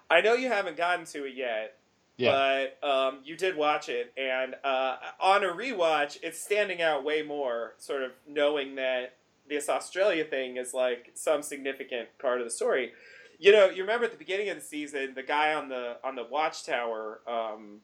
I 0.09 0.22
know 0.22 0.34
you 0.34 0.50
haven't 0.50 0.77
gotten 0.77 1.06
to 1.08 1.25
it 1.25 1.35
yet, 1.35 1.77
yeah. 2.18 2.68
but 2.82 2.88
um, 2.88 3.19
you 3.24 3.35
did 3.35 3.56
watch 3.56 3.90
it, 3.90 4.14
and 4.18 4.56
uh, 4.64 4.98
on 5.19 5.44
a 5.44 5.48
rewatch, 5.48 6.18
it's 6.24 6.42
standing 6.42 6.82
out 6.82 7.03
way 7.03 7.22
more. 7.22 7.74
Sort 7.77 8.03
of 8.03 8.11
knowing 8.27 8.76
that 8.76 9.18
this 9.48 9.69
Australia 9.69 10.26
thing 10.26 10.58
is 10.58 10.74
like 10.74 11.11
some 11.14 11.42
significant 11.44 12.10
part 12.19 12.40
of 12.40 12.45
the 12.45 12.52
story. 12.52 12.92
You 13.38 13.52
know, 13.52 13.69
you 13.69 13.82
remember 13.82 14.06
at 14.06 14.11
the 14.11 14.18
beginning 14.18 14.50
of 14.50 14.56
the 14.56 14.64
season, 14.64 15.14
the 15.14 15.24
guy 15.24 15.53
on 15.53 15.69
the 15.69 15.98
on 16.03 16.16
the 16.16 16.24
watchtower 16.24 17.19
um, 17.27 17.82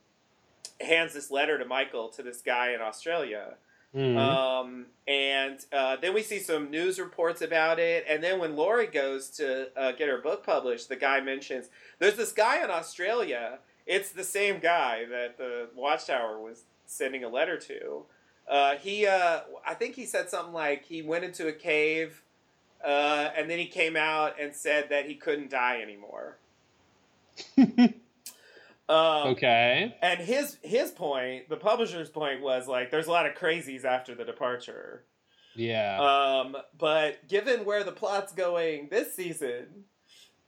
hands 0.80 1.14
this 1.14 1.30
letter 1.32 1.58
to 1.58 1.66
Michael 1.66 2.10
to 2.10 2.24
this 2.24 2.42
guy 2.42 2.72
in 2.72 2.82
Australia. 2.82 3.56
Mhm. 3.96 4.18
Um, 4.18 4.86
and 5.06 5.60
uh, 5.74 5.98
then 5.98 6.14
we 6.14 6.22
see 6.22 6.40
some 6.40 6.72
news 6.72 6.98
reports 6.98 7.42
about 7.42 7.78
it. 7.78 8.06
And 8.08 8.24
then 8.24 8.40
when 8.40 8.56
Laurie 8.56 8.88
goes 8.88 9.30
to 9.32 9.78
uh, 9.78 9.92
get 9.92 10.08
her 10.08 10.20
book 10.20 10.46
published, 10.46 10.88
the 10.88 10.96
guy 10.96 11.20
mentions 11.20 11.68
there's 12.00 12.16
this 12.16 12.32
guy 12.32 12.64
in 12.64 12.70
Australia. 12.70 13.60
It's 13.86 14.12
the 14.12 14.24
same 14.24 14.60
guy 14.60 15.06
that 15.06 15.38
the 15.38 15.70
Watchtower 15.76 16.40
was 16.40 16.64
sending 16.86 17.24
a 17.24 17.30
letter 17.30 17.58
to. 17.58 18.04
Uh, 18.48 18.76
he, 18.76 19.08
uh, 19.08 19.42
I 19.66 19.74
think 19.76 19.96
he 19.96 20.06
said 20.06 20.30
something 20.30 20.54
like 20.54 20.86
he 20.86 21.02
went 21.02 21.24
into 21.24 21.48
a 21.48 21.54
cave, 21.54 22.22
uh, 22.84 23.30
and 23.36 23.50
then 23.50 23.60
he 23.60 23.68
came 23.68 23.96
out 23.96 24.36
and 24.40 24.54
said 24.54 24.90
that 24.90 25.06
he 25.06 25.16
couldn't 25.16 25.50
die 25.50 25.82
anymore. 25.82 26.38
Um, 28.90 29.30
okay. 29.30 29.96
and 30.02 30.20
his 30.20 30.58
his 30.64 30.92
point, 30.92 31.48
the 31.48 31.56
publisher's 31.56 32.10
point 32.10 32.42
was 32.42 32.68
like, 32.68 32.92
there's 32.92 33.08
a 33.08 33.12
lot 33.12 33.26
of 33.26 33.36
crazies 33.36 33.86
after 33.86 34.14
the 34.14 34.26
departure. 34.26 35.06
Yeah. 35.56 35.98
Um, 36.02 36.58
but 36.78 37.26
given 37.30 37.64
where 37.64 37.86
the 37.86 37.94
plot's 37.94 38.34
going 38.34 38.90
this 38.90 39.16
season, 39.16 39.86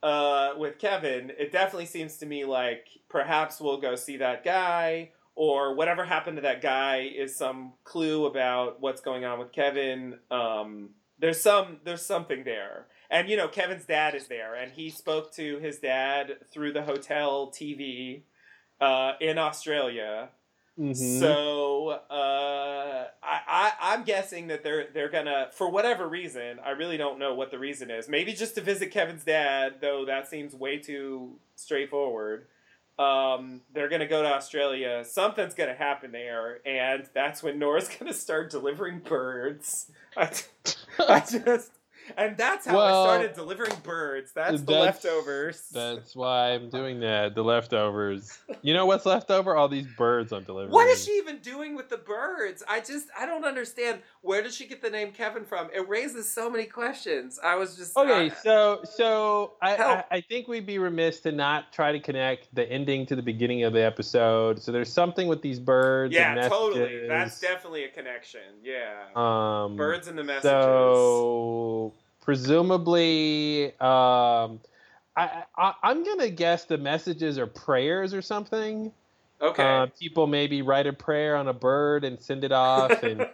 uh, 0.03 0.53
with 0.57 0.77
Kevin, 0.77 1.31
it 1.39 1.51
definitely 1.51 1.85
seems 1.85 2.17
to 2.17 2.25
me 2.25 2.45
like 2.45 2.87
perhaps 3.09 3.61
we'll 3.61 3.79
go 3.79 3.95
see 3.95 4.17
that 4.17 4.43
guy, 4.43 5.11
or 5.35 5.73
whatever 5.73 6.03
happened 6.03 6.37
to 6.37 6.41
that 6.41 6.61
guy 6.61 7.09
is 7.15 7.35
some 7.35 7.73
clue 7.83 8.25
about 8.25 8.81
what's 8.81 9.01
going 9.01 9.25
on 9.25 9.39
with 9.39 9.51
Kevin. 9.51 10.19
Um, 10.29 10.89
there's 11.19 11.41
some 11.41 11.77
there's 11.85 12.05
something 12.05 12.43
there. 12.43 12.87
And 13.09 13.29
you 13.29 13.37
know, 13.37 13.47
Kevin's 13.47 13.85
dad 13.85 14.13
is 14.13 14.27
there, 14.27 14.55
and 14.55 14.71
he 14.73 14.89
spoke 14.89 15.33
to 15.35 15.57
his 15.59 15.79
dad 15.79 16.37
through 16.51 16.73
the 16.73 16.83
hotel 16.83 17.51
TV 17.51 18.23
uh, 18.81 19.13
in 19.21 19.37
Australia. 19.37 20.29
Mhm. 20.79 21.19
So 21.19 21.89
uh, 22.09 23.05
I, 23.21 23.39
I 23.47 23.71
I'm 23.79 24.03
guessing 24.03 24.47
that 24.47 24.63
they're 24.63 24.87
they're 24.91 25.09
gonna 25.09 25.49
for 25.51 25.69
whatever 25.69 26.07
reason 26.09 26.59
I 26.65 26.71
really 26.71 26.97
don't 26.97 27.19
know 27.19 27.35
what 27.35 27.51
the 27.51 27.59
reason 27.59 27.91
is. 27.91 28.09
Maybe 28.09 28.33
just 28.33 28.55
to 28.55 28.61
visit 28.61 28.91
Kevin's 28.91 29.23
dad, 29.23 29.75
though 29.81 30.05
that 30.05 30.27
seems 30.27 30.55
way 30.55 30.77
too 30.79 31.35
straightforward. 31.55 32.47
Um, 32.97 33.61
they're 33.73 33.89
gonna 33.89 34.07
go 34.07 34.23
to 34.23 34.33
Australia. 34.33 35.03
Something's 35.05 35.53
gonna 35.53 35.75
happen 35.75 36.11
there, 36.11 36.59
and 36.65 37.07
that's 37.13 37.43
when 37.43 37.59
Nora's 37.59 37.87
gonna 37.99 38.13
start 38.13 38.49
delivering 38.49 38.99
birds. 38.99 39.91
I, 40.17 40.31
I 40.99 41.19
just 41.29 41.71
and 42.17 42.35
that's 42.37 42.65
how 42.65 42.75
Well, 42.77 43.03
I 43.03 43.07
started 43.07 43.33
delivering 43.35 43.75
birds. 43.83 44.31
That's 44.33 44.61
the 44.61 44.65
that's- 44.73 45.03
leftovers. 45.03 45.69
That's 45.71 46.15
why 46.15 46.49
I'm 46.51 46.69
doing 46.69 46.99
that. 47.01 47.35
The 47.35 47.43
leftovers. 47.43 48.37
You 48.61 48.73
know 48.73 48.85
what's 48.85 49.05
left 49.05 49.31
over? 49.31 49.55
All 49.55 49.67
these 49.67 49.87
birds 49.97 50.31
I'm 50.31 50.43
delivering. 50.43 50.71
What 50.73 50.87
is 50.87 51.03
she 51.05 51.11
even 51.17 51.39
doing 51.39 51.75
with 51.75 51.89
the 51.89 51.97
birds? 51.97 52.63
I 52.67 52.79
just 52.79 53.07
I 53.17 53.25
don't 53.25 53.45
understand. 53.45 54.01
Where 54.23 54.41
did 54.41 54.53
she 54.53 54.65
get 54.67 54.81
the 54.81 54.89
name 54.89 55.11
Kevin 55.11 55.43
from? 55.43 55.67
It 55.75 55.87
raises 55.89 56.31
so 56.31 56.49
many 56.49 56.63
questions. 56.63 57.37
I 57.43 57.55
was 57.55 57.75
just 57.75 57.97
Okay, 57.97 58.27
I- 58.27 58.29
so 58.29 58.79
so 58.85 59.53
I, 59.61 59.75
I 59.75 60.03
I 60.11 60.21
think 60.21 60.47
we'd 60.47 60.65
be 60.65 60.79
remiss 60.79 61.19
to 61.21 61.33
not 61.33 61.73
try 61.73 61.91
to 61.91 61.99
connect 61.99 62.47
the 62.55 62.63
ending 62.71 63.05
to 63.07 63.17
the 63.17 63.21
beginning 63.21 63.63
of 63.63 63.73
the 63.73 63.83
episode. 63.83 64.61
So 64.61 64.71
there's 64.71 64.91
something 64.91 65.27
with 65.27 65.41
these 65.41 65.59
birds. 65.59 66.13
yeah, 66.13 66.47
totally. 66.47 67.05
That's 67.05 67.37
definitely 67.41 67.83
a 67.83 67.89
connection. 67.89 68.39
Yeah, 68.63 69.03
um 69.13 69.75
birds 69.75 70.07
and 70.07 70.17
the 70.17 70.23
messages. 70.23 70.43
So 70.49 71.93
presumably, 72.21 73.73
um, 73.81 74.61
I, 75.17 75.43
I 75.57 75.73
I'm 75.83 76.05
gonna 76.05 76.29
guess 76.29 76.63
the 76.63 76.77
messages 76.77 77.37
are 77.37 77.47
prayers 77.47 78.13
or 78.13 78.21
something. 78.21 78.93
Okay. 79.41 79.63
Uh, 79.63 79.87
people 79.99 80.27
maybe 80.27 80.61
write 80.61 80.87
a 80.87 80.93
prayer 80.93 81.35
on 81.35 81.47
a 81.47 81.53
bird 81.53 82.03
and 82.03 82.19
send 82.21 82.43
it 82.43 82.51
off, 82.51 83.03
and 83.03 83.21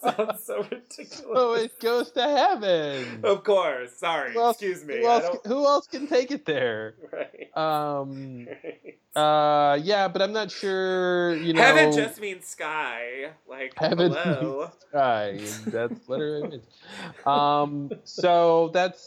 Sounds 0.00 0.44
so 0.44 0.62
ridiculous. 0.70 1.18
so 1.18 1.54
it 1.54 1.78
goes 1.80 2.10
to 2.12 2.22
heaven. 2.22 3.20
Of 3.22 3.44
course. 3.44 3.92
Sorry. 3.96 4.36
Else- 4.36 4.56
Excuse 4.56 4.84
me. 4.84 4.98
Who 4.98 5.06
else, 5.06 5.36
who 5.46 5.66
else 5.66 5.86
can 5.86 6.06
take 6.06 6.30
it 6.30 6.44
there? 6.46 6.94
Right. 7.12 7.56
Um, 7.56 8.46
right. 8.46 8.96
uh, 9.16 9.78
yeah, 9.82 10.08
but 10.08 10.22
I'm 10.22 10.32
not 10.32 10.50
sure. 10.50 11.36
You 11.36 11.52
know, 11.52 11.60
Heaven 11.62 11.92
just 11.92 12.20
means 12.20 12.46
sky. 12.46 13.30
Like 13.48 13.74
Heaven 13.76 14.12
hello. 14.12 14.70
Right, 14.92 15.40
that's 15.66 16.08
literally 16.08 16.56
it. 16.56 16.64
Um, 17.26 17.90
so 18.04 18.70
that's 18.72 19.00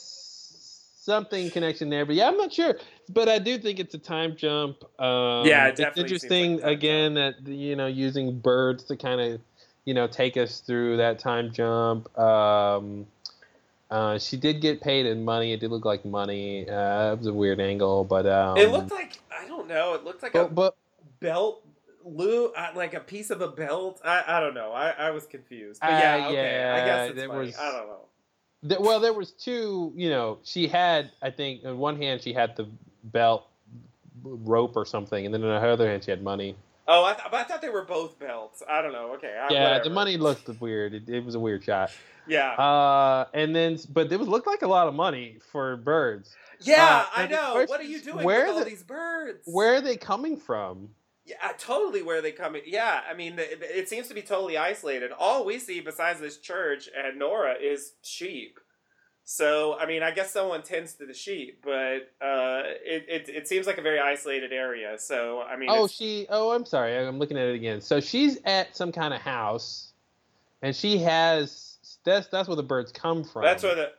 something 1.04 1.50
connection 1.52 1.90
there, 1.90 2.06
but 2.06 2.16
yeah, 2.16 2.28
I'm 2.28 2.38
not 2.38 2.54
sure. 2.54 2.78
But 3.10 3.28
I 3.28 3.40
do 3.40 3.58
think 3.58 3.80
it's 3.80 3.94
a 3.94 4.00
time 4.00 4.36
jump. 4.36 4.84
Um, 5.00 5.46
Yeah, 5.46 5.68
it 5.68 5.80
it's 5.80 5.98
interesting 5.98 6.62
like 6.62 6.78
again 6.78 7.14
that 7.16 7.46
you 7.46 7.76
know 7.76 7.88
using 7.88 8.40
birds 8.40 8.84
to 8.86 8.96
kind 8.96 9.20
of 9.20 9.42
you 9.86 9.94
know 9.94 10.08
take 10.08 10.38
us 10.38 10.62
through 10.62 10.98
that 10.98 11.20
time 11.20 11.52
jump. 11.52 12.18
Um, 12.18 13.08
Uh, 13.92 14.18
she 14.18 14.38
did 14.38 14.60
get 14.60 14.82
paid 14.82 15.06
in 15.06 15.24
money. 15.24 15.54
It 15.54 15.60
did 15.60 15.70
look 15.70 15.86
like 15.86 16.04
money. 16.04 16.68
Uh, 16.68 17.14
it 17.14 17.18
was 17.20 17.28
a 17.28 17.34
weird 17.34 17.60
angle, 17.60 18.04
but 18.04 18.26
um, 18.26 18.58
it 18.58 18.72
looked 18.72 18.90
like 18.92 19.20
I 19.30 19.46
don't 19.48 19.68
know. 19.68 19.94
It 19.94 20.04
looked 20.04 20.24
like 20.24 20.34
but, 20.34 20.46
a 20.46 20.48
but 20.48 20.76
belt, 21.20 21.64
Lou, 22.04 22.48
uh, 22.48 22.72
like 22.76 22.96
a 22.96 23.00
piece 23.00 23.30
of 23.30 23.42
a 23.42 23.50
belt. 23.50 24.02
I, 24.04 24.24
I 24.26 24.40
don't 24.40 24.56
know. 24.56 24.72
I, 24.72 24.90
I 24.90 25.12
was 25.12 25.28
confused. 25.28 25.80
But 25.82 25.94
Uh, 25.94 26.00
yeah, 26.00 26.28
okay. 26.30 26.72
I 26.72 26.86
guess 26.86 27.12
it's 27.12 27.22
funny. 27.24 27.46
was- 27.48 27.58
I 27.60 27.72
don't 27.72 27.88
know. 27.88 28.06
Th- 28.68 28.80
well, 28.80 29.00
there 29.00 29.14
was 29.14 29.32
two. 29.32 29.94
You 29.96 30.10
know, 30.10 30.40
she 30.44 30.68
had. 30.68 31.12
I 31.22 31.30
think 31.30 31.66
on 31.66 31.78
one 31.78 31.98
hand 31.98 32.22
she 32.22 32.34
had 32.34 32.56
the 32.56 32.68
belt 33.06 33.48
rope 34.24 34.76
or 34.76 34.86
something, 34.86 35.26
and 35.26 35.34
then 35.34 35.44
on 35.44 35.62
the 35.62 35.68
other 35.68 35.90
hand 35.90 36.04
she 36.04 36.12
had 36.12 36.24
money. 36.24 36.56
Oh, 36.88 37.06
I, 37.06 37.14
th- 37.14 37.28
I 37.32 37.44
thought 37.44 37.62
they 37.62 37.70
were 37.70 37.86
both 37.86 38.20
belts. 38.20 38.62
I 38.70 38.82
don't 38.82 38.92
know. 38.92 39.14
Okay. 39.16 39.30
I, 39.30 39.54
yeah, 39.54 39.64
whatever. 39.64 39.84
the 39.86 39.90
money 39.90 40.18
looked 40.18 40.50
weird. 40.60 40.94
It, 40.94 41.08
it 41.08 41.24
was 41.24 41.36
a 41.36 41.40
weird 41.40 41.64
shot. 41.64 41.92
Yeah. 42.28 42.52
Uh, 42.52 43.26
and 43.34 43.56
then, 43.56 43.80
but 43.94 44.12
it 44.12 44.20
was 44.20 44.28
looked 44.28 44.48
like 44.48 44.64
a 44.64 44.68
lot 44.68 44.88
of 44.88 44.94
money 44.94 45.38
for 45.52 45.78
birds. 45.78 46.36
yeah, 46.60 47.06
uh, 47.16 47.22
I 47.22 47.28
know. 47.28 47.66
What 47.68 47.80
are 47.80 47.84
you 47.84 48.02
doing 48.02 48.26
where 48.26 48.48
with 48.48 48.56
all 48.58 48.66
these 48.66 48.84
birds? 48.84 49.40
Where 49.46 49.76
are 49.76 49.82
they 49.82 49.96
coming 49.96 50.36
from? 50.36 50.90
Yeah, 51.26 51.36
totally. 51.58 52.02
Where 52.02 52.22
they 52.22 52.34
coming? 52.34 52.64
Yeah, 52.66 53.02
I 53.10 53.14
mean, 53.14 53.40
it, 53.40 53.62
it 53.62 53.88
seems 53.90 54.08
to 54.10 54.14
be 54.14 54.22
totally 54.22 54.58
isolated. 54.58 55.12
All 55.18 55.46
we 55.46 55.58
see 55.58 55.80
besides 55.80 56.20
this 56.20 56.38
church 56.38 56.90
and 56.98 57.18
Nora 57.18 57.56
is 57.62 57.94
sheep. 58.02 58.60
So, 59.26 59.78
I 59.80 59.86
mean, 59.86 60.04
I 60.04 60.12
guess 60.12 60.32
someone 60.32 60.64
tends 60.64 60.96
to 60.96 61.06
the 61.06 61.14
sheep, 61.14 61.62
but 61.64 62.12
uh, 62.22 62.64
it, 62.84 63.06
it 63.08 63.30
it 63.30 63.48
seems 63.48 63.66
like 63.68 63.78
a 63.78 63.82
very 63.82 64.00
isolated 64.00 64.52
area. 64.52 65.00
So, 65.00 65.42
I 65.44 65.56
mean, 65.56 65.70
Oh, 65.72 65.88
she. 65.88 66.28
Oh, 66.30 66.52
I'm 66.52 66.66
sorry. 66.66 66.98
I'm 66.98 67.20
looking 67.20 67.38
at 67.38 67.48
it 67.48 67.56
again. 67.56 67.80
So 67.80 68.02
she's 68.02 68.40
at 68.44 68.76
some 68.76 68.92
kind 68.92 69.14
of 69.14 69.22
house, 69.22 69.94
and 70.62 70.76
she 70.76 70.98
has. 70.98 71.70
That's 72.04 72.28
that's 72.28 72.50
where 72.50 72.58
the 72.58 72.64
birds 72.64 72.92
come 72.92 73.24
from. 73.24 73.44
that's 73.44 73.64
where 73.64 73.76
the 73.76 73.92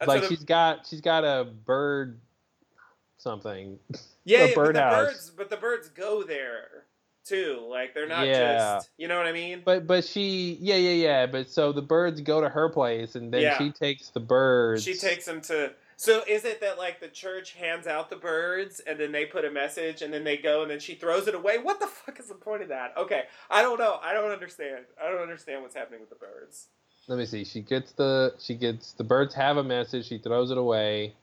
that's 0.00 0.08
like 0.08 0.20
where 0.22 0.30
the, 0.30 0.34
she's 0.36 0.44
got 0.44 0.86
she's 0.86 1.02
got 1.02 1.24
a 1.24 1.44
bird 1.44 2.18
something. 3.18 3.78
yeah, 4.28 4.44
yeah, 4.44 4.54
but 4.54 4.66
the 4.66 4.72
birds, 4.80 5.30
but 5.36 5.50
the 5.50 5.56
birds 5.56 5.88
go 5.88 6.22
there 6.22 6.84
too. 7.24 7.66
Like 7.68 7.94
they're 7.94 8.08
not 8.08 8.26
Yeah. 8.26 8.76
just, 8.76 8.90
you 8.96 9.08
know 9.08 9.16
what 9.16 9.26
I 9.26 9.32
mean? 9.32 9.62
But 9.64 9.86
but 9.86 10.04
she 10.04 10.58
yeah 10.60 10.76
yeah 10.76 10.90
yeah. 10.90 11.26
But 11.26 11.48
so 11.50 11.72
the 11.72 11.82
birds 11.82 12.20
go 12.20 12.40
to 12.40 12.48
her 12.48 12.68
place, 12.68 13.14
and 13.14 13.32
then 13.32 13.42
Yeah. 13.42 13.58
she 13.58 13.70
takes 13.70 14.10
the 14.10 14.20
birds. 14.20 14.82
She 14.82 14.94
takes 14.94 15.24
them 15.26 15.40
to. 15.42 15.72
So 15.96 16.22
is 16.28 16.44
it 16.44 16.60
that 16.60 16.78
like 16.78 17.00
the 17.00 17.08
church 17.08 17.54
hands 17.54 17.88
out 17.88 18.08
the 18.08 18.16
birds 18.16 18.80
and 18.86 19.00
then 19.00 19.10
they 19.10 19.26
put 19.26 19.44
a 19.44 19.50
message 19.50 20.00
and 20.00 20.14
then 20.14 20.22
they 20.22 20.36
go 20.36 20.62
and 20.62 20.70
then 20.70 20.78
she 20.78 20.94
throws 20.94 21.26
it 21.26 21.34
away? 21.34 21.58
What 21.58 21.80
the 21.80 21.88
fuck 21.88 22.20
is 22.20 22.26
the 22.28 22.36
point 22.36 22.62
of 22.62 22.68
that? 22.68 22.96
Okay, 22.96 23.24
I 23.50 23.62
don't 23.62 23.80
know. 23.80 23.98
I 24.00 24.12
don't 24.12 24.30
understand. 24.30 24.84
I 25.02 25.10
don't 25.10 25.20
understand 25.20 25.62
what's 25.62 25.74
happening 25.74 25.98
with 26.00 26.10
the 26.10 26.14
birds. 26.16 26.68
Let 27.08 27.18
me 27.18 27.26
see. 27.26 27.44
She 27.44 27.62
gets 27.62 27.92
the 27.92 28.34
she 28.38 28.54
gets 28.54 28.92
the 28.92 29.02
birds 29.04 29.34
have 29.34 29.56
a 29.56 29.64
message. 29.64 30.06
She 30.06 30.18
throws 30.18 30.50
it 30.52 30.58
away. 30.58 31.14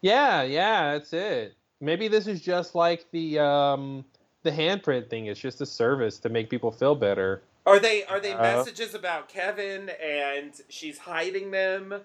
Yeah, 0.00 0.42
yeah, 0.42 0.92
that's 0.92 1.12
it. 1.12 1.54
Maybe 1.80 2.08
this 2.08 2.26
is 2.26 2.40
just 2.40 2.74
like 2.74 3.06
the 3.12 3.38
um 3.38 4.04
the 4.42 4.50
handprint 4.50 5.10
thing. 5.10 5.26
It's 5.26 5.40
just 5.40 5.60
a 5.60 5.66
service 5.66 6.18
to 6.20 6.28
make 6.28 6.50
people 6.50 6.70
feel 6.70 6.94
better. 6.94 7.42
Are 7.66 7.78
they 7.78 8.04
are 8.04 8.20
they 8.20 8.32
Uh, 8.32 8.42
messages 8.42 8.94
about 8.94 9.28
Kevin 9.28 9.90
and 10.02 10.52
she's 10.68 10.98
hiding 10.98 11.50
them? 11.50 12.00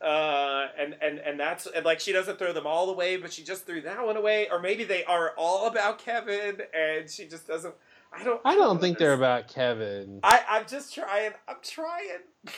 Uh, 0.00 0.68
and 0.78 0.94
and 1.02 1.18
and 1.18 1.40
that's 1.40 1.66
and 1.66 1.84
like 1.84 1.98
she 1.98 2.12
doesn't 2.12 2.38
throw 2.38 2.52
them 2.52 2.66
all 2.66 2.88
away, 2.88 3.16
but 3.16 3.32
she 3.32 3.42
just 3.42 3.66
threw 3.66 3.80
that 3.82 4.04
one 4.06 4.16
away. 4.16 4.48
Or 4.50 4.60
maybe 4.60 4.84
they 4.84 5.04
are 5.04 5.32
all 5.36 5.66
about 5.66 5.98
Kevin 5.98 6.58
and 6.72 7.10
she 7.10 7.26
just 7.26 7.48
doesn't. 7.48 7.74
I 8.12 8.22
don't. 8.24 8.40
I 8.44 8.54
don't 8.54 8.80
think 8.80 8.96
they're 8.98 9.12
about 9.14 9.48
Kevin. 9.48 10.20
I 10.22 10.42
I'm 10.48 10.66
just 10.66 10.94
trying. 10.94 11.32
I'm 11.48 11.56
trying. 11.62 12.20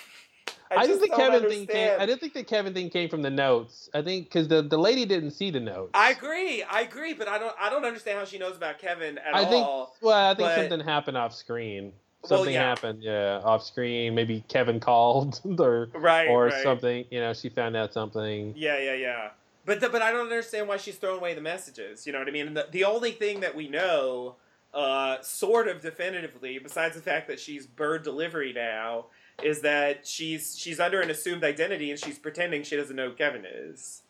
I, 0.70 0.86
just 0.86 1.00
think 1.00 1.12
the 1.12 1.18
don't 1.18 1.32
Kevin 1.32 1.49
thing 1.50 1.66
came. 1.66 2.00
I 2.00 2.07
didn't 2.07 2.20
think 2.20 2.32
the 2.34 2.44
Kevin 2.44 2.73
thing 2.74 2.90
came 2.90 3.08
from 3.08 3.23
the 3.23 3.31
notes. 3.31 3.90
I 3.92 4.02
think 4.02 4.26
because 4.26 4.49
the 4.49 4.62
the 4.62 4.78
lady 4.78 5.05
didn't 5.05 5.32
see 5.32 5.50
the 5.50 5.60
notes. 5.60 5.90
I 5.94 6.10
agree. 6.12 6.62
I 6.62 6.82
agree, 6.82 7.12
but 7.15 7.28
I 7.28 7.39
don't. 7.39 7.55
I 7.60 7.70
don't 7.70 7.84
understand 7.84 8.18
how 8.18 8.24
she 8.24 8.39
knows 8.39 8.57
about 8.57 8.78
Kevin 8.78 9.18
at 9.18 9.34
I 9.34 9.44
think- 9.44 9.66
all. 9.66 9.97
Well, 10.00 10.31
I 10.31 10.34
think 10.34 10.49
but- 10.49 10.57
something 10.57 10.81
happened 10.81 11.16
off 11.16 11.34
screen. 11.34 11.92
Well, 12.23 12.28
Something 12.40 12.52
yeah. 12.52 12.68
happened, 12.68 13.02
yeah, 13.02 13.40
off 13.42 13.65
screen. 13.65 14.15
Maybe 14.15 14.44
Kevin 14.49 14.78
called 14.78 15.40
or 15.58 15.89
Right. 15.94 16.28
or 16.28 16.47
right. 16.49 16.62
something. 16.62 17.07
You 17.10 17.20
know, 17.20 17.32
she 17.32 17.49
found 17.49 17.76
out 17.76 17.94
something. 17.94 18.52
Yeah, 18.55 18.78
yeah, 18.78 18.92
yeah. 18.92 19.31
But 19.65 19.81
the, 19.81 19.89
but 19.89 20.02
I 20.02 20.10
don't 20.12 20.24
understand 20.24 20.68
why 20.68 20.76
she's 20.76 20.97
throwing 20.97 21.18
away 21.18 21.32
the 21.32 21.40
messages. 21.40 22.07
You 22.07 22.12
know 22.12 22.18
what 22.18 22.28
I 22.28 22.31
mean? 22.31 22.49
And 22.49 22.57
the, 22.57 22.66
the 22.70 22.84
only 22.84 23.12
thing 23.12 23.40
that 23.40 23.57
we 23.57 23.68
know, 23.68 24.34
uh, 24.74 25.16
sort 25.23 25.66
of 25.66 25.81
definitively, 25.81 26.58
besides 26.58 26.94
the 26.94 27.00
fact 27.00 27.26
that 27.28 27.40
she's 27.40 27.66
bird 27.66 28.02
delivery 28.02 28.52
now, 28.52 29.07
is 29.44 29.60
that 29.62 30.07
she's 30.07 30.59
she's 30.59 30.81
under 30.81 31.01
an 31.01 31.10
assumed 31.10 31.44
identity 31.44 31.91
and 31.91 31.99
she's 32.01 32.19
pretending 32.19 32.62
she 32.62 32.77
doesn't 32.77 32.97
know 32.97 33.10
who 33.10 33.15
Kevin 33.15 33.44
is. 33.44 34.02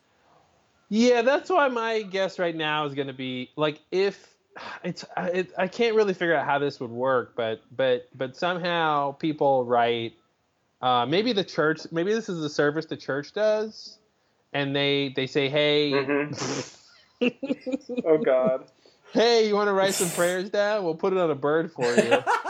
Yeah, 0.88 1.22
that's 1.22 1.48
why 1.48 1.68
my 1.68 2.02
guess 2.02 2.38
right 2.38 2.54
now 2.54 2.84
is 2.84 2.94
going 2.94 3.06
to 3.06 3.12
be 3.14 3.50
like 3.56 3.80
if 3.92 4.34
it's 4.82 5.04
it, 5.16 5.52
I 5.56 5.68
can't 5.68 5.94
really 5.94 6.14
figure 6.14 6.34
out 6.34 6.44
how 6.46 6.58
this 6.58 6.80
would 6.80 6.90
work, 6.90 7.34
but 7.36 7.62
but 7.76 8.08
but 8.16 8.36
somehow 8.36 9.12
people 9.12 9.64
write 9.64 10.14
uh, 10.82 11.06
maybe 11.06 11.32
the 11.32 11.44
church 11.44 11.80
maybe 11.92 12.12
this 12.12 12.28
is 12.28 12.42
a 12.42 12.48
service 12.48 12.86
the 12.86 12.96
church 12.96 13.32
does, 13.32 13.98
and 14.52 14.74
they 14.74 15.12
they 15.14 15.26
say 15.26 15.48
hey 15.48 15.92
Oh 18.04 18.18
God. 18.18 18.64
hey 19.12 19.46
you 19.46 19.54
want 19.54 19.68
to 19.68 19.72
write 19.72 19.94
some 19.94 20.10
prayers 20.10 20.50
down? 20.50 20.84
We'll 20.84 20.94
put 20.94 21.12
it 21.12 21.18
on 21.18 21.30
a 21.30 21.34
bird 21.36 21.72
for 21.72 21.94
you. 21.94 22.18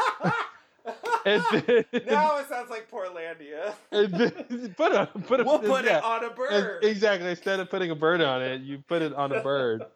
And 1.27 1.43
then- 1.67 1.85
now 2.07 2.39
it 2.39 2.49
sounds 2.49 2.71
like 2.71 2.91
Portlandia. 2.91 3.75
and 3.93 4.13
then- 4.13 4.75
put 4.77 4.93
a 4.93 5.07
put 5.27 5.41
a 5.41 5.45
We'll 5.45 5.59
put 5.59 5.85
yeah. 5.85 5.99
it 5.99 6.05
on 6.05 6.25
a 6.25 6.31
bird. 6.31 6.85
Exactly. 6.85 7.31
Instead 7.31 7.61
of 7.61 7.69
putting 7.71 7.91
a 7.91 7.95
bird 7.95 8.21
on 8.21 8.43
it, 8.43 8.63
you 8.63 8.79
put 8.87 9.03
it 9.03 9.13
on 9.15 9.33
a 9.33 9.43
bird. 9.43 9.85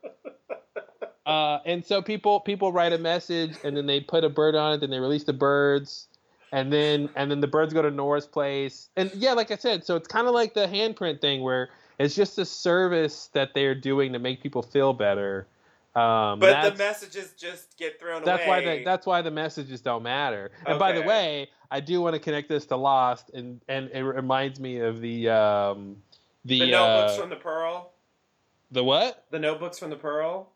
Uh, 1.27 1.59
and 1.65 1.85
so 1.87 2.03
people 2.03 2.39
people 2.41 2.71
write 2.71 2.93
a 2.93 2.99
message, 2.99 3.57
and 3.65 3.75
then 3.75 3.87
they 3.87 3.99
put 3.99 4.25
a 4.25 4.29
bird 4.29 4.55
on 4.55 4.75
it. 4.75 4.81
Then 4.83 4.91
they 4.91 4.99
release 5.01 5.25
the 5.25 5.33
birds, 5.33 6.07
and 6.53 6.71
then 6.71 7.09
and 7.17 7.31
then 7.31 7.41
the 7.41 7.47
birds 7.47 7.73
go 7.73 7.81
to 7.81 7.91
Nora's 7.91 8.27
place. 8.27 8.91
And 8.95 9.11
yeah, 9.15 9.33
like 9.33 9.51
I 9.51 9.57
said, 9.57 9.87
so 9.87 9.97
it's 9.97 10.07
kind 10.07 10.27
of 10.29 10.35
like 10.35 10.53
the 10.53 10.67
handprint 10.67 11.23
thing, 11.23 11.41
where 11.43 11.71
it's 11.99 12.15
just 12.15 12.39
a 12.39 12.45
service 12.45 13.31
that 13.33 13.55
they're 13.55 13.75
doing 13.75 14.13
to 14.13 14.19
make 14.19 14.43
people 14.43 14.61
feel 14.61 14.93
better. 14.93 15.47
Um, 15.95 16.41
But 16.41 16.71
the 16.73 16.77
messages 16.77 17.35
just 17.39 17.77
get 17.79 18.01
thrown 18.01 18.25
that's 18.25 18.43
away. 18.43 18.49
why 18.49 18.61
the, 18.79 18.85
that's 18.85 19.07
why 19.07 19.23
the 19.23 19.31
messages 19.31 19.81
don't 19.81 20.03
matter. 20.03 20.51
And 20.67 20.79
by 20.79 20.93
the 20.93 21.03
way, 21.03 21.49
I 21.71 21.81
do 21.81 22.01
want 22.01 22.15
to 22.15 22.21
connect 22.21 22.49
this 22.49 22.67
to 22.67 22.77
Lost, 22.77 23.31
and 23.31 23.61
and 23.69 23.91
it 23.93 24.03
reminds 24.03 24.59
me 24.59 24.79
of 24.81 25.01
the 25.01 25.29
um, 25.29 25.97
the 26.45 26.61
the 26.61 26.71
notebooks 26.73 27.17
uh, 27.17 27.21
from 27.21 27.31
the 27.31 27.37
Pearl. 27.37 27.93
the 28.73 28.83
what? 28.83 29.25
The 29.31 29.39
notebooks 29.39 29.79
from 29.79 29.91
the 29.91 29.97
Pearl. 29.97 30.51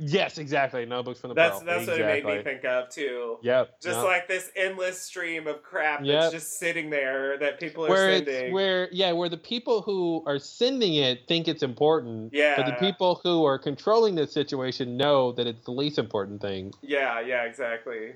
Yes, 0.00 0.38
exactly. 0.38 0.86
Notebooks 0.86 1.20
from 1.20 1.28
the 1.28 1.34
That's 1.34 1.60
that's 1.60 1.82
exactly. 1.82 2.02
what 2.02 2.10
it 2.10 2.24
made 2.24 2.36
me 2.38 2.42
think 2.42 2.64
of 2.64 2.88
too. 2.88 3.38
Yep. 3.42 3.80
Just 3.82 3.96
yep. 3.98 4.04
like 4.06 4.28
this 4.28 4.50
endless 4.56 5.00
stream 5.00 5.46
of 5.46 5.62
crap 5.62 6.02
Yep. 6.02 6.20
that's 6.22 6.32
just 6.32 6.58
sitting 6.58 6.88
there 6.90 7.36
that 7.38 7.60
people 7.60 7.84
are 7.86 7.90
where 7.90 8.16
sending. 8.16 8.34
it's 8.46 8.52
where 8.52 8.88
yeah 8.92 9.12
where 9.12 9.28
the 9.28 9.36
people 9.36 9.82
who 9.82 10.22
are 10.26 10.38
sending 10.38 10.94
it 10.94 11.28
think 11.28 11.48
it's 11.48 11.62
important 11.62 12.32
Yeah. 12.32 12.56
but 12.56 12.66
the 12.66 12.72
people 12.74 13.20
who 13.22 13.44
are 13.44 13.58
controlling 13.58 14.14
the 14.14 14.26
situation 14.26 14.96
know 14.96 15.32
that 15.32 15.46
it's 15.46 15.64
the 15.64 15.72
least 15.72 15.98
important 15.98 16.40
thing 16.40 16.72
yeah, 16.82 17.20
yeah, 17.20 17.44
exactly. 17.44 18.14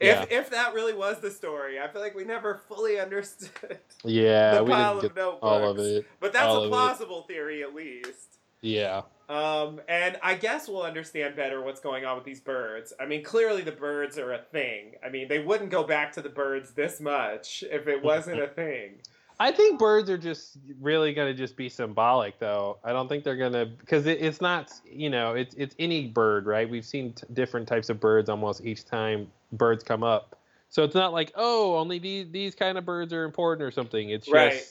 Yeah. 0.00 0.22
If 0.22 0.32
if 0.32 0.50
that 0.50 0.72
really 0.72 0.94
was 0.94 1.20
the 1.20 1.30
story, 1.30 1.78
I 1.78 1.86
feel 1.88 2.00
like 2.00 2.14
we 2.14 2.24
never 2.24 2.62
fully 2.68 2.98
understood 2.98 3.78
yeah 4.02 4.54
the 4.56 4.64
we 4.64 4.70
pile 4.72 4.96
of 4.98 5.02
notebooks. 5.04 5.38
all 5.42 5.68
of 5.70 5.78
it 5.78 6.06
But 6.20 6.32
that's 6.32 6.46
all 6.46 6.64
a 6.64 6.68
plausible 6.68 7.22
theory 7.22 7.62
at 7.62 7.74
least. 7.74 8.38
Yeah 8.62 9.02
Um, 9.28 9.80
and 9.88 10.18
I 10.24 10.34
guess 10.34 10.66
we'll 10.68 10.82
understand 10.82 11.36
better 11.36 11.62
what's 11.62 11.80
going 11.80 12.04
on 12.04 12.16
with 12.16 12.24
these 12.24 12.40
birds. 12.40 12.92
I 12.98 13.06
mean, 13.06 13.22
clearly 13.22 13.62
the 13.62 13.70
birds 13.70 14.18
are 14.18 14.32
a 14.32 14.42
thing. 14.42 14.94
I 15.06 15.08
mean, 15.08 15.28
they 15.28 15.38
wouldn't 15.38 15.70
go 15.70 15.84
back 15.84 16.10
to 16.14 16.22
the 16.22 16.28
birds 16.28 16.72
this 16.72 17.00
much 17.00 17.62
if 17.70 17.86
it 17.86 18.02
wasn't 18.02 18.40
a 18.40 18.48
thing. 18.62 18.94
I 19.38 19.52
think 19.52 19.78
birds 19.78 20.10
are 20.10 20.18
just 20.18 20.58
really 20.80 21.14
going 21.14 21.32
to 21.32 21.38
just 21.38 21.56
be 21.56 21.68
symbolic, 21.68 22.38
though. 22.40 22.78
I 22.84 22.92
don't 22.92 23.08
think 23.08 23.22
they're 23.24 23.36
going 23.36 23.52
to 23.54 23.66
because 23.66 24.04
it, 24.06 24.20
it's 24.20 24.40
not, 24.40 24.72
you 24.84 25.08
know, 25.08 25.34
it's 25.34 25.54
it's 25.54 25.74
any 25.78 26.08
bird, 26.08 26.44
right? 26.46 26.68
We've 26.68 26.84
seen 26.84 27.12
t- 27.14 27.24
different 27.32 27.66
types 27.68 27.88
of 27.88 28.00
birds 28.00 28.28
almost 28.28 28.64
each 28.66 28.84
time 28.84 29.28
birds 29.52 29.82
come 29.82 30.02
up, 30.02 30.36
so 30.68 30.82
it's 30.82 30.94
not 30.94 31.12
like 31.12 31.32
oh, 31.36 31.76
only 31.78 31.98
these 31.98 32.26
these 32.30 32.54
kind 32.54 32.76
of 32.76 32.84
birds 32.84 33.12
are 33.14 33.24
important 33.24 33.62
or 33.62 33.70
something. 33.70 34.10
It's 34.10 34.26
just 34.26 34.34
Right. 34.34 34.62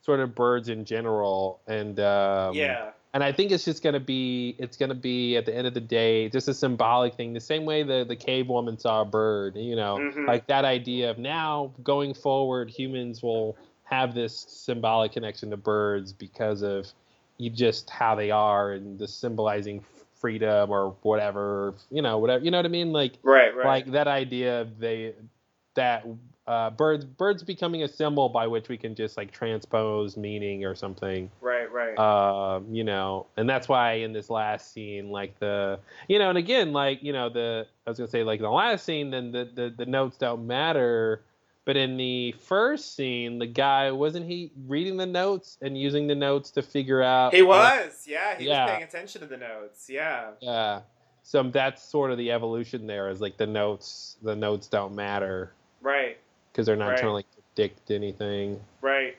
sort 0.00 0.18
of 0.18 0.34
birds 0.34 0.68
in 0.68 0.84
general, 0.84 1.60
and 1.68 2.00
um, 2.00 2.54
yeah. 2.54 2.90
And 3.14 3.24
I 3.24 3.32
think 3.32 3.52
it's 3.52 3.64
just 3.64 3.82
going 3.82 3.94
to 3.94 4.00
be 4.00 4.54
it's 4.58 4.76
going 4.76 4.90
to 4.90 4.94
be 4.94 5.36
at 5.36 5.46
the 5.46 5.54
end 5.54 5.66
of 5.66 5.74
the 5.74 5.80
day 5.80 6.28
just 6.28 6.48
a 6.48 6.54
symbolic 6.54 7.14
thing, 7.14 7.32
the 7.32 7.40
same 7.40 7.64
way 7.64 7.82
the 7.82 8.04
the 8.06 8.16
cave 8.16 8.48
woman 8.48 8.78
saw 8.78 9.02
a 9.02 9.04
bird, 9.04 9.56
you 9.56 9.76
know, 9.76 9.98
Mhm. 9.98 10.26
like 10.26 10.46
that 10.48 10.64
idea 10.64 11.10
of 11.10 11.18
now 11.18 11.72
going 11.82 12.14
forward, 12.14 12.70
humans 12.70 13.22
will 13.22 13.56
have 13.84 14.14
this 14.14 14.36
symbolic 14.36 15.12
connection 15.12 15.50
to 15.50 15.56
birds 15.56 16.12
because 16.12 16.62
of 16.62 16.86
you 17.38 17.48
just 17.50 17.88
how 17.88 18.14
they 18.14 18.30
are 18.30 18.72
and 18.72 18.98
the 18.98 19.08
symbolizing 19.08 19.80
freedom 20.16 20.70
or 20.70 20.94
whatever, 21.02 21.74
you 21.90 22.02
know, 22.02 22.18
whatever, 22.18 22.44
you 22.44 22.50
know 22.50 22.58
what 22.58 22.66
I 22.66 22.70
mean? 22.70 22.92
Like 22.92 23.14
Right, 23.22 23.54
right. 23.54 23.66
like 23.66 23.92
that 23.92 24.08
idea 24.08 24.60
of 24.62 24.78
they 24.78 25.14
that 25.74 26.04
uh, 26.48 26.70
birds 26.70 27.04
birds 27.04 27.42
becoming 27.42 27.82
a 27.82 27.88
symbol 27.88 28.30
by 28.30 28.46
which 28.46 28.70
we 28.70 28.78
can 28.78 28.94
just 28.94 29.18
like 29.18 29.30
transpose 29.30 30.16
meaning 30.16 30.64
or 30.64 30.74
something. 30.74 31.30
Right, 31.42 31.70
right. 31.70 31.96
Um, 31.98 32.74
you 32.74 32.84
know, 32.84 33.26
and 33.36 33.48
that's 33.48 33.68
why 33.68 33.92
in 33.92 34.14
this 34.14 34.30
last 34.30 34.72
scene, 34.72 35.10
like 35.10 35.38
the, 35.40 35.78
you 36.08 36.18
know, 36.18 36.30
and 36.30 36.38
again, 36.38 36.72
like 36.72 37.02
you 37.02 37.12
know, 37.12 37.28
the 37.28 37.66
I 37.86 37.90
was 37.90 37.98
gonna 37.98 38.08
say 38.08 38.24
like 38.24 38.40
the 38.40 38.48
last 38.48 38.86
scene, 38.86 39.10
then 39.10 39.30
the 39.30 39.50
the, 39.54 39.74
the 39.76 39.84
notes 39.84 40.16
don't 40.16 40.46
matter. 40.46 41.22
But 41.66 41.76
in 41.76 41.98
the 41.98 42.32
first 42.32 42.96
scene, 42.96 43.38
the 43.38 43.46
guy 43.46 43.90
wasn't 43.90 44.24
he 44.24 44.50
reading 44.66 44.96
the 44.96 45.04
notes 45.04 45.58
and 45.60 45.76
using 45.76 46.06
the 46.06 46.14
notes 46.14 46.50
to 46.52 46.62
figure 46.62 47.02
out. 47.02 47.34
he 47.34 47.42
was, 47.42 48.06
yeah, 48.08 48.38
he 48.38 48.46
yeah. 48.46 48.64
was 48.64 48.70
paying 48.70 48.84
attention 48.84 49.20
to 49.20 49.26
the 49.26 49.36
notes. 49.36 49.86
Yeah. 49.90 50.30
Yeah. 50.40 50.80
So 51.24 51.42
that's 51.42 51.82
sort 51.82 52.10
of 52.10 52.16
the 52.16 52.32
evolution 52.32 52.86
there. 52.86 53.10
Is 53.10 53.20
like 53.20 53.36
the 53.36 53.46
notes, 53.46 54.16
the 54.22 54.34
notes 54.34 54.66
don't 54.66 54.94
matter 54.94 55.52
Right, 55.80 56.18
because 56.58 56.66
they're 56.66 56.74
not 56.74 56.88
Right. 56.88 56.98
trying 56.98 57.10
to 57.10 57.14
like 57.14 57.26
predict 57.54 57.88
anything. 57.92 58.60
right, 58.80 59.16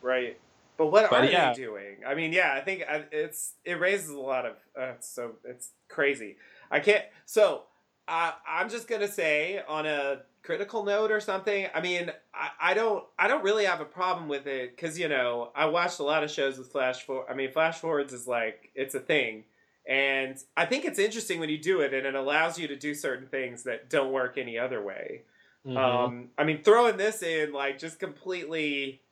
right. 0.00 0.38
But 0.78 0.86
what 0.86 1.10
But 1.10 1.24
are 1.24 1.24
yeah. 1.26 1.52
they 1.52 1.62
doing? 1.62 1.96
I 2.06 2.14
mean, 2.14 2.32
yeah, 2.32 2.54
I 2.54 2.62
think 2.62 2.82
uh, 2.88 3.00
it's 3.12 3.52
it 3.62 3.78
raises 3.78 4.08
a 4.08 4.18
lot 4.18 4.46
of 4.46 4.56
uh, 4.74 4.92
so 5.00 5.32
it's 5.44 5.68
crazy. 5.88 6.36
I 6.70 6.80
can't. 6.80 7.04
So 7.26 7.64
I 8.08 8.32
I'm 8.48 8.70
just 8.70 8.88
gonna 8.88 9.06
say 9.06 9.62
on 9.68 9.84
a 9.84 10.22
critical 10.42 10.82
note 10.82 11.10
or 11.12 11.20
something. 11.20 11.68
I 11.74 11.82
mean, 11.82 12.10
I, 12.32 12.70
I 12.70 12.74
don't 12.74 13.04
I 13.18 13.28
don't 13.28 13.44
really 13.44 13.66
have 13.66 13.82
a 13.82 13.84
problem 13.84 14.28
with 14.28 14.46
it 14.46 14.74
because 14.74 14.98
you 14.98 15.08
know 15.10 15.50
I 15.54 15.66
watched 15.66 15.98
a 16.00 16.04
lot 16.04 16.24
of 16.24 16.30
shows 16.30 16.56
with 16.56 16.72
flash 16.72 17.02
forward. 17.02 17.26
I 17.28 17.34
mean, 17.34 17.52
flash 17.52 17.78
forwards 17.78 18.14
is 18.14 18.26
like 18.26 18.70
it's 18.74 18.94
a 18.94 19.00
thing. 19.00 19.44
And 19.86 20.42
I 20.56 20.64
think 20.64 20.84
it's 20.86 20.98
interesting 20.98 21.38
when 21.38 21.50
you 21.50 21.58
do 21.58 21.80
it, 21.82 21.92
and 21.92 22.06
it 22.06 22.14
allows 22.14 22.58
you 22.58 22.66
to 22.68 22.76
do 22.76 22.94
certain 22.94 23.26
things 23.26 23.64
that 23.64 23.90
don't 23.90 24.10
work 24.12 24.38
any 24.38 24.56
other 24.56 24.80
way. 24.82 25.22
Mhm. 25.66 25.76
Um, 25.76 26.30
I 26.38 26.44
mean, 26.44 26.62
throwing 26.62 26.96
this 26.96 27.22
in 27.22 27.52
like 27.52 27.78
just 27.78 27.98
completely, 28.00 29.02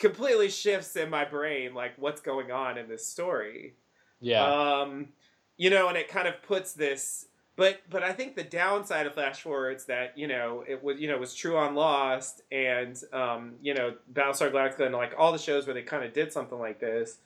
completely 0.00 0.48
shifts 0.50 0.96
in 0.96 1.10
my 1.10 1.24
brain 1.24 1.74
like 1.74 1.94
what's 1.98 2.20
going 2.20 2.50
on 2.50 2.78
in 2.78 2.88
this 2.88 3.06
story. 3.06 3.74
yeah. 4.20 4.44
Um, 4.44 5.08
you 5.56 5.70
know, 5.70 5.88
and 5.88 5.96
it 5.96 6.08
kind 6.08 6.26
of 6.28 6.42
puts 6.42 6.72
this. 6.72 7.26
But 7.56 7.80
but 7.90 8.02
I 8.02 8.12
think 8.12 8.34
the 8.34 8.44
downside 8.44 9.06
of 9.06 9.14
flash 9.14 9.42
forwards 9.42 9.84
that 9.86 10.16
you 10.16 10.26
know 10.26 10.64
it 10.66 10.82
was 10.82 10.98
you 10.98 11.08
know 11.08 11.18
was 11.18 11.34
true 11.34 11.56
on 11.58 11.74
Lost 11.74 12.42
and 12.50 12.98
um, 13.12 13.54
you 13.60 13.74
know 13.74 13.94
Battlestar 14.12 14.50
Galactica 14.50 14.86
and 14.86 14.94
like 14.94 15.14
all 15.18 15.32
the 15.32 15.38
shows 15.38 15.66
where 15.66 15.74
they 15.74 15.82
kind 15.82 16.04
of 16.04 16.12
did 16.14 16.32
something 16.32 16.58
like 16.58 16.80
this 16.80 17.18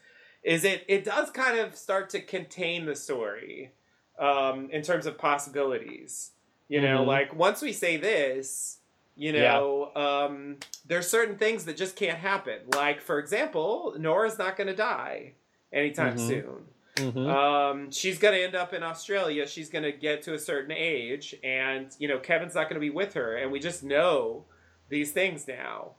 is 0.43 0.65
it 0.65 0.85
it 0.89 1.05
does 1.05 1.31
kind 1.31 1.59
of 1.59 1.77
start 1.77 2.11
to 2.11 2.21
contain 2.21 2.87
the 2.87 2.97
story 2.97 3.73
um, 4.19 4.69
in 4.71 4.83
terms 4.83 5.07
of 5.07 5.17
possibilities. 5.19 6.33
You 6.69 6.81
know, 6.81 7.03
Mhm. 7.05 7.07
like 7.07 7.35
once 7.35 7.63
we 7.63 7.73
say 7.73 7.97
this, 7.97 8.79
you 9.17 9.33
know, 9.33 9.93
um, 9.95 10.57
there's 10.87 11.09
certain 11.09 11.39
things 11.39 11.65
that 11.67 11.77
just 11.77 11.97
can't 11.97 12.19
happen. 12.19 12.61
Like 12.75 13.01
for 13.01 13.19
example, 13.19 13.95
Nora's 13.99 14.39
not 14.39 14.57
going 14.57 14.67
to 14.67 14.75
die 14.77 15.33
anytime 15.73 16.17
Mhm. 16.17 16.27
soon. 16.29 16.67
Mhm. 16.97 17.29
Um, 17.29 17.91
she's 17.91 18.19
going 18.19 18.35
to 18.35 18.43
end 18.43 18.55
up 18.55 18.73
in 18.73 18.83
Australia. 18.83 19.47
She's 19.47 19.69
going 19.71 19.85
to 19.85 19.93
get 19.93 20.23
to 20.23 20.35
a 20.35 20.39
certain 20.39 20.73
age, 20.73 21.35
and 21.45 21.95
you 21.99 22.09
know 22.09 22.19
Kevin's 22.19 22.55
not 22.55 22.65
going 22.65 22.75
to 22.75 22.81
be 22.81 22.91
with 22.91 23.15
her, 23.15 23.37
and 23.37 23.53
we 23.53 23.61
just 23.61 23.83
know 23.85 24.45
these 24.89 25.13
things 25.13 25.47
now. 25.47 25.93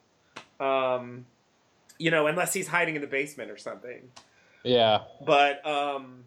Um, 0.60 1.26
you 2.00 2.12
know, 2.12 2.28
unless 2.28 2.54
he's 2.54 2.68
hiding 2.68 2.96
in 2.96 3.02
the 3.02 3.08
basement 3.08 3.50
or 3.52 3.58
something. 3.58 4.12
yeah. 4.64 5.04
But 5.26 5.66
um, 5.66 6.26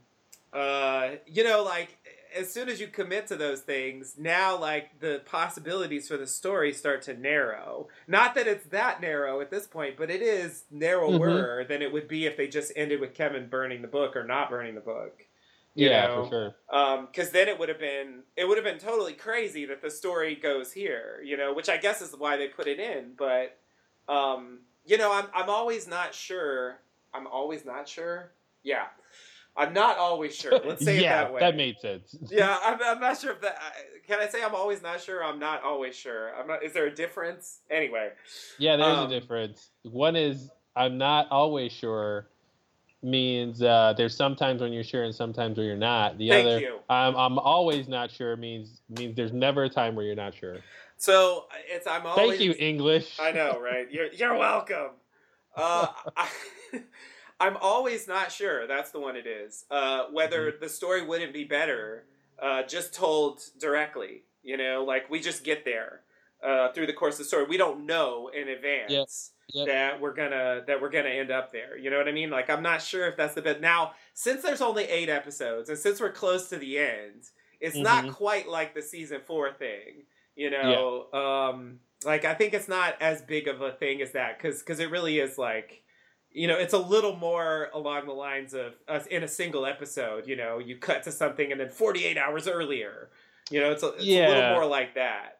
uh, 0.52 1.10
you 1.26 1.44
know, 1.44 1.62
like 1.62 1.96
as 2.36 2.52
soon 2.52 2.68
as 2.68 2.80
you 2.80 2.86
commit 2.86 3.26
to 3.28 3.36
those 3.36 3.60
things, 3.60 4.14
now 4.18 4.58
like 4.58 5.00
the 5.00 5.22
possibilities 5.24 6.08
for 6.08 6.16
the 6.16 6.26
story 6.26 6.72
start 6.72 7.02
to 7.02 7.14
narrow. 7.14 7.88
Not 8.06 8.34
that 8.34 8.46
it's 8.46 8.66
that 8.66 9.00
narrow 9.00 9.40
at 9.40 9.50
this 9.50 9.66
point, 9.66 9.96
but 9.96 10.10
it 10.10 10.22
is 10.22 10.64
narrower 10.70 11.64
than 11.64 11.82
it 11.82 11.92
would 11.92 12.08
be 12.08 12.26
if 12.26 12.36
they 12.36 12.48
just 12.48 12.72
ended 12.76 13.00
with 13.00 13.14
Kevin 13.14 13.48
burning 13.48 13.82
the 13.82 13.88
book 13.88 14.16
or 14.16 14.24
not 14.24 14.50
burning 14.50 14.74
the 14.74 14.80
book. 14.80 15.26
Yeah, 15.74 16.06
know? 16.06 16.24
for 16.24 16.28
sure. 16.30 17.06
because 17.06 17.30
then 17.30 17.48
it 17.48 17.58
would 17.58 17.68
have 17.68 17.78
been 17.78 18.22
it 18.36 18.46
would 18.46 18.58
have 18.58 18.64
been 18.64 18.78
totally 18.78 19.12
crazy 19.12 19.66
that 19.66 19.82
the 19.82 19.90
story 19.90 20.34
goes 20.34 20.72
here, 20.72 21.22
you 21.24 21.36
know, 21.36 21.54
which 21.54 21.68
I 21.68 21.76
guess 21.76 22.00
is 22.02 22.14
why 22.16 22.36
they 22.36 22.48
put 22.48 22.66
it 22.66 22.80
in. 22.80 23.12
But 23.16 23.56
um, 24.08 24.60
you 24.84 24.98
know, 24.98 25.12
I'm 25.12 25.26
I'm 25.34 25.48
always 25.48 25.86
not 25.86 26.14
sure. 26.14 26.78
I'm 27.14 27.26
always 27.26 27.64
not 27.64 27.88
sure. 27.88 28.32
Yeah, 28.62 28.86
I'm 29.56 29.72
not 29.72 29.98
always 29.98 30.34
sure. 30.34 30.52
Let's 30.64 30.84
say 30.84 31.00
yeah, 31.00 31.22
it 31.22 31.24
that 31.24 31.32
way. 31.34 31.40
That 31.40 31.56
made 31.56 31.78
sense. 31.80 32.16
yeah, 32.30 32.56
I'm, 32.64 32.78
I'm 32.82 33.00
not 33.00 33.20
sure 33.20 33.32
if 33.32 33.40
that. 33.42 33.58
Can 34.06 34.20
I 34.20 34.28
say 34.28 34.42
I'm 34.42 34.54
always 34.54 34.82
not 34.82 35.00
sure? 35.00 35.24
I'm 35.24 35.38
not 35.38 35.62
always 35.62 35.94
sure. 35.94 36.34
I'm 36.34 36.46
not. 36.46 36.62
Is 36.62 36.72
there 36.72 36.86
a 36.86 36.94
difference? 36.94 37.58
Anyway, 37.70 38.10
Yeah, 38.58 38.76
there's 38.76 38.98
Um, 38.98 39.06
a 39.06 39.20
difference. 39.20 39.70
One 39.82 40.16
is 40.16 40.50
I'm 40.76 40.98
not 40.98 41.28
always 41.30 41.72
sure 41.72 42.28
means 43.02 43.62
uh, 43.62 43.94
there's 43.96 44.14
sometimes 44.14 44.60
when 44.60 44.72
you're 44.72 44.84
sure 44.84 45.04
and 45.04 45.14
sometimes 45.14 45.56
when 45.58 45.66
you're 45.66 45.76
not. 45.76 46.18
The 46.18 46.28
Thank 46.30 46.46
other 46.46 46.60
you. 46.60 46.78
I'm 46.88 47.16
I'm 47.16 47.38
always 47.38 47.88
not 47.88 48.10
sure 48.10 48.36
means 48.36 48.80
means 48.88 49.16
there's 49.16 49.32
never 49.32 49.64
a 49.64 49.68
time 49.68 49.94
where 49.94 50.04
you're 50.04 50.14
not 50.14 50.34
sure. 50.34 50.58
so 50.96 51.46
it's 51.68 51.86
I'm 51.86 52.06
always. 52.06 52.38
Thank 52.38 52.40
you, 52.40 52.54
English. 52.58 53.18
I 53.20 53.32
know, 53.32 53.58
right? 53.60 53.90
You're 53.90 54.12
you're 54.12 54.36
welcome. 54.36 54.90
Uh, 55.56 55.88
I, 56.16 56.28
I'm 57.40 57.56
always 57.56 58.06
not 58.06 58.30
sure. 58.30 58.66
That's 58.66 58.90
the 58.90 59.00
one 59.00 59.16
it 59.16 59.26
is. 59.26 59.64
Uh, 59.70 60.04
whether 60.12 60.50
Mm-hmm. 60.52 60.62
the 60.62 60.68
story 60.68 61.02
wouldn't 61.04 61.32
be 61.32 61.44
better, 61.44 62.04
uh, 62.40 62.62
just 62.64 62.94
told 62.94 63.40
directly. 63.58 64.22
You 64.42 64.56
know, 64.56 64.84
like 64.86 65.10
we 65.10 65.20
just 65.20 65.44
get 65.44 65.64
there 65.64 66.00
uh, 66.42 66.72
through 66.72 66.86
the 66.86 66.92
course 66.94 67.14
of 67.14 67.18
the 67.18 67.24
story. 67.24 67.44
We 67.44 67.56
don't 67.58 67.84
know 67.86 68.28
in 68.28 68.48
advance 68.48 69.32
Yep. 69.52 69.66
that 69.66 70.00
we're 70.00 70.14
gonna 70.14 70.62
that 70.66 70.80
we're 70.80 70.90
gonna 70.90 71.08
end 71.10 71.30
up 71.30 71.50
there. 71.52 71.76
You 71.76 71.90
know 71.90 71.98
what 71.98 72.06
I 72.08 72.12
mean? 72.12 72.30
Like 72.30 72.48
I'm 72.48 72.62
not 72.62 72.80
sure 72.80 73.06
if 73.08 73.16
that's 73.16 73.34
the 73.34 73.42
best. 73.42 73.60
Now, 73.60 73.92
since 74.14 74.42
there's 74.42 74.60
only 74.60 74.84
eight 74.84 75.08
episodes, 75.08 75.68
and 75.68 75.76
since 75.78 76.00
we're 76.00 76.12
close 76.12 76.48
to 76.50 76.56
the 76.56 76.78
end, 76.78 77.24
it's 77.60 77.76
not 77.76 78.04
Mhm. 78.04 78.12
quite 78.14 78.48
like 78.48 78.74
the 78.74 78.80
season 78.82 79.20
four 79.26 79.52
thing. 79.52 80.04
You 80.36 80.50
know, 80.50 81.12
um, 81.12 81.80
like 82.04 82.24
I 82.24 82.32
think 82.34 82.54
it's 82.54 82.68
not 82.68 82.96
as 83.02 83.20
big 83.22 83.48
of 83.48 83.60
a 83.60 83.72
thing 83.72 84.00
as 84.00 84.12
that 84.12 84.38
because 84.38 84.60
because 84.60 84.78
it 84.78 84.90
really 84.90 85.18
is 85.18 85.36
like, 85.36 85.82
you 86.32 86.46
know, 86.46 86.56
it's 86.56 86.74
a 86.74 86.78
little 86.78 87.16
more 87.16 87.68
along 87.74 88.06
the 88.06 88.12
lines 88.12 88.54
of 88.54 88.74
us 88.88 89.06
in 89.06 89.22
a 89.22 89.28
single 89.28 89.66
episode. 89.66 90.26
You 90.26 90.36
know, 90.36 90.58
you 90.58 90.76
cut 90.76 91.02
to 91.04 91.12
something 91.12 91.50
and 91.50 91.60
then 91.60 91.70
48 91.70 92.16
hours 92.16 92.46
earlier. 92.46 93.10
You 93.50 93.60
know, 93.60 93.72
it's 93.72 93.82
a, 93.82 93.88
it's 93.94 94.04
a 94.04 94.28
little 94.28 94.54
more 94.54 94.66
like 94.66 94.94
that. 94.94 95.38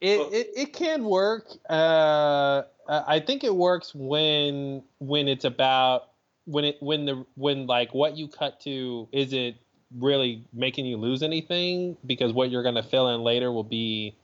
It, 0.00 0.20
it 0.32 0.50
it 0.54 0.72
can 0.74 1.04
work. 1.04 1.48
Uh, 1.70 2.62
I 2.88 3.20
think 3.20 3.44
it 3.44 3.54
works 3.54 3.92
when 3.94 4.82
when 4.98 5.26
it's 5.26 5.46
about 5.46 6.10
when 6.44 6.64
it 6.64 6.76
when 6.80 7.06
the 7.06 7.24
when 7.34 7.66
like 7.66 7.94
what 7.94 8.16
you 8.16 8.28
cut 8.28 8.60
to 8.60 9.08
isn't 9.12 9.56
really 9.96 10.44
making 10.52 10.84
you 10.84 10.98
lose 10.98 11.22
anything 11.22 11.96
because 12.04 12.32
what 12.32 12.50
you're 12.50 12.62
gonna 12.62 12.82
fill 12.82 13.08
in 13.14 13.22
later 13.22 13.50
will 13.50 13.64
be 13.64 14.16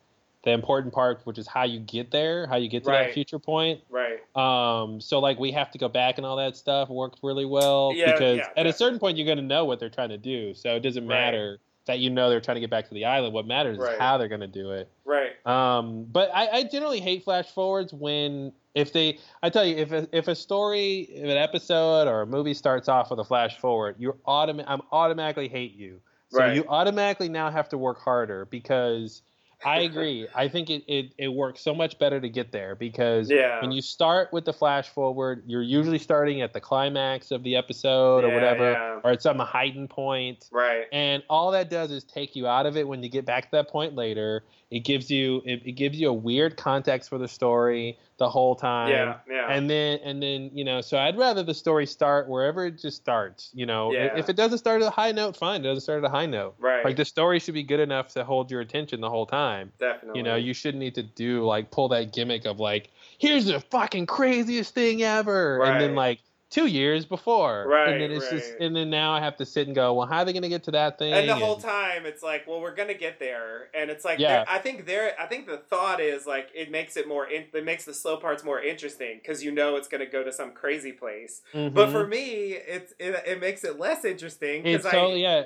the 0.45 0.51
important 0.51 0.93
part, 0.93 1.21
which 1.25 1.39
is 1.39 1.47
how 1.47 1.63
you 1.63 1.79
get 1.79 2.11
there, 2.11 2.47
how 2.47 2.57
you 2.57 2.69
get 2.69 2.83
to 2.85 2.91
Right. 2.91 3.07
that 3.07 3.15
future 3.15 3.39
point. 3.39 3.81
Right. 3.89 4.19
Um, 4.37 5.01
so 5.01 5.19
like 5.21 5.39
we 5.39 5.53
have 5.53 5.71
to 5.71 5.79
go 5.79 5.89
back 5.89 6.17
and 6.19 6.27
all 6.27 6.37
that 6.37 6.57
stuff 6.57 6.89
worked 6.89 7.21
really 7.23 7.45
well 7.45 7.93
Yeah, 7.95 8.13
because 8.13 8.39
yeah, 8.39 8.49
at 8.57 8.67
a 8.67 8.73
certain 8.73 8.99
point 8.99 9.17
you're 9.17 9.27
gonna 9.27 9.41
know 9.47 9.65
what 9.65 9.79
they're 9.79 9.89
trying 9.91 10.09
to 10.09 10.19
do. 10.19 10.53
So 10.55 10.75
it 10.75 10.81
doesn't 10.81 11.07
Right. 11.07 11.17
matter 11.17 11.61
that 11.87 11.99
you 11.99 12.11
know 12.11 12.31
they're 12.31 12.41
trying 12.41 12.55
to 12.57 12.61
get 12.61 12.71
back 12.71 12.89
to 12.89 12.95
the 12.95 13.05
island. 13.05 13.35
What 13.35 13.47
matters 13.47 13.79
Right. 13.79 13.93
is 13.95 13.99
how 13.99 14.19
they're 14.19 14.29
gonna 14.29 14.47
do 14.49 14.73
it. 14.73 14.89
Right. 15.05 15.33
Um, 15.47 16.05
but 16.11 16.31
I, 16.35 16.49
I 16.49 16.63
generally 16.65 17.01
hate 17.01 17.23
flash 17.25 17.47
forwards 17.47 17.93
when 17.93 18.53
if 18.75 18.93
they 18.93 19.19
I 19.43 19.51
tell 19.51 19.65
you 19.65 19.77
if 19.77 19.93
a, 19.93 20.09
if 20.17 20.27
a 20.29 20.35
story 20.35 21.01
if 21.13 21.25
an 21.25 21.37
episode 21.37 22.09
or 22.09 22.23
a 22.23 22.27
movie 22.27 22.55
starts 22.55 22.89
off 22.89 23.11
with 23.11 23.21
a 23.21 23.25
flash 23.25 23.59
forward, 23.59 23.97
you're 23.99 24.17
automa- 24.27 24.65
I'm 24.67 24.83
automatically 24.91 25.49
hate 25.49 25.75
you. 25.75 26.01
So 26.31 26.39
Right. 26.39 26.57
you 26.57 26.65
automatically 26.69 27.29
now 27.29 27.51
have 27.51 27.69
to 27.69 27.79
work 27.79 28.01
harder 28.01 28.47
because 28.47 29.23
I 29.65 29.81
agree. 29.81 30.27
I 30.35 30.49
think 30.49 30.71
it, 30.71 30.85
it, 30.87 31.13
it 31.19 31.29
works 31.29 31.61
so 31.61 31.75
much 31.75 31.99
better 31.99 32.21
to 32.21 32.29
get 32.29 32.53
there 32.53 32.75
because 32.75 33.31
Yeah. 33.31 33.61
when 33.61 33.73
you 33.73 33.83
start 33.83 34.33
with 34.33 34.45
the 34.45 34.53
flash 34.53 34.89
forward, 34.89 35.43
you're 35.47 35.63
usually 35.63 35.99
starting 35.99 36.43
at 36.43 36.53
the 36.53 36.61
climax 36.61 37.31
of 37.31 37.43
the 37.43 37.57
episode 37.57 38.25
or 38.25 38.33
whatever, 38.33 38.73
yeah. 38.73 39.01
or 39.05 39.11
at 39.13 39.23
some 39.23 39.39
hiding 39.39 39.89
point. 39.89 40.49
Right. 40.51 40.87
And 40.93 41.23
all 41.29 41.51
that 41.53 41.71
does 41.71 41.91
is 41.91 42.05
take 42.05 42.35
you 42.37 42.47
out 42.47 42.67
of 42.67 42.77
it 42.77 42.87
when 42.87 43.03
you 43.03 43.09
get 43.09 43.25
back 43.25 43.45
to 43.45 43.51
that 43.53 43.69
point 43.69 43.95
later. 43.95 44.45
It 44.73 44.81
gives 44.85 45.11
you 45.11 45.43
it, 45.45 45.61
it 45.67 45.73
gives 45.73 46.01
you 46.01 46.09
a 46.09 46.13
weird 46.15 46.57
context 46.57 47.11
for 47.11 47.19
the 47.19 47.29
story 47.29 47.99
the 48.17 48.29
whole 48.31 48.55
time. 48.57 48.89
Yeah. 48.89 49.17
Yeah. 49.29 49.47
And 49.51 49.69
then 49.69 49.99
and 50.03 50.23
then 50.23 50.51
you 50.55 50.65
know, 50.65 50.81
so 50.81 50.97
I'd 50.97 51.19
rather 51.19 51.43
the 51.43 51.53
story 51.53 51.85
start 51.85 52.27
wherever 52.27 52.65
it 52.65 52.81
just 52.81 52.97
starts. 52.97 53.51
You 53.53 53.67
know, 53.67 53.93
Yeah. 53.93 54.17
if 54.17 54.31
it 54.31 54.37
doesn't 54.37 54.57
start 54.59 54.81
at 54.81 54.89
a 54.89 54.91
high 54.91 55.13
note, 55.13 55.37
fine. 55.37 55.61
It 55.61 55.65
doesn't 55.65 55.83
start 55.83 56.03
at 56.03 56.09
a 56.09 56.11
high 56.11 56.25
note. 56.25 56.55
right. 56.59 56.83
Like 56.85 56.97
the 56.97 57.05
story 57.05 57.39
should 57.39 57.53
be 57.55 57.63
good 57.63 57.81
enough 57.81 58.09
to 58.15 58.25
hold 58.25 58.51
your 58.51 58.63
attention 58.63 59.03
the 59.03 59.11
whole 59.11 59.27
time. 59.27 59.73
Definitely. 59.79 60.19
You 60.19 60.25
know, 60.25 60.37
you 60.37 60.55
shouldn't 60.55 60.81
need 60.81 60.95
to 60.95 61.03
do 61.03 61.45
like 61.45 61.71
pull 61.71 61.89
that 61.89 62.13
gimmick 62.15 62.47
of 62.47 62.59
like, 62.59 62.89
here's 63.19 63.45
the 63.45 63.61
fucking 63.61 64.07
craziest 64.07 64.73
thing 64.75 65.03
ever, 65.03 65.59
right. 65.59 65.73
and 65.73 65.81
then 65.81 65.95
like 65.95 66.21
two 66.53 66.67
years 66.67 67.05
before. 67.07 67.67
Right, 67.67 67.89
And 67.89 68.01
then 68.01 68.13
it's 68.13 68.25
right. 68.31 68.39
just 68.41 68.53
and 68.61 68.77
then 68.77 68.91
now 68.91 69.13
I 69.13 69.21
have 69.21 69.37
to 69.39 69.47
sit 69.47 69.67
and 69.67 69.75
go, 69.75 69.95
well, 69.95 70.07
how 70.07 70.19
are 70.19 70.25
they 70.27 70.33
gonna 70.33 70.49
get 70.49 70.63
to 70.65 70.71
that 70.73 70.99
thing? 70.99 71.13
and 71.15 71.29
the 71.29 71.35
whole 71.35 71.57
time 71.57 72.05
it's 72.07 72.23
like 72.23 72.47
well 72.47 72.61
we're 72.61 72.75
gonna 72.75 72.93
get 72.95 73.19
there 73.19 73.69
and 73.75 73.91
it's 73.91 74.05
like 74.05 74.19
Yeah. 74.19 74.45
i 74.49 74.59
think 74.59 74.87
there 74.87 75.15
i 75.21 75.27
think 75.27 75.47
the 75.47 75.57
thought 75.57 76.01
is 76.01 76.27
like 76.27 76.49
it 76.55 76.71
makes 76.71 76.97
it 76.97 77.09
more 77.09 77.27
in, 77.27 77.47
it 77.53 77.65
makes 77.65 77.85
the 77.85 77.95
slow 77.95 78.17
parts 78.19 78.45
more 78.45 78.61
interesting 78.61 79.19
because 79.21 79.43
you 79.43 79.51
know 79.51 79.77
it's 79.77 79.89
gonna 79.89 80.07
go 80.07 80.23
to 80.23 80.33
some 80.33 80.53
crazy 80.53 80.93
place 80.93 81.43
Mhm. 81.55 81.73
but 81.75 81.91
for 81.91 82.07
me 82.07 82.53
it's 82.53 82.93
it, 82.99 83.15
it 83.27 83.41
makes 83.41 83.65
it 83.65 83.79
less 83.79 84.05
interesting 84.05 84.63
because 84.63 84.85
i 84.87 85.07
yeah. 85.07 85.45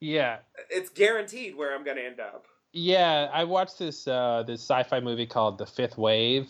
Yeah. 0.00 0.38
it's 0.70 0.90
guaranteed 0.90 1.56
where 1.56 1.74
i'm 1.74 1.84
gonna 1.84 2.00
end 2.02 2.20
up 2.20 2.46
Yeah, 2.72 3.28
I 3.32 3.44
watched 3.44 3.78
this 3.78 4.08
uh, 4.08 4.44
this 4.46 4.60
sci-fi 4.62 5.00
movie 5.00 5.26
called 5.26 5.58
The 5.58 5.66
Fifth 5.66 5.98
Wave 5.98 6.48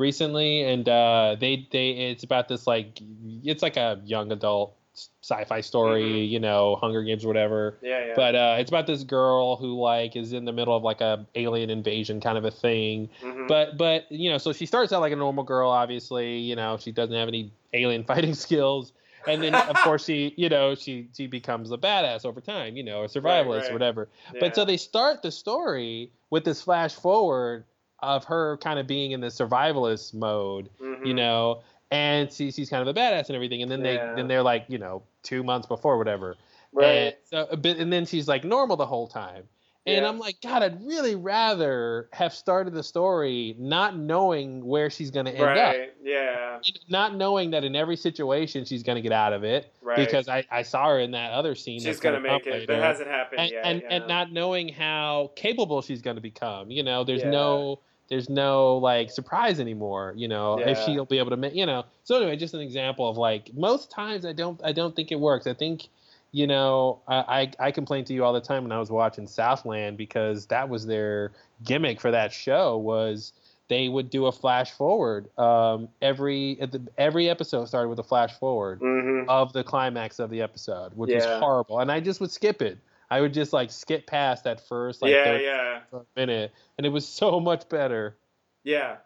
recently, 0.00 0.62
and 0.62 0.88
uh, 0.88 1.36
they 1.38 1.68
they 1.70 1.90
it's 1.90 2.24
about 2.24 2.48
this 2.48 2.66
like 2.66 3.00
it's 3.44 3.62
like 3.62 3.76
a 3.76 4.00
young 4.04 4.32
adult 4.32 4.74
sci-fi 5.22 5.60
story, 5.60 6.02
Mhm. 6.02 6.28
you 6.30 6.40
know, 6.40 6.76
Hunger 6.80 7.02
Games 7.04 7.24
or 7.24 7.28
whatever. 7.28 7.78
yeah 7.80 8.06
yeah 8.06 8.12
But 8.16 8.34
uh, 8.34 8.56
it's 8.58 8.70
about 8.70 8.86
this 8.88 9.04
girl 9.04 9.56
who 9.56 9.80
like 9.80 10.16
is 10.16 10.32
in 10.32 10.44
the 10.44 10.52
middle 10.52 10.74
of 10.76 10.82
like 10.82 11.00
a 11.00 11.24
alien 11.36 11.70
invasion 11.70 12.20
kind 12.20 12.36
of 12.36 12.44
a 12.44 12.50
thing. 12.50 13.08
Mhm. 13.22 13.46
But 13.46 13.78
but 13.78 14.10
you 14.10 14.30
know, 14.30 14.38
so 14.38 14.52
she 14.52 14.66
starts 14.66 14.92
out 14.92 15.00
like 15.00 15.12
a 15.12 15.16
normal 15.16 15.44
girl, 15.44 15.70
obviously. 15.70 16.38
You 16.38 16.56
know, 16.56 16.76
she 16.78 16.90
doesn't 16.90 17.14
have 17.14 17.28
any 17.28 17.52
alien 17.72 18.02
fighting 18.10 18.34
skills. 18.34 18.92
And 19.26 19.42
then 19.42 19.54
of 19.54 19.76
course 19.84 20.04
she, 20.04 20.34
you 20.36 20.48
know, 20.48 20.74
she 20.74 21.08
she 21.16 21.26
becomes 21.28 21.70
a 21.70 21.78
badass 21.78 22.24
over 22.24 22.40
time, 22.40 22.76
you 22.76 22.82
know, 22.82 23.04
a 23.04 23.06
survivalist 23.06 23.60
right. 23.62 23.70
or 23.70 23.72
whatever. 23.74 24.08
Yeah. 24.34 24.40
But 24.40 24.56
so 24.56 24.64
they 24.64 24.76
start 24.78 25.22
the 25.22 25.30
story 25.30 26.10
with 26.30 26.44
this 26.44 26.62
flash 26.62 26.94
forward 26.94 27.64
of 28.02 28.24
her 28.24 28.56
kind 28.58 28.78
of 28.78 28.86
being 28.86 29.12
in 29.12 29.20
the 29.20 29.28
survivalist 29.28 30.14
mode, 30.14 30.68
Mhm. 30.80 31.06
you 31.06 31.14
know, 31.14 31.62
and 31.90 32.32
she, 32.32 32.50
she's 32.50 32.70
kind 32.70 32.86
of 32.86 32.88
a 32.94 32.98
badass 32.98 33.26
and 33.28 33.34
everything. 33.36 33.62
And 33.62 33.70
then 33.70 33.82
they 33.82 33.96
then 33.96 34.28
they're 34.28 34.42
like, 34.42 34.64
you 34.68 34.78
know, 34.78 35.02
two 35.22 35.42
months 35.42 35.66
before 35.66 35.98
whatever. 35.98 36.36
right 36.72 36.84
And 36.84 37.14
so 37.24 37.46
a 37.50 37.56
bit, 37.56 37.78
and 37.78 37.92
then 37.92 38.06
she's 38.06 38.28
like 38.28 38.44
normal 38.44 38.76
the 38.76 38.86
whole 38.86 39.08
time. 39.08 39.44
And 39.86 40.02
Yeah. 40.02 40.08
I'm 40.08 40.18
like, 40.18 40.40
God, 40.42 40.62
I'd 40.62 40.84
really 40.86 41.14
rather 41.16 42.08
have 42.12 42.32
started 42.34 42.74
the 42.74 42.82
story 42.82 43.56
not 43.58 43.96
knowing 43.96 44.64
where 44.64 44.88
she's 44.90 45.10
going 45.10 45.26
to 45.26 45.32
end 45.32 45.40
up, 45.42 45.56
right 45.56 45.92
yeah 46.02 46.58
not 46.90 47.14
knowing 47.16 47.50
that 47.52 47.64
in 47.64 47.74
every 47.74 47.96
situation 47.96 48.64
she's 48.66 48.82
going 48.82 48.96
to 48.96 49.00
get 49.02 49.12
out 49.12 49.32
of 49.32 49.42
it. 49.44 49.72
right 49.82 49.96
Because 49.96 50.28
I, 50.28 50.44
I 50.50 50.62
saw 50.62 50.88
her 50.90 50.98
in 51.00 51.10
that 51.12 51.32
other 51.32 51.54
scene. 51.54 51.80
she's 51.80 51.98
gonna 51.98 52.20
make 52.20 52.46
it 52.46 52.52
later 52.52 52.66
that 52.66 52.82
hasn't 52.82 53.08
happened 53.08 53.40
and 53.40 53.50
yet 53.50 53.64
and, 53.64 53.80
yeah. 53.82 53.88
and 53.96 54.06
not 54.06 54.30
knowing 54.30 54.68
how 54.68 55.30
capable 55.36 55.80
she's 55.82 56.02
going 56.02 56.16
to 56.16 56.22
become. 56.22 56.70
You 56.70 56.82
know, 56.82 57.02
there's 57.02 57.22
Yeah. 57.22 57.30
no 57.30 57.80
there's 58.10 58.28
no 58.28 58.76
like 58.76 59.10
surprise 59.10 59.60
anymore. 59.60 60.12
You 60.16 60.28
know, 60.28 60.58
if 60.58 60.78
she'll 60.84 61.06
be 61.06 61.18
able 61.18 61.30
to 61.30 61.36
make. 61.36 61.54
You 61.54 61.64
know, 61.64 61.84
so 62.04 62.16
anyway, 62.16 62.36
just 62.36 62.52
an 62.52 62.60
example 62.60 63.08
of 63.08 63.16
like 63.16 63.54
most 63.54 63.90
times 63.90 64.26
I 64.26 64.32
don't 64.32 64.60
I 64.62 64.72
don't 64.72 64.94
think 64.94 65.10
it 65.12 65.18
works. 65.20 65.46
I 65.46 65.54
think. 65.54 65.88
You 66.32 66.46
know, 66.46 67.00
I, 67.08 67.50
I 67.58 67.66
I 67.66 67.70
complained 67.72 68.06
to 68.06 68.14
you 68.14 68.24
all 68.24 68.32
the 68.32 68.40
time 68.40 68.62
when 68.62 68.70
I 68.70 68.78
was 68.78 68.88
watching 68.88 69.26
Southland 69.26 69.96
because 69.96 70.46
that 70.46 70.68
was 70.68 70.86
their 70.86 71.32
gimmick 71.64 72.00
for 72.00 72.12
that 72.12 72.32
show 72.32 72.76
was 72.76 73.32
they 73.66 73.88
would 73.88 74.10
do 74.10 74.26
a 74.26 74.32
flash 74.32 74.70
forward. 74.70 75.28
Um, 75.36 75.88
every 76.00 76.54
the, 76.54 76.82
every 76.98 77.28
episode 77.28 77.66
started 77.66 77.88
with 77.88 77.98
a 77.98 78.04
flash 78.04 78.32
forward 78.38 78.78
Mhm. 78.80 79.26
of 79.28 79.52
the 79.52 79.64
climax 79.64 80.20
of 80.20 80.30
the 80.30 80.40
episode, 80.40 80.92
which 80.94 81.12
was 81.12 81.24
horrible. 81.40 81.80
And 81.80 81.90
I 81.90 81.98
just 81.98 82.20
would 82.20 82.30
skip 82.30 82.62
it. 82.62 82.78
I 83.10 83.20
would 83.20 83.34
just 83.34 83.52
like 83.52 83.70
skip 83.70 84.06
past 84.06 84.44
that 84.44 84.66
first 84.68 85.02
like 85.02 85.12
yeah 85.12 85.38
yeah 85.38 85.80
minute, 86.16 86.52
and 86.78 86.86
it 86.86 86.90
was 86.90 87.06
so 87.06 87.40
much 87.40 87.68
better. 87.68 88.16
Yeah, 88.64 88.96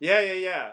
yeah, 0.00 0.20
yeah, 0.20 0.32
yeah. 0.32 0.70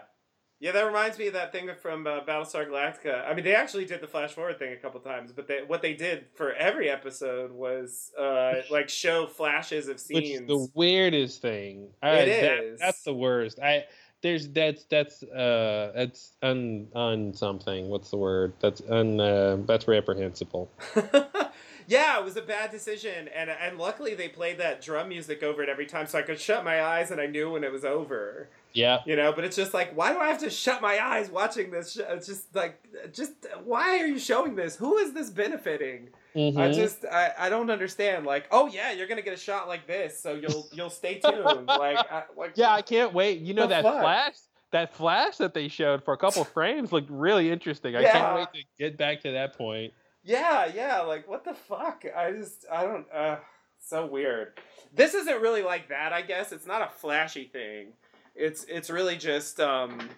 Yeah, 0.60 0.72
that 0.72 0.86
reminds 0.86 1.18
me 1.18 1.26
of 1.26 1.34
that 1.34 1.52
thing 1.52 1.68
from 1.82 2.06
uh, 2.06 2.20
Battlestar 2.20 2.66
Galactica. 2.66 3.28
I 3.28 3.34
mean, 3.34 3.44
they 3.44 3.54
actually 3.54 3.84
did 3.84 4.00
the 4.00 4.06
flash 4.06 4.32
forward 4.32 4.58
thing 4.58 4.72
a 4.72 4.76
couple 4.76 4.98
times, 5.00 5.30
but 5.30 5.46
they, 5.46 5.58
what 5.66 5.82
they 5.82 5.92
did 5.92 6.26
for 6.36 6.54
every 6.54 6.88
episode 6.88 7.52
was 7.52 8.12
uh, 8.18 8.54
like 8.70 8.88
show 8.88 9.26
flashes 9.26 9.88
of 9.88 9.96
Which 9.96 10.24
scenes. 10.26 10.40
is 10.42 10.46
the 10.46 10.68
weirdest 10.74 11.42
thing. 11.42 11.88
I, 12.02 12.10
It 12.20 12.40
that- 12.40 12.64
is. 12.64 12.80
that's 12.80 13.02
the 13.02 13.12
worst. 13.12 13.58
I 13.58 13.84
there's 14.22 14.48
that's 14.48 14.84
that's 14.84 15.22
uh 15.24 15.92
that's 15.94 16.34
un 16.40 16.86
un 16.94 17.34
something. 17.34 17.88
What's 17.90 18.10
the 18.10 18.16
word? 18.16 18.54
That's 18.60 18.80
un 18.88 19.20
uh, 19.20 19.58
that's 19.66 19.86
reprehensible. 19.86 20.70
yeah, 21.86 22.18
it 22.18 22.24
was 22.24 22.36
a 22.36 22.42
bad 22.42 22.70
decision, 22.70 23.28
and 23.28 23.50
and 23.50 23.78
luckily 23.78 24.14
they 24.14 24.28
played 24.28 24.58
that 24.58 24.80
drum 24.82 25.08
music 25.08 25.42
over 25.42 25.62
it 25.62 25.68
every 25.68 25.86
time, 25.86 26.06
so 26.06 26.18
I 26.18 26.22
could 26.22 26.40
shut 26.40 26.64
my 26.64 26.82
eyes 26.82 27.10
and 27.10 27.20
I 27.20 27.26
knew 27.26 27.50
when 27.52 27.64
it 27.64 27.72
was 27.72 27.84
over. 27.84 28.48
Yeah. 28.72 29.00
You 29.06 29.14
know, 29.14 29.32
but 29.32 29.44
it's 29.44 29.54
just 29.56 29.72
like, 29.72 29.96
why 29.96 30.12
do 30.12 30.18
I 30.18 30.26
have 30.26 30.40
to 30.40 30.50
shut 30.50 30.82
my 30.82 30.98
eyes 31.00 31.30
watching 31.30 31.70
this? 31.70 31.92
Show? 31.92 32.06
It's 32.10 32.26
just 32.26 32.52
like, 32.56 32.82
just 33.12 33.32
why 33.62 34.00
are 34.00 34.06
you 34.06 34.18
showing 34.18 34.56
this? 34.56 34.74
Who 34.74 34.96
is 34.98 35.12
this 35.12 35.30
benefiting? 35.30 36.08
I 36.34 36.38
Mhm. 36.38 36.74
just 36.74 37.04
I, 37.04 37.32
I 37.38 37.48
don't 37.48 37.70
understand. 37.70 38.26
Like, 38.26 38.46
oh 38.50 38.66
yeah, 38.66 38.90
you're 38.90 39.06
gonna 39.06 39.22
get 39.22 39.34
a 39.34 39.36
shot 39.36 39.68
like 39.68 39.86
this, 39.86 40.18
so 40.18 40.34
you'll 40.34 40.66
you'll 40.72 40.90
stay 40.90 41.20
tuned. 41.20 41.66
like, 41.68 41.98
I, 42.10 42.24
like 42.36 42.52
yeah, 42.56 42.72
I 42.72 42.82
can't 42.82 43.12
wait. 43.14 43.38
You 43.40 43.54
know 43.54 43.68
that 43.68 43.84
fuck? 43.84 44.00
flash 44.00 44.34
that 44.72 44.92
flash 44.92 45.36
that 45.36 45.54
they 45.54 45.68
showed 45.68 46.04
for 46.04 46.14
a 46.14 46.16
couple 46.16 46.42
frames 46.56 46.90
looked 46.90 47.08
really 47.08 47.52
interesting. 47.52 47.94
I 47.94 48.00
Yeah. 48.00 48.10
can't 48.12 48.34
wait 48.34 48.48
to 48.54 48.64
get 48.76 48.96
back 48.98 49.20
to 49.22 49.30
that 49.30 49.56
point. 49.56 49.92
Yeah, 50.24 50.70
yeah. 50.74 51.00
Like, 51.00 51.28
what 51.28 51.44
the 51.44 51.54
fuck? 51.54 52.04
I 52.16 52.32
just 52.32 52.64
I 52.70 52.84
don't. 52.84 53.06
uh 53.12 53.36
So 53.78 54.06
weird. 54.06 54.58
This 54.94 55.14
isn't 55.14 55.42
really 55.42 55.62
like 55.62 55.88
that. 55.88 56.12
I 56.12 56.22
guess 56.22 56.52
it's 56.52 56.66
not 56.66 56.82
a 56.82 56.88
flashy 56.88 57.44
thing. 57.44 57.92
It's 58.34 58.64
it's 58.64 58.90
really 58.90 59.16
just 59.16 59.60
um. 59.60 60.08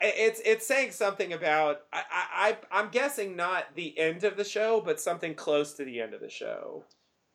It's 0.00 0.40
it's 0.46 0.66
saying 0.66 0.92
something 0.92 1.34
about 1.34 1.82
I, 1.92 2.02
I 2.10 2.56
I'm 2.72 2.88
guessing 2.88 3.36
not 3.36 3.74
the 3.74 3.98
end 3.98 4.24
of 4.24 4.36
the 4.36 4.44
show, 4.44 4.80
but 4.80 4.98
something 4.98 5.34
close 5.34 5.74
to 5.74 5.84
the 5.84 6.00
end 6.00 6.14
of 6.14 6.20
the 6.22 6.30
show. 6.30 6.84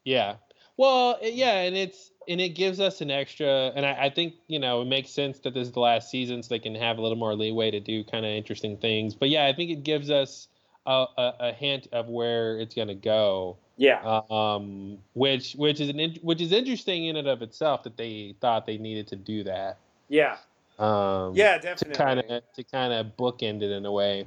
Yeah. 0.04 0.38
Well, 0.78 1.20
yeah, 1.22 1.60
and 1.60 1.76
it's 1.76 2.10
and 2.28 2.40
it 2.40 2.50
gives 2.50 2.80
us 2.80 3.02
an 3.02 3.12
extra, 3.12 3.72
and 3.76 3.86
I, 3.86 4.06
I 4.06 4.10
think 4.10 4.36
you 4.48 4.60
know 4.60 4.82
it 4.82 4.86
makes 4.86 5.12
sense 5.12 5.40
that 5.40 5.54
this 5.54 5.68
is 5.68 5.74
the 5.74 5.82
last 5.82 6.10
season, 6.10 6.42
so 6.42 6.48
they 6.50 6.60
can 6.60 6.74
have 6.74 6.98
a 6.98 7.02
little 7.02 7.18
more 7.18 7.36
leeway 7.36 7.70
to 7.70 7.80
do 7.82 8.04
kind 8.06 8.26
of 8.26 8.32
interesting 8.32 8.78
things. 8.78 9.14
But 9.14 9.30
yeah, 9.30 9.46
I 9.46 9.54
think 9.54 9.70
it 9.70 9.84
gives 9.84 10.10
us 10.10 10.48
a, 10.86 11.06
a, 11.18 11.34
a 11.40 11.52
hint 11.54 11.88
of 11.92 12.08
where 12.08 12.58
it's 12.60 12.74
going 12.76 12.88
to 12.88 12.96
go, 12.96 13.58
Yeah. 13.78 14.22
um, 14.30 14.98
which 15.14 15.54
which 15.54 15.80
is 15.80 15.90
an 15.90 16.00
in, 16.00 16.16
which 16.22 16.42
is 16.42 16.52
interesting 16.52 17.06
in 17.06 17.16
and 17.18 17.28
of 17.28 17.42
itself 17.42 17.84
that 17.84 17.98
they 17.98 18.36
thought 18.42 18.66
they 18.66 18.78
needed 18.78 19.08
to 19.08 19.16
do 19.16 19.44
that. 19.44 19.78
Yeah. 20.08 20.38
Um, 20.80 21.34
Yeah. 21.36 21.58
To 21.58 21.62
Definitely. 21.62 21.96
kind 21.96 22.20
of 22.20 22.54
to 22.56 22.64
kind 22.64 22.94
of 22.94 23.18
bookend 23.18 23.62
it 23.62 23.72
in 23.72 23.86
a 23.86 23.92
way. 23.92 24.26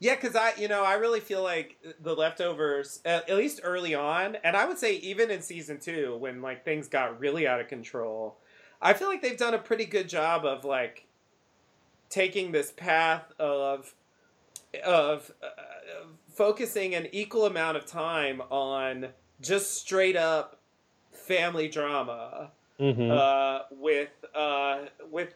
Yeah, 0.00 0.16
because 0.16 0.36
I, 0.36 0.52
you 0.58 0.68
know, 0.68 0.84
I 0.84 0.94
really 0.94 1.20
feel 1.20 1.42
like 1.42 1.78
the 2.02 2.14
leftovers, 2.14 3.00
at, 3.06 3.30
at 3.30 3.36
least 3.36 3.60
early 3.62 3.94
on, 3.94 4.36
and 4.44 4.54
I 4.56 4.66
would 4.66 4.76
say 4.76 4.96
even 4.96 5.30
in 5.30 5.40
season 5.40 5.78
two, 5.80 6.16
when 6.18 6.42
like 6.42 6.64
things 6.64 6.88
got 6.88 7.18
really 7.18 7.46
out 7.46 7.60
of 7.60 7.68
control, 7.68 8.36
I 8.82 8.92
feel 8.92 9.08
like 9.08 9.22
they've 9.22 9.38
done 9.38 9.54
a 9.54 9.58
pretty 9.58 9.86
good 9.86 10.08
job 10.08 10.44
of 10.44 10.64
like 10.64 11.06
taking 12.10 12.52
this 12.52 12.70
path 12.72 13.32
of 13.38 13.94
of 14.84 15.30
uh, 15.42 15.46
focusing 16.32 16.94
an 16.94 17.08
equal 17.12 17.46
amount 17.46 17.76
of 17.76 17.86
time 17.86 18.40
on 18.50 19.08
just 19.40 19.74
straight 19.74 20.16
up 20.16 20.60
family 21.12 21.68
drama 21.68 22.50
hmm 22.78 23.10
uh, 23.10 23.60
with 23.70 24.10
uh, 24.34 24.78
with 25.10 25.34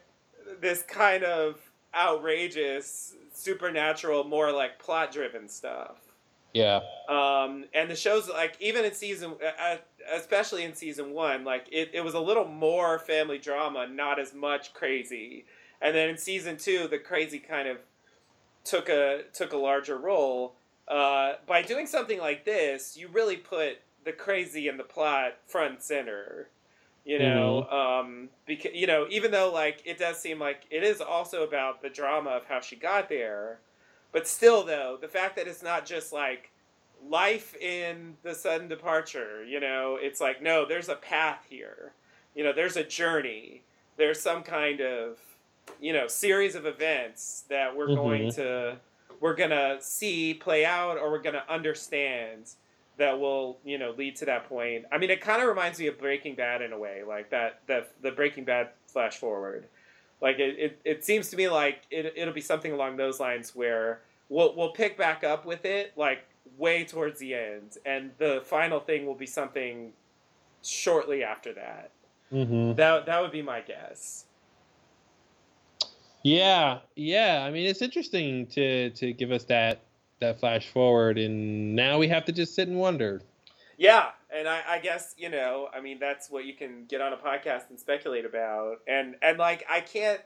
this 0.61 0.81
kind 0.83 1.23
of 1.23 1.59
outrageous 1.95 3.15
supernatural, 3.33 4.23
more 4.23 4.51
like 4.51 4.79
plot 4.79 5.11
driven 5.11 5.47
stuff. 5.47 5.97
yeah. 6.53 6.81
Um, 7.07 7.65
and 7.73 7.89
the 7.89 7.95
show's 7.95 8.29
like 8.29 8.55
even 8.59 8.85
in 8.85 8.93
season, 8.93 9.35
uh, 9.59 9.77
especially 10.13 10.63
in 10.63 10.75
season 10.75 11.13
one, 11.13 11.43
like 11.45 11.67
it, 11.71 11.91
it 11.93 12.01
was 12.01 12.13
a 12.13 12.19
little 12.19 12.45
more 12.45 12.99
family 12.99 13.37
drama, 13.37 13.87
not 13.87 14.19
as 14.19 14.33
much 14.33 14.73
crazy. 14.73 15.45
And 15.81 15.95
then 15.95 16.09
in 16.09 16.17
season 16.17 16.57
two, 16.57 16.87
the 16.87 16.99
crazy 16.99 17.39
kind 17.39 17.67
of 17.67 17.77
took 18.69 18.89
a 18.89 19.23
took 19.33 19.53
a 19.53 19.57
larger 19.57 19.97
role. 19.97 20.55
Uh, 20.87 21.33
by 21.45 21.61
doing 21.61 21.85
something 21.85 22.19
like 22.19 22.45
this, 22.45 22.97
you 22.97 23.07
really 23.07 23.37
put 23.37 23.79
the 24.05 24.11
crazy 24.11 24.67
and 24.67 24.79
the 24.79 24.83
plot 24.83 25.37
front 25.45 25.73
and 25.73 25.81
center. 25.81 26.49
You 27.05 27.17
know, 27.17 27.63
um, 27.69 28.29
because 28.45 28.73
you 28.73 28.85
know, 28.85 29.07
even 29.09 29.31
though 29.31 29.51
like 29.51 29.81
it 29.85 29.97
does 29.97 30.19
seem 30.19 30.39
like 30.39 30.63
it 30.69 30.83
is 30.83 31.01
also 31.01 31.43
about 31.43 31.81
the 31.81 31.89
drama 31.89 32.31
of 32.31 32.45
how 32.45 32.59
she 32.59 32.75
got 32.75 33.09
there, 33.09 33.59
but 34.11 34.27
still, 34.27 34.63
though, 34.63 34.97
the 34.99 35.07
fact 35.07 35.35
that 35.35 35.47
it's 35.47 35.63
not 35.63 35.85
just 35.85 36.11
like 36.11 36.51
life 37.07 37.55
in 37.55 38.17
the 38.23 38.33
sudden 38.33 38.67
departure, 38.67 39.43
you 39.43 39.59
know, 39.59 39.97
it's 39.99 40.19
like, 40.19 40.41
no, 40.41 40.65
there's 40.65 40.89
a 40.89 40.95
path 40.95 41.45
here. 41.49 41.93
You 42.35 42.43
know, 42.43 42.53
there's 42.53 42.77
a 42.77 42.83
journey. 42.83 43.63
There's 43.97 44.19
some 44.19 44.43
kind 44.43 44.81
of, 44.81 45.17
you 45.81 45.93
know, 45.93 46.07
series 46.07 46.55
of 46.55 46.65
events 46.65 47.45
that 47.49 47.75
we're 47.75 47.87
Mhm. 47.87 47.95
going 47.95 48.31
to, 48.33 48.77
we're 49.19 49.35
going 49.35 49.49
to 49.49 49.77
see 49.81 50.33
play 50.33 50.65
out 50.65 50.97
or 50.97 51.11
we're 51.11 51.21
going 51.21 51.35
to 51.35 51.51
understand 51.51 52.51
that 52.97 53.19
will, 53.19 53.57
you 53.63 53.77
know, 53.77 53.91
lead 53.91 54.15
to 54.17 54.25
that 54.25 54.47
point. 54.49 54.85
I 54.91 54.97
mean, 54.97 55.09
it 55.09 55.21
kind 55.21 55.41
of 55.41 55.47
reminds 55.47 55.79
me 55.79 55.87
of 55.87 55.97
Breaking 55.97 56.35
Bad 56.35 56.61
in 56.61 56.73
a 56.73 56.77
way, 56.77 57.03
like 57.07 57.29
that, 57.29 57.61
the, 57.67 57.85
the 58.01 58.11
Breaking 58.11 58.43
Bad 58.43 58.69
flash 58.87 59.17
forward. 59.17 59.65
Like, 60.21 60.37
it, 60.39 60.59
it, 60.59 60.81
it 60.83 61.05
seems 61.05 61.29
to 61.29 61.37
me 61.37 61.47
like 61.47 61.83
it, 61.89 62.13
it'll 62.17 62.33
be 62.33 62.41
something 62.41 62.73
along 62.73 62.97
those 62.97 63.19
lines 63.21 63.55
where 63.55 64.01
we'll 64.27 64.53
we'll 64.53 64.71
pick 64.71 64.97
back 64.97 65.23
up 65.23 65.45
with 65.45 65.63
it 65.63 65.93
like 65.95 66.23
way 66.57 66.83
towards 66.83 67.19
the 67.19 67.33
end, 67.33 67.77
and 67.85 68.11
the 68.17 68.41
final 68.43 68.81
thing 68.81 69.05
will 69.05 69.15
be 69.15 69.25
something 69.25 69.93
shortly 70.61 71.23
after 71.23 71.53
that. 71.53 71.91
Mm-hmm. 72.33 72.73
That 72.75 73.05
that 73.05 73.21
would 73.21 73.31
be 73.31 73.41
my 73.41 73.61
guess. 73.61 74.25
Yeah, 76.23 76.79
yeah. 76.95 77.43
I 77.45 77.51
mean, 77.51 77.65
it's 77.65 77.81
interesting 77.81 78.47
to 78.47 78.89
to 78.91 79.13
give 79.13 79.31
us 79.31 79.45
that 79.45 79.81
that 80.19 80.39
flash 80.39 80.67
forward, 80.67 81.17
and 81.17 81.75
now 81.75 81.97
we 81.97 82.07
have 82.09 82.25
to 82.25 82.31
just 82.31 82.55
sit 82.55 82.67
and 82.67 82.77
wonder. 82.77 83.21
Yeah, 83.77 84.09
and 84.29 84.47
I, 84.47 84.61
I 84.67 84.79
guess 84.79 85.15
you 85.17 85.29
know, 85.29 85.69
I 85.73 85.79
mean, 85.79 85.99
that's 85.99 86.29
what 86.29 86.45
you 86.45 86.53
can 86.53 86.85
get 86.85 86.99
on 87.01 87.13
a 87.13 87.17
podcast 87.17 87.69
and 87.69 87.79
speculate 87.79 88.25
about, 88.25 88.79
and 88.87 89.15
and 89.21 89.37
like 89.37 89.65
I 89.69 89.79
can't, 89.79 90.19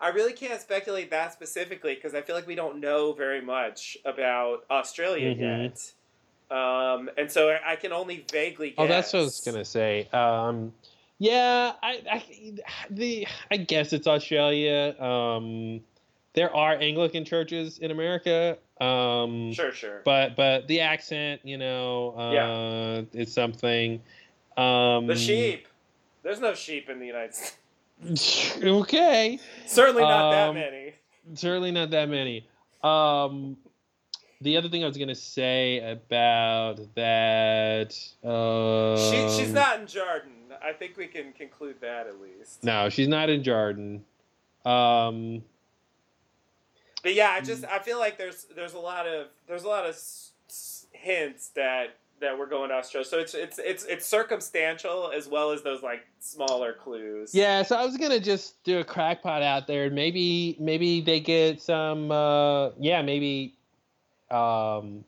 I 0.00 0.08
really 0.10 0.32
can't 0.32 0.60
speculate 0.60 1.10
that 1.10 1.32
specifically 1.32 1.96
because 1.96 2.14
I 2.14 2.22
feel 2.22 2.36
like 2.36 2.46
we 2.46 2.54
don't 2.54 2.78
know 2.78 3.12
very 3.12 3.40
much 3.40 3.98
about 4.04 4.64
Australia 4.70 5.34
Mhm. 5.34 5.72
yet, 6.50 6.56
um, 6.56 7.10
and 7.18 7.30
so 7.30 7.48
I, 7.48 7.72
I 7.72 7.76
can 7.76 7.92
only 7.92 8.24
vaguely. 8.30 8.70
Guess. 8.70 8.76
Oh, 8.78 8.86
that's 8.86 9.12
what 9.12 9.18
I 9.18 9.22
was 9.22 9.40
gonna 9.40 9.64
say. 9.64 10.06
Um, 10.12 10.72
yeah, 11.20 11.72
I, 11.82 12.02
I 12.10 12.24
the 12.90 13.26
I 13.50 13.58
guess 13.58 13.92
it's 13.92 14.06
Australia. 14.06 14.98
Um, 15.00 15.82
there 16.32 16.54
are 16.56 16.74
Anglican 16.76 17.24
churches 17.26 17.78
in 17.78 17.90
America. 17.90 18.56
Um, 18.80 19.52
Sure, 19.52 19.70
sure. 19.72 20.00
but 20.04 20.34
but 20.34 20.66
the 20.66 20.80
accent, 20.80 21.42
you 21.44 21.58
know, 21.58 22.14
uh, 22.16 23.02
is 23.12 23.32
something. 23.32 24.00
Um, 24.56 25.06
the 25.06 25.14
sheep. 25.16 25.68
There's 26.22 26.40
no 26.40 26.54
sheep 26.54 26.88
in 26.88 26.98
the 26.98 27.06
United 27.06 27.34
States. 27.34 28.56
okay, 28.62 29.38
Certainly 29.66 30.02
not 30.02 30.30
that 30.30 30.48
Um, 30.48 30.54
many. 30.54 30.94
certainly 31.34 31.70
not 31.70 31.90
that 31.90 32.08
many. 32.08 32.46
Um, 32.82 33.58
the 34.40 34.56
other 34.56 34.70
thing 34.70 34.82
I 34.82 34.86
was 34.86 34.96
gonna 34.96 35.14
say 35.14 35.78
about 35.80 36.80
that. 36.94 37.94
Um, 38.24 38.96
She, 38.96 39.38
she's 39.44 39.52
not 39.52 39.80
in 39.80 39.86
Jarden. 39.86 40.39
I 40.62 40.72
think 40.72 40.96
we 40.96 41.06
can 41.06 41.32
conclude 41.32 41.76
that 41.80 42.06
at 42.06 42.20
least. 42.20 42.62
No, 42.64 42.88
she's 42.88 43.08
not 43.08 43.28
in 43.30 43.42
Jarden. 43.42 44.00
Um, 44.64 45.42
But 47.02 47.14
yeah, 47.14 47.30
I 47.30 47.40
just 47.40 47.64
I 47.64 47.78
feel 47.78 47.98
like 47.98 48.18
there's 48.18 48.46
there's 48.54 48.74
a 48.74 48.78
lot 48.78 49.06
of 49.06 49.28
there's 49.48 49.64
a 49.64 49.68
lot 49.68 49.84
of 49.84 49.90
s- 49.94 50.32
s- 50.48 50.86
hints 50.92 51.48
that 51.56 51.96
that 52.20 52.38
we're 52.38 52.44
going 52.46 52.68
to 52.68 52.74
Australia. 52.74 53.08
So 53.08 53.18
it's 53.18 53.32
it's 53.34 53.58
it's 53.58 53.84
it's 53.84 54.04
circumstantial 54.06 55.10
as 55.14 55.26
well 55.26 55.52
as 55.52 55.62
those 55.62 55.82
like 55.82 56.06
smaller 56.18 56.74
clues. 56.74 57.34
yeah, 57.34 57.62
so 57.62 57.76
I 57.76 57.84
was 57.86 57.96
gonna 57.96 58.20
just 58.20 58.62
do 58.64 58.78
a 58.80 58.84
crackpot 58.84 59.42
out 59.42 59.66
there. 59.66 59.88
Maybe 59.88 60.56
maybe 60.60 61.00
they 61.00 61.20
get 61.20 61.62
some. 61.62 62.10
Uh, 62.10 62.70
yeah, 62.78 63.00
maybe 63.00 63.54
um, 64.30 65.02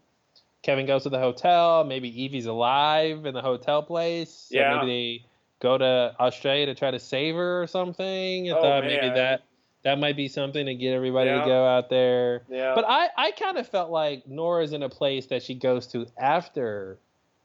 Kevin 0.63 0.87
goes 0.87 1.03
to 1.03 1.11
the 1.11 1.19
hotel. 1.19 1.85
Maybe 1.85 2.09
Evie's 2.25 2.47
alive 2.47 3.27
in 3.27 3.35
the 3.35 3.43
hotel 3.43 3.83
place. 3.83 4.47
So 4.51 4.57
Yeah. 4.57 4.77
Maybe 4.81 4.87
they 5.21 5.25
go 5.63 5.79
to 5.79 6.15
Australia 6.19 6.67
to 6.67 6.75
try 6.75 6.91
to 6.91 6.99
save 6.99 7.37
her 7.37 7.63
or 7.63 7.67
something. 7.69 8.51
I 8.51 8.55
Oh, 8.55 8.61
thought 8.61 8.85
maybe 8.85 9.09
that 9.09 9.45
that 9.85 9.99
might 9.99 10.17
be 10.17 10.29
something 10.29 10.67
to 10.67 10.75
get 10.75 10.93
everybody 10.93 11.31
Yeah. 11.31 11.41
to 11.41 11.47
go 11.47 11.65
out 11.67 11.89
there. 11.89 12.43
Yeah. 12.49 12.75
But 12.75 12.85
I, 12.89 13.09
I 13.17 13.31
kind 13.33 13.57
of 13.57 13.69
felt 13.69 13.91
like 13.91 14.27
Nora's 14.29 14.73
in 14.73 14.83
a 14.83 14.89
place 14.89 15.27
that 15.27 15.43
she 15.43 15.55
goes 15.55 15.87
to 15.89 16.07
after 16.19 16.99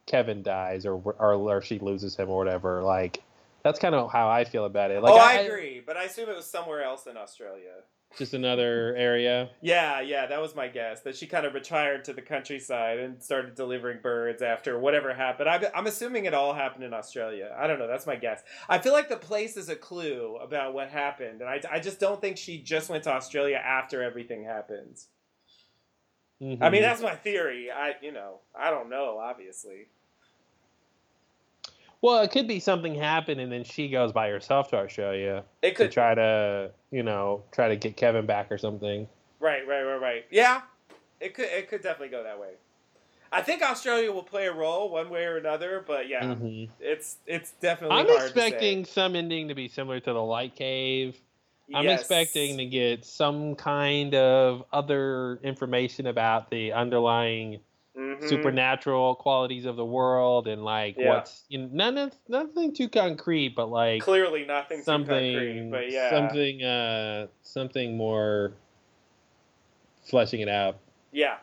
Kevin 0.08 0.42
dies 0.42 0.86
or 0.86 0.96
or, 0.96 1.34
or 1.34 1.62
she 1.62 1.80
loses 1.80 2.16
him 2.16 2.30
or 2.30 2.38
whatever. 2.38 2.82
Like 2.82 3.24
that's 3.64 3.80
kind 3.80 3.94
of 3.94 4.12
how 4.12 4.30
I 4.30 4.46
feel 4.46 4.66
about 4.66 4.92
it. 4.92 5.02
Like 5.02 5.14
oh, 5.14 5.18
I, 5.18 5.34
agree, 5.34 5.82
but 5.86 5.98
I 5.98 6.04
assume 6.04 6.30
it 6.30 6.36
was 6.36 6.46
somewhere 6.46 6.84
else 6.84 7.06
in 7.08 7.18
Australia. 7.18 7.74
Just 8.16 8.34
another 8.34 8.96
area. 8.96 9.50
Yeah, 9.62 10.02
yeah, 10.02 10.26
that 10.28 10.42
was 10.42 10.56
my 10.56 10.68
guess. 10.70 11.02
That 11.02 11.16
she 11.16 11.28
kind 11.28 11.46
of 11.46 11.54
retired 11.54 12.06
to 12.06 12.14
the 12.14 12.22
countryside 12.22 13.00
and 13.00 13.22
started 13.22 13.54
delivering 13.54 14.00
birds 14.02 14.42
after 14.42 14.80
whatever 14.80 15.14
happened. 15.14 15.50
I'm, 15.50 15.64
I'm 15.76 15.88
assuming 15.88 16.26
it 16.26 16.34
all 16.34 16.54
happened 16.54 16.84
in 16.84 16.94
Australia. 16.94 17.56
I 17.60 17.68
don't 17.68 17.78
know. 17.80 17.88
That's 17.88 18.08
my 18.08 18.16
guess. 18.16 18.42
I 18.70 18.80
feel 18.80 18.94
like 18.94 19.10
the 19.10 19.18
place 19.18 19.56
is 19.58 19.70
a 19.70 19.76
clue 19.76 20.38
about 20.42 20.74
what 20.74 20.90
happened, 20.90 21.42
and 21.42 21.50
I, 21.50 21.62
I 21.70 21.80
just 21.80 22.00
don't 22.00 22.20
think 22.20 22.38
she 22.38 22.60
just 22.60 22.90
went 22.90 23.04
to 23.04 23.12
Australia 23.12 23.58
after 23.58 24.02
everything 24.02 24.44
happened. 24.44 24.98
I 26.40 26.44
mean, 26.46 26.58
Mhm. 26.60 26.82
that's 26.82 27.02
my 27.02 27.16
theory. 27.16 27.70
I, 27.72 27.96
you 28.02 28.12
know, 28.12 28.40
I 28.58 28.70
don't 28.72 28.90
know. 28.90 29.18
Obviously, 29.20 29.88
well, 32.02 32.22
it 32.22 32.32
could 32.32 32.48
be 32.48 32.60
something 32.60 32.96
happened 32.96 33.42
and 33.42 33.52
then 33.52 33.64
she 33.64 33.90
goes 33.90 34.12
by 34.12 34.30
herself 34.30 34.70
to 34.70 34.78
Australia 34.78 35.44
it 35.62 35.72
to 35.72 35.76
could. 35.76 35.92
try 35.92 36.16
to 36.16 36.72
you 36.92 37.04
know 37.04 37.44
try 37.52 37.68
to 37.68 37.76
get 37.76 37.98
Kevin 37.98 38.26
back 38.26 38.52
or 38.52 38.58
something. 38.58 39.08
Right, 39.40 39.68
right, 39.68 39.84
right, 39.84 40.02
right. 40.02 40.26
Yeah, 40.32 40.62
it 41.20 41.34
could. 41.34 41.46
It 41.46 41.70
could 41.70 41.82
definitely 41.82 42.10
go 42.10 42.24
that 42.24 42.40
way. 42.40 42.54
I 43.32 43.42
think 43.42 43.62
Australia 43.62 44.12
will 44.12 44.24
play 44.24 44.48
a 44.48 44.54
role 44.54 44.90
one 44.90 45.10
way 45.10 45.26
or 45.26 45.38
another, 45.38 45.84
but 45.86 46.08
yeah, 46.08 46.24
Mhm. 46.24 46.70
it's 46.80 47.18
it's 47.26 47.52
definitely. 47.52 47.98
I'm 47.98 48.08
to 48.08 48.16
expecting 48.16 48.86
some 48.86 49.16
ending 49.16 49.48
to 49.50 49.56
be 49.56 49.68
similar 49.68 50.00
to 50.00 50.14
the 50.14 50.24
Light 50.24 50.56
Cave. 50.56 51.20
I'm 51.74 51.84
Yes. 51.84 52.00
expecting 52.00 52.58
to 52.58 52.66
get 52.66 53.04
some 53.04 53.56
kind 53.56 54.16
of 54.16 54.64
other 54.72 55.40
information 55.44 56.08
about 56.08 56.50
the 56.50 56.72
underlying 56.72 57.60
Mhm. 57.98 58.28
supernatural 58.28 59.16
qualities 59.16 59.66
of 59.66 59.76
the 59.76 59.86
world 59.86 60.48
and 60.48 60.64
like 60.64 60.96
Yeah. 60.98 61.08
what's 61.08 61.46
you 61.50 61.60
know, 61.60 61.70
none 61.72 61.98
of, 61.98 62.14
nothing 62.28 62.74
too 62.74 62.90
concrete, 62.90 63.56
but 63.56 63.70
like 63.70 64.04
Clearly, 64.04 64.46
nothing 64.46 64.80
too 64.80 64.86
something 64.86 65.08
concrete, 65.08 65.68
but 65.72 65.92
yeah, 65.92 66.10
something 66.10 66.64
uh 66.64 67.28
something 67.42 67.98
more 67.98 68.54
fleshing 70.04 70.42
it 70.42 70.50
out. 70.50 70.80
yeah. 71.12 71.38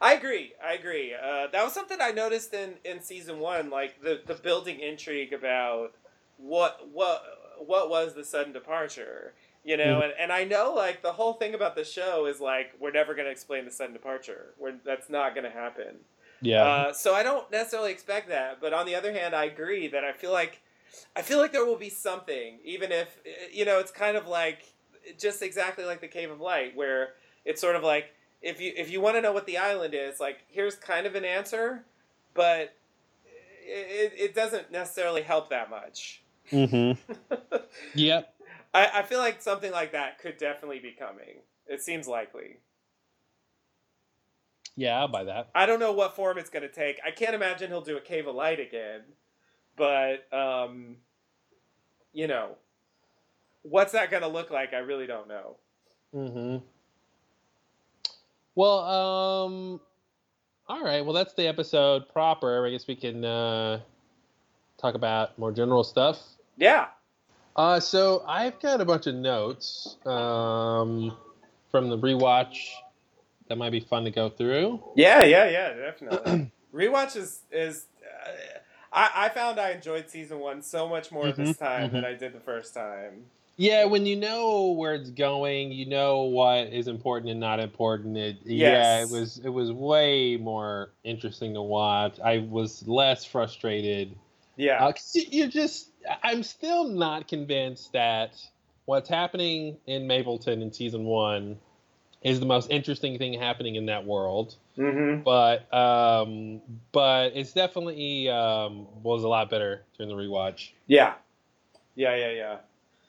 I 0.00 0.14
agree. 0.14 0.52
I 0.62 0.74
agree. 0.74 1.14
Uh, 1.14 1.46
that 1.52 1.64
was 1.64 1.72
something 1.72 1.98
I 2.00 2.10
noticed 2.10 2.52
in, 2.52 2.74
in 2.84 3.00
season 3.00 3.38
one, 3.40 3.70
like 3.70 4.02
the, 4.02 4.20
the 4.26 4.34
building 4.34 4.80
intrigue 4.80 5.32
about 5.32 5.92
what 6.36 6.88
what 6.92 7.22
what 7.58 7.88
was 7.88 8.14
the 8.14 8.24
sudden 8.24 8.52
departure, 8.52 9.34
you 9.64 9.76
know, 9.76 9.84
Mm-hmm. 9.84 10.02
and, 10.02 10.12
and 10.20 10.32
I 10.32 10.44
know 10.44 10.74
like 10.74 11.02
the 11.02 11.12
whole 11.12 11.32
thing 11.34 11.54
about 11.54 11.74
the 11.74 11.84
show 11.84 12.26
is 12.26 12.40
like 12.40 12.72
we're 12.78 12.92
never 12.92 13.14
going 13.14 13.26
to 13.26 13.30
explain 13.32 13.64
the 13.64 13.70
sudden 13.70 13.92
departure. 13.92 14.54
We're, 14.58 14.74
that's 14.84 15.08
not 15.08 15.34
going 15.34 15.44
to 15.44 15.50
happen. 15.50 15.96
Yeah. 16.42 16.62
Uh, 16.62 16.92
so 16.92 17.14
I 17.14 17.22
don't 17.22 17.50
necessarily 17.50 17.90
expect 17.92 18.28
that, 18.28 18.60
but 18.60 18.72
on 18.74 18.84
the 18.86 18.94
other 18.94 19.12
hand, 19.12 19.34
I 19.34 19.44
agree 19.44 19.88
that 19.88 20.04
I 20.04 20.12
feel 20.12 20.32
like 20.32 20.60
I 21.16 21.22
feel 21.22 21.38
like 21.38 21.52
there 21.52 21.64
will 21.64 21.78
be 21.78 21.88
something, 21.90 22.58
even 22.64 22.92
if 22.92 23.18
you 23.52 23.64
know 23.64 23.78
it's 23.78 23.90
kind 23.90 24.16
of 24.16 24.26
like 24.26 24.74
just 25.18 25.42
exactly 25.42 25.84
like 25.84 26.00
the 26.00 26.08
Cave 26.08 26.30
of 26.30 26.40
Light, 26.40 26.76
where 26.76 27.14
it's 27.44 27.60
sort 27.60 27.76
of 27.76 27.82
like 27.82 28.12
if 28.42 28.60
you 28.60 28.72
if 28.76 28.90
you 28.90 29.00
want 29.00 29.16
to 29.16 29.22
know 29.22 29.32
what 29.32 29.46
the 29.46 29.56
island 29.56 29.94
is, 29.94 30.20
like 30.20 30.40
here's 30.48 30.74
kind 30.74 31.06
of 31.06 31.14
an 31.14 31.24
answer, 31.24 31.84
but 32.34 32.74
it, 33.66 34.12
it 34.18 34.34
doesn't 34.34 34.70
necessarily 34.70 35.22
help 35.22 35.48
that 35.50 35.70
much. 35.70 36.22
mhm. 36.52 36.98
Yep. 37.94 38.33
I, 38.74 38.90
I 38.94 39.02
feel 39.02 39.18
like 39.20 39.40
something 39.40 39.72
like 39.72 39.92
that 39.92 40.18
could 40.18 40.36
definitely 40.36 40.80
be 40.80 40.92
coming. 40.92 41.42
It 41.66 41.80
seems 41.82 42.06
likely. 42.06 42.58
Yeah, 44.76 44.98
I'll 44.98 45.08
buy 45.08 45.24
that. 45.24 45.50
I 45.54 45.66
don't 45.66 45.78
know 45.78 45.92
what 45.92 46.16
form 46.16 46.36
it's 46.36 46.50
going 46.50 46.64
to 46.64 46.68
take. 46.68 47.00
I 47.06 47.12
can't 47.12 47.34
imagine 47.34 47.70
he'll 47.70 47.80
do 47.80 47.96
a 47.96 48.00
Cave 48.00 48.26
of 48.26 48.34
Light 48.34 48.58
again, 48.58 49.02
but 49.76 50.26
um, 50.32 50.96
you 52.12 52.26
know, 52.26 52.56
what's 53.62 53.92
that 53.92 54.10
going 54.10 54.22
to 54.24 54.28
look 54.28 54.50
like? 54.50 54.74
I 54.74 54.78
really 54.78 55.06
don't 55.06 55.28
know. 55.28 55.56
Mhm. 56.14 56.62
Well, 58.56 58.78
um 58.78 59.80
all 60.68 60.82
right. 60.82 61.04
Well, 61.04 61.12
that's 61.12 61.34
the 61.34 61.46
episode 61.46 62.08
proper. 62.08 62.66
I 62.66 62.70
guess 62.70 62.86
we 62.86 62.94
can 62.96 63.24
uh 63.24 63.80
talk 64.78 64.94
about 64.94 65.36
more 65.38 65.50
general 65.52 65.82
stuff. 65.82 66.20
Yeah. 66.56 66.86
Uh, 67.56 67.80
so 67.80 68.24
I've 68.26 68.58
got 68.60 68.80
a 68.80 68.84
bunch 68.84 69.06
of 69.06 69.14
notes 69.14 69.96
um, 70.06 71.16
from 71.70 71.88
the 71.88 71.98
rewatch 71.98 72.58
that 73.48 73.56
might 73.56 73.70
be 73.70 73.80
fun 73.80 74.04
to 74.04 74.10
go 74.10 74.28
through. 74.28 74.82
Yeah, 74.96 75.22
yeah, 75.22 75.48
yeah, 75.48 75.72
definitely. 75.74 76.50
Rewatch 76.74 77.16
is 77.16 77.42
is. 77.50 77.86
Uh, 78.02 78.30
I 78.92 79.26
I 79.26 79.28
found 79.28 79.60
I 79.60 79.70
enjoyed 79.70 80.08
season 80.10 80.40
one 80.40 80.62
so 80.62 80.88
much 80.88 81.12
more 81.12 81.30
this 81.32 81.54
Mhm, 81.54 81.58
time 81.58 81.92
than 81.92 82.04
I 82.04 82.14
did 82.14 82.32
the 82.32 82.40
first 82.40 82.74
time. 82.74 83.24
Yeah, 83.56 83.84
when 83.84 84.04
you 84.04 84.16
know 84.16 84.72
where 84.72 84.94
it's 84.94 85.10
going, 85.10 85.70
you 85.70 85.86
know 85.86 86.22
what 86.22 86.72
is 86.72 86.88
important 86.88 87.30
and 87.30 87.38
not 87.38 87.60
important. 87.60 88.16
It, 88.16 88.38
Yeah, 88.44 89.02
it 89.02 89.10
was 89.10 89.38
it 89.44 89.48
was 89.48 89.70
way 89.70 90.36
more 90.36 90.90
interesting 91.04 91.54
to 91.54 91.62
watch. 91.62 92.18
I 92.18 92.38
was 92.38 92.86
less 92.88 93.24
frustrated. 93.24 94.16
Yeah. 94.56 94.84
Uh, 94.84 94.92
you, 95.14 95.22
you 95.30 95.46
just, 95.48 95.90
I'm 96.22 96.42
still 96.42 96.84
not 96.84 97.28
convinced 97.28 97.92
that 97.92 98.34
what's 98.84 99.08
happening 99.08 99.78
in 99.86 100.06
Mapleton 100.06 100.62
in 100.62 100.72
season 100.72 101.04
one 101.04 101.58
is 102.22 102.40
the 102.40 102.46
most 102.46 102.70
interesting 102.70 103.18
thing 103.18 103.38
happening 103.38 103.76
in 103.76 103.86
that 103.86 104.06
world. 104.06 104.56
mm-hmm. 104.78 105.22
but 105.22 105.72
um, 105.72 106.60
but 106.90 107.36
it's 107.36 107.52
definitely 107.52 108.28
um, 108.30 108.86
was 109.02 109.22
a 109.22 109.28
lot 109.28 109.50
better 109.50 109.82
during 109.96 110.14
the 110.14 110.20
rewatch. 110.20 110.70
Yeah. 110.86 111.14
Yeah, 111.94 112.16
yeah, 112.16 112.30
yeah. 112.30 112.56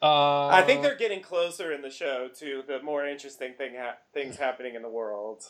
Uh, 0.02 0.48
I 0.48 0.62
think 0.62 0.84
they're 0.84 0.98
getting 0.98 1.22
closer 1.22 1.72
in 1.72 1.82
the 1.82 1.90
show 1.90 2.30
to 2.40 2.64
the 2.68 2.82
more 2.82 3.08
interesting 3.08 3.54
thing 3.54 3.74
ha- 3.78 3.98
things 4.14 4.38
happening 4.38 4.76
in 4.76 4.82
the 4.82 4.90
world. 4.90 5.44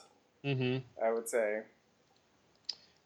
Mm-hmm. 0.46 0.78
I 1.04 1.12
would 1.12 1.28
say. 1.28 1.64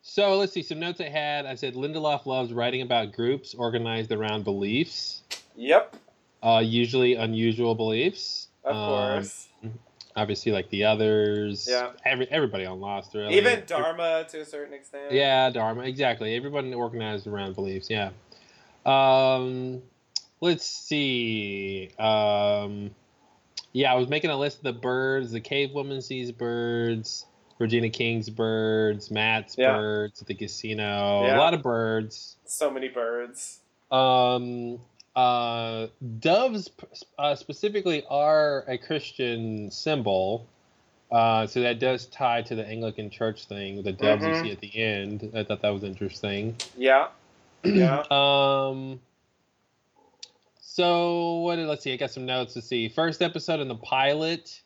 So 0.10 0.38
let's 0.38 0.52
see 0.54 0.64
some 0.64 0.80
notes 0.80 1.00
I 1.00 1.08
had. 1.08 1.46
I 1.46 1.54
said 1.54 1.76
Lindelof 1.76 2.26
loves 2.26 2.52
writing 2.52 2.82
about 2.82 3.14
groups 3.14 3.54
organized 3.54 4.12
around 4.12 4.44
beliefs, 4.44 5.22
Yep, 5.56 5.96
uh, 6.42 6.64
usually 6.66 7.14
unusual 7.14 7.76
beliefs. 7.76 8.48
of 8.64 8.76
Um, 8.76 8.88
course. 8.90 9.48
Obviously, 10.16 10.52
like 10.52 10.68
the 10.72 10.84
others. 10.84 11.68
Yeah. 11.70 11.92
Every 12.04 12.28
everybody 12.32 12.66
on 12.66 12.82
Lost, 12.82 13.14
really. 13.14 13.38
Even 13.38 13.64
Dharma 13.68 14.26
to 14.32 14.42
a 14.42 14.46
certain 14.46 14.74
extent. 14.74 15.12
Yeah, 15.12 15.52
Dharma. 15.52 15.84
Exactly. 15.84 16.36
Everybody 16.36 16.74
organized 16.74 17.28
around 17.28 17.54
beliefs. 17.54 17.88
Yeah. 17.90 18.10
Um, 18.88 19.84
let's 20.42 20.66
see. 20.66 21.92
Um, 22.00 22.90
yeah, 23.74 23.94
I 23.94 23.96
was 23.96 24.08
making 24.10 24.32
a 24.32 24.38
list 24.38 24.58
of 24.58 24.64
the 24.64 24.74
birds. 24.74 25.32
The 25.32 25.40
cave 25.40 25.72
woman 25.72 26.02
sees 26.02 26.32
birds. 26.32 27.28
Regina 27.60 27.90
King's 27.90 28.30
birds. 28.30 29.12
Matt's 29.12 29.56
Yeah. 29.58 29.74
birds 29.78 30.22
at 30.22 30.28
the 30.28 30.34
casino. 30.34 31.26
Yeah. 31.26 31.38
A 31.38 31.40
lot 31.40 31.54
of 31.54 31.62
birds. 31.62 32.38
So 32.46 32.72
many 32.72 32.88
birds. 32.88 33.60
Um, 33.92 34.80
uh, 35.16 35.88
doves 36.20 36.70
uh, 37.18 37.36
specifically 37.36 38.04
are 38.10 38.64
a 38.68 38.78
Christian 38.78 39.70
symbol. 39.72 40.48
Uh, 41.12 41.48
so 41.48 41.60
that 41.62 41.80
does 41.80 42.06
tie 42.08 42.42
to 42.44 42.56
the 42.56 42.66
Anglican 42.66 43.10
Church 43.10 43.46
thing, 43.46 43.76
with 43.78 43.86
the 43.86 43.92
doves 43.94 44.24
Mhm. 44.24 44.36
you 44.38 44.44
see 44.44 44.52
at 44.52 44.60
the 44.60 44.78
end. 44.80 45.32
I 45.36 45.44
thought 45.44 45.62
that 45.62 45.70
was 45.74 45.84
interesting. 45.84 46.56
Yeah. 46.78 47.08
Yeah. 47.66 48.04
Um. 48.10 49.02
So 50.62 51.40
what? 51.40 51.58
Did, 51.58 51.68
let's 51.68 51.84
see. 51.84 51.92
I 51.92 51.98
got 51.98 52.12
some 52.12 52.26
notes 52.26 52.54
to 52.54 52.62
see. 52.62 52.88
First 52.90 53.22
episode 53.22 53.60
in 53.60 53.68
the 53.68 53.76
pilot 53.76 54.62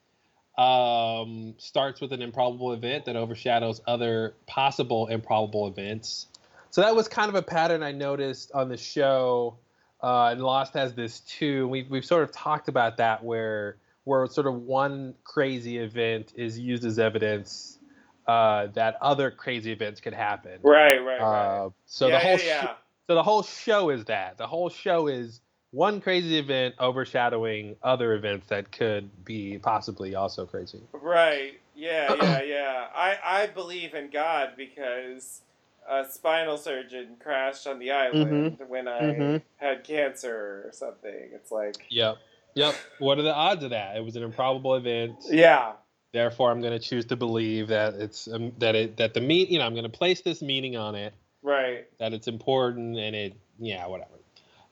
um, 0.58 1.56
starts 1.58 2.00
with 2.00 2.14
an 2.14 2.22
improbable 2.22 2.74
event 2.74 3.06
that 3.06 3.16
overshadows 3.16 3.82
other 3.88 4.36
possible 4.46 5.08
improbable 5.08 5.68
events. 5.68 6.28
So 6.70 6.82
that 6.82 6.96
was 6.96 7.08
kind 7.08 7.30
of 7.30 7.36
a 7.36 7.42
pattern 7.42 7.84
I 7.84 7.92
noticed 7.92 8.52
on 8.54 8.70
the 8.70 8.78
show. 8.78 9.58
Uh, 10.02 10.30
and 10.32 10.42
Lost 10.42 10.74
has 10.74 10.94
this 10.94 11.22
too. 11.22 11.68
We've 11.68 11.90
we've 11.90 12.06
sort 12.06 12.24
of 12.24 12.32
talked 12.32 12.68
about 12.68 12.98
that 12.98 13.24
where 13.24 13.78
where 14.04 14.28
sort 14.28 14.48
of 14.48 14.56
one 14.56 15.16
crazy 15.24 15.78
event 15.78 16.34
is 16.36 16.60
used 16.60 16.84
as 16.84 17.00
evidence 17.00 17.80
uh, 18.28 18.68
that 18.74 18.98
other 19.02 19.32
crazy 19.32 19.72
events 19.72 20.02
could 20.02 20.14
happen. 20.14 20.60
Right. 20.62 20.98
Right. 20.98 21.22
Right. 21.22 21.66
Uh, 21.66 21.70
so 21.86 22.08
yeah, 22.08 22.14
the 22.14 22.20
whole 22.20 22.38
yeah, 22.40 22.46
yeah. 22.46 22.62
sh- 22.62 22.78
so 23.08 23.16
the 23.16 23.24
whole 23.24 23.44
show 23.44 23.90
is 23.90 24.06
that 24.06 24.38
the 24.38 24.48
whole 24.48 24.70
show 24.70 25.08
is 25.08 25.42
one 25.74 26.00
crazy 26.02 26.38
event 26.38 26.76
overshadowing 26.80 27.76
other 27.82 28.14
events 28.14 28.48
that 28.48 28.72
could 28.72 29.10
be 29.26 29.58
possibly 29.58 30.14
also 30.16 30.46
crazy. 30.46 30.80
Right. 30.94 31.60
Yeah, 31.76 32.14
yeah, 32.22 32.42
yeah. 32.44 32.88
I, 32.96 33.18
I 33.24 33.48
believe 33.48 33.96
in 33.96 34.10
God 34.12 34.52
because 34.56 35.42
a 35.90 36.06
spinal 36.10 36.58
surgeon 36.58 37.16
crashed 37.20 37.66
on 37.68 37.80
the 37.80 37.92
island 37.92 38.60
when 38.68 38.88
I 38.88 39.02
Mhm. 39.02 39.42
had 39.58 39.84
cancer 39.84 40.64
or 40.66 40.72
something. 40.72 41.30
It's 41.34 41.52
like, 41.52 41.88
Yep. 41.90 42.18
Yep. 42.56 42.76
What 43.00 43.18
are 43.18 43.24
the 43.24 43.34
odds 43.34 43.64
of 43.64 43.72
that? 43.72 43.98
It 43.98 44.06
was 44.06 44.16
an 44.16 44.22
improbable 44.22 44.76
event. 44.76 45.16
yeah, 45.30 45.74
Therefore, 46.14 46.52
I'm 46.52 46.62
going 46.62 46.80
to 46.80 46.86
choose 46.88 47.06
to 47.06 47.16
believe 47.16 47.70
that 47.70 47.96
it's 47.96 48.28
um, 48.28 48.52
that 48.60 48.76
it 48.76 48.98
that 48.98 49.16
the 49.16 49.22
mean 49.22 49.48
you 49.50 49.58
know 49.58 49.66
I'm 49.66 49.74
going 49.74 49.90
to 49.92 49.98
place 49.98 50.22
this 50.22 50.44
meaning 50.44 50.78
on 50.78 50.94
it 50.94 51.16
right. 51.42 51.88
that 51.98 52.14
it's 52.14 52.28
important 52.28 53.00
and 53.00 53.16
it 53.16 53.34
yeah 53.58 53.88
whatever. 53.88 54.12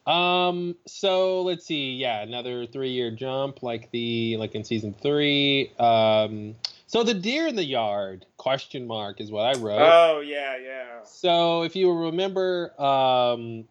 Um. 0.05 0.75
So 0.88 1.43
let's 1.43 1.65
see. 1.65 1.93
Yeah, 1.93 2.21
another 2.21 2.65
three 2.65 2.91
year 2.91 3.11
jump 3.11 3.61
like 3.61 3.91
the 3.91 4.38
like 4.38 4.55
in 4.55 4.63
season 4.63 4.93
three. 4.93 5.71
Um. 5.80 6.55
So 6.91 7.03
the 7.03 7.13
deer 7.13 7.47
in 7.47 7.55
the 7.55 7.63
yard 7.63 8.25
question 8.35 8.85
mark 8.85 9.21
is 9.21 9.31
what 9.31 9.45
I 9.45 9.57
wrote. 9.57 9.80
Oh, 9.80 10.19
yeah, 10.19 10.57
yeah. 10.57 11.03
So 11.05 11.63
if 11.63 11.77
you 11.77 11.89
remember, 11.89 12.73
um, 12.77 13.63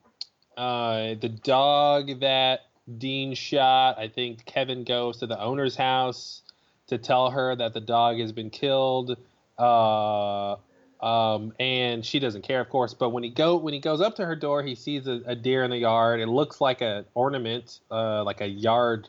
uh, 0.57 1.17
the 1.21 1.29
dog 1.29 2.21
that 2.21 2.61
Dean 2.97 3.35
shot, 3.35 3.99
I 3.99 4.09
think 4.09 4.47
Kevin 4.47 4.85
goes 4.85 5.19
to 5.19 5.27
the 5.27 5.39
owner's 5.39 5.77
house 5.77 6.41
to 6.87 6.97
tell 6.97 7.31
her 7.31 7.55
that 7.55 7.75
the 7.75 7.81
dog 7.81 8.19
has 8.21 8.33
been 8.33 8.49
killed. 8.49 9.19
Uh, 9.59 10.57
um, 11.03 11.53
and 11.59 12.05
she 12.05 12.19
doesn't 12.19 12.43
care, 12.43 12.61
of 12.61 12.69
course. 12.69 12.95
But 12.95 13.11
when 13.11 13.23
he 13.23 13.31
go 13.31 13.57
when 13.57 13.73
he 13.73 13.81
goes 13.81 14.01
up 14.01 14.17
to 14.17 14.27
her 14.27 14.37
door, 14.37 14.63
he 14.63 14.75
sees 14.75 15.07
a, 15.07 15.23
a 15.27 15.35
deer 15.35 15.65
in 15.65 15.71
the 15.71 15.79
yard. 15.79 16.21
It 16.21 16.27
looks 16.29 16.61
like 16.61 16.81
an 16.83 17.05
ornament, 17.15 17.81
uh, 17.91 18.23
like 18.25 18.41
a 18.41 18.47
yard 18.49 19.09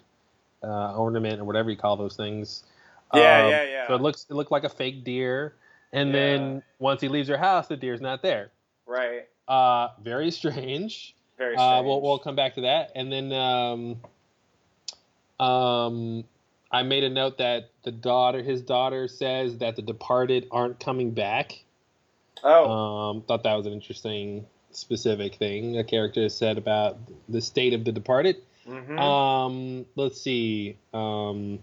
uh, 0.64 0.96
ornament 0.96 1.42
or 1.42 1.44
whatever 1.44 1.70
you 1.70 1.78
call 1.78 1.98
those 1.98 2.16
things. 2.16 2.64
Yeah, 3.14 3.40
Um, 3.40 3.50
yeah, 3.50 3.64
yeah. 3.64 3.88
So 3.88 3.96
it 3.96 4.02
looks 4.02 4.26
it 4.30 4.34
looked 4.34 4.52
like 4.52 4.64
a 4.64 4.70
fake 4.70 5.04
deer. 5.04 5.56
And 5.94 6.10
Yeah. 6.10 6.14
then 6.14 6.64
once 6.80 7.02
he 7.02 7.10
leaves 7.10 7.28
her 7.28 7.38
house, 7.38 7.68
the 7.68 7.76
deer's 7.76 8.00
not 8.00 8.22
there. 8.22 8.52
Right. 8.86 9.28
Uh, 9.48 9.90
very 10.02 10.32
strange. 10.32 11.16
Very 11.38 11.58
strange. 11.58 11.60
Uh, 11.60 11.84
we'll, 11.84 12.02
we'll 12.02 12.20
come 12.20 12.36
back 12.36 12.56
to 12.56 12.62
that. 12.62 12.92
And 12.96 13.12
then 13.12 13.34
um, 13.34 13.98
um, 15.46 16.24
I 16.72 16.84
made 16.84 17.04
a 17.04 17.10
note 17.10 17.40
that 17.40 17.70
the 17.84 17.92
daughter, 17.92 18.42
his 18.42 18.62
daughter, 18.62 19.08
says 19.10 19.58
that 19.58 19.76
the 19.76 19.82
departed 19.82 20.48
aren't 20.52 20.80
coming 20.80 21.12
back. 21.12 21.64
Oh, 22.44 22.70
Um, 22.70 23.22
thought 23.24 23.44
that 23.44 23.56
was 23.56 23.66
an 23.66 23.74
interesting, 23.74 24.46
specific 24.72 25.36
thing 25.36 25.78
a 25.78 25.84
character 25.84 26.30
said 26.30 26.58
about 26.58 26.98
the 27.28 27.42
state 27.42 27.74
of 27.74 27.84
the 27.84 27.92
departed. 27.92 28.38
mhm. 28.68 28.98
Um, 29.00 29.86
let's 29.96 30.22
see. 30.22 30.78
Um, 30.94 31.60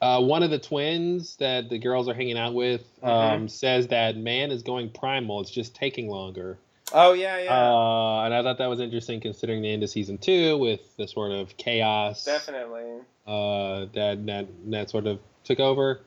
uh, 0.00 0.20
one 0.20 0.42
of 0.42 0.50
the 0.50 0.58
twins 0.58 1.36
that 1.36 1.70
the 1.70 1.78
girls 1.78 2.08
are 2.08 2.14
hanging 2.14 2.36
out 2.36 2.52
with 2.54 2.82
um, 3.02 3.48
says 3.48 3.88
that 3.88 4.16
man 4.16 4.50
is 4.50 4.62
going 4.62 4.90
primal. 4.90 5.40
It's 5.40 5.50
just 5.50 5.74
taking 5.74 6.10
longer. 6.10 6.58
oh, 6.92 7.14
yeah, 7.14 7.38
yeah. 7.38 7.54
Uh, 7.54 8.24
and 8.24 8.34
I 8.34 8.42
thought 8.42 8.58
that 8.58 8.66
was 8.66 8.80
interesting 8.80 9.20
considering 9.20 9.62
the 9.62 9.72
end 9.72 9.82
of 9.82 9.88
season 9.88 10.18
two 10.18 10.58
with 10.58 10.80
the 10.98 11.08
sort 11.08 11.32
of 11.32 11.56
chaos 11.56 12.24
Definitely. 12.26 13.00
uh, 13.26 13.86
that, 13.94 14.26
that 14.26 14.46
that 14.70 14.90
sort 14.90 15.06
of 15.06 15.18
took 15.44 15.60
over. 15.60 16.00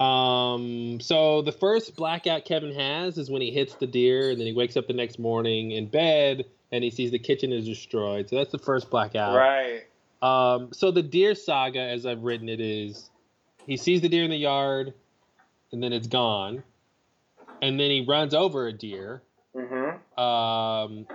Um, 0.00 0.98
so 1.00 1.42
the 1.42 1.52
first 1.52 1.94
blackout 1.94 2.44
Kevin 2.46 2.74
has 2.74 3.18
is 3.18 3.30
when 3.30 3.42
he 3.42 3.50
hits 3.50 3.74
the 3.74 3.86
deer, 3.86 4.30
and 4.30 4.40
then 4.40 4.46
he 4.46 4.52
wakes 4.52 4.76
up 4.76 4.86
the 4.86 4.94
next 4.94 5.18
morning 5.18 5.72
in 5.72 5.86
bed 5.88 6.46
and 6.72 6.84
he 6.84 6.90
sees 6.90 7.10
the 7.10 7.18
kitchen 7.18 7.52
is 7.52 7.66
destroyed. 7.66 8.28
So 8.28 8.36
that's 8.36 8.52
the 8.52 8.58
first 8.58 8.90
blackout. 8.90 9.36
Right. 9.36 9.82
Um, 10.22 10.72
so 10.72 10.90
the 10.90 11.02
deer 11.02 11.34
saga, 11.34 11.80
as 11.80 12.06
I've 12.06 12.22
written 12.22 12.48
it, 12.48 12.60
is 12.60 13.10
he 13.66 13.76
sees 13.76 14.00
the 14.00 14.08
deer 14.08 14.24
in 14.24 14.30
the 14.30 14.36
yard, 14.36 14.94
and 15.72 15.82
then 15.82 15.92
it's 15.92 16.06
gone, 16.06 16.62
and 17.62 17.78
then 17.78 17.90
he 17.90 18.04
runs 18.06 18.34
over 18.34 18.66
a 18.66 18.72
deer, 18.72 19.22
Mm-hmm. 19.56 20.20
um, 20.22 21.06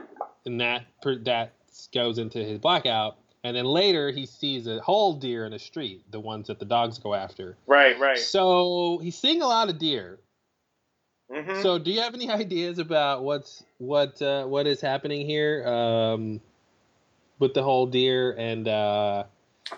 and 0.45 0.59
that 0.59 0.87
that 1.23 1.53
goes 1.93 2.17
into 2.17 2.39
his 2.39 2.59
blackout, 2.59 3.17
and 3.45 3.55
then 3.55 3.65
later 3.65 4.09
he 4.09 4.25
sees 4.25 4.65
a 4.65 4.79
whole 4.79 5.13
deer 5.13 5.45
in 5.45 5.51
the 5.51 5.59
street, 5.59 6.01
the 6.09 6.19
ones 6.19 6.47
that 6.47 6.57
the 6.57 6.65
dogs 6.65 6.97
go 6.97 7.13
after. 7.13 7.55
Right, 7.67 7.97
right. 7.99 8.17
So 8.17 8.99
he's 9.03 9.15
seeing 9.15 9.43
a 9.43 9.47
lot 9.47 9.69
of 9.69 9.77
deer. 9.77 10.17
Mm-hmm. 11.31 11.61
So 11.61 11.77
do 11.77 11.91
you 11.91 12.01
have 12.01 12.15
any 12.15 12.27
ideas 12.43 12.79
about 12.79 13.23
what's 13.23 13.63
what 13.77 14.19
uh, 14.19 14.45
what 14.45 14.65
is 14.65 14.81
happening 14.81 15.27
here 15.27 15.63
um, 15.67 16.41
with 17.37 17.53
the 17.53 17.61
whole 17.61 17.85
deer 17.85 18.31
and 18.31 18.67
uh, 18.67 19.25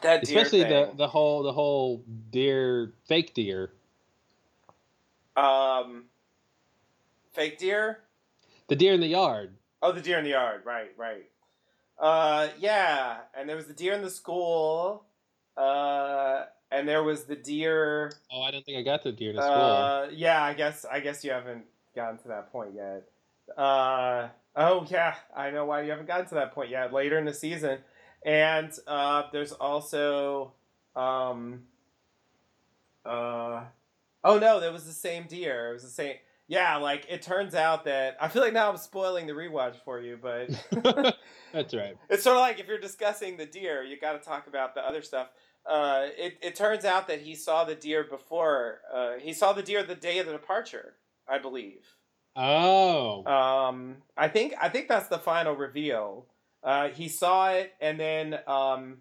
that 0.02 0.24
deer 0.24 0.38
especially 0.38 0.64
the 0.64 0.92
the 0.96 1.08
whole 1.08 1.44
the 1.44 1.52
whole 1.52 2.02
deer 2.32 2.94
fake 3.06 3.34
deer 3.34 3.72
um, 5.36 6.06
fake 7.34 7.58
deer. 7.58 8.00
the 8.70 8.76
deer 8.78 8.94
in 8.94 9.02
the 9.02 9.08
yard 9.08 9.52
Oh, 9.82 9.92
the 9.92 10.02
deer 10.02 10.18
in 10.18 10.24
the 10.24 10.32
yard. 10.32 10.62
Right, 10.66 10.92
right. 10.98 11.30
Uh, 12.00 12.50
yeah, 12.60 13.18
and 13.38 13.50
there 13.50 13.56
was 13.56 13.66
the 13.68 13.74
deer 13.74 13.94
in 13.94 14.02
the 14.02 14.10
school. 14.10 15.06
Uh, 15.56 16.46
and 16.72 16.88
there 16.88 17.02
was 17.04 17.24
the 17.24 17.36
deer. 17.36 18.12
oh 18.32 18.42
i 18.42 18.52
don't 18.52 18.66
think 18.66 18.78
i 18.78 18.82
got 18.82 19.02
the 19.04 19.12
deer 19.12 19.32
to 19.34 19.42
school 19.42 19.52
Uh, 19.54 20.08
yeah, 20.12 20.44
I 20.44 20.54
guess 20.54 20.86
I 20.86 21.00
guess 21.00 21.24
you 21.24 21.32
haven't 21.32 21.64
gotten 21.96 22.18
to 22.20 22.28
that 22.28 22.52
point 22.52 22.72
yet. 22.76 23.08
Uh, 23.58 24.28
oh 24.56 24.86
yeah, 24.90 25.16
I 25.36 25.50
know 25.50 25.66
why 25.66 25.82
you 25.84 25.90
haven't 25.92 26.08
gotten 26.08 26.28
to 26.28 26.36
that 26.36 26.54
point 26.54 26.70
yet. 26.70 26.94
Later 26.94 27.18
in 27.18 27.26
the 27.26 27.34
season, 27.34 27.80
and 28.26 28.72
uh, 28.86 29.24
there's 29.32 29.54
also 29.54 30.52
um, 30.96 31.62
uh, 33.06 33.64
oh 34.24 34.38
no, 34.38 34.60
that 34.60 34.72
was 34.74 34.86
the 34.86 34.92
same 34.92 35.24
deer. 35.28 35.70
It 35.70 35.74
was 35.74 35.84
the 35.84 35.90
same. 35.90 36.16
Yeah, 36.48 36.78
like 36.78 37.06
it 37.10 37.22
turns 37.22 37.56
out 37.56 37.86
that 37.86 38.18
I 38.22 38.30
feel 38.30 38.42
like 38.42 38.54
now 38.54 38.70
I'm 38.70 38.78
spoiling 38.78 39.28
the 39.28 39.34
rewatch 39.34 39.76
for 39.84 40.00
you, 40.00 40.18
but 40.22 40.50
that's 41.54 41.74
right 41.74 41.98
it's 42.10 42.24
sort 42.24 42.38
of 42.38 42.42
like 42.42 42.60
if 42.60 42.68
you're 42.68 42.78
discussing 42.78 43.38
the 43.38 43.46
deer, 43.46 43.84
you 43.84 44.00
got 44.00 44.14
to 44.14 44.20
talk 44.20 44.48
about 44.48 44.74
the 44.74 44.82
other 44.82 45.02
stuff. 45.02 45.28
Uh, 45.66 46.08
it, 46.18 46.38
it 46.42 46.56
turns 46.56 46.86
out 46.86 47.08
that 47.10 47.20
he 47.20 47.36
saw 47.36 47.66
the 47.66 47.76
deer 47.76 48.06
before. 48.06 48.80
Uh, 48.94 49.14
he 49.20 49.34
saw 49.34 49.52
the 49.52 49.62
deer 49.62 49.84
the 49.84 49.96
day 49.96 50.20
of 50.20 50.26
the 50.26 50.32
departure, 50.32 50.96
I 51.28 51.40
believe. 51.40 51.86
oh 52.38 53.26
Um, 53.26 53.98
I 54.16 54.30
think 54.30 54.54
I 54.60 54.70
think 54.70 54.88
that's 54.88 55.10
the 55.10 55.20
final 55.20 55.56
reveal. 55.56 56.28
Uh, 56.64 56.90
he 56.90 57.10
saw 57.10 57.50
it, 57.52 57.74
and 57.82 58.00
then 58.00 58.40
um, 58.48 58.98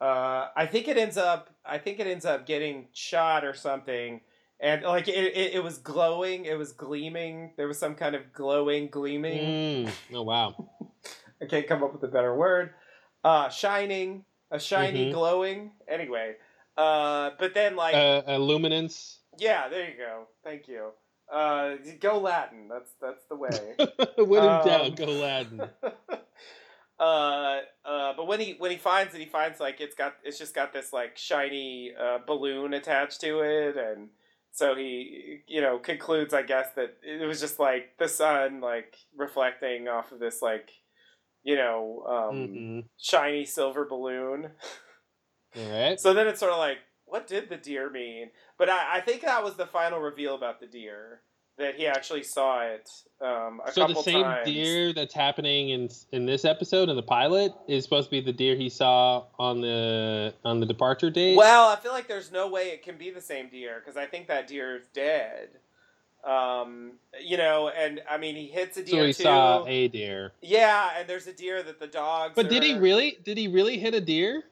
uh, 0.00 0.48
I 0.56 0.66
think 0.66 0.88
it 0.88 0.96
ends 0.96 1.18
up 1.18 1.50
I 1.64 1.76
think 1.76 2.00
it 2.00 2.06
ends 2.06 2.24
up 2.24 2.46
getting 2.46 2.88
shot 2.94 3.44
or 3.44 3.52
something, 3.52 4.22
and 4.60 4.82
like 4.82 5.08
it, 5.08 5.14
it, 5.16 5.54
it 5.54 5.64
was 5.64 5.78
glowing, 5.78 6.44
it 6.44 6.58
was 6.58 6.72
gleaming. 6.72 7.52
There 7.56 7.66
was 7.68 7.78
some 7.78 7.94
kind 7.94 8.14
of 8.14 8.32
glowing, 8.32 8.88
gleaming. 8.88 9.86
Mm. 9.86 9.92
Oh 10.14 10.22
wow. 10.22 10.68
I 11.42 11.46
can't 11.46 11.66
come 11.66 11.82
up 11.82 11.92
with 11.92 12.02
a 12.02 12.08
better 12.08 12.34
word. 12.34 12.74
Uh, 13.24 13.48
shining, 13.48 14.24
a 14.50 14.58
shiny, 14.60 15.06
Mhm. 15.06 15.12
glowing. 15.12 15.72
Anyway, 15.88 16.36
uh, 16.76 17.30
but 17.38 17.54
then 17.54 17.76
like 17.76 17.94
uh, 17.94 18.22
a 18.26 18.38
luminance. 18.38 19.18
yeah, 19.38 19.68
there 19.68 19.88
you 19.90 19.96
go. 19.96 20.26
Thank 20.44 20.68
you. 20.68 20.90
Uh, 21.32 21.76
go 22.00 22.18
Latin. 22.18 22.68
That's 22.68 22.92
that's 23.00 23.24
the 23.28 23.36
way. 23.36 23.74
when 24.18 24.42
in 24.42 24.48
Um, 24.50 24.66
doubt, 24.66 24.96
go 24.96 25.06
Latin. 25.06 25.62
uh, 26.98 27.60
uh, 27.84 28.12
but 28.16 28.26
when 28.26 28.40
he 28.40 28.54
when 28.58 28.70
he 28.70 28.76
finds 28.76 29.14
it, 29.14 29.18
he 29.20 29.26
finds 29.26 29.60
like 29.60 29.80
it's 29.80 29.94
got 29.94 30.14
it's 30.24 30.38
just 30.38 30.54
got 30.54 30.72
this 30.72 30.92
like 30.92 31.16
shiny 31.16 31.92
uh, 31.98 32.18
balloon 32.26 32.74
attached 32.74 33.20
to 33.22 33.40
it, 33.40 33.76
and 33.76 34.08
so 34.52 34.74
he 34.74 35.40
you 35.46 35.60
know 35.60 35.78
concludes, 35.78 36.34
I 36.34 36.42
guess, 36.42 36.68
that 36.76 36.96
it 37.02 37.26
was 37.26 37.40
just 37.40 37.58
like 37.58 37.96
the 37.98 38.08
sun 38.08 38.60
like 38.60 38.96
reflecting 39.16 39.88
off 39.88 40.12
of 40.12 40.18
this 40.20 40.42
like 40.42 40.70
you 41.42 41.56
know 41.56 42.04
um, 42.08 42.36
Mhm. 42.36 42.84
shiny 42.98 43.44
silver 43.44 43.84
balloon. 43.84 44.50
All 45.56 45.62
right. 45.70 46.00
So 46.00 46.14
then 46.14 46.26
it's 46.28 46.40
sort 46.40 46.52
of 46.52 46.58
like, 46.58 46.78
what 47.04 47.26
did 47.26 47.48
the 47.48 47.56
deer 47.56 47.90
mean? 47.90 48.30
But 48.58 48.68
I, 48.70 48.96
I 48.98 49.00
think 49.00 49.22
that 49.22 49.42
was 49.42 49.56
the 49.56 49.66
final 49.66 49.98
reveal 50.00 50.34
about 50.34 50.60
the 50.60 50.66
deer 50.66 51.22
that 51.60 51.76
he 51.76 51.86
actually 51.86 52.22
saw 52.24 52.62
it 52.62 52.90
um, 53.20 53.60
a 53.64 53.72
So 53.72 53.86
the 53.86 53.94
same 54.02 54.22
times. 54.24 54.44
deer 54.46 54.92
that's 54.92 55.14
happening 55.14 55.70
in 55.70 55.88
in 56.12 56.26
this 56.26 56.44
episode 56.44 56.88
in 56.88 56.96
the 56.96 57.02
pilot 57.02 57.52
is 57.68 57.84
supposed 57.84 58.06
to 58.08 58.10
be 58.10 58.20
the 58.20 58.32
deer 58.32 58.56
he 58.56 58.68
saw 58.68 59.24
on 59.38 59.60
the 59.60 60.34
on 60.44 60.58
the 60.60 60.66
departure 60.66 61.10
date. 61.10 61.36
Well, 61.36 61.68
I 61.68 61.76
feel 61.76 61.92
like 61.92 62.08
there's 62.08 62.32
no 62.32 62.48
way 62.48 62.70
it 62.70 62.82
can 62.82 62.96
be 62.96 63.10
the 63.10 63.20
same 63.20 63.48
deer 63.48 63.80
because 63.80 63.96
I 63.96 64.06
think 64.06 64.26
that 64.28 64.48
deer 64.48 64.76
is 64.76 64.86
dead. 64.92 65.50
Um, 66.24 66.92
you 67.18 67.38
know, 67.38 67.70
and 67.70 68.02
I 68.10 68.18
mean, 68.18 68.36
he 68.36 68.46
hits 68.46 68.76
a 68.76 68.82
deer. 68.84 69.00
so 69.00 69.06
he 69.06 69.12
too. 69.14 69.22
saw 69.22 69.64
a 69.66 69.88
deer. 69.88 70.32
Yeah, 70.42 70.90
and 70.98 71.08
there's 71.08 71.26
a 71.26 71.32
deer 71.32 71.62
that 71.62 71.80
the 71.80 71.86
dogs. 71.86 72.34
But 72.36 72.50
did 72.50 72.62
he 72.62 72.76
really? 72.78 73.16
Did 73.24 73.38
he 73.38 73.48
really 73.48 73.78
hit 73.78 73.94
a 73.94 74.00
deer? 74.02 74.42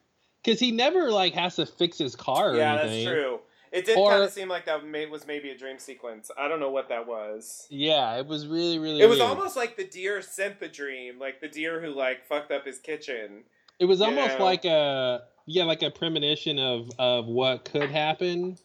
Because 0.42 0.60
he 0.60 0.70
never 0.70 1.10
like 1.10 1.34
has 1.34 1.56
to 1.56 1.66
fix 1.66 1.98
his 1.98 2.16
car 2.16 2.52
or 2.52 2.56
Yeah, 2.56 2.78
anything. 2.80 3.04
that's 3.04 3.14
true. 3.14 3.40
It 3.72 3.86
did 3.86 3.96
kind 3.96 4.22
of 4.22 4.30
seem 4.30 4.48
like 4.48 4.66
that 4.66 4.86
may, 4.86 5.06
was 5.06 5.26
maybe 5.26 5.50
a 5.50 5.56
dream 5.58 5.78
sequence. 5.78 6.30
I 6.38 6.48
don't 6.48 6.60
know 6.60 6.70
what 6.70 6.88
that 6.88 7.06
was. 7.06 7.66
Yeah, 7.70 8.16
it 8.16 8.26
was 8.26 8.46
really 8.46 8.78
really. 8.78 9.00
It 9.00 9.08
was 9.08 9.18
weird. 9.18 9.30
almost 9.30 9.56
like 9.56 9.76
the 9.76 9.84
deer 9.84 10.22
sent 10.22 10.60
the 10.60 10.68
dream, 10.68 11.18
like 11.18 11.40
the 11.40 11.48
deer 11.48 11.80
who 11.80 11.88
like 11.88 12.26
fucked 12.26 12.50
up 12.50 12.64
his 12.64 12.78
kitchen. 12.78 13.44
It 13.78 13.84
was 13.84 14.00
almost 14.00 14.38
know. 14.38 14.44
like 14.44 14.64
a 14.64 15.22
yeah, 15.46 15.64
like 15.64 15.82
a 15.82 15.90
premonition 15.90 16.58
of 16.58 16.90
of 16.98 17.26
what 17.26 17.64
could 17.64 17.90
happen. 17.90 18.58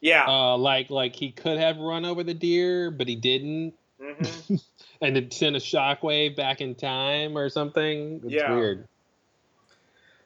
Yeah. 0.00 0.26
Uh, 0.26 0.56
like 0.56 0.90
like 0.90 1.16
he 1.16 1.30
could 1.30 1.58
have 1.58 1.78
run 1.78 2.04
over 2.04 2.22
the 2.22 2.34
deer, 2.34 2.90
but 2.90 3.08
he 3.08 3.16
didn't, 3.16 3.74
hmm 4.00 4.56
and 5.00 5.16
it 5.16 5.32
sent 5.32 5.56
a 5.56 5.58
shockwave 5.58 6.36
back 6.36 6.60
in 6.60 6.74
time 6.74 7.36
or 7.36 7.48
something. 7.48 8.20
It's 8.24 8.32
Yeah. 8.34 8.54
weird. 8.54 8.86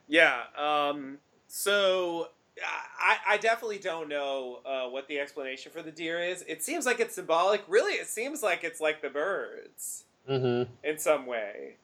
Yeah. 0.07 0.41
Um, 0.57 1.17
so 1.47 2.27
I, 2.63 3.17
I 3.33 3.37
definitely 3.37 3.79
don't 3.79 4.07
know 4.09 4.59
uh, 4.65 4.89
what 4.89 5.07
the 5.07 5.19
explanation 5.19 5.71
for 5.71 5.81
the 5.81 5.91
deer 5.91 6.21
is. 6.21 6.43
It 6.47 6.63
seems 6.63 6.85
like 6.85 6.99
it's 6.99 7.15
symbolic. 7.15 7.63
Really, 7.67 7.93
it 7.93 8.07
seems 8.07 8.43
like 8.43 8.63
it's 8.63 8.81
like 8.81 9.01
the 9.01 9.09
birds 9.09 10.05
hmm 10.27 10.63
in 10.83 10.97
some 10.97 11.25
way. 11.25 11.75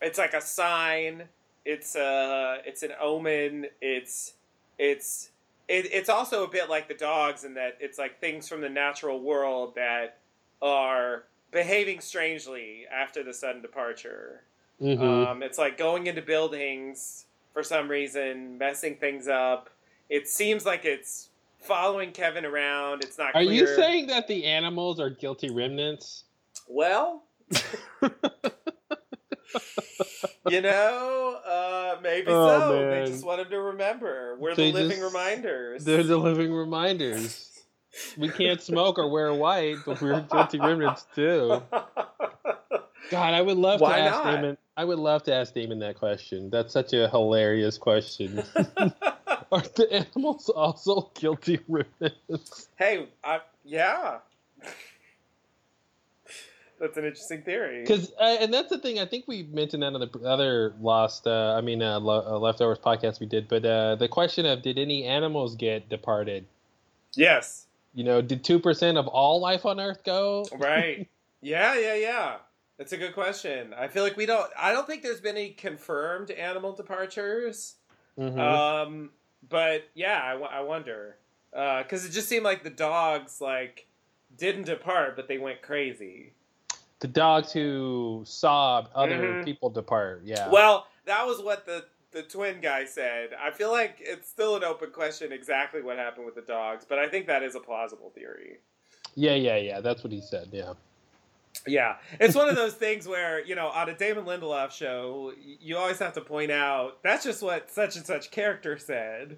It's 0.00 0.18
like 0.18 0.34
a 0.34 0.40
sign. 0.40 1.24
It's 1.64 1.94
a 1.96 2.58
it's 2.64 2.82
an 2.82 2.92
omen. 3.00 3.66
It's 3.80 4.34
it's 4.78 5.30
it, 5.68 5.86
it's 5.92 6.08
also 6.08 6.44
a 6.44 6.48
bit 6.48 6.68
like 6.68 6.88
the 6.88 6.94
dogs 6.94 7.44
in 7.44 7.54
that 7.54 7.76
it's 7.80 7.98
like 7.98 8.20
things 8.20 8.48
from 8.48 8.60
the 8.60 8.68
natural 8.68 9.20
world 9.20 9.74
that 9.76 10.18
are 10.60 11.24
behaving 11.50 12.00
strangely 12.00 12.86
after 12.92 13.22
the 13.22 13.32
sudden 13.32 13.62
departure. 13.62 14.42
hmm 14.80 15.00
Um, 15.00 15.42
it's 15.42 15.58
like 15.58 15.78
going 15.78 16.06
into 16.06 16.22
buildings 16.22 17.26
for 17.52 17.62
some 17.62 17.88
reason, 17.88 18.58
messing 18.58 18.96
things 18.96 19.28
up. 19.28 19.70
It 20.12 20.28
seems 20.28 20.66
like 20.66 20.84
it's 20.84 21.30
following 21.58 22.12
Kevin 22.12 22.44
around. 22.44 23.02
It's 23.02 23.16
not. 23.16 23.32
Clear. 23.32 23.42
Are 23.42 23.46
clear. 23.46 23.60
you 23.60 23.66
saying 23.76 24.08
that 24.08 24.28
the 24.28 24.44
animals 24.44 25.00
are 25.00 25.08
guilty 25.08 25.50
remnants? 25.50 26.24
Well, 26.68 27.22
you 30.50 30.60
know, 30.60 31.40
uh, 31.46 31.96
maybe 32.02 32.26
Oh, 32.28 32.60
so. 32.60 32.72
man. 32.72 33.04
They 33.04 33.10
just 33.10 33.24
want 33.24 33.40
him 33.40 33.48
to 33.50 33.58
remember. 33.60 34.36
We're 34.38 34.54
They 34.54 34.70
the 34.70 34.80
living 34.82 34.98
just- 34.98 35.14
reminders. 35.14 35.84
They're 35.84 36.02
the 36.02 36.16
living 36.18 36.52
reminders. 36.52 37.48
We 38.18 38.28
can't 38.28 38.60
smoke 38.70 38.98
or 38.98 39.08
wear 39.10 39.32
white, 39.32 39.76
but 39.86 40.00
we're 40.00 40.20
guilty 40.22 40.58
remnants 40.60 41.06
too. 41.14 41.62
God, 43.10 43.34
I 43.34 43.40
would 43.42 43.58
love 43.58 43.80
Why 43.80 43.96
to 43.96 44.02
ask 44.02 44.24
not? 44.24 44.36
Damon. 44.36 44.58
I 44.76 44.84
would 44.84 44.98
love 44.98 45.22
to 45.24 45.34
ask 45.34 45.52
Damon 45.52 45.78
that 45.80 45.96
question. 45.96 46.48
That's 46.50 46.72
such 46.72 46.92
a 46.94 47.08
hilarious 47.08 47.76
question. 47.78 48.42
Are 49.52 49.60
the 49.60 49.92
animals 49.92 50.48
also 50.48 51.10
guilty 51.14 51.60
remnants? 51.68 52.68
hey, 52.76 53.06
I, 53.22 53.40
yeah. 53.64 54.18
That's 56.80 56.96
an 56.96 57.04
interesting 57.04 57.42
theory. 57.42 57.82
Because, 57.82 58.12
uh, 58.18 58.38
and 58.40 58.52
that's 58.52 58.68
the 58.68 58.78
thing. 58.78 58.98
I 58.98 59.06
think 59.06 59.28
we 59.28 59.44
mentioned 59.44 59.84
that 59.84 59.94
on 59.94 60.00
the 60.00 60.28
other 60.28 60.74
lost, 60.80 61.28
uh, 61.28 61.54
I 61.56 61.60
mean, 61.60 61.80
uh, 61.80 62.00
lo- 62.00 62.24
uh, 62.26 62.38
leftovers 62.40 62.80
podcast 62.80 63.20
we 63.20 63.26
did. 63.26 63.46
But 63.46 63.64
uh, 63.64 63.94
the 63.94 64.08
question 64.08 64.46
of 64.46 64.62
did 64.62 64.78
any 64.78 65.04
animals 65.04 65.54
get 65.54 65.88
departed? 65.88 66.44
Yes. 67.14 67.66
You 67.94 68.02
know, 68.02 68.20
did 68.20 68.42
two 68.42 68.58
percent 68.58 68.98
of 68.98 69.06
all 69.06 69.38
life 69.40 69.64
on 69.64 69.78
Earth 69.78 70.02
go? 70.02 70.44
Right. 70.58 71.08
yeah, 71.40 71.78
yeah, 71.78 71.94
yeah. 71.94 72.36
That's 72.78 72.92
a 72.92 72.96
good 72.96 73.14
question. 73.14 73.72
I 73.78 73.86
feel 73.86 74.02
like 74.02 74.16
we 74.16 74.26
don't. 74.26 74.50
I 74.58 74.72
don't 74.72 74.86
think 74.86 75.04
there's 75.04 75.20
been 75.20 75.36
any 75.36 75.50
confirmed 75.50 76.32
animal 76.32 76.72
departures. 76.72 77.76
Mhm. 78.18 78.38
Um, 78.40 79.10
but 79.48 79.84
yeah, 79.94 80.20
I, 80.22 80.30
w- 80.32 80.50
I 80.50 80.60
wonder 80.60 81.16
because 81.50 82.04
it 82.04 82.10
just 82.10 82.28
seemed 82.28 82.44
like 82.44 82.62
the 82.64 82.70
dogs 82.70 83.40
like 83.40 83.86
didn't 84.36 84.64
depart, 84.64 85.16
but 85.16 85.28
they 85.28 85.38
went 85.38 85.62
crazy. 85.62 86.32
the 87.00 87.08
dogs 87.08 87.52
who 87.52 88.22
saw 88.24 88.86
other 88.94 89.18
Mhm. 89.18 89.44
people 89.44 89.68
depart. 89.70 90.22
Yeah. 90.24 90.48
Well, 90.48 90.86
that 91.06 91.26
was 91.26 91.40
what 91.42 91.66
the 91.66 91.84
the 92.12 92.22
twin 92.22 92.60
guy 92.60 92.84
said. 92.84 93.30
I 93.40 93.50
feel 93.50 93.70
like 93.72 93.96
it's 93.98 94.28
still 94.28 94.54
an 94.56 94.62
open 94.64 94.90
question 94.90 95.32
exactly 95.32 95.80
what 95.82 95.96
happened 95.96 96.26
with 96.26 96.34
the 96.34 96.42
dogs, 96.42 96.84
but 96.88 96.98
I 96.98 97.08
think 97.08 97.26
that 97.26 97.42
is 97.42 97.54
a 97.54 97.60
plausible 97.60 98.10
theory. 98.14 98.58
yeah, 99.14 99.34
yeah, 99.34 99.56
yeah. 99.56 99.80
That's 99.80 100.04
what 100.04 100.12
he 100.12 100.20
said. 100.20 100.48
Yeah. 100.52 100.74
Yeah, 101.66 101.96
it's 102.18 102.34
one 102.34 102.48
of 102.48 102.56
those 102.56 102.74
things 102.74 103.06
where 103.06 103.44
you 103.44 103.54
know 103.54 103.68
on 103.68 103.88
a 103.88 103.94
Damon 103.94 104.24
Lindelof 104.24 104.70
show, 104.72 105.32
you 105.60 105.76
always 105.76 105.98
have 105.98 106.12
to 106.14 106.20
point 106.20 106.50
out 106.50 107.02
that's 107.02 107.24
just 107.24 107.42
what 107.42 107.70
such 107.70 107.96
and 107.96 108.04
such 108.06 108.30
character 108.30 108.78
said, 108.78 109.36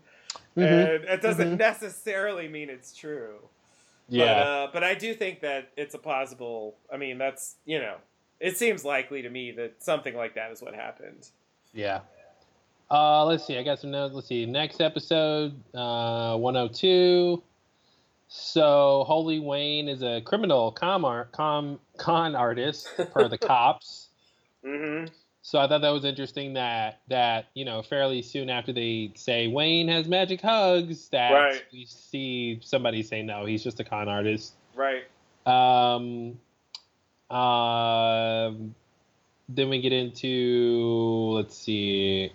Mhm. 0.56 0.94
and 0.96 1.04
it 1.04 1.20
doesn't 1.22 1.54
Mhm. 1.54 1.58
necessarily 1.58 2.48
mean 2.48 2.70
it's 2.70 2.94
true. 2.96 3.48
Yeah. 4.08 4.24
But, 4.26 4.46
uh, 4.46 4.68
but 4.72 4.84
I 4.84 4.94
do 4.94 5.12
think 5.14 5.40
that 5.40 5.68
it's 5.76 5.94
a 5.94 5.98
plausible. 5.98 6.76
I 6.92 6.96
mean, 6.96 7.18
that's 7.18 7.56
you 7.66 7.78
know, 7.78 7.96
it 8.40 8.56
seems 8.56 8.84
likely 8.84 9.20
to 9.22 9.28
me 9.28 9.50
that 9.52 9.82
something 9.82 10.16
like 10.16 10.34
that 10.34 10.50
is 10.52 10.62
what 10.62 10.74
happened. 10.74 11.28
Yeah. 11.72 12.00
Uh, 12.90 13.24
let's 13.24 13.44
see. 13.46 13.58
I 13.58 13.62
got 13.64 13.80
some 13.80 13.90
notes. 13.90 14.14
Let's 14.14 14.28
see. 14.28 14.46
Next 14.46 14.80
episode, 14.80 15.52
uh, 15.74 16.36
102. 16.36 17.42
So, 18.36 19.04
Holy 19.06 19.38
Wayne 19.38 19.88
is 19.88 20.02
a 20.02 20.20
criminal 20.20 20.72
com, 20.72 21.04
art, 21.04 21.30
com 21.30 21.78
con 21.96 22.34
artist 22.34 22.88
per 23.12 23.28
the 23.28 23.38
cops. 23.50 24.08
Mm-hmm. 24.66 25.06
So 25.42 25.60
I 25.60 25.68
thought 25.68 25.82
that 25.82 25.90
was 25.90 26.04
interesting 26.04 26.54
that 26.54 27.00
that 27.08 27.46
you 27.54 27.64
know 27.64 27.82
fairly 27.82 28.22
soon 28.22 28.50
after 28.50 28.72
they 28.72 29.12
say 29.14 29.46
Wayne 29.46 29.86
has 29.86 30.08
magic 30.08 30.40
hugs 30.40 31.08
that 31.10 31.30
Right. 31.30 31.62
we 31.72 31.84
see 31.84 32.58
somebody 32.60 33.04
say 33.04 33.22
no 33.22 33.44
he's 33.44 33.62
just 33.62 33.78
a 33.78 33.84
con 33.84 34.08
artist. 34.08 34.54
Right. 34.74 35.04
Um, 35.46 36.40
um, 37.30 38.74
then 39.48 39.68
we 39.68 39.80
get 39.80 39.92
into 39.92 41.30
let's 41.36 41.56
see. 41.56 42.32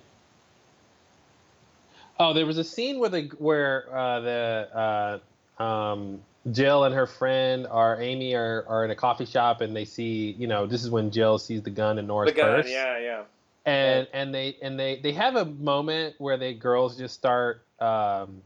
Oh, 2.18 2.34
there 2.34 2.46
was 2.46 2.58
a 2.58 2.64
scene 2.64 3.00
where 3.00 3.10
the 3.10 3.24
where 3.38 3.94
uh, 3.94 4.20
the 4.22 4.70
uh, 4.74 5.20
um, 5.60 6.22
Jill 6.52 6.86
and 6.86 6.96
her 6.96 7.06
friend 7.06 7.68
are 7.70 8.02
Amy 8.02 8.34
are, 8.36 8.66
are 8.68 8.86
in 8.86 8.92
a 8.92 8.96
coffee 8.96 9.26
shop 9.26 9.62
and 9.62 9.76
they 9.76 9.86
see 9.86 10.32
you 10.38 10.48
know 10.48 10.66
this 10.66 10.84
is 10.84 10.90
when 10.90 11.12
Jill 11.12 11.38
sees 11.38 11.62
the 11.62 11.70
gun 11.70 11.98
in 12.00 12.08
Nora's 12.08 12.32
The 12.32 12.38
gun. 12.38 12.56
purse 12.62 12.72
Yeah. 12.72 12.98
Yeah. 13.00 13.24
and 13.66 14.08
and 14.14 14.34
they 14.34 14.56
and 14.62 14.80
they 14.80 15.00
they 15.02 15.12
have 15.12 15.36
a 15.36 15.46
moment 15.46 16.16
where 16.18 16.38
they 16.38 16.54
girls 16.54 16.98
just 16.98 17.14
start 17.14 17.64
um, 17.80 18.42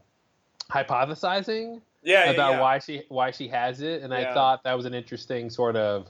hypothesizing 0.70 1.80
Yeah. 2.02 2.24
yeah, 2.24 2.30
about 2.32 2.52
yeah. 2.54 2.60
why 2.60 2.78
she 2.80 3.02
why 3.08 3.30
she 3.30 3.48
has 3.48 3.80
it, 3.80 4.02
and 4.02 4.12
I 4.12 4.32
thought 4.34 4.64
that 4.64 4.74
was 4.76 4.86
an 4.86 4.94
interesting 4.94 5.50
sort 5.50 5.76
of 5.76 6.08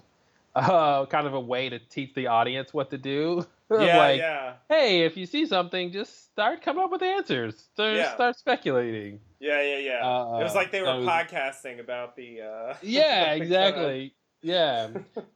uh, 0.54 1.06
kind 1.06 1.26
of 1.26 1.34
a 1.34 1.40
way 1.40 1.68
to 1.68 1.78
teach 1.78 2.14
the 2.14 2.26
audience 2.28 2.72
what 2.72 2.90
to 2.90 2.98
do. 2.98 3.46
Yeah, 3.70 3.96
like, 3.96 4.18
yeah, 4.20 4.52
hey, 4.68 5.04
if 5.06 5.16
you 5.16 5.24
see 5.24 5.46
something, 5.46 5.90
just 5.90 6.26
start 6.26 6.60
coming 6.62 6.84
up 6.84 6.92
with 6.92 7.02
answers. 7.02 7.56
Start, 7.72 7.96
Yeah. 7.96 8.14
start 8.14 8.36
speculating. 8.36 9.18
yeah, 9.40 9.62
yeah, 9.62 9.78
yeah. 9.78 10.06
Uh, 10.06 10.38
it 10.38 10.44
was 10.44 10.54
like 10.54 10.70
they 10.70 10.80
were 10.82 10.86
so- 10.86 11.00
podcasting 11.00 11.80
about 11.80 12.14
the. 12.14 12.42
Uh, 12.42 12.74
Yeah, 12.82 13.32
exactly. 13.32 14.14
Yeah, 14.42 14.88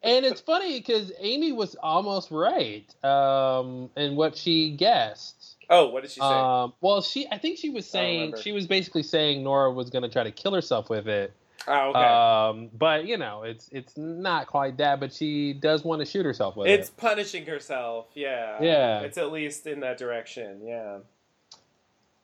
and 0.03 0.27
it's 0.27 0.43
funny 0.43 0.79
because 0.79 1.11
Amy 1.19 1.53
was 1.53 1.75
almost 1.83 2.31
right 2.31 2.85
um, 3.03 3.89
in 3.97 4.15
what 4.15 4.37
she 4.37 4.73
guessed. 4.73 5.57
oh, 5.71 5.89
what 5.89 6.03
did 6.03 6.11
she 6.13 6.21
say? 6.21 6.27
Um, 6.27 6.75
well, 6.83 7.01
she 7.01 7.27
I 7.33 7.39
think 7.39 7.57
she 7.59 7.71
was 7.71 7.87
saying 7.87 8.35
she 8.43 8.53
was 8.53 8.67
basically 8.67 9.03
saying 9.03 9.43
Nora 9.43 9.73
was 9.73 9.89
going 9.89 10.03
to 10.03 10.11
try 10.11 10.23
to 10.23 10.31
kill 10.31 10.53
herself 10.55 10.91
with 10.91 11.09
it. 11.09 11.33
Oh, 11.67 11.91
okay. 11.91 11.99
Um, 11.99 12.71
but 12.77 13.07
you 13.07 13.17
know, 13.17 13.43
it's 13.43 13.69
it's 13.73 13.97
not 13.97 14.47
quite 14.47 14.77
that, 14.79 15.01
but 15.01 15.13
she 15.13 15.53
does 15.53 15.85
want 15.85 16.01
to 16.01 16.07
shoot 16.07 16.25
herself 16.25 16.57
with 16.57 16.69
it's 16.69 16.89
it. 16.89 16.97
punishing 16.97 17.47
herself. 17.47 18.07
Yeah. 18.15 18.63
Yeah. 18.63 19.01
It's 19.01 19.19
at 19.19 19.33
least 19.33 19.67
in 19.67 19.81
that 19.81 19.99
direction. 19.99 20.61
Yeah. 20.67 20.99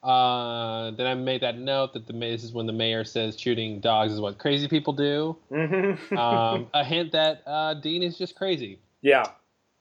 Uh, 0.02 0.90
then 0.90 1.06
I 1.06 1.14
made 1.14 1.40
that 1.40 1.56
note 1.56 1.94
that 1.94 2.06
the 2.06 2.12
this 2.12 2.44
is 2.44 2.52
when 2.52 2.66
the 2.66 2.74
mayor 2.74 3.04
says 3.04 3.40
shooting 3.40 3.80
dogs 3.80 4.12
is 4.12 4.20
what 4.20 4.36
crazy 4.36 4.68
people 4.68 4.92
do. 4.92 5.36
Mm-hmm. 5.50 6.16
Um, 6.16 6.66
a 6.74 6.84
hint 6.84 7.12
that 7.12 7.42
uh, 7.46 7.74
Dean 7.74 8.02
is 8.02 8.18
just 8.18 8.36
crazy. 8.36 8.78
yeah. 9.00 9.26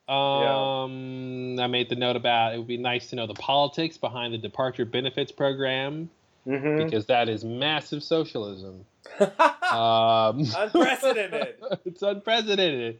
Um, 0.07 1.57
I 1.59 1.67
made 1.67 1.87
the 1.89 1.95
note 1.95 2.17
about 2.17 2.53
it 2.53 2.57
would 2.57 2.67
be 2.67 2.77
nice 2.77 3.09
to 3.11 3.15
know 3.15 3.25
the 3.25 3.33
politics 3.35 3.97
behind 3.97 4.33
the 4.33 4.37
departure 4.37 4.83
benefits 4.83 5.31
program 5.31 6.09
Mm-hmm. 6.47 6.83
because 6.83 7.05
that 7.05 7.29
is 7.29 7.43
massive 7.43 8.03
socialism. 8.03 8.85
Um, 9.73 10.45
Unprecedented. 10.55 11.55
it's 11.83 12.03
unprecedented. 12.03 12.99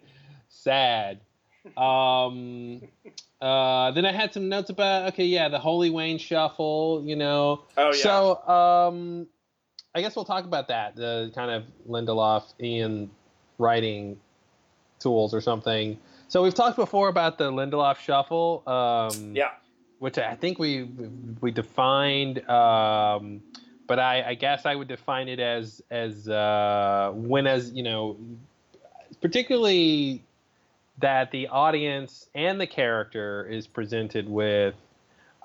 Sad. 0.50 1.20
Um, 1.78 2.82
uh, 3.40 3.92
then 3.92 4.06
I 4.06 4.12
had 4.12 4.34
some 4.34 4.50
notes 4.50 4.72
about 4.72 5.14
okay, 5.14 5.26
yeah, 5.26 5.50
the 5.50 5.60
Holy 5.60 5.92
Wayne 5.92 6.18
Shuffle. 6.18 7.04
You 7.06 7.16
know, 7.16 7.66
oh 7.78 7.94
yeah. 7.94 8.02
so 8.02 8.48
um, 8.48 9.28
I 9.94 10.02
guess 10.02 10.16
we'll 10.16 10.26
talk 10.26 10.46
about 10.46 10.70
that. 10.70 10.96
The 10.96 11.32
kind 11.36 11.52
of 11.52 11.64
Lindelofian 11.88 13.10
writing 13.60 14.20
tools 15.00 15.34
or 15.34 15.42
something. 15.42 16.00
So 16.28 16.42
we've 16.42 16.56
talked 16.56 16.78
before 16.78 17.10
about 17.10 17.38
the 17.38 17.52
Lindelof 17.52 17.98
Shuffle. 17.98 18.64
Um, 18.66 19.36
yeah. 19.36 19.52
Which 20.04 20.18
I 20.18 20.36
think 20.36 20.60
we 20.60 20.84
we 21.40 21.52
defined, 21.52 22.46
um, 22.50 23.42
but 23.88 24.00
I, 24.00 24.32
I 24.32 24.34
guess 24.34 24.66
I 24.66 24.76
would 24.76 24.90
define 24.90 25.30
it 25.30 25.40
as 25.40 25.82
as 25.90 26.28
uh, 26.28 27.12
when 27.14 27.48
as 27.48 27.72
you 27.72 27.84
know, 27.84 28.18
particularly 29.22 30.22
that 31.00 31.32
the 31.32 31.48
audience 31.48 32.28
and 32.36 32.60
the 32.60 32.68
character 32.68 33.48
is 33.50 33.66
presented 33.66 34.28
with 34.28 34.76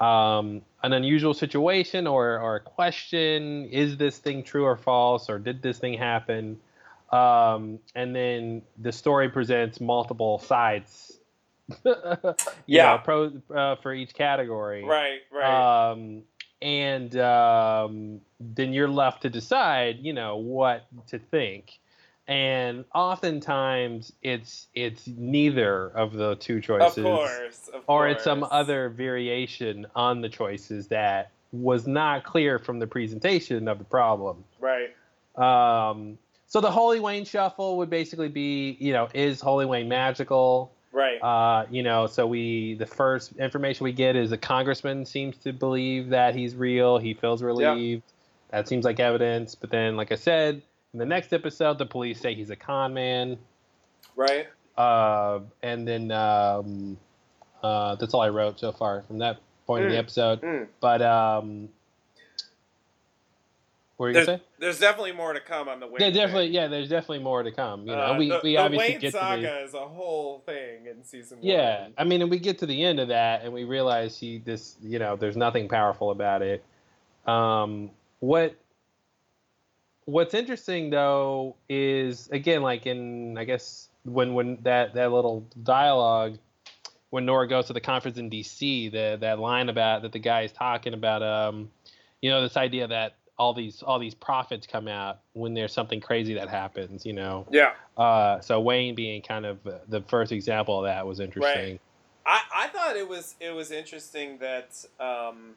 um, 0.01 0.63
an 0.83 0.93
unusual 0.93 1.35
situation 1.35 2.09
or 2.09 2.41
or 2.41 2.57
a 2.57 2.61
question: 2.61 3.67
Is 3.67 3.97
this 3.97 4.19
thing 4.19 4.43
true 4.43 4.65
or 4.65 4.77
false, 4.77 5.31
or 5.31 5.39
did 5.39 5.63
this 5.63 5.79
thing 5.79 5.97
happen? 5.97 6.59
Um, 7.13 7.79
and 7.95 8.13
then 8.13 8.63
the 8.77 8.91
story 8.91 9.29
presents 9.29 9.81
multiple 9.81 10.41
sides. 10.41 11.18
Yeah. 12.67 12.97
know, 12.97 13.01
pro 13.05 13.33
uh, 13.55 13.77
for 13.77 13.95
each 13.95 14.15
category. 14.15 14.85
Right. 14.85 15.21
Right. 15.33 15.91
Um, 15.91 16.23
and 16.61 17.17
um, 17.17 18.21
then 18.41 18.73
you're 18.73 18.89
left 18.89 19.23
to 19.23 19.31
decide, 19.31 19.99
you 20.01 20.13
know, 20.13 20.37
what 20.37 20.87
to 21.09 21.19
think. 21.19 21.79
And 22.27 22.85
oftentimes 22.95 24.13
it's 24.23 24.67
it's 24.75 25.07
neither 25.07 25.89
of 25.91 26.13
the 26.13 26.37
two 26.37 26.59
of 26.59 26.63
choices, 26.63 27.03
course. 27.03 27.69
Of 27.69 27.73
course. 27.73 27.85
or 27.87 28.09
it's 28.09 28.25
some 28.25 28.47
other 28.51 28.91
variation 28.91 29.87
on 29.97 30.21
the 30.21 30.29
choices 30.29 30.89
that 30.89 31.31
was 31.53 31.87
not 31.87 32.25
clear 32.25 32.59
from 32.59 32.79
the 32.79 32.87
presentation 32.87 33.67
of 33.67 33.79
the 33.79 33.85
problem. 33.85 34.45
Right. 34.61 34.91
Um, 35.37 36.19
so 36.47 36.61
the 36.61 36.71
Holy 36.71 37.01
Wayne 37.01 37.25
shuffle 37.25 37.79
would 37.79 37.89
basically 37.89 38.29
be, 38.29 38.77
you 38.79 38.93
know, 38.93 39.09
is 39.15 39.41
Holy 39.41 39.65
Wayne 39.65 39.89
magical? 39.89 40.73
Right. 40.93 41.19
Uh, 41.23 41.67
you 41.71 41.83
know, 41.83 42.07
so 42.07 42.27
we 42.27 42.75
the 42.75 42.87
first 42.87 43.37
information 43.37 43.85
we 43.85 43.93
get 43.93 44.17
is 44.17 44.31
the 44.31 44.39
congressman 44.39 45.05
seems 45.05 45.37
to 45.39 45.53
believe 45.53 46.09
that 46.11 46.35
he's 46.35 46.55
real. 46.57 46.99
He 46.99 47.15
feels 47.15 47.43
relieved. 47.43 48.03
That 48.51 48.67
seems 48.69 48.85
like 48.85 48.99
evidence. 48.99 49.55
But 49.55 49.71
then, 49.71 49.97
like 49.97 50.11
I 50.13 50.15
said, 50.17 50.63
in 50.95 50.99
the 50.99 51.05
next 51.07 51.33
episode, 51.35 51.77
the 51.79 51.85
police 51.87 52.19
say 52.21 52.35
he's 52.35 52.51
a 52.51 52.57
con 52.57 52.95
man. 52.95 53.39
right. 54.17 54.47
Uh, 54.77 55.41
and 55.63 55.87
then 55.87 56.11
um, 56.13 56.97
uh, 57.63 57.97
that's 57.97 58.15
all 58.15 58.21
I 58.23 58.29
wrote 58.29 58.59
so 58.61 58.73
far 58.73 59.03
from 59.03 59.19
that 59.19 59.39
point 59.67 59.85
in 59.85 59.91
the 59.91 59.97
Mm. 59.97 59.99
episode. 59.99 60.41
Mm. 60.41 60.67
But 60.81 61.03
um, 61.03 61.69
what 63.99 64.13
There's, 64.15 64.27
say? 64.27 64.41
there's 64.59 64.79
definitely 64.79 65.13
more 65.13 65.33
to 65.33 65.41
come 65.41 65.69
on 65.69 65.81
the 65.81 65.87
Wayne. 65.87 65.97
Yeah, 66.01 66.07
thing. 66.07 66.15
definitely. 66.15 66.49
Yeah, 66.49 66.69
there's 66.69 66.89
definitely 66.89 67.19
more 67.25 67.43
to 67.43 67.51
come. 67.51 67.81
You 67.87 67.97
know, 67.97 68.13
Uh, 68.15 68.19
we 68.19 68.29
the, 68.29 68.41
we 68.45 68.51
the 68.53 68.57
obviously 68.59 68.89
Wayne 68.93 69.01
get 69.01 69.13
to 69.13 69.19
the, 69.19 69.19
saga 69.19 69.61
is 69.65 69.75
a 69.75 69.87
whole 69.89 70.43
thing 70.47 70.87
in 70.87 71.05
season 71.05 71.39
Yeah, 71.43 71.83
one. 71.83 71.95
I 71.99 72.05
mean, 72.05 72.23
and 72.23 72.31
we 72.31 72.39
get 72.39 72.59
to 72.59 72.67
the 72.67 72.85
end 72.85 73.01
of 73.01 73.09
that, 73.09 73.43
and 73.43 73.53
we 73.53 73.65
realize 73.65 74.17
he 74.19 74.39
this, 74.39 74.77
you 74.81 74.99
know, 74.99 75.17
there's 75.17 75.37
nothing 75.37 75.69
powerful 75.69 76.11
about 76.11 76.43
it. 76.43 76.65
Um, 77.27 77.91
what 78.21 78.55
What's 80.05 80.33
interesting 80.33 80.89
though 80.89 81.57
is 81.69 82.29
again, 82.31 82.63
like 82.63 82.87
in 82.87 83.37
I 83.37 83.45
guess 83.45 83.89
when 84.05 84.33
when 84.33 84.59
that 84.63 84.95
that 84.95 85.13
little 85.13 85.47
dialogue 85.63 86.39
when 87.11 87.27
Nora 87.27 87.47
goes 87.47 87.67
to 87.67 87.75
the 87.75 87.81
conference 87.81 88.17
in 88.17 88.31
D.C. 88.31 88.89
the 88.89 89.19
that 89.21 89.39
line 89.39 89.69
about 89.69 90.03
that 90.03 90.13
the 90.13 90.19
guy 90.19 90.43
is 90.43 90.53
talking 90.53 90.95
about, 90.95 91.23
um, 91.23 91.71
you 92.23 92.31
know, 92.31 92.41
this 92.41 92.57
idea 92.57 92.87
that 92.89 93.17
all 93.39 93.55
these 93.55 93.83
all 93.83 93.99
these 93.99 94.15
prophets 94.15 94.67
come 94.67 94.89
out 94.89 95.21
when 95.33 95.55
there's 95.55 95.73
something 95.73 96.01
crazy 96.01 96.35
that 96.35 96.49
happens, 96.49 97.07
you 97.07 97.13
know. 97.13 97.47
Yeah. 97.51 97.73
Uh, 97.97 98.41
so 98.41 98.61
Wayne 98.61 98.95
being 98.95 99.23
kind 99.23 99.47
of 99.47 99.59
the 99.89 100.03
first 100.09 100.33
example 100.33 100.79
of 100.79 100.85
that 100.85 101.07
was 101.07 101.21
interesting. 101.21 101.73
Right. 101.73 101.81
I, 102.27 102.67
I 102.67 102.69
thought 102.69 102.97
it 102.97 103.09
was 103.09 103.37
it 103.41 103.55
was 103.55 103.71
interesting 103.71 104.39
that 104.39 104.85
um, 105.01 105.55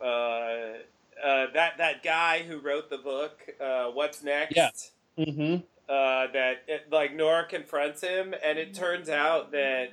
uh, 0.00 0.04
uh, 0.04 1.46
that 1.54 1.78
that 1.78 2.02
guy 2.02 2.42
who 2.42 2.58
wrote 2.58 2.90
the 2.90 2.98
book, 2.98 3.40
uh, 3.60 3.86
What's 3.86 4.22
Next? 4.22 4.56
Yeah. 4.56 4.70
Mm-hmm. 5.18 5.54
Uh, 5.88 6.26
that 6.32 6.62
it, 6.66 6.90
like 6.90 7.14
Nora 7.14 7.46
confronts 7.46 8.02
him, 8.02 8.34
and 8.44 8.58
it 8.58 8.74
turns 8.74 9.08
out 9.08 9.52
that 9.52 9.92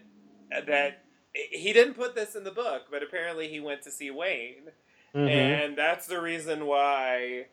that 0.68 1.04
he 1.34 1.72
didn't 1.72 1.94
put 1.94 2.16
this 2.16 2.36
in 2.36 2.44
the 2.44 2.52
book, 2.52 2.88
but 2.90 3.04
apparently 3.04 3.48
he 3.48 3.60
went 3.60 3.84
to 3.84 3.92
see 3.92 4.10
Wayne, 4.10 4.72
Mm-hmm. 5.16 5.28
and 5.28 5.78
that's 5.78 6.08
the 6.08 6.22
reason 6.22 6.66
why 6.66 7.46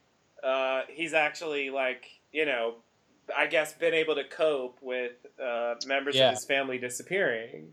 uh, 0.42 0.82
he's 0.88 1.14
actually 1.14 1.70
like 1.70 2.06
you 2.32 2.44
know, 2.44 2.74
I 3.34 3.46
guess 3.46 3.72
been 3.72 3.94
able 3.94 4.14
to 4.16 4.24
cope 4.24 4.78
with 4.82 5.12
uh, 5.42 5.74
members 5.86 6.16
Yeah. 6.16 6.28
of 6.28 6.34
his 6.34 6.44
family 6.44 6.78
disappearing 6.78 7.72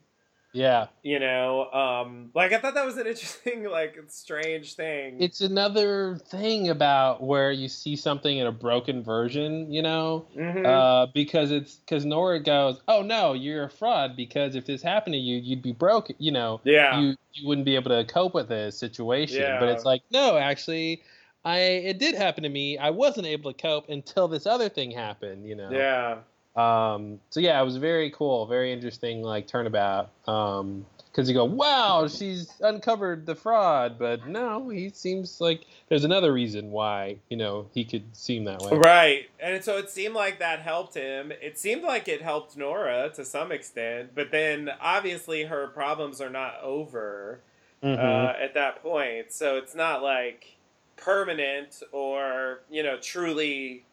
yeah, 0.53 0.87
you 1.01 1.19
know 1.19 1.69
um 1.71 2.29
like 2.33 2.53
i 2.53 2.57
thought 2.59 2.75
that 2.75 2.85
was 2.85 2.97
an 2.97 3.07
interesting 3.07 3.63
like 3.69 3.97
strange 4.07 4.75
thing 4.75 5.21
it's 5.21 5.41
another 5.41 6.17
thing 6.29 6.69
about 6.69 7.21
where 7.23 7.51
you 7.51 7.67
see 7.67 7.95
something 7.95 8.37
in 8.37 8.47
a 8.47 8.51
broken 8.51 9.03
version, 9.03 9.71
you 9.71 9.81
know, 9.81 10.27
Mhm. 10.35 10.65
uh, 10.65 11.07
because 11.13 11.51
it's 11.51 11.75
because 11.75 12.05
Nora 12.05 12.39
goes, 12.39 12.81
"Oh 12.87 13.01
no, 13.01 13.33
you're 13.33 13.65
a 13.65 13.69
fraud 13.69 14.15
because 14.15 14.55
if 14.55 14.65
this 14.65 14.81
happened 14.81 15.13
to 15.13 15.19
you, 15.19 15.37
you'd 15.37 15.61
be 15.61 15.71
broke, 15.73 16.09
you 16.19 16.31
know, 16.31 16.61
yeah 16.63 16.99
you 16.99 17.15
you 17.33 17.47
wouldn't 17.47 17.65
be 17.65 17.75
able 17.75 17.89
to 17.91 18.03
cope 18.05 18.33
with 18.33 18.47
this 18.49 18.77
situation." 18.77 19.57
But 19.59 19.69
it's 19.69 19.85
like, 19.85 20.01
no, 20.11 20.37
actually. 20.37 21.03
I 21.45 21.57
it 21.59 21.99
did 21.99 22.15
happen 22.15 22.43
to 22.43 22.49
me. 22.49 22.77
I 22.77 22.89
wasn't 22.91 23.27
able 23.27 23.51
to 23.51 23.61
cope 23.61 23.89
until 23.89 24.29
this 24.29 24.45
other 24.45 24.69
thing 24.69 24.91
happened, 24.91 25.45
you 25.45 25.55
know. 25.55 25.69
yeah 25.71 26.19
Um, 26.55 27.19
so 27.29 27.39
yeah, 27.39 27.59
it 27.59 27.65
was 27.65 27.77
very 27.77 28.11
cool, 28.11 28.45
very 28.45 28.71
interesting, 28.71 29.21
like 29.21 29.47
turnabout. 29.47 30.09
Um, 30.27 30.85
because 31.11 31.29
you 31.29 31.35
go, 31.35 31.45
wow, 31.45 32.07
she's 32.07 32.51
uncovered 32.61 33.27
the 33.27 33.35
fraud, 33.35 33.99
but 33.99 34.27
no, 34.27 34.69
he 34.69 34.89
seems 34.89 35.39
like 35.39 35.61
there's 35.87 36.03
another 36.03 36.33
reason 36.33 36.71
why 36.71 37.17
you 37.29 37.37
know 37.37 37.67
he 37.73 37.85
could 37.85 38.03
seem 38.15 38.45
that 38.45 38.59
way. 38.61 38.75
right 38.77 39.29
and 39.39 39.63
so 39.63 39.77
it 39.77 39.91
seemed 39.91 40.15
like 40.15 40.39
that 40.39 40.61
helped 40.61 40.95
him 40.95 41.31
it 41.39 41.59
seemed 41.59 41.83
like 41.83 42.07
it 42.07 42.21
helped 42.23 42.57
nora 42.57 43.11
to 43.13 43.23
some 43.23 43.51
extent 43.51 44.09
but 44.15 44.31
then 44.31 44.71
obviously 44.81 45.43
her 45.43 45.67
problems 45.67 46.19
are 46.19 46.31
not 46.31 46.59
over 46.63 47.39
Mhm. 47.83 47.99
uh, 47.99 48.33
at 48.41 48.55
that 48.55 48.81
point 48.81 49.31
so 49.31 49.57
it's 49.57 49.75
not 49.75 50.01
like 50.01 50.55
permanent 50.95 51.83
or 51.91 52.61
you 52.71 52.81
know 52.81 52.97
truly 52.97 53.83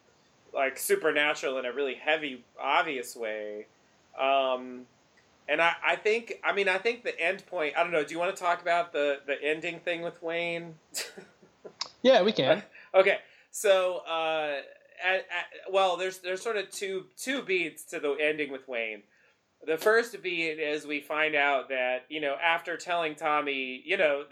like 0.54 0.78
supernatural 0.78 1.58
in 1.58 1.64
a 1.64 1.72
really 1.72 1.94
heavy 1.94 2.44
obvious 2.60 3.16
way 3.16 3.66
um 4.18 4.86
and 5.48 5.60
I, 5.60 5.74
I 5.84 5.96
think 5.96 6.34
i 6.44 6.52
mean 6.52 6.68
i 6.68 6.78
think 6.78 7.04
the 7.04 7.18
end 7.20 7.46
point 7.46 7.74
i 7.76 7.82
don't 7.82 7.92
know 7.92 8.04
do 8.04 8.12
you 8.12 8.18
want 8.18 8.34
to 8.34 8.42
talk 8.42 8.60
about 8.62 8.92
the 8.92 9.20
the 9.26 9.42
ending 9.42 9.80
thing 9.80 10.02
with 10.02 10.22
wayne 10.22 10.74
yeah, 12.02 12.22
we 12.22 12.32
can. 12.32 12.62
okay 12.94 13.18
so 13.50 13.98
uh 13.98 14.60
at, 15.02 15.14
at, 15.14 15.72
well, 15.72 15.96
there's 15.96 16.18
there's 16.18 16.42
sort 16.42 16.56
of 16.56 16.70
two 16.70 17.06
two 17.16 17.42
beats 17.42 17.84
to 17.84 18.00
the 18.00 18.12
ending 18.20 18.52
with 18.52 18.68
Wayne. 18.68 19.02
The 19.66 19.76
first 19.76 20.20
beat 20.22 20.58
is 20.58 20.86
we 20.86 21.00
find 21.00 21.34
out 21.34 21.68
that 21.68 22.04
you 22.08 22.20
know 22.20 22.36
after 22.42 22.76
telling 22.76 23.14
Tommy, 23.14 23.82
you 23.84 23.96
know, 23.96 24.24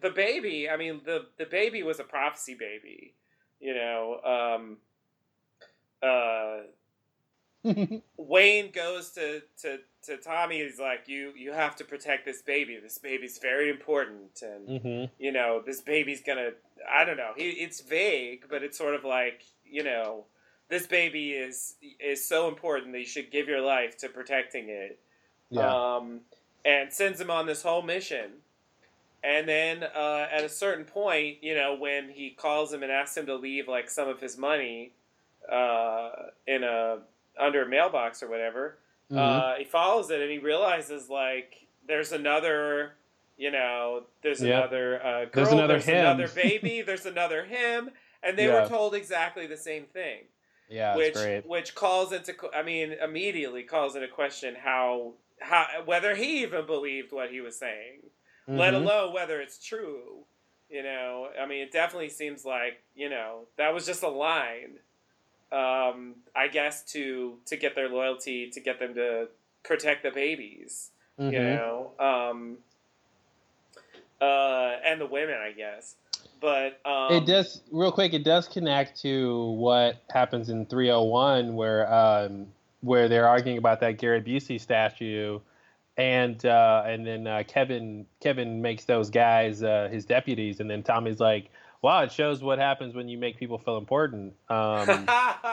the 0.00 0.10
baby. 0.10 0.68
I 0.68 0.76
mean, 0.76 1.00
the 1.04 1.26
the 1.38 1.46
baby 1.46 1.82
was 1.82 2.00
a 2.00 2.04
prophecy 2.04 2.54
baby. 2.54 3.14
You 3.60 3.74
know, 3.74 4.20
um, 4.22 4.76
uh, 6.06 6.58
Wayne 8.16 8.70
goes 8.70 9.10
to, 9.10 9.42
to, 9.62 9.78
to 10.04 10.16
Tommy. 10.18 10.62
He's 10.62 10.78
like, 10.78 11.08
"You 11.08 11.32
you 11.36 11.52
have 11.52 11.76
to 11.76 11.84
protect 11.84 12.24
this 12.24 12.42
baby. 12.42 12.78
This 12.80 12.98
baby's 12.98 13.38
very 13.38 13.70
important, 13.70 14.42
and 14.42 14.68
mm-hmm. 14.68 15.04
you 15.18 15.32
know 15.32 15.62
this 15.64 15.80
baby's 15.80 16.22
gonna. 16.22 16.50
I 16.88 17.04
don't 17.04 17.16
know. 17.16 17.32
He, 17.36 17.50
it's 17.50 17.80
vague, 17.80 18.44
but 18.48 18.62
it's 18.62 18.78
sort 18.78 18.94
of 18.94 19.04
like 19.04 19.42
you 19.64 19.82
know 19.82 20.26
this 20.68 20.86
baby 20.86 21.32
is 21.32 21.74
is 22.00 22.26
so 22.26 22.48
important 22.48 22.92
that 22.92 23.00
you 23.00 23.06
should 23.06 23.30
give 23.30 23.48
your 23.48 23.60
life 23.60 23.96
to 23.98 24.08
protecting 24.08 24.68
it. 24.68 25.00
Yeah. 25.50 25.96
Um, 25.96 26.20
and 26.64 26.92
sends 26.92 27.20
him 27.20 27.30
on 27.30 27.46
this 27.46 27.62
whole 27.62 27.82
mission. 27.82 28.32
And 29.22 29.48
then 29.48 29.82
uh, 29.82 30.26
at 30.30 30.44
a 30.44 30.48
certain 30.48 30.84
point, 30.84 31.38
you 31.42 31.54
know, 31.54 31.76
when 31.76 32.10
he 32.10 32.30
calls 32.30 32.72
him 32.72 32.82
and 32.82 32.92
asks 32.92 33.16
him 33.16 33.26
to 33.26 33.36
leave 33.36 33.66
like 33.68 33.88
some 33.88 34.08
of 34.08 34.20
his 34.20 34.36
money 34.36 34.92
uh, 35.50 36.10
in 36.46 36.64
a 36.64 36.98
under 37.38 37.62
a 37.64 37.68
mailbox 37.68 38.22
or 38.22 38.28
whatever, 38.28 38.78
Mhm. 39.10 39.18
uh, 39.18 39.56
he 39.58 39.64
follows 39.64 40.10
it 40.10 40.20
and 40.20 40.30
he 40.30 40.38
realizes 40.38 41.08
like 41.10 41.66
there's 41.86 42.12
another, 42.12 42.94
you 43.36 43.50
know, 43.50 44.04
there's 44.22 44.42
Yeah. 44.42 44.58
another 44.58 45.04
uh, 45.04 45.24
girl, 45.26 45.44
There's 45.44 45.52
another 45.52 45.78
him. 45.78 45.98
another 45.98 46.28
baby, 46.34 46.82
there's 46.82 47.06
another 47.06 47.44
him, 47.44 47.90
and 48.22 48.38
they 48.38 48.46
Yeah. 48.46 48.62
were 48.62 48.68
told 48.68 48.94
exactly 48.94 49.46
the 49.46 49.56
same 49.56 49.84
thing 49.86 50.28
yeah, 50.68 50.96
which 50.96 51.14
great. 51.14 51.46
which 51.46 51.74
calls 51.74 52.12
into 52.12 52.34
I 52.54 52.62
mean 52.62 52.92
immediately 52.94 53.62
calls 53.62 53.94
into 53.94 54.08
question 54.08 54.54
how 54.56 55.12
how 55.40 55.82
whether 55.84 56.14
he 56.16 56.42
even 56.42 56.64
believed 56.66 57.12
what 57.12 57.30
he 57.30 57.40
was 57.40 57.56
saying, 57.58 58.00
let 58.48 58.72
Mhm. 58.74 58.76
alone 58.82 59.12
whether 59.12 59.40
it's 59.40 59.64
true. 59.64 60.24
You 60.68 60.82
know, 60.82 61.30
I 61.40 61.46
mean, 61.46 61.60
it 61.62 61.70
definitely 61.70 62.08
seems 62.08 62.44
like 62.44 62.82
you 62.96 63.08
know 63.08 63.46
that 63.56 63.72
was 63.74 63.86
just 63.86 64.02
a 64.02 64.08
line. 64.08 64.80
Um, 65.52 66.16
I 66.34 66.48
guess 66.48 66.82
to 66.92 67.38
to 67.46 67.56
get 67.56 67.74
their 67.74 67.88
loyalty, 67.88 68.50
to 68.50 68.60
get 68.60 68.78
them 68.80 68.94
to 68.94 69.28
protect 69.62 70.02
the 70.02 70.10
babies. 70.10 70.90
You 71.18 71.40
Mhm. 71.40 71.44
know, 71.44 71.92
um, 71.98 72.58
uh, 74.20 74.76
and 74.84 75.00
the 75.00 75.06
women, 75.06 75.36
I 75.36 75.52
guess. 75.52 75.96
But 76.40 76.80
um, 76.86 77.16
it 77.16 77.26
does 77.26 77.62
real 77.70 77.92
quick. 77.92 78.12
It 78.12 78.24
does 78.24 78.48
connect 78.48 79.00
to 79.02 79.52
what 79.52 80.02
happens 80.10 80.50
in 80.50 80.66
301, 80.66 81.54
where 81.54 81.92
um, 81.92 82.46
where 82.80 83.08
they're 83.08 83.28
arguing 83.28 83.58
about 83.58 83.80
that 83.80 83.98
Gary 83.98 84.20
Busey 84.20 84.60
statue, 84.60 85.40
and 85.96 86.44
uh, 86.44 86.82
and 86.86 87.06
then 87.06 87.26
uh, 87.26 87.42
Kevin 87.46 88.06
Kevin 88.20 88.60
makes 88.60 88.84
those 88.84 89.10
guys 89.10 89.62
uh, 89.62 89.88
his 89.90 90.04
deputies, 90.04 90.60
and 90.60 90.68
then 90.68 90.82
Tommy's 90.82 91.20
like, 91.20 91.50
"Wow, 91.86 92.02
it 92.02 92.10
shows 92.12 92.42
what 92.42 92.58
happens 92.58 92.94
when 92.94 93.08
you 93.08 93.16
make 93.16 93.38
people 93.38 93.58
feel 93.58 93.76
important." 93.78 94.34
Um, 94.48 95.06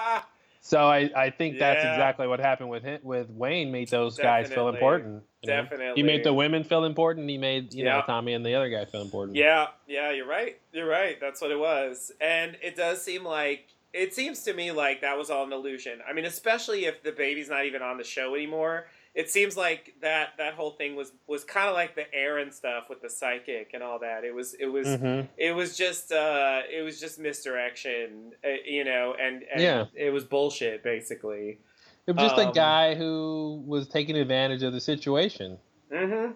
so 0.62 0.88
I, 0.88 1.10
I 1.16 1.30
think 1.30 1.60
that's 1.60 1.84
Yeah. 1.84 1.94
exactly 1.94 2.28
what 2.28 2.40
happened 2.40 2.70
with 2.70 2.84
him, 2.84 3.00
with 3.04 3.30
Wayne. 3.30 3.72
Made 3.72 3.90
those 3.90 4.18
guys 4.18 4.48
feel 4.48 4.72
Definitely. 4.72 4.78
important. 4.78 5.24
you 5.44 5.50
know? 5.52 5.62
Definitely. 5.64 6.02
He 6.02 6.04
made 6.04 6.24
the 6.24 6.34
women 6.34 6.64
feel 6.64 6.86
important. 6.86 7.30
He 7.30 7.38
made 7.38 7.74
you 7.74 7.84
know 7.86 8.02
Tommy 8.06 8.34
and 8.34 8.46
the 8.46 8.56
other 8.56 8.70
guy 8.70 8.86
feel 8.86 9.02
important. 9.02 9.38
Yeah, 9.38 9.68
yeah, 9.88 10.12
you're 10.12 10.28
right. 10.28 10.60
You're 10.72 10.88
right. 10.88 11.20
That's 11.20 11.42
what 11.42 11.52
it 11.52 11.60
was. 11.60 12.12
And 12.22 12.58
it 12.62 12.76
does 12.76 13.02
seem 13.04 13.24
like 13.24 13.68
it 13.94 14.14
seems 14.14 14.42
to 14.44 14.54
me 14.54 14.72
like 14.72 15.02
that 15.02 15.18
was 15.18 15.30
all 15.30 15.44
an 15.46 15.54
illusion. 15.54 16.00
I 16.10 16.14
mean, 16.14 16.26
especially 16.26 16.86
if 16.86 17.04
the 17.04 17.12
baby's 17.12 17.50
not 17.50 17.66
even 17.66 17.82
on 17.84 17.98
the 17.98 18.04
show 18.04 18.34
anymore. 18.34 18.88
It 19.16 19.30
seems 19.30 19.56
like 19.56 19.94
that 20.02 20.30
that 20.40 20.56
whole 20.56 20.72
thing 20.72 20.96
was 20.96 21.12
was 21.28 21.44
kind 21.44 21.68
of 21.70 21.76
like 21.76 21.96
the 21.96 22.12
Aaron 22.14 22.52
stuff 22.52 22.90
with 22.90 23.02
the 23.02 23.10
psychic 23.10 23.72
and 23.76 23.84
all 23.84 24.00
that. 24.00 24.24
It 24.24 24.34
was 24.34 24.56
it 24.56 24.66
was 24.66 24.88
Mhm. 24.88 25.28
it 25.38 25.52
was 25.52 25.78
just 25.78 26.12
uh 26.12 26.62
it 26.72 26.82
was 26.82 27.00
just 27.00 27.20
misdirection, 27.20 28.34
uh, 28.44 28.50
you 28.66 28.84
know, 28.84 29.14
and, 29.20 29.44
and 29.54 29.62
Yeah. 29.62 29.86
it 29.94 30.10
was 30.10 30.24
bullshit 30.24 30.82
basically. 30.84 31.60
It 32.08 32.12
was 32.16 32.24
just 32.32 32.42
Um, 32.42 32.50
a 32.50 32.54
guy 32.54 32.96
who 32.96 33.64
was 33.68 33.88
taking 33.88 34.18
advantage 34.18 34.64
of 34.64 34.74
the 34.74 34.82
situation. 34.82 35.60
Mm-hmm. 35.92 36.34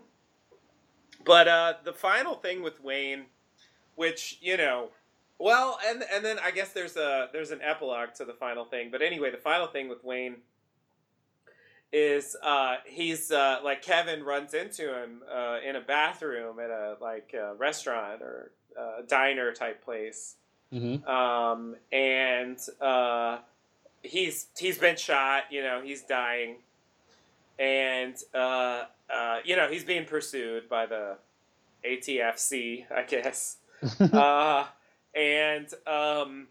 But 1.25 1.47
uh, 1.47 1.73
the 1.83 1.93
final 1.93 2.35
thing 2.35 2.61
with 2.61 2.79
Wayne, 2.81 3.25
which 3.95 4.37
you 4.39 4.55
know, 4.55 4.89
well, 5.39 5.79
and 5.85 6.03
and 6.13 6.23
then 6.23 6.37
I 6.39 6.51
guess 6.51 6.73
there's 6.73 6.95
a 6.95 7.29
there's 7.33 7.51
an 7.51 7.61
epilogue 7.61 8.13
to 8.17 8.23
the 8.25 8.33
final 8.33 8.65
thing. 8.65 8.91
But 8.91 9.01
anyway, 9.01 9.31
the 9.31 9.37
final 9.37 9.67
thing 9.67 9.89
with 9.89 10.03
Wayne 10.03 10.37
is 11.91 12.35
uh, 12.43 12.75
he's 12.85 13.31
uh, 13.31 13.59
like 13.63 13.81
Kevin 13.81 14.23
runs 14.23 14.53
into 14.53 14.93
him 14.93 15.21
uh, 15.33 15.57
in 15.67 15.75
a 15.75 15.81
bathroom 15.81 16.59
at 16.59 16.69
a 16.69 16.97
like 17.01 17.33
a 17.33 17.55
restaurant 17.55 18.21
or 18.21 18.51
uh, 18.79 19.01
diner 19.07 19.53
type 19.53 19.83
place 19.83 20.35
Mm-hmm. 20.73 21.07
um, 21.09 21.75
and 21.93 22.59
uh, 22.81 23.37
he's 24.03 24.47
he's 24.57 24.77
been 24.77 24.97
shot. 24.97 25.43
You 25.49 25.63
know, 25.63 25.81
he's 25.81 26.01
dying, 26.01 26.57
and 27.57 28.15
uh, 28.33 28.83
uh, 29.09 29.39
you 29.45 29.55
know 29.55 29.69
he's 29.69 29.85
being 29.85 30.05
pursued 30.05 30.67
by 30.67 30.85
the 30.85 31.17
ATFC, 31.85 32.85
I 32.91 33.03
guess. 33.03 33.57
uh, 33.99 34.65
and 35.15 35.67
um, 35.85 36.47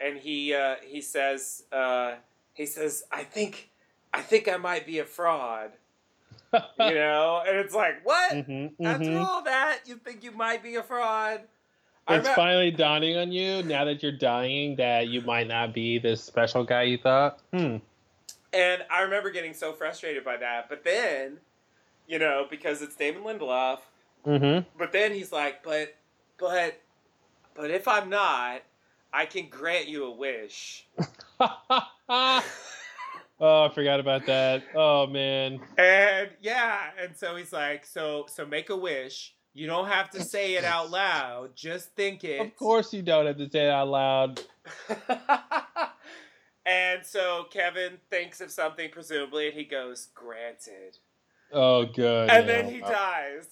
and 0.00 0.18
he 0.18 0.54
uh, 0.54 0.76
he 0.86 1.00
says 1.00 1.64
uh, 1.72 2.14
he 2.54 2.66
says 2.66 3.02
I 3.10 3.24
think 3.24 3.69
I 4.12 4.22
think 4.22 4.48
I 4.48 4.56
might 4.56 4.86
be 4.86 4.98
a 4.98 5.04
fraud. 5.04 5.72
You 6.52 6.94
know, 6.94 7.42
and 7.46 7.56
it's 7.58 7.74
like 7.74 8.04
what? 8.04 8.32
Mm-hmm, 8.32 8.84
After 8.84 9.18
all 9.18 9.42
that, 9.44 9.82
you 9.86 9.94
think 9.96 10.24
you 10.24 10.32
might 10.32 10.64
be 10.64 10.74
a 10.74 10.82
fraud? 10.82 11.42
It's 12.08 12.28
finally 12.30 12.72
dawning 12.72 13.16
on 13.16 13.30
you 13.30 13.62
now 13.62 13.84
that 13.84 14.02
you're 14.02 14.10
dying 14.10 14.74
that 14.76 15.06
you 15.06 15.20
might 15.20 15.46
not 15.46 15.72
be 15.72 16.00
this 16.00 16.24
special 16.24 16.64
guy 16.64 16.82
you 16.82 16.98
thought. 16.98 17.38
Hmm. 17.52 17.76
And 18.52 18.82
I 18.90 19.02
remember 19.02 19.30
getting 19.30 19.54
so 19.54 19.72
frustrated 19.72 20.24
by 20.24 20.38
that. 20.38 20.68
But 20.68 20.82
then, 20.82 21.36
you 22.08 22.18
know, 22.18 22.46
because 22.50 22.82
it's 22.82 22.96
Damon 22.96 23.22
Lindelof, 23.22 23.78
Mm-hmm. 24.26 24.68
but 24.76 24.90
then 24.90 25.12
he's 25.12 25.30
like, 25.30 25.62
but, 25.62 25.94
but, 26.36 26.80
but 27.54 27.70
if 27.70 27.86
I'm 27.86 28.10
not, 28.10 28.62
I 29.12 29.26
can 29.26 29.48
grant 29.48 29.86
you 29.86 30.04
a 30.06 30.10
wish. 30.10 30.84
oh, 33.40 33.64
I 33.64 33.74
forgot 33.74 34.00
about 34.00 34.26
that. 34.26 34.62
Oh 34.74 35.06
man. 35.06 35.60
And 35.78 36.30
yeah, 36.40 36.90
and 37.00 37.16
so 37.16 37.36
he's 37.36 37.52
like, 37.52 37.86
so, 37.86 38.26
so 38.28 38.46
make 38.46 38.70
a 38.70 38.76
wish. 38.76 39.34
You 39.52 39.66
don't 39.66 39.88
have 39.88 40.10
to 40.10 40.22
say 40.22 40.54
it 40.54 40.64
out 40.64 40.90
loud. 40.92 41.56
Just 41.56 41.94
think 41.96 42.24
it. 42.24 42.40
Of 42.40 42.56
course 42.56 42.92
you 42.92 43.02
don't 43.02 43.26
have 43.26 43.38
to 43.38 43.50
say 43.50 43.66
it 43.66 43.70
out 43.70 43.88
loud. 43.88 44.40
and 46.66 47.04
so 47.04 47.46
Kevin 47.50 47.98
thinks 48.10 48.40
of 48.40 48.50
something, 48.50 48.90
presumably, 48.90 49.48
and 49.48 49.56
he 49.56 49.64
goes, 49.64 50.08
granted. 50.14 50.98
Oh 51.52 51.84
good. 51.84 52.30
and 52.30 52.46
yeah. 52.46 52.62
then 52.62 52.72
he 52.72 52.80
dies. 52.80 53.48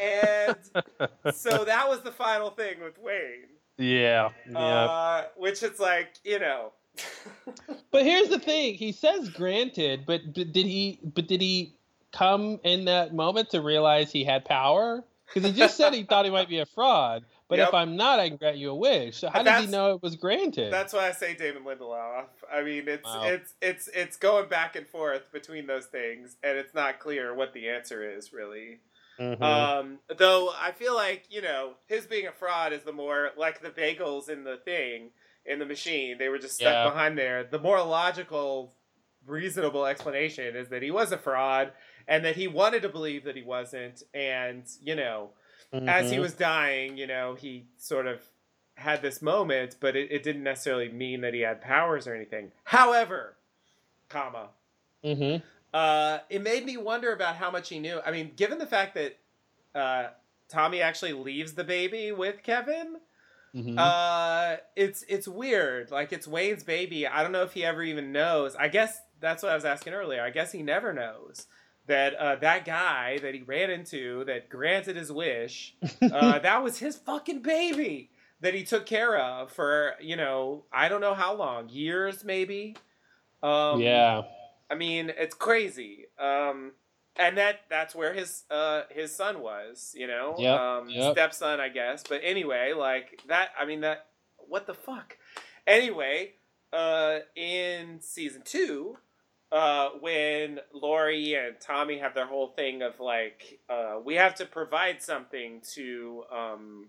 And 0.00 0.56
so 1.34 1.64
that 1.64 1.88
was 1.88 2.00
the 2.00 2.12
final 2.12 2.50
thing 2.50 2.80
with 2.82 2.98
Wayne. 2.98 3.50
Yeah. 3.78 4.30
Yeah. 4.50 4.58
Uh, 4.58 5.24
which 5.36 5.62
it's 5.62 5.80
like, 5.80 6.14
you 6.24 6.38
know. 6.38 6.72
But 7.90 8.04
here's 8.04 8.28
the 8.28 8.38
thing: 8.38 8.74
he 8.74 8.92
says 8.92 9.28
granted, 9.28 10.04
but, 10.06 10.22
but 10.34 10.52
did 10.52 10.66
he? 10.66 10.98
But 11.02 11.28
did 11.28 11.40
he 11.40 11.74
come 12.12 12.58
in 12.64 12.86
that 12.86 13.14
moment 13.14 13.50
to 13.50 13.60
realize 13.60 14.10
he 14.10 14.24
had 14.24 14.44
power? 14.44 15.04
Because 15.32 15.48
he 15.48 15.52
just 15.56 15.76
said 15.76 15.94
he 15.94 16.02
thought 16.08 16.24
he 16.24 16.30
might 16.30 16.48
be 16.48 16.58
a 16.58 16.66
fraud. 16.66 17.24
But 17.48 17.58
Yep. 17.58 17.68
if 17.68 17.74
I'm 17.74 17.96
not, 17.96 18.18
I 18.20 18.28
can 18.28 18.36
grant 18.38 18.56
you 18.56 18.70
a 18.70 18.74
wish. 18.74 19.18
So 19.18 19.28
how 19.28 19.42
did 19.42 19.54
he 19.60 19.66
know 19.66 19.94
it 19.94 20.02
was 20.02 20.16
granted? 20.16 20.72
That's 20.72 20.92
why 20.92 21.08
I 21.08 21.12
say 21.12 21.34
Damon 21.34 21.62
Lindelof. 21.64 22.26
I 22.52 22.62
mean, 22.62 22.88
it's 22.88 23.04
Wow. 23.04 23.22
it's 23.26 23.54
it's 23.60 23.88
it's 23.88 24.16
going 24.16 24.48
back 24.48 24.76
and 24.76 24.86
forth 24.86 25.30
between 25.32 25.66
those 25.66 25.86
things, 25.86 26.36
and 26.42 26.56
it's 26.58 26.74
not 26.74 26.98
clear 26.98 27.34
what 27.34 27.52
the 27.52 27.68
answer 27.68 28.02
is 28.02 28.32
really. 28.32 28.80
Mhm. 29.20 29.40
Um, 29.42 29.98
though 30.16 30.50
I 30.58 30.72
feel 30.72 30.94
like 30.94 31.26
you 31.30 31.42
know 31.42 31.74
his 31.86 32.06
being 32.06 32.26
a 32.26 32.32
fraud 32.32 32.72
is 32.72 32.82
the 32.82 32.92
more 32.92 33.30
like 33.36 33.60
the 33.60 33.70
bagels 33.70 34.28
in 34.28 34.42
the 34.42 34.56
thing 34.56 35.10
in 35.46 35.58
the 35.58 35.66
machine. 35.66 36.18
They 36.18 36.28
were 36.28 36.38
just 36.38 36.54
stuck 36.56 36.72
Yeah. 36.72 36.84
behind 36.84 37.18
there. 37.18 37.44
The 37.44 37.58
more 37.58 37.82
logical, 37.82 38.74
reasonable 39.26 39.86
explanation 39.86 40.56
is 40.56 40.68
that 40.68 40.82
he 40.82 40.90
was 40.90 41.12
a 41.12 41.18
fraud 41.18 41.72
and 42.06 42.24
that 42.24 42.36
he 42.36 42.46
wanted 42.48 42.82
to 42.82 42.88
believe 42.88 43.24
that 43.24 43.36
he 43.36 43.42
wasn't. 43.42 44.02
And 44.12 44.64
you 44.82 44.94
know, 44.94 45.30
as 45.72 46.10
he 46.10 46.16
Mhm. 46.18 46.20
was 46.20 46.34
dying, 46.34 46.96
you 46.96 47.06
know, 47.06 47.34
he 47.34 47.66
sort 47.78 48.06
of 48.06 48.22
had 48.76 49.02
this 49.02 49.22
moment, 49.22 49.76
but 49.80 49.94
it, 49.96 50.10
it 50.10 50.22
didn't 50.22 50.42
necessarily 50.42 50.88
mean 50.88 51.20
that 51.22 51.32
he 51.34 51.40
had 51.40 51.60
powers 51.60 52.06
or 52.08 52.14
anything. 52.14 52.52
However, 52.64 53.36
comma, 54.08 54.48
Mm-hmm. 55.04 55.44
uh, 55.72 56.18
it 56.30 56.40
made 56.42 56.64
me 56.64 56.76
wonder 56.76 57.12
about 57.12 57.36
how 57.36 57.50
much 57.50 57.68
he 57.68 57.78
knew. 57.78 58.00
I 58.04 58.10
mean, 58.10 58.32
given 58.36 58.58
the 58.58 58.66
fact 58.66 58.94
that 58.94 59.16
uh, 59.74 60.10
Tommy 60.48 60.80
actually 60.80 61.12
leaves 61.12 61.54
the 61.54 61.64
baby 61.64 62.12
with 62.12 62.42
Kevin, 62.42 63.00
Mm-hmm. 63.54 63.78
Uh, 63.78 64.56
it's 64.74 65.04
it's 65.08 65.28
weird. 65.28 65.90
Like 65.90 66.12
it's 66.12 66.26
Wayne's 66.26 66.64
baby. 66.64 67.06
I 67.06 67.22
don't 67.22 67.32
know 67.32 67.42
if 67.42 67.52
he 67.52 67.64
ever 67.64 67.82
even 67.82 68.10
knows. 68.10 68.56
I 68.56 68.68
guess 68.68 69.00
that's 69.20 69.42
what 69.42 69.52
I 69.52 69.54
was 69.54 69.64
asking 69.64 69.92
earlier. 69.92 70.22
I 70.22 70.30
guess 70.30 70.52
he 70.52 70.62
never 70.62 70.92
knows 70.92 71.46
that 71.86 72.14
uh, 72.14 72.36
that 72.36 72.64
guy 72.64 73.18
that 73.18 73.34
he 73.34 73.42
ran 73.42 73.70
into 73.70 74.24
that 74.24 74.48
granted 74.48 74.96
his 74.96 75.12
wish, 75.12 75.76
uh, 76.02 76.38
that 76.40 76.62
was 76.62 76.78
his 76.78 76.96
fucking 76.96 77.42
baby 77.42 78.10
that 78.40 78.54
he 78.54 78.64
took 78.64 78.86
care 78.86 79.16
of 79.18 79.52
for 79.52 79.94
you 80.00 80.16
know 80.16 80.64
I 80.72 80.88
don't 80.88 81.00
know 81.00 81.14
how 81.14 81.34
long 81.34 81.68
years 81.68 82.24
maybe. 82.24 82.76
Um, 83.42 83.80
yeah. 83.80 84.22
I 84.70 84.74
mean 84.74 85.12
it's 85.16 85.34
crazy. 85.34 86.06
Um, 86.18 86.72
and 87.16 87.38
that 87.38 87.60
that's 87.68 87.94
where 87.94 88.12
his 88.12 88.44
uh 88.50 88.82
his 88.90 89.14
son 89.14 89.40
was, 89.40 89.94
you 89.96 90.06
know, 90.06 90.34
yep, 90.38 90.60
um, 90.60 90.88
yep. 90.88 91.12
stepson, 91.12 91.60
I 91.60 91.68
guess. 91.68 92.04
But 92.08 92.20
anyway, 92.24 92.72
like 92.76 93.22
that. 93.28 93.50
I 93.58 93.64
mean 93.64 93.80
that. 93.80 94.06
What 94.48 94.66
the 94.66 94.74
fuck? 94.74 95.16
Anyway, 95.66 96.32
uh, 96.72 97.20
in 97.34 98.00
season 98.00 98.42
two, 98.44 98.98
uh, 99.50 99.90
when 100.00 100.58
Laurie 100.72 101.34
and 101.34 101.58
Tommy 101.60 101.98
have 101.98 102.14
their 102.14 102.26
whole 102.26 102.48
thing 102.48 102.82
of 102.82 103.00
like, 103.00 103.60
uh, 103.70 103.98
we 104.04 104.16
have 104.16 104.34
to 104.36 104.44
provide 104.46 105.02
something 105.02 105.62
to 105.74 106.24
um, 106.30 106.88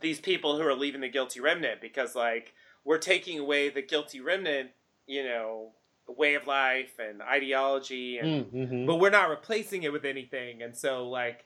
these 0.00 0.20
people 0.20 0.56
who 0.56 0.62
are 0.62 0.74
leaving 0.74 1.00
the 1.00 1.08
guilty 1.08 1.40
remnant 1.40 1.80
because 1.80 2.14
like 2.14 2.52
we're 2.84 2.98
taking 2.98 3.38
away 3.38 3.70
the 3.70 3.82
guilty 3.82 4.20
remnant, 4.20 4.70
you 5.06 5.24
know, 5.24 5.72
way 6.08 6.34
of 6.34 6.46
life 6.46 6.98
and 6.98 7.22
ideology 7.22 8.18
and 8.18 8.46
mm, 8.46 8.52
mm-hmm. 8.52 8.86
but 8.86 8.96
we're 8.96 9.10
not 9.10 9.30
replacing 9.30 9.82
it 9.84 9.92
with 9.92 10.04
anything 10.04 10.62
and 10.62 10.76
so 10.76 11.08
like 11.08 11.44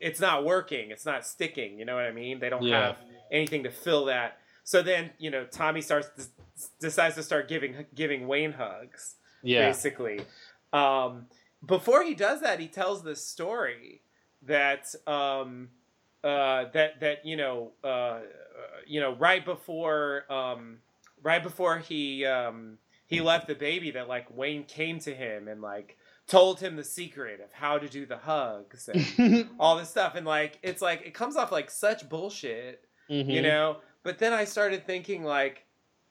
it's 0.00 0.20
not 0.20 0.44
working 0.44 0.90
it's 0.90 1.04
not 1.04 1.26
sticking 1.26 1.78
you 1.78 1.84
know 1.84 1.94
what 1.94 2.04
i 2.04 2.12
mean 2.12 2.38
they 2.38 2.48
don't 2.48 2.62
yeah. 2.62 2.86
have 2.88 2.96
anything 3.30 3.62
to 3.62 3.70
fill 3.70 4.06
that 4.06 4.38
so 4.64 4.82
then 4.82 5.10
you 5.18 5.30
know 5.30 5.44
tommy 5.44 5.80
starts 5.80 6.30
decides 6.80 7.14
to 7.14 7.22
start 7.22 7.48
giving 7.48 7.86
giving 7.94 8.26
wayne 8.26 8.52
hugs 8.52 9.16
yeah 9.42 9.66
basically 9.66 10.20
um, 10.72 11.26
before 11.64 12.02
he 12.02 12.14
does 12.14 12.40
that 12.40 12.60
he 12.60 12.68
tells 12.68 13.02
this 13.02 13.24
story 13.24 14.02
that 14.42 14.94
um, 15.06 15.68
uh, 16.24 16.64
that 16.72 17.00
that 17.00 17.24
you 17.24 17.36
know 17.36 17.72
uh, 17.84 18.20
you 18.86 19.00
know 19.00 19.14
right 19.14 19.44
before 19.44 20.30
um, 20.32 20.78
right 21.22 21.42
before 21.42 21.78
he 21.78 22.24
um, 22.24 22.78
he 23.08 23.20
left 23.20 23.48
the 23.48 23.56
baby 23.56 23.90
that 23.90 24.08
like 24.08 24.26
Wayne 24.30 24.62
came 24.64 25.00
to 25.00 25.12
him 25.12 25.48
and 25.48 25.60
like 25.60 25.96
told 26.28 26.60
him 26.60 26.76
the 26.76 26.84
secret 26.84 27.40
of 27.40 27.52
how 27.52 27.78
to 27.78 27.88
do 27.88 28.06
the 28.06 28.18
hugs 28.18 28.88
and 28.88 29.48
all 29.58 29.76
this 29.76 29.90
stuff. 29.90 30.14
And 30.14 30.26
like 30.26 30.60
it's 30.62 30.80
like 30.80 31.02
it 31.04 31.14
comes 31.14 31.36
off 31.36 31.50
like 31.50 31.70
such 31.70 32.08
bullshit 32.08 32.84
mm-hmm. 33.10 33.30
you 33.30 33.42
know? 33.42 33.78
But 34.02 34.18
then 34.18 34.32
i 34.32 34.44
started 34.44 34.86
thinking 34.86 35.24
like 35.24 35.64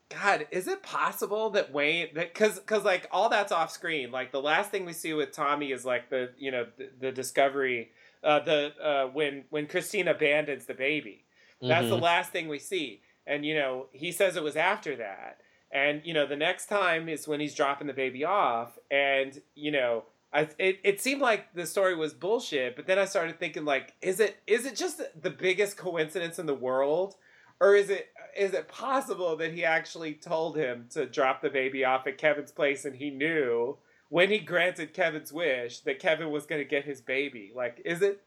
god 0.10 0.48
is 0.52 0.68
it 0.68 0.84
possible 0.84 1.50
that 1.50 1.74
wayne 1.74 2.08
that 2.16 2.34
because 2.34 2.60
because 2.60 2.84
like 2.84 3.08
all 3.12 3.30
that's 3.30 3.52
off 3.52 3.72
screen. 3.72 4.12
Like 4.12 4.32
the 4.32 4.42
last 4.42 4.72
thing 4.72 4.86
we 4.86 4.94
see 4.94 5.14
with 5.14 5.32
tommy 5.32 5.72
is 5.72 5.86
like 5.86 6.10
the 6.10 6.32
you 6.38 6.52
know 6.52 6.66
the, 6.78 6.90
the 7.00 7.12
discovery 7.12 7.90
uh 8.24 8.40
the 8.40 8.74
uh 8.82 9.08
when 9.08 9.46
when 9.50 9.68
christina 9.68 10.12
abandons 10.12 10.66
the 10.66 10.74
baby. 10.74 11.26
That's 11.60 11.82
mm-hmm. 11.82 11.90
the 11.90 11.98
last 11.98 12.32
thing 12.32 12.48
we 12.48 12.60
see. 12.60 13.02
And 13.26 13.46
you 13.46 13.56
know 13.56 13.88
he 13.92 14.12
says 14.12 14.36
it 14.36 14.44
was 14.44 14.56
after 14.56 14.96
that 14.98 15.40
and 15.72 16.02
you 16.06 16.14
know, 16.14 16.26
the 16.26 16.36
next 16.36 16.68
time 16.68 17.10
is 17.10 17.28
when 17.28 17.40
he's 17.40 17.56
dropping 17.56 17.88
the 17.88 17.94
baby 17.94 18.24
off, 18.24 18.78
and 18.90 19.42
you 19.56 19.72
know, 19.72 20.04
I 20.32 20.48
it, 20.58 20.80
it 20.84 21.02
seemed 21.02 21.22
like 21.22 21.54
the 21.54 21.66
story 21.66 21.96
was 21.96 22.14
bullshit. 22.14 22.76
But 22.76 22.88
then 22.88 23.00
I 23.00 23.06
started 23.06 23.40
thinking, 23.40 23.66
like, 23.66 23.94
is 24.02 24.20
it 24.20 24.38
is 24.48 24.66
it 24.66 24.76
just 24.76 25.02
the 25.22 25.30
biggest 25.30 25.78
coincidence 25.78 26.40
in 26.40 26.46
the 26.46 26.54
world, 26.54 27.16
or 27.60 27.76
is 27.76 27.90
it 27.90 28.10
is 28.38 28.54
it 28.54 28.68
possible 28.68 29.36
that 29.38 29.54
he 29.54 29.66
actually 29.66 30.14
told 30.14 30.56
him 30.58 30.86
to 30.92 31.06
drop 31.06 31.42
the 31.42 31.50
baby 31.50 31.84
off 31.84 32.08
at 32.08 32.18
Kevin's 32.18 32.52
place, 32.52 32.86
and 32.86 32.96
he 32.96 33.10
knew 33.10 33.78
when 34.10 34.30
he 34.30 34.40
granted 34.40 34.94
Kevin's 34.94 35.34
wish 35.34 35.80
that 35.80 36.00
Kevin 36.00 36.32
was 36.32 36.46
going 36.46 36.62
to 36.62 36.70
get 36.70 36.86
his 36.86 37.02
baby? 37.02 37.52
Like, 37.54 37.82
is 37.84 38.02
it 38.02 38.22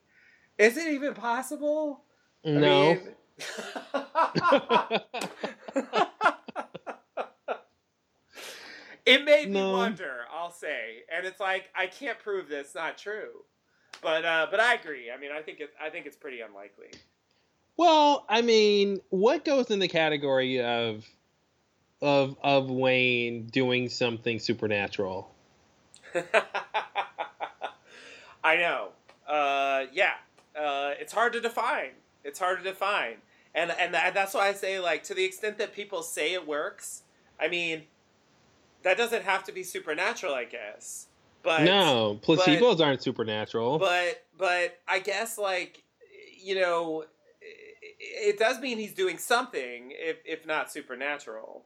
is 0.59 0.77
it 0.77 0.89
even 0.89 1.15
possible? 1.15 2.03
No. 2.45 2.99
I 4.53 5.01
mean... 5.75 6.07
It 9.11 9.25
made 9.25 9.51
no. 9.51 9.73
me 9.73 9.79
wonder. 9.79 10.21
I'll 10.33 10.53
say, 10.53 11.03
and 11.15 11.27
it's 11.27 11.41
like 11.41 11.71
I 11.75 11.87
can't 11.87 12.19
prove 12.19 12.49
this 12.49 12.75
not 12.75 12.97
true, 12.97 13.45
but 14.03 14.25
uh, 14.25 14.47
but 14.51 14.61
I 14.61 14.75
agree. 14.75 15.11
I 15.11 15.19
mean, 15.19 15.31
I 15.33 15.43
think 15.43 15.61
it, 15.61 15.71
I 15.81 15.91
think 15.91 16.07
it's 16.07 16.17
pretty 16.17 16.41
unlikely. 16.41 16.91
Well, 17.77 18.25
I 18.29 18.43
mean, 18.43 19.01
what 19.09 19.45
goes 19.45 19.71
in 19.71 19.79
the 19.79 19.89
category 19.89 20.61
of 20.61 21.05
of 22.03 22.37
of 22.43 22.71
Wayne 22.71 23.47
doing 23.47 23.89
something 23.89 24.39
supernatural? 24.39 25.35
I 28.45 28.57
know. 28.57 28.89
Uh, 29.27 29.87
yeah, 29.93 30.15
uh, 30.59 30.95
it's 30.99 31.13
hard 31.13 31.33
to 31.35 31.41
define. 31.41 31.91
It's 32.25 32.39
hard 32.39 32.59
to 32.59 32.65
define, 32.65 33.17
and 33.55 33.71
and 33.71 33.95
that's 33.95 34.35
why 34.35 34.49
I 34.49 34.53
say 34.53 34.79
like 34.79 35.03
to 35.05 35.15
the 35.15 35.25
extent 35.25 35.59
that 35.59 35.75
people 35.75 36.03
say 36.03 36.35
it 36.35 36.47
works. 36.47 37.03
I 37.39 37.49
mean, 37.49 37.85
that 38.83 38.97
doesn't 38.97 39.25
have 39.25 39.45
to 39.45 39.53
be 39.53 39.63
supernatural, 39.63 40.35
I 40.35 40.45
guess. 40.45 41.07
But 41.43 41.63
no, 41.63 42.19
placebos 42.23 42.79
but, 42.79 42.81
aren't 42.83 43.03
supernatural. 43.03 43.79
But 43.79 44.25
but 44.37 44.79
I 44.87 44.99
guess 44.99 45.39
like 45.39 45.83
you 46.43 46.61
know, 46.61 47.05
it 47.83 48.39
does 48.39 48.61
mean 48.61 48.79
he's 48.79 48.95
doing 48.95 49.19
something, 49.19 49.93
if 49.93 50.19
if 50.25 50.47
not 50.47 50.71
supernatural. 50.71 51.65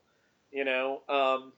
You 0.53 0.65
know, 0.65 1.03
um, 1.09 1.53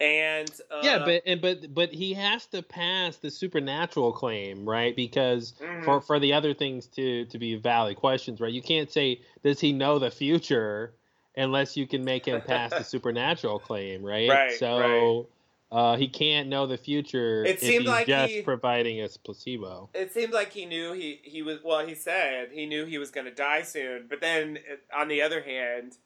and 0.00 0.50
uh, 0.70 0.80
yeah, 0.82 0.98
but 1.04 1.22
and 1.26 1.40
but 1.40 1.72
but 1.74 1.92
he 1.92 2.14
has 2.14 2.46
to 2.46 2.62
pass 2.62 3.16
the 3.16 3.30
supernatural 3.30 4.12
claim, 4.12 4.68
right? 4.68 4.96
Because 4.96 5.52
mm-hmm. 5.60 5.84
for 5.84 6.00
for 6.00 6.18
the 6.18 6.32
other 6.32 6.54
things 6.54 6.86
to 6.88 7.26
to 7.26 7.38
be 7.38 7.54
valid 7.56 7.96
questions, 7.96 8.40
right? 8.40 8.52
You 8.52 8.62
can't 8.62 8.90
say 8.90 9.20
does 9.42 9.60
he 9.60 9.72
know 9.72 9.98
the 9.98 10.10
future 10.10 10.94
unless 11.36 11.76
you 11.76 11.86
can 11.86 12.04
make 12.04 12.26
him 12.26 12.40
pass 12.40 12.70
the 12.70 12.82
supernatural 12.84 13.58
claim, 13.58 14.02
right? 14.02 14.28
Right. 14.28 14.58
So 14.58 14.78
right. 14.78 15.26
Uh, 15.72 15.96
he 15.96 16.06
can't 16.06 16.48
know 16.48 16.68
the 16.68 16.76
future. 16.76 17.44
It 17.44 17.60
seemed 17.60 17.86
like 17.86 18.06
just 18.06 18.32
he, 18.32 18.42
providing 18.42 19.00
us 19.00 19.16
placebo. 19.16 19.88
It 19.92 20.12
seemed 20.12 20.32
like 20.32 20.52
he 20.52 20.66
knew 20.66 20.92
he 20.92 21.20
he 21.24 21.42
was. 21.42 21.58
Well, 21.64 21.84
he 21.84 21.96
said 21.96 22.50
he 22.52 22.64
knew 22.66 22.84
he 22.84 22.98
was 22.98 23.10
going 23.10 23.24
to 23.24 23.34
die 23.34 23.62
soon. 23.62 24.06
But 24.08 24.20
then, 24.20 24.58
on 24.96 25.08
the 25.08 25.20
other 25.22 25.42
hand, 25.42 25.96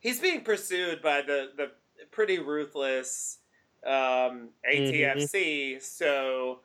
he's 0.00 0.18
being 0.18 0.40
pursued 0.42 1.02
by 1.02 1.20
the 1.20 1.50
the 1.54 1.72
pretty 2.10 2.38
ruthless 2.38 3.38
um, 3.86 4.50
ATFC. 4.72 5.74
Mm-hmm. 5.74 5.80
So 5.80 6.60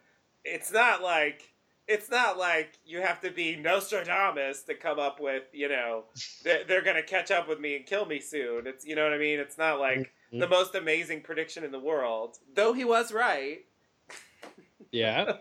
it's 0.46 0.72
not 0.72 1.02
like 1.02 1.52
it's 1.88 2.10
not 2.10 2.38
like 2.38 2.80
you 2.86 3.02
have 3.02 3.22
to 3.22 3.32
be 3.32 3.56
Nostradamus 3.56 4.64
to 4.64 4.76
come 4.76 5.00
up 5.00 5.20
with, 5.20 5.44
you 5.54 5.70
know, 5.70 6.04
they're, 6.44 6.64
they're 6.66 6.82
going 6.82 6.98
to 6.98 7.04
catch 7.04 7.32
up 7.32 7.48
with 7.48 7.60
me 7.60 7.78
and 7.78 7.86
kill 7.86 8.06
me 8.06 8.20
soon. 8.20 8.68
It's, 8.68 8.86
you 8.86 8.96
know 8.96 9.04
what 9.04 9.14
I 9.14 9.18
mean? 9.18 9.40
It's 9.40 9.58
not 9.58 9.80
like 9.80 10.00
mm-hmm. 10.00 10.40
the 10.40 10.50
most 10.50 10.76
amazing 10.76 11.22
prediction 11.22 11.64
in 11.64 11.72
the 11.72 11.80
world, 11.80 12.38
though 12.54 12.74
he 12.74 12.84
was 12.84 13.14
right. 13.14 13.66
Yeah. 14.92 15.34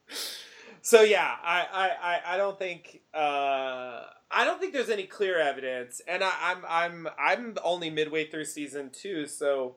so 0.82 1.02
yeah, 1.02 1.34
I, 1.42 1.90
I, 2.00 2.34
I 2.34 2.36
don't 2.36 2.58
think, 2.58 3.00
uh, 3.12 4.04
I 4.30 4.44
don't 4.44 4.60
think 4.60 4.72
there's 4.72 4.90
any 4.90 5.04
clear 5.04 5.40
evidence, 5.40 6.00
and 6.06 6.22
I, 6.22 6.32
I'm, 6.42 6.64
I'm, 6.68 7.08
I'm 7.18 7.56
only 7.64 7.90
midway 7.90 8.28
through 8.28 8.44
season 8.44 8.90
two, 8.90 9.26
so 9.26 9.76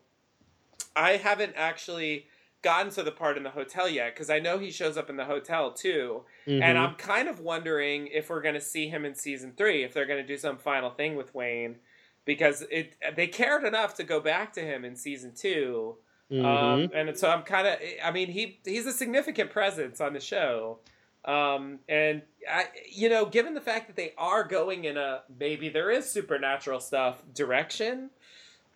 I 0.95 1.11
haven't 1.17 1.53
actually 1.55 2.27
gotten 2.61 2.91
to 2.91 3.03
the 3.03 3.11
part 3.11 3.37
in 3.37 3.43
the 3.43 3.49
hotel 3.49 3.89
yet 3.89 4.13
because 4.13 4.29
I 4.29 4.39
know 4.39 4.59
he 4.59 4.71
shows 4.71 4.97
up 4.97 5.09
in 5.09 5.17
the 5.17 5.25
hotel 5.25 5.71
too, 5.71 6.23
mm-hmm. 6.47 6.61
and 6.61 6.77
I'm 6.77 6.95
kind 6.95 7.27
of 7.27 7.39
wondering 7.39 8.07
if 8.07 8.29
we're 8.29 8.41
going 8.41 8.55
to 8.55 8.61
see 8.61 8.87
him 8.87 9.05
in 9.05 9.15
season 9.15 9.53
three, 9.57 9.83
if 9.83 9.93
they're 9.93 10.05
going 10.05 10.21
to 10.21 10.27
do 10.27 10.37
some 10.37 10.57
final 10.57 10.91
thing 10.91 11.15
with 11.15 11.33
Wayne, 11.33 11.77
because 12.25 12.63
it 12.69 12.95
they 13.15 13.27
cared 13.27 13.63
enough 13.63 13.95
to 13.95 14.03
go 14.03 14.19
back 14.19 14.53
to 14.53 14.61
him 14.61 14.85
in 14.85 14.95
season 14.95 15.33
2 15.35 15.95
mm-hmm. 16.31 16.45
um, 16.45 16.89
and 16.93 17.17
so 17.17 17.29
I'm 17.29 17.43
kind 17.43 17.67
of, 17.67 17.77
I 18.03 18.11
mean, 18.11 18.29
he 18.29 18.59
he's 18.63 18.85
a 18.85 18.93
significant 18.93 19.51
presence 19.51 19.99
on 19.99 20.13
the 20.13 20.19
show. 20.19 20.79
Um, 21.23 21.79
and 21.87 22.23
I, 22.49 22.65
you 22.91 23.07
know, 23.07 23.25
given 23.25 23.53
the 23.53 23.61
fact 23.61 23.85
that 23.87 23.95
they 23.95 24.13
are 24.17 24.43
going 24.43 24.85
in 24.85 24.97
a 24.97 25.21
maybe 25.39 25.69
there 25.69 25.91
is 25.91 26.09
supernatural 26.09 26.79
stuff 26.79 27.21
direction, 27.35 28.09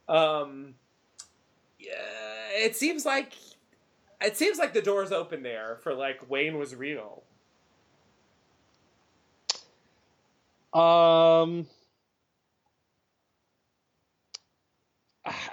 um, 0.08 0.76
yeah, 1.80 1.94
it 2.54 2.76
seems 2.76 3.04
like 3.04 3.34
it 4.22 4.38
seems 4.38 4.58
like 4.58 4.74
the 4.74 4.82
door's 4.82 5.12
open 5.12 5.44
there 5.44 5.78
for 5.82 5.94
like 5.94 6.30
Wayne 6.30 6.58
was 6.58 6.76
real. 6.76 7.24
Um, 10.74 11.68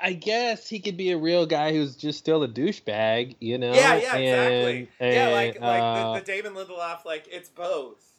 I 0.02 0.12
guess 0.12 0.68
he 0.68 0.81
could 0.81 0.97
be 0.97 1.12
a 1.12 1.16
real 1.16 1.47
guy 1.47 1.73
who's 1.73 1.97
just 1.97 2.18
still 2.18 2.42
a 2.42 2.49
douchebag, 2.49 3.36
you 3.41 3.57
know? 3.57 3.73
Yeah, 3.73 3.94
yeah, 3.94 4.16
and, 4.16 4.24
exactly. 4.24 4.89
And, 5.00 5.15
yeah, 5.15 5.28
like 5.28 5.60
like 5.60 5.82
uh, 5.82 6.12
the, 6.15 6.20
the 6.20 6.26
Damon 6.26 6.55
Lindelof, 6.55 7.05
like 7.05 7.26
it's 7.31 7.49
both. 7.49 8.12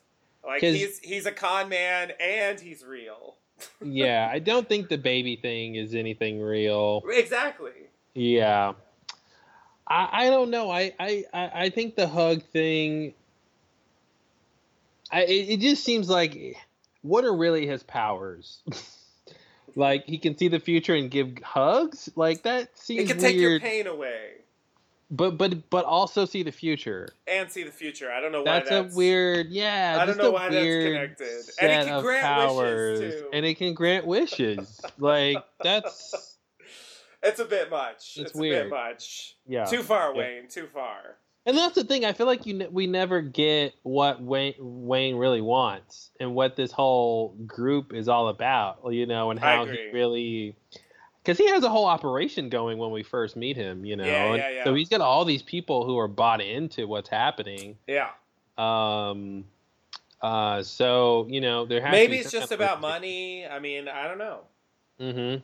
Like 0.45 0.61
he's 0.61 0.99
he's 0.99 1.25
a 1.25 1.31
con 1.31 1.69
man 1.69 2.11
and 2.19 2.59
he's 2.59 2.83
real. 2.83 3.35
yeah, 3.83 4.29
I 4.33 4.39
don't 4.39 4.67
think 4.67 4.89
the 4.89 4.97
baby 4.97 5.35
thing 5.35 5.75
is 5.75 5.93
anything 5.93 6.41
real. 6.41 7.03
Exactly. 7.09 7.71
Yeah. 8.13 8.73
I, 9.93 10.25
I 10.25 10.29
don't 10.29 10.49
know. 10.49 10.71
I, 10.71 10.93
I, 10.99 11.25
I 11.33 11.69
think 11.69 11.95
the 11.95 12.07
hug 12.07 12.43
thing. 12.43 13.13
I 15.11 15.21
it, 15.23 15.49
it 15.49 15.59
just 15.59 15.83
seems 15.83 16.09
like 16.09 16.57
what 17.01 17.23
are 17.25 17.35
really 17.35 17.67
his 17.67 17.83
powers? 17.83 18.61
like 19.75 20.05
he 20.05 20.17
can 20.17 20.37
see 20.37 20.47
the 20.47 20.59
future 20.59 20.95
and 20.95 21.11
give 21.11 21.37
hugs. 21.43 22.09
Like 22.15 22.43
that 22.43 22.77
seems 22.77 23.09
It 23.09 23.13
can 23.13 23.21
weird. 23.21 23.31
take 23.31 23.39
your 23.39 23.59
pain 23.59 23.87
away 23.87 24.31
but 25.13 25.37
but 25.37 25.69
but 25.69 25.85
also 25.85 26.25
see 26.25 26.41
the 26.43 26.51
future. 26.51 27.07
and 27.27 27.51
see 27.51 27.63
the 27.63 27.71
future. 27.71 28.11
I 28.11 28.19
don't 28.19 28.31
know 28.31 28.39
why 28.41 28.59
That's, 28.59 28.69
that's, 28.69 28.93
a 28.93 28.97
weird. 28.97 29.49
Yeah, 29.49 29.97
I 29.99 30.05
don't 30.05 30.17
know 30.17 30.31
why 30.31 30.49
that's 30.49 30.63
weird 30.63 31.17
connected. 31.17 31.53
And 31.61 31.71
it 31.71 31.85
can 31.85 32.01
grant 32.01 32.23
wishes, 32.23 32.57
powers, 32.57 32.99
too. 32.99 33.29
and 33.31 33.45
it 33.45 33.53
can 33.55 33.73
grant 33.75 34.05
wishes. 34.07 34.81
like 34.97 35.37
that's 35.63 36.32
It's 37.23 37.39
a 37.39 37.45
bit 37.45 37.69
much. 37.71 37.95
It's 37.95 38.17
It's, 38.17 38.35
a 38.35 38.37
weird. 38.37 38.69
bit 38.69 38.77
much. 38.77 39.35
yeah. 39.47 39.65
Too 39.65 39.81
far, 39.83 40.11
Yeah. 40.13 40.19
Wayne. 40.19 40.47
Too 40.49 40.67
far. 40.73 41.17
And 41.45 41.57
that's 41.57 41.75
the 41.75 41.83
thing. 41.83 42.05
I 42.05 42.13
feel 42.13 42.25
like 42.25 42.45
you 42.45 42.53
ne- 42.53 42.67
we 42.67 42.87
never 42.87 43.21
get 43.21 43.73
what 43.83 44.21
Wayne 44.21 44.53
Wayne 44.59 45.15
really 45.17 45.41
wants 45.41 46.11
and 46.19 46.35
what 46.35 46.55
this 46.55 46.71
whole 46.71 47.35
group 47.45 47.93
is 47.93 48.07
all 48.07 48.29
about. 48.29 48.79
You 48.89 49.05
know, 49.05 49.29
and 49.31 49.37
how 49.39 49.65
he 49.65 49.89
really 49.93 50.55
because 51.21 51.37
he 51.37 51.49
has 51.49 51.63
a 51.63 51.69
whole 51.69 51.85
operation 51.85 52.47
going 52.49 52.77
when 52.77 52.91
we 52.91 53.03
first 53.03 53.35
meet 53.35 53.57
him. 53.57 53.83
You 53.83 53.97
know, 53.97 54.05
Yeah, 54.05 54.35
yeah, 54.35 54.49
yeah. 54.49 54.63
so 54.63 54.73
he's 54.73 54.87
got 54.89 55.01
all 55.01 55.25
these 55.25 55.41
people 55.43 55.85
who 55.85 55.97
are 55.97 56.07
bought 56.07 56.39
into 56.41 56.87
what's 56.87 57.09
happening. 57.09 57.77
Yeah. 57.87 58.09
Um. 58.57 59.43
Uh. 60.21 60.63
So 60.63 61.27
you 61.29 61.41
know, 61.41 61.65
there 61.65 61.81
has 61.81 61.91
Maybe 61.91 62.17
it's 62.19 62.31
just 62.31 62.53
about 62.53 62.79
money. 62.79 63.45
I 63.45 63.59
mean, 63.59 63.89
I 63.89 64.07
don't 64.07 64.17
know. 64.17 64.39
Mm-hmm. 64.99 65.43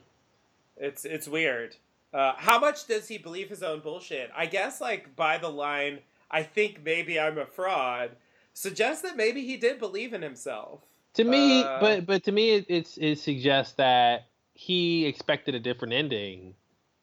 It's 0.80 1.04
it's 1.04 1.28
weird. 1.28 1.76
Uh, 2.12 2.32
how 2.36 2.58
much 2.58 2.86
does 2.88 3.06
he 3.06 3.18
believe 3.18 3.48
his 3.48 3.62
own 3.62 3.80
bullshit? 3.80 4.30
I 4.36 4.46
guess 4.46 4.80
like 4.80 5.14
by 5.14 5.38
the 5.38 5.48
line, 5.50 6.00
I 6.30 6.42
think 6.42 6.82
maybe 6.84 7.20
I'm 7.20 7.38
a 7.38 7.46
fraud, 7.46 8.10
suggests 8.54 9.02
that 9.02 9.16
maybe 9.16 9.44
he 9.46 9.56
did 9.56 9.78
believe 9.78 10.12
in 10.12 10.22
himself. 10.22 10.80
To 11.14 11.24
me, 11.24 11.62
Uh, 11.62 11.78
but 11.80 12.06
but 12.06 12.24
to 12.24 12.32
me, 12.32 12.50
it, 12.52 12.66
it's 12.68 12.96
it 12.98 13.18
suggests 13.18 13.74
that 13.74 14.26
he 14.54 15.06
expected 15.06 15.54
a 15.54 15.60
different 15.60 15.94
ending. 15.94 16.54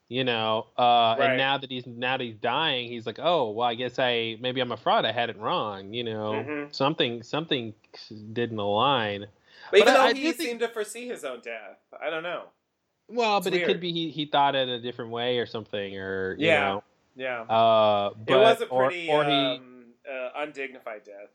You 0.10 0.24
know, 0.24 0.68
uh, 0.78 1.18
Right. 1.20 1.30
and 1.32 1.38
now 1.38 1.58
that 1.58 1.70
he's 1.70 1.86
now 1.86 2.16
that 2.18 2.24
he's 2.24 2.38
dying, 2.38 2.88
he's 2.90 3.06
like, 3.06 3.20
oh 3.22 3.52
well, 3.52 3.68
I 3.68 3.76
guess 3.76 4.00
I 4.00 4.38
maybe 4.40 4.62
I'm 4.62 4.72
a 4.72 4.78
fraud. 4.78 5.06
I 5.06 5.12
had 5.12 5.30
it 5.30 5.38
wrong. 5.38 5.94
You 5.94 6.06
know, 6.06 6.32
Mhm. 6.32 6.74
something 6.74 7.22
something 7.24 7.74
didn't 8.34 8.58
align. 8.60 9.28
But 9.70 9.80
even 9.82 9.90
I- 9.94 9.98
though 9.98 10.04
I 10.04 10.14
he 10.14 10.22
do 10.24 10.32
think- 10.32 10.50
seemed 10.50 10.60
to 10.62 10.70
foresee 10.70 11.08
his 11.08 11.26
own 11.26 11.42
death, 11.42 11.78
I 12.02 12.10
don't 12.10 12.24
know. 12.24 12.44
Well, 13.10 13.38
It's 13.38 13.46
but 13.46 13.54
it 13.54 13.66
could 13.66 13.80
be 13.80 13.92
he, 13.92 14.10
he 14.10 14.26
thought 14.26 14.56
it 14.56 14.68
a 14.68 14.80
different 14.82 15.12
way 15.12 15.38
or 15.40 15.46
something, 15.46 15.98
or 15.98 16.36
you 16.38 16.48
Yeah. 16.48 16.60
know, 16.60 16.84
Yeah, 17.16 17.42
uh, 17.44 18.12
but, 18.26 18.34
it 18.34 18.38
was 18.38 18.62
a 18.62 18.66
pretty 18.66 19.08
or, 19.10 19.24
he, 19.24 19.32
um, 19.32 19.86
uh, 20.10 20.30
undignified 20.38 21.04
death. 21.06 21.30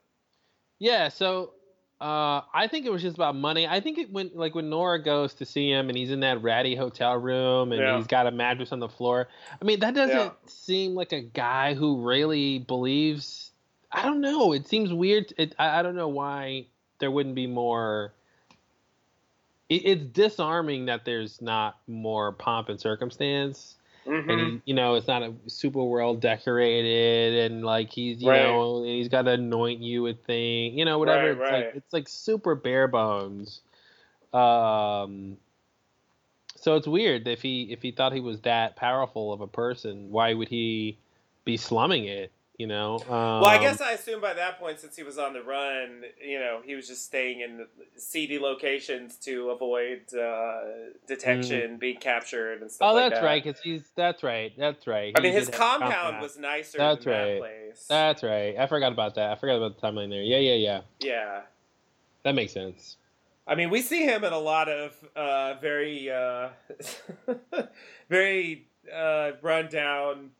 Yeah, 0.78 1.08
so 1.08 1.54
uh, 2.00 2.42
I 2.52 2.68
think 2.68 2.84
it 2.86 2.92
was 2.92 3.02
just 3.02 3.16
about 3.16 3.36
money. 3.36 3.66
I 3.66 3.80
think 3.80 3.96
it 3.98 4.12
when 4.12 4.30
like 4.34 4.54
when 4.54 4.68
Nora 4.68 5.02
goes 5.02 5.34
to 5.34 5.44
see 5.44 5.70
him 5.70 5.88
and 5.88 5.96
he's 5.96 6.10
in 6.10 6.20
that 6.20 6.42
ratty 6.42 6.74
hotel 6.74 7.16
room 7.16 7.72
and 7.72 7.80
Yeah. 7.80 7.96
he's 7.96 8.06
got 8.06 8.26
a 8.26 8.30
mattress 8.30 8.72
on 8.72 8.80
the 8.80 8.88
floor. 8.88 9.28
I 9.60 9.64
mean, 9.64 9.80
that 9.80 9.94
doesn't 9.94 10.16
Yeah. 10.16 10.30
seem 10.46 10.94
like 10.94 11.12
a 11.12 11.20
guy 11.20 11.74
who 11.74 12.02
really 12.06 12.58
believes. 12.58 13.50
I 13.92 14.02
don't 14.02 14.20
know. 14.20 14.52
It 14.52 14.66
seems 14.66 14.92
weird. 14.92 15.32
It, 15.36 15.54
I, 15.58 15.78
I 15.80 15.82
don't 15.82 15.94
know 15.96 16.08
why 16.08 16.66
there 16.98 17.10
wouldn't 17.10 17.34
be 17.34 17.46
more. 17.46 18.12
It, 19.72 19.82
it's 19.86 20.04
disarming 20.04 20.86
that 20.86 21.04
there's 21.04 21.40
not 21.40 21.78
more 21.86 22.32
pomp 22.32 22.68
and 22.68 22.80
circumstance 22.80 23.76
Mhm. 24.06 24.28
and 24.28 24.62
you 24.64 24.74
know, 24.74 24.94
it's 24.94 25.06
not 25.06 25.22
a 25.22 25.32
super 25.46 25.82
well 25.82 26.14
decorated, 26.14 27.50
and 27.50 27.64
like 27.64 27.90
he's, 27.90 28.20
you 28.22 28.28
Right. 28.30 28.40
know, 28.40 28.78
and 28.78 28.86
he's 28.86 29.08
got 29.08 29.22
to 29.22 29.32
anoint 29.32 29.80
you 29.80 30.02
with 30.02 30.24
thing, 30.24 30.78
you 30.78 30.84
know, 30.84 30.98
whatever. 30.98 31.28
Right, 31.28 31.30
it's 31.30 31.40
right. 31.40 31.66
like 31.66 31.74
it's 31.76 31.92
like 31.92 32.08
super 32.08 32.54
bare 32.54 32.88
bones. 32.88 33.60
Um, 34.32 35.36
so 36.56 36.76
it's 36.76 36.86
weird 36.86 37.26
if 37.28 37.42
he 37.42 37.72
if 37.72 37.82
he 37.82 37.92
thought 37.92 38.12
he 38.12 38.20
was 38.20 38.40
that 38.42 38.76
powerful 38.76 39.32
of 39.32 39.40
a 39.40 39.46
person, 39.46 40.10
why 40.10 40.34
would 40.34 40.48
he 40.48 40.98
be 41.44 41.56
slumming 41.56 42.04
it? 42.04 42.32
You 42.62 42.68
know. 42.68 42.98
Um, 43.08 43.40
Well, 43.42 43.46
I 43.46 43.58
guess 43.58 43.80
I 43.80 43.90
assume 43.92 44.20
by 44.20 44.34
that 44.34 44.60
point, 44.60 44.78
since 44.78 44.94
he 44.94 45.02
was 45.02 45.18
on 45.18 45.32
the 45.32 45.42
run, 45.42 46.04
you 46.24 46.38
know, 46.38 46.60
he 46.64 46.76
was 46.76 46.86
just 46.86 47.04
staying 47.04 47.40
in 47.40 47.66
seedy 47.96 48.38
locations 48.38 49.16
to 49.26 49.50
avoid 49.50 50.02
uh, 50.14 50.60
detection, 51.08 51.76
being 51.78 51.96
captured, 51.96 52.62
and 52.62 52.70
stuff 52.70 52.86
Mm. 52.86 52.90
Oh, 52.90 52.94
like 52.94 53.10
that's 53.10 53.20
that. 53.20 53.26
right, 53.26 53.42
because 53.42 53.60
he's 53.60 53.82
that's 53.96 54.22
right, 54.22 54.52
that's 54.56 54.86
right. 54.86 55.12
I 55.16 55.20
He 55.20 55.24
mean, 55.26 55.32
his 55.32 55.48
a 55.48 55.50
compound 55.52 56.22
was 56.22 56.38
nicer 56.38 56.78
That's 56.78 57.04
than 57.04 57.12
that 57.12 57.20
right. 57.20 57.38
place. 57.40 57.86
That's 57.88 58.22
right. 58.22 58.54
I 58.56 58.66
forgot 58.68 58.92
about 58.92 59.16
that. 59.16 59.32
I 59.32 59.34
forgot 59.34 59.56
about 59.56 59.80
the 59.80 59.84
timeline 59.84 60.10
there. 60.10 60.22
Yeah, 60.22 60.38
yeah, 60.38 60.54
yeah. 60.54 60.80
yeah. 61.00 61.40
That 62.22 62.36
makes 62.36 62.52
sense. 62.52 62.96
I 63.44 63.56
mean, 63.56 63.70
we 63.70 63.82
see 63.82 64.04
him 64.04 64.22
in 64.22 64.32
a 64.32 64.38
lot 64.38 64.68
of 64.68 64.94
uh, 65.16 65.54
very, 65.60 66.08
uh, 66.08 66.50
very 68.08 68.68
uh, 68.94 69.32
run 69.42 69.68
down. 69.68 70.30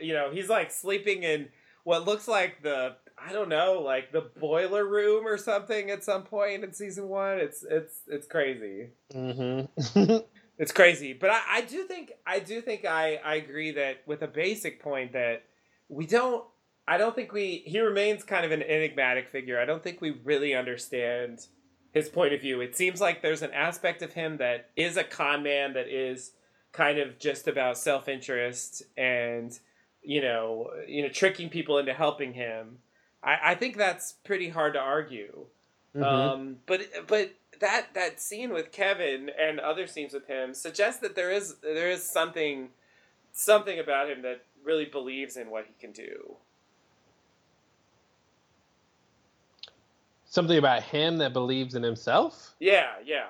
You 0.00 0.14
know, 0.14 0.30
he's 0.32 0.48
like 0.48 0.70
sleeping 0.70 1.22
in 1.22 1.48
what 1.86 2.04
looks 2.04 2.26
like 2.26 2.64
the 2.64 2.96
I 3.16 3.32
don't 3.32 3.48
know, 3.48 3.80
like 3.80 4.10
the 4.10 4.28
boiler 4.40 4.84
room 4.84 5.24
or 5.24 5.38
something 5.38 5.88
at 5.88 6.02
some 6.02 6.24
point 6.24 6.64
in 6.64 6.72
season 6.72 7.08
one. 7.08 7.38
It's 7.38 7.64
it's 7.68 8.00
it's 8.08 8.26
crazy. 8.26 8.90
Mm-hmm. 9.14 10.16
It's 10.58 10.72
crazy, 10.72 11.12
but 11.12 11.28
I, 11.28 11.42
I 11.50 11.60
do 11.60 11.84
think 11.84 12.12
I 12.26 12.38
do 12.38 12.62
think 12.62 12.86
I, 12.86 13.16
I 13.16 13.34
agree 13.34 13.72
that 13.72 13.98
with 14.06 14.22
a 14.22 14.26
basic 14.26 14.82
point 14.82 15.12
that 15.12 15.42
we 15.90 16.06
don't 16.06 16.46
I 16.88 16.96
don't 16.96 17.14
think 17.14 17.30
we 17.30 17.62
he 17.66 17.78
remains 17.78 18.24
kind 18.24 18.46
of 18.46 18.52
an 18.52 18.62
enigmatic 18.62 19.28
figure. 19.28 19.60
I 19.60 19.66
don't 19.66 19.82
think 19.82 20.00
we 20.00 20.12
really 20.24 20.54
understand 20.54 21.46
his 21.92 22.08
point 22.08 22.32
of 22.32 22.40
view. 22.40 22.62
It 22.62 22.74
seems 22.74 23.02
like 23.02 23.20
there's 23.20 23.42
an 23.42 23.52
aspect 23.52 24.00
of 24.00 24.14
him 24.14 24.38
that 24.38 24.70
is 24.76 24.96
a 24.96 25.04
con 25.04 25.42
man 25.42 25.74
that 25.74 25.88
is 25.88 26.32
kind 26.72 26.98
of 26.98 27.18
just 27.18 27.48
about 27.48 27.76
self 27.76 28.08
interest 28.08 28.82
and 28.96 29.58
you 30.06 30.22
know 30.22 30.70
you 30.86 31.02
know 31.02 31.08
tricking 31.08 31.50
people 31.50 31.78
into 31.78 31.92
helping 31.92 32.32
him. 32.32 32.78
I, 33.22 33.38
I 33.52 33.54
think 33.56 33.76
that's 33.76 34.12
pretty 34.24 34.48
hard 34.48 34.72
to 34.74 34.78
argue. 34.80 35.46
Mhm. 35.94 36.04
Um, 36.04 36.56
but 36.66 36.82
but 37.06 37.34
that 37.60 37.88
that 37.94 38.20
scene 38.20 38.52
with 38.52 38.72
Kevin 38.72 39.30
and 39.38 39.58
other 39.60 39.86
scenes 39.86 40.14
with 40.14 40.26
him 40.26 40.54
suggests 40.54 41.00
that 41.00 41.16
there 41.16 41.30
is 41.30 41.56
there 41.56 41.90
is 41.90 42.02
something 42.02 42.68
something 43.32 43.78
about 43.78 44.08
him 44.08 44.22
that 44.22 44.42
really 44.64 44.84
believes 44.86 45.36
in 45.36 45.50
what 45.50 45.66
he 45.66 45.74
can 45.80 45.92
do. 45.92 46.36
Something 50.24 50.58
about 50.58 50.82
him 50.82 51.18
that 51.18 51.32
believes 51.32 51.74
in 51.74 51.82
himself? 51.82 52.54
Yeah, 52.60 52.92
yeah. 53.04 53.28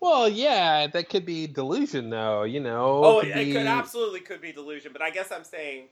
Well, 0.00 0.28
yeah, 0.28 0.88
that 0.88 1.08
could 1.08 1.24
be 1.24 1.46
delusion, 1.46 2.10
though. 2.10 2.42
You 2.42 2.58
know. 2.58 3.04
Oh, 3.04 3.20
could 3.20 3.28
it, 3.30 3.34
be- 3.46 3.52
could 3.52 3.66
absolutely 3.66 4.20
could 4.20 4.40
be 4.40 4.50
delusion, 4.50 4.92
but 4.92 5.02
I 5.02 5.10
guess 5.10 5.30
I'm 5.30 5.44
saying 5.44 5.84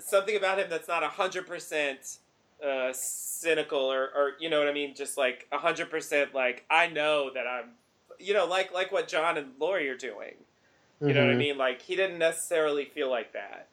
something 0.00 0.36
about 0.36 0.58
him 0.58 0.68
that's 0.70 0.88
not 0.88 1.02
hundred 1.04 1.46
percent 1.46 2.18
uh, 2.64 2.92
cynical 2.92 3.78
or, 3.92 4.04
or 4.14 4.32
you 4.40 4.50
know 4.50 4.58
what 4.58 4.68
I 4.68 4.72
mean, 4.72 4.94
just 4.94 5.16
like 5.18 5.46
hundred 5.52 5.90
percent 5.90 6.34
like 6.34 6.64
I 6.70 6.88
know 6.88 7.30
that 7.34 7.46
I'm, 7.46 7.70
you 8.18 8.34
know, 8.34 8.46
like 8.46 8.72
like 8.72 8.92
what 8.92 9.08
John 9.08 9.36
and 9.38 9.52
Laurie 9.58 9.88
are 9.88 9.96
doing. 9.96 10.34
You 11.04 11.14
know 11.14 11.20
what 11.20 11.30
I 11.30 11.34
Mhm. 11.34 11.38
mean? 11.38 11.58
Like 11.58 11.82
he 11.82 11.96
didn't 11.96 12.18
necessarily 12.18 12.84
feel 12.86 13.10
like 13.10 13.32
that. 13.32 13.68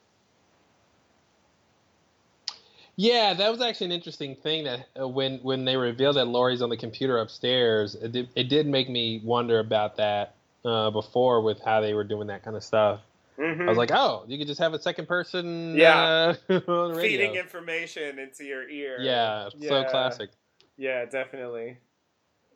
Yeah, 2.96 3.34
that 3.34 3.50
was 3.50 3.60
actually 3.60 3.86
an 3.86 3.92
interesting 3.92 4.36
thing 4.36 4.64
that 4.64 4.88
uh, 4.98 5.06
when 5.06 5.38
when 5.40 5.64
they 5.66 5.76
revealed 5.76 6.16
that 6.16 6.26
Laurie's 6.26 6.62
on 6.62 6.70
the 6.70 6.78
computer 6.78 7.18
upstairs, 7.18 7.94
it 7.94 8.12
did, 8.12 8.28
it 8.34 8.48
did 8.48 8.66
make 8.66 8.88
me 8.88 9.20
wonder 9.22 9.58
about 9.58 9.96
that 9.96 10.34
uh, 10.64 10.90
before 10.90 11.42
with 11.42 11.60
how 11.62 11.80
they 11.82 11.92
were 11.92 12.04
doing 12.04 12.28
that 12.28 12.42
kind 12.42 12.56
of 12.56 12.64
stuff. 12.64 13.00
Mm-hmm. 13.38 13.62
I 13.62 13.66
was 13.66 13.76
like, 13.78 13.90
oh, 13.92 14.24
you 14.28 14.38
could 14.38 14.46
just 14.46 14.60
have 14.60 14.72
a 14.74 14.80
second 14.80 15.06
person, 15.06 15.76
Yeah. 15.76 16.34
uh, 16.48 16.52
on 16.68 16.92
the 16.92 16.94
radio. 16.96 17.00
feeding 17.02 17.34
information 17.34 18.18
into 18.18 18.44
your 18.44 18.68
ear. 18.68 18.98
Yeah, 19.00 19.48
so 19.60 19.84
classic. 19.84 20.30
Yeah, 20.78 21.04
definitely. 21.04 21.78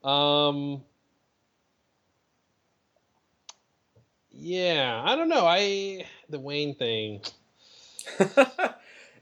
Um, 0.02 0.82
yeah, 4.32 5.02
I 5.04 5.16
don't 5.16 5.28
know. 5.28 5.46
I 5.46 6.04
the 6.28 6.38
Wayne 6.38 6.74
thing. 6.74 7.20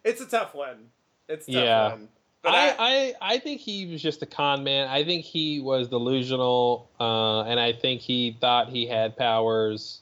it's 0.04 0.20
a 0.20 0.26
tough 0.26 0.54
one. 0.54 0.86
It's 1.28 1.48
a 1.48 1.52
tough 1.52 1.64
Yeah. 1.64 1.88
one. 1.90 2.08
I, 2.44 3.14
I 3.20 3.34
I 3.34 3.38
think 3.38 3.60
he 3.60 3.86
was 3.86 4.00
just 4.00 4.22
a 4.22 4.26
con 4.26 4.62
man. 4.64 4.88
I 4.88 5.04
think 5.04 5.24
he 5.24 5.60
was 5.60 5.88
delusional, 5.88 6.88
uh, 7.00 7.42
and 7.42 7.58
I 7.58 7.72
think 7.72 8.00
he 8.00 8.36
thought 8.40 8.68
he 8.68 8.86
had 8.86 9.16
powers. 9.16 10.00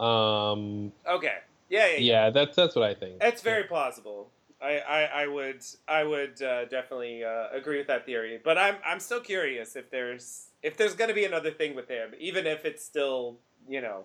Um, 0.00 0.92
okay. 1.08 1.38
Yeah, 1.68 1.86
yeah, 1.86 1.92
yeah. 1.92 1.98
yeah, 1.98 2.30
that's 2.30 2.56
that's 2.56 2.74
what 2.74 2.84
I 2.84 2.94
think. 2.94 3.18
It's 3.20 3.42
very 3.42 3.64
plausible. 3.64 4.30
I, 4.62 4.78
I, 4.78 5.02
I 5.22 5.26
would 5.26 5.64
I 5.88 6.04
would 6.04 6.42
uh, 6.42 6.64
definitely 6.66 7.24
uh, 7.24 7.48
agree 7.52 7.78
with 7.78 7.86
that 7.86 8.04
theory, 8.04 8.40
but 8.42 8.58
I'm 8.58 8.76
I'm 8.84 9.00
still 9.00 9.20
curious 9.20 9.76
if 9.76 9.90
there's 9.90 10.48
if 10.62 10.76
there's 10.76 10.94
going 10.94 11.08
to 11.08 11.14
be 11.14 11.24
another 11.24 11.50
thing 11.50 11.74
with 11.74 11.88
him, 11.88 12.10
even 12.18 12.46
if 12.46 12.64
it's 12.64 12.84
still 12.84 13.38
you 13.68 13.80
know 13.80 14.04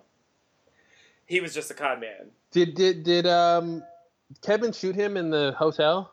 he 1.26 1.40
was 1.40 1.52
just 1.52 1.70
a 1.70 1.74
con 1.74 2.00
man. 2.00 2.30
Did 2.52 2.74
did 2.74 3.02
did 3.02 3.26
um 3.26 3.82
Kevin 4.42 4.72
shoot 4.72 4.94
him 4.94 5.16
in 5.16 5.30
the 5.30 5.54
hotel? 5.58 6.10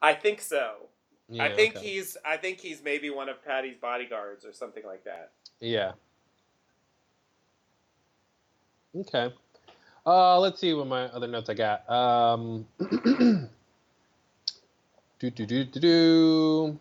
I 0.00 0.14
think 0.14 0.40
so. 0.40 0.74
Yeah, 1.28 1.44
I 1.44 1.54
think 1.54 1.76
okay. 1.76 1.86
he's 1.86 2.16
I 2.24 2.36
think 2.36 2.60
he's 2.60 2.82
maybe 2.82 3.10
one 3.10 3.28
of 3.28 3.44
Patti's 3.44 3.76
bodyguards 3.80 4.44
or 4.44 4.52
something 4.52 4.84
like 4.84 5.04
that. 5.04 5.32
Yeah. 5.60 5.92
Okay. 8.98 9.32
Uh, 10.06 10.40
let's 10.40 10.60
see 10.60 10.74
what 10.74 10.86
my 10.88 11.04
other 11.06 11.28
notes 11.28 11.50
I 11.50 11.54
got. 11.54 11.88
Um, 11.90 12.66
do 15.20 15.30
do 15.30 15.46
do 15.46 15.64
do 15.64 15.80
do. 15.80 16.80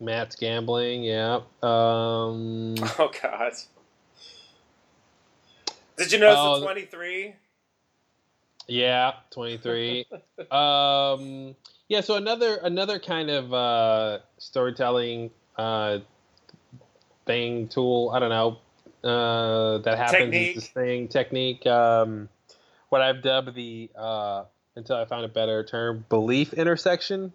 Matt's 0.00 0.36
gambling. 0.36 1.02
Yeah. 1.04 1.40
Um, 1.62 2.76
Oh 2.98 3.10
God. 3.22 3.52
Did 5.96 6.12
you 6.12 6.18
notice 6.18 6.42
Oh, 6.42 6.54
the 6.60 6.62
twenty 6.64 6.82
three? 6.86 7.34
yeah. 8.68 9.12
Twenty 9.32 9.58
three. 9.58 10.06
um, 10.50 11.56
yeah. 11.88 12.02
So 12.02 12.16
another 12.16 12.56
another 12.62 12.98
kind 12.98 13.30
of 13.30 13.54
uh, 13.54 14.18
storytelling 14.38 15.30
uh, 15.56 16.00
thing 17.26 17.68
tool. 17.68 18.10
I 18.14 18.20
don't 18.20 18.30
know. 18.30 18.58
Uh, 19.02 19.78
that 19.78 19.96
happens 19.96 20.32
Technique. 20.32 20.56
is 20.56 20.62
this 20.62 20.68
thing 20.68 21.08
technique. 21.08 21.66
Um, 21.66 22.28
what 22.90 23.00
I've 23.00 23.22
dubbed 23.22 23.54
the 23.54 23.90
uh, 23.96 24.44
until 24.76 24.96
I 24.96 25.04
found 25.06 25.24
a 25.24 25.28
better 25.28 25.64
term 25.64 26.04
belief 26.08 26.52
intersection. 26.52 27.32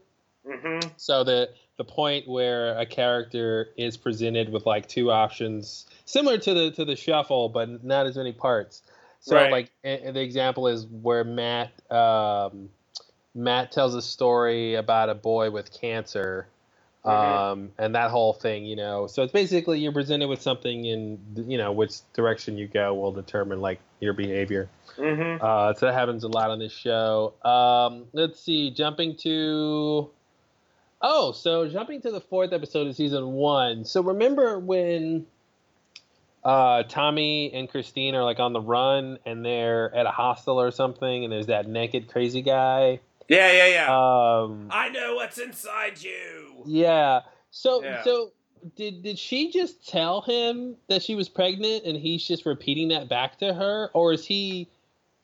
Mm-hmm. 0.48 0.90
So 0.98 1.24
the 1.24 1.50
the 1.78 1.84
point 1.84 2.28
where 2.28 2.78
a 2.78 2.86
character 2.86 3.70
is 3.78 3.98
presented 3.98 4.50
with 4.50 4.66
like 4.66 4.88
two 4.88 5.12
options, 5.12 5.88
similar 6.06 6.38
to 6.38 6.54
the 6.54 6.72
to 6.72 6.86
the 6.86 6.96
shuffle, 6.96 7.50
but 7.50 7.84
not 7.84 8.06
as 8.06 8.16
many 8.16 8.32
parts. 8.32 8.82
So 9.20 9.36
Right. 9.36 9.52
like 9.52 9.72
the 9.84 10.22
example 10.22 10.68
is 10.68 10.86
where 10.86 11.24
Matt 11.24 11.72
um, 11.92 12.70
Matt 13.34 13.72
tells 13.72 13.96
a 13.96 14.02
story 14.02 14.76
about 14.76 15.10
a 15.10 15.16
boy 15.16 15.50
with 15.50 15.74
cancer. 15.74 16.48
Mhm. 17.06 17.12
Um, 17.12 17.72
and 17.78 17.94
that 17.94 18.10
whole 18.10 18.34
thing, 18.34 18.66
you 18.66 18.76
know, 18.76 19.06
so 19.06 19.22
it's 19.22 19.32
basically 19.32 19.80
you're 19.80 19.92
presented 19.92 20.28
with 20.28 20.42
something, 20.42 20.88
and 20.88 21.46
you 21.48 21.58
know 21.58 21.72
which 21.72 22.00
direction 22.14 22.58
you 22.58 22.68
go 22.68 22.94
will 22.96 23.12
determine 23.12 23.62
like 23.62 23.80
your 24.00 24.14
behavior. 24.14 24.70
Mm-hmm. 24.98 25.44
Uh, 25.44 25.74
so 25.76 25.86
that 25.86 25.94
happens 25.94 26.24
a 26.24 26.28
lot 26.28 26.50
on 26.50 26.60
this 26.60 26.74
show. 26.74 27.34
Um, 27.44 28.06
let's 28.14 28.40
see, 28.40 28.72
jumping 28.72 29.18
to. 29.18 30.10
Oh, 31.02 31.32
so 31.34 31.68
jumping 31.68 32.02
to 32.02 32.12
the 32.12 32.22
fourth 32.22 32.54
episode 32.54 32.88
of 32.88 32.96
season 32.96 33.34
one. 33.34 33.86
So 33.86 34.02
remember 34.02 34.58
when 34.58 35.28
uh, 36.44 36.84
Tommy 36.84 37.54
and 37.54 37.70
Christine 37.70 38.16
are 38.16 38.24
like 38.24 38.40
on 38.40 38.54
the 38.54 38.62
run 38.62 39.20
and 39.26 39.46
they're 39.46 39.94
at 39.94 40.08
a 40.08 40.12
hostel 40.12 40.60
or 40.60 40.72
something, 40.72 41.24
and 41.24 41.32
there's 41.32 41.48
that 41.48 41.68
naked 41.68 42.08
crazy 42.08 42.42
guy. 42.42 43.00
Yeah, 43.28 43.52
yeah, 43.52 43.68
yeah. 43.68 44.42
Um, 44.44 44.68
I 44.70 44.90
know 44.90 45.16
what's 45.16 45.38
inside 45.38 46.02
you. 46.02 46.64
yeah. 46.66 47.22
So 47.52 47.84
Yeah. 47.84 48.04
so 48.04 48.32
did 48.76 49.04
did 49.04 49.18
she 49.18 49.52
just 49.52 49.88
tell 49.88 50.22
him 50.22 50.76
that 50.90 51.02
she 51.02 51.16
was 51.16 51.30
pregnant 51.30 51.86
and 51.86 51.98
he's 51.98 52.26
just 52.26 52.46
repeating 52.46 52.90
that 52.90 53.10
back 53.10 53.38
to 53.40 53.54
her, 53.54 53.90
or 53.94 54.14
is 54.14 54.26
he 54.26 54.68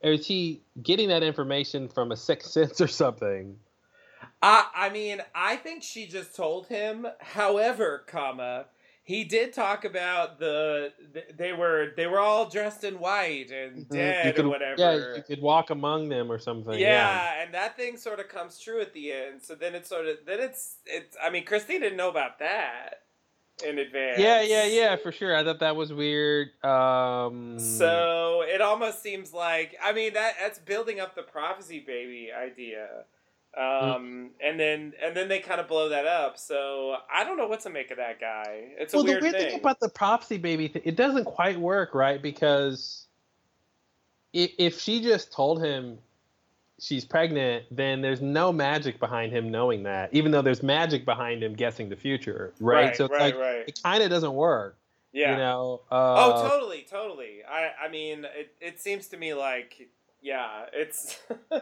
or 0.04 0.12
is 0.14 0.26
he 0.26 0.62
getting 0.82 1.10
that 1.10 1.24
information 1.24 1.88
from 1.88 2.12
a 2.12 2.18
sixth 2.18 2.52
sense 2.52 2.82
or 2.82 2.88
something? 2.88 3.58
I 4.42 4.66
I 4.76 4.90
mean, 4.90 5.22
I 5.36 5.56
think 5.56 5.84
she 5.84 6.08
just 6.08 6.36
told 6.36 6.68
him. 6.68 7.08
However, 7.20 8.04
comma, 8.08 8.66
he 9.12 9.24
did 9.26 9.52
talk 9.54 9.84
about 9.86 10.40
the 10.40 10.92
they 11.38 11.52
were 11.54 11.92
they 11.98 12.08
were 12.08 12.20
all 12.20 12.50
dressed 12.50 12.84
in 12.84 12.96
white 13.00 13.52
and 13.52 13.80
You 13.80 13.84
dead 13.86 14.36
could- 14.36 14.46
or 14.46 14.50
whatever. 14.50 14.76
Yeah, 14.82 15.16
you 15.18 15.24
could 15.24 15.42
walk 15.42 15.70
among 15.70 16.10
them 16.10 16.32
or 16.32 16.40
something. 16.40 16.78
Yeah, 16.80 17.42
and 17.42 17.54
that 17.54 17.76
thing 17.76 17.98
sort 17.98 18.20
of 18.20 18.28
comes 18.30 18.60
true 18.60 18.80
at 18.82 18.94
the 18.94 19.12
end. 19.12 19.44
So 19.44 19.56
then 19.56 19.76
it's 19.76 19.90
sort 19.90 20.06
of 20.08 20.18
then 20.26 20.40
it's 20.40 20.78
it's. 20.86 21.16
I 21.22 21.30
mean, 21.30 21.46
Christine 21.46 21.82
didn't 21.82 21.98
know 21.98 22.10
about 22.10 22.40
that 22.40 23.04
in 23.68 23.78
advance. 23.78 24.18
Yeah, 24.20 24.42
yeah, 24.42 24.66
yeah, 24.66 24.96
for 24.96 25.12
sure. 25.12 25.36
I 25.36 25.44
thought 25.44 25.60
that 25.60 25.76
was 25.76 25.92
weird. 25.94 26.50
Um, 26.64 27.60
So 27.60 28.44
it 28.48 28.62
almost 28.62 29.04
seems 29.04 29.34
like 29.34 29.76
I 29.84 29.92
mean 29.94 30.14
that 30.14 30.34
that's 30.40 30.60
building 30.60 31.00
up 31.00 31.16
the 31.16 31.24
prophecy 31.24 31.80
baby 31.86 32.30
idea. 32.32 32.88
Um 33.58 34.30
and 34.42 34.60
then 34.60 34.94
and 35.04 35.16
then 35.16 35.28
they 35.28 35.40
kind 35.40 35.60
of 35.60 35.68
blow 35.68 35.90
that 35.90 36.06
up. 36.06 36.38
So 36.38 36.96
I 37.14 37.24
don't 37.24 37.38
know 37.38 37.48
what 37.48 37.60
to 37.62 37.70
make 37.70 37.92
of 37.92 37.98
that 37.98 38.20
guy. 38.20 38.66
It's 38.78 38.94
a 38.94 38.98
well, 38.98 39.06
weird, 39.06 39.22
the 39.22 39.26
weird 39.26 39.36
thing. 39.36 39.50
thing 39.52 39.60
about 39.60 39.80
the 39.80 39.90
prophecy 39.90 40.38
baby, 40.38 40.68
thing, 40.70 40.82
it 40.86 40.96
doesn't 40.96 41.26
quite 41.26 41.60
work, 41.60 41.94
right? 41.94 42.22
Because 42.22 43.08
if 44.34 44.80
she 44.80 45.02
just 45.02 45.34
told 45.34 45.62
him 45.62 45.98
she's 46.80 47.04
pregnant, 47.04 47.66
then 47.70 48.02
there's 48.02 48.22
no 48.22 48.54
magic 48.54 49.00
behind 49.00 49.32
him 49.34 49.52
knowing 49.52 49.84
that, 49.84 50.10
even 50.14 50.32
though 50.32 50.42
there's 50.42 50.64
magic 50.64 51.04
behind 51.06 51.44
him 51.44 51.54
guessing 51.54 51.90
the 51.90 51.96
future, 51.98 52.54
right? 52.60 52.86
right, 52.86 52.96
so 52.96 53.06
it's 53.06 53.12
right, 53.12 53.36
like 53.36 53.36
right. 53.36 53.64
it 53.68 53.80
kind 53.84 54.02
of 54.02 54.10
doesn't 54.10 54.34
work, 54.34 54.78
Yeah. 55.12 55.32
you 55.32 55.38
know. 55.38 55.82
oh, 55.92 56.32
Uh, 56.32 56.50
totally, 56.50 56.86
totally. 56.90 57.44
I 57.44 57.72
I 57.86 57.90
mean, 57.90 58.26
it 58.26 58.56
it 58.62 58.80
seems 58.80 59.08
to 59.10 59.18
me 59.18 59.34
like 59.34 59.90
yeah, 60.22 60.66
it's 60.72 61.20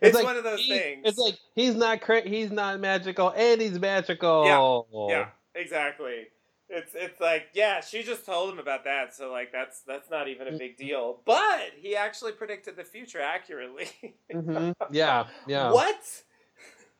it's, 0.00 0.14
like 0.14 0.24
one 0.24 0.36
of 0.36 0.44
those 0.44 0.60
he- 0.60 0.76
things. 0.78 1.02
It's 1.04 1.18
like 1.18 1.36
he's 1.54 1.74
not 1.74 2.00
cra- 2.00 2.28
he's 2.28 2.50
not 2.50 2.80
magical, 2.80 3.32
and 3.36 3.60
he's 3.60 3.78
magical. 3.78 4.88
Yeah, 5.08 5.08
yeah, 5.08 5.28
exactly. 5.60 6.28
It's 6.70 6.92
it's 6.94 7.18
like 7.20 7.48
yeah, 7.54 7.80
she 7.80 8.02
just 8.02 8.26
told 8.26 8.52
him 8.52 8.58
about 8.58 8.84
that, 8.84 9.14
so 9.14 9.30
like 9.32 9.50
that's 9.52 9.80
that's 9.82 10.10
not 10.10 10.28
even 10.28 10.48
a 10.48 10.52
big 10.58 10.76
deal. 10.76 11.20
But 11.24 11.70
he 11.76 11.96
actually 11.96 12.32
predicted 12.32 12.76
the 12.76 12.84
future 12.84 13.20
accurately. 13.20 13.88
hmm 14.30 14.70
Yeah, 14.90 15.26
yeah. 15.46 15.72
What? 15.72 16.22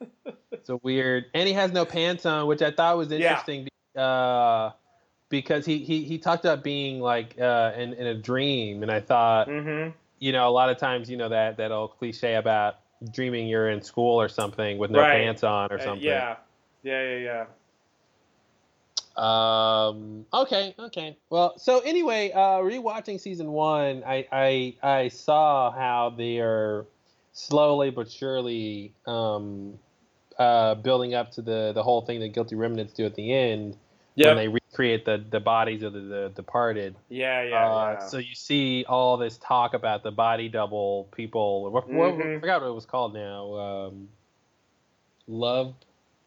It's 0.53 0.69
a 0.71 0.77
weird, 0.79 1.27
and 1.35 1.47
he 1.47 1.55
has 1.55 1.73
no 1.73 1.85
pants 1.85 2.25
on, 2.27 2.47
which 2.47 2.63
I 2.63 2.71
thought 2.71 2.97
was 2.97 3.11
Yeah. 3.11 3.17
interesting. 3.17 3.69
Uh, 3.97 4.71
because 5.29 5.67
he, 5.67 5.79
he 5.79 6.05
he 6.05 6.19
talked 6.19 6.45
about 6.45 6.63
being 6.65 7.01
like 7.01 7.39
uh, 7.41 7.73
in 7.77 7.93
in 7.95 8.07
a 8.07 8.15
dream, 8.15 8.83
and 8.83 8.91
I 8.91 9.01
thought, 9.01 9.49
Mm-hmm. 9.49 9.91
You 10.19 10.33
know, 10.33 10.49
a 10.49 10.51
lot 10.51 10.71
of 10.71 10.79
times, 10.79 11.11
you 11.11 11.17
know, 11.17 11.29
that 11.29 11.57
that 11.59 11.73
old 11.73 11.99
cliche 11.99 12.35
about 12.35 12.77
dreaming 13.13 13.47
you're 13.47 13.69
in 13.71 13.83
school 13.83 14.21
or 14.21 14.29
something 14.29 14.79
with 14.79 14.91
no 14.91 15.01
Right. 15.01 15.13
pants 15.13 15.45
on 15.45 15.71
or 15.71 15.79
something. 15.79 16.03
yeah, 16.03 16.37
yeah, 16.83 17.17
yeah, 17.17 17.17
yeah. 17.19 17.47
Um. 19.17 20.27
Okay. 20.33 20.75
Okay. 20.79 21.17
Well. 21.29 21.59
So 21.59 21.81
anyway, 21.81 22.31
uh, 22.33 22.59
rewatching 22.59 23.21
season 23.21 23.51
one, 23.51 24.05
I 24.07 24.27
I 24.31 24.77
I 24.83 25.09
saw 25.09 25.73
how 25.73 26.11
they 26.17 26.39
are 26.39 26.87
slowly 27.33 27.91
but 27.91 28.11
surely 28.11 28.93
um 29.07 29.79
uh 30.41 30.75
building 30.75 31.15
up 31.15 31.31
to 31.31 31.43
the 31.43 31.73
the 31.73 31.83
whole 31.83 32.01
thing 32.01 32.19
that 32.21 32.29
guilty 32.29 32.57
remnants 32.57 32.93
do 32.93 33.07
at 33.07 33.15
the 33.15 33.33
end 33.33 33.77
when 34.17 34.37
they 34.37 34.58
recreate 34.79 35.05
the 35.05 35.25
the 35.31 35.41
bodies 35.41 35.83
of 35.83 35.93
the, 35.93 36.01
the 36.01 36.33
departed. 36.35 36.95
Yeah, 37.09 37.43
yeah, 37.43 37.67
uh, 37.69 37.97
yeah. 38.01 38.07
So 38.07 38.19
you 38.19 38.35
see 38.35 38.85
all 38.89 39.17
this 39.17 39.39
talk 39.39 39.75
about 39.75 40.03
the 40.03 40.11
body 40.11 40.49
double 40.49 41.09
people. 41.15 41.71
What, 41.71 41.89
what, 41.89 42.15
I 42.15 42.39
forgot 42.39 42.63
what 42.63 42.69
it 42.69 42.75
was 42.75 42.87
called 42.87 43.15
now. 43.15 43.55
Um, 43.55 44.09
Love 45.27 45.75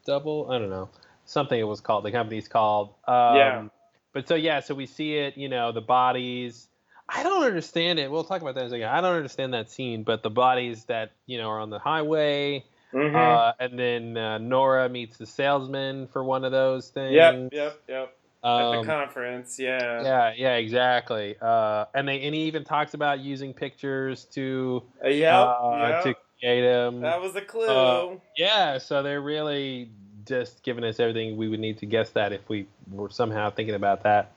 double. 0.06 0.50
I 0.50 0.58
don't 0.58 0.70
know 0.70 0.88
something 1.24 1.58
it 1.58 1.64
was 1.64 1.80
called. 1.80 2.04
The 2.04 2.12
company's 2.12 2.48
called. 2.48 2.90
Um, 3.06 3.36
Yeah. 3.36 3.68
But 4.12 4.28
so 4.28 4.34
yeah, 4.34 4.60
so 4.60 4.74
we 4.74 4.86
see 4.86 5.14
it. 5.16 5.38
You 5.38 5.48
know, 5.48 5.72
the 5.72 5.80
bodies. 5.80 6.68
I 7.08 7.22
don't 7.22 7.44
understand 7.44 7.98
it. 7.98 8.10
We'll 8.10 8.24
talk 8.24 8.42
about 8.42 8.54
that 8.54 8.60
in 8.62 8.66
a 8.66 8.70
second. 8.70 8.88
I 8.88 9.00
don't 9.00 9.16
understand 9.16 9.54
that 9.54 9.70
scene, 9.70 10.02
but 10.02 10.22
the 10.22 10.30
bodies 10.30 10.84
that 10.84 11.12
you 11.26 11.38
know 11.38 11.48
are 11.48 11.60
on 11.60 11.70
the 11.70 11.78
highway, 11.78 12.64
Mhm. 12.92 13.14
uh, 13.14 13.54
and 13.58 13.78
then 13.78 14.16
uh, 14.16 14.38
Nora 14.38 14.88
meets 14.88 15.16
the 15.16 15.26
salesman 15.26 16.06
for 16.08 16.22
one 16.22 16.44
of 16.44 16.52
those 16.52 16.88
things. 16.90 17.14
yep, 17.14 17.48
yep, 17.52 17.80
yep. 17.88 18.16
At 18.44 18.48
Um, 18.50 18.80
the 18.86 18.92
conference, 18.92 19.58
yeah. 19.58 20.02
yeah, 20.02 20.32
yeah, 20.36 20.54
exactly. 20.56 21.36
Uh, 21.40 21.84
and 21.94 22.08
they 22.08 22.22
and 22.22 22.34
he 22.34 22.42
even 22.42 22.64
talks 22.64 22.94
about 22.94 23.20
using 23.20 23.54
pictures 23.54 24.24
to 24.32 24.82
Uh, 25.04 25.08
yep, 25.08 25.32
uh, 25.34 25.76
yep. 25.78 26.02
to 26.04 26.14
create 26.40 26.62
them. 26.62 27.00
That 27.02 27.20
was 27.20 27.36
a 27.36 27.40
clue. 27.40 27.66
Uh, 27.66 28.16
yeah, 28.36 28.78
so 28.78 29.02
they're 29.02 29.20
really 29.20 29.90
just 30.26 30.62
giving 30.62 30.82
us 30.84 30.98
everything 31.00 31.36
we 31.36 31.48
would 31.48 31.60
need 31.60 31.78
to 31.78 31.86
guess 31.86 32.10
that 32.10 32.32
if 32.32 32.48
we 32.48 32.66
were 32.90 33.10
somehow 33.10 33.50
thinking 33.50 33.74
about 33.76 34.02
that. 34.04 34.32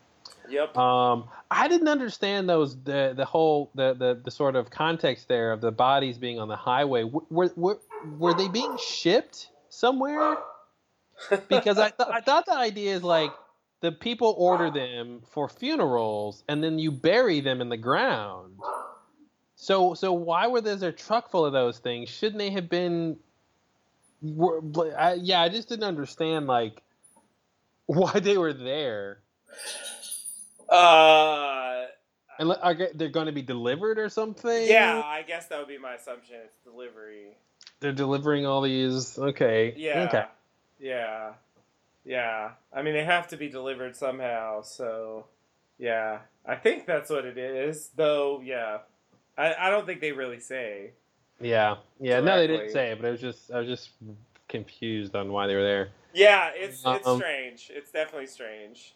yep. 0.50 0.76
Um, 0.78 1.26
I 1.50 1.68
didn't 1.68 1.88
understand 1.88 2.48
those 2.50 2.76
the 2.84 3.14
the 3.16 3.26
whole 3.26 3.72
the, 3.74 3.94
the 3.94 4.20
the 4.24 4.32
sort 4.32 4.56
of 4.56 4.70
context 4.70 5.28
there 5.28 5.52
of 5.52 5.62
the 5.62 5.72
bodies 5.72 6.18
being 6.20 6.40
on 6.40 6.48
the 6.48 6.56
highway. 6.56 7.04
Were 7.04 7.50
were 7.56 7.80
were 8.20 8.34
they 8.36 8.50
being 8.50 8.78
shipped 8.78 9.50
somewhere? 9.70 10.38
Because 11.48 11.78
I 11.80 11.90
th- 11.92 12.10
I 12.12 12.20
thought 12.22 12.46
the 12.46 12.58
idea 12.58 12.94
is 12.96 13.02
like 13.04 13.32
the 13.86 13.92
people 13.92 14.34
order 14.38 14.72
them 14.72 15.22
for 15.32 15.48
funerals 15.48 16.44
and 16.50 16.64
then 16.64 16.80
you 16.80 16.92
bury 16.92 17.40
them 17.40 17.62
in 17.62 17.70
the 17.70 17.78
ground. 17.78 18.60
So 19.56 19.94
so 19.94 20.12
why 20.14 20.48
were 20.48 20.62
there 20.62 20.90
a 20.90 20.92
truck 20.92 21.30
full 21.30 21.46
of 21.46 21.54
those 21.54 21.78
things? 21.80 22.10
Shouldn't 22.10 22.40
they 22.40 22.50
have 22.50 22.68
been? 22.70 23.18
Were, 24.22 24.62
I, 24.98 25.14
yeah, 25.14 25.42
I 25.42 25.50
just 25.50 25.70
didn't 25.70 25.84
understand 25.86 26.48
like 26.48 26.82
why 27.86 28.20
they 28.20 28.38
were 28.38 28.54
there. 28.54 29.20
Uh, 30.70 31.86
And 32.40 32.52
are 32.62 32.76
they're 32.96 33.10
going 33.10 33.28
to 33.28 33.32
be 33.32 33.42
delivered 33.44 34.00
or 34.00 34.10
something? 34.10 34.68
yeah, 34.68 35.02
I 35.06 35.22
guess 35.22 35.46
that 35.48 35.60
would 35.60 35.68
be 35.68 35.78
my 35.78 35.94
assumption. 35.94 36.38
It's 36.44 36.58
delivery. 36.64 37.38
they're 37.80 37.94
delivering 37.94 38.46
all 38.46 38.62
these. 38.62 39.18
Okay, 39.18 39.74
Yeah. 39.78 40.04
okay. 40.06 40.26
Yeah. 40.80 41.34
Yeah. 42.06 42.52
I 42.74 42.82
mean, 42.82 42.94
they 42.94 43.04
have 43.04 43.28
to 43.30 43.38
be 43.38 43.50
delivered 43.50 43.96
somehow. 43.96 44.62
So, 44.62 45.26
yeah. 45.78 46.20
I 46.46 46.56
think 46.56 46.86
that's 46.86 47.10
what 47.10 47.26
it 47.26 47.38
is. 47.38 47.90
Though, 47.96 48.42
yeah. 48.44 48.80
I, 49.38 49.56
I 49.60 49.70
don't 49.70 49.86
think 49.86 50.02
they 50.02 50.12
really 50.12 50.40
say. 50.40 50.92
Yeah, 51.42 51.76
yeah. 52.00 52.22
No, 52.22 52.38
they 52.38 52.48
didn't 52.48 52.72
say 52.72 52.94
but 52.94 53.06
I 53.06 53.12
was 53.12 53.20
just 53.20 53.52
I 53.52 53.60
was 53.60 53.68
just 53.68 53.90
confused 54.48 55.16
on 55.16 55.32
why 55.32 55.48
they 55.48 55.56
were 55.56 55.64
there. 55.64 55.90
Yeah, 56.14 56.52
it's 56.54 56.82
it's 56.86 57.08
Um, 57.08 57.18
strange. 57.18 57.72
It's 57.74 57.92
definitely 57.92 58.28
strange. 58.28 58.94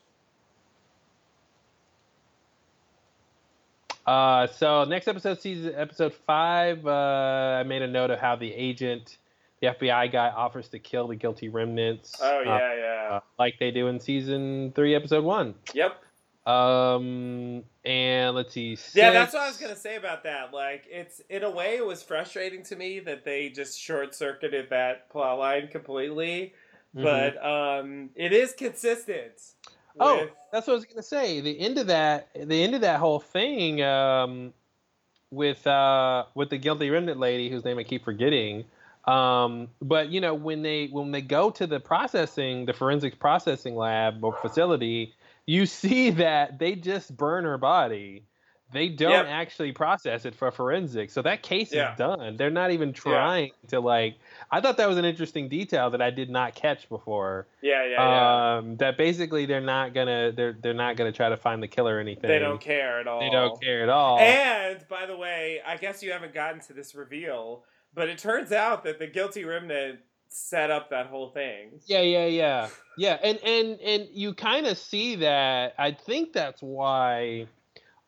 Uh, 4.06 4.48
so 4.48 4.86
next 4.86 5.08
episode, 5.08 5.40
season 5.40 5.74
episode 5.76 6.14
five. 6.14 6.86
Uh, 6.88 7.60
I 7.60 7.64
made 7.64 7.82
a 7.82 7.88
note 7.88 8.10
of 8.10 8.20
how 8.20 8.36
the 8.36 8.52
agent, 8.54 9.18
the 9.62 9.68
FBI 9.68 10.12
guy, 10.12 10.30
offers 10.30 10.68
to 10.70 10.80
kill 10.80 11.08
the 11.08 11.16
guilty 11.16 11.50
remnants. 11.50 12.16
Oh 12.22 12.40
uh, 12.40 12.44
yeah, 12.44 12.76
yeah. 12.76 13.16
uh, 13.16 13.20
like 13.38 13.60
they 13.60 13.72
do 13.72 13.88
in 13.88 14.00
season 14.00 14.72
three, 14.76 14.96
episode 14.96 15.24
one. 15.24 15.56
Yep. 15.74 16.02
Um, 16.48 17.64
and 17.86 18.36
let's 18.36 18.54
see. 18.54 18.78
Yeah, 18.94 19.12
that's 19.12 19.34
what 19.34 19.44
I 19.44 19.48
was 19.48 19.58
gonna 19.58 19.76
say 19.76 19.98
about 19.98 20.24
that. 20.24 20.54
Like, 20.54 20.86
it's 20.90 21.22
in 21.30 21.44
a 21.44 21.50
way, 21.50 21.78
it 21.78 21.86
was 21.86 22.02
frustrating 22.02 22.64
to 22.64 22.76
me 22.76 23.00
that 23.02 23.24
they 23.24 23.50
just 23.50 23.80
short 23.80 24.16
circuited 24.16 24.70
that 24.70 25.10
plot 25.10 25.38
line 25.38 25.68
completely. 25.68 26.54
Mhm. 26.96 27.04
But 27.04 27.46
um, 27.46 28.10
it 28.16 28.34
is 28.34 28.54
consistent. 28.54 29.34
Oh, 30.00 30.22
with- 30.22 30.32
that's 30.52 30.66
what 30.66 30.74
I 30.74 30.76
was 30.78 30.86
gonna 30.86 31.04
say. 31.04 31.42
The 31.42 31.60
end 31.60 31.78
of 31.78 31.88
that, 31.88 32.30
the 32.34 32.64
end 32.64 32.74
of 32.74 32.82
that 32.82 33.00
whole 33.00 33.20
thing, 33.20 33.84
um, 33.84 34.54
with 35.32 35.68
uh, 35.68 36.26
with 36.34 36.50
the 36.50 36.58
guilty 36.58 36.90
remnant 36.90 37.20
lady 37.20 37.50
whose 37.50 37.64
name 37.66 37.78
I 37.78 37.84
keep 37.84 38.04
forgetting. 38.04 38.66
Um, 39.10 39.70
but 39.82 40.10
you 40.10 40.22
know, 40.22 40.34
when 40.34 40.62
they 40.62 40.88
when 40.88 41.12
they 41.12 41.22
go 41.22 41.50
to 41.50 41.66
the 41.66 41.80
processing, 41.80 42.66
the 42.66 42.74
forensics 42.74 43.16
processing 43.16 43.76
lab 43.76 44.24
or 44.24 44.34
facility, 44.42 45.16
you 45.46 45.66
see 45.66 46.10
that 46.26 46.60
they 46.60 46.76
just 46.76 47.16
burn 47.18 47.44
her 47.46 47.58
body. 47.58 48.24
They 48.72 48.88
don't 48.88 49.26
Yep. 49.26 49.26
actually 49.30 49.72
process 49.72 50.26
it 50.26 50.36
for 50.36 50.52
forensics, 50.52 51.12
so 51.12 51.24
that 51.24 51.42
case 51.42 51.74
Yeah. 51.74 51.94
is 51.94 51.98
done. 51.98 52.38
They're 52.38 52.52
not 52.52 52.70
even 52.70 52.94
trying 52.94 53.50
to 53.70 53.80
like. 53.80 54.20
I 54.52 54.62
thought 54.62 54.78
that 54.78 54.88
was 54.88 55.00
an 55.00 55.06
interesting 55.06 55.50
detail 55.50 55.90
that 55.90 56.04
I 56.04 56.12
did 56.12 56.30
not 56.30 56.54
catch 56.54 56.88
before 56.88 57.48
yeah, 57.62 57.84
yeah, 57.84 57.90
yeah. 57.90 58.58
um, 58.58 58.78
that 58.78 58.96
basically 58.96 59.48
they're 59.48 59.60
not 59.60 59.96
gonna 59.96 60.32
they're 60.36 60.54
they're 60.54 60.76
not 60.76 60.98
gonna 60.98 61.12
try 61.12 61.30
to 61.30 61.38
find 61.38 61.64
the 61.64 61.68
killer 61.68 61.96
or 61.96 62.00
anything. 62.00 62.30
they 62.30 62.38
don't 62.38 62.62
care 62.62 63.00
at 63.00 63.08
all. 63.08 63.20
They 63.22 63.32
don't 63.32 63.60
care 63.60 63.82
at 63.82 63.90
all. 63.90 64.20
And 64.20 64.88
by 64.88 65.08
the 65.08 65.18
way, 65.18 65.62
I 65.66 65.76
guess 65.78 66.04
you 66.04 66.12
haven't 66.12 66.36
gotten 66.36 66.60
to 66.62 66.74
this 66.74 66.94
reveal, 66.94 67.64
but 67.94 68.10
it 68.10 68.18
turns 68.18 68.52
out 68.52 68.84
that 68.84 69.00
the 69.00 69.08
guilty 69.08 69.44
remnant 69.46 70.00
set 70.28 70.70
up 70.70 70.90
that 70.92 71.08
whole 71.08 71.30
thing. 71.32 71.72
yeah, 71.88 72.02
yeah, 72.02 72.26
yeah, 72.28 72.70
yeah. 72.98 73.18
And 73.24 73.40
and 73.44 73.80
and 73.80 74.08
you 74.14 74.34
kind 74.34 74.68
of 74.68 74.78
see 74.78 75.16
that. 75.18 75.74
I 75.78 75.92
think 75.92 76.34
that's 76.34 76.62
why 76.62 77.48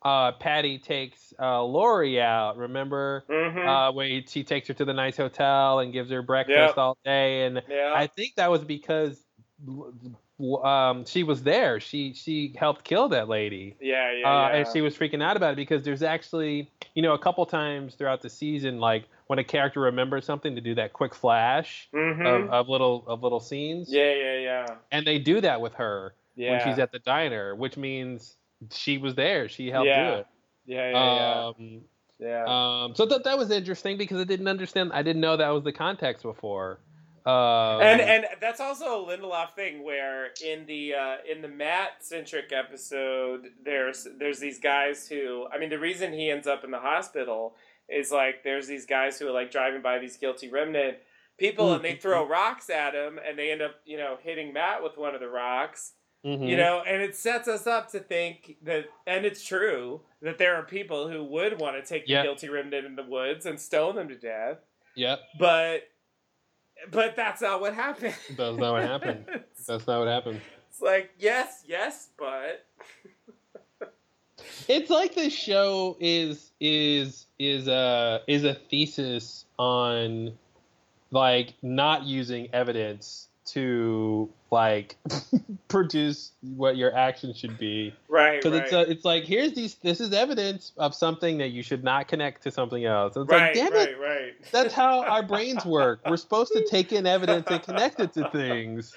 uh, 0.04 0.32
Patti 0.34 0.78
takes 0.80 1.34
uh, 1.40 1.64
Laurie 1.64 2.22
out. 2.22 2.58
Remember 2.58 3.24
Mm-hmm. 3.30 3.68
uh, 3.68 3.92
when 3.92 4.10
he- 4.12 4.26
she 4.28 4.44
takes 4.44 4.68
her 4.68 4.74
to 4.76 4.86
the 4.86 4.94
nice 4.94 5.18
hotel 5.18 5.80
and 5.80 5.92
gives 5.94 6.12
her 6.12 6.22
breakfast 6.22 6.58
Yep. 6.70 6.78
all 6.78 6.98
day, 7.04 7.46
and 7.46 7.62
yeah. 7.70 7.94
I 7.96 8.08
think 8.08 8.36
that 8.36 8.52
was 8.52 8.64
because 8.64 9.20
um, 10.64 11.06
she 11.06 11.24
was 11.24 11.44
there. 11.44 11.80
She 11.80 12.14
she 12.14 12.54
helped 12.58 12.84
kill 12.84 13.10
that 13.10 13.30
lady. 13.30 13.76
yeah, 13.80 14.12
yeah, 14.12 14.28
uh, 14.28 14.48
yeah. 14.50 14.56
and 14.58 14.68
she 14.74 14.82
was 14.82 14.96
freaking 14.98 15.22
out 15.24 15.38
about 15.38 15.54
it 15.54 15.56
because 15.58 15.84
there's 15.84 16.02
actually, 16.04 16.70
you 16.96 17.02
know, 17.02 17.14
a 17.14 17.20
couple 17.20 17.46
times 17.46 17.96
throughout 17.96 18.22
the 18.22 18.30
season, 18.30 18.80
like 18.80 19.06
when 19.32 19.40
a 19.40 19.44
character 19.46 19.80
remembers 19.80 20.26
something, 20.26 20.56
to 20.56 20.60
do 20.60 20.76
that 20.76 20.92
quick 20.92 21.16
flash 21.16 21.88
Mhm. 21.94 22.26
of, 22.28 22.50
of 22.50 22.68
little 22.68 23.06
of 23.08 23.24
little 23.24 23.40
scenes, 23.40 23.90
yeah, 23.90 24.14
yeah, 24.14 24.38
yeah. 24.40 24.66
and 24.92 25.08
they 25.08 25.20
do 25.20 25.40
that 25.40 25.62
with 25.62 25.74
her 25.76 26.14
Yeah. 26.36 26.52
when 26.52 26.60
she's 26.66 26.80
at 26.80 26.92
the 26.92 27.00
diner, 27.00 27.56
which 27.56 27.78
means 27.78 28.36
she 28.72 28.98
was 28.98 29.16
there, 29.16 29.48
she 29.48 29.70
helped 29.72 29.88
Yeah. 29.88 30.12
do 30.12 30.18
it. 30.18 30.28
yeah, 30.66 30.90
yeah, 30.92 31.46
Um, 31.48 31.82
yeah. 32.20 32.28
yeah. 32.28 32.84
um, 32.84 32.94
so 32.94 33.06
that 33.06 33.24
that 33.24 33.38
was 33.38 33.52
interesting 33.52 33.98
because 33.98 34.20
I 34.20 34.26
didn't 34.26 34.50
understand, 34.50 34.92
I 34.94 35.02
didn't 35.02 35.22
know 35.22 35.38
that 35.38 35.48
was 35.50 35.64
the 35.64 35.72
context 35.72 36.24
before. 36.24 36.80
Um, 37.26 37.82
and 37.82 38.02
and 38.02 38.26
that's 38.42 38.60
also 38.60 39.06
a 39.06 39.08
Lindelof 39.18 39.54
thing 39.54 39.84
where 39.84 40.32
in 40.44 40.66
the 40.66 40.96
uh, 40.96 41.18
in 41.32 41.42
the 41.42 41.48
Matt 41.48 42.04
centric 42.04 42.52
episode 42.52 43.52
there's 43.64 44.08
there's 44.18 44.40
these 44.40 44.60
guys 44.60 45.08
who 45.08 45.48
I 45.54 45.58
mean 45.58 45.70
the 45.70 45.80
reason 45.80 46.12
he 46.12 46.32
ends 46.32 46.48
up 46.48 46.64
in 46.66 46.72
the 46.72 46.80
hospital 46.80 47.56
is 47.92 48.12
like 48.12 48.44
there's 48.44 48.68
these 48.68 48.86
guys 48.86 49.20
who 49.20 49.28
are 49.28 49.32
like 49.32 49.52
driving 49.52 49.82
by 49.82 50.00
these 50.00 50.18
guilty 50.18 50.50
remnant 50.50 50.98
people 51.38 51.74
and 51.74 51.84
they 51.84 51.96
throw 51.96 52.28
rocks 52.28 52.70
at 52.70 52.94
him 52.94 53.20
and 53.28 53.38
they 53.38 53.52
end 53.52 53.62
up 53.62 53.76
you 53.86 53.98
know 53.98 54.18
hitting 54.22 54.54
Matt 54.54 54.84
with 54.84 54.98
one 54.98 55.16
of 55.16 55.22
the 55.22 55.28
rocks 55.28 55.94
mhm. 56.26 56.48
you 56.48 56.56
know 56.56 56.84
and 56.86 57.02
it 57.02 57.16
sets 57.16 57.48
us 57.48 57.66
up 57.66 57.92
to 57.92 58.00
think 58.00 58.58
that 58.64 58.86
and 59.08 59.26
it's 59.26 59.44
true 59.44 60.02
that 60.22 60.38
there 60.38 60.56
are 60.56 60.64
people 60.64 61.10
who 61.10 61.24
would 61.24 61.60
want 61.60 61.76
to 61.76 61.82
take 61.88 62.04
Yeah. 62.08 62.22
the 62.22 62.28
guilty 62.28 62.50
remnant 62.50 62.86
in 62.86 62.96
the 62.96 63.04
woods 63.04 63.46
and 63.46 63.60
stone 63.60 63.96
them 63.96 64.08
to 64.10 64.16
death 64.16 64.58
Yep, 64.96 65.20
but 65.40 65.88
but 66.92 67.16
that's 67.16 67.42
not 67.42 67.62
what 67.62 67.74
happened. 67.74 68.16
that's 68.38 68.58
not 68.58 68.74
what 68.74 68.84
happened. 68.84 69.26
That's 69.68 69.86
not 69.86 70.00
what 70.00 70.08
happened. 70.08 70.42
it's 70.70 70.82
like 70.82 71.12
yes, 71.20 71.64
yes, 71.68 72.10
but 72.18 72.66
it's 74.68 74.90
like 74.90 75.14
the 75.16 75.30
show 75.30 75.96
is 76.00 76.52
is 76.60 77.28
is 77.42 77.68
a 77.68 78.22
is 78.28 78.44
a 78.44 78.54
thesis 78.54 79.46
on 79.58 80.34
like 81.10 81.54
not 81.62 82.04
using 82.04 82.50
evidence 82.54 83.28
to 83.44 84.30
like 84.52 84.96
produce 85.68 86.32
what 86.42 86.78
your 86.78 86.96
action 86.96 87.34
should 87.34 87.58
be. 87.58 87.94
Right, 88.08 88.42
because 88.42 88.54
uh, 88.54 88.56
right, 88.56 88.64
it's 88.64 88.74
a, 88.74 88.92
it's 88.92 89.06
like 89.06 89.24
here's 89.24 89.54
these 89.54 89.76
this 89.76 90.00
is 90.00 90.14
evidence 90.14 90.72
of 90.78 90.94
something 90.94 91.40
that 91.40 91.50
you 91.50 91.64
should 91.64 91.84
not 91.84 92.08
connect 92.08 92.44
to 92.44 92.52
something 92.52 92.86
else. 92.86 93.18
It's 93.18 93.30
right, 93.30 93.42
like 93.42 93.54
damn 93.56 93.74
right, 93.74 93.90
it. 93.90 94.00
right. 94.00 94.34
that's 94.52 94.74
how 94.74 95.04
our 95.04 95.24
brains 95.24 95.66
work. 95.66 96.02
We're 96.08 96.18
supposed 96.18 96.54
to 96.54 96.66
take 96.70 96.92
in 96.92 97.08
evidence 97.08 97.48
and 97.50 97.62
connect 97.64 98.00
it 98.00 98.14
to 98.14 98.30
things. 98.30 98.94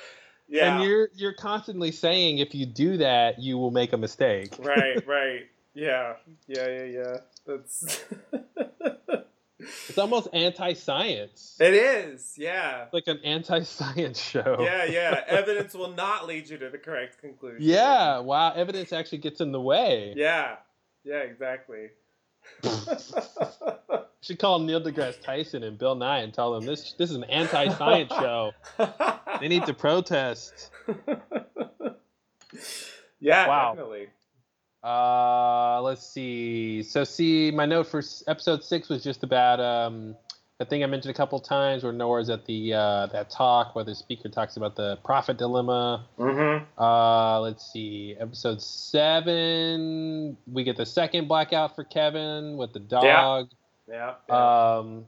Yeah, 0.49 0.75
and 0.77 0.85
you're 0.85 1.09
you're 1.15 1.33
constantly 1.33 1.91
saying 1.91 2.39
if 2.39 2.55
you 2.55 2.67
do 2.67 2.99
that 2.99 3.41
you 3.41 3.57
will 3.57 3.71
make 3.71 3.95
a 3.95 3.97
mistake. 3.97 4.55
Right, 4.59 5.05
right, 5.07 5.47
yeah, 5.75 6.15
yeah, 6.47 6.69
yeah, 6.69 6.85
yeah. 6.85 7.17
That's 7.47 8.05
it's 9.59 9.99
almost 9.99 10.29
anti-science 10.33 11.57
it 11.61 11.75
is, 11.75 12.35
yeah, 12.37 12.87
like 12.93 13.07
an 13.07 13.21
anti-science 13.25 14.21
show. 14.21 14.57
yeah, 14.61 14.85
yeah. 14.85 15.23
Evidence 15.29 15.75
will 15.75 15.93
not 15.93 16.27
lead 16.27 16.49
you 16.49 16.59
to 16.59 16.71
the 16.71 16.79
correct 16.79 17.21
conclusion. 17.21 17.59
Yeah, 17.63 18.19
wow, 18.21 18.53
evidence 18.53 18.93
actually 18.93 19.19
gets 19.19 19.41
in 19.41 19.53
the 19.53 19.61
way. 19.61 20.15
yeah, 20.17 20.57
yeah, 21.05 21.19
exactly. 21.21 21.91
should 24.21 24.39
call 24.39 24.59
Neil 24.59 24.81
deGrasse 24.81 25.23
Tyson 25.23 25.63
and 25.63 25.79
Bill 25.79 25.95
Nye 25.95 26.19
and 26.19 26.33
tell 26.35 26.53
them 26.53 26.67
this 26.67 26.93
this 26.99 27.11
is 27.11 27.17
an 27.17 27.25
anti-science 27.25 28.13
show. 28.13 28.53
They 29.41 29.49
need 29.49 29.65
to 29.67 29.75
protest. 29.75 30.71
yeah, 33.21 33.49
Wow. 33.49 33.73
definitely. 33.75 34.09
Uh, 34.85 35.81
let's 35.81 36.07
see. 36.07 36.83
So, 36.83 37.05
see, 37.05 37.51
my 37.51 37.65
note 37.65 37.87
for 37.87 38.03
episode 38.27 38.63
six 38.63 38.91
was 38.91 39.03
just 39.03 39.23
about 39.23 39.59
um, 39.59 40.15
the 40.59 40.67
thing 40.67 40.85
I 40.85 40.87
mentioned 40.87 41.15
a 41.15 41.17
couple 41.17 41.41
times 41.41 41.83
where 41.83 41.93
Nora's 41.93 42.29
at 42.29 42.45
the 42.45 42.75
uh, 42.75 43.07
that 43.07 43.31
talk 43.31 43.75
where 43.75 43.85
the 43.85 43.95
speaker 43.95 44.29
talks 44.29 44.59
about 44.59 44.77
the 44.77 44.97
profit 45.03 45.39
dilemma. 45.39 46.05
Mm-hmm. 46.19 46.81
Uh, 46.81 47.41
let's 47.41 47.73
see. 47.73 48.15
Episode 48.21 48.61
seven, 48.61 50.37
we 50.47 50.65
get 50.65 50.77
the 50.77 50.87
second 50.87 51.29
blackout 51.29 51.75
for 51.75 51.85
Kevin 51.85 52.59
with 52.59 52.75
the 52.75 52.81
dog. 52.81 53.49
Yeah. 53.89 54.15
yeah. 54.29 54.77
Um, 54.77 55.07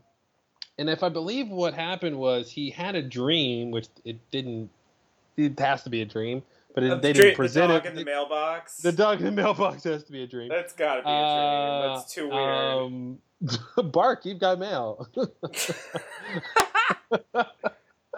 and 0.79 0.91
if 0.91 1.03
I 1.03 1.11
believe 1.11 1.49
what 1.49 1.75
happened 1.75 2.19
was 2.19 2.51
he 2.51 2.71
had 2.71 2.95
a 2.95 3.03
dream, 3.03 3.71
which 3.71 3.89
it 4.05 4.19
didn't. 4.31 4.71
It 5.37 5.59
has 5.61 5.83
to 5.83 5.91
be 5.91 6.01
a 6.01 6.07
dream, 6.07 6.43
but 6.77 6.85
it, 6.85 7.03
they 7.03 7.13
dra- 7.13 7.25
didn't 7.25 7.37
present 7.37 7.69
the 7.69 7.75
dog 7.79 7.87
it. 7.87 7.89
in 7.89 7.95
the 7.97 8.05
mailbox. 8.05 8.77
the 8.77 8.93
dog 8.93 9.19
in 9.19 9.25
the 9.25 9.33
mailbox 9.33 9.83
has 9.85 10.05
to 10.05 10.13
be 10.13 10.23
a 10.23 10.27
dream. 10.29 10.49
That's 10.49 10.73
gotta 10.75 11.03
be 11.03 11.09
a 11.09 11.13
Uh, 11.13 11.81
dream. 11.89 11.97
That's 11.97 12.15
too 12.15 12.29
weird. 12.29 13.83
Um, 13.83 13.91
Bark, 13.91 14.25
you've 14.25 14.39
got 14.39 14.59
mail. 14.61 15.09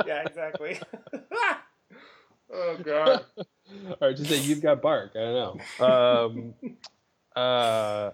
yeah, 0.06 0.22
exactly. 0.26 0.78
oh 2.52 2.76
god. 2.82 3.24
or 4.00 4.12
just 4.12 4.30
say 4.30 4.38
you've 4.40 4.60
got 4.62 4.80
bark. 4.82 5.12
I 5.14 5.18
don't 5.18 5.60
know. 5.80 5.86
Um, 5.86 6.54
uh, 7.36 8.10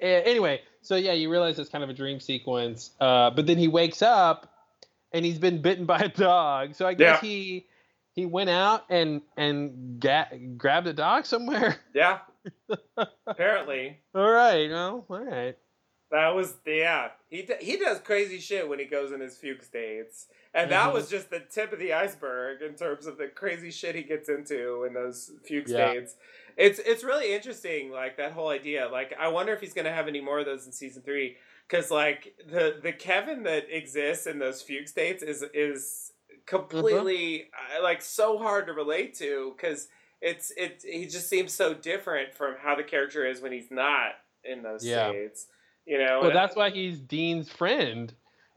anyway, 0.00 0.62
so 0.82 0.96
yeah, 0.96 1.12
you 1.12 1.30
realize 1.30 1.58
it's 1.58 1.70
kind 1.70 1.84
of 1.84 1.90
a 1.90 1.94
dream 1.94 2.20
sequence. 2.20 2.90
Uh, 3.00 3.30
but 3.30 3.46
then 3.46 3.58
he 3.58 3.68
wakes 3.68 4.02
up 4.02 4.52
and 5.12 5.24
he's 5.24 5.38
been 5.38 5.60
bitten 5.62 5.86
by 5.86 5.98
a 5.98 6.08
dog. 6.08 6.74
So 6.74 6.86
I 6.86 6.94
guess 6.94 7.22
Yeah. 7.22 7.28
he 7.28 7.66
he 8.14 8.26
went 8.26 8.50
out 8.50 8.84
and 8.90 9.22
and 9.36 9.98
ga- 10.00 10.30
grabbed 10.56 10.86
a 10.86 10.92
dog 10.92 11.26
somewhere. 11.26 11.76
Yeah. 11.94 12.18
Apparently. 13.26 13.98
all 14.14 14.30
right, 14.30 14.68
well, 14.70 15.04
all 15.08 15.24
right. 15.24 15.56
That 16.10 16.34
was 16.34 16.54
yeah. 16.66 17.10
He 17.28 17.42
d- 17.42 17.54
he 17.60 17.76
does 17.76 18.00
crazy 18.00 18.38
shit 18.40 18.68
when 18.68 18.78
he 18.80 18.84
goes 18.84 19.12
in 19.12 19.20
his 19.20 19.36
fugue 19.38 19.62
states, 19.62 20.26
and 20.52 20.70
that 20.72 20.88
Mhm. 20.90 20.94
was 20.94 21.08
just 21.08 21.30
the 21.30 21.38
tip 21.40 21.72
of 21.72 21.78
the 21.78 21.92
iceberg 21.92 22.62
in 22.62 22.74
terms 22.74 23.06
of 23.06 23.16
the 23.18 23.28
crazy 23.28 23.70
shit 23.70 23.94
he 23.94 24.02
gets 24.02 24.28
into 24.28 24.82
in 24.84 24.94
those 24.94 25.30
fugue 25.46 25.68
Yeah. 25.68 25.90
states. 25.92 26.16
It's 26.56 26.80
it's 26.80 27.04
really 27.04 27.32
interesting, 27.32 27.90
like 27.92 28.16
that 28.16 28.32
whole 28.32 28.48
idea. 28.48 28.88
Like, 28.88 29.14
I 29.18 29.28
wonder 29.28 29.52
if 29.52 29.60
he's 29.60 29.72
gonna 29.74 29.92
have 29.92 30.08
any 30.08 30.20
more 30.20 30.40
of 30.40 30.46
those 30.46 30.66
in 30.66 30.72
season 30.72 31.02
three, 31.02 31.36
because 31.68 31.92
like 31.92 32.34
the 32.44 32.80
the 32.82 32.92
Kevin 32.92 33.44
that 33.44 33.66
exists 33.70 34.26
in 34.26 34.40
those 34.40 34.62
fugue 34.62 34.88
states 34.88 35.22
is 35.22 35.44
is 35.54 36.12
completely 36.50 37.48
uh, 37.78 37.82
like 37.82 38.02
so 38.02 38.36
hard 38.38 38.66
to 38.66 38.72
relate 38.72 39.14
to 39.14 39.54
because 39.56 39.88
it's 40.20 40.50
it 40.56 40.84
he 40.86 41.06
just 41.06 41.28
seems 41.28 41.52
so 41.52 41.72
different 41.72 42.34
from 42.34 42.56
how 42.60 42.74
the 42.74 42.82
character 42.82 43.26
is 43.26 43.40
when 43.40 43.52
he's 43.52 43.70
not 43.70 44.12
in 44.44 44.62
those 44.62 44.84
Yeah. 44.84 45.08
states. 45.10 45.46
You 45.86 45.98
know, 45.98 46.20
Well, 46.22 46.32
that's 46.32 46.54
why 46.54 46.70
he's 46.70 47.00
Dean's 47.00 47.50
friend. 47.50 48.12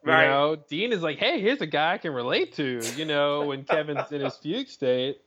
You 0.05 0.11
Right. 0.11 0.27
know, 0.27 0.57
Dean 0.69 0.91
is 0.91 1.01
like, 1.01 1.17
hey, 1.17 1.39
here's 1.39 1.61
a 1.61 1.65
guy 1.65 1.93
I 1.93 1.97
can 1.97 2.13
relate 2.13 2.53
to. 2.55 2.81
You 2.97 3.05
know, 3.05 3.45
when 3.45 3.63
Kevin's 3.73 4.11
in 4.11 4.19
his 4.19 4.35
fugue 4.35 4.67
state. 4.67 5.21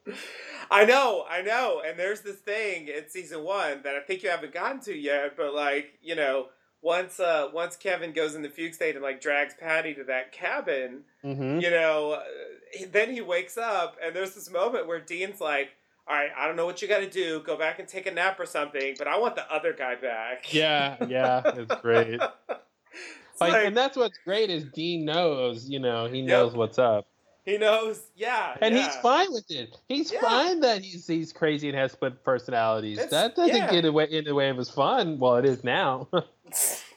I 0.71 0.85
know, 0.85 1.25
I 1.29 1.41
know. 1.41 1.81
And 1.87 1.99
there's 1.99 2.21
this 2.21 2.37
thing 2.37 2.89
in 2.89 3.09
season 3.09 3.43
one 3.43 3.81
that 3.85 3.95
I 3.95 4.01
think 4.01 4.23
you 4.23 4.29
haven't 4.29 4.53
gotten 4.53 4.81
to 4.81 4.95
yet, 4.95 5.35
but 5.37 5.55
like, 5.55 5.95
you 6.03 6.15
know, 6.15 6.49
once 6.83 7.19
uh 7.19 7.49
once 7.55 7.75
Kevin 7.77 8.13
goes 8.13 8.35
in 8.35 8.43
the 8.43 8.51
fugue 8.51 8.75
state 8.75 8.95
and 8.95 9.03
like 9.03 9.21
drags 9.21 9.55
Patti 9.59 9.95
to 9.95 10.05
that 10.05 10.31
cabin, 10.33 11.05
Mm-hmm. 11.25 11.59
you 11.61 11.71
know, 11.71 12.13
uh, 12.13 12.23
he- 12.25 12.56
then 12.91 13.11
he 13.13 13.21
wakes 13.21 13.57
up 13.59 13.97
and 14.05 14.15
there's 14.15 14.35
this 14.35 14.51
moment 14.51 14.87
where 14.87 15.01
Dean's 15.01 15.41
like, 15.41 15.71
"All 16.09 16.17
right, 16.17 16.31
I 16.37 16.47
don't 16.47 16.57
know 16.57 16.67
what 16.67 16.83
you 16.83 16.89
got 16.89 17.01
to 17.01 17.11
do. 17.11 17.41
Go 17.41 17.57
back 17.57 17.79
and 17.79 17.89
take 17.89 18.07
a 18.07 18.11
nap 18.11 18.39
or 18.41 18.47
something, 18.47 18.95
but 18.99 19.09
I 19.09 19.19
want 19.19 19.35
the 19.37 19.51
other 19.53 19.73
guy 19.73 19.95
back." 19.97 20.53
Yeah, 20.53 20.97
yeah, 21.09 21.43
it's 21.45 21.75
great. 21.83 22.21
It's 22.21 23.41
Like, 23.41 23.53
like, 23.53 23.67
and 23.67 23.77
that's 23.77 23.97
what's 23.97 24.19
great 24.25 24.49
is 24.51 24.65
Dean 24.65 25.05
knows, 25.05 25.69
you 25.69 25.79
know, 25.79 26.07
he 26.07 26.23
knows 26.23 26.55
what's 26.55 26.79
up, 26.79 27.07
he 27.45 27.59
knows, 27.59 28.01
yeah, 28.17 28.57
and 28.63 28.75
yeah. 28.75 28.87
he's 28.87 28.97
fine 28.97 29.31
with 29.33 29.51
it. 29.51 29.77
He's 29.89 30.11
Yeah. 30.13 30.21
fine 30.23 30.61
that 30.61 30.83
he's 30.83 31.07
he's 31.07 31.33
crazy 31.35 31.69
and 31.69 31.77
has 31.77 31.93
split 31.93 32.25
personalities. 32.25 32.97
It's- 32.99 33.11
that 33.11 33.37
doesn't 33.37 33.55
yeah. 33.55 33.71
get 33.71 33.85
away 33.85 34.07
in 34.11 34.25
the 34.25 34.35
way 34.35 34.49
of 34.49 34.57
his 34.57 34.71
fun. 34.71 35.19
Well, 35.19 35.37
it 35.37 35.45
is 35.45 35.63
now. 35.65 36.09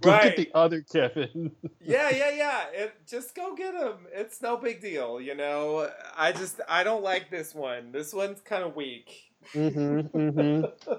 Go 0.00 0.10
Right. 0.10 0.36
get 0.36 0.36
the 0.36 0.50
other 0.54 0.80
Kevin. 0.80 1.52
yeah, 1.80 2.10
yeah, 2.10 2.30
yeah. 2.30 2.64
It, 2.72 2.94
just 3.06 3.34
go 3.34 3.54
get 3.54 3.74
him. 3.74 4.06
It's 4.12 4.40
no 4.40 4.56
big 4.56 4.80
deal, 4.80 5.20
you 5.20 5.34
know. 5.34 5.90
I 6.16 6.32
just 6.32 6.60
I 6.68 6.84
don't 6.84 7.02
like 7.02 7.30
this 7.30 7.54
one. 7.54 7.92
This 7.92 8.14
one's 8.14 8.40
kind 8.40 8.62
of 8.64 8.74
weak. 8.76 9.30
mm-hmm, 9.52 10.16
mm-hmm. 10.16 10.90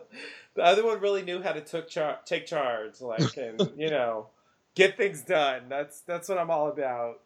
the 0.55 0.63
other 0.63 0.85
one 0.85 0.99
really 1.01 1.23
knew 1.23 1.41
how 1.41 1.51
to 1.51 1.61
took 1.61 1.89
char- 1.89 2.19
take 2.25 2.45
charge, 2.45 3.01
like 3.01 3.35
and 3.37 3.59
you 3.77 3.89
know, 3.89 4.27
get 4.75 4.97
things 4.97 5.21
done. 5.21 5.63
That's 5.69 6.01
that's 6.01 6.29
what 6.29 6.37
I'm 6.37 6.51
all 6.51 6.67
about. 6.69 7.21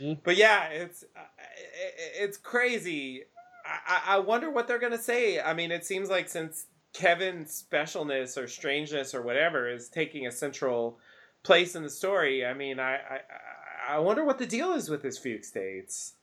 Mm. 0.00 0.18
But 0.24 0.36
yeah, 0.36 0.66
it's 0.68 1.04
uh, 1.04 1.20
it, 1.76 2.24
it's 2.24 2.36
crazy. 2.36 3.22
I 3.64 4.16
I 4.16 4.18
wonder 4.18 4.50
what 4.50 4.66
they're 4.66 4.78
gonna 4.80 4.98
say. 4.98 5.40
I 5.40 5.54
mean, 5.54 5.70
it 5.70 5.84
seems 5.84 6.08
like 6.08 6.28
since 6.28 6.66
Kevin's 6.92 7.64
specialness 7.70 8.36
or 8.36 8.48
strangeness 8.48 9.14
or 9.14 9.22
whatever 9.22 9.68
is 9.68 9.88
taking 9.88 10.26
a 10.26 10.32
central 10.32 10.98
place 11.42 11.74
in 11.74 11.82
the 11.82 11.90
story. 11.90 12.44
I 12.44 12.54
mean, 12.54 12.80
I 12.80 12.94
I, 12.96 13.20
I- 13.90 13.98
wonder 13.98 14.24
what 14.24 14.38
the 14.38 14.46
deal 14.46 14.72
is 14.72 14.88
with 14.90 15.02
his 15.02 15.18
fugue 15.18 15.44
states. 15.44 16.14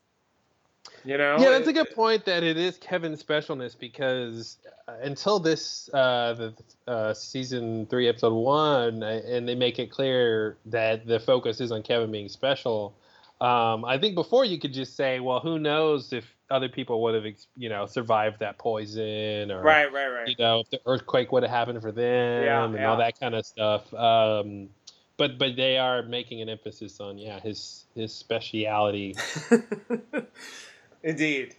You 1.03 1.18
know, 1.18 1.38
yeah, 1.40 1.50
that's 1.50 1.68
a 1.68 1.74
good 1.74 1.90
point. 1.95 2.26
That 2.26 2.44
it 2.44 2.58
is 2.58 2.77
Kevin's 2.77 3.24
specialness 3.24 3.77
because 3.77 4.58
uh, 4.88 4.94
until 5.02 5.40
this, 5.40 5.90
uh, 5.94 6.34
the 6.34 6.53
uh, 6.92 7.14
season 7.14 7.88
three, 7.88 8.08
episode 8.08 8.34
one, 8.35 9.02
uh, 9.02 9.22
and 9.26 9.48
they 9.48 9.56
make 9.56 9.80
it 9.80 9.90
clear 9.90 10.58
that 10.68 11.08
the 11.08 11.19
focus 11.19 11.60
is 11.60 11.72
on 11.72 11.82
Kevin 11.82 12.11
being 12.11 12.30
special. 12.30 12.95
Um, 13.42 13.84
I 13.84 13.98
think 13.98 14.14
before 14.14 14.45
you 14.45 14.60
could 14.60 14.74
just 14.74 14.95
say, 14.95 15.19
well, 15.19 15.40
who 15.40 15.58
knows 15.58 16.14
if 16.14 16.34
other 16.49 16.69
people 16.69 17.01
would 17.03 17.15
have, 17.15 17.33
you 17.57 17.69
know, 17.69 17.85
survived 17.85 18.40
that 18.40 18.57
poison, 18.57 19.51
or 19.51 19.61
Right, 19.61 19.91
right, 19.91 20.07
right. 20.07 20.27
you 20.27 20.35
know, 20.38 20.59
if 20.61 20.69
the 20.69 20.80
earthquake 20.85 21.32
would 21.32 21.43
have 21.43 21.51
happened 21.51 21.82
for 21.82 21.91
them, 21.91 22.43
Yeah, 22.43 22.64
and 22.65 22.74
yeah. 22.75 22.90
all 22.90 22.98
that 22.98 23.19
kind 23.19 23.33
of 23.35 23.45
stuff. 23.45 23.91
Um, 23.93 24.69
but 25.17 25.38
but 25.38 25.56
they 25.56 25.77
are 25.77 26.03
making 26.03 26.41
an 26.41 26.49
emphasis 26.49 26.99
on 26.99 27.17
yeah 27.17 27.40
his 27.40 27.85
his 27.95 28.14
speciality. 28.14 29.15
Indeed. 31.03 31.56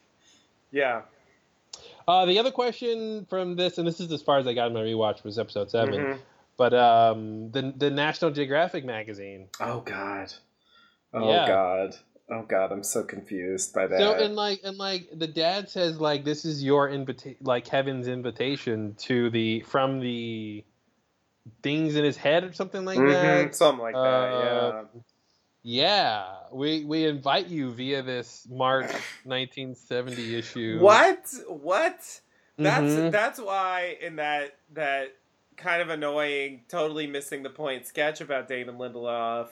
Yeah. 0.73 1.03
Uh, 2.09 2.25
the 2.27 2.39
other 2.39 2.51
question 2.51 3.27
from 3.29 3.57
this, 3.57 3.79
and 3.79 3.87
this 3.87 4.01
is 4.01 4.13
as 4.13 4.23
far 4.23 4.39
as 4.39 4.47
I 4.47 4.55
got 4.55 4.69
in 4.69 4.75
my 4.75 4.81
rewatch, 4.81 5.25
was 5.25 5.39
episode 5.39 5.71
7 5.71 5.95
Mhm. 5.95 6.19
But 6.57 6.73
um, 6.75 7.51
the 7.51 7.73
the 7.77 7.91
National 7.91 8.31
Geographic 8.31 8.85
magazine. 8.85 9.49
Oh 9.61 9.81
God. 9.81 10.33
Oh 11.13 11.29
Yeah. 11.31 11.47
God. 11.47 11.97
Oh 12.31 12.45
God. 12.49 12.73
I'm 12.73 12.85
so 12.85 13.05
confused 13.05 13.75
by 13.75 13.89
that. 13.89 14.01
So 14.01 14.15
and 14.15 14.37
like 14.37 14.61
and 14.65 14.79
like 14.79 15.09
the 15.15 15.27
dad 15.29 15.69
says 15.71 16.01
like 16.01 16.25
this 16.25 16.45
is 16.45 16.65
your 16.65 16.91
invitation, 16.91 17.39
like 17.43 17.65
Kevin's 17.67 18.09
invitation 18.09 18.95
to 19.01 19.31
the 19.31 19.61
from 19.63 20.01
the 20.01 20.65
things 21.63 21.97
in 21.97 22.05
his 22.05 22.17
head 22.17 22.45
or 22.45 22.53
something 22.53 22.85
like 22.85 22.99
Mhm, 23.01 23.53
that. 23.53 23.55
Something 23.55 23.83
like 23.83 24.03
that. 24.03 24.31
Uh, 24.33 24.85
Yeah, 25.65 26.27
we 26.53 26.85
we 26.87 27.07
invite 27.07 27.49
you 27.49 27.73
via 27.73 28.03
this 28.03 28.49
March 28.51 28.93
1970 29.25 30.37
issue. 30.39 30.79
What? 30.79 31.35
What? 31.49 32.21
That's 32.63 32.95
Mhm. 32.95 33.11
that's 33.11 33.41
why 33.41 33.99
in 34.01 34.17
that 34.17 34.59
that 34.75 35.17
kind 35.57 35.83
of 35.83 35.91
annoying, 35.91 36.63
totally 36.69 37.07
missing 37.07 37.43
the 37.45 37.51
point 37.51 37.87
sketch 37.87 38.21
about 38.23 38.49
David 38.49 38.77
Lindelof 38.77 39.49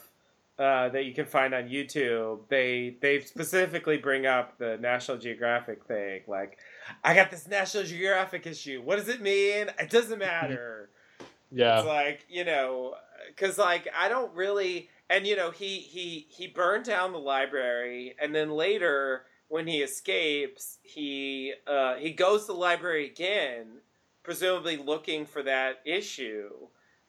uh, 0.57 0.89
that 0.89 1.05
you 1.05 1.13
can 1.13 1.25
find 1.25 1.53
on 1.53 1.63
YouTube. 1.63 2.47
They 2.49 2.97
they 3.01 3.21
specifically 3.21 3.97
bring 3.97 4.25
up 4.25 4.57
the 4.57 4.77
National 4.77 5.17
Geographic 5.17 5.85
thing. 5.85 6.21
Like, 6.27 6.57
I 7.03 7.13
got 7.13 7.31
this 7.31 7.47
National 7.47 7.83
Geographic 7.83 8.47
issue. 8.47 8.81
What 8.81 8.97
does 8.97 9.09
it 9.09 9.21
mean? 9.21 9.69
It 9.79 9.89
doesn't 9.89 10.19
matter. 10.19 10.89
yeah. 11.51 11.79
It's 11.79 11.87
like 11.87 12.25
you 12.29 12.45
know, 12.45 12.95
because 13.27 13.57
like 13.57 13.87
I 13.97 14.07
don't 14.07 14.33
really, 14.33 14.89
and 15.09 15.27
you 15.27 15.35
know, 15.35 15.51
he 15.51 15.79
he 15.79 16.27
he 16.29 16.47
burned 16.47 16.85
down 16.85 17.11
the 17.11 17.19
library, 17.19 18.15
and 18.21 18.33
then 18.33 18.51
later 18.51 19.23
when 19.47 19.67
he 19.67 19.81
escapes, 19.81 20.79
he 20.83 21.53
uh, 21.67 21.95
he 21.95 22.11
goes 22.11 22.41
to 22.41 22.53
the 22.53 22.57
library 22.57 23.05
again, 23.07 23.79
presumably 24.23 24.77
looking 24.77 25.25
for 25.25 25.43
that 25.43 25.81
issue. 25.85 26.49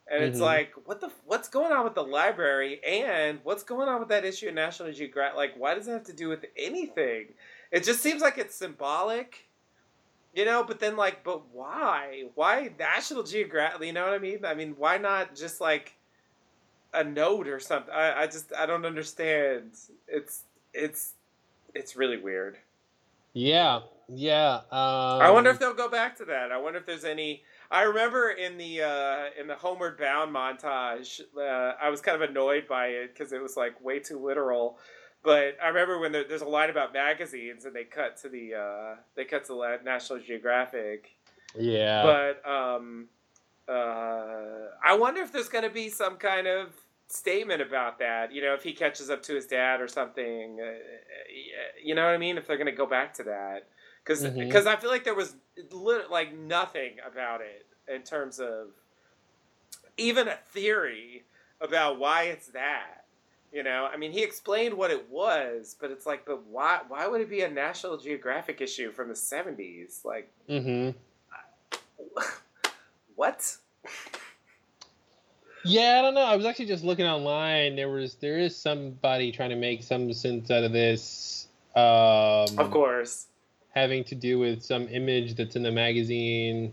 And 0.09 0.23
it's 0.23 0.39
Mhm. 0.39 0.43
like, 0.43 0.73
what 0.86 1.01
the 1.01 1.10
what's 1.25 1.49
going 1.49 1.73
on 1.73 1.85
with 1.85 1.94
the 1.94 2.05
library, 2.05 2.81
and 2.85 3.41
what's 3.43 3.65
going 3.65 3.89
on 3.89 3.99
with 4.01 4.09
that 4.10 4.25
issue 4.25 4.49
in 4.49 4.55
National 4.55 4.93
Geographic? 4.93 5.36
Like, 5.36 5.55
why 5.57 5.75
does 5.75 5.89
it 5.89 5.93
have 5.93 6.05
to 6.05 6.12
do 6.12 6.28
with 6.28 6.44
anything? 6.57 7.35
It 7.73 7.83
just 7.85 8.01
seems 8.02 8.23
like 8.23 8.39
it's 8.39 8.55
symbolic, 8.55 9.49
you 10.35 10.44
know. 10.44 10.62
But 10.65 10.78
then, 10.81 10.97
like, 10.97 11.25
but 11.25 11.49
why? 11.49 12.28
Why 12.35 12.73
National 12.78 13.25
Geographic? 13.25 13.83
You 13.85 13.93
know 13.93 14.05
what 14.05 14.15
I 14.15 14.18
mean? 14.18 14.44
I 14.44 14.55
mean, 14.55 14.76
why 14.76 14.99
not 14.99 15.35
just 15.35 15.60
like 15.60 15.94
a 16.94 17.05
note 17.05 17.49
or 17.49 17.60
something? 17.60 17.93
I, 17.93 18.23
I 18.23 18.26
just 18.26 18.52
I 18.55 18.67
don't 18.67 18.86
understand. 18.86 19.73
It's 20.09 20.44
it's 20.73 21.15
it's 21.75 21.97
really 21.97 22.17
weird. 22.18 22.59
Yeah, 23.33 23.81
yeah. 24.09 24.55
Um, 24.70 25.20
I 25.20 25.31
wonder 25.31 25.51
if 25.51 25.59
they'll 25.59 25.75
go 25.75 25.89
back 25.91 26.17
to 26.18 26.25
that. 26.26 26.52
I 26.52 26.59
wonder 26.59 26.78
if 26.78 26.86
there's 26.86 27.05
any. 27.05 27.43
I 27.70 27.82
remember 27.82 28.30
in 28.30 28.56
the 28.56 28.82
uh, 28.82 29.40
in 29.40 29.46
the 29.46 29.56
Homeward 29.56 29.98
Bound 29.98 30.34
montage, 30.34 31.20
uh, 31.36 31.74
I 31.80 31.88
was 31.88 32.00
kind 32.00 32.20
of 32.20 32.28
annoyed 32.28 32.66
by 32.68 32.86
it 32.88 33.14
because 33.14 33.32
it 33.32 33.42
was 33.42 33.56
like 33.56 33.82
way 33.82 33.98
too 33.98 34.24
literal. 34.24 34.78
But 35.22 35.56
I 35.62 35.68
remember 35.68 35.98
when 35.98 36.12
there, 36.12 36.24
there's 36.28 36.42
a 36.42 36.48
line 36.48 36.70
about 36.70 36.92
magazines 36.92 37.64
and 37.64 37.74
they 37.74 37.84
cut 37.84 38.16
to 38.18 38.28
the 38.28 38.54
uh, 38.54 38.96
they 39.16 39.24
cut 39.24 39.44
to 39.46 39.54
the 39.54 39.78
National 39.84 40.20
Geographic. 40.20 41.16
Yeah. 41.58 42.02
But 42.02 42.48
um, 42.48 43.08
uh, 43.68 44.68
I 44.84 44.96
wonder 44.96 45.22
if 45.22 45.32
there's 45.32 45.48
going 45.48 45.64
to 45.64 45.70
be 45.70 45.88
some 45.88 46.16
kind 46.16 46.46
of 46.46 46.68
statement 47.08 47.60
about 47.60 47.98
that. 47.98 48.32
You 48.32 48.42
know, 48.42 48.54
if 48.54 48.62
he 48.62 48.72
catches 48.72 49.10
up 49.10 49.22
to 49.24 49.34
his 49.34 49.46
dad 49.46 49.80
or 49.80 49.88
something. 49.88 50.58
Uh, 50.60 50.78
you 51.82 51.94
know 51.94 52.04
what 52.04 52.14
I 52.14 52.18
mean? 52.18 52.38
If 52.38 52.46
they're 52.46 52.56
going 52.56 52.66
to 52.66 52.72
go 52.72 52.86
back 52.86 53.14
to 53.14 53.24
that, 53.24 53.68
because 54.07 54.23
Mhm. 54.23 54.67
I 54.67 54.76
feel 54.76 54.91
like 54.91 55.05
there 55.05 55.15
was 55.15 55.35
lit- 55.70 56.10
like 56.10 56.33
nothing 56.33 56.99
about 57.05 57.41
it 57.41 57.67
in 57.89 58.02
terms 58.02 58.39
of 58.41 58.68
even 59.97 60.28
a 60.28 60.36
theory 60.36 61.25
about 61.60 61.99
why 61.99 62.25
it's 62.25 62.49
that. 62.49 63.05
You 63.52 63.62
know, 63.62 63.89
I 63.91 63.97
mean, 63.97 64.12
he 64.12 64.23
explained 64.23 64.75
what 64.75 64.91
it 64.91 65.09
was, 65.09 65.76
but 65.81 65.91
it's 65.91 66.05
like, 66.05 66.25
but 66.25 66.44
why? 66.44 66.81
Why 66.89 67.07
would 67.07 67.20
it 67.20 67.31
be 67.31 67.41
a 67.43 67.51
National 67.51 67.97
Geographic 67.97 68.60
issue 68.60 68.93
from 68.93 69.09
the 69.09 69.15
'70s? 69.15 70.05
Like, 70.05 70.31
mm-hmm. 70.49 70.91
what? 73.17 73.57
Yeah, 75.65 75.99
I 75.99 76.02
don't 76.02 76.15
know. 76.15 76.23
I 76.23 76.36
was 76.36 76.44
actually 76.44 76.67
just 76.67 76.85
looking 76.85 77.07
online. 77.07 77.76
There 77.76 77.89
was 77.89 78.15
there 78.17 78.39
is 78.39 78.55
somebody 78.57 79.33
trying 79.33 79.51
to 79.51 79.57
make 79.57 79.83
some 79.83 80.12
sense 80.12 80.51
out 80.51 80.65
of 80.65 80.73
this. 80.73 81.49
Um, 81.75 82.59
of 82.59 82.70
course. 82.70 83.26
Having 83.76 84.05
to 84.05 84.14
do 84.14 84.38
with 84.38 84.62
some 84.62 84.88
image 84.88 85.34
that's 85.34 85.55
in 85.55 85.62
the 85.62 85.70
magazine 85.70 86.72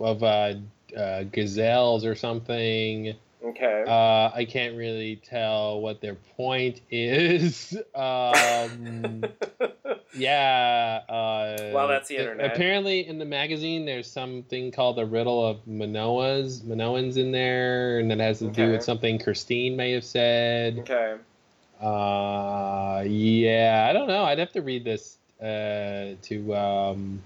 of 0.00 0.24
uh, 0.24 0.54
uh, 0.96 1.22
gazelles 1.22 2.04
or 2.04 2.16
something. 2.16 3.14
Okay. 3.44 3.84
Uh, 3.86 4.32
I 4.34 4.44
can't 4.44 4.76
really 4.76 5.16
tell 5.24 5.80
what 5.80 6.00
their 6.00 6.16
point 6.36 6.80
is. 6.90 7.78
Um, 7.94 9.22
yeah. 10.14 11.00
Uh, 11.08 11.70
well, 11.72 11.86
that's 11.86 12.08
the 12.08 12.16
internet. 12.16 12.52
Apparently, 12.52 13.06
in 13.06 13.18
the 13.18 13.24
magazine, 13.24 13.86
there's 13.86 14.10
something 14.10 14.72
called 14.72 14.96
the 14.96 15.06
riddle 15.06 15.46
of 15.46 15.58
Manoas, 15.66 16.62
Minoans 16.62 17.16
in 17.16 17.30
there, 17.30 18.00
and 18.00 18.10
that 18.10 18.18
has 18.18 18.40
to 18.40 18.46
Okay. 18.46 18.66
do 18.66 18.72
with 18.72 18.82
something 18.82 19.18
Christine 19.20 19.76
may 19.76 19.92
have 19.92 20.04
said. 20.04 20.80
okay. 20.80 21.14
Uh, 21.80 23.04
yeah, 23.06 23.86
I 23.88 23.92
don't 23.92 24.08
know. 24.08 24.24
I'd 24.24 24.38
have 24.40 24.52
to 24.52 24.62
read 24.62 24.84
this 24.84 25.18
uh, 25.40 26.14
to. 26.22 26.54
Um, 26.54 27.22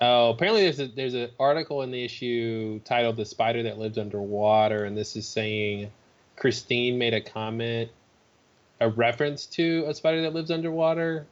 oh, 0.00 0.30
apparently 0.30 0.62
there's 0.62 0.80
a 0.80 0.86
there's 0.88 1.14
an 1.14 1.30
article 1.38 1.82
in 1.82 1.90
the 1.90 2.04
issue 2.04 2.80
titled 2.84 3.16
"The 3.16 3.24
Spider 3.24 3.62
That 3.64 3.78
Lives 3.78 3.98
Underwater," 3.98 4.84
and 4.84 4.96
this 4.96 5.16
is 5.16 5.26
saying 5.26 5.90
Christine 6.36 6.98
made 6.98 7.14
a 7.14 7.20
comment, 7.20 7.90
a 8.80 8.88
reference 8.88 9.46
to 9.46 9.84
a 9.88 9.94
spider 9.94 10.22
that 10.22 10.34
lives 10.34 10.50
underwater. 10.50 11.26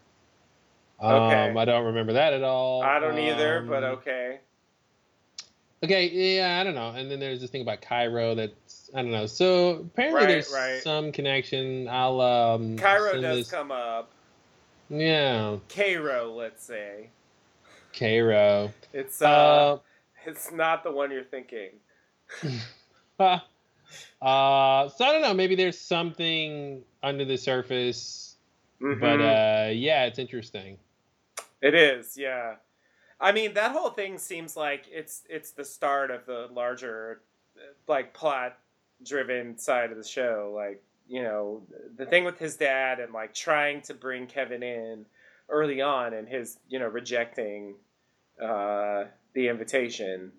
Okay. 1.02 1.50
Um, 1.50 1.58
I 1.58 1.64
don't 1.64 1.84
remember 1.86 2.14
that 2.14 2.32
at 2.32 2.42
all. 2.42 2.82
I 2.82 2.98
don't 3.00 3.18
either, 3.18 3.62
but 3.62 3.84
Um, 3.84 3.90
okay. 3.96 4.38
Okay, 5.82 6.36
yeah, 6.38 6.58
I 6.60 6.64
don't 6.64 6.74
know. 6.74 6.90
And 6.90 7.10
then 7.10 7.20
there's 7.20 7.42
this 7.42 7.50
thing 7.50 7.60
about 7.60 7.82
Cairo 7.82 8.34
that's 8.34 8.90
I 8.94 9.02
don't 9.02 9.10
know. 9.10 9.26
So 9.26 9.70
apparently 9.72 10.20
Right, 10.22 10.28
there's 10.28 10.50
right. 10.52 10.82
some 10.82 11.12
connection. 11.12 11.88
I'll 11.88 12.20
um 12.22 12.78
Cairo 12.78 13.20
does 13.20 13.36
this- 13.38 13.50
come 13.50 13.70
up. 13.70 14.10
Yeah, 14.90 15.56
Cairo, 15.68 16.32
let's 16.32 16.64
say. 16.64 17.08
Cairo. 17.98 18.72
It's 18.92 19.22
uh, 19.22 19.26
Uh, 19.26 19.78
it's 20.26 20.52
not 20.52 20.84
the 20.84 20.90
one 20.90 21.10
you're 21.10 21.24
thinking. 21.24 21.70
uh, 23.18 23.38
so 24.20 24.20
I 24.20 24.88
don't 25.12 25.22
know. 25.22 25.34
Maybe 25.34 25.54
there's 25.54 25.78
something 25.78 26.82
under 27.02 27.24
the 27.24 27.36
surface, 27.36 28.36
but 28.80 28.98
Mhm. 28.98 29.68
uh, 29.68 29.70
yeah, 29.70 30.04
it's 30.06 30.18
interesting. 30.18 30.78
It 31.60 31.74
is, 31.74 32.16
yeah. 32.16 32.56
I 33.20 33.32
mean, 33.32 33.54
that 33.54 33.72
whole 33.72 33.90
thing 33.90 34.18
seems 34.18 34.56
like 34.56 34.86
it's 34.90 35.22
it's 35.28 35.52
the 35.52 35.64
start 35.64 36.10
of 36.10 36.26
the 36.26 36.48
larger, 36.52 37.22
like 37.86 38.12
plot 38.12 38.58
driven 39.02 39.56
side 39.56 39.90
of 39.90 39.96
the 39.96 40.04
show. 40.04 40.52
Like 40.54 40.82
you 41.06 41.22
know, 41.22 41.62
the 41.96 42.06
thing 42.06 42.24
with 42.24 42.38
his 42.38 42.56
dad 42.56 43.00
and 43.00 43.12
like 43.12 43.34
trying 43.34 43.82
to 43.82 43.94
bring 43.94 44.26
Kevin 44.26 44.62
in 44.62 45.06
early 45.48 45.80
on, 45.80 46.14
and 46.14 46.28
his 46.28 46.58
you 46.68 46.78
know 46.78 46.86
rejecting 46.86 47.76
uh, 48.42 49.04
the 49.34 49.48
invitation. 49.48 50.32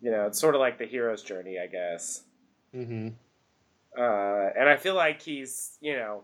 You 0.00 0.10
know, 0.10 0.26
it's 0.26 0.40
sort 0.40 0.54
of 0.54 0.60
like 0.60 0.78
the 0.78 0.86
hero's 0.86 1.22
journey, 1.22 1.58
I 1.62 1.66
guess. 1.66 2.22
Mm-hmm. 2.74 3.08
Uh, 3.96 4.48
and 4.58 4.68
I 4.68 4.76
feel 4.76 4.94
like 4.94 5.20
he's, 5.20 5.76
you 5.80 5.94
know, 5.94 6.22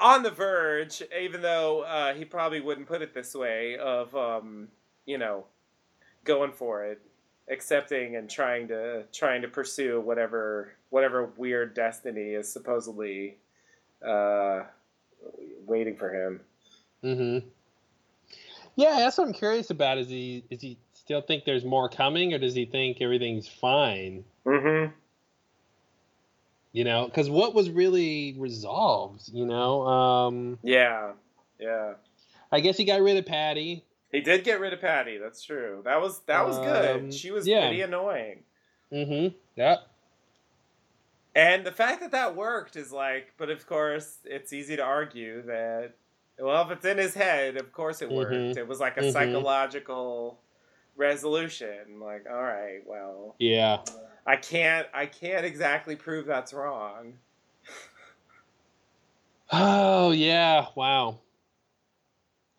on 0.00 0.22
the 0.22 0.30
verge, 0.30 1.02
even 1.18 1.40
though 1.40 1.80
uh, 1.80 2.14
he 2.14 2.24
probably 2.24 2.60
wouldn't 2.60 2.86
put 2.86 3.02
it 3.02 3.14
this 3.14 3.34
way, 3.34 3.76
of, 3.78 4.14
um, 4.14 4.68
you 5.06 5.16
know, 5.16 5.46
going 6.24 6.52
for 6.52 6.84
it, 6.84 7.00
accepting 7.50 8.16
and 8.16 8.30
trying 8.30 8.68
to 8.68 9.04
trying 9.12 9.42
to 9.42 9.48
pursue 9.48 10.00
whatever 10.00 10.72
whatever 10.90 11.30
weird 11.36 11.74
destiny 11.74 12.30
is 12.34 12.50
supposedly 12.50 13.36
uh, 14.06 14.62
waiting 15.66 15.96
for 15.96 16.12
him. 16.14 16.40
Mm-hmm. 17.04 17.48
Yeah, 18.76 18.96
that's 18.98 19.18
what 19.18 19.26
I'm 19.26 19.34
curious 19.34 19.70
about. 19.70 19.98
Is 19.98 20.08
he 20.08 20.44
is 20.50 20.60
he 20.60 20.78
still 20.94 21.20
think 21.20 21.44
there's 21.44 21.64
more 21.64 21.88
coming, 21.88 22.32
or 22.32 22.38
does 22.38 22.54
he 22.54 22.66
think 22.66 22.98
everything's 23.00 23.48
fine? 23.48 24.24
Mm-hmm. 24.46 24.92
You 26.72 26.84
know, 26.84 27.06
because 27.06 27.28
what 27.28 27.52
was 27.52 27.68
really 27.68 28.36
resolved? 28.38 29.28
You 29.32 29.44
know, 29.44 29.82
um, 29.82 30.58
Yeah, 30.62 31.12
yeah. 31.58 31.94
I 32.52 32.60
guess 32.60 32.76
he 32.76 32.84
got 32.84 33.00
rid 33.00 33.16
of 33.16 33.26
Patti. 33.26 33.84
He 34.12 34.20
did 34.20 34.42
get 34.44 34.60
rid 34.60 34.72
of 34.72 34.80
Patti. 34.80 35.18
That's 35.18 35.42
true. 35.42 35.82
That 35.84 36.00
was 36.00 36.20
that 36.26 36.46
was 36.46 36.58
good. 36.58 36.96
Um, 36.96 37.10
She 37.12 37.30
was 37.30 37.46
yeah. 37.46 37.66
pretty 37.66 37.82
annoying. 37.82 38.40
Mm-hmm. 38.92 39.36
Yep. 39.56 39.86
And 41.36 41.64
the 41.64 41.70
fact 41.72 42.00
that 42.00 42.10
that 42.10 42.34
worked 42.34 42.74
is 42.74 42.90
like, 42.92 43.32
but 43.38 43.50
of 43.50 43.64
course, 43.66 44.18
it's 44.24 44.52
easy 44.52 44.74
to 44.76 44.82
argue 44.82 45.42
that, 45.42 45.92
well, 46.40 46.64
if 46.64 46.72
it's 46.72 46.84
in 46.84 46.98
his 46.98 47.14
head, 47.14 47.56
of 47.56 47.70
course 47.72 48.02
it 48.02 48.10
worked. 48.10 48.32
Mhm. 48.32 48.56
It 48.56 48.66
was 48.66 48.80
like 48.80 48.96
a 48.96 49.02
Mhm. 49.02 49.12
psychological 49.12 50.40
resolution. 50.96 52.00
Like, 52.00 52.26
all 52.28 52.42
right, 52.42 52.80
well, 52.84 53.36
Yeah. 53.38 53.78
I 54.26 54.36
can't, 54.36 54.88
I 54.92 55.06
can't 55.06 55.46
exactly 55.46 55.94
prove 55.94 56.26
that's 56.26 56.52
wrong. 56.52 57.14
Oh 59.52 60.12
yeah. 60.12 60.66
Wow. 60.76 61.18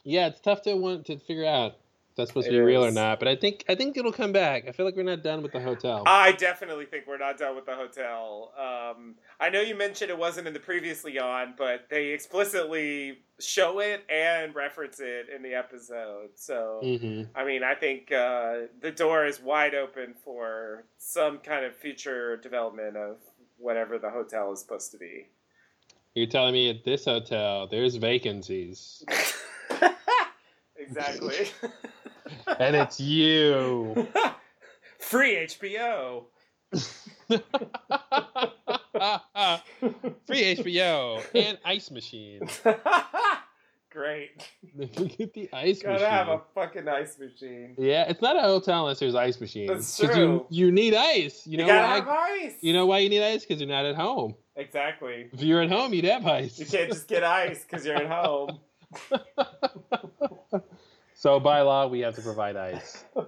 Yeah, 0.04 0.28
it's 0.28 0.40
tough 0.40 0.62
to 0.64 0.76
want 0.76 1.06
to 1.08 1.18
figure 1.18 1.46
out 1.46 1.74
if 2.12 2.18
that's 2.18 2.30
supposed 2.30 2.48
to 2.48 2.54
It 2.54 2.58
be 2.58 2.64
real 2.64 2.84
or 2.84 2.92
not. 2.92 3.20
But 3.20 3.28
I 3.28 3.36
think 3.36 3.64
I 3.70 3.76
think 3.76 3.96
it'll 3.96 4.12
come 4.12 4.32
back. 4.32 4.68
I 4.68 4.72
feel 4.72 4.86
like 4.86 4.96
we're 4.96 5.04
not 5.04 5.24
done 5.24 5.42
with 5.42 5.54
the 5.54 5.62
hotel. 5.62 6.04
I 6.06 6.34
definitely 6.34 6.86
think 6.86 7.08
we're 7.08 7.18
not 7.18 7.38
done 7.38 7.56
with 7.56 7.66
the 7.66 7.76
hotel. 7.76 8.52
Um, 8.58 9.16
I 9.40 9.50
know 9.50 9.62
you 9.62 9.76
mentioned 9.76 10.10
it 10.10 10.18
wasn't 10.18 10.48
in 10.48 10.54
the 10.54 10.60
previously 10.60 11.20
on, 11.20 11.54
but 11.58 11.88
they 11.90 12.08
explicitly 12.08 13.20
show 13.40 13.80
it 13.80 14.04
and 14.10 14.54
reference 14.54 15.00
it 15.00 15.28
in 15.34 15.42
the 15.42 15.54
episode. 15.54 16.30
So. 16.36 16.80
hmm 16.84 17.24
I 17.34 17.46
mean, 17.46 17.64
I 17.64 17.76
think 17.76 18.12
uh, 18.12 18.68
the 18.82 18.92
door 18.92 19.26
is 19.26 19.42
wide 19.42 19.74
open 19.74 20.14
for 20.24 20.84
some 20.98 21.38
kind 21.40 21.66
of 21.66 21.76
future 21.76 22.38
development 22.38 22.98
of 22.98 23.18
whatever 23.58 23.98
the 23.98 24.10
hotel 24.10 24.52
is 24.52 24.60
supposed 24.60 24.92
to 24.92 24.98
be. 24.98 25.28
You're 26.14 26.28
telling 26.28 26.54
me 26.54 26.70
at 26.70 26.84
this 26.84 27.06
hotel 27.06 27.68
there's 27.68 27.96
vacancies, 27.96 29.04
exactly. 30.92 31.48
and 32.60 32.76
it's 32.76 33.00
you. 33.00 34.08
Free 35.00 35.36
HBO. 35.48 36.26
Free 40.26 40.56
HBO 40.56 41.24
and 41.36 41.58
ice 41.66 41.92
machine. 41.92 42.42
Great. 43.92 44.50
Get 45.18 45.34
the 45.34 45.50
ice 45.52 45.82
Gotta 45.82 45.94
machine. 45.96 46.10
have 46.10 46.28
a 46.30 46.42
fucking 46.56 46.88
ice 46.88 47.20
machine. 47.20 47.76
Yeah, 47.78 48.06
it's 48.08 48.22
not 48.22 48.38
a 48.38 48.42
hotel 48.42 48.82
unless 48.84 49.00
there's 49.00 49.16
ice 49.16 49.42
machines. 49.42 49.70
That's 49.98 50.14
true. 50.14 50.46
You, 50.50 50.66
you 50.68 50.72
need 50.72 50.94
ice. 50.94 51.46
You 51.46 51.52
You, 51.54 51.58
know 51.58 51.68
gotta 51.68 51.88
why? 51.88 51.96
have 51.96 52.08
ice. 52.46 52.54
You 52.62 52.72
know 52.74 52.86
why 52.86 53.00
you 53.00 53.10
need 53.10 53.22
ice? 53.24 53.44
Because 53.46 53.60
you're 53.60 53.70
not 53.70 53.86
at 53.86 53.96
home. 53.96 54.36
exactly. 54.56 55.28
If 55.34 55.42
you're 55.44 55.62
at 55.62 55.70
home, 55.70 55.94
you'd 55.94 56.06
have 56.06 56.26
ice. 56.26 56.58
You 56.58 56.66
can't 56.66 56.90
just 56.90 57.08
get 57.10 57.24
ice 57.26 57.66
because 57.66 57.86
you're 57.86 57.98
at 57.98 58.08
home. 58.08 58.60
So 61.22 61.40
by 61.40 61.62
law, 61.62 61.86
we 61.86 62.00
have 62.00 62.16
to 62.16 62.22
provide 62.24 62.56
ice. 62.56 63.04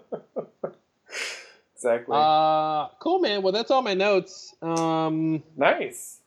Exactly. 1.75 2.15
Uh, 2.17 2.87
cool, 2.99 3.19
man. 3.19 3.41
Well, 3.41 3.51
that's 3.51 3.69
all 3.69 3.81
my 3.81 3.93
notes. 3.93 4.55
Um, 4.61 5.43
nice. 5.57 6.21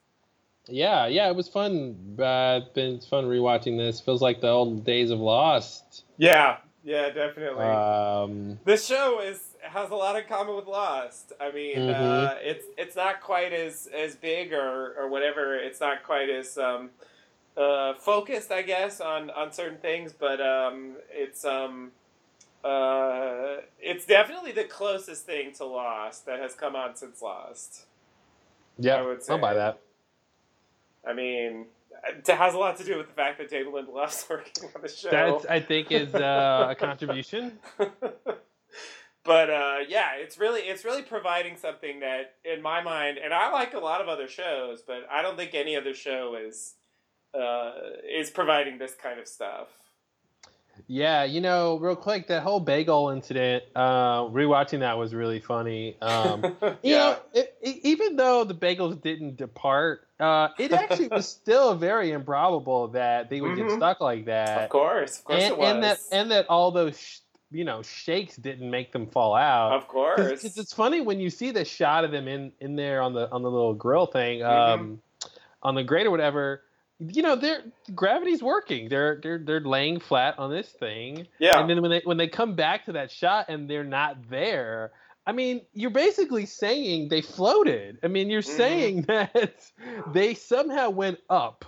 yeah, 0.68 1.06
yeah, 1.06 1.30
it 1.30 1.34
was 1.34 1.48
fun. 1.48 1.96
Uh, 2.18 2.60
it's 2.62 2.68
been 2.74 3.00
fun 3.00 3.24
rewatching 3.24 3.78
this. 3.78 3.98
Feels 3.98 4.20
like 4.20 4.42
the 4.42 4.48
old 4.50 4.84
days 4.84 5.10
of 5.10 5.18
Lost. 5.18 6.04
Yeah. 6.18 6.58
Yeah. 6.84 7.08
Definitely. 7.08 7.64
Um, 7.64 8.58
this 8.66 8.86
show 8.86 9.20
is 9.20 9.40
has 9.62 9.88
a 9.90 9.94
lot 9.94 10.16
in 10.16 10.24
common 10.28 10.56
with 10.56 10.66
Lost. 10.66 11.32
I 11.40 11.50
mean, 11.52 11.76
Mhm. 11.78 12.26
uh, 12.28 12.34
it's 12.42 12.66
it's 12.76 12.94
not 12.94 13.22
quite 13.22 13.54
as 13.54 13.88
as 13.96 14.14
big 14.14 14.52
or 14.52 14.94
or 14.98 15.08
whatever. 15.08 15.56
It's 15.56 15.80
not 15.80 16.02
quite 16.02 16.28
as 16.28 16.58
um, 16.58 16.90
uh, 17.56 17.94
focused, 17.94 18.52
I 18.52 18.62
guess, 18.62 19.00
on 19.00 19.30
on 19.30 19.52
certain 19.52 19.78
things. 19.78 20.12
But 20.12 20.40
um, 20.40 20.96
it's 21.10 21.44
um, 21.44 21.92
uh, 22.64 23.56
it's 23.80 24.06
definitely 24.06 24.52
the 24.52 24.64
closest 24.64 25.24
thing 25.24 25.52
to 25.54 25.64
Lost 25.64 26.26
that 26.26 26.40
has 26.40 26.54
come 26.54 26.76
on 26.76 26.96
since 26.96 27.22
Lost. 27.22 27.86
yeah, 28.78 28.96
I 28.96 29.02
would 29.02 29.22
say. 29.22 29.32
I'll 29.32 29.40
buy 29.40 29.54
that. 29.54 29.80
I 31.06 31.12
mean, 31.12 31.66
it 32.08 32.26
has 32.26 32.54
a 32.54 32.58
lot 32.58 32.76
to 32.78 32.84
do 32.84 32.96
with 32.98 33.06
the 33.06 33.14
fact 33.14 33.38
that 33.38 33.48
David 33.48 33.72
Lindelof's 33.72 34.26
working 34.30 34.68
on 34.74 34.82
the 34.82 34.88
show. 34.88 35.10
That 35.10 35.50
I 35.50 35.60
think 35.60 35.92
is 35.92 36.14
uh, 36.14 36.68
a 36.70 36.74
contribution. 36.78 37.58
but 39.24 39.50
uh, 39.50 39.76
yeah, 39.88 40.10
it's 40.16 40.38
really 40.38 40.62
it's 40.62 40.84
really 40.84 41.02
providing 41.02 41.56
something 41.56 42.00
that, 42.00 42.34
in 42.44 42.62
my 42.62 42.82
mind, 42.82 43.18
and 43.18 43.32
I 43.32 43.50
like 43.50 43.74
a 43.74 43.78
lot 43.78 44.00
of 44.00 44.08
other 44.08 44.28
shows, 44.28 44.82
but 44.86 45.06
I 45.10 45.22
don't 45.22 45.36
think 45.36 45.54
any 45.54 45.76
other 45.76 45.94
show 45.94 46.36
is 46.36 46.74
uh, 47.34 47.72
is 48.08 48.30
providing 48.30 48.78
this 48.78 48.94
kind 48.94 49.18
of 49.20 49.26
stuff. 49.28 49.68
Yeah, 50.88 51.24
you 51.24 51.40
know, 51.40 51.78
real 51.78 51.96
quick, 51.96 52.28
that 52.28 52.42
whole 52.42 52.60
bagel 52.60 53.08
incident, 53.08 53.64
uh, 53.74 54.24
rewatching 54.24 54.80
that 54.80 54.98
was 54.98 55.14
really 55.14 55.40
funny. 55.40 55.96
Um, 56.02 56.42
you 56.82 56.94
know, 56.94 57.18
it, 57.32 57.56
it, 57.62 57.78
even 57.82 58.16
though 58.16 58.44
the 58.44 58.54
bagels 58.54 59.00
didn't 59.00 59.36
depart, 59.36 60.06
uh, 60.20 60.48
it 60.58 60.72
actually 60.72 61.08
was 61.08 61.26
still 61.42 61.74
very 61.74 62.12
improbable 62.12 62.88
that 62.88 63.30
they 63.30 63.40
would 63.40 63.52
Mhm. 63.52 63.68
get 63.68 63.70
stuck 63.72 64.00
like 64.00 64.26
that. 64.26 64.64
Of 64.64 64.68
course, 64.70 65.18
of 65.18 65.24
course 65.24 65.42
and, 65.42 65.52
it 65.52 65.58
was. 65.58 65.68
and 65.70 65.82
that 65.82 65.98
and 66.12 66.30
that 66.30 66.46
all 66.48 66.70
those 66.70 66.98
sh- 67.00 67.20
you 67.50 67.64
know 67.64 67.82
shakes 67.82 68.36
didn't 68.36 68.70
make 68.70 68.92
them 68.92 69.06
fall 69.06 69.34
out. 69.34 69.72
of 69.72 69.88
course. 69.88 70.42
Because 70.42 70.58
it's 70.58 70.74
funny 70.74 71.00
when 71.00 71.18
you 71.20 71.30
see 71.30 71.52
the 71.52 71.64
shot 71.64 72.04
of 72.04 72.10
them 72.10 72.28
in 72.28 72.52
in 72.60 72.76
there 72.76 73.00
on 73.00 73.14
the 73.14 73.30
on 73.30 73.42
the 73.42 73.50
little 73.50 73.74
grill 73.74 74.06
thing, 74.06 74.42
um, 74.42 75.00
on 75.62 75.74
the 75.74 75.82
grate 75.82 76.06
or 76.06 76.10
whatever. 76.10 76.62
You 76.98 77.22
know, 77.22 77.36
their 77.36 77.62
gravity's 77.94 78.42
working. 78.42 78.88
They're 78.88 79.20
they're 79.22 79.38
they're 79.38 79.60
laying 79.60 80.00
flat 80.00 80.38
on 80.38 80.50
this 80.50 80.68
thing, 80.70 81.26
yeah. 81.38 81.60
and 81.60 81.68
then 81.68 81.82
when 81.82 81.90
they 81.90 82.00
when 82.04 82.16
they 82.16 82.28
come 82.28 82.54
back 82.54 82.86
to 82.86 82.92
that 82.92 83.10
shot 83.10 83.46
and 83.48 83.68
they're 83.68 83.84
not 83.84 84.30
there. 84.30 84.92
I 85.26 85.32
mean, 85.32 85.62
you're 85.74 85.90
basically 85.90 86.46
saying 86.46 87.08
they 87.08 87.20
floated. 87.20 87.98
I 88.02 88.08
mean, 88.08 88.30
you're 88.30 88.42
Mhm. 88.42 88.56
saying 88.56 89.02
that 89.08 89.70
they 90.14 90.34
somehow 90.34 90.90
went 90.90 91.18
up. 91.28 91.64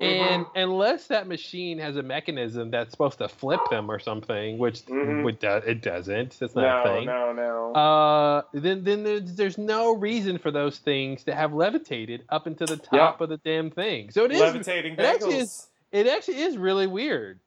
And 0.00 0.44
Mm-hmm. 0.46 0.58
unless 0.58 1.06
that 1.06 1.28
machine 1.28 1.78
has 1.78 1.96
a 1.96 2.02
mechanism 2.02 2.70
that's 2.72 2.90
supposed 2.90 3.18
to 3.18 3.28
flip 3.28 3.60
them 3.70 3.88
or 3.90 4.00
something, 4.00 4.58
which 4.58 4.84
Mhm. 4.86 5.22
would 5.22 5.38
do, 5.38 5.48
it 5.48 5.82
doesn't. 5.82 6.36
That's 6.40 6.54
not 6.56 6.84
a 6.84 6.90
no, 6.90 6.94
thing. 6.96 7.06
no, 7.06 7.32
no. 7.32 7.72
Uh, 7.74 8.42
then 8.52 8.82
then 8.82 9.04
there's, 9.04 9.34
there's 9.36 9.56
no 9.58 9.94
reason 9.94 10.38
for 10.38 10.50
those 10.50 10.78
things 10.78 11.22
to 11.24 11.34
have 11.34 11.52
levitated 11.54 12.24
up 12.28 12.46
into 12.48 12.66
the 12.66 12.76
top 12.76 13.20
of 13.20 13.28
the 13.28 13.36
damn 13.38 13.70
thing. 13.70 14.10
So 14.10 14.24
it 14.24 14.32
is 14.32 14.40
Levitating 14.40 14.94
it 14.94 15.00
actually 15.00 15.36
is- 15.36 15.68
it 15.92 16.08
actually 16.08 16.40
is 16.40 16.58
really 16.58 16.88
weird. 16.88 17.38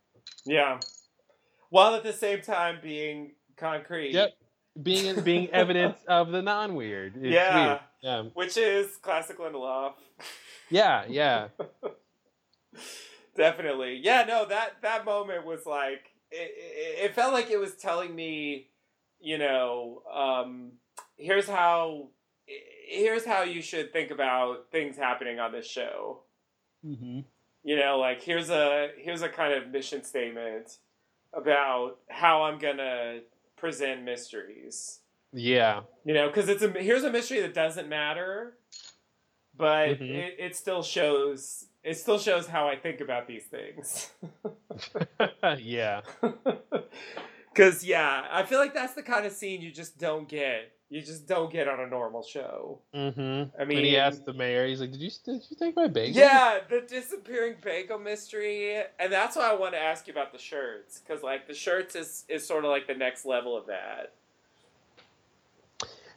Yeah. 0.46 0.80
While 1.70 1.96
at 1.96 2.04
the 2.04 2.14
same 2.14 2.42
time 2.42 2.80
being 2.82 3.34
concrete. 3.58 4.12
Yep. 4.14 4.30
Being 4.82 5.20
being 5.22 5.50
evidence 5.52 5.98
of 6.08 6.32
the 6.32 6.42
non 6.42 6.76
weird. 6.76 7.18
Yeah. 7.22 7.66
Weird. 7.68 7.80
Yeah. 8.02 8.22
Which 8.36 8.56
is 8.56 8.96
classic 8.98 9.38
Lindelof. 9.38 9.94
Yeah. 10.70 11.04
Yeah. 11.10 11.50
Definitely. 13.36 14.00
Yeah, 14.04 14.24
no, 14.28 14.46
that 14.46 14.82
that 14.82 15.06
moment 15.06 15.46
was 15.46 15.66
like 15.66 16.12
it, 16.32 16.52
it, 16.58 17.06
it 17.06 17.16
felt 17.16 17.34
like 17.34 17.50
it 17.52 17.60
was 17.60 17.76
telling 17.76 18.16
me, 18.16 18.70
you 19.20 19.38
know, 19.38 20.02
um, 20.12 20.72
here's 21.16 21.48
how 21.48 22.08
here's 22.46 23.26
how 23.26 23.44
you 23.44 23.62
should 23.62 23.94
think 23.94 24.12
about 24.12 24.72
things 24.72 24.98
happening 24.98 25.40
on 25.40 25.52
this 25.52 25.68
show. 25.68 26.22
hmm 26.84 27.20
You 27.64 27.76
know, 27.78 28.00
like 28.00 28.24
here's 28.24 28.50
a 28.50 28.90
here's 28.98 29.22
a 29.22 29.30
kind 29.30 29.54
of 29.54 29.70
mission 29.70 30.04
statement 30.04 30.78
about 31.34 32.00
how 32.10 32.44
I'm 32.44 32.58
gonna 32.58 33.20
present 33.56 34.04
mysteries. 34.04 35.00
Yeah. 35.34 35.82
You 36.06 36.14
know, 36.16 36.28
because 36.28 36.50
it's 36.50 36.64
a 36.64 36.70
here's 36.72 37.04
a 37.04 37.12
mystery 37.12 37.42
that 37.42 37.54
doesn't 37.54 37.88
matter, 37.90 38.58
but 39.56 40.00
Mhm. 40.00 40.10
it, 40.10 40.36
it 40.40 40.56
still 40.56 40.82
shows 40.82 41.66
it 41.88 41.98
still 41.98 42.20
shows 42.20 42.48
how 42.48 42.68
I 42.68 42.76
think 42.76 43.00
about 43.00 43.28
these 43.28 43.46
things. 43.46 44.12
yeah. 45.60 46.02
Because 47.54 47.84
yeah, 47.84 48.28
I 48.32 48.44
feel 48.44 48.60
like 48.60 48.76
that's 48.76 48.94
the 48.94 49.02
kind 49.02 49.26
of 49.26 49.32
scene 49.32 49.64
you 49.64 49.72
just 49.72 49.98
don't 49.98 50.30
get. 50.30 50.72
You 50.92 51.02
just 51.02 51.28
don't 51.28 51.52
get 51.52 51.68
on 51.68 51.80
a 51.80 51.88
normal 51.88 52.22
show. 52.22 52.78
Mm-hmm. 52.94 53.50
I 53.60 53.64
when 53.64 53.68
mean, 53.68 53.84
he 53.84 53.98
asked 53.98 54.26
the 54.26 54.34
mayor, 54.34 54.68
he's 54.68 54.80
like, 54.80 54.92
"Did 54.92 55.02
you 55.02 55.10
did 55.26 55.42
you 55.50 55.58
take 55.58 55.76
my 55.76 55.88
bagel?" 55.88 56.22
Yeah, 56.22 56.60
the 56.70 56.82
disappearing 56.82 57.56
bagel 57.64 57.98
mystery, 57.98 58.84
and 59.00 59.12
that's 59.12 59.36
why 59.36 59.50
I 59.50 59.56
want 59.56 59.74
to 59.74 59.80
ask 59.80 60.06
you 60.06 60.14
about 60.14 60.34
the 60.34 60.38
shirts 60.38 61.00
because 61.00 61.24
like 61.24 61.48
the 61.48 61.56
shirts 61.56 61.96
is 61.96 62.26
is 62.30 62.46
sort 62.46 62.64
of 62.64 62.70
like 62.70 62.86
the 62.86 62.94
next 62.94 63.26
level 63.26 63.58
of 63.58 63.66
that. 63.66 64.14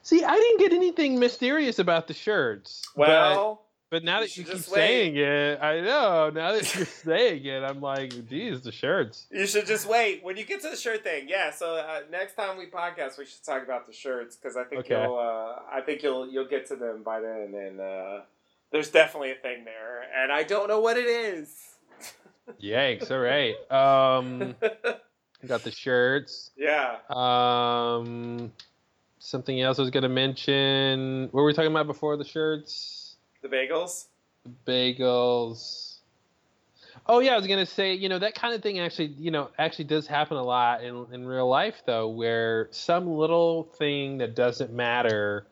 See, 0.03 0.23
I 0.23 0.37
didn't 0.37 0.59
get 0.59 0.75
anything 0.75 1.19
mysterious 1.19 1.79
about 1.79 2.07
the 2.07 2.13
shirts. 2.15 2.87
Well, 2.95 3.63
But 3.91 4.05
now 4.05 4.21
that 4.21 4.37
you 4.37 4.45
keep 4.45 4.55
wait. 4.55 4.63
saying 4.65 5.17
it, 5.17 5.61
I 5.61 5.81
know. 5.81 6.31
Now 6.33 6.53
that 6.53 6.75
you're 6.77 6.87
saying 7.05 7.45
it, 7.45 7.65
I'm 7.65 7.81
like, 7.81 8.29
geez, 8.29 8.61
the 8.63 8.71
shirts. 8.71 9.27
you 9.33 9.47
should 9.47 9.67
just 9.67 9.85
wait 9.89 10.23
when 10.23 10.37
you 10.37 10.45
get 10.45 10.61
to 10.63 10.71
the 10.71 10.77
shirt 10.77 11.03
thing. 11.03 11.27
Yeah, 11.29 11.51
so 11.51 11.75
uh, 11.75 12.01
next 12.11 12.35
time 12.37 12.57
we 12.57 12.67
podcast, 12.67 13.19
we 13.19 13.27
should 13.27 13.43
talk 13.45 13.65
about 13.65 13.89
the 13.89 13.93
shirts 13.93 14.37
because 14.37 14.57
I 14.57 14.63
think 14.65 14.83
Okay. 14.83 15.03
you'll 15.03 15.19
uh, 15.19 15.57
I 15.73 15.81
think 15.81 16.03
you'll 16.05 16.29
you'll 16.31 16.47
get 16.49 16.67
to 16.69 16.77
them 16.77 17.03
by 17.03 17.21
then, 17.21 17.53
and 17.55 17.81
uh, 17.81 18.21
there's 18.71 18.91
definitely 18.91 19.33
a 19.33 19.37
thing 19.37 19.65
there, 19.65 20.05
and 20.17 20.31
I 20.31 20.45
don't 20.45 20.69
know 20.69 20.79
what 20.81 20.97
it 20.97 21.07
is. 21.07 21.53
Yikes! 22.63 23.11
All 23.11 23.19
right. 23.19 23.55
Um, 23.73 24.55
got 25.49 25.63
the 25.65 25.73
shirts. 25.73 26.53
yeah. 26.57 26.99
Um, 27.11 28.53
something 29.19 29.61
else 29.61 29.79
I 29.81 29.83
was 29.83 29.91
gonna 29.91 30.09
mention. 30.09 31.25
What 31.33 31.41
were 31.41 31.47
we 31.47 31.53
talking 31.55 31.71
about 31.73 31.87
before 31.89 32.17
the 32.17 32.25
shirts? 32.25 32.99
The 33.43 33.49
bagels. 33.49 34.07
Bagels. 34.67 35.99
Oh 37.07 37.21
yeah, 37.21 37.33
I 37.35 37.37
was 37.37 37.47
gonna 37.47 37.67
say, 37.67 37.95
you 37.95 38.09
know, 38.09 38.19
that 38.19 38.35
kind 38.35 38.55
of 38.55 38.63
thing 38.63 38.79
actually, 38.79 39.07
you 39.19 39.31
know, 39.31 39.51
actually 39.59 39.85
does 39.87 40.07
happen 40.07 40.37
a 40.37 40.43
lot 40.43 40.83
in 40.83 41.07
in 41.13 41.27
real 41.27 41.49
life 41.49 41.83
though, 41.87 42.09
where 42.09 42.69
some 42.73 43.07
little 43.09 43.65
thing 43.65 44.19
that 44.19 44.35
doesn't 44.35 44.73
matter 44.73 45.47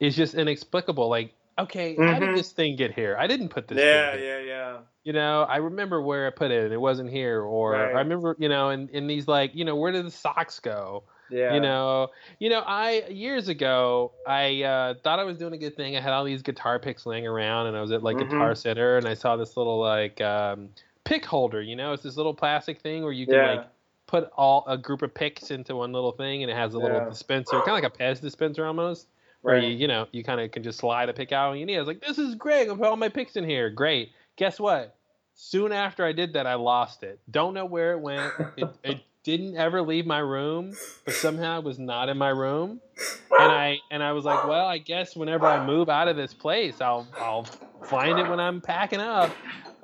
is 0.00 0.16
just 0.16 0.34
inexplicable. 0.34 1.08
Like, 1.08 1.34
okay, 1.58 2.00
how 2.06 2.18
Mhm. 2.18 2.20
did 2.20 2.34
this 2.34 2.52
thing 2.52 2.76
get 2.76 2.92
here? 2.94 3.16
I 3.18 3.26
didn't 3.26 3.50
put 3.50 3.68
this. 3.68 3.78
Yeah, 3.78 4.14
yeah, 4.16 4.38
yeah. 4.38 4.78
You 5.04 5.12
know, 5.14 5.42
I 5.44 5.56
remember 5.58 6.02
where 6.02 6.26
I 6.26 6.30
put 6.30 6.50
it 6.50 6.64
and 6.64 6.72
it 6.72 6.80
wasn't 6.80 7.10
here, 7.10 7.40
or 7.42 7.72
Right. 7.72 7.94
I 7.94 8.00
remember, 8.00 8.36
you 8.38 8.48
know, 8.48 8.70
in 8.70 8.88
in 8.90 9.06
these 9.06 9.26
like, 9.28 9.54
you 9.54 9.64
know, 9.64 9.76
where 9.76 9.92
did 9.92 10.04
the 10.06 10.10
socks 10.10 10.60
go? 10.60 11.04
Yeah. 11.30 11.54
You 11.54 11.60
know, 11.60 12.08
you 12.38 12.48
know, 12.50 12.60
I 12.60 13.04
years 13.08 13.48
ago 13.48 14.12
I 14.26 14.62
uh, 14.62 14.94
thought 15.02 15.18
I 15.18 15.24
was 15.24 15.36
doing 15.38 15.52
a 15.52 15.58
good 15.58 15.76
thing. 15.76 15.96
I 15.96 16.00
had 16.00 16.12
all 16.12 16.24
these 16.24 16.42
guitar 16.42 16.78
picks 16.78 17.04
laying 17.06 17.26
around, 17.26 17.66
and 17.66 17.76
I 17.76 17.80
was 17.80 17.92
at 17.92 18.02
like 18.02 18.16
Mhm. 18.16 18.30
Guitar 18.30 18.54
Center, 18.54 18.96
and 18.96 19.06
I 19.06 19.14
saw 19.14 19.36
this 19.36 19.56
little 19.56 19.78
like 19.78 20.20
um, 20.20 20.70
pick 21.04 21.24
holder. 21.24 21.60
You 21.62 21.76
know, 21.76 21.92
it's 21.92 22.02
this 22.02 22.16
little 22.16 22.34
plastic 22.34 22.80
thing 22.80 23.02
where 23.02 23.12
you 23.12 23.26
can 23.26 23.34
Yeah. 23.34 23.50
like 23.56 23.66
put 24.06 24.30
all 24.36 24.64
a 24.66 24.78
group 24.78 25.02
of 25.02 25.12
picks 25.12 25.50
into 25.50 25.76
one 25.76 25.92
little 25.92 26.12
thing, 26.12 26.42
and 26.42 26.50
it 26.50 26.54
has 26.54 26.74
a 26.74 26.78
little 26.78 26.96
Yeah. 26.98 27.08
dispenser, 27.08 27.60
kind 27.60 27.68
of 27.68 27.74
like 27.74 27.84
a 27.84 27.90
Pez 27.90 28.20
dispenser 28.22 28.64
almost, 28.64 29.08
where 29.42 29.56
Right. 29.56 29.64
you 29.64 29.70
you 29.70 29.86
know 29.88 30.06
you 30.12 30.24
kind 30.24 30.40
of 30.40 30.50
can 30.50 30.62
just 30.62 30.78
slide 30.78 31.08
a 31.10 31.12
pick 31.12 31.30
out 31.32 31.50
when 31.50 31.58
you 31.60 31.66
need. 31.66 31.76
I 31.76 31.80
was 31.80 31.88
like, 31.88 32.00
this 32.00 32.18
is 32.18 32.34
great. 32.34 32.68
I'm 32.70 32.78
put 32.78 32.86
all 32.86 32.96
my 32.96 33.10
picks 33.10 33.36
in 33.36 33.44
here. 33.44 33.68
Great. 33.68 34.12
Guess 34.36 34.58
what? 34.60 34.94
Soon 35.34 35.70
after 35.72 36.04
I 36.04 36.12
did 36.12 36.32
that, 36.32 36.46
I 36.48 36.54
lost 36.54 37.04
it. 37.04 37.20
Don't 37.30 37.54
know 37.54 37.64
where 37.64 37.92
it 37.92 38.00
went. 38.00 38.32
It, 38.56 38.68
it 38.82 39.00
didn't 39.28 39.56
ever 39.58 39.82
leave 39.82 40.06
my 40.06 40.20
room, 40.20 40.72
but 41.04 41.14
somehow 41.14 41.58
it 41.58 41.64
was 41.64 41.78
not 41.78 42.08
in 42.08 42.16
my 42.16 42.30
room. 42.30 42.80
And 43.38 43.52
I 43.52 43.78
and 43.90 44.02
I 44.02 44.12
was 44.12 44.24
like, 44.24 44.46
well, 44.46 44.66
I 44.66 44.78
guess 44.78 45.14
whenever 45.14 45.46
I 45.46 45.64
move 45.66 45.90
out 45.90 46.08
of 46.08 46.16
this 46.16 46.32
place, 46.32 46.80
I'll 46.80 47.06
I'll 47.20 47.44
find 47.84 48.18
it 48.18 48.26
when 48.28 48.40
I'm 48.40 48.62
packing 48.62 49.00
up. 49.00 49.36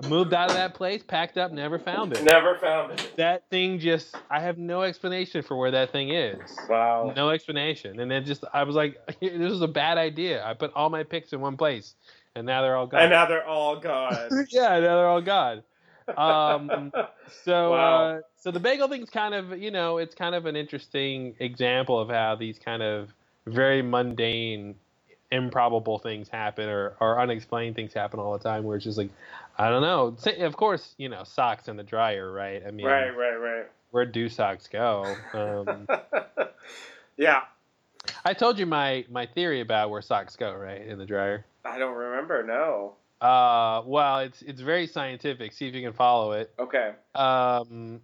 I 0.02 0.08
moved 0.08 0.32
out 0.32 0.48
of 0.48 0.54
that 0.56 0.74
place, 0.74 1.02
packed 1.02 1.36
up, 1.36 1.52
never 1.52 1.78
found 1.78 2.14
it. 2.14 2.24
Never 2.24 2.56
found 2.58 2.92
it. 2.92 3.12
That 3.18 3.44
thing 3.50 3.78
just 3.78 4.16
I 4.30 4.40
have 4.40 4.56
no 4.56 4.82
explanation 4.82 5.42
for 5.42 5.58
where 5.58 5.70
that 5.72 5.92
thing 5.92 6.08
is. 6.08 6.40
Wow. 6.68 7.12
No 7.14 7.28
explanation. 7.28 8.00
And 8.00 8.10
then 8.10 8.24
just 8.24 8.44
I 8.54 8.62
was 8.64 8.74
like, 8.74 8.96
this 9.20 9.52
is 9.52 9.60
a 9.60 9.68
bad 9.68 9.98
idea. 9.98 10.42
I 10.44 10.54
put 10.54 10.72
all 10.74 10.88
my 10.88 11.02
picks 11.04 11.34
in 11.34 11.40
one 11.42 11.58
place, 11.58 11.94
and 12.34 12.46
now 12.46 12.62
they're 12.62 12.76
all 12.76 12.86
gone. 12.86 13.02
And 13.02 13.10
now 13.10 13.26
they're 13.26 13.46
all 13.46 13.78
gone. 13.78 14.30
yeah, 14.50 14.70
now 14.80 14.96
they're 14.96 15.08
all 15.08 15.20
gone. 15.22 15.62
Um, 16.18 16.92
so, 17.44 17.72
Wow. 17.72 18.16
uh, 18.16 18.20
so 18.44 18.50
the 18.50 18.60
bagel 18.60 18.88
thing's 18.88 19.08
kind 19.08 19.32
of, 19.32 19.58
you 19.58 19.70
know, 19.70 19.96
it's 19.96 20.14
kind 20.14 20.34
of 20.34 20.44
an 20.44 20.54
interesting 20.54 21.34
example 21.38 21.98
of 21.98 22.10
how 22.10 22.34
these 22.34 22.58
kind 22.58 22.82
of 22.82 23.08
very 23.46 23.80
mundane, 23.80 24.74
improbable 25.32 25.98
things 25.98 26.28
happen, 26.28 26.68
or, 26.68 26.94
or 27.00 27.18
unexplained 27.18 27.74
things 27.74 27.94
happen 27.94 28.20
all 28.20 28.34
the 28.34 28.38
time. 28.38 28.64
Where 28.64 28.76
it's 28.76 28.84
just 28.84 28.98
like, 28.98 29.08
I 29.56 29.70
don't 29.70 29.80
know. 29.80 30.14
Of 30.44 30.58
course, 30.58 30.94
you 30.98 31.08
know, 31.08 31.24
socks 31.24 31.68
in 31.68 31.78
the 31.78 31.82
dryer, 31.82 32.30
right? 32.30 32.62
I 32.66 32.70
mean, 32.70 32.84
right, 32.84 33.16
right, 33.16 33.36
right. 33.36 33.66
where 33.92 34.04
do 34.04 34.28
socks 34.28 34.68
go? 34.68 35.16
Um, 35.32 35.88
yeah. 37.16 37.44
I 38.26 38.34
told 38.34 38.58
you 38.58 38.66
my 38.66 39.06
my 39.10 39.24
theory 39.24 39.62
about 39.62 39.88
where 39.88 40.02
socks 40.02 40.36
go, 40.36 40.52
right, 40.52 40.86
in 40.86 40.98
the 40.98 41.06
dryer. 41.06 41.46
I 41.64 41.78
don't 41.78 41.96
remember. 41.96 42.42
No. 42.42 42.96
Uh, 43.22 43.80
well, 43.86 44.18
it's 44.18 44.42
it's 44.42 44.60
very 44.60 44.86
scientific. 44.86 45.54
See 45.54 45.66
if 45.66 45.74
you 45.74 45.80
can 45.80 45.94
follow 45.94 46.32
it. 46.32 46.52
Okay. 46.58 46.92
um, 47.14 48.02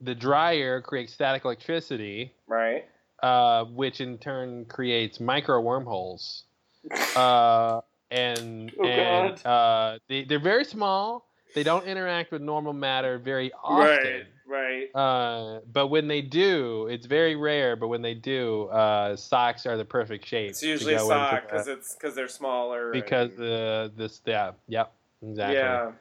the 0.00 0.14
dryer 0.14 0.80
creates 0.80 1.12
static 1.12 1.44
electricity, 1.44 2.32
Right. 2.46 2.84
uh, 3.22 3.64
which 3.64 4.00
in 4.00 4.18
turn 4.18 4.64
creates 4.66 5.20
micro 5.20 5.60
wormholes. 5.60 6.44
Uh, 7.16 7.80
and 8.10 8.72
Oh, 8.80 8.84
and 8.84 9.46
uh, 9.46 9.98
they, 10.08 10.24
they're 10.24 10.38
very 10.40 10.64
small. 10.64 11.26
They 11.54 11.62
don't 11.62 11.84
interact 11.86 12.32
with 12.32 12.40
normal 12.42 12.72
matter 12.72 13.18
very 13.18 13.52
often. 13.62 14.26
Right. 14.46 14.88
Right. 14.92 14.94
Uh, 14.96 15.60
but 15.72 15.88
when 15.88 16.08
they 16.08 16.22
do, 16.22 16.86
it's 16.88 17.06
very 17.06 17.36
rare. 17.36 17.76
But 17.76 17.88
when 17.88 18.02
they 18.02 18.14
do, 18.14 18.64
uh, 18.68 19.14
socks 19.16 19.66
are 19.66 19.76
the 19.76 19.84
perfect 19.84 20.26
shape. 20.26 20.50
It's 20.50 20.62
usually 20.62 20.96
sock 20.98 21.42
because 21.48 21.68
it's 21.68 21.94
because 21.94 22.14
they're 22.16 22.26
smaller. 22.28 22.90
because 22.92 23.30
and- 23.30 23.38
the 23.38 23.92
this 23.96 24.20
yeah 24.26 24.52
yep 24.66 24.92
exactly 25.22 25.56
yeah, 25.56 25.92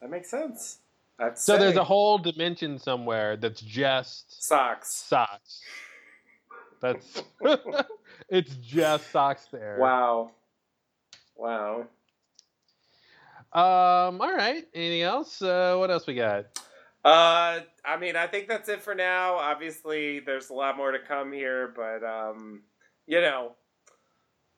that 0.00 0.10
makes 0.10 0.30
sense. 0.30 0.78
So 1.34 1.58
there's 1.58 1.76
a 1.76 1.84
whole 1.84 2.18
dimension 2.18 2.78
somewhere 2.78 3.36
that's 3.36 3.60
just 3.60 4.42
socks. 4.42 4.90
socks. 4.90 5.60
That's 6.80 7.22
it's 8.28 8.54
just 8.56 9.10
socks 9.10 9.46
there. 9.52 9.76
Wow. 9.78 10.30
Wow. 11.36 11.86
Um. 13.52 14.20
All 14.20 14.34
right. 14.34 14.64
Anything 14.74 15.02
else? 15.02 15.42
Uh, 15.42 15.76
what 15.78 15.90
else 15.90 16.06
we 16.06 16.14
got? 16.14 16.46
Uh, 17.04 17.60
I 17.84 17.96
mean, 17.98 18.14
I 18.14 18.26
think 18.26 18.46
that's 18.46 18.68
it 18.68 18.82
for 18.82 18.94
now. 18.94 19.34
Obviously, 19.34 20.20
there's 20.20 20.50
a 20.50 20.54
lot 20.54 20.76
more 20.76 20.92
to 20.92 20.98
come 20.98 21.32
here, 21.32 21.72
but 21.74 22.04
um, 22.04 22.62
you 23.06 23.20
know, 23.20 23.52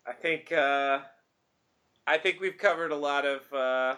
I 0.07 0.13
think 0.13 0.51
uh, 0.53 0.99
I 2.07 2.19
think 2.19 2.41
we've 2.41 2.59
covered 2.59 2.91
a 2.91 2.97
lot 2.97 3.25
of 3.25 3.53
uh, 3.53 3.97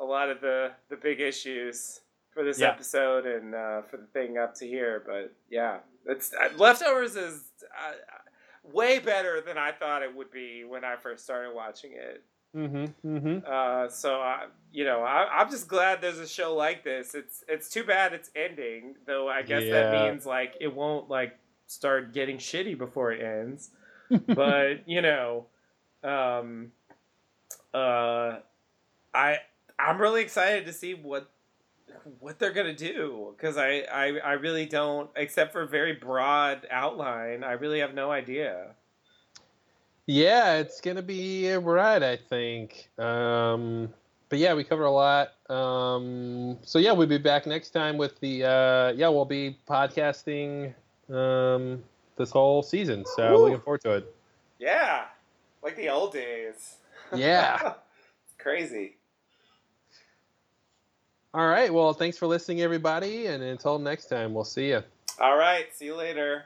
a 0.00 0.04
lot 0.04 0.30
of 0.30 0.40
the 0.40 0.72
the 0.88 0.96
big 0.96 1.20
issues 1.20 2.00
for 2.32 2.42
this 2.44 2.58
Yeah. 2.58 2.70
episode 2.70 3.26
and 3.26 3.54
uh, 3.54 3.82
for 3.82 3.96
the 3.98 4.06
thing 4.06 4.38
up 4.38 4.54
to 4.56 4.66
here. 4.66 5.02
But 5.06 5.32
yeah, 5.50 5.78
it's 6.06 6.32
uh, 6.32 6.48
leftovers 6.56 7.16
is 7.16 7.44
uh, 7.62 7.92
way 8.72 8.98
better 8.98 9.40
than 9.40 9.58
I 9.58 9.72
thought 9.72 10.02
it 10.02 10.14
would 10.14 10.30
be 10.30 10.64
when 10.64 10.84
I 10.84 10.96
first 10.96 11.24
started 11.24 11.54
watching 11.54 11.92
it. 11.92 12.24
Mm-hmm. 12.56 13.16
Mm-hmm. 13.16 13.38
Uh, 13.46 13.88
so 13.88 14.20
I, 14.20 14.46
you 14.72 14.84
know, 14.84 15.02
I, 15.02 15.28
I'm 15.40 15.50
just 15.50 15.68
glad 15.68 16.00
there's 16.00 16.18
a 16.18 16.26
show 16.26 16.54
like 16.54 16.82
this. 16.82 17.14
It's 17.14 17.44
it's 17.48 17.68
too 17.68 17.84
bad 17.84 18.12
it's 18.12 18.30
ending, 18.34 18.96
though. 19.06 19.28
I 19.28 19.42
guess 19.42 19.62
that 19.70 19.92
means 19.92 20.26
like 20.26 20.54
it 20.60 20.74
won't 20.74 21.08
like 21.08 21.38
start 21.66 22.12
getting 22.12 22.38
shitty 22.38 22.76
before 22.76 23.12
it 23.12 23.22
ends. 23.22 23.70
but 24.26 24.88
you 24.88 25.00
know, 25.02 25.46
um, 26.02 26.72
uh, 27.72 28.38
I 29.14 29.38
I'm 29.86 30.00
really 30.00 30.22
excited 30.22 30.66
to 30.66 30.72
see 30.72 30.94
what 30.94 31.30
what 32.18 32.38
they're 32.38 32.52
gonna 32.52 32.74
do 32.74 33.34
because 33.36 33.56
I, 33.56 33.80
I 33.92 34.18
I 34.18 34.32
really 34.32 34.66
don't, 34.66 35.10
except 35.16 35.52
for 35.52 35.62
a 35.62 35.66
very 35.66 35.92
broad 35.92 36.66
outline. 36.70 37.44
I 37.44 37.52
really 37.52 37.80
have 37.80 37.94
no 37.94 38.10
idea. 38.10 38.74
Yeah, 40.06 40.54
it's 40.54 40.80
gonna 40.80 41.02
be 41.02 41.48
a 41.48 41.58
ride, 41.58 42.02
I 42.02 42.16
think. 42.16 42.88
Um, 42.98 43.92
but 44.28 44.38
yeah, 44.38 44.54
we 44.54 44.64
cover 44.64 44.84
a 44.84 44.90
lot. 44.90 45.32
Um, 45.50 46.58
so 46.62 46.78
yeah, 46.78 46.92
we'll 46.92 47.06
be 47.06 47.18
back 47.18 47.46
next 47.46 47.70
time 47.70 47.96
with 47.96 48.18
the 48.20 48.44
uh, 48.44 48.92
yeah, 48.96 49.08
we'll 49.08 49.24
be 49.24 49.58
podcasting 49.68 50.72
um, 51.10 51.82
this 52.16 52.30
whole 52.30 52.62
season. 52.62 53.04
So 53.16 53.32
Woo. 53.32 53.44
looking 53.44 53.60
forward 53.60 53.82
to 53.82 53.90
it. 53.92 54.14
Yeah, 54.58 55.04
like 55.62 55.76
the 55.76 55.88
old 55.88 56.12
days. 56.12 56.76
Yeah. 57.14 57.58
it's 58.24 58.34
crazy. 58.38 58.96
All 61.32 61.46
right. 61.46 61.72
Well, 61.72 61.92
thanks 61.92 62.18
for 62.18 62.26
listening, 62.26 62.60
everybody, 62.60 63.26
and 63.26 63.42
until 63.42 63.78
next 63.78 64.06
time, 64.06 64.34
we'll 64.34 64.44
see 64.44 64.70
you. 64.70 64.82
All 65.20 65.36
right. 65.36 65.66
See 65.72 65.84
you 65.84 65.94
later. 65.94 66.44